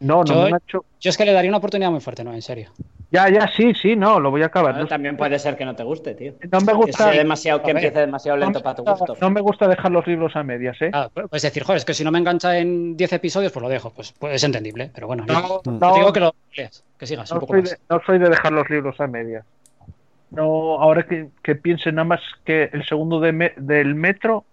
No, 0.00 0.18
no 0.18 0.24
Yo- 0.24 0.42
me 0.42 0.48
han 0.48 0.60
hecho. 0.66 0.84
Yo 1.00 1.10
es 1.10 1.16
que 1.16 1.24
le 1.24 1.32
daría 1.32 1.50
una 1.50 1.58
oportunidad 1.58 1.90
muy 1.90 2.00
fuerte, 2.00 2.22
no, 2.24 2.32
en 2.32 2.42
serio. 2.42 2.70
Ya, 3.10 3.28
ya, 3.30 3.48
sí, 3.56 3.72
sí, 3.74 3.96
no, 3.96 4.20
lo 4.20 4.30
voy 4.30 4.42
a 4.42 4.46
acabar. 4.46 4.76
No, 4.76 4.86
también 4.86 5.16
puede 5.16 5.38
ser 5.38 5.56
que 5.56 5.64
no 5.64 5.74
te 5.74 5.82
guste, 5.82 6.14
tío. 6.14 6.34
no 6.52 6.60
me 6.60 6.66
Que, 6.66 6.72
gusta. 6.74 7.04
sea 7.04 7.12
demasiado, 7.12 7.62
que 7.62 7.70
empiece 7.70 8.00
demasiado 8.00 8.36
no 8.36 8.44
lento 8.44 8.62
para 8.62 8.74
tu 8.76 8.84
gusto. 8.84 9.16
no 9.18 9.30
me 9.30 9.40
gusta 9.40 9.66
dejar 9.66 9.90
los 9.92 10.06
libros 10.06 10.36
a 10.36 10.42
medias, 10.42 10.76
¿eh? 10.82 10.90
Ah, 10.92 11.08
puedes 11.12 11.40
decir, 11.42 11.62
joder, 11.62 11.78
es 11.78 11.84
que 11.86 11.94
si 11.94 12.04
no 12.04 12.10
me 12.10 12.18
engancha 12.18 12.58
en 12.58 12.96
10 12.98 13.12
episodios, 13.14 13.50
pues 13.50 13.62
lo 13.62 13.68
dejo. 13.70 13.90
Pues, 13.94 14.12
pues 14.12 14.34
es 14.34 14.44
entendible, 14.44 14.90
pero 14.94 15.06
bueno. 15.06 15.24
No, 15.26 15.62
yo 15.64 15.72
no, 15.72 15.92
te 15.92 15.98
digo 15.98 16.12
que 16.12 16.20
lo 16.20 16.34
leas, 16.54 16.84
que 16.98 17.06
sigas 17.06 17.30
un 17.30 17.36
no 17.36 17.40
poco 17.40 17.54
soy, 17.54 17.62
más. 17.62 17.70
de, 17.70 17.76
no 17.88 18.00
soy 18.04 18.18
de 18.18 18.28
dejar 18.28 18.52
los 18.52 18.68
libros 18.68 19.00
a 19.00 19.06
medias. 19.06 19.44
No, 20.30 20.78
ahora 20.78 21.04
que, 21.04 21.28
que 21.42 21.54
piense 21.54 21.90
nada 21.90 22.04
más 22.04 22.20
que 22.44 22.64
el 22.74 22.84
segundo 22.84 23.18
de 23.20 23.32
me- 23.32 23.54
del 23.56 23.94
metro 23.94 24.44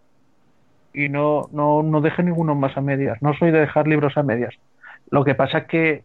y 0.94 1.10
no, 1.10 1.50
no, 1.52 1.84
no 1.84 2.00
deje 2.00 2.24
ninguno 2.24 2.56
más 2.56 2.78
a 2.78 2.82
medias. 2.82 3.22
No 3.22 3.34
soy 3.38 3.52
de 3.52 3.60
dejar 3.60 3.86
libros 3.86 4.16
a 4.16 4.24
medias. 4.24 4.54
Lo 5.10 5.24
que 5.24 5.36
pasa 5.36 5.60
es 5.60 5.68
que 5.68 6.04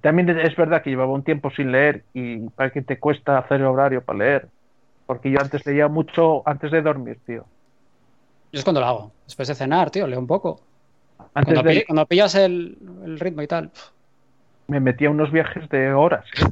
también 0.00 0.28
es 0.30 0.56
verdad 0.56 0.82
que 0.82 0.90
llevaba 0.90 1.12
un 1.12 1.22
tiempo 1.22 1.50
sin 1.50 1.72
leer 1.72 2.04
y 2.14 2.38
para 2.50 2.70
que 2.70 2.82
te 2.82 2.98
cuesta 2.98 3.38
hacer 3.38 3.62
horario 3.62 4.02
para 4.02 4.18
leer. 4.18 4.48
Porque 5.06 5.30
yo 5.30 5.40
antes 5.40 5.64
leía 5.64 5.88
mucho 5.88 6.46
antes 6.46 6.70
de 6.70 6.82
dormir, 6.82 7.18
tío. 7.24 7.44
Yo 8.52 8.58
es 8.58 8.64
cuando 8.64 8.80
lo 8.80 8.86
hago. 8.86 9.12
Después 9.24 9.48
de 9.48 9.54
cenar, 9.54 9.90
tío, 9.90 10.06
leo 10.06 10.18
un 10.18 10.26
poco. 10.26 10.60
Antes 11.34 11.54
Cuando, 11.54 11.62
de, 11.70 11.80
pi- 11.80 11.84
cuando 11.86 12.06
pillas 12.06 12.34
el, 12.34 12.76
el 13.04 13.18
ritmo 13.18 13.42
y 13.42 13.46
tal. 13.46 13.70
me 14.68 14.80
metía 14.80 15.10
unos 15.10 15.30
viajes 15.32 15.68
de 15.70 15.92
horas. 15.92 16.24
¿eh? 16.40 16.44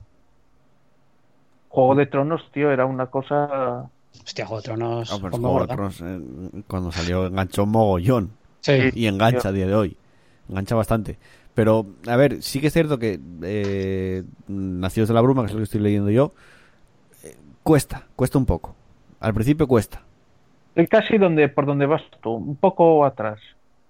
Juego 1.69 1.95
de 1.95 2.07
Tronos, 2.07 2.51
tío, 2.53 2.71
era 2.71 2.87
una 2.87 3.07
cosa 3.07 3.91
Hostia, 4.25 4.47
Juego 4.47 4.61
de 4.63 4.65
Tronos. 4.65 5.13
Ah, 5.13 5.19
pues 5.21 5.31
como 5.31 5.49
Juego 5.51 5.67
de. 5.67 5.75
Tronos, 5.75 6.01
eh, 6.01 6.63
cuando 6.67 6.91
salió 6.93 7.27
enganchó 7.27 7.67
mogollón. 7.67 8.31
Sí. 8.61 8.91
Y 8.95 9.07
engancha 9.07 9.49
a 9.49 9.53
día 9.53 9.67
de 9.67 9.75
hoy. 9.75 9.97
Engancha 10.49 10.75
bastante. 10.75 11.19
Pero, 11.57 11.87
a 12.07 12.17
ver, 12.17 12.43
sí 12.43 12.61
que 12.61 12.67
es 12.67 12.73
cierto 12.75 12.99
que 12.99 13.19
eh, 13.43 14.23
Nacidos 14.47 15.09
de 15.09 15.15
la 15.15 15.23
Bruma, 15.23 15.43
que 15.43 15.47
es 15.47 15.53
lo 15.55 15.59
que 15.61 15.65
estoy 15.65 15.81
leyendo 15.81 16.11
yo, 16.11 16.35
eh, 17.25 17.35
cuesta, 17.63 18.07
cuesta 18.15 18.37
un 18.37 18.45
poco. 18.45 18.77
Al 19.21 19.33
principio 19.33 19.67
cuesta. 19.67 20.03
Casi 20.91 21.17
donde, 21.17 21.49
por 21.49 21.65
donde 21.65 21.87
vas 21.87 22.03
tú, 22.23 22.33
un 22.35 22.57
poco 22.57 23.07
atrás. 23.07 23.41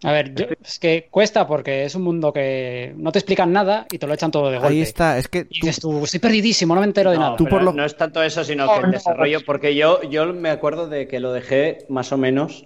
A 0.04 0.12
ver, 0.12 0.32
yo- 0.34 0.46
es 0.62 0.78
que 0.78 1.08
cuesta 1.10 1.48
porque 1.48 1.84
es 1.84 1.96
un 1.96 2.02
mundo 2.02 2.32
que 2.32 2.94
no 2.96 3.10
te 3.10 3.18
explican 3.18 3.52
nada 3.52 3.86
y 3.90 3.98
te 3.98 4.06
lo 4.06 4.14
echan 4.14 4.30
todo 4.30 4.48
de 4.50 4.58
golpe. 4.58 4.72
Ahí 4.72 4.80
está, 4.82 5.18
es 5.18 5.26
que 5.26 5.48
Y 5.50 5.58
tú- 5.60 5.66
dices 5.66 5.80
tú, 5.80 6.04
estoy 6.04 6.20
perdidísimo, 6.20 6.72
no 6.74 6.82
me 6.82 6.86
entero 6.86 7.10
de 7.10 7.16
No, 7.16 7.22
nada. 7.24 7.36
Tú 7.36 7.44
pero 7.44 7.56
por 7.56 7.64
lo- 7.64 7.72
no 7.72 7.84
es 7.84 7.96
tanto 7.96 8.22
eso, 8.22 8.44
sino 8.44 8.66
No, 8.66 8.72
que 8.74 8.78
el 8.80 8.86
no, 8.86 8.92
desarrollo, 8.92 9.40
porque 9.44 9.74
yo, 9.74 10.02
yo 10.04 10.32
me 10.32 10.50
acuerdo 10.50 10.86
de 10.88 11.08
que 11.08 11.18
lo 11.18 11.32
dejé 11.32 11.78
más 11.88 12.12
o 12.12 12.16
menos 12.18 12.64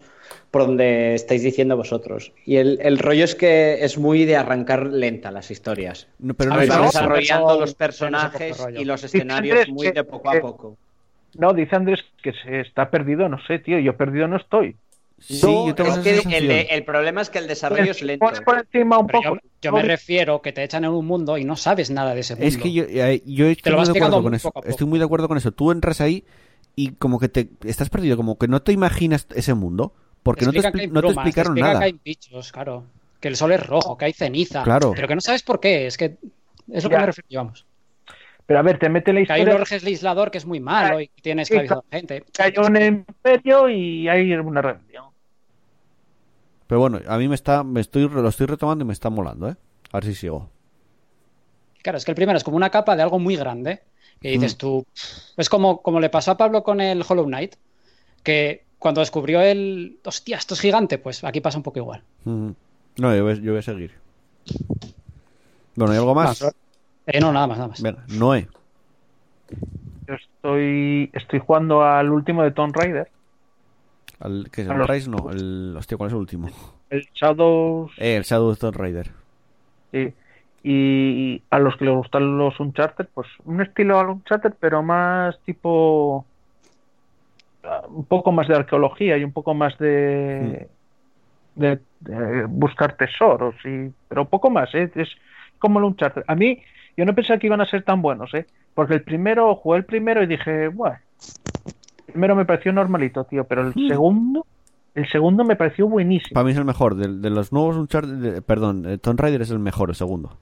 por 0.51 0.67
donde 0.67 1.15
estáis 1.15 1.43
diciendo 1.43 1.77
vosotros. 1.77 2.33
Y 2.45 2.57
el, 2.57 2.79
el 2.83 2.99
rollo 2.99 3.25
es 3.25 3.35
que 3.35 3.85
es 3.85 3.99
muy 3.99 4.25
de 4.25 4.37
arrancar 4.37 4.87
lenta 4.87 5.31
las 5.31 5.51
historias. 5.51 6.09
no, 6.19 6.35
pero 6.35 6.51
no 6.51 6.57
ver, 6.57 6.65
es 6.65 6.69
Vas 6.71 6.79
no, 6.79 6.85
eso. 6.89 6.99
desarrollando 6.99 7.61
los 7.61 7.75
personajes 7.75 8.57
y 8.79 8.85
los 8.85 9.05
escenarios 9.05 9.59
Andrés, 9.59 9.73
muy 9.75 9.87
que- 9.87 9.93
de 9.93 10.05
poco 10.05 10.29
a 10.31 10.33
que- 10.33 10.41
poco. 10.41 10.77
No, 11.39 11.53
dice 11.55 11.77
Andrés 11.77 12.01
que 12.23 12.33
se 12.33 12.61
está 12.61 12.91
perdido, 12.91 13.29
no 13.29 13.39
sé, 13.47 13.61
tío, 13.61 13.79
yo 13.79 13.97
perdido 13.97 14.27
no 14.27 14.37
estoy. 14.37 14.75
Sí, 15.21 15.41
No, 15.45 15.67
yo 15.69 15.75
tengo 15.75 15.91
es 15.91 15.99
que 15.99 16.67
el, 16.71 16.83
problema 16.85 17.21
es 17.21 17.29
que 17.31 17.39
el 17.39 17.47
desarrollo 17.47 17.91
es 17.93 18.03
lento. 18.03 18.27
Por 18.45 18.59
encima 18.59 18.99
un 18.99 19.07
poco. 19.07 19.23
yo, 19.35 19.37
yo 19.63 19.73
me 19.73 19.83
refiero 19.83 20.41
que 20.43 20.51
te 20.53 20.65
echan 20.65 20.83
en 20.85 20.91
un 20.91 21.07
mundo 21.07 21.37
y 21.39 21.45
no 21.45 21.57
sabes 21.57 21.91
nada 21.91 22.15
de 22.15 22.23
ese 22.23 22.35
mundo. 22.35 22.49
Es 22.49 22.57
que 22.57 22.73
yo, 22.73 22.85
eh, 22.89 23.23
yo 23.27 23.47
estoy 23.47 23.75
muy 23.77 23.85
de 23.85 23.91
acuerdo 23.99 24.23
con 24.23 24.35
eso. 24.35 24.53
Estoy 24.65 24.87
muy 24.89 24.99
de 24.99 25.05
acuerdo 25.05 25.29
con 25.29 25.37
eso. 25.37 25.53
Tú 25.53 25.71
entras 25.73 26.01
ahí 26.01 26.25
y 26.75 26.93
como 26.93 27.21
que 27.21 27.29
te 27.29 27.51
estás 27.65 27.91
perdido, 27.91 28.17
como 28.17 28.39
que 28.39 28.49
no 28.49 28.63
te 28.63 28.73
imaginas 28.73 29.27
ese 29.35 29.53
mundo, 29.55 29.93
porque 30.23 30.45
no 30.47 30.53
te, 30.53 30.87
no 30.89 31.01
te 31.03 31.09
explicaron 31.09 31.55
nada. 31.55 31.79
que 31.81 31.85
hay 31.87 32.01
bichos, 32.05 32.53
claro. 32.53 32.85
Que 33.21 33.29
el 33.29 33.37
sol 33.37 33.53
es 33.53 33.65
rojo, 33.67 33.97
que 33.99 34.07
hay 34.07 34.13
ceniza. 34.13 34.63
Claro. 34.63 34.93
Pero 34.95 35.07
que 35.09 35.15
no 35.15 35.21
sabes 35.21 35.43
por 35.43 35.61
qué. 35.61 35.87
Es 35.87 35.97
que 35.97 36.17
es 36.73 36.85
lo 36.85 36.91
que 36.91 36.97
me 36.99 37.07
refiero, 37.07 37.29
vamos. 37.33 37.67
Pero 38.47 38.59
a 38.59 38.63
ver, 38.63 38.79
te 38.79 38.89
mete 38.89 39.13
la 39.13 39.25
Que 39.25 39.33
hay 39.33 39.41
historia. 39.41 39.55
un 39.55 39.61
Orges 39.61 39.83
legislador 39.85 40.31
que 40.31 40.39
es 40.39 40.47
muy 40.47 40.59
malo 40.61 41.01
y 41.01 41.09
que 41.09 41.23
tiene 41.23 41.43
esclavizado 41.43 41.85
gente. 41.91 42.25
que 42.33 42.43
hay 42.43 42.53
un 42.59 42.77
imperio 42.83 43.69
y 43.69 44.09
hay 44.09 44.33
una 44.33 44.61
rebelión. 44.63 45.07
Pero 46.67 46.81
bueno, 46.81 47.01
a 47.07 47.19
mí 47.19 47.29
me 47.29 47.35
está, 47.35 47.63
me 47.65 47.81
estoy, 47.81 48.09
lo 48.09 48.29
estoy 48.29 48.47
retomando 48.47 48.85
y 48.85 48.87
me 48.87 48.93
está 48.93 49.11
molando, 49.11 49.49
¿eh? 49.49 49.57
A 49.93 49.97
ver 49.99 50.05
si 50.05 50.15
sigo. 50.15 50.49
Claro, 51.83 51.99
es 51.99 52.05
que 52.05 52.11
el 52.13 52.15
primero 52.15 52.37
es 52.37 52.45
como 52.45 52.57
una 52.57 52.71
capa 52.71 52.95
de 52.97 53.03
algo 53.03 53.19
muy 53.19 53.37
grande. 53.37 53.83
Que 54.21 54.31
dices 54.31 54.55
Mm. 54.55 54.59
tú. 54.59 54.87
Es 55.37 55.49
como, 55.49 55.81
como 55.83 55.99
le 55.99 56.11
pasó 56.11 56.33
a 56.33 56.37
Pablo 56.37 56.63
con 56.63 56.81
el 56.81 57.03
Hollow 57.09 57.25
Knight. 57.25 57.55
Que 58.23 58.65
cuando 58.81 59.01
descubrió 59.01 59.41
el. 59.41 60.01
Hostia, 60.05 60.37
esto 60.39 60.55
es 60.55 60.61
gigante. 60.61 60.99
Pues 60.99 61.23
aquí 61.23 61.41
pasa 61.41 61.57
un 61.59 61.63
poco 61.63 61.79
igual. 61.79 62.03
Mm. 62.25 62.51
No, 62.99 63.15
yo 63.17 63.23
voy, 63.25 63.41
yo 63.41 63.53
voy 63.53 63.61
a 63.61 63.63
seguir. 63.63 63.93
Bueno, 65.77 65.93
¿hay 65.93 65.99
algo 65.99 66.15
más? 66.15 66.43
Más, 66.43 66.55
Eh, 67.07 67.21
no, 67.21 67.33
nada 67.33 67.47
más, 67.47 67.59
nada 67.59 67.69
más. 67.69 67.81
Venga, 67.81 68.05
Noé. 68.09 68.49
Yo 70.09 70.15
estoy, 70.15 71.11
estoy 71.13 71.39
jugando 71.39 71.83
al 71.85 72.11
último 72.11 72.43
de 72.43 72.51
Tomb 72.51 72.75
Raider, 72.75 73.09
Al, 74.19 74.49
¿Qué 74.53 74.63
es 74.63 74.69
el 74.69 74.89
Rise? 74.89 75.09
No, 75.09 75.31
el... 75.31 75.75
Hostia, 75.79 75.97
¿cuál 75.97 76.09
es 76.09 76.13
el 76.15 76.19
último? 76.19 76.49
el 76.91 77.09
Shadows. 77.15 77.93
Eh, 77.99 78.17
el 78.17 78.25
Shadow 78.25 78.49
of 78.51 78.59
Tomb 78.59 78.77
Raider. 78.77 79.11
sí. 79.93 80.13
Y 80.63 81.43
a 81.49 81.59
los 81.59 81.75
que 81.79 81.87
les 81.87 81.95
gustan 81.95 82.37
los 82.37 82.61
Uncharted, 82.61 83.09
pues 83.15 83.27
un 83.47 83.63
estilo 83.63 83.99
al 83.99 84.11
Uncharted, 84.11 84.53
pero 84.61 84.83
más 84.83 85.39
tipo. 85.47 86.27
Un 87.89 88.05
poco 88.07 88.33
más 88.33 88.49
de 88.49 88.55
arqueología 88.57 89.19
y 89.19 89.25
un 89.25 89.33
poco 89.33 89.53
más 89.55 89.77
de. 89.79 90.69
de, 91.55 91.79
de 92.01 92.45
buscar 92.47 92.97
tesoros, 92.97 93.55
y, 93.65 93.91
pero 94.09 94.25
poco 94.25 94.49
más, 94.51 94.75
¿eh? 94.75 94.91
es 94.95 95.09
como 95.59 95.79
el 95.79 95.85
Uncharted. 95.85 96.23
A 96.27 96.35
mí, 96.35 96.63
yo 96.97 97.05
no 97.05 97.15
pensaba 97.15 97.39
que 97.39 97.47
iban 97.49 97.61
a 97.61 97.67
ser 97.67 97.83
tan 97.83 98.01
buenos, 98.01 98.33
¿eh? 98.35 98.47
porque 98.75 98.95
el 98.95 99.03
primero, 99.03 99.55
jugué 99.57 99.79
el 99.79 99.85
primero 99.85 100.23
y 100.23 100.27
dije, 100.27 100.69
bueno, 100.69 100.97
el 102.07 102.13
primero 102.13 102.35
me 102.35 102.47
pareció 102.47 102.73
normalito, 102.73 103.25
tío, 103.25 103.45
pero 103.45 103.69
el 103.69 103.75
segundo, 103.89 104.47
el 104.95 105.07
segundo 105.11 105.45
me 105.45 105.57
pareció 105.57 105.87
buenísimo. 105.87 106.33
Para 106.35 106.45
mí 106.45 106.53
es 106.53 106.57
el 106.57 106.65
mejor. 106.65 106.95
De, 106.95 107.09
de 107.09 107.29
los 107.31 107.53
nuevos 107.53 107.77
Uncharted... 107.77 108.15
de- 108.15 108.43
perdón, 108.43 108.87
eh, 108.89 108.97
Tomb 108.97 109.21
Raider 109.21 109.43
es 109.43 109.51
el 109.51 109.59
mejor, 109.59 109.91
el 109.91 109.97
segundo. 109.97 110.39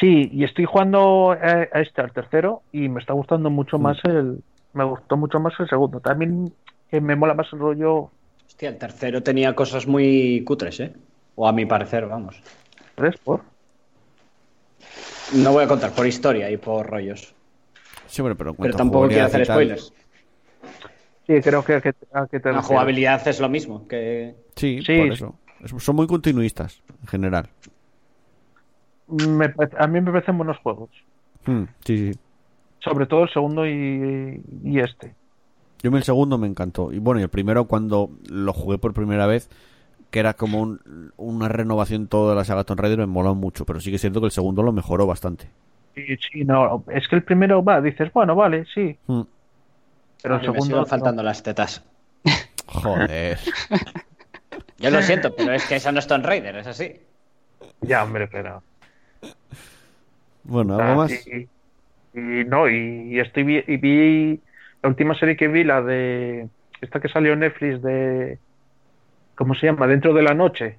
Sí, 0.00 0.30
y 0.32 0.44
estoy 0.44 0.64
jugando 0.66 1.32
a, 1.32 1.36
a 1.36 1.80
este, 1.80 2.00
al 2.02 2.12
tercero, 2.12 2.62
y 2.72 2.88
me 2.88 3.00
está 3.00 3.12
gustando 3.14 3.48
mucho 3.50 3.78
Mm. 3.78 3.82
más 3.82 3.98
el, 4.04 4.42
me 4.74 4.84
gustó 4.84 5.16
mucho 5.16 5.40
más 5.40 5.54
el 5.58 5.68
segundo. 5.68 6.00
También 6.00 6.52
que 6.90 7.00
me 7.00 7.16
mola 7.16 7.34
más 7.34 7.46
el 7.52 7.58
rollo 7.58 8.10
Hostia, 8.46 8.68
el 8.68 8.78
tercero 8.78 9.22
tenía 9.22 9.54
cosas 9.54 9.86
muy 9.86 10.44
cutres, 10.44 10.78
¿eh? 10.80 10.92
O 11.34 11.48
a 11.48 11.52
mi 11.52 11.66
parecer, 11.66 12.06
vamos. 12.06 12.40
tres 12.94 13.16
por. 13.18 13.42
No 15.34 15.52
voy 15.52 15.64
a 15.64 15.68
contar 15.68 15.92
por 15.92 16.06
historia 16.06 16.50
y 16.50 16.56
por 16.56 16.86
rollos. 16.86 17.34
Sí, 18.06 18.22
pero, 18.22 18.36
Pero 18.54 18.74
a 18.74 18.76
tampoco 18.76 19.08
quiero 19.08 19.24
hacer 19.24 19.46
spoilers. 19.46 19.92
Sí, 21.26 21.40
creo 21.40 21.64
que 21.64 21.80
que, 21.80 21.94
a 22.12 22.26
que 22.26 22.38
te 22.38 22.52
La 22.52 22.62
jugabilidad 22.62 23.26
es 23.26 23.40
lo 23.40 23.48
mismo. 23.48 23.88
Que... 23.88 24.34
Sí, 24.56 24.82
Sí. 24.84 24.98
por 24.98 25.12
eso. 25.12 25.34
Es- 25.60 25.82
son 25.82 25.96
muy 25.96 26.06
continuistas, 26.06 26.82
en 27.00 27.06
general. 27.08 27.48
Me 29.08 29.52
a 29.78 29.86
mí 29.86 30.00
me 30.00 30.12
parecen 30.12 30.36
buenos 30.36 30.58
juegos. 30.58 30.90
Mm, 31.46 31.64
sí, 31.84 32.12
sí. 32.12 32.18
Sobre 32.84 33.06
todo 33.06 33.22
el 33.24 33.30
segundo 33.30 33.66
y, 33.66 34.42
y 34.62 34.78
este. 34.80 35.14
Yo 35.82 35.90
me 35.90 35.98
el 35.98 36.04
segundo 36.04 36.38
me 36.38 36.46
encantó. 36.46 36.92
Y 36.92 36.98
bueno, 36.98 37.20
y 37.20 37.24
el 37.24 37.28
primero 37.28 37.66
cuando 37.66 38.10
lo 38.28 38.52
jugué 38.52 38.78
por 38.78 38.94
primera 38.94 39.26
vez, 39.26 39.48
que 40.10 40.20
era 40.20 40.34
como 40.34 40.60
un- 40.60 41.12
una 41.16 41.48
renovación 41.48 42.08
toda 42.08 42.30
de 42.30 42.36
la 42.36 42.44
saga 42.44 42.64
Tomb 42.64 42.80
Raider, 42.80 42.98
me 42.98 43.06
moló 43.06 43.34
mucho. 43.34 43.64
Pero 43.66 43.80
sí 43.80 43.90
que 43.90 43.96
es 43.96 44.00
cierto 44.02 44.20
que 44.20 44.26
el 44.26 44.32
segundo 44.32 44.62
lo 44.62 44.72
mejoró 44.72 45.06
bastante. 45.06 45.48
Sí, 45.94 46.16
sí, 46.16 46.44
no, 46.44 46.84
es 46.88 47.06
que 47.08 47.16
el 47.16 47.22
primero 47.24 47.62
va, 47.62 47.80
dices, 47.80 48.12
bueno, 48.12 48.34
vale, 48.34 48.64
sí, 48.74 48.98
Mm, 49.06 49.22
pero 50.22 50.34
el 50.36 50.40
me 50.40 50.46
segundo 50.46 50.76
no. 50.80 50.86
faltando 50.86 51.22
las 51.22 51.42
tetas. 51.42 51.84
Joder. 52.66 53.38
Yo 54.78 54.90
lo 54.90 55.02
siento, 55.02 55.34
pero 55.34 55.52
es 55.52 55.64
que 55.66 55.76
esa 55.76 55.92
no 55.92 55.98
es 55.98 56.06
Tomb 56.06 56.24
Raider, 56.24 56.56
es 56.56 56.66
así. 56.66 57.00
Ya, 57.82 58.02
hombre, 58.04 58.28
pero. 58.28 58.62
Bueno, 60.44 60.74
¿algo 60.76 60.92
Ah, 60.92 60.94
más? 60.94 61.26
Y, 61.26 61.48
y 62.14 62.44
no, 62.44 62.68
y, 62.68 63.14
y 63.14 63.20
estoy 63.20 63.42
vi, 63.44 63.64
y 63.66 63.76
vi 63.76 64.40
la 64.82 64.88
última 64.90 65.14
serie 65.14 65.36
que 65.36 65.48
vi, 65.48 65.64
la 65.64 65.82
de 65.82 66.48
esta 66.80 67.00
que 67.00 67.08
salió 67.08 67.32
en 67.32 67.40
Netflix 67.40 67.82
de 67.82 68.38
¿cómo 69.34 69.54
se 69.54 69.66
llama? 69.66 69.86
Dentro 69.86 70.12
de 70.14 70.22
la 70.22 70.34
noche, 70.34 70.78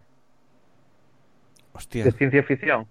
Hostia. 1.74 2.04
de 2.04 2.12
ciencia 2.12 2.44
ficción. 2.44 2.88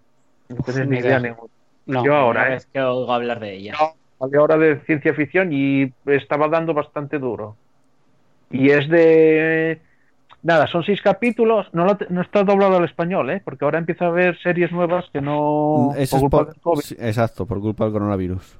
No 0.48 0.56
tienes 0.62 0.88
Ni 0.88 0.96
ni 0.96 0.98
idea 0.98 1.18
ninguna. 1.18 1.52
No. 1.86 2.04
Yo 2.04 2.14
ahora, 2.14 2.48
¿eh? 2.48 2.50
vez 2.50 2.66
que 2.66 2.80
oigo 2.80 3.12
hablar 3.12 3.40
de 3.40 3.54
ella. 3.54 3.74
Salió 4.18 4.40
ahora 4.40 4.56
de 4.58 4.80
ciencia 4.80 5.14
ficción 5.14 5.52
y 5.52 5.92
estaba 6.06 6.48
dando 6.48 6.74
bastante 6.74 7.18
duro. 7.18 7.56
Y 8.50 8.70
es 8.70 8.88
de 8.88 9.80
nada, 10.44 10.68
son 10.68 10.84
seis 10.84 11.02
capítulos, 11.02 11.66
no, 11.72 11.84
lo 11.84 11.98
no 12.10 12.20
está 12.22 12.44
doblado 12.44 12.76
al 12.76 12.84
español, 12.84 13.30
¿eh? 13.30 13.42
Porque 13.44 13.64
ahora 13.64 13.78
empieza 13.78 14.04
a 14.04 14.08
haber 14.08 14.38
series 14.40 14.70
nuevas 14.70 15.04
que 15.12 15.20
no 15.20 15.90
Mm, 15.94 15.98
Eso 15.98 16.16
por 16.16 16.18
es 16.18 16.20
culpa 16.20 16.38
por... 16.38 16.46
del 16.46 16.60
COVID, 16.60 16.82
sí, 16.82 16.96
exacto, 17.00 17.46
por 17.46 17.60
culpa 17.60 17.84
del 17.84 17.92
coronavirus. 17.94 18.58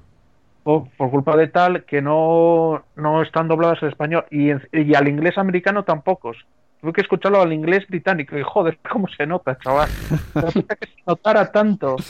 por, 0.63 0.89
por 0.97 1.11
culpa 1.11 1.37
de 1.37 1.47
tal 1.47 1.85
que 1.85 2.01
no, 2.01 2.83
no 2.97 3.21
están 3.21 3.47
dobladas 3.47 3.81
al 3.83 3.89
español 3.89 4.25
y, 4.31 4.49
en- 4.49 4.67
y 4.73 4.93
al 4.95 5.07
inglés 5.07 5.37
americano 5.37 5.83
tampoco. 5.83 6.33
Tuve 6.81 6.91
que 6.93 7.01
escucharlo 7.01 7.41
al 7.41 7.53
inglés 7.53 7.87
británico 7.87 8.37
y 8.37 8.43
joder, 8.43 8.77
cómo 8.91 9.07
se 9.07 9.25
nota, 9.25 9.57
chaval. 9.63 9.89
No 10.35 10.47
que 10.47 10.87
se 10.87 11.01
notara 11.07 11.51
tanto. 11.51 11.95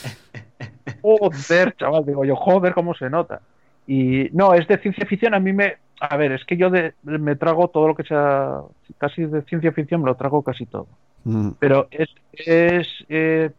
Joder, 1.02 1.76
chaval, 1.76 2.06
digo 2.06 2.24
yo, 2.26 2.36
joder, 2.36 2.74
cómo 2.74 2.94
se 2.94 3.10
nota. 3.10 3.42
Y 3.88 4.30
no, 4.34 4.54
es 4.54 4.68
de 4.68 4.78
ciencia 4.80 5.06
ficción, 5.06 5.34
a 5.34 5.40
mí 5.40 5.54
me... 5.54 5.78
A 6.00 6.18
ver, 6.18 6.32
es 6.34 6.44
que 6.46 6.58
yo 6.58 6.70
de- 6.70 6.94
me 7.04 7.36
trago 7.36 7.70
todo 7.70 7.88
lo 7.88 7.96
que 7.96 8.04
sea 8.04 8.62
casi 8.98 9.26
de 9.26 9.44
ciencia 9.44 9.72
ficción, 9.72 10.02
me 10.02 10.08
lo 10.08 10.16
trago 10.18 10.44
casi 10.44 10.66
todo 10.66 10.88
Mm, 11.24 11.52
pero 11.60 11.88
es, 11.92 12.10
es 12.34 12.88
eh, 13.10 13.52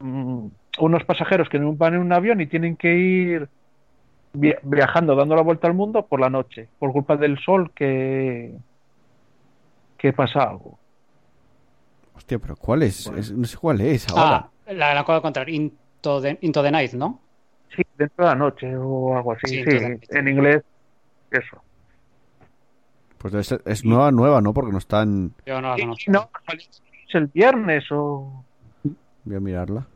mm, 0.00 0.46
unos 0.80 1.04
pasajeros 1.04 1.48
que 1.48 1.58
van 1.58 1.94
en 1.94 2.00
un 2.00 2.12
avión 2.12 2.40
y 2.40 2.46
tienen 2.48 2.76
que 2.76 2.96
ir 2.96 3.48
via- 4.34 4.58
viajando, 4.64 5.16
dando 5.16 5.36
la 5.36 5.42
vuelta 5.42 5.66
al 5.68 5.74
mundo 5.74 6.06
por 6.06 6.20
la 6.20 6.30
noche, 6.30 6.70
por 6.78 6.92
culpa 6.92 7.16
del 7.16 7.38
sol 7.40 7.72
que, 7.74 8.56
que 9.98 10.12
pasa 10.12 10.42
algo. 10.42 10.78
Hostia, 12.14 12.38
pero 12.38 12.56
¿cuál 12.56 12.82
es? 12.82 13.06
Es- 13.16 13.32
No 13.32 13.44
sé 13.46 13.56
cuál 13.56 13.80
es 13.80 14.08
ahora. 14.08 14.22
Ah, 14.24 14.50
la, 14.66 14.94
la 14.94 15.00
acabo 15.00 15.12
de 15.14 15.18
encontrar. 15.18 15.48
Into 15.48 16.20
the, 16.20 16.38
Into 16.42 16.62
the 16.62 16.70
Night, 16.70 16.92
¿no? 16.92 17.20
Sí, 17.74 17.82
dentro 17.96 18.24
de 18.24 18.30
la 18.30 18.34
noche 18.34 18.76
o 18.76 19.16
algo 19.16 19.32
así, 19.32 19.48
Sí, 19.48 19.62
sí, 19.64 19.70
en 20.10 20.28
inglés, 20.28 20.62
eso. 21.30 21.62
Pues 23.18 23.32
debe 23.32 23.44
ser- 23.44 23.62
es 23.64 23.84
nueva, 23.84 24.10
nueva, 24.12 24.40
¿no? 24.40 24.52
Porque 24.54 24.70
no 24.72 24.78
está 24.78 25.02
en... 25.02 25.34
Yo 25.44 25.60
no 25.60 25.70
la 25.70 25.76
Sí, 25.76 25.82
conozco. 25.82 26.12
no, 26.12 26.30
es 26.54 27.14
el 27.14 27.26
viernes 27.26 27.84
o... 27.90 28.44
Voy 29.24 29.36
a 29.36 29.40
mirarla. 29.40 29.86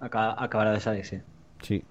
Acá- 0.00 0.34
acabará 0.42 0.72
de 0.72 0.80
salir, 0.80 1.04
sí. 1.04 1.20
Sí. 1.60 1.84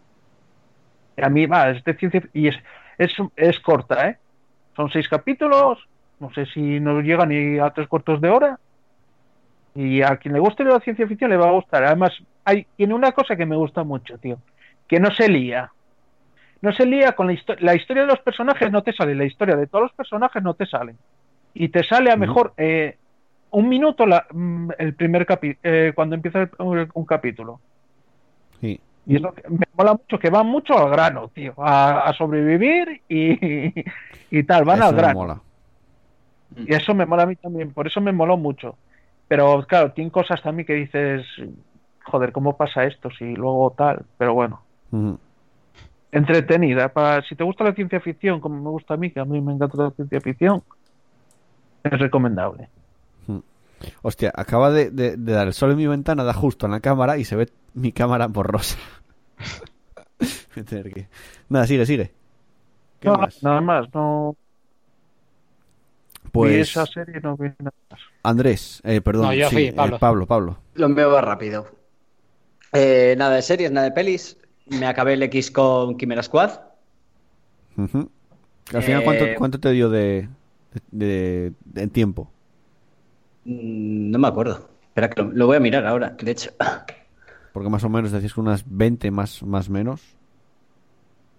A 1.22 1.30
mí 1.30 1.46
va, 1.46 1.70
es 1.70 1.84
de 1.84 1.94
ciencia 1.96 2.24
y 2.34 2.48
es, 2.48 2.56
es, 2.98 3.14
es 3.36 3.60
corta, 3.60 4.10
¿eh? 4.10 4.18
Son 4.76 4.90
seis 4.90 5.08
capítulos, 5.08 5.78
no 6.20 6.34
sé 6.34 6.48
si 6.48 6.80
no 6.80 7.02
llega 7.02 7.26
ni 7.28 7.60
a 7.60 7.70
tres 7.70 7.88
cuartos 7.88 8.20
de 8.20 8.30
hora. 8.30 8.60
Y 9.76 10.02
a 10.02 10.18
quien 10.18 10.34
le 10.34 10.40
guste 10.40 10.64
la 10.64 10.80
ciencia 10.80 11.08
ficción 11.08 11.30
le 11.30 11.38
va 11.38 11.50
a 11.50 11.54
gustar. 11.54 11.84
Además, 11.84 12.12
hay, 12.46 12.66
tiene 12.76 12.94
una 12.96 13.12
cosa 13.12 13.36
que 13.36 13.46
me 13.46 13.56
gusta 13.56 13.84
mucho, 13.84 14.18
tío, 14.18 14.40
que 14.88 15.00
no 15.00 15.12
se 15.12 15.30
lía. 15.30 15.72
No 16.64 16.72
se 16.74 16.86
lía 16.86 17.12
con 17.12 17.28
la 17.28 17.34
historia. 17.34 17.64
La 17.66 17.76
historia 17.76 18.04
de 18.04 18.08
los 18.08 18.20
personajes 18.22 18.72
no 18.72 18.82
te 18.82 18.94
sale, 18.94 19.14
la 19.16 19.26
historia 19.26 19.56
de 19.56 19.68
todos 19.68 19.84
los 19.84 19.94
personajes 19.94 20.42
no 20.42 20.54
te 20.54 20.66
sale. 20.66 20.96
Y 21.54 21.68
te 21.70 21.84
sale 21.84 22.10
a 22.10 22.16
mejor 22.16 22.54
eh, 22.58 22.98
un 23.52 23.68
minuto 23.70 24.06
la, 24.06 24.26
mm, 24.32 24.72
el 24.80 24.96
primer 24.96 25.26
capítulo, 25.26 25.60
eh, 25.62 25.92
cuando 25.94 26.16
empieza 26.16 26.42
el- 26.44 26.50
un, 26.60 26.90
un 26.94 27.06
capítulo. 27.06 27.60
Sí. 28.62 28.80
Y 29.06 29.18
es 29.18 29.22
lo 29.22 29.34
que 29.34 29.44
me 29.50 29.66
mola 29.78 29.94
mucho, 29.94 30.18
que 30.18 30.30
van 30.30 30.48
mucho 30.48 30.78
al 30.78 30.90
grano, 30.90 31.28
tío, 31.28 31.54
a, 31.58 32.08
a 32.08 32.14
sobrevivir 32.14 33.02
y, 33.10 33.84
y 34.32 34.44
tal, 34.44 34.64
van 34.64 34.80
Eso 34.80 34.88
al 34.88 34.96
me 34.96 35.02
grano. 35.02 35.20
mola. 35.20 35.42
Y 36.56 36.74
eso 36.74 36.94
me 36.94 37.06
mola 37.06 37.24
a 37.24 37.26
mí 37.26 37.36
también, 37.36 37.74
por 37.74 37.88
eso 37.88 38.00
me 38.00 38.14
moló 38.14 38.38
mucho. 38.38 38.78
Pero 39.28 39.66
claro, 39.68 39.92
tiene 39.92 40.12
cosas 40.12 40.42
también 40.42 40.66
que 40.66 40.74
dices, 40.76 41.26
joder, 42.06 42.32
¿cómo 42.32 42.56
pasa 42.56 42.86
esto? 42.86 43.10
Si 43.12 43.36
luego 43.36 43.74
tal, 43.78 44.06
pero 44.18 44.34
bueno. 44.34 44.62
Entretenida. 46.14 46.90
Para, 46.90 47.22
si 47.24 47.36
te 47.36 47.44
gusta 47.44 47.64
la 47.64 47.74
ciencia 47.74 48.00
ficción, 48.00 48.40
como 48.40 48.62
me 48.62 48.70
gusta 48.70 48.94
a 48.94 48.98
mí, 48.98 49.12
que 49.12 49.20
a 49.20 49.26
mí 49.26 49.42
me 49.42 49.54
encanta 49.54 49.78
la 49.84 49.92
ciencia 49.92 50.22
ficción, 50.22 50.64
es 51.84 52.00
recomendable. 52.00 52.70
Hostia, 54.02 54.32
acaba 54.34 54.72
de, 54.72 54.92
de- 54.92 55.18
de 55.18 55.34
dar 55.34 55.48
el 55.48 55.54
sol 55.54 55.72
en 55.72 55.78
mi 55.78 55.88
ventana, 55.88 56.24
da 56.24 56.34
justo 56.34 56.66
en 56.68 56.72
la 56.72 56.80
cámara 56.80 57.18
y 57.18 57.26
se 57.26 57.36
ve 57.36 57.50
mi 57.74 57.92
cámara 57.92 58.28
borrosa. 58.28 58.78
Voy 60.20 60.62
a 60.62 60.64
tener 60.64 60.94
que- 60.94 61.08
Nada, 61.50 61.68
sigue, 61.68 61.86
sigue. 61.86 62.12
¿Qué 63.02 63.10
No, 63.10 63.16
más? 63.18 63.44
Nada 63.44 63.60
más, 63.60 63.94
no 63.94 64.38
vi 66.24 66.30
Pues 66.32 66.70
esa 66.70 66.86
serie, 66.86 67.20
no 67.22 67.36
vi 67.36 67.50
nada 67.60 67.74
más. 67.92 68.00
Andrés, 68.24 68.82
eh, 68.86 69.02
perdón, 69.02 69.26
No, 69.26 69.34
yo 69.34 69.50
sí, 69.50 69.56
fui, 69.56 69.64
eh, 69.66 69.74
Pablo. 69.74 70.00
Pablo, 70.00 70.26
Pablo. 70.28 70.58
Lo 70.76 70.86
envío 70.86 71.10
más 71.12 71.24
rápido. 71.26 71.66
Eh, 72.72 73.16
nada 73.18 73.36
de 73.36 73.42
series, 73.42 73.72
nada 73.72 73.88
de 73.90 73.92
pelis. 73.94 74.38
Me 74.66 74.86
acabé 74.88 75.14
el 75.14 75.24
X 75.24 75.52
con 75.52 75.98
Chimera 75.98 76.22
Squad. 76.24 76.52
Al 78.74 78.84
final, 78.84 79.04
¿cuánto, 79.04 79.32
Eh, 79.32 79.36
cuánto 79.36 79.60
te 79.60 79.72
dio 79.72 79.90
de, 79.90 80.30
de, 80.92 81.54
de- 81.66 81.82
en 81.84 81.90
tiempo? 81.90 82.32
Mm, 83.46 84.12
No 84.12 84.20
me 84.20 84.28
acuerdo. 84.28 84.70
Espera, 84.88 85.10
que 85.10 85.22
lo, 85.22 85.32
lo 85.32 85.48
voy 85.48 85.58
a 85.58 85.60
mirar 85.60 85.86
ahora, 85.86 86.16
de 86.22 86.32
hecho. 86.32 86.52
Porque 87.54 87.70
más 87.70 87.84
o 87.86 87.90
menos 87.96 88.12
decís 88.12 88.34
que 88.34 88.42
unas 88.42 88.64
20 88.68 89.10
más, 89.12 89.44
más 89.44 89.70
menos. 89.70 90.02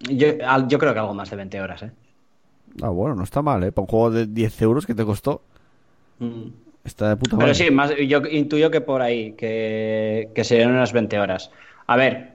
Yo, 0.00 0.78
creo 0.78 0.92
que 0.92 0.98
algo 1.00 1.14
más 1.14 1.30
de 1.30 1.36
20 1.36 1.60
horas, 1.60 1.82
¿eh? 1.82 1.92
Ah, 2.82 2.88
bueno, 2.90 3.14
no 3.14 3.24
está 3.24 3.42
mal, 3.42 3.62
¿eh? 3.64 3.72
Para 3.72 3.82
un 3.84 3.88
juego 3.88 4.10
de 4.10 4.26
10 4.26 4.60
euros 4.62 4.86
que 4.86 4.94
te 4.94 5.04
costó, 5.04 5.42
Mm. 6.18 6.50
está 6.84 7.08
de 7.08 7.16
puta 7.16 7.36
Pero 7.36 7.38
madre. 7.38 7.54
sí, 7.54 7.70
más, 7.70 7.92
yo 7.96 8.22
intuyo 8.30 8.70
que 8.70 8.80
por 8.80 9.02
ahí, 9.02 9.32
que, 9.34 10.30
que 10.34 10.44
serían 10.44 10.70
unas 10.72 10.92
20 10.92 11.18
horas. 11.18 11.50
A 11.86 11.96
ver, 11.96 12.33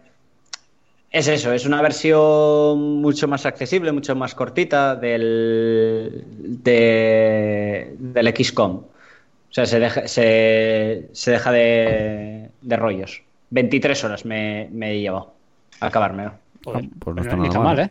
es 1.11 1.27
eso, 1.27 1.51
es 1.53 1.65
una 1.65 1.81
versión 1.81 3.01
mucho 3.01 3.27
más 3.27 3.45
accesible, 3.45 3.91
mucho 3.91 4.15
más 4.15 4.35
cortita 4.35 4.95
del, 4.95 6.23
de- 6.63 7.95
del 7.97 8.27
XCOM. 8.35 8.71
O 8.77 9.51
sea, 9.51 9.65
se 9.65 9.79
deja, 9.79 10.07
se, 10.07 11.09
se 11.11 11.31
deja 11.31 11.51
de, 11.51 12.49
de 12.61 12.77
rollos. 12.77 13.23
23 13.49 14.03
horas 14.03 14.25
me, 14.25 14.69
me 14.71 14.91
he 14.91 14.99
llevado 15.01 15.33
a 15.79 15.87
acabármelo. 15.87 16.33
Pues 16.63 17.15
no 17.15 17.21
está 17.21 17.35
nada 17.35 17.53
mal, 17.59 17.63
mal, 17.63 17.79
¿eh? 17.79 17.89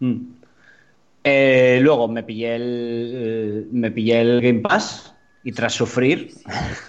Mm. 0.00 0.16
Eh, 1.24 1.78
luego 1.82 2.06
me 2.06 2.22
pillé 2.22 2.54
el 2.54 3.68
me 3.72 3.90
pillé 3.90 4.20
el 4.20 4.40
Game 4.40 4.60
Pass 4.60 5.12
y 5.42 5.52
tras 5.52 5.72
sufrir 5.72 6.34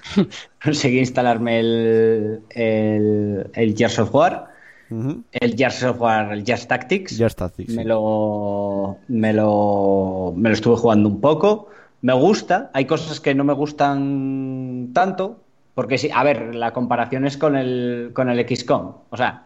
conseguí 0.64 1.00
instalarme 1.00 1.60
el, 1.60 2.42
el, 2.52 3.48
el 3.54 3.76
Gears 3.76 3.98
of 4.00 4.14
War, 4.14 4.48
El 4.90 5.56
Gears 5.56 5.84
of 5.84 6.00
War, 6.00 6.32
el 6.32 6.46
Gears 6.46 6.68
Tactics. 6.68 7.18
Sí. 7.18 7.66
Me 7.76 7.84
lo, 7.84 8.98
me 9.08 9.34
lo, 9.34 10.34
me 10.36 10.50
lo 10.50 10.56
estuve 10.56 10.78
jugando 10.78 11.10
un 11.10 11.20
poco. 11.20 11.70
Me 12.02 12.14
gusta. 12.14 12.72
Hay 12.74 12.86
cosas 12.86 13.20
que 13.20 13.36
no 13.36 13.44
me 13.44 13.54
gustan 13.54 14.92
tanto. 14.94 15.42
Porque 15.74 16.00
sí, 16.00 16.10
a 16.12 16.24
ver, 16.24 16.56
la 16.56 16.74
comparación 16.74 17.28
es 17.28 17.38
con 17.38 17.56
el, 17.56 18.10
con 18.14 18.30
el 18.30 18.48
XCOM. 18.48 18.94
O 19.12 19.18
sea, 19.18 19.46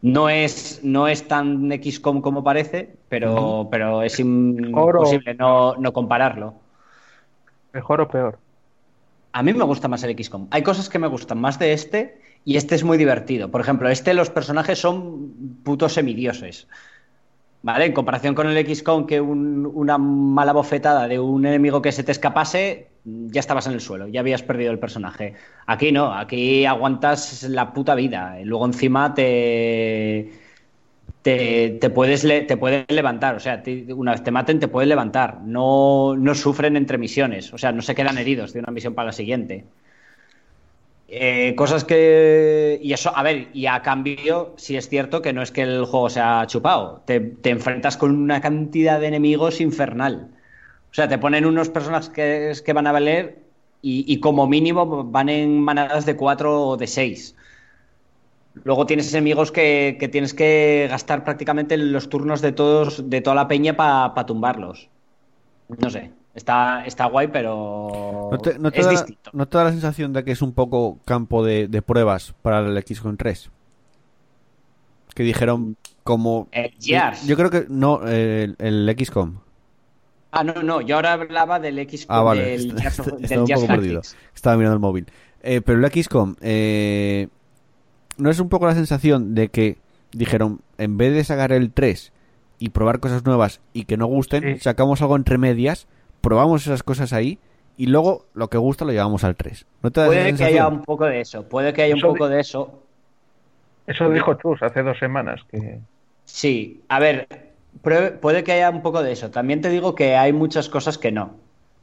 no 0.00 0.30
es, 0.30 0.80
no 0.82 1.06
es 1.06 1.28
tan 1.28 1.70
XCOM 1.70 2.22
como 2.22 2.42
parece, 2.42 2.96
pero, 3.10 3.68
pero 3.70 4.02
es 4.02 4.18
imposible 4.18 5.34
no, 5.34 5.76
no 5.76 5.92
compararlo. 5.92 6.54
Mejor 7.74 8.00
o 8.00 8.08
peor. 8.08 8.38
A 9.32 9.42
mí 9.42 9.52
me 9.52 9.64
gusta 9.64 9.86
más 9.86 10.02
el 10.02 10.16
XCOM. 10.16 10.46
Hay 10.50 10.62
cosas 10.62 10.88
que 10.88 10.98
me 10.98 11.08
gustan 11.08 11.38
más 11.40 11.58
de 11.58 11.74
este 11.74 12.21
y 12.44 12.56
este 12.56 12.74
es 12.74 12.84
muy 12.84 12.98
divertido. 12.98 13.50
Por 13.50 13.60
ejemplo, 13.60 13.88
este 13.88 14.14
los 14.14 14.30
personajes 14.30 14.78
son 14.78 15.60
putos 15.64 15.92
semidioses. 15.94 16.68
¿Vale? 17.62 17.86
En 17.86 17.92
comparación 17.92 18.34
con 18.34 18.48
el 18.48 18.56
XCOM, 18.58 19.06
que 19.06 19.20
un- 19.20 19.70
una 19.74 19.96
mala 19.98 20.52
bofetada 20.52 21.06
de 21.06 21.20
un 21.20 21.46
enemigo 21.46 21.80
que 21.80 21.92
se 21.92 22.02
te 22.02 22.10
escapase, 22.12 22.88
ya 23.04 23.38
estabas 23.40 23.66
en 23.68 23.74
el 23.74 23.80
suelo, 23.80 24.08
ya 24.08 24.18
habías 24.20 24.42
perdido 24.42 24.72
el 24.72 24.80
personaje. 24.80 25.34
Aquí 25.66 25.92
no, 25.92 26.12
aquí 26.12 26.66
aguantas 26.66 27.44
la 27.44 27.72
puta 27.72 27.94
vida. 27.94 28.36
Luego 28.44 28.66
encima 28.66 29.14
te, 29.14 30.32
te, 31.22 31.90
puedes 31.90 32.22
te 32.22 32.56
pueden 32.56 32.84
levantar. 32.88 33.36
O 33.36 33.40
sea, 33.40 33.62
una 33.96 34.12
vez 34.12 34.22
te 34.24 34.30
maten, 34.30 34.60
te 34.60 34.68
pueden 34.68 34.88
levantar. 34.88 35.40
No, 35.42 36.16
no 36.16 36.34
sufren 36.34 36.76
entre 36.76 36.98
misiones. 36.98 37.52
O 37.54 37.58
sea, 37.58 37.72
no 37.72 37.82
se 37.82 37.94
quedan 37.94 38.18
heridos 38.18 38.52
de 38.52 38.60
una 38.60 38.72
misión 38.72 38.94
para 38.94 39.06
la 39.06 39.12
siguiente. 39.12 39.66
Eh, 41.14 41.54
cosas 41.56 41.84
que. 41.84 42.78
Y 42.82 42.92
eso, 42.94 43.14
a 43.14 43.22
ver, 43.22 43.48
y 43.52 43.66
a 43.66 43.82
cambio, 43.82 44.54
sí 44.56 44.76
es 44.76 44.88
cierto 44.88 45.20
que 45.20 45.32
no 45.34 45.42
es 45.42 45.52
que 45.52 45.62
el 45.62 45.84
juego 45.84 46.08
sea 46.08 46.46
chupado. 46.46 47.02
Te, 47.06 47.20
te 47.20 47.50
enfrentas 47.50 47.96
con 47.98 48.16
una 48.16 48.40
cantidad 48.40 48.98
de 48.98 49.08
enemigos 49.08 49.60
infernal. 49.60 50.30
O 50.90 50.94
sea, 50.94 51.08
te 51.08 51.18
ponen 51.18 51.44
unos 51.46 51.68
personajes 51.70 52.10
que, 52.10 52.52
que 52.64 52.72
van 52.72 52.86
a 52.86 52.92
valer 52.92 53.44
y, 53.82 54.04
y 54.12 54.20
como 54.20 54.46
mínimo 54.46 55.04
van 55.04 55.28
en 55.28 55.60
manadas 55.60 56.06
de 56.06 56.16
cuatro 56.16 56.68
o 56.68 56.76
de 56.78 56.86
seis. 56.86 57.36
Luego 58.64 58.86
tienes 58.86 59.12
enemigos 59.12 59.50
que, 59.50 59.96
que 59.98 60.08
tienes 60.08 60.34
que 60.34 60.86
gastar 60.90 61.24
prácticamente 61.24 61.76
los 61.78 62.08
turnos 62.08 62.42
de 62.42 62.52
todos, 62.52 63.08
de 63.08 63.20
toda 63.22 63.36
la 63.36 63.48
peña 63.48 63.76
para 63.76 64.26
tumbarlos. 64.26 64.90
No 65.68 65.90
sé, 65.90 66.12
está, 66.34 66.84
está 66.86 67.06
guay, 67.06 67.28
pero 67.28 68.28
¿No 68.32 68.38
te, 68.38 68.58
no 68.58 68.70
te 68.70 68.80
es 68.80 68.84
da, 68.86 68.90
distinto. 68.92 69.30
¿No 69.32 69.46
te 69.48 69.58
da 69.58 69.64
la 69.64 69.70
sensación 69.72 70.12
de 70.12 70.24
que 70.24 70.32
es 70.32 70.42
un 70.42 70.52
poco 70.52 70.98
campo 71.04 71.44
de, 71.44 71.68
de 71.68 71.82
pruebas 71.82 72.34
para 72.42 72.60
el 72.60 72.82
XCOM 72.82 73.16
3? 73.16 73.50
Que 75.14 75.22
dijeron 75.22 75.76
como... 76.04 76.48
El 76.52 76.72
Gears. 76.80 77.26
Yo 77.26 77.36
creo 77.36 77.50
que 77.50 77.66
no, 77.68 78.06
el, 78.06 78.56
el 78.58 78.96
XCOM. 78.98 79.38
Ah, 80.30 80.42
no, 80.42 80.54
no, 80.62 80.80
yo 80.80 80.96
ahora 80.96 81.12
hablaba 81.12 81.60
del 81.60 81.78
X 81.80 82.06
Ah, 82.08 82.22
vale. 82.22 82.42
del 82.42 82.70
Está- 82.70 82.80
Gears 82.82 83.00
of- 83.00 83.06
está- 83.06 83.16
del 83.16 83.24
estaba 83.24 83.42
un 83.42 83.48
poco 83.54 83.66
perdido. 83.66 84.00
Tactics. 84.00 84.16
Estaba 84.34 84.56
mirando 84.56 84.74
el 84.74 84.80
móvil. 84.80 85.06
Eh, 85.42 85.60
pero 85.60 85.84
el 85.84 85.92
XCOM, 85.92 86.36
eh, 86.40 87.28
¿no 88.16 88.30
es 88.30 88.38
un 88.40 88.48
poco 88.48 88.66
la 88.66 88.74
sensación 88.74 89.34
de 89.34 89.48
que 89.48 89.76
dijeron, 90.12 90.60
en 90.78 90.96
vez 90.96 91.12
de 91.12 91.24
sacar 91.24 91.52
el 91.52 91.72
3 91.72 92.12
y 92.58 92.70
probar 92.70 93.00
cosas 93.00 93.24
nuevas 93.26 93.60
y 93.74 93.84
que 93.84 93.96
no 93.98 94.06
gusten, 94.06 94.54
Sí. 94.54 94.60
sacamos 94.60 95.02
algo 95.02 95.16
entre 95.16 95.36
medias, 95.36 95.88
probamos 96.22 96.62
esas 96.62 96.82
cosas 96.82 97.12
ahí 97.12 97.38
y 97.76 97.86
luego 97.86 98.24
lo 98.32 98.48
que 98.48 98.56
gusta 98.56 98.84
lo 98.86 98.92
llevamos 98.92 99.24
al 99.24 99.36
3? 99.36 99.66
¿No 99.82 99.90
te 99.90 100.06
Puede 100.06 100.34
que 100.34 100.44
haya 100.44 100.68
un 100.68 100.82
poco 100.82 101.04
de 101.04 101.20
eso, 101.20 101.48
puede 101.48 101.72
que 101.74 101.82
haya 101.82 101.94
un 101.94 101.98
Eso 101.98 102.08
poco 102.08 102.28
de- 102.28 102.40
eso. 102.40 102.82
Eso 103.86 104.08
dijo 104.10 104.34
Chus 104.34 104.62
hace 104.62 104.82
dos 104.82 104.98
semanas. 104.98 105.40
que 105.50 105.80
Sí, 106.24 106.82
a 106.88 106.98
ver, 107.00 107.26
puede 108.20 108.44
que 108.44 108.52
haya 108.52 108.70
un 108.70 108.80
poco 108.82 109.02
de 109.02 109.12
eso. 109.12 109.30
También 109.30 109.60
te 109.60 109.68
digo 109.68 109.94
que 109.94 110.16
hay 110.16 110.32
muchas 110.32 110.68
cosas 110.68 110.98
que 110.98 111.10
no. 111.12 111.34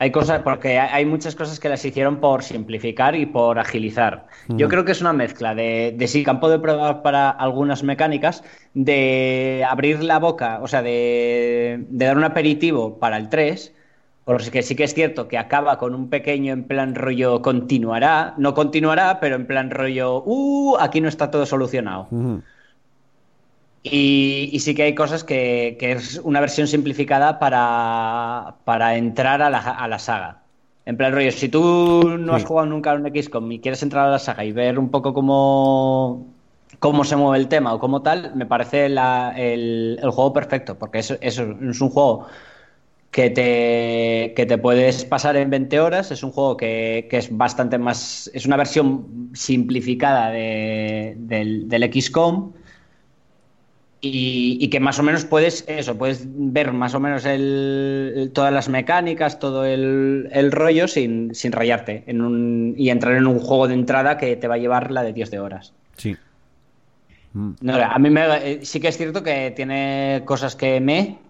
Hay 0.01 0.11
cosas, 0.11 0.43
porque 0.43 0.79
hay 0.79 1.05
muchas 1.05 1.35
cosas 1.35 1.59
que 1.59 1.67
las 1.67 1.83
hicieron 1.83 2.21
por 2.21 2.41
simplificar 2.41 3.17
y 3.17 3.25
por 3.25 3.59
agilizar. 3.59 4.27
Yo 4.47 4.69
creo 4.69 4.85
que 4.85 4.93
es 4.93 5.01
una 5.01 5.11
mezcla 5.11 5.53
de, 5.53 5.93
de 5.97 6.07
sí, 6.07 6.23
campo 6.23 6.49
de 6.49 6.57
prueba 6.57 7.03
para 7.03 7.29
algunas 7.29 7.83
mecánicas, 7.83 8.41
de 8.73 9.65
abrir 9.69 10.01
la 10.01 10.19
boca, 10.19 10.59
o 10.61 10.69
sea, 10.69 10.81
de, 10.81 11.83
de 11.89 12.05
dar 12.05 12.15
un 12.15 12.23
aperitivo 12.23 12.97
para 12.97 13.17
el 13.17 13.27
3, 13.27 13.75
porque 14.29 14.61
sí 14.61 14.75
que 14.75 14.83
es 14.83 14.93
cierto 14.93 15.27
que 15.27 15.37
acaba 15.37 15.77
con 15.77 15.95
un 15.95 16.09
pequeño 16.09 16.53
en 16.53 16.63
plan 16.63 16.93
rollo 16.93 17.41
continuará, 17.41 18.35
no 18.37 18.53
continuará, 18.53 19.19
pero 19.19 19.35
en 19.35 19.47
plan 19.47 19.71
rollo, 19.71 20.21
uh, 20.25 20.77
aquí 20.79 21.01
no 21.01 21.09
está 21.09 21.31
todo 21.31 21.45
solucionado. 21.45 22.07
Y, 23.81 24.49
y 24.51 24.59
sí 24.59 24.75
que 24.75 24.83
hay 24.83 24.93
cosas 24.93 25.23
que, 25.23 25.77
que 25.79 25.93
es 25.93 26.19
una 26.23 26.41
versión 26.41 26.67
simplificada 26.67 27.39
para, 27.39 28.57
para 28.65 28.97
entrar 28.97 29.41
a 29.41 29.49
la, 29.49 29.59
a 29.59 29.87
la 29.87 29.99
saga. 29.99 30.43
En 30.85 30.97
plan 30.97 31.13
rollo, 31.13 31.31
si 31.31 31.49
tú 31.49 32.17
no 32.19 32.35
has 32.35 32.43
jugado 32.43 32.67
nunca 32.67 32.91
a 32.91 32.95
un 32.95 33.05
XCOM 33.07 33.51
y 33.53 33.59
quieres 33.61 33.81
entrar 33.83 34.07
a 34.07 34.11
la 34.11 34.19
saga 34.19 34.43
y 34.43 34.51
ver 34.51 34.77
un 34.77 34.89
poco 34.91 35.13
cómo, 35.13 36.27
cómo 36.79 37.03
se 37.03 37.15
mueve 37.15 37.37
el 37.37 37.47
tema 37.47 37.73
o 37.73 37.79
cómo 37.79 38.01
tal, 38.01 38.35
me 38.35 38.45
parece 38.45 38.89
la- 38.89 39.33
el, 39.37 39.97
el 40.01 40.09
juego 40.11 40.33
perfecto, 40.33 40.77
porque 40.77 40.99
es, 40.99 41.11
es, 41.11 41.39
es 41.39 41.81
un 41.81 41.89
juego 41.89 42.27
que 43.11 43.29
te, 43.31 44.33
que 44.35 44.45
te 44.45 44.57
puedes 44.57 45.03
pasar 45.05 45.35
en 45.37 45.49
20 45.49 45.79
horas, 45.79 46.11
es 46.11 46.23
un 46.23 46.31
juego 46.31 46.57
que, 46.57 47.07
que 47.09 47.17
es 47.17 47.35
bastante 47.35 47.77
más, 47.79 48.29
es 48.33 48.45
una 48.45 48.57
versión 48.57 49.31
simplificada 49.33 50.29
de- 50.31 51.15
del, 51.17 51.67
del 51.69 51.83
XCOM 51.91 52.53
Y, 54.01 54.69
que 54.69 54.79
más 54.79 54.97
o 54.99 55.03
menos 55.03 55.25
puedes, 55.25 55.65
eso, 55.67 55.97
puedes 55.97 56.25
ver 56.25 56.71
más 56.71 56.93
o 56.95 57.01
menos 57.01 57.25
el, 57.25 58.31
todas 58.33 58.53
las 58.53 58.69
mecánicas, 58.69 59.39
todo 59.39 59.65
el, 59.65 60.51
rollo 60.51 60.87
sin, 60.87 61.35
sin 61.35 61.51
rayarte 61.51 62.05
en 62.07 62.21
un, 62.21 62.75
y 62.77 62.91
entrar 62.91 63.15
en 63.15 63.27
un 63.27 63.39
juego 63.39 63.67
de 63.67 63.73
entrada 63.73 64.17
que 64.17 64.37
te 64.37 64.47
va 64.47 64.55
a 64.55 64.57
llevar 64.57 64.91
la 64.91 65.03
de 65.03 65.11
10 65.11 65.31
de 65.31 65.39
horas. 65.39 65.73
Sí. 65.97 66.15
Mm. 67.33 67.69
a 67.69 67.99
mí 67.99 68.09
me, 68.09 68.21
eh, 68.53 68.59
sí 68.65 68.79
que 68.79 68.87
es 68.87 68.97
cierto 68.97 69.21
que 69.21 69.51
tiene 69.55 70.21
cosas 70.25 70.55
que 70.55 70.79
me... 70.79 71.28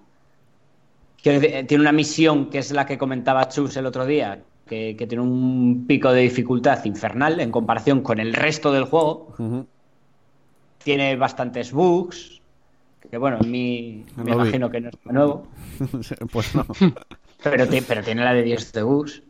Que 1.24 1.66
tiene 1.68 1.82
una 1.82 1.92
misión 1.92 2.50
que 2.50 2.60
es 2.60 2.72
la 2.72 2.86
que 2.86 2.98
comentaba 2.98 3.48
Chus 3.50 3.76
el 3.78 3.86
otro 3.86 4.06
día, 4.06 4.42
que, 4.66 4.96
tiene 4.96 5.22
un 5.22 5.86
pico 5.88 6.12
de 6.14 6.22
dificultad 6.22 6.84
infernal 6.86 7.40
en 7.40 7.52
comparación 7.52 8.02
con 8.02 8.20
el 8.20 8.34
resto 8.34 8.72
del 8.72 8.86
juego. 8.86 9.36
Tiene 10.84 11.16
bastantes 11.18 11.74
bugs, 11.74 12.42
que 13.10 13.18
bueno, 13.18 13.40
en 13.42 13.52
mí 13.52 14.06
me 14.16 14.32
imagino 14.32 14.70
que 14.70 14.82
no 14.82 14.90
es 14.90 14.96
nuevo. 15.06 15.48
pues 16.32 16.56
no. 16.56 16.66
pero, 17.44 17.66
pero 17.88 18.04
tiene 18.04 18.24
la 18.24 18.34
de 18.34 18.44
10 18.44 18.72
de 18.72 18.84
bugs. 18.84 19.24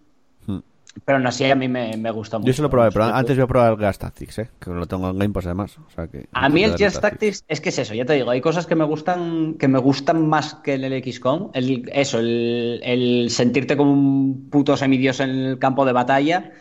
Pero 1.05 1.17
aún 1.17 1.27
así 1.27 1.45
a 1.45 1.55
mí 1.55 1.67
me, 1.67 1.95
me 1.97 2.11
gusta 2.11 2.37
mucho. 2.37 2.47
Yo 2.47 2.53
se 2.53 2.61
lo 2.61 2.69
probé, 2.69 2.91
pero 2.91 3.05
antes 3.05 3.37
voy 3.37 3.43
a 3.43 3.47
probar 3.47 3.71
el 3.71 3.77
Gas 3.77 3.99
Tactics, 3.99 4.39
¿eh? 4.39 4.49
que 4.59 4.71
lo 4.71 4.85
tengo 4.87 5.09
en 5.09 5.19
Game 5.19 5.33
Pass 5.33 5.45
además. 5.45 5.77
O 5.77 5.89
sea 5.91 6.07
que 6.07 6.27
a 6.31 6.49
mí 6.49 6.63
el 6.63 6.75
Gas 6.75 6.99
Tactics 6.99 7.43
es 7.47 7.61
que 7.61 7.69
es 7.69 7.79
eso, 7.79 7.93
ya 7.93 8.05
te 8.05 8.13
digo, 8.13 8.29
hay 8.31 8.41
cosas 8.41 8.65
que 8.65 8.75
me 8.75 8.83
gustan 8.85 9.53
que 9.55 9.67
me 9.67 9.79
gustan 9.79 10.27
más 10.27 10.55
que 10.55 10.73
el 10.73 11.03
XCOM. 11.13 11.51
El, 11.53 11.89
eso, 11.93 12.19
el, 12.19 12.81
el 12.83 13.29
sentirte 13.29 13.77
como 13.77 13.93
un 13.93 14.49
puto 14.49 14.75
semidios 14.75 15.19
en 15.19 15.29
el 15.29 15.59
campo 15.59 15.85
de 15.85 15.93
batalla, 15.93 16.51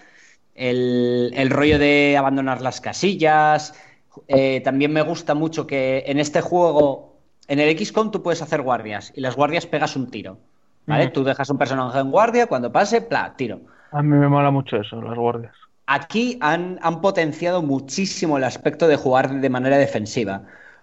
el, 0.55 1.33
el 1.35 1.51
rollo 1.51 1.79
de 1.79 2.17
abandonar 2.17 2.61
las 2.61 2.81
casillas. 2.81 3.75
Eh, 4.27 4.61
también 4.61 4.93
me 4.93 5.03
gusta 5.03 5.35
mucho 5.35 5.67
que 5.67 6.05
en 6.07 6.19
este 6.19 6.41
juego, 6.41 7.17
en 7.47 7.61
el 7.61 7.79
XCOM 7.79 8.11
tú 8.11 8.23
puedes 8.23 8.43
hacer 8.43 8.63
guardias 8.63 9.13
y 9.17 9.21
las 9.21 9.37
guardias 9.37 9.67
pegas 9.67 9.97
un 9.97 10.11
tiro. 10.11 10.39
¿Vale? 10.87 11.09
Tú 11.09 11.23
dejas 11.23 11.51
un 11.51 11.59
personaje 11.59 11.99
en 11.99 12.11
guardia, 12.11 12.47
cuando 12.47 12.73
pase, 12.73 13.03
pla, 13.03 13.35
tiro. 13.37 13.61
A 13.93 14.03
mí 14.03 14.17
me 14.17 14.29
mola 14.29 14.51
mucho 14.51 14.77
eso, 14.77 15.01
las 15.01 15.17
guardias. 15.17 15.55
Aquí 15.87 16.39
han, 16.41 16.79
potenciado 17.01 17.63
muchísimo 17.63 18.37
el 18.37 18.45
aspecto 18.45 18.89
de 18.89 18.97
jugar 18.97 19.41
de 19.41 19.51
manera 19.51 19.79
defensiva. 19.79 20.43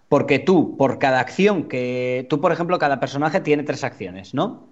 Porque 0.10 0.40
tú, 0.40 0.78
por 0.78 1.00
cada 1.00 1.20
acción 1.20 1.68
que. 1.68 2.26
Tú, 2.30 2.42
por 2.42 2.52
ejemplo, 2.52 2.80
cada 2.80 3.00
personaje 3.00 3.40
tiene 3.40 3.64
tres 3.64 3.84
acciones, 3.84 4.34
¿no? 4.34 4.68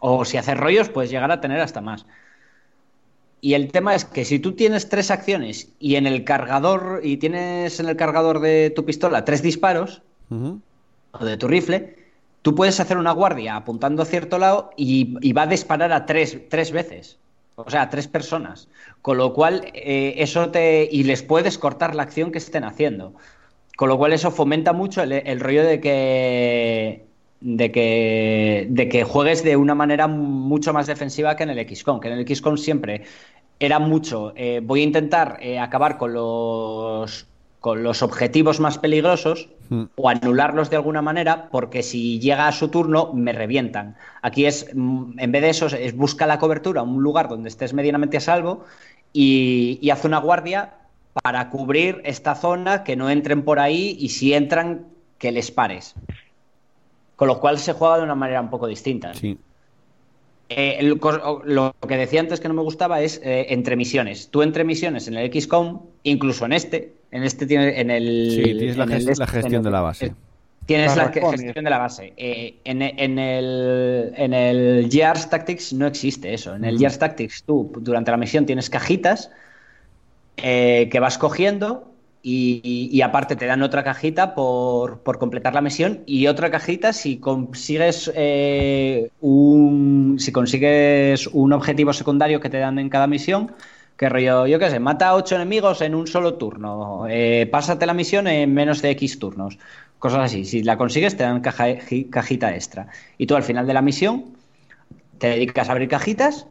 O 0.00 0.24
si 0.24 0.36
haces 0.36 0.56
rollos, 0.56 0.88
puedes 0.88 1.10
llegar 1.10 1.30
a 1.30 1.40
tener 1.40 1.60
hasta 1.60 1.80
más. 1.80 2.06
Y 3.40 3.54
el 3.54 3.70
tema 3.70 3.94
es 3.94 4.04
que 4.04 4.24
si 4.24 4.38
tú 4.38 4.52
tienes 4.52 4.88
tres 4.88 5.10
acciones 5.10 5.72
y 5.78 5.96
en 5.96 6.06
el 6.06 6.24
cargador. 6.24 7.00
y 7.02 7.18
tienes 7.18 7.80
en 7.80 7.88
el 7.88 7.96
cargador 7.96 8.40
de 8.40 8.70
tu 8.70 8.84
pistola 8.84 9.24
tres 9.24 9.42
disparos, 9.42 10.02
o 10.30 11.24
de 11.24 11.36
tu 11.36 11.48
rifle, 11.48 11.96
tú 12.42 12.54
puedes 12.54 12.80
hacer 12.80 12.98
una 12.98 13.12
guardia 13.12 13.56
apuntando 13.56 14.02
a 14.02 14.06
cierto 14.06 14.38
lado 14.38 14.70
y, 14.76 15.32
va 15.32 15.42
a 15.42 15.46
disparar 15.46 15.92
a 15.92 16.06
tres, 16.06 16.38
tres 16.48 16.72
veces. 16.72 17.18
O 17.66 17.70
sea, 17.70 17.90
tres 17.90 18.06
personas. 18.06 18.68
Con 19.02 19.18
lo 19.18 19.32
cual, 19.32 19.70
eh, 19.74 20.14
eso 20.18 20.50
te. 20.50 20.88
Y 20.90 21.04
les 21.04 21.22
puedes 21.22 21.58
cortar 21.58 21.94
la 21.94 22.04
acción 22.04 22.30
que 22.30 22.38
estén 22.38 22.64
haciendo. 22.64 23.14
Con 23.76 23.88
lo 23.88 23.98
cual, 23.98 24.12
eso 24.12 24.30
fomenta 24.30 24.72
mucho 24.72 25.02
el, 25.02 25.40
rollo 25.40 25.64
de 25.64 25.80
que. 25.80 27.04
De 27.40 27.70
que, 27.70 28.66
de 28.68 28.88
que 28.88 29.04
juegues 29.04 29.44
de 29.44 29.56
una 29.56 29.74
manera 29.74 30.08
mucho 30.08 30.72
más 30.72 30.88
defensiva 30.88 31.36
que 31.36 31.44
en 31.44 31.50
el 31.50 31.68
XCOM. 31.68 32.00
Que 32.00 32.08
en 32.08 32.18
el 32.18 32.26
XCOM 32.26 32.56
siempre 32.56 33.02
era 33.60 33.78
mucho. 33.78 34.32
Eh, 34.36 34.60
voy 34.62 34.80
a 34.80 34.84
intentar 34.84 35.38
eh, 35.40 35.58
acabar 35.58 35.98
con 35.98 36.12
los 36.12 37.26
con 37.60 37.82
los 37.82 38.02
objetivos 38.02 38.60
más 38.60 38.78
peligrosos 38.78 39.48
hmm. 39.68 39.84
o 39.96 40.08
anularlos 40.08 40.70
de 40.70 40.76
alguna 40.76 41.02
manera 41.02 41.48
porque 41.50 41.82
si 41.82 42.20
llega 42.20 42.46
a 42.46 42.52
su 42.52 42.68
turno 42.68 43.12
me 43.12 43.32
revientan. 43.32 43.96
Aquí 44.22 44.46
es, 44.46 44.70
mm, 44.74 45.18
en 45.18 45.32
vez 45.32 45.42
de 45.42 45.50
eso, 45.50 45.66
es 45.66 45.96
busca 45.96 46.26
la 46.26 46.38
cobertura, 46.38 46.82
un 46.82 47.02
lugar 47.02 47.28
donde 47.28 47.48
estés 47.48 47.74
medianamente 47.74 48.16
a 48.16 48.20
salvo 48.20 48.64
y, 49.12 49.78
y 49.82 49.90
hace 49.90 50.06
una 50.06 50.18
guardia 50.18 50.74
para 51.22 51.50
cubrir 51.50 52.00
esta 52.04 52.34
zona, 52.34 52.84
que 52.84 52.96
no 52.96 53.10
entren 53.10 53.42
por 53.42 53.58
ahí 53.58 53.96
y 53.98 54.10
si 54.10 54.34
entran, 54.34 54.86
que 55.18 55.32
les 55.32 55.50
pares. 55.50 55.94
Con 57.16 57.28
lo 57.28 57.40
cual 57.40 57.58
se 57.58 57.72
juega 57.72 57.98
de 57.98 58.04
una 58.04 58.14
manera 58.14 58.40
un 58.40 58.50
poco 58.50 58.68
distinta. 58.68 59.12
Sí. 59.14 59.36
Eh, 60.50 60.82
lo 60.82 61.74
que 61.86 61.96
decía 61.96 62.20
antes 62.20 62.40
que 62.40 62.48
no 62.48 62.54
me 62.54 62.62
gustaba 62.62 63.02
es 63.02 63.20
eh, 63.22 63.46
entre 63.50 63.76
misiones. 63.76 64.28
Tú 64.30 64.42
entre 64.42 64.64
misiones 64.64 65.08
en 65.08 65.14
el 65.14 65.30
XCOM, 65.30 65.82
incluso 66.04 66.46
en 66.46 66.52
este, 66.52 66.94
en 67.10 67.22
este 67.22 67.46
tiene 67.46 67.80
en 67.80 67.90
el. 67.90 68.30
Sí, 68.30 68.42
tienes 68.42 68.76
la, 68.76 68.84
este, 68.84 69.26
gestión 69.26 69.62
de 69.62 69.70
la 69.70 69.80
base. 69.80 70.14
Tienes 70.66 70.96
la 70.96 71.08
gestión 71.08 71.64
de 71.64 71.70
la 71.70 71.78
base. 71.78 72.12
Eh, 72.16 72.56
en, 72.64 72.82
el, 72.82 74.12
en 74.16 74.34
el 74.34 74.88
Gears 74.90 75.30
Tactics 75.30 75.72
no 75.72 75.86
existe 75.86 76.34
eso. 76.34 76.54
En 76.54 76.64
el 76.64 76.78
Gears 76.78 76.98
Tactics 76.98 77.42
tú 77.44 77.72
durante 77.80 78.10
la 78.10 78.18
misión 78.18 78.44
tienes 78.44 78.68
cajitas 78.68 79.30
que 80.36 80.98
vas 81.00 81.18
cogiendo 81.18 81.88
y, 82.22 83.00
aparte 83.02 83.36
te 83.36 83.46
dan 83.46 83.62
otra 83.62 83.84
cajita 83.84 84.34
por, 84.34 85.00
completar 85.18 85.54
la 85.54 85.60
misión 85.60 86.00
y 86.06 86.26
otra 86.26 86.50
cajita 86.50 86.92
si 86.92 87.18
consigues 87.18 88.10
eh, 88.14 89.10
un 89.20 90.16
si 90.18 90.32
consigues 90.32 91.26
un 91.28 91.52
objetivo 91.52 91.92
secundario 91.92 92.40
que 92.40 92.50
te 92.50 92.58
dan 92.58 92.78
en 92.78 92.88
cada 92.88 93.06
misión 93.06 93.52
que 93.98 94.08
rollo, 94.08 94.46
yo 94.46 94.60
qué 94.60 94.70
sé, 94.70 94.78
mata 94.78 95.08
a 95.08 95.14
ocho 95.16 95.34
enemigos 95.34 95.82
en 95.82 95.96
un 95.96 96.06
solo 96.06 96.34
turno, 96.34 97.06
eh, 97.08 97.48
pásate 97.50 97.84
la 97.84 97.94
misión 97.94 98.28
en 98.28 98.54
menos 98.54 98.80
de 98.80 98.90
X 98.90 99.18
turnos, 99.18 99.58
cosas 99.98 100.20
así. 100.26 100.44
Si 100.44 100.62
la 100.62 100.78
consigues 100.78 101.16
te 101.16 101.24
dan 101.24 101.40
cajita 101.40 102.54
extra. 102.54 102.86
Y 103.18 103.26
tú 103.26 103.34
al 103.34 103.42
final 103.42 103.66
de 103.66 103.74
la 103.74 103.82
misión 103.82 104.36
te 105.18 105.30
dedicas 105.30 105.68
a 105.68 105.72
abrir 105.72 105.88
cajitas 105.88 106.46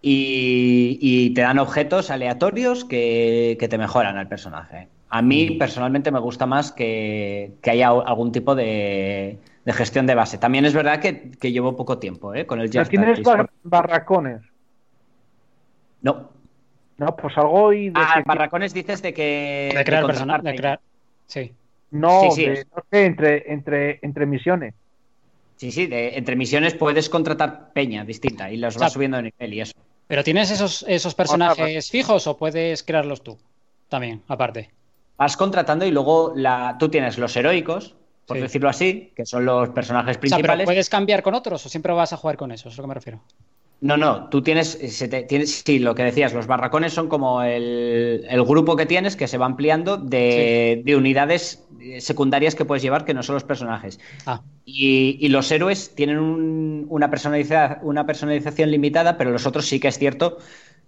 y, 0.00 1.32
te 1.34 1.40
dan 1.40 1.58
objetos 1.58 2.10
aleatorios 2.12 2.84
que, 2.84 3.58
te 3.58 3.76
mejoran 3.76 4.16
al 4.16 4.28
personaje. 4.28 4.86
A 5.08 5.22
mí 5.22 5.50
mm. 5.50 5.58
personalmente 5.58 6.12
me 6.12 6.20
gusta 6.20 6.46
más 6.46 6.70
que, 6.70 7.54
haya 7.64 7.88
algún 7.88 8.30
tipo 8.30 8.54
de, 8.54 9.40
gestión 9.66 10.06
de 10.06 10.14
base. 10.14 10.38
También 10.38 10.64
es 10.64 10.74
verdad 10.74 11.00
que, 11.00 11.32
llevo 11.50 11.74
poco 11.74 11.98
tiempo 11.98 12.34
¿eh? 12.34 12.46
con 12.46 12.60
el 12.60 12.70
Just 12.72 12.88
¿Tienes 12.88 13.20
barracones? 13.64 14.42
No. 16.02 16.35
No, 16.98 17.14
pues 17.16 17.36
algo 17.36 17.72
y 17.72 17.90
de 17.90 18.00
Ah, 18.00 18.22
barracones 18.24 18.72
dices 18.72 19.02
de 19.02 19.12
que... 19.12 19.72
De 19.76 19.84
crear 19.84 20.06
personaje, 20.06 20.42
de 20.42 20.56
crear... 20.56 20.80
Sí. 21.26 21.52
No, 21.90 22.24
no 22.24 22.30
sé, 22.30 22.66
entre, 22.90 23.52
entre, 23.52 23.98
entre 24.02 24.26
misiones. 24.26 24.74
Sí, 25.56 25.72
sí, 25.72 25.86
de, 25.86 26.16
entre 26.16 26.36
misiones 26.36 26.74
puedes 26.74 27.08
contratar 27.08 27.72
peña 27.72 28.04
distinta 28.04 28.50
y 28.50 28.56
los 28.56 28.76
vas 28.76 28.92
subiendo 28.92 29.16
de 29.16 29.24
nivel 29.24 29.54
y 29.54 29.60
eso. 29.60 29.72
¿Pero 30.06 30.22
tienes 30.22 30.50
esos, 30.50 30.84
esos 30.88 31.14
personajes 31.14 31.90
fijos 31.90 32.26
o 32.26 32.36
puedes 32.36 32.82
crearlos 32.82 33.22
tú? 33.22 33.38
También, 33.88 34.22
aparte. 34.28 34.70
Vas 35.16 35.36
contratando 35.36 35.86
y 35.86 35.90
luego 35.90 36.32
la, 36.36 36.76
tú 36.78 36.88
tienes 36.88 37.18
los 37.18 37.34
heroicos, 37.36 37.94
por 38.26 38.38
decirlo 38.38 38.68
así, 38.68 39.12
que 39.16 39.24
son 39.24 39.44
los 39.44 39.70
personajes 39.70 40.18
principales. 40.18 40.64
¿Puedes 40.66 40.90
cambiar 40.90 41.22
con 41.22 41.34
otros 41.34 41.64
o 41.64 41.68
siempre 41.68 41.92
vas 41.92 42.12
a 42.12 42.16
jugar 42.16 42.36
con 42.36 42.52
esos? 42.52 42.72
Es 42.72 42.78
lo 42.78 42.84
que 42.84 42.88
me 42.88 42.94
refiero. 42.94 43.20
No, 43.80 43.96
no, 43.98 44.28
tú 44.30 44.42
tienes, 44.42 44.78
tienes, 45.28 45.62
sí, 45.64 45.78
lo 45.78 45.94
que 45.94 46.02
decías, 46.02 46.32
los 46.32 46.46
barracones 46.46 46.94
son 46.94 47.08
como 47.08 47.42
el, 47.42 48.24
grupo 48.46 48.74
que 48.74 48.86
tienes 48.86 49.16
que 49.16 49.28
se 49.28 49.36
va 49.36 49.44
ampliando 49.44 49.98
de, 49.98 50.82
unidades 50.96 51.62
secundarias 51.98 52.54
que 52.54 52.64
puedes 52.64 52.82
llevar 52.82 53.04
que 53.04 53.12
no 53.12 53.22
son 53.22 53.34
los 53.34 53.44
personajes. 53.44 54.00
Ah. 54.24 54.40
Y, 54.64 55.28
los 55.28 55.50
héroes 55.52 55.94
tienen 55.94 56.18
una, 56.18 57.10
una 57.82 58.06
personalización 58.06 58.70
limitada, 58.70 59.18
pero 59.18 59.30
los 59.30 59.46
otros 59.46 59.66
sí 59.66 59.78
que 59.78 59.88
es 59.88 59.98
cierto 59.98 60.38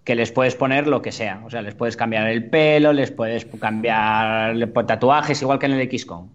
que 0.09 0.15
les 0.15 0.32
puedes 0.32 0.55
poner 0.55 0.86
lo 0.86 1.02
que 1.02 1.12
sea. 1.12 1.43
O 1.44 1.51
sea, 1.51 1.60
les 1.60 1.74
puedes 1.74 1.94
cambiar 1.94 2.28
el 2.28 2.48
pelo, 2.48 2.94
les 2.94 3.10
puedes 3.10 3.44
cambiar 3.44 4.56
tatuajes, 4.86 5.43
igual 5.43 5.59
que 5.59 5.66
en 5.66 5.73
el 5.73 5.90
XCOM. 5.90 6.31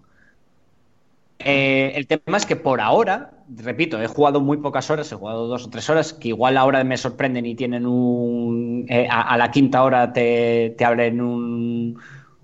Eh, 1.46 1.92
el 1.96 2.08
tema 2.08 2.38
es 2.38 2.46
que 2.46 2.56
por 2.56 2.80
ahora, 2.80 3.32
repito, 3.50 4.02
he 4.02 4.08
jugado 4.08 4.40
muy 4.40 4.58
pocas 4.58 4.90
horas, 4.90 5.12
he 5.12 5.16
jugado 5.16 5.48
dos 5.48 5.66
o 5.66 5.70
tres 5.70 5.90
horas, 5.90 6.14
que 6.14 6.30
igual 6.30 6.58
ahora 6.58 6.84
me 6.86 6.96
sorprenden 6.96 7.46
y 7.46 7.56
tienen 7.56 7.86
un. 7.86 8.86
Eh, 8.88 9.08
a, 9.10 9.38
la 9.38 9.52
quinta 9.52 9.84
hora 9.84 10.14
te, 10.14 10.76
abren 10.84 11.20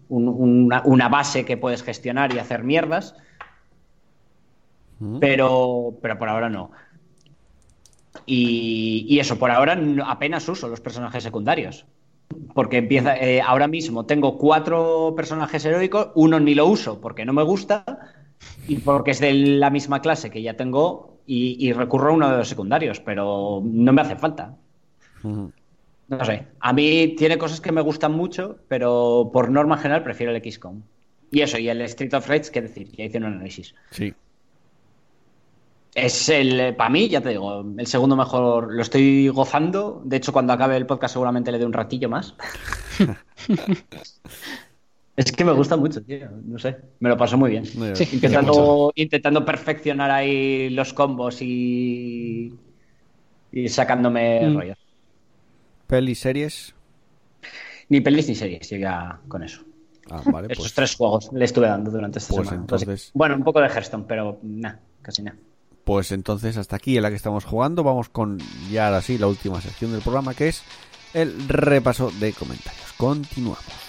una, 0.10 1.10
base 1.10 1.46
que 1.46 1.56
puedes 1.56 1.82
gestionar 1.82 2.34
y 2.34 2.40
hacer 2.40 2.64
mierdas. 2.64 3.16
Pero, 5.22 5.98
pero 6.02 6.20
por 6.20 6.28
ahora 6.28 6.50
no. 6.50 6.72
Y, 8.26 9.18
eso, 9.18 9.40
por 9.40 9.50
ahora 9.50 9.80
apenas 10.06 10.50
uso 10.50 10.68
los 10.68 10.82
personajes 10.82 11.24
secundarios. 11.24 11.86
Porque 12.54 12.78
empieza. 12.78 13.16
Eh, 13.16 13.42
ahora 13.42 13.70
mismo 13.70 14.06
tengo 14.06 14.38
cuatro 14.38 15.14
personajes 15.16 15.64
heroicos, 15.64 16.10
uno 16.16 16.40
ni 16.42 16.54
lo 16.54 16.66
uso 16.66 17.00
porque 17.00 17.24
no 17.24 17.32
me 17.32 17.44
gusta 17.44 18.19
y 18.68 18.78
porque 18.78 19.11
es 19.11 19.20
de 19.20 19.34
la 19.34 19.70
misma 19.70 20.02
clase 20.02 20.30
que 20.30 20.41
ya 20.41 20.56
tengo 20.56 21.18
y, 21.26 21.72
recurro 21.74 22.10
a 22.10 22.14
uno 22.14 22.32
de 22.32 22.38
los 22.38 22.49
secundarios, 22.49 22.99
pero 22.99 23.61
no 23.64 23.94
me 23.94 24.02
hace 24.02 24.16
falta. 24.16 24.56
No 25.24 26.26
sé. 26.26 26.48
A 26.60 26.74
mí 26.74 27.14
tiene 27.16 27.38
cosas 27.38 27.61
que 27.61 27.72
me 27.72 27.82
gustan 27.82 28.14
mucho, 28.14 28.57
pero 28.68 29.30
por 29.32 29.52
norma 29.52 29.78
general 29.78 30.02
prefiero 30.02 30.34
el 30.34 30.41
XCOM. 30.52 30.82
Y 31.30 31.41
eso, 31.41 31.60
y 31.60 31.70
el 31.70 31.82
Street 31.82 32.14
of 32.16 32.28
Rage, 32.28 32.49
¿qué 32.52 32.64
decir? 32.64 32.91
Ya 32.94 33.03
hice 33.06 33.20
un 33.20 33.26
análisis. 33.26 33.76
Sí. 33.91 34.11
Es 35.94 36.30
el, 36.30 36.76
para 36.76 36.90
mí, 36.90 37.10
ya 37.10 37.22
te 37.22 37.30
digo, 37.30 37.64
el 37.78 37.86
segundo 37.86 38.16
mejor. 38.16 38.74
Lo 38.74 38.82
estoy 38.82 39.28
gozando. 39.28 40.02
De 40.03 40.18
hecho, 40.18 40.34
cuando 40.34 40.53
acabe 40.53 40.78
el 40.78 40.88
podcast, 40.88 41.14
seguramente 41.14 41.52
le 41.52 41.60
dé 41.60 41.66
un 41.66 41.74
ratillo 41.74 42.10
más. 42.10 42.36
es 45.26 45.32
que 45.32 45.46
me 45.46 45.52
gusta 45.52 45.76
mucho, 45.78 46.02
tío. 46.02 46.30
No 46.46 46.58
sé. 46.60 46.78
Me 47.00 47.10
lo 47.10 47.18
paso 47.18 47.38
muy 47.38 47.52
bien. 47.52 47.64
Muy 47.76 47.88
bien. 47.88 47.96
Sí. 47.96 48.08
Intentando, 48.14 48.91
intentando 48.96 49.44
perfeccionar 49.46 50.12
ahí 50.12 50.70
los 50.70 50.94
combos 50.94 51.41
y. 51.41 52.54
y 53.52 53.68
sacándome 53.70 54.48
Mm. 54.50 54.56
rollos. 54.58 54.78
Pelis, 55.88 56.20
series. 56.20 56.76
Ni 57.90 58.02
pelis 58.02 58.28
ni 58.30 58.36
series, 58.36 58.70
yo 58.70 58.78
ya 58.78 59.20
con 59.28 59.41
eso. 59.44 59.62
Ah, 60.12 60.22
vale, 60.26 60.48
Esos 60.52 60.66
pues. 60.66 60.74
tres 60.74 60.96
juegos 60.96 61.30
le 61.34 61.46
estuve 61.46 61.68
dando 61.68 61.90
durante 61.91 62.20
esta 62.20 62.34
Pues 62.36 62.48
semana. 62.48 62.62
entonces- 62.64 63.12
Bueno, 63.14 63.36
un 63.36 63.44
poco 63.44 63.60
de 63.62 63.68
Hearthstone, 63.68 64.06
pero 64.08 64.40
nada, 64.44 64.80
casi 65.02 65.22
nada. 65.24 65.38
Pues 65.84 66.12
entonces 66.12 66.58
hasta 66.58 66.76
aquí 66.76 66.98
en 66.98 67.04
la 67.04 67.10
que 67.10 67.16
estamos 67.16 67.46
jugando. 67.46 67.84
Vamos 67.84 68.10
con 68.10 68.38
ya 68.72 68.88
ahora 68.88 69.02
sí 69.02 69.18
la 69.18 69.26
última 69.28 69.60
sección 69.62 69.91
del 69.91 70.02
programa 70.02 70.34
que 70.36 70.50
es 70.50 70.64
el 71.16 71.48
repaso 71.50 72.12
de 72.20 72.34
comentarios. 72.34 72.94
Continuamos. 72.98 73.89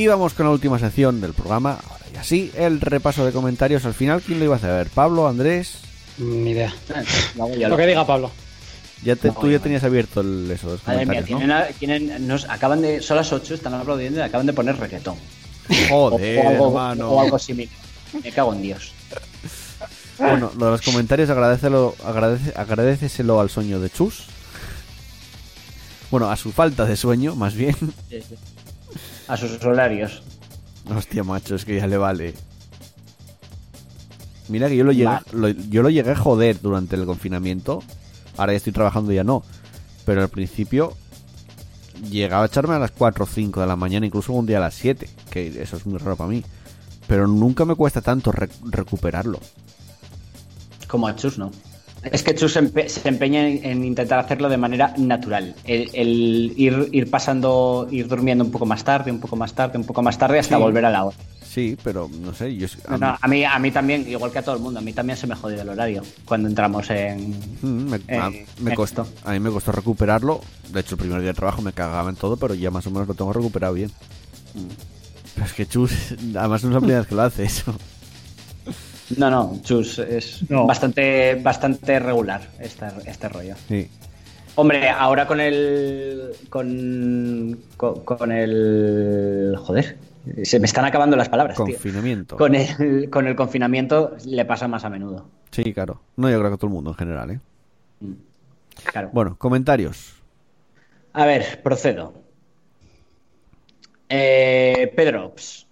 Y 0.00 0.06
vamos 0.06 0.32
con 0.32 0.46
la 0.46 0.52
última 0.52 0.78
sección 0.78 1.20
del 1.20 1.34
programa. 1.34 1.78
Ahora 1.86 2.06
y 2.14 2.16
así, 2.16 2.50
el 2.56 2.80
repaso 2.80 3.26
de 3.26 3.32
comentarios. 3.32 3.84
Al 3.84 3.92
final, 3.92 4.22
¿quién 4.22 4.38
lo 4.38 4.46
iba 4.46 4.54
a 4.54 4.56
hacer? 4.56 4.88
¿Pablo, 4.88 5.28
Andrés? 5.28 5.74
Ni 6.16 6.52
idea. 6.52 6.72
Lo 7.36 7.76
que 7.76 7.86
diga 7.86 8.06
Pablo. 8.06 8.30
Ya 9.04 9.14
te, 9.14 9.28
No, 9.28 9.34
tú 9.34 9.50
ya 9.50 9.58
tenías 9.58 9.84
abierto 9.84 10.22
el, 10.22 10.50
eso, 10.50 10.68
los 10.70 10.86
Madre 10.86 11.04
mía, 11.04 11.22
comentarios, 11.22 11.40
¿no? 11.70 11.74
tienen, 11.78 12.06
tienen- 12.06 12.26
nos 12.26 12.48
acaban 12.48 12.80
de. 12.80 13.02
Son 13.02 13.18
las 13.18 13.30
8, 13.30 13.52
están 13.52 13.74
aplaudiendo 13.74 14.20
y 14.20 14.22
acaban 14.22 14.46
de 14.46 14.54
poner 14.54 14.78
reggaetón. 14.78 15.16
Joder, 15.90 16.46
o, 16.46 16.48
algo, 16.48 16.66
hermano. 16.68 17.10
o 17.10 17.20
algo 17.20 17.38
similar. 17.38 17.74
Me 18.24 18.32
cago 18.32 18.54
en 18.54 18.62
Dios. 18.62 18.92
Bueno, 20.16 20.50
lo 20.58 20.64
de 20.64 20.70
los 20.70 20.80
comentarios, 20.80 21.28
agradecelo, 21.28 21.94
agradece, 22.06 22.54
agradeceselo 22.56 23.38
al 23.38 23.50
sueño 23.50 23.80
de 23.80 23.90
Chus. 23.90 24.24
Bueno, 26.10 26.30
a 26.30 26.36
su 26.36 26.52
falta 26.52 26.86
de 26.86 26.96
sueño, 26.96 27.36
más 27.36 27.54
bien. 27.54 27.76
A 29.30 29.36
sus 29.36 29.62
horarios. 29.64 30.22
Hostia, 30.94 31.22
macho, 31.22 31.54
es 31.54 31.64
que 31.64 31.76
ya 31.76 31.86
le 31.86 31.96
vale. 31.96 32.34
Mira 34.48 34.68
que 34.68 34.76
yo 34.76 34.82
lo 34.84 34.90
llegué, 34.92 35.04
Vale. 35.04 35.24
lo- 35.32 35.48
yo 35.48 35.82
lo 35.82 35.90
llegué 35.90 36.10
a 36.10 36.16
joder 36.16 36.60
durante 36.60 36.96
el 36.96 37.06
confinamiento. 37.06 37.82
Ahora 38.36 38.52
ya 38.52 38.56
estoy 38.56 38.72
trabajando, 38.72 39.12
ya 39.12 39.22
no. 39.22 39.44
Pero 40.04 40.22
al 40.22 40.28
principio 40.28 40.94
llegaba 42.10 42.42
a 42.42 42.46
echarme 42.46 42.74
a 42.74 42.78
las 42.80 42.90
4 42.90 43.24
o 43.24 43.26
5 43.28 43.60
de 43.60 43.66
la 43.68 43.76
mañana, 43.76 44.06
incluso 44.06 44.32
un 44.32 44.46
día 44.46 44.56
a 44.56 44.62
las 44.62 44.74
7. 44.74 45.08
Que 45.30 45.62
eso 45.62 45.76
es 45.76 45.86
muy 45.86 45.98
raro 45.98 46.16
para 46.16 46.30
mí. 46.30 46.42
Pero 47.06 47.28
nunca 47.28 47.64
me 47.64 47.76
cuesta 47.76 48.00
tanto 48.00 48.32
re- 48.32 48.48
recuperarlo. 48.64 49.38
Como 50.88 51.06
a 51.06 51.14
Chus, 51.14 51.38
¿no? 51.38 51.52
Es 52.04 52.22
que 52.22 52.34
Chus 52.34 52.54
se, 52.54 52.62
empe- 52.62 52.88
se 52.88 53.06
empeña 53.08 53.46
en, 53.46 53.64
en 53.64 53.84
intentar 53.84 54.18
hacerlo 54.18 54.48
de 54.48 54.56
manera 54.56 54.94
natural. 54.96 55.54
El, 55.64 55.90
el 55.92 56.52
ir, 56.56 56.88
ir 56.92 57.10
pasando, 57.10 57.86
ir 57.90 58.08
durmiendo 58.08 58.42
un 58.44 58.50
poco 58.50 58.64
más 58.66 58.82
tarde, 58.84 59.10
un 59.10 59.20
poco 59.20 59.36
más 59.36 59.52
tarde, 59.52 59.76
un 59.78 59.84
poco 59.84 60.02
más 60.02 60.16
tarde, 60.18 60.38
hasta 60.38 60.56
Sí. 60.56 60.62
volver 60.62 60.84
a 60.86 60.90
la 60.90 61.04
hora. 61.04 61.16
Sí, 61.46 61.76
pero 61.82 62.08
no 62.22 62.32
sé, 62.32 62.56
yo... 62.56 62.68
a 62.86 62.96
No, 62.96 63.10
mí- 63.12 63.16
a, 63.20 63.28
mí, 63.28 63.44
a 63.44 63.58
mí 63.58 63.70
también, 63.70 64.08
igual 64.08 64.30
que 64.32 64.38
a 64.38 64.42
todo 64.42 64.54
el 64.54 64.62
mundo, 64.62 64.78
a 64.78 64.82
mí 64.82 64.92
también 64.92 65.16
se 65.18 65.26
me 65.26 65.34
jodió 65.34 65.60
el 65.60 65.68
horario 65.68 66.02
cuando 66.24 66.48
entramos 66.48 66.88
en. 66.90 67.30
Mm, 67.60 67.90
me, 67.90 68.16
a, 68.18 68.30
me 68.30 68.70
en 68.70 68.74
costó, 68.76 69.06
a 69.24 69.32
mí 69.32 69.40
me 69.40 69.50
costó 69.50 69.72
recuperarlo. 69.72 70.40
De 70.72 70.80
hecho, 70.80 70.94
el 70.94 71.00
primer 71.00 71.20
día 71.20 71.30
de 71.30 71.34
trabajo 71.34 71.60
me 71.60 71.72
cagaba 71.72 72.08
en 72.08 72.16
todo, 72.16 72.36
pero 72.36 72.54
ya 72.54 72.70
más 72.70 72.86
o 72.86 72.90
menos 72.92 73.08
lo 73.08 73.14
tengo 73.14 73.32
recuperado 73.32 73.74
bien. 73.74 73.90
Pero 75.34 75.46
es 75.46 75.52
que 75.52 75.66
Chus, 75.66 75.92
además 76.36 76.62
no 76.62 76.70
es 76.70 76.74
la 76.74 76.80
primera 76.80 76.98
vez 77.00 77.08
que 77.08 77.14
lo 77.14 77.22
hace 77.22 77.44
eso. 77.44 77.74
No, 79.16 79.30
no, 79.30 79.58
Chus 79.62 79.98
es 79.98 80.48
No. 80.50 80.66
bastante, 80.66 81.34
bastante 81.36 81.98
regular 81.98 82.42
este, 82.60 82.86
este 83.06 83.28
rollo. 83.28 83.54
Sí. 83.68 83.88
Hombre, 84.56 84.88
ahora 84.88 85.26
con 85.26 85.40
el. 85.40 86.32
Con, 86.48 87.58
con, 87.76 88.04
con 88.04 88.32
el. 88.32 89.54
Joder, 89.58 89.96
se 90.42 90.60
me 90.60 90.66
están 90.66 90.84
acabando 90.84 91.16
las 91.16 91.28
palabras, 91.28 91.56
tío. 91.56 91.66
Confinamiento. 91.66 92.36
Con 92.36 92.54
el, 92.54 93.08
con 93.10 93.26
el 93.26 93.34
confinamiento 93.36 94.16
le 94.26 94.44
pasa 94.44 94.68
más 94.68 94.84
a 94.84 94.90
menudo. 94.90 95.28
Sí, 95.50 95.72
claro. 95.72 96.00
No, 96.16 96.28
yo 96.30 96.38
creo 96.38 96.50
que 96.50 96.54
a 96.54 96.58
todo 96.58 96.66
el 96.68 96.72
mundo 96.74 96.90
en 96.90 96.96
general, 96.96 97.30
¿eh? 97.30 97.40
Claro. 98.84 99.10
Bueno, 99.12 99.36
comentarios. 99.38 100.14
A 101.12 101.26
ver, 101.26 101.62
procedo. 101.62 102.14
Eh, 104.08 104.92
Pedro, 104.96 105.34
ps, 105.34 105.66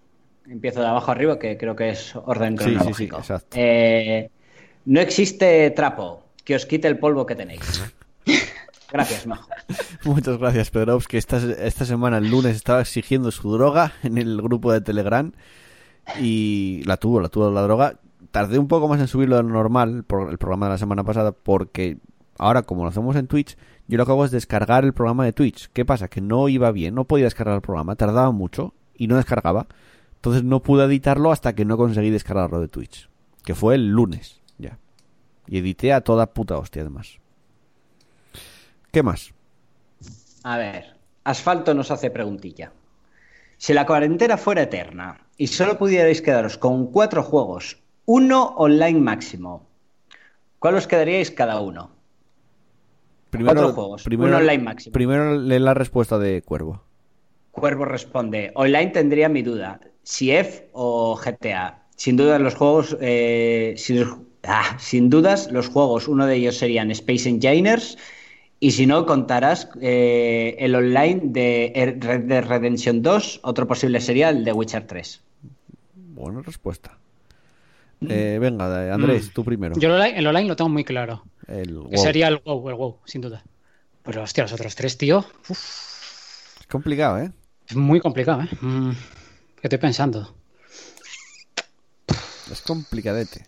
empiezo 0.50 0.80
de 0.80 0.86
abajo 0.86 1.10
arriba, 1.10 1.38
que 1.38 1.56
creo 1.56 1.76
que 1.76 1.90
es 1.90 2.14
orden 2.16 2.58
Sí, 2.58 2.64
sí, 2.64 2.70
sí, 2.70 2.74
cronológico. 2.76 3.18
exacto. 3.18 3.48
Eh, 3.58 4.30
no 4.86 5.00
existe 5.00 5.70
trapo 5.70 6.24
que 6.44 6.54
os 6.56 6.66
quite 6.66 6.88
el 6.88 6.98
polvo 6.98 7.26
que 7.26 7.34
tenéis. 7.34 7.84
Gracias, 8.90 9.26
Majo. 9.26 9.48
Muchas 10.04 10.38
gracias, 10.38 10.70
Pedro. 10.70 10.98
Que 11.00 11.18
esta, 11.18 11.36
esta 11.36 11.84
semana, 11.84 12.16
el 12.18 12.30
lunes, 12.30 12.56
estaba 12.56 12.80
exigiendo 12.80 13.30
su 13.30 13.52
droga 13.52 13.92
en 14.02 14.16
el 14.16 14.40
grupo 14.40 14.72
de 14.72 14.80
Telegram. 14.80 15.30
Y 16.18 16.82
la 16.86 16.96
tuvo, 16.96 17.20
la 17.20 17.28
tuvo 17.28 17.50
la 17.50 17.60
droga. 17.60 18.00
Tardé 18.30 18.58
un 18.58 18.66
poco 18.66 18.88
más 18.88 18.98
en 19.00 19.06
subirlo 19.08 19.36
de 19.36 19.42
lo 19.42 19.50
normal, 19.50 20.04
por 20.04 20.30
el 20.30 20.38
programa 20.38 20.66
de 20.66 20.72
la 20.72 20.78
semana 20.78 21.04
pasada, 21.04 21.32
porque 21.32 21.98
ahora, 22.38 22.62
como 22.62 22.82
lo 22.84 22.88
hacemos 22.88 23.14
en 23.16 23.26
Twitch, 23.26 23.58
yo 23.88 23.98
lo 23.98 24.06
que 24.06 24.12
hago 24.12 24.24
es 24.24 24.30
descargar 24.30 24.84
el 24.84 24.94
programa 24.94 25.26
de 25.26 25.34
Twitch. 25.34 25.68
¿Qué 25.74 25.84
pasa? 25.84 26.08
Que 26.08 26.22
no 26.22 26.48
iba 26.48 26.70
bien, 26.72 26.94
no 26.94 27.04
podía 27.04 27.24
descargar 27.26 27.56
el 27.56 27.62
programa, 27.62 27.94
tardaba 27.94 28.30
mucho 28.32 28.72
y 28.94 29.06
no 29.06 29.16
descargaba. 29.16 29.66
Entonces 30.18 30.42
no 30.42 30.62
pude 30.62 30.84
editarlo 30.84 31.30
hasta 31.30 31.54
que 31.54 31.64
no 31.64 31.76
conseguí 31.76 32.10
descargarlo 32.10 32.60
de 32.60 32.66
Twitch. 32.66 33.08
Que 33.44 33.54
fue 33.54 33.76
el 33.76 33.88
lunes, 33.88 34.40
ya. 34.58 34.78
Y 35.46 35.58
edité 35.58 35.92
a 35.92 36.00
toda 36.00 36.34
puta 36.34 36.58
hostia, 36.58 36.82
además. 36.82 37.18
¿Qué 38.90 39.04
más? 39.04 39.32
A 40.42 40.58
ver, 40.58 40.96
Asfalto 41.22 41.72
nos 41.72 41.92
hace 41.92 42.10
preguntilla. 42.10 42.72
Si 43.58 43.72
la 43.72 43.86
cuarentena 43.86 44.36
fuera 44.36 44.62
eterna 44.62 45.20
y 45.36 45.46
solo 45.46 45.78
pudierais 45.78 46.20
quedaros 46.20 46.58
con 46.58 46.90
cuatro 46.90 47.22
juegos, 47.22 47.80
uno 48.06 48.54
online 48.56 48.98
máximo, 48.98 49.68
¿cuál 50.58 50.74
os 50.74 50.88
quedaríais 50.88 51.30
cada 51.30 51.60
uno? 51.60 51.92
Cuatro 53.30 53.72
juegos, 53.72 54.02
primero, 54.02 54.30
un 54.30 54.42
online 54.42 54.64
máximo. 54.64 54.92
Primero 54.92 55.38
lee 55.38 55.58
la 55.60 55.74
respuesta 55.74 56.18
de 56.18 56.42
Cuervo. 56.42 56.82
Cuervo 57.52 57.84
responde, 57.84 58.50
online 58.54 58.90
tendría 58.90 59.28
mi 59.28 59.42
duda, 59.42 59.80
si 60.08 60.30
F 60.32 60.70
o 60.72 61.16
GTA. 61.22 61.82
Sin 61.94 62.16
duda 62.16 62.38
los 62.38 62.54
juegos, 62.54 62.96
eh, 62.98 63.74
sin, 63.76 64.06
ah, 64.44 64.74
sin 64.78 65.10
dudas 65.10 65.52
los 65.52 65.68
juegos, 65.68 66.08
uno 66.08 66.24
de 66.24 66.36
ellos 66.36 66.56
serían 66.56 66.90
Space 66.92 67.28
Engineers 67.28 67.98
y 68.58 68.70
si 68.70 68.86
no 68.86 69.04
contarás 69.04 69.68
eh, 69.82 70.56
el 70.60 70.74
online 70.74 71.20
de 71.24 71.94
Red 72.00 72.20
Dead 72.24 72.42
Redemption 72.42 73.02
2, 73.02 73.40
otro 73.42 73.66
posible 73.68 74.00
sería 74.00 74.30
el 74.30 74.44
de 74.46 74.52
Witcher 74.54 74.86
3. 74.86 75.20
Buena 75.94 76.40
respuesta. 76.40 76.96
Eh, 78.08 78.38
venga, 78.40 78.94
Andrés, 78.94 79.30
tú 79.34 79.44
primero. 79.44 79.74
Yo 79.78 79.88
el 79.88 79.94
online, 79.96 80.18
el 80.18 80.26
online 80.26 80.48
lo 80.48 80.56
tengo 80.56 80.70
muy 80.70 80.84
claro. 80.84 81.22
El 81.48 81.66
Que 81.90 81.96
WoW. 81.96 82.02
sería 82.02 82.28
el 82.28 82.38
WoW, 82.38 82.70
el 82.70 82.76
WoW, 82.76 82.96
sin 83.04 83.20
duda. 83.20 83.42
Pero 84.04 84.22
hostia, 84.22 84.44
los 84.44 84.52
otros 84.54 84.74
tres, 84.74 84.96
tío. 84.96 85.18
uf, 85.50 86.60
Es 86.60 86.66
complicado, 86.66 87.18
¿eh? 87.18 87.30
es 87.68 87.76
muy 87.76 88.00
complicado, 88.00 88.42
¿eh? 88.42 88.48
Mm, 88.62 88.92
¿Qué 89.60 89.66
estoy 89.66 89.78
pensando? 89.78 90.34
Es 92.50 92.62
complicadete. 92.62 93.44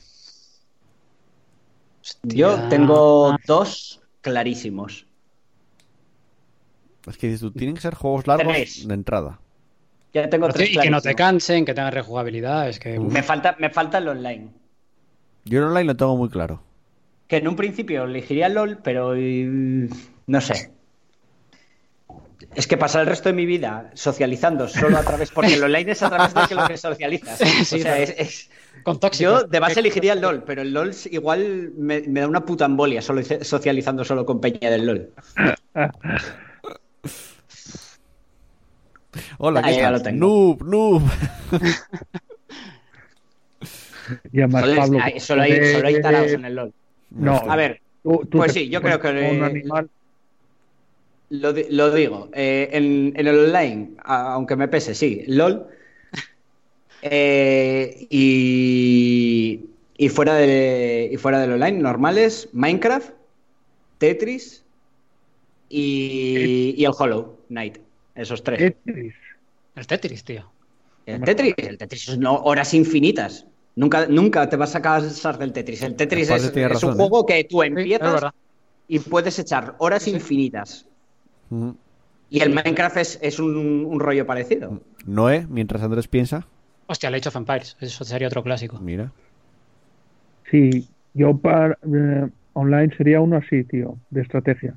Yo 2.23 2.69
tengo 2.69 3.37
dos 3.47 4.01
clarísimos. 4.21 5.07
Es 7.07 7.17
que 7.17 7.29
dices 7.29 7.41
tú, 7.41 7.53
tienen 7.53 7.77
que 7.77 7.81
ser 7.81 7.95
juegos 7.95 8.27
largos 8.27 8.87
de 8.87 8.95
entrada. 8.95 9.41
Ya 10.13 10.29
tengo 10.29 10.47
Pero, 10.47 10.55
tres 10.55 10.73
y 10.73 10.79
que 10.79 10.91
no 10.91 11.01
te 11.01 11.15
cansen, 11.15 11.65
que 11.65 11.73
tengan 11.73 11.93
rejugabilidad, 11.93 12.69
es 12.69 12.81
que... 12.81 12.99
Me 12.99 13.23
falta, 13.23 13.57
me 13.59 13.71
falta 13.71 13.99
el 13.99 14.09
online. 14.09 14.49
Yo 15.45 15.61
el 15.61 15.67
online 15.67 15.85
lo 15.85 15.97
tengo 15.97 16.17
muy 16.17 16.29
claro. 16.29 16.63
Que 17.29 17.37
en 17.37 17.47
un 17.47 17.55
principio 17.55 18.05
elegiría 18.05 18.49
LOL, 18.49 18.79
pero 18.83 19.15
eh, 19.15 19.89
no 20.27 20.41
sé. 20.41 20.73
Es 22.55 22.67
que 22.67 22.77
pasar 22.77 23.03
el 23.03 23.07
resto 23.09 23.29
de 23.29 23.35
mi 23.35 23.47
vida 23.47 23.91
socializando 23.95 24.67
solo 24.69 24.97
a 24.99 25.03
través, 25.03 25.31
porque 25.31 25.55
el 25.55 25.63
online 25.63 25.93
es 25.93 26.03
a 26.03 26.09
través 26.09 26.33
de 26.35 26.55
lo 26.57 26.67
que 26.67 26.77
socializas. 26.77 27.39
Sí, 27.65 27.77
o 27.77 27.83
sea, 27.83 27.99
es, 27.99 28.15
es- 28.17 28.51
Con 28.83 28.99
tóxicos. 28.99 29.43
Yo 29.43 29.47
de 29.49 29.61
base 29.61 29.81
elegiría 29.81 30.15
el 30.15 30.21
LOL, 30.21 30.43
pero 30.45 30.63
el 30.63 30.73
LOL 30.73 30.93
igual 31.11 31.73
me, 31.77 32.01
me 32.03 32.21
da 32.21 32.29
una 32.29 32.45
puta 32.45 32.65
embolia 32.65 33.03
solo 33.03 33.23
socializando 33.43 34.05
solo 34.05 34.25
con 34.25 34.41
peña 34.41 34.71
del 34.71 34.87
LOL. 34.87 35.11
Hola, 39.39 39.61
Ah, 39.65 39.71
¿qué 39.71 39.81
tal? 39.81 39.93
lo 39.95 40.03
tengo. 40.03 40.19
Noob, 40.27 40.63
noob. 40.65 41.03
Y 44.33 44.39
además, 44.41 44.63
Solo, 44.65 44.77
Pablo, 44.77 44.99
hay, 45.03 45.21
solo 45.21 45.43
hay, 45.43 45.73
solo 45.75 45.89
hay 45.89 46.01
tarados 46.01 46.33
en 46.33 46.45
el 46.45 46.55
LOL. 46.55 46.73
No, 47.11 47.37
A 47.49 47.57
ver, 47.57 47.81
tú- 48.03 48.27
tú 48.31 48.39
pues 48.39 48.53
sí, 48.53 48.69
yo 48.69 48.81
creo 48.81 49.01
que 49.01 49.09
un 49.09 49.43
animal. 49.45 49.91
Lo, 51.31 51.53
di- 51.53 51.67
lo 51.71 51.93
digo, 51.93 52.29
eh, 52.33 52.69
en, 52.73 53.13
en 53.17 53.27
el 53.27 53.39
online, 53.39 53.91
aunque 54.05 54.57
me 54.57 54.69
pese, 54.69 54.95
sí, 54.95 55.25
LOL. 55.27 55.67
Eh, 57.03 58.07
y, 58.11 59.65
y 59.97 60.09
fuera 60.11 60.35
de, 60.35 61.09
y 61.11 61.17
fuera 61.17 61.41
del 61.41 61.53
online, 61.53 61.79
normales, 61.79 62.51
Minecraft, 62.53 63.13
Tetris 63.97 64.63
y, 65.71 66.75
y 66.77 66.85
el 66.85 66.93
Hollow 66.97 67.39
Knight. 67.49 67.79
Esos 68.15 68.43
tres. 68.43 68.75
Tetris. 68.85 69.15
El 69.77 69.87
Tetris, 69.87 70.25
tío. 70.25 70.53
El 71.07 71.23
Tetris, 71.23 71.55
el 71.57 71.79
Tetris 71.79 72.03
son 72.03 72.27
horas 72.27 72.75
infinitas. 72.75 73.47
Nunca, 73.77 74.07
nunca 74.07 74.49
te 74.49 74.57
vas 74.57 74.75
a 74.75 74.83
cansar 74.83 75.39
del 75.39 75.53
Tetris. 75.53 75.83
El 75.83 75.97
Tetris 75.97 76.29
es, 76.29 76.53
un 76.83 76.91
¿eh? 76.91 76.95
juego 76.97 77.25
que 77.25 77.45
tú 77.45 77.63
empiezas 77.63 78.25
y 78.89 78.99
puedes 78.99 79.39
echar 79.39 79.75
horas 79.79 80.07
infinitas. 80.07 80.87
Y 82.31 82.41
el 82.41 82.51
Minecraft 82.55 82.97
es, 82.99 83.19
es 83.23 83.39
un, 83.41 83.57
un 83.85 84.01
rollo 84.01 84.25
parecido. 84.27 84.81
Noé, 85.05 85.47
mientras 85.49 85.83
Andrés 85.83 86.09
piensa, 86.09 86.47
Hostia, 86.87 87.09
el 87.09 87.15
Age 87.17 87.29
of 87.29 87.37
Empires. 87.37 87.77
Eso 87.81 88.05
sería 88.05 88.27
otro 88.29 88.43
clásico. 88.43 88.79
mira. 88.81 89.13
Sí, 90.51 90.89
yo 91.15 91.37
para 91.37 91.79
eh, 91.87 92.29
online 92.55 92.97
sería 92.97 93.21
uno 93.21 93.37
así, 93.37 93.63
tío, 93.65 93.97
de 94.11 94.23
estrategia. 94.23 94.75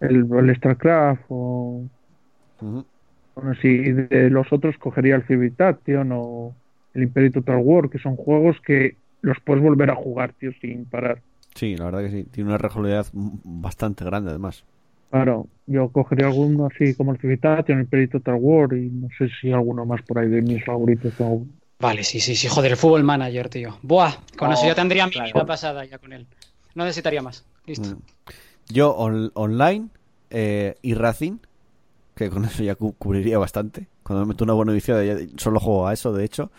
El, 0.00 0.28
el 0.30 0.56
StarCraft 0.56 1.22
o 1.28 1.82
Ujú. 2.60 2.84
bueno, 3.34 3.54
sí, 3.60 3.68
y 3.68 3.92
de 3.92 4.30
los 4.30 4.52
otros 4.52 4.76
cogería 4.78 5.16
el 5.16 5.26
Civitat, 5.26 5.82
tío, 5.84 6.04
no 6.04 6.54
el 6.94 7.04
Imperial 7.04 7.32
Total 7.32 7.60
War, 7.62 7.88
que 7.90 7.98
son 7.98 8.16
juegos 8.16 8.56
que 8.64 8.96
los 9.22 9.38
puedes 9.44 9.62
volver 9.62 9.90
a 9.90 9.94
jugar, 9.96 10.32
tío, 10.34 10.52
sin 10.60 10.84
parar. 10.84 11.20
Sí, 11.54 11.76
la 11.76 11.86
verdad 11.86 12.00
que 12.02 12.10
sí. 12.10 12.24
Tiene 12.24 12.50
una 12.50 12.58
rejugabilidad 12.58 13.06
bastante 13.12 14.04
grande, 14.04 14.30
además. 14.30 14.64
Claro, 15.10 15.46
yo 15.66 15.88
cogería 15.90 16.26
alguno 16.26 16.66
así 16.66 16.94
como 16.94 17.12
el 17.12 17.18
Civitat 17.18 17.68
el 17.70 17.80
Imperial 17.80 18.10
Total 18.10 18.36
War 18.38 18.72
y 18.74 18.90
no 18.90 19.08
sé 19.16 19.28
si 19.40 19.50
alguno 19.52 19.86
más 19.86 20.02
por 20.02 20.18
ahí 20.18 20.28
de 20.28 20.42
mis 20.42 20.64
favoritos. 20.64 21.12
o- 21.18 21.46
Vale, 21.80 22.02
sí, 22.04 22.20
sí, 22.20 22.34
sí. 22.34 22.48
Joder, 22.48 22.72
el 22.72 22.76
Fútbol 22.76 23.04
Manager, 23.04 23.48
tío. 23.48 23.78
Buah, 23.82 24.12
con 24.36 24.50
Oh, 24.50 24.54
eso 24.54 24.66
ya 24.66 24.74
tendría 24.74 25.06
mi 25.06 25.12
claro. 25.12 25.32
vida 25.32 25.46
pasada 25.46 25.84
ya 25.84 25.98
con 25.98 26.12
él. 26.12 26.26
No 26.74 26.84
necesitaría 26.84 27.22
más. 27.22 27.44
Listo. 27.66 27.88
Mm. 27.88 27.98
Yo 28.70 28.90
on- 28.96 29.30
online 29.34 29.88
eh, 30.30 30.74
y 30.82 30.94
Racing, 30.94 31.38
que 32.16 32.28
con 32.30 32.44
eso 32.44 32.62
ya 32.62 32.74
cu- 32.74 32.94
cubriría 32.98 33.38
bastante. 33.38 33.86
Cuando 34.02 34.24
me 34.26 34.30
meto 34.34 34.44
una 34.44 34.52
buena 34.54 34.72
viciada 34.72 35.04
ya 35.04 35.16
solo 35.36 35.60
juego 35.60 35.86
a 35.86 35.92
eso, 35.94 36.12
de 36.12 36.24
hecho. 36.24 36.50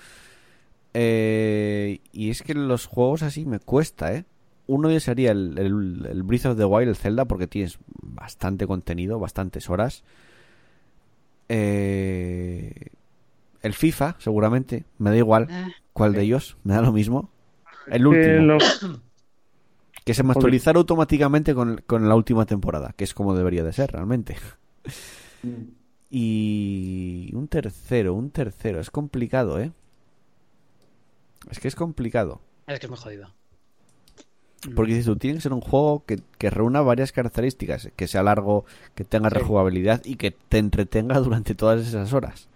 Eh, 0.93 1.99
y 2.11 2.29
es 2.31 2.41
que 2.41 2.53
los 2.55 2.87
juegos 2.87 3.21
así 3.21 3.45
me 3.45 3.59
cuesta, 3.59 4.13
¿eh? 4.13 4.25
Uno 4.69 4.87
de 4.87 4.93
ellos 4.93 5.03
sería 5.03 5.31
el, 5.31 5.57
el, 5.57 6.05
el 6.05 6.23
Breath 6.23 6.45
of 6.45 6.57
the 6.57 6.65
Wild, 6.65 6.89
el 6.89 6.95
Zelda, 6.95 7.25
porque 7.25 7.47
tienes 7.47 7.79
bastante 7.87 8.67
contenido, 8.67 9.17
bastantes 9.19 9.67
horas. 9.67 10.03
Eh, 11.49 12.89
el 13.61 13.73
FIFA, 13.73 14.15
seguramente, 14.19 14.85
me 14.99 15.09
da 15.09 15.17
igual 15.17 15.47
Eh, 15.49 15.65
cuál 15.93 16.13
de 16.13 16.21
ellos, 16.21 16.57
me 16.63 16.75
da 16.75 16.81
lo 16.81 16.91
mismo. 16.91 17.31
El 17.87 18.03
que 18.03 18.07
último. 18.07 18.57
Que 20.05 20.13
se 20.13 20.21
actualizara 20.21 20.79
automáticamente 20.79 21.53
con, 21.53 21.83
con 21.85 22.07
la 22.07 22.15
última 22.15 22.45
temporada, 22.45 22.93
que 22.95 23.03
es 23.03 23.13
como 23.13 23.35
debería 23.35 23.63
de 23.63 23.73
ser 23.73 23.91
realmente. 23.91 24.37
Y 26.09 27.31
un 27.33 27.47
tercero, 27.47 28.13
un 28.13 28.31
tercero, 28.31 28.79
es 28.79 28.89
complicado, 28.91 29.59
¿eh? 29.59 29.71
Es 31.49 31.59
que 31.59 31.67
es 31.67 31.75
complicado. 31.75 32.41
es 32.67 32.79
que 32.79 32.85
es 32.85 32.89
muy 32.89 32.97
jodido. 32.97 33.33
Porque 34.75 34.91
dices 34.91 35.05
tú, 35.05 35.15
tiene 35.15 35.37
que 35.37 35.41
ser 35.41 35.53
un 35.53 35.61
juego 35.61 36.03
que, 36.05 36.19
que 36.37 36.49
reúna 36.49 36.81
varias 36.81 37.11
características, 37.13 37.89
que 37.95 38.07
sea 38.07 38.23
largo, 38.23 38.65
que 38.95 39.05
tenga 39.05 39.29
Sí. 39.29 39.35
rejugabilidad 39.35 40.01
y 40.03 40.15
que 40.15 40.31
te 40.31 40.57
entretenga 40.57 41.17
durante 41.19 41.55
todas 41.55 41.87
esas 41.87 42.11
horas. 42.13 42.47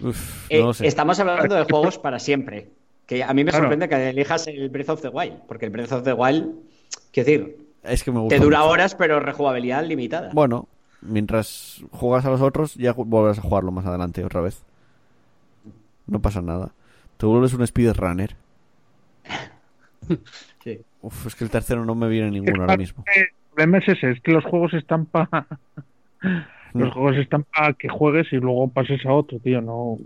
Uf, 0.00 0.46
Eh, 0.50 0.60
no 0.60 0.66
lo 0.66 0.74
sé. 0.74 0.86
Estamos 0.86 1.18
hablando 1.18 1.54
de 1.54 1.64
juegos 1.64 1.98
para 1.98 2.18
siempre. 2.18 2.68
Que 3.06 3.22
a 3.24 3.34
mí 3.34 3.44
me 3.44 3.50
Claro. 3.50 3.64
sorprende 3.64 3.88
que 3.88 4.08
elijas 4.10 4.46
el 4.46 4.68
Breath 4.70 4.88
of 4.90 5.02
the 5.02 5.08
Wild, 5.08 5.42
porque 5.48 5.66
el 5.66 5.70
Breath 5.72 5.92
of 5.92 6.04
the 6.04 6.12
Wild, 6.14 6.54
quiero 7.12 7.26
decir, 7.26 7.56
Es 7.82 8.02
que 8.04 8.10
me 8.12 8.20
gusta 8.20 8.36
te 8.36 8.42
dura 8.42 8.60
mucho. 8.60 8.70
horas, 8.70 8.94
pero 8.94 9.20
rejugabilidad 9.20 9.84
limitada. 9.84 10.30
Bueno, 10.32 10.68
mientras 11.02 11.82
juegas 11.90 12.24
a 12.24 12.30
los 12.30 12.40
otros, 12.40 12.76
ya 12.76 12.92
volverás 12.94 13.38
a 13.38 13.42
jugarlo 13.42 13.72
más 13.72 13.84
adelante 13.84 14.24
otra 14.24 14.40
vez. 14.40 14.62
No 16.06 16.20
pasa 16.22 16.40
nada. 16.40 16.72
Te 17.18 17.26
vuelves 17.26 17.52
un 17.52 17.66
speedrunner. 17.66 18.36
Sí. 20.64 20.80
Uf, 21.02 21.26
es 21.26 21.34
que 21.36 21.44
el 21.44 21.50
tercero 21.50 21.84
no 21.84 21.94
me 21.94 22.08
viene 22.08 22.30
ninguno 22.30 22.62
ahora 22.62 22.76
mismo. 22.76 23.04
El 23.14 23.26
problema 23.54 23.78
es 23.78 23.88
ese, 23.88 24.10
es 24.12 24.20
que 24.22 24.32
los 24.32 24.44
juegos 24.44 24.72
están 24.74 25.04
para 25.06 25.46
los 26.72 26.92
juegos 26.92 27.16
están 27.18 27.44
para 27.44 27.72
que 27.74 27.88
juegues 27.88 28.32
y 28.32 28.36
luego 28.36 28.66
pases 28.68 29.04
a 29.06 29.12
otro, 29.12 29.38
tío, 29.38 29.60
no, 29.60 29.96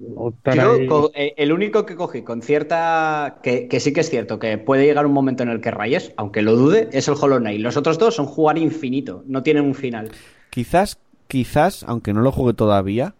Yo, 0.54 0.72
ahí- 0.74 0.88
eh, 1.14 1.34
el 1.38 1.52
único 1.52 1.86
que 1.86 1.94
cogí 1.96 2.22
con 2.22 2.42
cierta. 2.42 3.38
Que, 3.42 3.68
que 3.68 3.80
sí 3.80 3.92
que 3.94 4.00
es 4.00 4.10
cierto, 4.10 4.38
que 4.38 4.58
puede 4.58 4.84
llegar 4.84 5.06
un 5.06 5.12
momento 5.12 5.42
en 5.44 5.48
el 5.48 5.60
que 5.62 5.70
rayes, 5.70 6.12
aunque 6.18 6.42
lo 6.42 6.56
dude, 6.56 6.88
es 6.92 7.08
el 7.08 7.14
Hollow 7.18 7.38
Knight. 7.38 7.60
Los 7.60 7.76
otros 7.78 7.98
dos 7.98 8.16
son 8.16 8.26
jugar 8.26 8.58
infinito, 8.58 9.22
no 9.26 9.42
tienen 9.42 9.64
un 9.64 9.74
final. 9.74 10.10
Quizás, 10.50 10.98
quizás, 11.26 11.84
aunque 11.84 12.12
no 12.12 12.20
lo 12.20 12.32
juegue 12.32 12.52
todavía, 12.54 13.14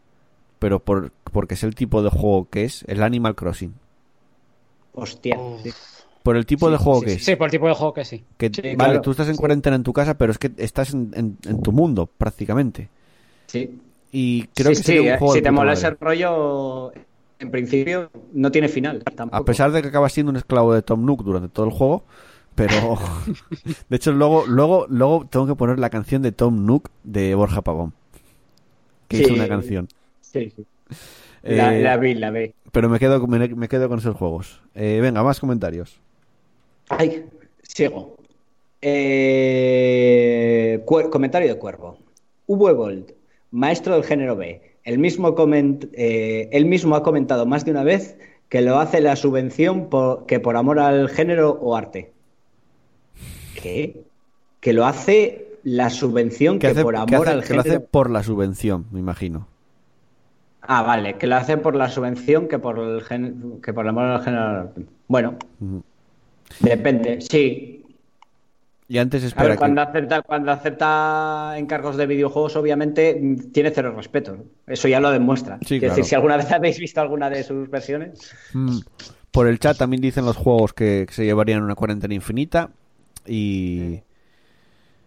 pero 0.59 0.81
por, 0.81 1.13
porque 1.33 1.55
es 1.55 1.63
el 1.63 1.75
tipo 1.75 2.03
de 2.03 2.11
juego 2.11 2.49
que 2.51 2.65
es, 2.65 2.85
el 2.89 3.03
Animal 3.03 3.35
Crossing. 3.35 3.73
Hostia. 4.93 5.39
Sí. 5.63 5.71
Por 6.23 6.37
el 6.37 6.45
tipo 6.47 6.67
Sí, 6.67 6.73
de 6.73 6.79
juego 6.79 7.01
sí, 7.01 7.05
que 7.07 7.11
sí, 7.13 7.17
es. 7.19 7.25
Sí, 7.25 7.37
por 7.37 7.47
el 7.47 7.51
tipo 7.53 7.69
de 7.69 7.75
juego 7.75 7.95
que 7.95 8.05
sí. 8.05 8.25
Que, 8.37 8.51
Sí, 8.53 8.63
vale, 8.63 8.77
claro. 8.77 9.01
tú 9.03 9.11
estás 9.13 9.29
en 9.29 9.37
cuarentena 9.37 9.77
en 9.77 9.83
tu 9.83 9.93
casa, 9.93 10.19
pero 10.19 10.33
es 10.33 10.39
que 10.39 10.51
estás 10.59 10.93
en, 10.95 11.11
en- 11.15 11.39
en 11.47 11.63
tu 11.63 11.73
mundo, 11.73 12.07
prácticamente. 12.07 12.89
Sí. 13.47 13.79
Y 14.13 14.45
creo 14.49 14.75
Sí, 14.75 14.83
que 14.83 14.83
sería 14.87 15.03
un 15.03 15.09
eh, 15.09 15.19
juego 15.19 15.35
si 15.35 15.43
te 15.43 15.51
mola 15.51 15.73
madre. 15.75 15.79
ese 15.79 15.91
rollo, 15.91 16.93
en 17.39 17.51
principio 17.51 18.11
no 18.33 18.51
tiene 18.51 18.69
final. 18.69 19.03
Tampoco. 19.15 19.37
A 19.37 19.45
pesar 19.45 19.71
de 19.73 19.81
que 19.83 19.89
acabas 19.89 20.13
siendo 20.13 20.31
un 20.31 20.37
esclavo 20.37 20.75
de 20.75 20.83
Tom 20.83 21.05
Nook 21.05 21.23
durante 21.25 21.49
todo 21.49 21.67
el 21.67 21.73
juego, 21.73 22.05
pero 22.55 22.99
de 23.89 23.97
hecho 23.97 24.13
luego 24.13 24.45
luego 24.47 24.87
luego 24.89 25.27
tengo 25.31 25.47
que 25.47 25.55
poner 25.55 25.79
la 25.79 25.91
canción 25.91 26.23
de 26.23 26.33
Tom 26.33 26.67
Nook 26.67 26.91
de 27.05 27.35
Borja 27.35 27.63
Pavón, 27.63 27.93
que 29.09 29.19
Sí. 29.19 29.23
hizo 29.25 29.35
una 29.35 29.49
canción. 29.49 29.89
Sí, 30.21 30.53
sí. 30.55 30.65
La, 31.43 31.75
Eh, 31.77 31.83
la 31.83 31.97
vi, 31.97 32.15
la 32.15 32.31
vi. 32.31 32.53
pero 32.73 32.89
me 32.89 32.99
quedo 32.99 33.25
me, 33.27 33.47
me 33.49 33.69
quedo 33.69 33.89
con 33.89 33.99
esos 33.99 34.17
juegos. 34.17 34.61
Eh, 34.75 34.99
venga, 35.01 35.23
más 35.23 35.39
comentarios. 35.41 36.01
Ay, 36.89 37.25
sigo. 37.63 38.17
Eh, 39.91 40.85
comentario 41.11 41.49
de 41.49 41.59
Cuervo. 41.59 41.99
Uwe 42.47 42.73
Bolt, 42.73 43.11
maestro 43.51 43.95
del 43.95 44.05
género 44.05 44.37
B. 44.37 44.63
El 44.85 44.99
mismo, 44.99 45.35
coment- 45.35 45.89
eh, 45.93 46.49
él 46.53 46.65
mismo 46.65 46.95
ha 46.97 47.03
comentado 47.03 47.45
más 47.47 47.65
de 47.65 47.73
una 47.73 47.85
vez 47.85 48.17
que 48.49 48.63
lo 48.63 48.79
hace 48.79 49.01
la 49.03 49.17
subvención 49.17 49.89
por- 49.91 50.25
que 50.27 50.41
por 50.41 50.57
amor 50.57 50.79
al 50.79 51.09
género 51.11 51.51
o 51.61 51.77
arte. 51.77 52.13
¿Qué? 53.61 54.01
Que 54.61 54.73
lo 54.73 54.87
hace 54.87 55.49
la 55.65 55.91
subvención 55.91 56.59
que, 56.59 56.69
hace, 56.69 56.83
por 56.83 56.97
amor 56.97 57.29
hace- 57.29 57.37
al 57.37 57.45
que 57.45 57.55
lo 57.55 57.63
género. 57.63 57.81
hace 57.81 57.87
por 57.91 58.09
la 58.11 58.23
subvención, 58.23 58.87
me 58.91 59.01
imagino. 59.01 59.47
Ah, 60.63 60.83
vale, 60.83 61.15
que 61.19 61.27
lo 61.27 61.37
hace 61.37 61.57
por 61.59 61.75
la 61.75 61.89
subvención 61.91 62.47
que 62.49 62.59
por 62.59 62.79
el 62.79 63.03
gen- 63.03 63.61
que 63.63 63.73
por 63.73 63.85
el 63.85 63.91
amor 63.91 64.05
al 64.05 64.23
género. 64.23 64.73
Bueno. 65.09 65.35
Depende. 66.61 67.21
Sí, 67.21 67.85
Y 68.89 68.99
antes 68.99 69.23
espera 69.23 69.49
ver, 69.49 69.53
que- 69.53 69.59
cuando 69.59 69.83
acepta, 69.83 70.23
cuando 70.23 70.51
acepta 70.53 71.55
encargos 71.59 71.97
de 71.97 72.07
videojuegos, 72.07 72.57
obviamente 72.57 73.21
tiene 73.53 73.71
cero 73.71 73.93
respeto. 73.95 74.39
Eso 74.67 74.89
ya 74.89 74.99
lo 75.01 75.11
demuestra. 75.11 75.59
Sí, 75.67 75.79
claro. 75.79 75.95
decir, 75.95 76.05
si 76.09 76.15
alguna 76.15 76.37
vez 76.39 76.51
habéis 76.53 76.79
visto 76.79 77.01
alguna 77.01 77.29
de 77.31 77.43
sus 77.45 77.69
versiones, 77.71 78.33
Mm. 78.55 78.79
Por 79.31 79.47
el 79.47 79.59
chat 79.59 79.77
también 79.77 80.01
dicen 80.01 80.25
los 80.25 80.37
juegos 80.39 80.73
que, 80.73 81.05
que 81.07 81.13
se 81.15 81.25
llevarían 81.25 81.63
una 81.63 81.75
cuarentena 81.75 82.15
infinita. 82.15 82.71
Y 83.27 84.01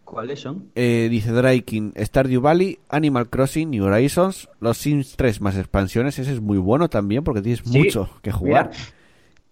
¿cuáles 0.05 0.39
son? 0.41 0.67
eh, 0.75 1.07
dice 1.09 1.31
Draikin, 1.31 1.93
Stardew 1.97 2.39
Valley, 2.39 2.77
Animal 2.89 3.29
Crossing, 3.29 3.71
New 3.71 3.83
Horizons, 3.85 4.47
los 4.59 4.77
Sims 4.77 5.15
3 5.17 5.41
más 5.41 5.57
expansiones. 5.57 6.19
Ese 6.19 6.33
es 6.33 6.39
muy 6.39 6.59
bueno 6.59 6.87
también 6.87 7.23
porque 7.23 7.41
tienes 7.41 7.61
Sí, 7.65 7.77
mucho 7.79 8.09
que 8.21 8.31
jugar. 8.31 8.69
mira. 8.69 8.79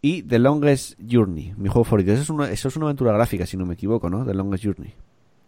Y 0.01 0.23
The 0.23 0.39
Longest 0.39 0.99
Journey, 1.09 1.53
mi 1.57 1.67
juego 1.67 1.83
favorito. 1.83 2.13
Eso 2.13 2.21
es, 2.21 2.29
una, 2.29 2.49
eso 2.51 2.67
es 2.69 2.75
una 2.75 2.85
aventura 2.85 3.11
gráfica, 3.11 3.45
si 3.45 3.57
no 3.57 3.65
me 3.65 3.73
equivoco, 3.73 4.09
¿no? 4.09 4.25
The 4.25 4.33
Longest 4.33 4.63
Journey. 4.63 4.93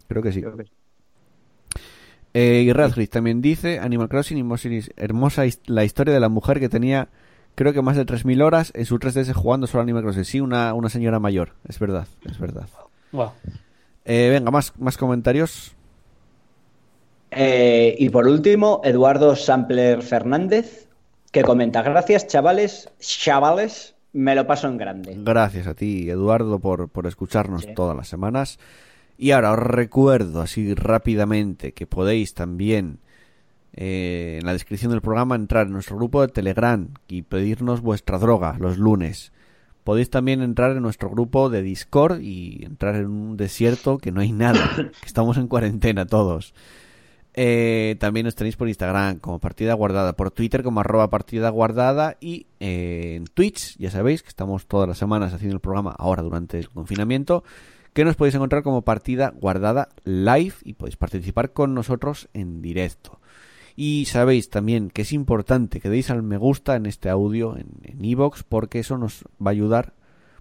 Creo 0.08 0.22
que 0.22 0.32
sí. 0.32 0.42
Creo 0.42 0.56
que 0.56 0.64
sí. 0.64 0.72
Eh, 2.34 2.64
y 2.66 2.72
Radcliffe 2.72 3.10
también 3.10 3.42
dice, 3.42 3.78
Animal 3.78 4.08
Crossing, 4.08 4.50
hermosa 4.96 5.42
la 5.66 5.84
historia 5.84 6.14
de 6.14 6.20
la 6.20 6.28
mujer 6.28 6.60
que 6.60 6.68
tenía 6.68 7.08
creo 7.54 7.72
que 7.72 7.82
más 7.82 7.96
de 7.96 8.06
3.000 8.06 8.42
horas 8.42 8.72
en 8.74 8.86
su 8.86 8.98
3DS 8.98 9.32
jugando 9.34 9.66
solo 9.66 9.82
Animal 9.82 10.02
Crossing. 10.02 10.24
Sí, 10.24 10.40
una, 10.40 10.74
una 10.74 10.88
señora 10.88 11.18
mayor, 11.18 11.54
es 11.68 11.78
verdad, 11.78 12.06
es 12.24 12.38
verdad. 12.38 12.66
Eh, 14.04 14.28
venga, 14.30 14.50
más, 14.50 14.72
más 14.78 14.96
comentarios. 14.96 15.72
Eh, 17.30 17.94
y 17.98 18.10
por 18.10 18.26
último, 18.26 18.80
Eduardo 18.84 19.36
Sampler 19.36 20.02
Fernández, 20.02 20.88
que 21.30 21.42
comenta, 21.42 21.82
gracias 21.82 22.26
chavales, 22.26 22.90
chavales, 22.98 23.94
me 24.12 24.34
lo 24.34 24.46
paso 24.46 24.68
en 24.68 24.76
grande. 24.76 25.14
Gracias 25.18 25.66
a 25.66 25.74
ti, 25.74 26.08
Eduardo, 26.08 26.58
por, 26.58 26.88
por 26.88 27.06
escucharnos 27.06 27.66
todas 27.74 27.96
las 27.96 28.08
semanas. 28.08 28.58
Y 29.18 29.30
ahora 29.30 29.52
os 29.52 29.58
recuerdo 29.58 30.40
así 30.40 30.74
rápidamente 30.74 31.72
que 31.72 31.86
podéis 31.86 32.34
también 32.34 32.98
eh, 33.74 34.38
en 34.40 34.46
la 34.46 34.52
descripción 34.52 34.90
del 34.90 35.00
programa 35.00 35.34
entrar 35.34 35.66
en 35.66 35.72
nuestro 35.72 35.96
grupo 35.96 36.20
de 36.20 36.28
Telegram 36.28 36.88
y 37.08 37.22
pedirnos 37.22 37.80
vuestra 37.80 38.18
droga 38.18 38.56
los 38.58 38.78
lunes. 38.78 39.32
Podéis 39.84 40.10
también 40.10 40.42
entrar 40.42 40.76
en 40.76 40.82
nuestro 40.82 41.10
grupo 41.10 41.50
de 41.50 41.62
Discord 41.62 42.20
y 42.20 42.64
entrar 42.64 42.96
en 42.96 43.06
un 43.06 43.36
desierto 43.36 43.98
que 43.98 44.12
no 44.12 44.20
hay 44.20 44.32
nada, 44.32 44.70
que 44.76 45.06
estamos 45.06 45.36
en 45.38 45.48
cuarentena 45.48 46.06
todos. 46.06 46.54
Eh, 47.34 47.96
también 47.98 48.24
nos 48.24 48.34
tenéis 48.34 48.56
por 48.56 48.68
Instagram 48.68 49.18
como 49.18 49.38
partida 49.38 49.72
guardada, 49.74 50.14
por 50.14 50.30
Twitter 50.30 50.62
como 50.62 50.80
arroba 50.80 51.08
partida 51.08 51.48
guardada 51.48 52.16
y 52.20 52.46
eh, 52.60 53.14
en 53.16 53.24
Twitch, 53.24 53.76
ya 53.78 53.90
sabéis 53.90 54.22
que 54.22 54.28
estamos 54.28 54.66
todas 54.66 54.86
las 54.86 54.98
semanas 54.98 55.32
haciendo 55.32 55.54
el 55.54 55.60
programa 55.60 55.94
ahora 55.98 56.22
durante 56.22 56.58
el 56.58 56.68
confinamiento, 56.68 57.42
que 57.94 58.04
nos 58.04 58.16
podéis 58.16 58.34
encontrar 58.34 58.62
como 58.62 58.82
partida 58.82 59.32
guardada 59.34 59.88
live 60.04 60.54
y 60.62 60.74
podéis 60.74 60.96
participar 60.96 61.52
con 61.52 61.74
nosotros 61.74 62.28
en 62.34 62.60
directo. 62.60 63.18
Y 63.76 64.04
sabéis 64.04 64.50
también 64.50 64.90
que 64.90 65.02
es 65.02 65.12
importante 65.14 65.80
que 65.80 65.88
deis 65.88 66.10
al 66.10 66.22
me 66.22 66.36
gusta 66.36 66.76
en 66.76 66.84
este 66.84 67.08
audio 67.08 67.56
en 67.56 68.04
Evox 68.04 68.42
porque 68.42 68.80
eso 68.80 68.98
nos 68.98 69.24
va 69.40 69.50
a 69.50 69.52
ayudar 69.52 69.94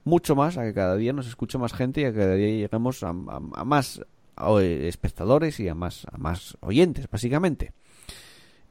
mucho 0.03 0.35
más 0.35 0.57
a 0.57 0.63
que 0.63 0.73
cada 0.73 0.95
día 0.95 1.13
nos 1.13 1.27
escuche 1.27 1.57
más 1.57 1.73
gente 1.73 2.01
y 2.01 2.05
a 2.05 2.11
que 2.11 2.19
cada 2.19 2.35
día 2.35 2.47
lleguemos 2.47 3.03
a, 3.03 3.13
más 3.13 4.01
espectadores 4.59 5.59
y 5.59 5.67
a 5.67 5.75
más, 5.75 6.05
a 6.11 6.17
más 6.17 6.57
oyentes, 6.61 7.09
básicamente. 7.09 7.73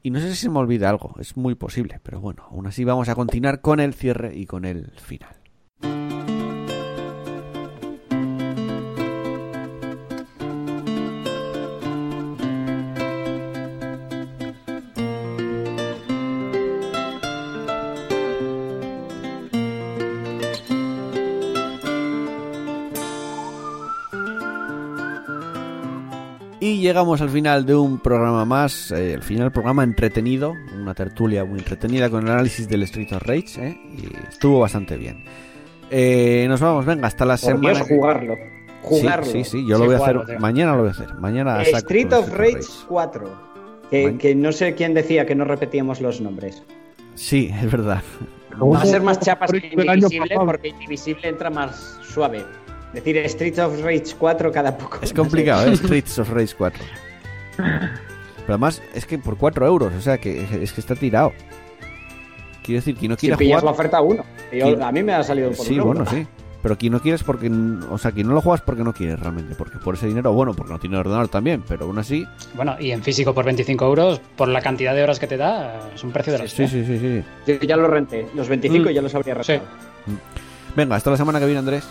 Y 0.03 0.09
no 0.09 0.19
sé 0.19 0.31
si 0.31 0.35
se 0.35 0.49
me 0.49 0.59
olvida 0.59 0.89
algo, 0.89 1.15
es 1.19 1.37
muy 1.37 1.55
posible, 1.55 1.99
pero 2.01 2.19
bueno, 2.19 2.43
aún 2.49 2.65
así 2.67 2.83
vamos 2.83 3.07
a 3.09 3.15
continuar 3.15 3.61
con 3.61 3.79
el 3.79 3.93
cierre 3.93 4.35
y 4.35 4.45
con 4.45 4.65
el 4.65 4.91
final. 4.91 5.35
Llegamos 26.81 27.21
al 27.21 27.29
final 27.29 27.65
de 27.65 27.75
un 27.75 27.99
programa 27.99 28.45
más, 28.45 28.91
eh, 28.91 29.13
el 29.13 29.23
final 29.23 29.51
programa 29.51 29.83
entretenido, 29.83 30.53
una 30.75 30.93
tertulia 30.93 31.45
muy 31.45 31.59
entretenida 31.59 32.09
con 32.09 32.25
el 32.25 32.31
análisis 32.31 32.67
del 32.67 32.83
Street 32.83 33.13
of 33.13 33.21
Rage, 33.23 33.67
eh, 33.67 33.77
y 33.97 34.27
estuvo 34.29 34.59
bastante 34.59 34.97
bien. 34.97 35.23
Eh, 35.89 36.45
nos 36.49 36.59
vamos, 36.59 36.85
venga, 36.85 37.07
hasta 37.07 37.25
la 37.25 37.37
semana. 37.37 37.83
jugarlo. 37.83 38.35
Jugarlo. 38.81 39.25
Sí, 39.25 39.43
sí, 39.43 39.65
yo 39.67 39.77
lo 39.77 39.85
voy 39.85 39.95
a 39.95 39.97
hacer. 39.99 40.39
Mañana 40.39 40.71
lo 40.73 40.79
voy 40.79 40.87
a 40.87 40.91
hacer. 40.91 41.13
Mañana 41.15 41.61
Street 41.61 42.11
of 42.13 42.29
Rage, 42.33 42.65
4. 42.87 43.51
Que, 43.91 44.33
no 44.35 44.51
sé 44.51 44.73
quién 44.73 44.93
decía 44.93 45.25
que 45.25 45.35
no 45.35 45.43
repetíamos 45.43 46.01
los 46.01 46.21
nombres. 46.21 46.63
Sí, 47.15 47.51
es 47.53 47.71
verdad. 47.71 48.01
Va 48.59 48.81
a 48.81 48.85
ser 48.85 49.01
más 49.01 49.19
chapas 49.19 49.51
que 49.51 49.67
Indivisible 49.67 50.35
porque 50.35 50.69
Indivisible 50.69 51.27
entra 51.27 51.49
más 51.49 51.99
suave 52.01 52.43
decir 52.93 53.29
Streets 53.29 53.59
of 53.59 53.81
Rage 53.81 54.15
4 54.17 54.51
cada 54.51 54.77
poco. 54.77 54.99
Es 55.01 55.13
complicado, 55.13 55.71
¿eh? 55.71 55.75
Streets 55.77 56.19
of 56.19 56.29
Rage 56.29 56.55
4. 56.57 56.83
Pero 57.57 57.89
además 58.47 58.81
es 58.93 59.05
que 59.05 59.17
por 59.17 59.37
4 59.37 59.65
euros, 59.65 59.93
o 59.93 60.01
sea 60.01 60.17
que 60.17 60.43
es 60.61 60.73
que 60.73 60.81
está 60.81 60.95
tirado. 60.95 61.31
Quiero 62.63 62.79
decir, 62.79 62.95
quien 62.95 63.11
no 63.11 63.17
quiere 63.17 63.35
si 63.35 63.39
pillas 63.39 63.63
la 63.63 63.71
oferta 63.71 64.01
1. 64.01 64.23
A 64.81 64.91
mí 64.91 65.03
me 65.03 65.13
ha 65.13 65.23
salido 65.23 65.51
por 65.51 65.65
Sí, 65.65 65.79
bueno, 65.79 66.05
sí. 66.05 66.27
Pero 66.61 66.77
quien 66.77 66.93
no 66.93 67.01
quieres 67.01 67.23
porque. 67.23 67.49
O 67.89 67.97
sea, 67.97 68.11
quien 68.11 68.27
no 68.27 68.33
lo 68.33 68.41
juegas 68.41 68.61
porque 68.61 68.83
no 68.83 68.93
quieres 68.93 69.19
realmente. 69.19 69.55
Porque 69.55 69.79
por 69.79 69.95
ese 69.95 70.07
dinero, 70.07 70.31
bueno, 70.33 70.53
porque 70.53 70.71
no 70.71 70.79
tiene 70.79 70.97
ordenador 70.97 71.27
también. 71.27 71.63
Pero 71.67 71.85
aún 71.85 71.97
así. 71.97 72.25
Bueno, 72.53 72.75
y 72.79 72.91
en 72.91 73.01
físico 73.01 73.33
por 73.33 73.45
25 73.45 73.83
euros, 73.85 74.21
por 74.35 74.47
la 74.47 74.61
cantidad 74.61 74.93
de 74.93 75.01
horas 75.01 75.17
que 75.19 75.27
te 75.27 75.37
da, 75.37 75.89
es 75.93 76.03
un 76.03 76.11
precio 76.11 76.33
de 76.33 76.39
la 76.39 76.47
Sí, 76.47 76.67
sí, 76.67 76.85
sí, 76.85 76.99
sí. 76.99 77.23
Yo 77.47 77.55
ya 77.65 77.75
lo 77.75 77.87
renté. 77.87 78.27
Los 78.35 78.47
25 78.47 78.89
mm. 78.89 78.93
ya 78.93 79.01
los 79.01 79.15
habría 79.15 79.33
rentado. 79.33 79.59
Sí. 80.05 80.13
Venga, 80.75 80.95
hasta 80.95 81.09
la 81.09 81.17
semana 81.17 81.39
que 81.39 81.45
viene, 81.45 81.59
Andrés. 81.59 81.87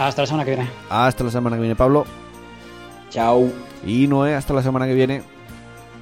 Hasta 0.00 0.22
la 0.22 0.26
semana 0.26 0.44
que 0.46 0.52
viene. 0.52 0.70
Hasta 0.88 1.24
la 1.24 1.30
semana 1.30 1.56
que 1.56 1.60
viene, 1.60 1.76
Pablo. 1.76 2.06
Chao. 3.10 3.50
Y 3.84 4.06
Noé, 4.06 4.34
hasta 4.34 4.54
la 4.54 4.62
semana 4.62 4.86
que 4.86 4.94
viene. 4.94 5.22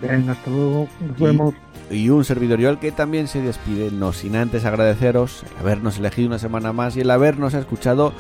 Venga, 0.01 0.33
hasta 0.33 0.51
luego. 0.51 0.89
Nos 1.01 1.19
vemos. 1.19 1.55
Y 1.91 2.09
un 2.11 2.25
servidor 2.25 2.61
yo 2.61 2.79
que 2.79 2.93
también 2.93 3.27
se 3.27 3.43
despide, 3.43 3.91
no 3.91 4.13
sin 4.13 4.37
antes 4.37 4.65
agradeceros 4.65 5.43
el 5.51 5.59
habernos 5.59 5.99
elegido 5.99 6.29
una 6.29 6.39
semana 6.39 6.73
más 6.73 6.97
y 6.97 7.01
el 7.01 7.11
habernos 7.11 7.55
escuchado. 7.55 8.13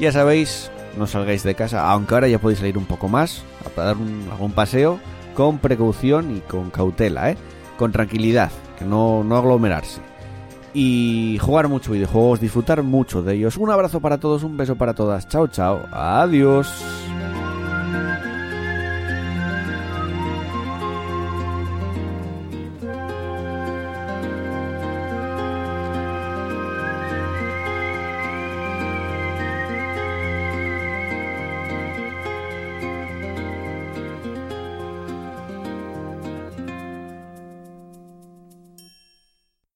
Ya 0.00 0.10
sabéis, 0.10 0.72
no 0.98 1.06
salgáis 1.06 1.44
de 1.44 1.54
casa, 1.54 1.88
aunque 1.88 2.14
ahora 2.14 2.26
ya 2.26 2.40
podéis 2.40 2.58
salir 2.58 2.76
un 2.76 2.86
poco 2.86 3.08
más, 3.08 3.44
a 3.76 3.80
dar 3.80 3.96
algún 4.32 4.52
paseo, 4.52 4.98
con 5.34 5.58
precaución 5.58 6.38
y 6.38 6.40
con 6.40 6.70
cautela, 6.70 7.30
¿eh? 7.30 7.36
con 7.76 7.92
tranquilidad, 7.92 8.50
que 8.78 8.84
no, 8.84 9.22
no 9.22 9.36
aglomerarse 9.36 10.09
y 10.74 11.38
jugar 11.40 11.68
mucho 11.68 11.92
videojuegos, 11.92 12.40
disfrutar 12.40 12.82
mucho 12.82 13.22
de 13.22 13.34
ellos. 13.34 13.56
Un 13.56 13.70
abrazo 13.70 14.00
para 14.00 14.18
todos, 14.18 14.42
un 14.42 14.56
beso 14.56 14.76
para 14.76 14.94
todas. 14.94 15.28
Chao, 15.28 15.46
chao. 15.48 15.86
Adiós. 15.92 16.68